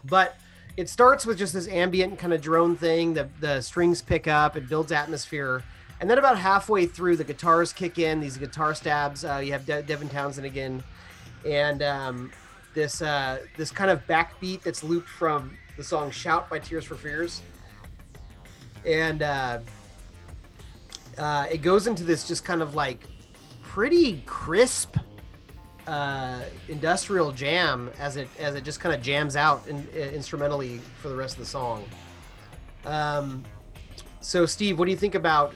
But 0.04 0.36
it 0.76 0.88
starts 0.88 1.26
with 1.26 1.38
just 1.38 1.52
this 1.52 1.68
ambient 1.68 2.18
kind 2.18 2.32
of 2.32 2.40
drone 2.40 2.76
thing. 2.76 3.14
The 3.14 3.28
the 3.40 3.60
strings 3.60 4.02
pick 4.02 4.26
up. 4.26 4.56
It 4.56 4.68
builds 4.68 4.92
atmosphere. 4.92 5.62
And 6.00 6.08
then 6.08 6.16
about 6.16 6.38
halfway 6.38 6.86
through, 6.86 7.16
the 7.16 7.24
guitars 7.24 7.74
kick 7.74 7.98
in. 7.98 8.20
These 8.20 8.38
guitar 8.38 8.74
stabs. 8.74 9.24
Uh, 9.24 9.42
you 9.44 9.52
have 9.52 9.66
De- 9.66 9.82
Devin 9.82 10.08
Townsend 10.08 10.46
again, 10.46 10.82
and 11.46 11.82
um, 11.82 12.32
this 12.74 13.02
uh, 13.02 13.40
this 13.56 13.70
kind 13.70 13.90
of 13.90 14.06
backbeat 14.06 14.62
that's 14.62 14.82
looped 14.82 15.08
from 15.08 15.56
the 15.76 15.84
song 15.84 16.10
"Shout" 16.10 16.48
by 16.48 16.58
Tears 16.58 16.84
for 16.86 16.94
Fears, 16.94 17.42
and 18.86 19.22
uh, 19.22 19.58
uh, 21.18 21.46
it 21.50 21.58
goes 21.58 21.86
into 21.86 22.02
this 22.04 22.26
just 22.26 22.44
kind 22.44 22.62
of 22.62 22.74
like 22.74 23.04
pretty 23.62 24.22
crisp 24.24 24.96
uh, 25.90 26.42
industrial 26.68 27.32
jam 27.32 27.90
as 27.98 28.16
it 28.16 28.28
as 28.38 28.54
it 28.54 28.62
just 28.64 28.78
kind 28.80 28.94
of 28.94 29.02
jams 29.02 29.34
out 29.34 29.66
in, 29.66 29.86
instrumentally 29.94 30.78
for 31.00 31.08
the 31.08 31.16
rest 31.16 31.34
of 31.34 31.40
the 31.40 31.46
song. 31.46 31.84
Um, 32.84 33.44
so, 34.20 34.46
Steve, 34.46 34.78
what 34.78 34.84
do 34.84 34.90
you 34.92 34.96
think 34.96 35.14
about 35.14 35.54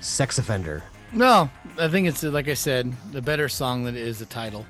"Sex 0.00 0.38
Offender"? 0.38 0.82
No, 1.12 1.48
I 1.78 1.88
think 1.88 2.06
it's 2.08 2.22
uh, 2.22 2.30
like 2.30 2.48
I 2.48 2.54
said, 2.54 2.92
the 3.12 3.22
better 3.22 3.48
song 3.48 3.84
than 3.84 3.96
it 3.96 4.02
is 4.02 4.18
the 4.18 4.26
title. 4.26 4.66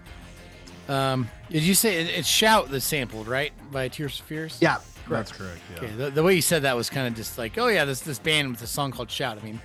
Um, 0.89 1.29
did 1.51 1.63
you 1.65 1.75
say 1.75 1.97
it- 2.03 2.19
it's 2.19 2.29
"Shout" 2.29 2.71
that's 2.71 2.85
sampled 2.85 3.27
right 3.27 3.53
by 3.73 3.89
Tears 3.89 4.19
for 4.19 4.25
Fears? 4.25 4.59
Yeah, 4.61 4.77
that's 5.09 5.33
correct. 5.33 5.59
Yeah. 5.75 5.79
Okay, 5.83 5.93
the, 5.97 6.11
the 6.11 6.23
way 6.23 6.35
you 6.35 6.43
said 6.43 6.63
that 6.63 6.77
was 6.77 6.89
kind 6.91 7.09
of 7.09 7.15
just 7.15 7.39
like, 7.39 7.59
oh 7.59 7.67
yeah, 7.67 7.85
this 7.85 8.01
this 8.01 8.19
band 8.21 8.51
with 8.53 8.63
a 8.63 8.67
song 8.69 8.93
called 8.93 9.11
"Shout." 9.11 9.39
I 9.39 9.45
mean, 9.45 9.61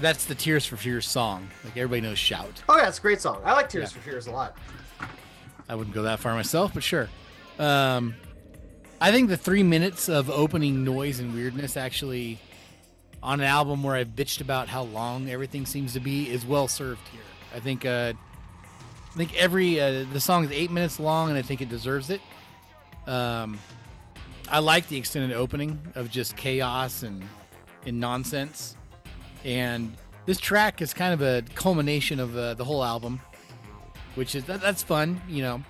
that's 0.00 0.24
the 0.24 0.34
Tears 0.34 0.66
for 0.66 0.76
Fears 0.76 1.06
song. 1.06 1.48
Like 1.64 1.76
everybody 1.76 2.00
knows 2.00 2.18
"Shout." 2.18 2.62
Oh 2.68 2.76
yeah, 2.76 2.88
it's 2.88 2.98
a 2.98 3.02
great 3.02 3.20
song. 3.20 3.40
I 3.44 3.52
like 3.52 3.68
Tears 3.68 3.92
for 3.92 4.00
Fears 4.00 4.26
a 4.26 4.32
lot. 4.32 4.56
I 5.68 5.74
wouldn't 5.74 5.94
go 5.94 6.02
that 6.02 6.20
far 6.20 6.34
myself, 6.34 6.72
but 6.72 6.82
sure. 6.82 7.08
Um, 7.58 8.14
I 9.00 9.12
think 9.12 9.28
the 9.28 9.36
three 9.36 9.62
minutes 9.62 10.08
of 10.08 10.30
opening 10.30 10.84
noise 10.84 11.20
and 11.20 11.34
weirdness 11.34 11.76
actually, 11.76 12.38
on 13.22 13.40
an 13.40 13.46
album 13.46 13.82
where 13.82 13.94
I've 13.94 14.08
bitched 14.08 14.40
about 14.40 14.68
how 14.68 14.82
long 14.82 15.28
everything 15.28 15.66
seems 15.66 15.92
to 15.92 16.00
be, 16.00 16.30
is 16.30 16.46
well 16.46 16.68
served 16.68 17.06
here. 17.08 17.20
I 17.54 17.60
think. 17.60 17.84
Uh, 17.84 18.14
I 19.10 19.16
think 19.16 19.34
every 19.36 19.80
uh, 19.80 20.04
the 20.12 20.20
song 20.20 20.44
is 20.44 20.52
eight 20.52 20.70
minutes 20.70 21.00
long, 21.00 21.30
and 21.30 21.36
I 21.36 21.42
think 21.42 21.60
it 21.60 21.68
deserves 21.68 22.10
it. 22.10 22.20
Um, 23.06 23.58
I 24.48 24.60
like 24.60 24.86
the 24.88 24.96
extended 24.96 25.34
opening 25.36 25.80
of 25.94 26.10
just 26.10 26.36
chaos 26.36 27.02
and 27.02 27.24
and 27.84 27.98
nonsense, 27.98 28.76
and 29.44 29.96
this 30.26 30.38
track 30.38 30.82
is 30.82 30.92
kind 30.92 31.14
of 31.14 31.22
a 31.22 31.42
culmination 31.54 32.20
of 32.20 32.36
uh, 32.36 32.54
the 32.54 32.64
whole 32.64 32.84
album, 32.84 33.20
which 34.14 34.34
is 34.34 34.44
that, 34.44 34.60
that's 34.60 34.82
fun, 34.82 35.20
you 35.28 35.42
know. 35.42 35.62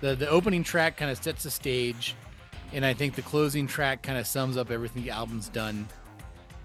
The 0.00 0.14
the 0.14 0.28
opening 0.28 0.62
track 0.62 0.96
kind 0.96 1.10
of 1.10 1.16
sets 1.16 1.44
the 1.44 1.50
stage, 1.50 2.14
and 2.72 2.84
I 2.84 2.92
think 2.92 3.14
the 3.14 3.22
closing 3.22 3.66
track 3.66 4.02
kind 4.02 4.18
of 4.18 4.26
sums 4.26 4.56
up 4.56 4.70
everything 4.70 5.02
the 5.02 5.10
album's 5.10 5.48
done. 5.48 5.88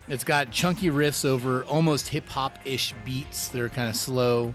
It's 0.07 0.25
got 0.25 0.51
chunky 0.51 0.89
riffs 0.89 1.23
over 1.23 1.63
almost 1.63 2.09
hip 2.09 2.27
hop 2.27 2.59
ish 2.65 2.93
beats 3.05 3.47
that 3.49 3.61
are 3.61 3.69
kind 3.69 3.87
of 3.87 3.95
slow. 3.95 4.53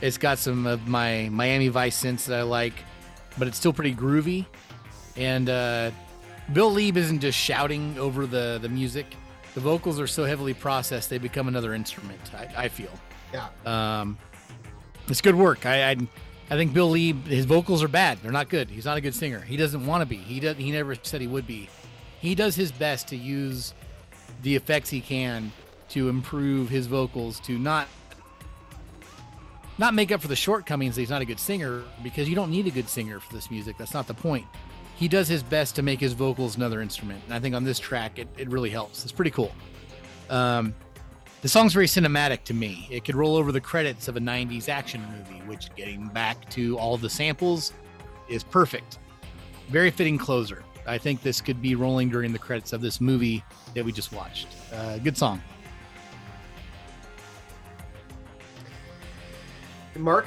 It's 0.00 0.16
got 0.16 0.38
some 0.38 0.66
of 0.66 0.86
my 0.86 1.28
Miami 1.30 1.68
Vice 1.68 2.00
synths 2.02 2.26
that 2.26 2.38
I 2.38 2.42
like, 2.42 2.74
but 3.36 3.48
it's 3.48 3.56
still 3.56 3.72
pretty 3.72 3.94
groovy. 3.94 4.46
And 5.16 5.50
uh, 5.50 5.90
Bill 6.52 6.70
Leeb 6.70 6.96
isn't 6.96 7.20
just 7.20 7.36
shouting 7.36 7.98
over 7.98 8.26
the 8.26 8.58
the 8.62 8.68
music. 8.68 9.16
The 9.54 9.60
vocals 9.60 9.98
are 9.98 10.06
so 10.06 10.24
heavily 10.24 10.54
processed 10.54 11.10
they 11.10 11.18
become 11.18 11.48
another 11.48 11.74
instrument. 11.74 12.20
I, 12.34 12.64
I 12.64 12.68
feel. 12.68 12.92
Yeah. 13.32 13.48
Um, 13.66 14.18
it's 15.08 15.20
good 15.20 15.34
work. 15.34 15.66
I, 15.66 15.90
I 15.90 15.96
I 16.50 16.56
think 16.56 16.72
Bill 16.72 16.90
Leeb 16.90 17.26
his 17.26 17.44
vocals 17.44 17.82
are 17.82 17.88
bad. 17.88 18.18
They're 18.18 18.32
not 18.32 18.48
good. 18.48 18.70
He's 18.70 18.84
not 18.84 18.96
a 18.96 19.00
good 19.00 19.14
singer. 19.14 19.40
He 19.40 19.56
doesn't 19.56 19.86
want 19.86 20.02
to 20.02 20.06
be. 20.06 20.16
He 20.16 20.40
does. 20.40 20.56
He 20.56 20.70
never 20.70 20.94
said 20.96 21.20
he 21.20 21.26
would 21.26 21.46
be. 21.46 21.68
He 22.20 22.34
does 22.34 22.54
his 22.54 22.72
best 22.72 23.08
to 23.08 23.16
use 23.16 23.72
the 24.42 24.56
effects 24.56 24.90
he 24.90 25.00
can 25.00 25.52
to 25.90 26.08
improve 26.08 26.68
his 26.68 26.86
vocals 26.86 27.40
to 27.40 27.58
not 27.58 27.88
not 29.78 29.94
make 29.94 30.12
up 30.12 30.20
for 30.20 30.28
the 30.28 30.36
shortcomings 30.36 30.94
that 30.94 31.00
he's 31.00 31.10
not 31.10 31.22
a 31.22 31.24
good 31.24 31.40
singer 31.40 31.82
because 32.02 32.28
you 32.28 32.34
don't 32.34 32.50
need 32.50 32.66
a 32.66 32.70
good 32.70 32.88
singer 32.88 33.18
for 33.18 33.32
this 33.32 33.50
music. 33.50 33.78
That's 33.78 33.94
not 33.94 34.06
the 34.06 34.14
point. 34.14 34.46
He 35.00 35.08
does 35.08 35.28
his 35.28 35.42
best 35.42 35.76
to 35.76 35.82
make 35.82 35.98
his 35.98 36.12
vocals 36.12 36.58
another 36.58 36.82
instrument. 36.82 37.22
And 37.24 37.32
I 37.32 37.40
think 37.40 37.54
on 37.54 37.64
this 37.64 37.78
track, 37.78 38.18
it, 38.18 38.28
it 38.36 38.50
really 38.50 38.68
helps. 38.68 39.02
It's 39.02 39.12
pretty 39.12 39.30
cool. 39.30 39.50
Um, 40.28 40.74
the 41.40 41.48
song's 41.48 41.72
very 41.72 41.86
cinematic 41.86 42.44
to 42.44 42.54
me. 42.54 42.86
It 42.90 43.06
could 43.06 43.14
roll 43.14 43.34
over 43.34 43.50
the 43.50 43.62
credits 43.62 44.08
of 44.08 44.18
a 44.18 44.20
90s 44.20 44.68
action 44.68 45.02
movie, 45.16 45.40
which, 45.46 45.74
getting 45.74 46.08
back 46.08 46.50
to 46.50 46.78
all 46.78 46.98
the 46.98 47.08
samples, 47.08 47.72
is 48.28 48.44
perfect. 48.44 48.98
Very 49.70 49.90
fitting 49.90 50.18
closer. 50.18 50.64
I 50.86 50.98
think 50.98 51.22
this 51.22 51.40
could 51.40 51.62
be 51.62 51.76
rolling 51.76 52.10
during 52.10 52.30
the 52.30 52.38
credits 52.38 52.74
of 52.74 52.82
this 52.82 53.00
movie 53.00 53.42
that 53.74 53.82
we 53.82 53.92
just 53.92 54.12
watched. 54.12 54.48
Uh, 54.70 54.98
good 54.98 55.16
song. 55.16 55.40
Mark? 59.96 60.26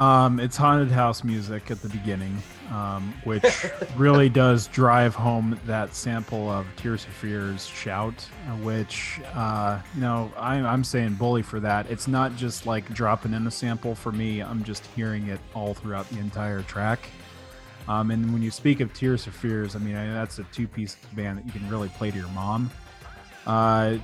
Um, 0.00 0.40
it's 0.40 0.56
haunted 0.56 0.90
house 0.90 1.22
music 1.22 1.70
at 1.70 1.80
the 1.80 1.88
beginning, 1.88 2.42
um, 2.70 3.14
which 3.24 3.66
really 3.96 4.28
does 4.44 4.66
drive 4.68 5.14
home 5.14 5.58
that 5.66 5.94
sample 5.94 6.50
of 6.50 6.66
Tears 6.76 7.04
for 7.04 7.12
Fears 7.12 7.66
shout, 7.66 8.20
which, 8.62 9.20
uh, 9.34 9.80
you 9.94 10.00
know, 10.00 10.32
I'm, 10.36 10.66
I'm 10.66 10.84
saying 10.84 11.14
bully 11.14 11.42
for 11.42 11.60
that. 11.60 11.90
It's 11.90 12.08
not 12.08 12.36
just 12.36 12.66
like 12.66 12.92
dropping 12.92 13.34
in 13.34 13.46
a 13.46 13.50
sample 13.50 13.94
for 13.94 14.12
me, 14.12 14.40
I'm 14.40 14.62
just 14.64 14.84
hearing 14.94 15.28
it 15.28 15.40
all 15.54 15.74
throughout 15.74 16.08
the 16.10 16.18
entire 16.18 16.62
track. 16.62 17.08
Um, 17.88 18.10
and 18.10 18.32
when 18.32 18.42
you 18.42 18.50
speak 18.50 18.80
of 18.80 18.92
Tears 18.92 19.24
for 19.24 19.30
Fears, 19.30 19.74
I 19.74 19.78
mean, 19.78 19.94
that's 19.94 20.38
a 20.38 20.44
two 20.44 20.68
piece 20.68 20.96
band 21.14 21.38
that 21.38 21.46
you 21.46 21.52
can 21.52 21.68
really 21.70 21.88
play 21.88 22.10
to 22.10 22.16
your 22.16 22.28
mom. 22.28 22.70
Uh, 23.46 23.96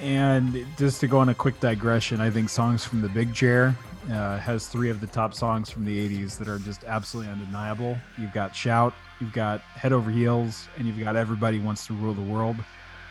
and 0.00 0.66
just 0.78 1.00
to 1.00 1.06
go 1.06 1.18
on 1.18 1.28
a 1.28 1.34
quick 1.34 1.60
digression, 1.60 2.20
I 2.20 2.30
think 2.30 2.48
Songs 2.48 2.84
from 2.84 3.02
the 3.02 3.08
Big 3.10 3.34
Chair 3.34 3.76
uh, 4.10 4.38
has 4.38 4.66
three 4.66 4.90
of 4.90 5.00
the 5.00 5.06
top 5.06 5.34
songs 5.34 5.70
from 5.70 5.84
the 5.84 6.08
80s 6.08 6.38
that 6.38 6.48
are 6.48 6.58
just 6.58 6.84
absolutely 6.84 7.32
undeniable. 7.32 7.96
You've 8.18 8.32
got 8.32 8.54
Shout, 8.56 8.94
you've 9.20 9.32
got 9.32 9.60
Head 9.60 9.92
Over 9.92 10.10
Heels, 10.10 10.68
and 10.78 10.86
you've 10.86 10.98
got 10.98 11.16
Everybody 11.16 11.58
Wants 11.58 11.86
to 11.88 11.92
Rule 11.94 12.14
the 12.14 12.22
World. 12.22 12.56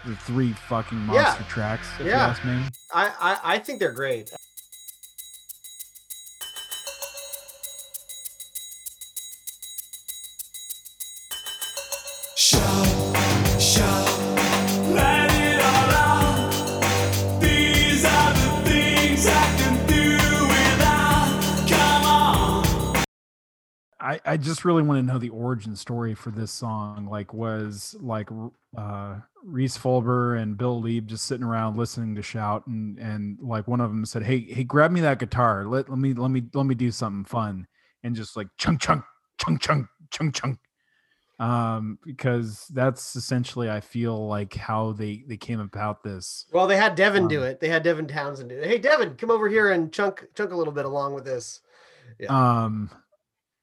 The 0.05 0.15
three 0.15 0.53
fucking 0.53 0.97
monster 0.97 1.41
Yeah. 1.41 1.47
tracks, 1.47 1.89
if 1.99 2.05
you 2.05 2.11
Yeah. 2.11 2.27
ask 2.27 2.43
me. 2.45 2.63
I, 2.93 3.11
I 3.19 3.55
I 3.55 3.59
think 3.59 3.79
they're 3.79 3.91
great. 3.91 4.31
Shout, 12.35 12.87
shout, 13.59 14.08
I, 24.01 24.19
I 24.25 24.37
just 24.37 24.63
really 24.63 24.81
want 24.81 24.99
to 24.99 25.13
know 25.13 25.19
the 25.19 25.29
origin 25.29 25.75
story 25.75 26.13
for 26.15 26.31
this 26.31 26.51
song. 26.51 27.07
Like, 27.09 27.33
was 27.33 27.95
like 27.99 28.29
uh, 28.77 29.15
Rhys 29.43 29.77
Fulber 29.77 30.35
and 30.41 30.57
Bill 30.57 30.81
Leeb 30.81 31.05
just 31.05 31.25
sitting 31.25 31.45
around 31.45 31.77
listening 31.77 32.15
to 32.15 32.21
shout, 32.21 32.65
and 32.67 32.97
and 32.97 33.37
like 33.41 33.67
one 33.67 33.81
of 33.81 33.89
them 33.89 34.05
said, 34.05 34.23
"Hey, 34.23 34.39
hey, 34.41 34.63
grab 34.63 34.91
me 34.91 35.01
that 35.01 35.19
guitar. 35.19 35.65
Let 35.65 35.89
let 35.89 35.99
me 35.99 36.13
let 36.13 36.31
me 36.31 36.43
let 36.53 36.65
me 36.65 36.75
do 36.75 36.91
something 36.91 37.25
fun," 37.25 37.67
and 38.03 38.15
just 38.15 38.37
like 38.37 38.47
chunk 38.57 38.81
chunk 38.81 39.03
chunk 39.37 39.61
chunk 39.61 39.87
chunk 40.11 40.35
chunk. 40.35 40.59
Um, 41.39 41.99
because 42.05 42.67
that's 42.73 43.15
essentially 43.15 43.69
I 43.69 43.79
feel 43.79 44.27
like 44.27 44.55
how 44.55 44.91
they 44.91 45.23
they 45.27 45.37
came 45.37 45.61
about 45.61 46.03
this. 46.03 46.45
Well, 46.51 46.67
they 46.67 46.75
had 46.75 46.95
Devin 46.95 47.23
Um, 47.23 47.29
do 47.29 47.43
it. 47.43 47.61
They 47.61 47.69
had 47.69 47.83
Devin 47.83 48.07
Townsend 48.07 48.49
do 48.49 48.57
it. 48.57 48.67
Hey, 48.67 48.77
Devin, 48.77 49.15
come 49.15 49.31
over 49.31 49.47
here 49.47 49.71
and 49.71 49.91
chunk 49.91 50.25
chunk 50.35 50.51
a 50.51 50.55
little 50.55 50.73
bit 50.73 50.85
along 50.85 51.13
with 51.13 51.23
this. 51.23 51.61
Yeah. 52.19 52.27
um 52.63 52.89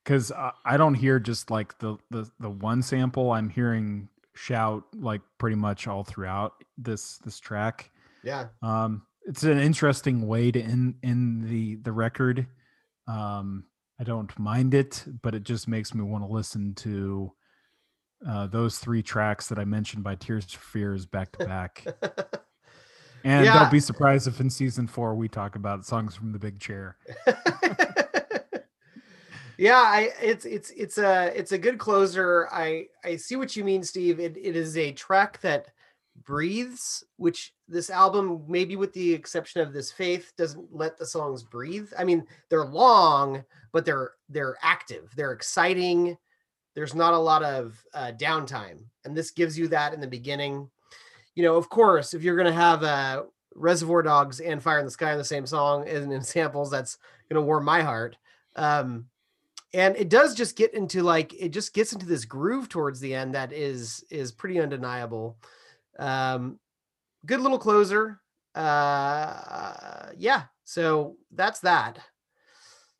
because 0.06 0.30
I, 0.30 0.52
I 0.64 0.76
don't 0.76 0.94
hear 0.94 1.18
just 1.18 1.50
like 1.50 1.76
the, 1.80 1.96
the 2.12 2.30
the 2.38 2.48
one 2.50 2.80
sample. 2.80 3.32
I'm 3.32 3.48
hearing 3.50 4.08
shout 4.34 4.84
like 4.94 5.22
pretty 5.38 5.56
much 5.56 5.88
all 5.88 6.04
throughout 6.04 6.52
this 6.78 7.18
this 7.18 7.40
track. 7.40 7.90
Yeah. 8.22 8.46
um 8.62 9.02
it's 9.28 9.42
an 9.42 9.58
interesting 9.58 10.26
way 10.28 10.52
to 10.52 10.60
end 10.60 10.94
in 11.02 11.40
the 11.48 11.74
the 11.76 11.92
record. 11.92 12.46
Um 13.08 13.64
i 13.98 14.04
don't 14.04 14.38
mind 14.38 14.74
it 14.74 15.02
but 15.22 15.34
it 15.34 15.42
just 15.42 15.66
makes 15.66 15.94
me 15.94 16.02
want 16.02 16.22
to 16.22 16.30
listen 16.30 16.74
to 16.74 17.32
uh 18.28 18.46
those 18.46 18.78
three 18.78 19.02
tracks 19.02 19.48
that 19.48 19.58
i 19.58 19.64
mentioned 19.64 20.04
by 20.04 20.14
tears 20.14 20.44
for 20.52 20.60
fears 20.60 21.06
back 21.06 21.32
to 21.32 21.44
back. 21.46 21.84
And 23.24 23.44
Yeah. 23.44 23.58
don't 23.58 23.70
be 23.72 23.80
surprised 23.80 24.28
if 24.28 24.38
in 24.38 24.50
season 24.50 24.86
four 24.86 25.14
we 25.16 25.28
talk 25.28 25.56
about 25.56 25.84
songs 25.86 26.14
from 26.14 26.30
the 26.32 26.38
big 26.38 26.60
chair 26.60 26.96
yeah 29.58 29.82
i 29.84 30.10
it's 30.20 30.44
it's 30.44 30.70
it's 30.70 30.98
a 30.98 31.32
it's 31.38 31.52
a 31.52 31.58
good 31.58 31.78
closer. 31.78 32.48
I 32.52 32.86
i 33.04 33.16
see 33.16 33.36
what 33.36 33.56
you 33.56 33.64
mean 33.64 33.82
steve. 33.82 34.20
It, 34.20 34.36
it 34.36 34.56
is 34.56 34.76
a 34.76 34.92
track 34.92 35.40
that 35.40 35.68
breathes 36.24 37.04
which 37.16 37.52
this 37.68 37.90
album 37.90 38.42
maybe 38.48 38.76
with 38.76 38.92
the 38.92 39.12
exception 39.12 39.60
of 39.60 39.72
this 39.72 39.92
faith 39.92 40.32
doesn't 40.38 40.74
let 40.74 40.98
the 40.98 41.06
songs 41.06 41.42
breathe. 41.42 41.90
I 41.98 42.04
mean 42.04 42.26
they're 42.48 42.64
long 42.64 43.44
but 43.72 43.84
they're 43.84 44.12
they're 44.28 44.56
active. 44.62 45.10
They're 45.16 45.32
exciting. 45.32 46.16
There's 46.74 46.94
not 46.94 47.14
a 47.14 47.18
lot 47.18 47.42
of 47.42 47.82
uh, 47.94 48.12
downtime 48.18 48.84
and 49.04 49.16
this 49.16 49.30
gives 49.30 49.58
you 49.58 49.68
that 49.68 49.94
in 49.94 50.00
the 50.00 50.06
beginning. 50.06 50.70
You 51.34 51.42
know 51.42 51.56
of 51.56 51.68
course 51.68 52.14
if 52.14 52.22
you're 52.22 52.36
going 52.36 52.46
to 52.46 52.52
have 52.52 52.82
uh, 52.82 53.24
reservoir 53.54 54.02
dogs 54.02 54.40
and 54.40 54.62
fire 54.62 54.78
in 54.78 54.84
the 54.84 54.90
sky 54.90 55.12
in 55.12 55.18
the 55.18 55.24
same 55.24 55.46
song 55.46 55.88
and 55.88 56.12
in 56.12 56.22
samples 56.22 56.70
that's 56.70 56.98
going 57.30 57.40
to 57.40 57.46
warm 57.46 57.64
my 57.64 57.82
heart. 57.82 58.16
Um 58.54 59.06
and 59.74 59.96
it 59.96 60.08
does 60.08 60.34
just 60.34 60.56
get 60.56 60.74
into 60.74 61.02
like 61.02 61.34
it 61.34 61.50
just 61.50 61.74
gets 61.74 61.92
into 61.92 62.06
this 62.06 62.24
groove 62.24 62.68
towards 62.68 63.00
the 63.00 63.14
end 63.14 63.34
that 63.34 63.52
is 63.52 64.04
is 64.10 64.32
pretty 64.32 64.60
undeniable. 64.60 65.36
Um 65.98 66.58
good 67.24 67.40
little 67.40 67.58
closer 67.58 68.20
uh 68.54 70.10
yeah 70.16 70.44
so 70.64 71.16
that's 71.32 71.60
that. 71.60 71.98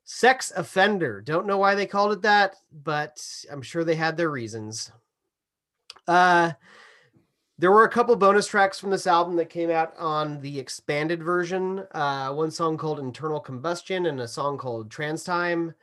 Sex 0.05 0.53
offender 0.55 1.21
don't 1.21 1.47
know 1.47 1.59
why 1.59 1.75
they 1.75 1.87
called 1.87 2.13
it 2.13 2.23
that 2.23 2.57
but 2.71 3.25
i'm 3.51 3.63
sure 3.63 3.85
they 3.85 3.97
had 3.97 4.17
their 4.17 4.31
reasons. 4.31 4.91
Uh 6.07 6.53
there 7.59 7.73
were 7.73 7.85
a 7.85 7.89
couple 7.89 8.15
bonus 8.17 8.47
tracks 8.47 8.79
from 8.79 8.91
this 8.91 9.07
album 9.07 9.35
that 9.37 9.49
came 9.49 9.71
out 9.71 9.95
on 9.99 10.41
the 10.43 10.59
expanded 10.59 11.23
version 11.23 11.85
uh 11.93 12.33
one 12.33 12.51
song 12.51 12.77
called 12.77 13.01
internal 13.01 13.41
combustion 13.41 14.07
and 14.07 14.21
a 14.21 14.29
song 14.29 14.59
called 14.59 14.91
trans 14.91 15.25
time 15.25 15.75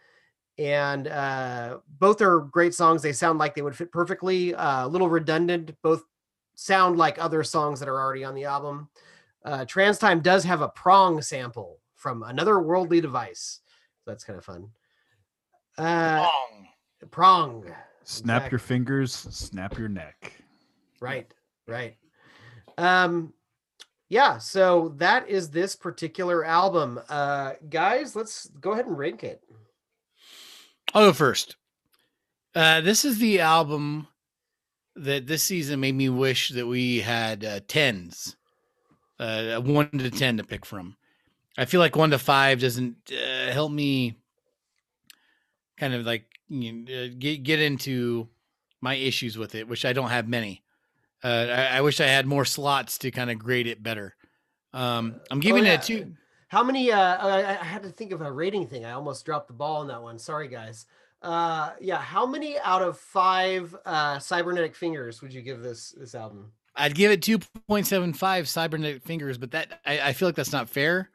and 0.58 1.08
uh, 1.08 1.80
both 2.00 2.22
are 2.22 2.40
great 2.40 2.74
songs. 2.74 3.02
They 3.02 3.14
sound 3.14 3.40
like 3.40 3.56
they 3.56 3.62
would 3.62 3.76
fit 3.76 3.92
perfectly. 3.92 4.54
Uh, 4.54 4.86
a 4.86 4.88
little 4.88 5.10
redundant. 5.10 5.76
Both 5.82 6.04
sound 6.56 6.98
like 6.98 7.18
other 7.18 7.44
songs 7.44 7.80
that 7.80 7.90
are 7.90 8.00
already 8.00 8.24
on 8.24 8.36
the 8.36 8.46
album. 8.46 8.90
Uh, 9.44 9.66
Trans 9.66 9.98
Time 9.98 10.22
does 10.22 10.44
have 10.44 10.62
a 10.62 10.70
prong 10.70 11.22
sample 11.22 11.80
from 11.96 12.24
another 12.24 12.60
worldly 12.60 13.02
device. 13.02 13.60
So 14.04 14.12
that's 14.12 14.24
kind 14.24 14.38
of 14.38 14.46
fun. 14.46 14.70
Uh, 15.78 16.30
prong. 17.12 17.66
snap 18.04 18.52
your 18.52 18.60
fingers 18.60 19.12
snap 19.12 19.78
your 19.78 19.88
neck 19.90 20.44
Right, 21.04 21.34
right. 21.68 21.98
Um, 22.78 23.34
yeah. 24.08 24.38
So 24.38 24.94
that 24.98 25.28
is 25.28 25.50
this 25.50 25.76
particular 25.76 26.46
album. 26.46 26.98
Uh, 27.10 27.54
guys, 27.70 28.16
let's 28.16 28.48
go 28.62 28.72
ahead 28.72 28.86
and 28.86 28.98
rank 28.98 29.26
it. 29.26 29.43
I'll 30.94 31.08
go 31.08 31.14
first. 31.14 31.56
Uh, 32.56 32.82
this 32.82 33.04
is 33.04 33.18
the 33.18 33.40
album 33.40 34.08
that 34.96 35.26
this 35.28 35.44
season 35.44 35.80
made 35.80 35.96
me 35.96 36.10
wish 36.10 36.50
that 36.50 36.68
we 36.68 37.00
had 37.02 37.44
uh, 37.44 37.60
tens, 37.68 38.36
uh, 39.20 39.60
one 39.60 39.90
to 39.90 40.12
ten 40.12 40.38
to 40.38 40.44
pick 40.44 40.66
from. 40.66 40.96
I 41.58 41.66
feel 41.66 41.80
like 41.80 41.96
one 41.96 42.12
to 42.12 42.20
five 42.20 42.60
doesn't 42.60 42.96
uh, 43.12 43.52
help 43.52 43.72
me 43.72 44.18
kind 45.78 45.94
of 45.94 46.06
like 46.06 46.26
you 46.48 46.72
know, 46.74 46.94
uh, 46.94 47.08
get 47.18 47.44
get 47.44 47.60
into 47.60 48.28
my 48.82 48.94
issues 48.96 49.38
with 49.38 49.56
it, 49.56 49.68
which 49.68 49.86
I 49.86 49.94
don't 49.94 50.10
have 50.10 50.28
many. 50.28 50.62
Uh, 51.24 51.48
I, 51.50 51.78
I 51.78 51.82
wish 51.82 52.00
I 52.02 52.06
had 52.08 52.28
more 52.28 52.46
slots 52.46 52.98
to 53.00 53.10
kind 53.12 53.32
of 53.32 53.40
grade 53.40 53.66
it 53.66 53.82
better. 53.82 54.16
Um, 54.74 55.22
I'm 55.32 55.40
giving 55.40 55.64
Oh, 55.64 55.68
yeah. 55.68 55.74
it 55.76 55.84
a 55.84 55.88
two. 55.88 56.14
How 56.54 56.64
many? 56.64 56.92
Uh, 56.92 57.18
I, 57.18 57.60
I 57.60 57.64
had 57.64 57.82
to 57.82 57.90
think 57.90 58.12
of 58.12 58.22
a 58.22 58.32
rating 58.32 58.68
thing. 58.68 58.86
I 58.86 58.92
almost 58.92 59.26
dropped 59.26 59.48
the 59.48 59.54
ball 59.54 59.78
on 59.78 59.88
that 59.88 60.04
one. 60.04 60.20
Sorry, 60.20 60.48
guys. 60.48 60.86
Uh, 61.20 61.72
yeah. 61.82 61.98
How 61.98 62.28
many 62.28 62.60
out 62.60 62.84
of 62.84 63.00
five 63.00 63.76
uh, 63.88 64.20
cybernetic 64.20 64.76
fingers 64.76 65.20
would 65.24 65.34
you 65.34 65.42
give 65.42 65.62
this 65.62 65.96
this 65.98 66.14
album? 66.14 66.52
I'd 66.76 66.94
give 66.94 67.10
it 67.10 67.22
2.75 67.22 68.46
cybernetic 68.46 69.02
fingers, 69.02 69.40
but 69.40 69.50
that 69.50 69.82
I, 69.84 70.00
I 70.00 70.14
feel 70.14 70.28
like 70.28 70.36
that's 70.36 70.52
not 70.52 70.70
fair. 70.70 71.10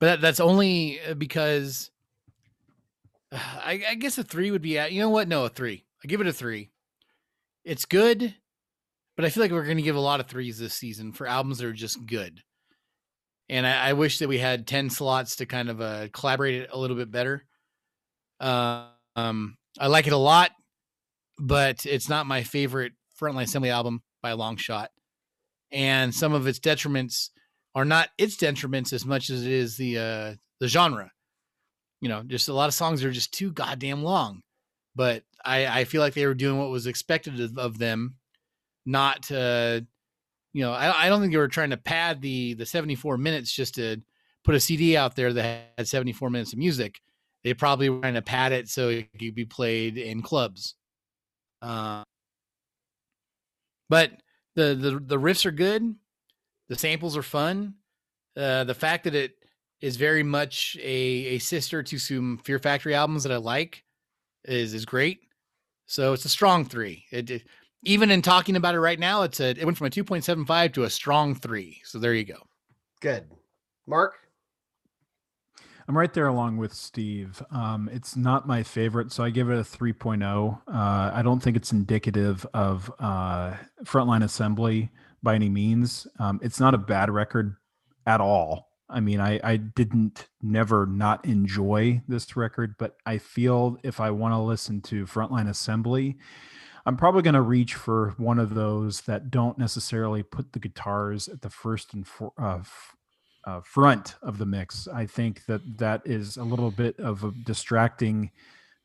But 0.00 0.06
that, 0.06 0.20
that's 0.20 0.40
only 0.40 0.98
uh, 1.08 1.14
because 1.14 1.92
uh, 3.30 3.38
I, 3.64 3.80
I 3.90 3.94
guess 3.94 4.18
a 4.18 4.24
three 4.24 4.50
would 4.50 4.62
be 4.62 4.76
at. 4.76 4.90
You 4.90 5.02
know 5.02 5.10
what? 5.10 5.28
No, 5.28 5.44
a 5.44 5.48
three. 5.48 5.84
I 6.02 6.08
give 6.08 6.20
it 6.20 6.26
a 6.26 6.32
three. 6.32 6.70
It's 7.64 7.84
good, 7.84 8.34
but 9.14 9.24
I 9.24 9.30
feel 9.30 9.44
like 9.44 9.52
we're 9.52 9.62
going 9.62 9.76
to 9.76 9.84
give 9.84 9.94
a 9.94 10.00
lot 10.00 10.18
of 10.18 10.26
threes 10.26 10.58
this 10.58 10.74
season 10.74 11.12
for 11.12 11.28
albums 11.28 11.58
that 11.58 11.66
are 11.68 11.72
just 11.72 12.04
good. 12.06 12.42
And 13.48 13.66
I, 13.66 13.90
I 13.90 13.92
wish 13.92 14.18
that 14.18 14.28
we 14.28 14.38
had 14.38 14.66
10 14.66 14.90
slots 14.90 15.36
to 15.36 15.46
kind 15.46 15.68
of 15.68 15.80
uh, 15.80 16.08
collaborate 16.12 16.62
it 16.62 16.70
a 16.72 16.78
little 16.78 16.96
bit 16.96 17.10
better. 17.10 17.44
Uh, 18.40 18.86
um, 19.16 19.56
I 19.78 19.88
like 19.88 20.06
it 20.06 20.12
a 20.12 20.18
lot, 20.18 20.50
but 21.38 21.84
it's 21.86 22.08
not 22.08 22.26
my 22.26 22.42
favorite 22.42 22.92
Frontline 23.20 23.44
Assembly 23.44 23.70
album 23.70 24.02
by 24.22 24.30
a 24.30 24.36
long 24.36 24.56
shot. 24.56 24.90
And 25.70 26.14
some 26.14 26.32
of 26.32 26.46
its 26.46 26.58
detriments 26.58 27.30
are 27.74 27.84
not 27.84 28.08
its 28.18 28.36
detriments 28.36 28.92
as 28.92 29.04
much 29.04 29.30
as 29.30 29.44
it 29.44 29.52
is 29.52 29.76
the 29.76 29.98
uh, 29.98 30.34
the 30.60 30.68
genre. 30.68 31.10
You 32.00 32.08
know, 32.08 32.22
just 32.22 32.48
a 32.48 32.54
lot 32.54 32.68
of 32.68 32.74
songs 32.74 33.04
are 33.04 33.10
just 33.10 33.32
too 33.32 33.50
goddamn 33.50 34.02
long. 34.02 34.42
But 34.94 35.24
I, 35.44 35.80
I 35.80 35.84
feel 35.84 36.00
like 36.00 36.14
they 36.14 36.26
were 36.26 36.34
doing 36.34 36.58
what 36.58 36.70
was 36.70 36.86
expected 36.86 37.58
of, 37.58 37.78
them, 37.78 38.14
not 38.86 39.30
uh, 39.30 39.80
you 40.54 40.62
know, 40.62 40.72
I, 40.72 41.06
I 41.06 41.10
don't 41.10 41.20
think 41.20 41.32
they 41.32 41.38
were 41.38 41.48
trying 41.48 41.70
to 41.72 41.78
pad 41.78 42.22
the 42.22 42.54
the 42.54 42.66
74 42.66 43.18
minutes 43.18 43.52
just 43.52 43.76
to 43.76 43.98
put 44.44 44.56
a 44.56 44.60
CD 44.60 44.96
out 44.96 45.16
there 45.16 45.32
that 45.34 45.66
had 45.78 45.88
74 45.88 46.30
minutes 46.30 46.54
of 46.54 46.60
music. 46.60 47.00
They 47.44 47.54
probably 47.54 47.90
were 47.90 48.00
trying 48.00 48.14
to 48.14 48.22
pad 48.22 48.52
it 48.52 48.68
so 48.70 48.88
it 48.90 49.08
could 49.18 49.34
be 49.36 49.46
played 49.46 49.98
in 49.98 50.22
clubs. 50.22 50.76
Uh, 51.62 52.04
but 53.88 54.12
the, 54.54 54.74
the 54.74 54.98
the 55.00 55.18
riffs 55.18 55.46
are 55.46 55.50
good, 55.50 55.94
the 56.68 56.76
samples 56.76 57.16
are 57.16 57.22
fun. 57.22 57.74
Uh, 58.36 58.64
the 58.64 58.74
fact 58.74 59.04
that 59.04 59.14
it 59.14 59.32
is 59.80 59.96
very 59.96 60.22
much 60.22 60.76
a, 60.80 61.36
a 61.36 61.38
sister 61.38 61.82
to 61.82 61.98
some 61.98 62.38
Fear 62.44 62.58
Factory 62.60 62.94
albums 62.94 63.24
that 63.24 63.32
I 63.32 63.36
like 63.36 63.84
is 64.44 64.74
is 64.74 64.86
great. 64.86 65.20
So 65.86 66.12
it's 66.14 66.24
a 66.26 66.30
strong 66.30 66.64
three. 66.64 67.04
It, 67.12 67.30
it- 67.30 67.44
even 67.84 68.10
in 68.10 68.22
talking 68.22 68.56
about 68.56 68.74
it 68.74 68.80
right 68.80 68.98
now, 68.98 69.22
it's 69.22 69.40
a 69.40 69.50
it 69.50 69.64
went 69.64 69.76
from 69.76 69.86
a 69.86 69.90
two 69.90 70.04
point 70.04 70.24
seven 70.24 70.44
five 70.44 70.72
to 70.72 70.84
a 70.84 70.90
strong 70.90 71.34
three. 71.34 71.80
So 71.84 71.98
there 71.98 72.14
you 72.14 72.24
go. 72.24 72.38
Good. 73.00 73.26
Mark. 73.86 74.14
I'm 75.86 75.96
right 75.96 76.12
there 76.14 76.28
along 76.28 76.56
with 76.56 76.72
Steve. 76.72 77.42
Um, 77.50 77.90
it's 77.92 78.16
not 78.16 78.46
my 78.46 78.62
favorite, 78.62 79.12
so 79.12 79.22
I 79.22 79.28
give 79.28 79.50
it 79.50 79.58
a 79.58 79.62
3.0. 79.62 80.62
Uh, 80.66 81.10
I 81.12 81.20
don't 81.22 81.42
think 81.42 81.58
it's 81.58 81.72
indicative 81.72 82.46
of 82.54 82.90
uh, 82.98 83.54
Frontline 83.82 84.24
Assembly 84.24 84.88
by 85.22 85.34
any 85.34 85.50
means. 85.50 86.06
Um, 86.18 86.40
it's 86.42 86.58
not 86.58 86.72
a 86.72 86.78
bad 86.78 87.10
record 87.10 87.56
at 88.06 88.22
all. 88.22 88.70
I 88.88 89.00
mean, 89.00 89.20
I, 89.20 89.40
I 89.44 89.56
didn't 89.56 90.28
never 90.40 90.86
not 90.86 91.24
enjoy 91.26 92.00
this 92.08 92.34
record, 92.36 92.76
but 92.78 92.96
I 93.04 93.18
feel 93.18 93.76
if 93.82 94.00
I 94.00 94.10
want 94.10 94.32
to 94.32 94.38
listen 94.38 94.80
to 94.82 95.04
Frontline 95.04 95.48
Assembly, 95.48 96.16
I'm 96.86 96.96
probably 96.96 97.22
going 97.22 97.34
to 97.34 97.40
reach 97.40 97.74
for 97.74 98.14
one 98.18 98.38
of 98.38 98.54
those 98.54 99.00
that 99.02 99.30
don't 99.30 99.58
necessarily 99.58 100.22
put 100.22 100.52
the 100.52 100.58
guitars 100.58 101.28
at 101.28 101.40
the 101.40 101.48
first 101.48 101.94
and 101.94 102.06
for, 102.06 102.32
uh, 102.38 102.58
f- 102.58 102.96
uh, 103.46 103.60
front 103.62 104.16
of 104.22 104.38
the 104.38 104.46
mix. 104.46 104.86
I 104.88 105.06
think 105.06 105.46
that 105.46 105.60
that 105.78 106.02
is 106.04 106.36
a 106.36 106.44
little 106.44 106.70
bit 106.70 106.98
of 107.00 107.24
a 107.24 107.32
distracting 107.44 108.30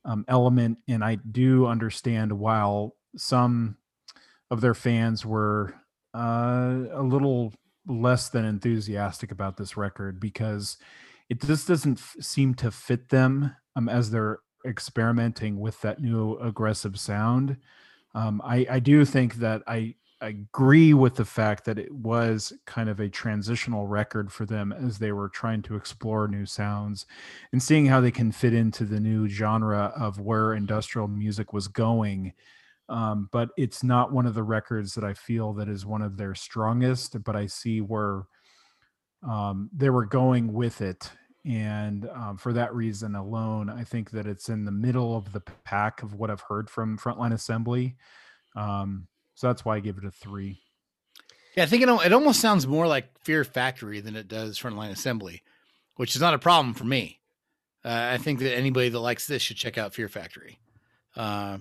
um, 0.05 0.23
element, 0.27 0.77
and 0.87 1.03
I 1.03 1.15
do 1.15 1.65
understand 1.65 2.31
while 2.31 2.95
some 3.17 3.77
of 4.49 4.61
their 4.61 4.73
fans 4.73 5.25
were 5.25 5.73
uh, 6.15 6.75
a 6.91 7.03
little 7.03 7.53
less 7.87 8.29
than 8.29 8.45
enthusiastic 8.45 9.31
about 9.31 9.57
this 9.57 9.77
record 9.77 10.19
because 10.19 10.77
it 11.29 11.41
just 11.41 11.67
doesn't 11.67 11.99
f- 11.99 12.15
seem 12.21 12.53
to 12.55 12.71
fit 12.71 13.09
them 13.09 13.55
um, 13.75 13.89
as 13.89 14.09
they're 14.11 14.39
experimenting 14.65 15.59
with 15.59 15.79
that 15.81 16.01
new 16.01 16.37
aggressive 16.37 16.99
sound. 16.99 17.57
Um, 18.15 18.41
I, 18.43 18.65
I 18.69 18.79
do 18.79 19.05
think 19.05 19.35
that 19.35 19.61
I 19.67 19.95
agree 20.21 20.93
with 20.93 21.15
the 21.15 21.25
fact 21.25 21.63
that 21.65 21.79
it 21.79 21.93
was 21.93 22.51
kind 22.65 22.89
of 22.89 22.99
a 22.99 23.09
transitional 23.09 23.87
record 23.87 24.31
for 24.31 24.45
them 24.45 24.73
as 24.73 24.97
they 24.97 25.11
were 25.11 25.29
trying 25.29 25.61
to 25.61 25.75
explore 25.75 26.27
new 26.27 26.45
sounds 26.45 27.05
and 27.53 27.63
seeing 27.63 27.85
how 27.85 28.01
they 28.01 28.11
can 28.11 28.31
fit 28.31 28.53
into 28.53 28.83
the 28.83 28.99
new 28.99 29.27
genre 29.29 29.93
of 29.95 30.19
where 30.19 30.53
industrial 30.53 31.07
music 31.07 31.53
was 31.53 31.67
going. 31.67 32.33
Um, 32.89 33.29
but 33.31 33.49
it's 33.55 33.83
not 33.83 34.11
one 34.11 34.25
of 34.25 34.33
the 34.33 34.43
records 34.43 34.93
that 34.95 35.03
I 35.03 35.13
feel 35.13 35.53
that 35.53 35.69
is 35.69 35.85
one 35.85 36.01
of 36.01 36.17
their 36.17 36.35
strongest, 36.35 37.23
but 37.23 37.35
I 37.35 37.45
see 37.45 37.81
where 37.81 38.23
um, 39.27 39.69
they 39.73 39.89
were 39.89 40.05
going 40.05 40.53
with 40.53 40.81
it. 40.81 41.11
And 41.45 42.07
um, 42.09 42.37
for 42.37 42.51
that 42.53 42.75
reason 42.75 43.15
alone, 43.15 43.69
I 43.69 43.83
think 43.83 44.11
that 44.11 44.27
it's 44.27 44.49
in 44.49 44.65
the 44.65 44.71
middle 44.71 45.15
of 45.15 45.31
the 45.31 45.39
pack 45.63 46.03
of 46.03 46.13
what 46.13 46.29
I've 46.29 46.41
heard 46.41 46.69
from 46.69 46.97
Frontline 46.97 47.33
Assembly. 47.33 47.95
Um, 48.55 49.07
so 49.35 49.47
that's 49.47 49.63
why 49.63 49.77
I 49.77 49.79
give 49.79 49.97
it 49.97 50.05
a 50.05 50.11
three. 50.11 50.61
Yeah, 51.55 51.63
I 51.63 51.65
think 51.65 51.81
it, 51.83 51.89
it 51.89 52.13
almost 52.13 52.41
sounds 52.41 52.67
more 52.67 52.87
like 52.87 53.17
Fear 53.23 53.43
Factory 53.45 54.01
than 54.01 54.15
it 54.15 54.27
does 54.27 54.59
Frontline 54.59 54.91
Assembly, 54.91 55.41
which 55.95 56.15
is 56.15 56.21
not 56.21 56.33
a 56.33 56.39
problem 56.39 56.73
for 56.73 56.83
me. 56.83 57.19
Uh, 57.83 58.09
I 58.11 58.17
think 58.17 58.39
that 58.39 58.55
anybody 58.55 58.89
that 58.89 58.99
likes 58.99 59.25
this 59.25 59.41
should 59.41 59.57
check 59.57 59.77
out 59.77 59.93
Fear 59.93 60.09
Factory. 60.09 60.59
Uh, 61.15 61.59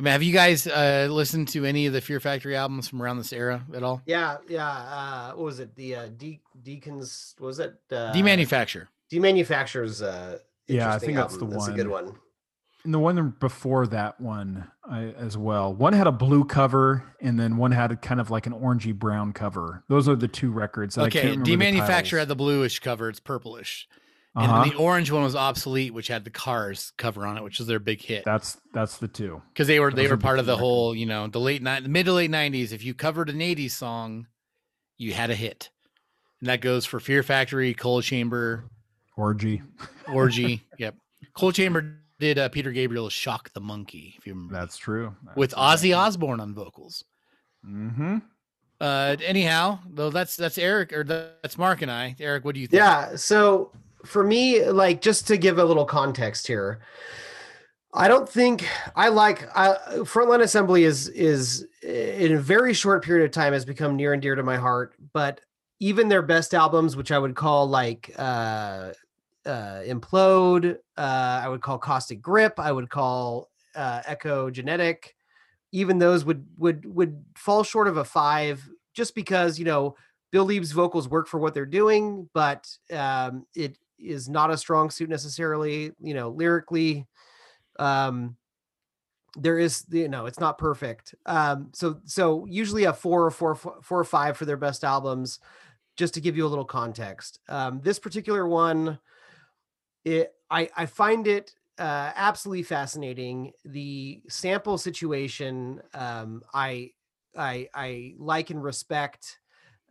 I 0.00 0.02
mean, 0.02 0.12
have 0.12 0.22
you 0.22 0.32
guys 0.32 0.66
uh, 0.66 1.08
listened 1.10 1.48
to 1.48 1.66
any 1.66 1.84
of 1.84 1.92
the 1.92 2.00
Fear 2.00 2.20
Factory 2.20 2.56
albums 2.56 2.88
from 2.88 3.02
around 3.02 3.18
this 3.18 3.34
era 3.34 3.62
at 3.74 3.82
all? 3.82 4.00
Yeah, 4.06 4.38
yeah. 4.48 4.66
Uh, 4.66 5.32
what 5.32 5.44
was 5.44 5.60
it? 5.60 5.76
The 5.76 5.94
uh, 5.94 6.08
De- 6.16 6.40
Deacons. 6.62 7.34
Was 7.38 7.58
it? 7.58 7.78
Uh, 7.92 8.10
Demanufacture. 8.14 8.86
Demanufacture's. 9.12 10.00
Uh, 10.00 10.38
Yeah, 10.68 10.84
I 10.88 10.94
interesting 10.94 11.06
think 11.08 11.18
that's 11.18 11.36
the 11.36 11.44
album. 11.44 11.58
That's 11.58 11.68
a 11.68 11.72
good 11.72 11.88
one. 11.88 12.06
one. 12.06 12.14
And 12.84 12.94
the 12.94 12.98
one 12.98 13.34
before 13.40 13.86
that 13.88 14.18
one 14.22 14.70
I, 14.90 15.08
as 15.18 15.36
well. 15.36 15.74
One 15.74 15.92
had 15.92 16.06
a 16.06 16.12
blue 16.12 16.44
cover, 16.46 17.04
and 17.20 17.38
then 17.38 17.58
one 17.58 17.72
had 17.72 17.92
a, 17.92 17.96
kind 17.96 18.22
of 18.22 18.30
like 18.30 18.46
an 18.46 18.54
orangey 18.54 18.94
brown 18.98 19.34
cover. 19.34 19.84
Those 19.88 20.08
are 20.08 20.16
the 20.16 20.28
two 20.28 20.50
records. 20.50 20.94
that 20.94 21.02
I 21.02 21.06
Okay, 21.08 21.20
can't 21.20 21.46
remember 21.46 21.50
the 21.50 21.56
Demanufacture 21.78 21.86
titles. 21.88 22.10
had 22.20 22.28
the 22.28 22.36
bluish 22.36 22.78
cover; 22.78 23.10
it's 23.10 23.20
purplish, 23.20 23.86
and 24.36 24.46
Uh-huh. 24.50 24.62
then 24.64 24.70
the 24.72 24.76
orange 24.78 25.10
one 25.10 25.22
was 25.22 25.34
obsolete, 25.34 25.92
which 25.92 26.08
had 26.08 26.24
the 26.24 26.30
Cars 26.30 26.92
cover 26.96 27.26
on 27.26 27.36
it, 27.36 27.42
which 27.42 27.58
was 27.58 27.66
their 27.68 27.78
big 27.80 28.00
hit. 28.00 28.24
That's 28.24 28.58
that's 28.72 28.98
the 28.98 29.08
two. 29.08 29.42
because 29.52 29.66
they 29.66 29.80
were 29.80 29.90
they 29.92 30.06
were 30.08 30.16
part 30.16 30.38
of 30.38 30.44
two 30.44 30.52
the 30.52 30.56
whole 30.56 30.94
you 30.94 31.06
know 31.06 31.26
the 31.26 31.40
late 31.40 31.62
ni- 31.62 31.80
mid 31.80 32.06
to 32.06 32.12
late 32.12 32.30
nineties. 32.30 32.72
If 32.72 32.84
you 32.84 32.94
covered 32.94 33.28
an 33.30 33.38
'80s 33.40 33.72
song, 33.72 34.26
you 34.98 35.12
had 35.14 35.30
a 35.30 35.34
hit, 35.34 35.70
and 36.40 36.48
that 36.48 36.60
goes 36.60 36.86
for 36.86 37.00
Fear 37.00 37.22
Factory, 37.22 37.74
Coal 37.74 38.02
Chamber, 38.02 38.64
Orgy. 39.16 39.62
Orgy. 40.08 40.62
yep, 40.78 40.94
Coal 41.34 41.52
Chamber 41.52 41.96
did 42.20 42.38
uh, 42.38 42.48
Peter 42.50 42.70
Gabriel's 42.70 43.12
"Shock 43.12 43.52
the 43.52 43.60
Monkey," 43.60 44.14
if 44.18 44.26
you 44.26 44.34
remember, 44.34 44.54
That's 44.54 44.76
true. 44.76 45.16
with 45.36 45.52
Ozzy 45.54 45.96
Osbourne 45.96 46.38
on 46.40 46.54
vocals. 46.54 47.02
Mm-hmm. 47.66 48.18
Uh, 48.80 49.16
anyhow, 49.24 49.78
though 49.92 50.08
that's 50.10 50.36
that's 50.36 50.56
Eric 50.56 50.92
or 50.92 51.04
that's 51.04 51.58
Mark 51.58 51.82
and 51.82 51.90
I. 51.90 52.16
Eric, 52.20 52.44
what 52.44 52.54
do 52.54 52.60
you 52.60 52.66
think? 52.66 52.78
Yeah. 52.78 53.16
So 53.16 53.72
for 54.04 54.24
me, 54.24 54.64
like 54.66 55.00
just 55.00 55.26
to 55.28 55.36
give 55.36 55.58
a 55.58 55.64
little 55.64 55.84
context 55.84 56.46
here, 56.46 56.80
I 57.92 58.08
don't 58.08 58.28
think 58.28 58.68
I 58.94 59.08
like 59.08 59.50
Frontline 59.50 60.42
Assembly 60.42 60.84
is 60.84 61.08
is 61.08 61.66
in 61.82 62.32
a 62.32 62.40
very 62.40 62.72
short 62.72 63.04
period 63.04 63.24
of 63.24 63.32
time 63.32 63.52
has 63.52 63.64
become 63.64 63.96
near 63.96 64.12
and 64.12 64.22
dear 64.22 64.34
to 64.34 64.42
my 64.42 64.56
heart. 64.56 64.94
But 65.12 65.40
even 65.80 66.08
their 66.08 66.22
best 66.22 66.54
albums, 66.54 66.94
which 66.94 67.10
I 67.10 67.18
would 67.18 67.34
call 67.34 67.66
like 67.68 68.12
uh, 68.16 68.92
uh, 69.44 69.80
Implode, 69.86 70.76
uh, 70.96 71.40
I 71.42 71.48
would 71.48 71.62
call 71.62 71.78
Caustic 71.78 72.22
Grip, 72.22 72.60
I 72.60 72.70
would 72.70 72.90
call 72.90 73.48
uh, 73.74 74.02
Echogenetic, 74.02 75.14
even 75.72 75.98
those 75.98 76.24
would 76.24 76.46
would 76.58 76.86
would 76.86 77.24
fall 77.36 77.64
short 77.64 77.88
of 77.88 77.96
a 77.96 78.04
five 78.04 78.68
just 78.94 79.14
because 79.14 79.58
you 79.58 79.64
know 79.64 79.96
Bill 80.30 80.46
Leeb's 80.46 80.72
vocals 80.72 81.08
work 81.08 81.26
for 81.26 81.40
what 81.40 81.54
they're 81.54 81.66
doing, 81.66 82.28
but 82.34 82.68
um, 82.92 83.46
it 83.54 83.76
is 84.02 84.28
not 84.28 84.50
a 84.50 84.56
strong 84.56 84.90
suit 84.90 85.08
necessarily. 85.08 85.92
You 86.00 86.14
know, 86.14 86.30
lyrically, 86.30 87.06
um, 87.78 88.36
there 89.36 89.58
is 89.58 89.84
you 89.90 90.08
know 90.08 90.26
it's 90.26 90.40
not 90.40 90.58
perfect. 90.58 91.14
Um, 91.26 91.70
so 91.72 92.00
so 92.04 92.46
usually 92.46 92.84
a 92.84 92.92
four 92.92 93.24
or 93.24 93.30
four 93.30 93.54
four 93.54 94.00
or 94.00 94.04
five 94.04 94.36
for 94.36 94.44
their 94.44 94.56
best 94.56 94.84
albums, 94.84 95.40
just 95.96 96.14
to 96.14 96.20
give 96.20 96.36
you 96.36 96.46
a 96.46 96.48
little 96.48 96.64
context. 96.64 97.40
Um, 97.48 97.80
this 97.82 97.98
particular 97.98 98.46
one, 98.46 98.98
it 100.04 100.32
I 100.50 100.68
I 100.76 100.86
find 100.86 101.26
it 101.26 101.54
uh, 101.80 102.12
absolutely 102.14 102.62
fascinating. 102.62 103.52
The 103.64 104.20
sample 104.28 104.76
situation, 104.76 105.80
um, 105.94 106.42
I, 106.52 106.90
I, 107.36 107.68
I 107.74 108.14
like 108.18 108.50
and 108.50 108.62
respect. 108.62 109.39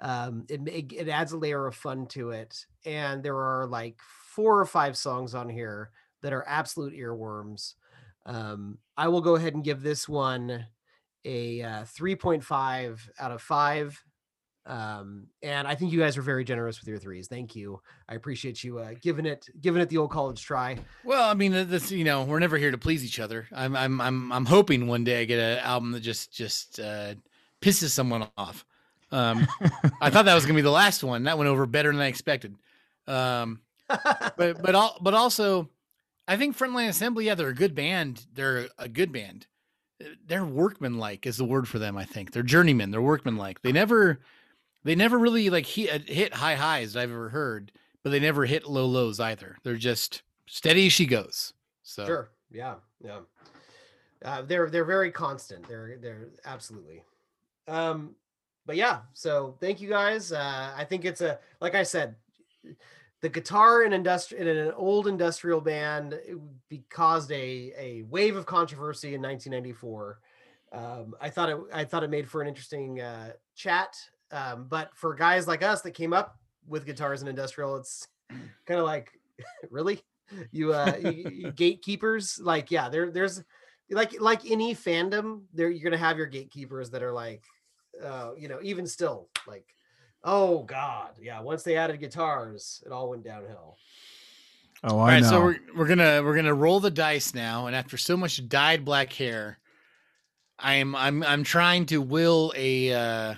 Um, 0.02 0.46
it, 0.48 0.62
it 0.68 0.94
it 0.94 1.10
adds 1.10 1.34
a 1.34 1.38
layer 1.38 1.68
of 1.68 1.76
fun 1.76 2.08
to 2.08 2.32
it, 2.32 2.66
and 2.86 3.22
there 3.22 3.38
are 3.38 3.68
like 3.68 4.00
four 4.02 4.60
or 4.60 4.66
five 4.66 4.96
songs 4.96 5.36
on 5.36 5.50
here 5.50 5.92
that 6.22 6.34
are 6.34 6.46
absolute 6.48 6.94
earworms. 6.94 7.74
Um, 8.26 8.78
I 8.96 9.08
will 9.08 9.22
go 9.22 9.36
ahead 9.36 9.56
and 9.56 9.64
give 9.64 9.82
this 9.82 10.08
one 10.08 10.66
a 11.26 11.62
uh, 11.62 11.84
3.5 11.84 13.00
out 13.20 13.32
of 13.32 13.42
five. 13.42 14.02
Um, 14.66 15.28
and 15.42 15.68
I 15.68 15.74
think 15.74 15.92
you 15.92 16.00
guys 16.00 16.16
are 16.16 16.22
very 16.22 16.44
generous 16.44 16.80
with 16.80 16.88
your 16.88 17.00
threes. 17.00 17.28
Thank 17.28 17.56
you. 17.56 17.82
I 18.08 18.16
appreciate 18.16 18.64
you 18.64 18.78
uh, 18.78 18.94
giving 19.02 19.26
it 19.26 19.48
giving 19.62 19.82
it 19.82 19.90
the 19.90 19.98
old 19.98 20.12
college 20.12 20.44
try. 20.44 20.78
Well, 21.04 21.28
I 21.28 21.34
mean, 21.34 21.52
this 21.52 21.92
you 21.92 22.04
know, 22.04 22.24
we're 22.24 22.40
never 22.40 22.58
here 22.58 22.70
to 22.70 22.78
please 22.78 23.04
each 23.04 23.20
other. 23.20 23.48
I'm 23.52 23.76
I'm 23.76 24.00
I'm 24.00 24.32
I'm 24.32 24.46
hoping 24.46 24.86
one 24.86 25.04
day 25.04 25.22
I 25.22 25.26
get 25.26 25.40
an 25.40 25.58
album 25.60 25.92
that 25.94 26.02
just 26.02 26.32
just 26.32 26.80
uh, 26.80 27.16
pisses 27.62 27.90
someone 27.90 28.28
off. 28.38 28.64
Um, 29.12 29.48
I 30.02 30.10
thought 30.10 30.26
that 30.26 30.36
was 30.36 30.46
gonna 30.46 30.56
be 30.56 30.62
the 30.62 30.72
last 30.72 31.04
one. 31.04 31.24
That 31.24 31.38
went 31.38 31.50
over 31.50 31.66
better 31.66 31.92
than 31.92 32.02
I 32.02 32.08
expected. 32.08 32.56
Um, 33.08 33.62
but 33.88 34.62
but 34.62 34.76
all 34.76 34.98
but 35.02 35.14
also, 35.14 35.70
I 36.28 36.38
think 36.38 36.58
Frontline 36.58 36.90
Assembly. 36.90 37.26
Yeah, 37.26 37.36
they're 37.36 37.50
a 37.50 37.56
good 37.56 37.76
band. 37.76 38.26
They're 38.34 38.68
a 38.78 38.88
good 38.88 39.12
band. 39.12 39.48
They're 40.26 40.46
workmanlike 40.46 41.26
is 41.26 41.38
the 41.38 41.46
word 41.46 41.68
for 41.68 41.80
them. 41.80 41.98
I 41.98 42.06
think 42.06 42.32
they're 42.32 42.44
journeymen. 42.44 42.92
They're 42.92 43.02
workmanlike. 43.02 43.62
They 43.62 43.72
never 43.72 44.20
they 44.84 44.96
never 44.96 45.18
really 45.18 45.50
like 45.50 45.66
hit, 45.66 46.08
hit 46.10 46.34
high 46.34 46.56
highs 46.56 46.94
that 46.94 47.02
I've 47.02 47.12
ever 47.12 47.30
heard, 47.30 47.72
but 48.04 48.12
they 48.12 48.20
never 48.20 48.46
hit 48.46 48.66
low 48.68 48.86
lows 48.86 49.20
either. 49.20 49.58
They're 49.64 49.76
just 49.76 50.22
steady 50.46 50.88
as 50.88 50.94
she 50.94 51.06
goes. 51.06 51.54
So 51.84 52.06
Sure. 52.06 52.30
Yeah. 52.52 52.76
Yeah. 53.04 53.20
Uh, 54.24 54.42
they're 54.42 54.70
they're 54.70 54.86
very 54.86 55.12
constant. 55.12 55.68
They're 55.68 55.98
they're 56.02 56.30
absolutely. 56.46 57.04
Um, 57.68 58.16
but 58.70 58.76
yeah. 58.76 59.00
So 59.14 59.58
thank 59.60 59.82
you 59.82 59.90
guys. 59.90 60.32
Uh, 60.32 60.72
I 60.78 60.84
think 60.84 61.04
it's 61.04 61.22
a 61.22 61.40
like 61.60 61.74
I 61.74 61.82
said, 61.82 62.14
the 63.20 63.28
guitar 63.28 63.82
in 63.82 63.94
industrial 63.94 64.48
in 64.48 64.56
an 64.56 64.72
old 64.74 65.08
industrial 65.08 65.60
band 65.60 66.20
caused 66.92 67.32
a 67.32 67.74
a 67.76 68.04
wave 68.12 68.36
of 68.36 68.46
controversy 68.46 69.16
in 69.16 69.24
1994. 69.24 70.20
Um, 70.72 71.16
I 71.20 71.32
thought 71.32 71.50
it 71.50 71.58
I 71.74 71.84
thought 71.84 72.04
it 72.04 72.12
made 72.12 72.30
for 72.30 72.44
an 72.44 72.48
interesting 72.48 73.02
uh, 73.02 73.32
chat. 73.56 73.98
Um, 74.32 74.68
but 74.70 74.96
for 74.96 75.16
guys 75.16 75.48
like 75.48 75.64
us 75.64 75.82
that 75.82 75.96
came 75.96 76.14
up 76.14 76.38
with 76.68 76.86
guitars 76.86 77.22
and 77.22 77.30
industrial, 77.30 77.76
it's 77.78 78.08
kind 78.30 78.80
of 78.80 78.86
like 78.86 79.10
really 79.72 80.00
you 80.52 80.74
uh 80.76 80.96
you- 81.02 81.32
you 81.32 81.52
gatekeepers 81.54 82.40
like 82.40 82.70
yeah 82.70 82.88
there 82.88 83.10
there's 83.10 83.44
like 83.90 84.22
like 84.22 84.46
any 84.52 84.76
fandom 84.76 85.42
there 85.56 85.72
you're 85.72 85.84
gonna 85.84 85.98
have 85.98 86.20
your 86.20 86.28
gatekeepers 86.28 86.92
that 86.92 87.02
are 87.02 87.12
like 87.12 87.44
uh 88.04 88.32
you 88.38 88.48
know 88.48 88.60
even 88.62 88.86
still 88.88 89.28
like 89.48 89.66
oh 90.24 90.64
god 90.64 91.12
yeah 91.22 91.40
once 91.40 91.64
they 91.64 91.76
added 91.78 92.00
guitars 92.00 92.84
it 92.86 92.92
all 92.92 93.10
went 93.10 93.24
downhill 93.24 93.76
Oh, 94.82 94.98
I 94.98 95.16
right, 95.16 95.20
know. 95.24 95.30
so 95.30 95.42
we're 95.42 95.60
we're 95.76 95.88
gonna 95.88 96.22
we're 96.24 96.36
gonna 96.38 96.54
roll 96.54 96.80
the 96.80 96.90
dice 96.90 97.34
now, 97.34 97.68
and 97.68 97.76
after 97.76 97.98
so 97.98 98.16
much 98.16 98.48
dyed 98.48 98.86
black 98.86 99.12
hair, 99.12 99.60
I'm 100.58 100.96
I'm 100.96 101.22
I'm 101.22 101.44
trying 101.44 101.86
to 101.88 102.02
will 102.02 102.54
a 102.56 102.94
uh, 102.94 103.36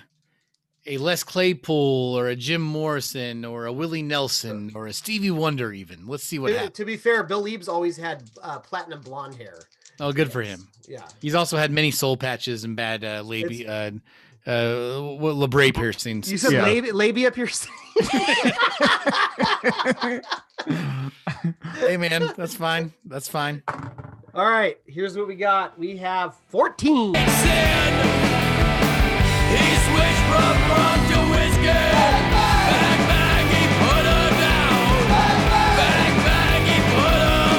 a 0.86 0.98
Les 0.98 1.24
Claypool 1.24 2.16
or 2.16 2.28
a 2.28 2.36
Jim 2.36 2.62
Morrison 2.62 3.44
or 3.44 3.66
a 3.66 3.72
Willie 3.72 4.02
Nelson 4.04 4.70
or 4.76 4.86
a 4.86 4.92
Stevie 4.92 5.32
Wonder 5.32 5.72
even. 5.72 6.06
Let's 6.06 6.22
see 6.22 6.38
what 6.38 6.50
to, 6.52 6.54
happens. 6.58 6.76
to 6.76 6.84
be 6.84 6.96
fair 6.96 7.24
bill 7.24 7.42
Leebs 7.42 7.68
always 7.68 7.96
had 7.96 8.22
uh, 8.40 8.60
platinum 8.60 9.00
blonde 9.00 9.34
hair 9.34 9.58
Oh, 9.98 10.12
good 10.12 10.30
for 10.30 10.42
him. 10.42 10.68
yeah 10.88 11.06
He's 11.20 11.34
also 11.34 11.56
had 11.56 11.72
many 11.72 11.90
soul 11.90 12.16
patches 12.16 12.62
and 12.62 12.76
bad 12.76 13.02
uh, 13.04 13.22
labia, 13.24 13.68
uh, 13.88 13.90
uh, 14.46 15.00
what- 15.00 15.34
labret 15.36 15.74
piercings. 15.74 16.30
you 16.30 16.38
said 16.38 16.52
Yeah. 16.52 16.64
labia, 16.64 16.92
labia 16.94 17.30
piercing 17.30 17.72
hey 21.76 21.96
man, 21.96 22.32
that's 22.36 22.54
fine. 22.54 22.92
That's 23.04 23.28
fine. 23.28 23.62
all 24.34 24.48
right 24.48 24.78
here's 24.86 25.16
what 25.16 25.26
we 25.28 25.34
got 25.34 25.78
we 25.78 25.96
have 25.98 26.34
14 26.48 27.14
He 27.14 27.20
switched 29.86 30.24
from 30.32 30.54
rum 30.72 30.98
to 31.12 31.18
whiskey. 31.32 31.66
Bang, 31.66 33.00
bang, 33.12 33.46
he 33.52 33.62
put 33.82 34.04
her 34.08 34.28
down. 34.40 34.96
Bang, 35.76 36.14
bang, 36.26 36.62
he 36.72 36.78
put 36.96 37.20
her 37.28 37.52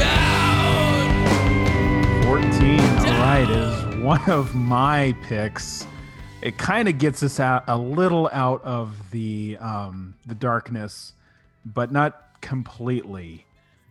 down. 0.00 1.04
14 2.24 2.80
all 2.80 3.18
right 3.20 3.50
is 3.50 3.73
one 4.04 4.28
of 4.30 4.54
my 4.54 5.14
picks 5.22 5.86
it 6.42 6.58
kind 6.58 6.88
of 6.88 6.98
gets 6.98 7.22
us 7.22 7.40
out 7.40 7.64
a 7.68 7.76
little 7.78 8.28
out 8.32 8.62
of 8.64 9.10
the 9.10 9.56
um 9.60 10.14
the 10.26 10.34
darkness 10.34 11.14
but 11.64 11.90
not 11.90 12.40
completely 12.40 13.46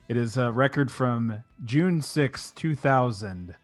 it 0.07 0.15
is 0.17 0.37
a 0.37 0.51
record 0.51 0.91
from 0.91 1.43
june 1.65 2.01
6 2.01 2.51
2000 2.51 3.55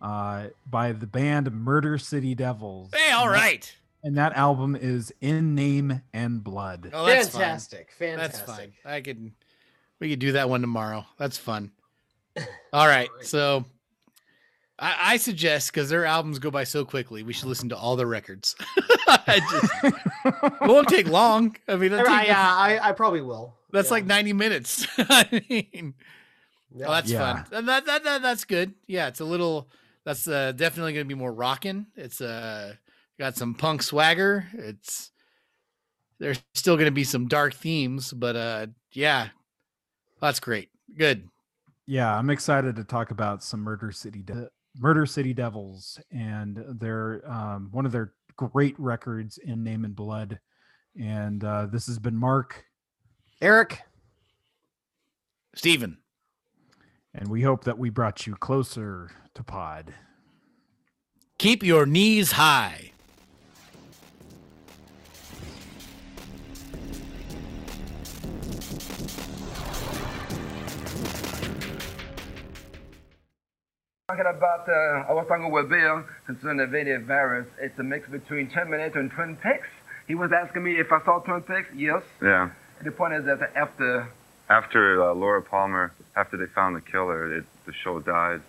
uh 0.00 0.46
by 0.68 0.92
the 0.92 1.06
band 1.06 1.52
murder 1.52 1.96
city 1.98 2.34
devils 2.34 2.90
Hey, 2.92 3.12
all 3.12 3.28
right. 3.28 3.72
and 4.02 4.16
that 4.16 4.32
album 4.36 4.74
is 4.74 5.12
in 5.20 5.54
name 5.54 6.02
and 6.12 6.42
blood 6.42 6.90
Oh, 6.92 7.06
that's 7.06 7.28
fine. 7.28 7.40
fantastic 7.40 7.92
That's 7.98 8.40
fine. 8.40 8.72
I 8.84 9.00
could 9.00 9.30
we 10.00 10.10
could 10.10 10.18
do 10.18 10.32
that 10.32 10.48
one 10.48 10.62
tomorrow. 10.62 11.06
That's 11.16 11.38
fun. 11.38 11.70
All 12.72 12.88
right. 12.88 13.08
So 13.22 13.64
I, 14.82 14.96
I 15.12 15.16
suggest 15.16 15.72
because 15.72 15.88
their 15.88 16.04
albums 16.04 16.38
go 16.38 16.50
by 16.50 16.64
so 16.64 16.84
quickly, 16.84 17.22
we 17.22 17.32
should 17.32 17.48
listen 17.48 17.68
to 17.70 17.76
all 17.76 17.96
their 17.96 18.06
records. 18.06 18.54
Just, 19.26 19.72
it 19.84 20.60
won't 20.62 20.88
take 20.88 21.08
long. 21.08 21.56
I 21.68 21.76
mean, 21.76 21.92
it'll 21.92 22.06
I, 22.08 22.18
take- 22.18 22.28
yeah 22.28 22.54
I, 22.56 22.88
I 22.88 22.92
probably 22.92 23.22
will 23.22 23.54
that's 23.72 23.88
yeah. 23.88 23.94
like 23.94 24.04
90 24.06 24.32
minutes. 24.34 24.86
I 24.98 25.42
mean, 25.48 25.94
Yeah. 26.74 26.86
oh, 26.88 26.92
that's 26.92 27.10
Yeah. 27.10 27.44
fun. 27.44 27.46
And 27.52 27.68
That, 27.68 27.86
that, 27.86 28.04
that, 28.04 28.20
that's 28.22 28.44
good. 28.44 28.74
Yeah, 28.86 29.06
it's 29.08 29.20
a 29.20 29.24
little, 29.24 29.70
that's 30.04 30.28
uh, 30.28 30.52
definitely 30.52 30.92
going 30.92 31.06
to 31.06 31.14
be 31.14 31.18
more 31.18 31.32
rocking. 31.32 31.86
It's 31.96 32.20
uh, 32.20 32.74
got 33.18 33.36
some 33.36 33.54
punk 33.54 33.82
swagger. 33.82 34.46
It's, 34.52 35.10
there's 36.18 36.42
still 36.54 36.74
going 36.76 36.84
to 36.86 36.90
be 36.92 37.04
some 37.04 37.28
dark 37.28 37.54
themes, 37.54 38.12
but 38.12 38.36
uh, 38.36 38.66
yeah, 38.92 39.28
that's 40.20 40.38
great. 40.40 40.68
Good. 40.98 41.28
yeah 41.86 42.14
i'm 42.14 42.28
excited 42.28 42.76
to 42.76 42.84
talk 42.84 43.10
about 43.10 43.42
some 43.42 43.60
murder 43.60 43.90
city 43.92 44.20
De- 44.22 44.50
murder 44.78 45.06
city 45.06 45.34
devils 45.34 46.00
and 46.10 46.64
their 46.80 47.22
um, 47.30 47.68
one 47.72 47.86
of 47.86 47.92
their 47.92 48.14
great 48.36 48.78
records 48.78 49.38
in 49.38 49.62
name 49.62 49.84
and 49.84 49.94
blood 49.94 50.38
and 50.98 51.42
uh, 51.44 51.66
this 51.66 51.86
has 51.86 51.98
been 51.98 52.16
mark. 52.16 52.64
Eric. 53.40 53.82
Stephen, 55.54 55.98
and 57.14 57.28
we 57.28 57.42
hope 57.42 57.64
that 57.64 57.78
we 57.78 57.90
brought 57.90 58.26
you 58.26 58.34
closer 58.34 59.10
to 59.34 59.42
pod. 59.42 59.92
Keep 61.38 61.62
your 61.62 61.84
knees 61.84 62.32
high. 62.32 62.92
Talking 74.12 74.26
about, 74.36 74.68
uh, 74.68 75.08
I 75.08 75.12
was 75.14 75.24
talking 75.26 75.50
with 75.50 75.70
Bill 75.70 76.04
concerning 76.26 76.58
the 76.58 76.66
video 76.66 77.00
virus. 77.00 77.46
It's 77.58 77.78
a 77.78 77.82
mix 77.82 78.06
between 78.10 78.50
Terminator 78.50 79.00
and 79.00 79.10
Twin 79.10 79.36
Peaks. 79.36 79.66
He 80.06 80.14
was 80.14 80.30
asking 80.36 80.64
me 80.64 80.72
if 80.78 80.92
I 80.92 81.02
saw 81.02 81.20
Twin 81.20 81.40
Peaks. 81.40 81.70
Yes. 81.74 82.02
Yeah. 82.20 82.50
The 82.84 82.90
point 82.90 83.14
is 83.14 83.24
that 83.24 83.40
after 83.56 84.06
After 84.50 85.02
uh, 85.02 85.14
Laura 85.14 85.40
Palmer, 85.40 85.94
after 86.14 86.36
they 86.36 86.44
found 86.54 86.76
the 86.76 86.82
killer, 86.82 87.38
it, 87.38 87.44
the 87.64 87.72
show 87.82 88.00
died, 88.00 88.42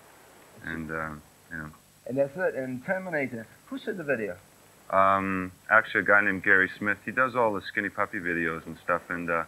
and 0.66 0.92
uh, 0.92 1.12
you 1.50 1.58
know. 1.58 1.70
and 2.08 2.18
that's 2.18 2.36
it. 2.36 2.56
And 2.56 2.86
Terminator. 2.86 3.48
Who 3.68 3.80
shot 3.80 3.96
the 3.96 4.04
video? 4.04 4.36
Um, 4.90 5.54
actually, 5.72 6.02
a 6.02 6.04
guy 6.04 6.20
named 6.26 6.44
Gary 6.44 6.70
Smith. 6.78 6.98
He 7.06 7.12
does 7.12 7.38
all 7.38 7.54
the 7.54 7.62
Skinny 7.72 7.88
Puppy 7.88 8.20
videos 8.20 8.66
and 8.66 8.76
stuff. 8.84 9.04
And 9.08 9.30
uh, 9.30 9.46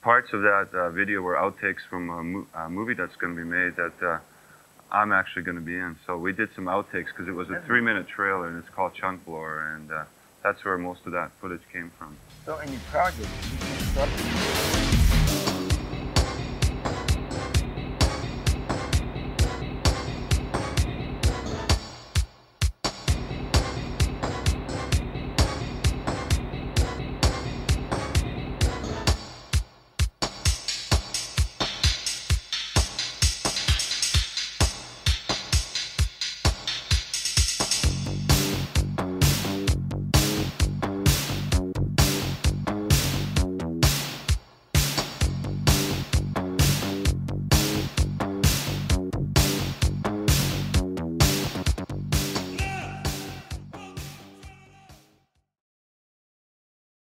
parts 0.00 0.32
of 0.32 0.42
that 0.42 0.70
uh, 0.74 0.90
video 0.90 1.20
were 1.20 1.36
outtakes 1.36 1.86
from 1.88 2.10
a, 2.10 2.22
mo- 2.24 2.46
a 2.56 2.68
movie 2.68 2.94
that's 2.94 3.14
going 3.14 3.36
to 3.36 3.40
be 3.40 3.48
made 3.48 3.76
that 3.76 4.04
uh, 4.04 4.18
I'm 4.92 5.10
actually 5.10 5.42
going 5.42 5.56
to 5.56 5.62
be 5.62 5.74
in. 5.74 5.96
So 6.06 6.18
we 6.18 6.32
did 6.32 6.50
some 6.54 6.66
outtakes 6.66 7.06
because 7.06 7.26
it 7.26 7.34
was 7.34 7.48
a 7.48 7.62
three-minute 7.66 8.06
trailer, 8.08 8.48
and 8.48 8.58
it's 8.58 8.68
called 8.68 8.92
Chunk 8.94 9.24
Blower, 9.24 9.74
and 9.74 9.90
uh, 9.90 10.04
that's 10.42 10.62
where 10.64 10.76
most 10.76 11.00
of 11.06 11.12
that 11.12 11.30
footage 11.40 11.62
came 11.72 11.90
from. 11.98 12.14
So 12.44 12.56
any 12.58 12.76
project? 12.90 13.20
you 13.50 13.58
can 13.58 13.78
start- 14.08 15.01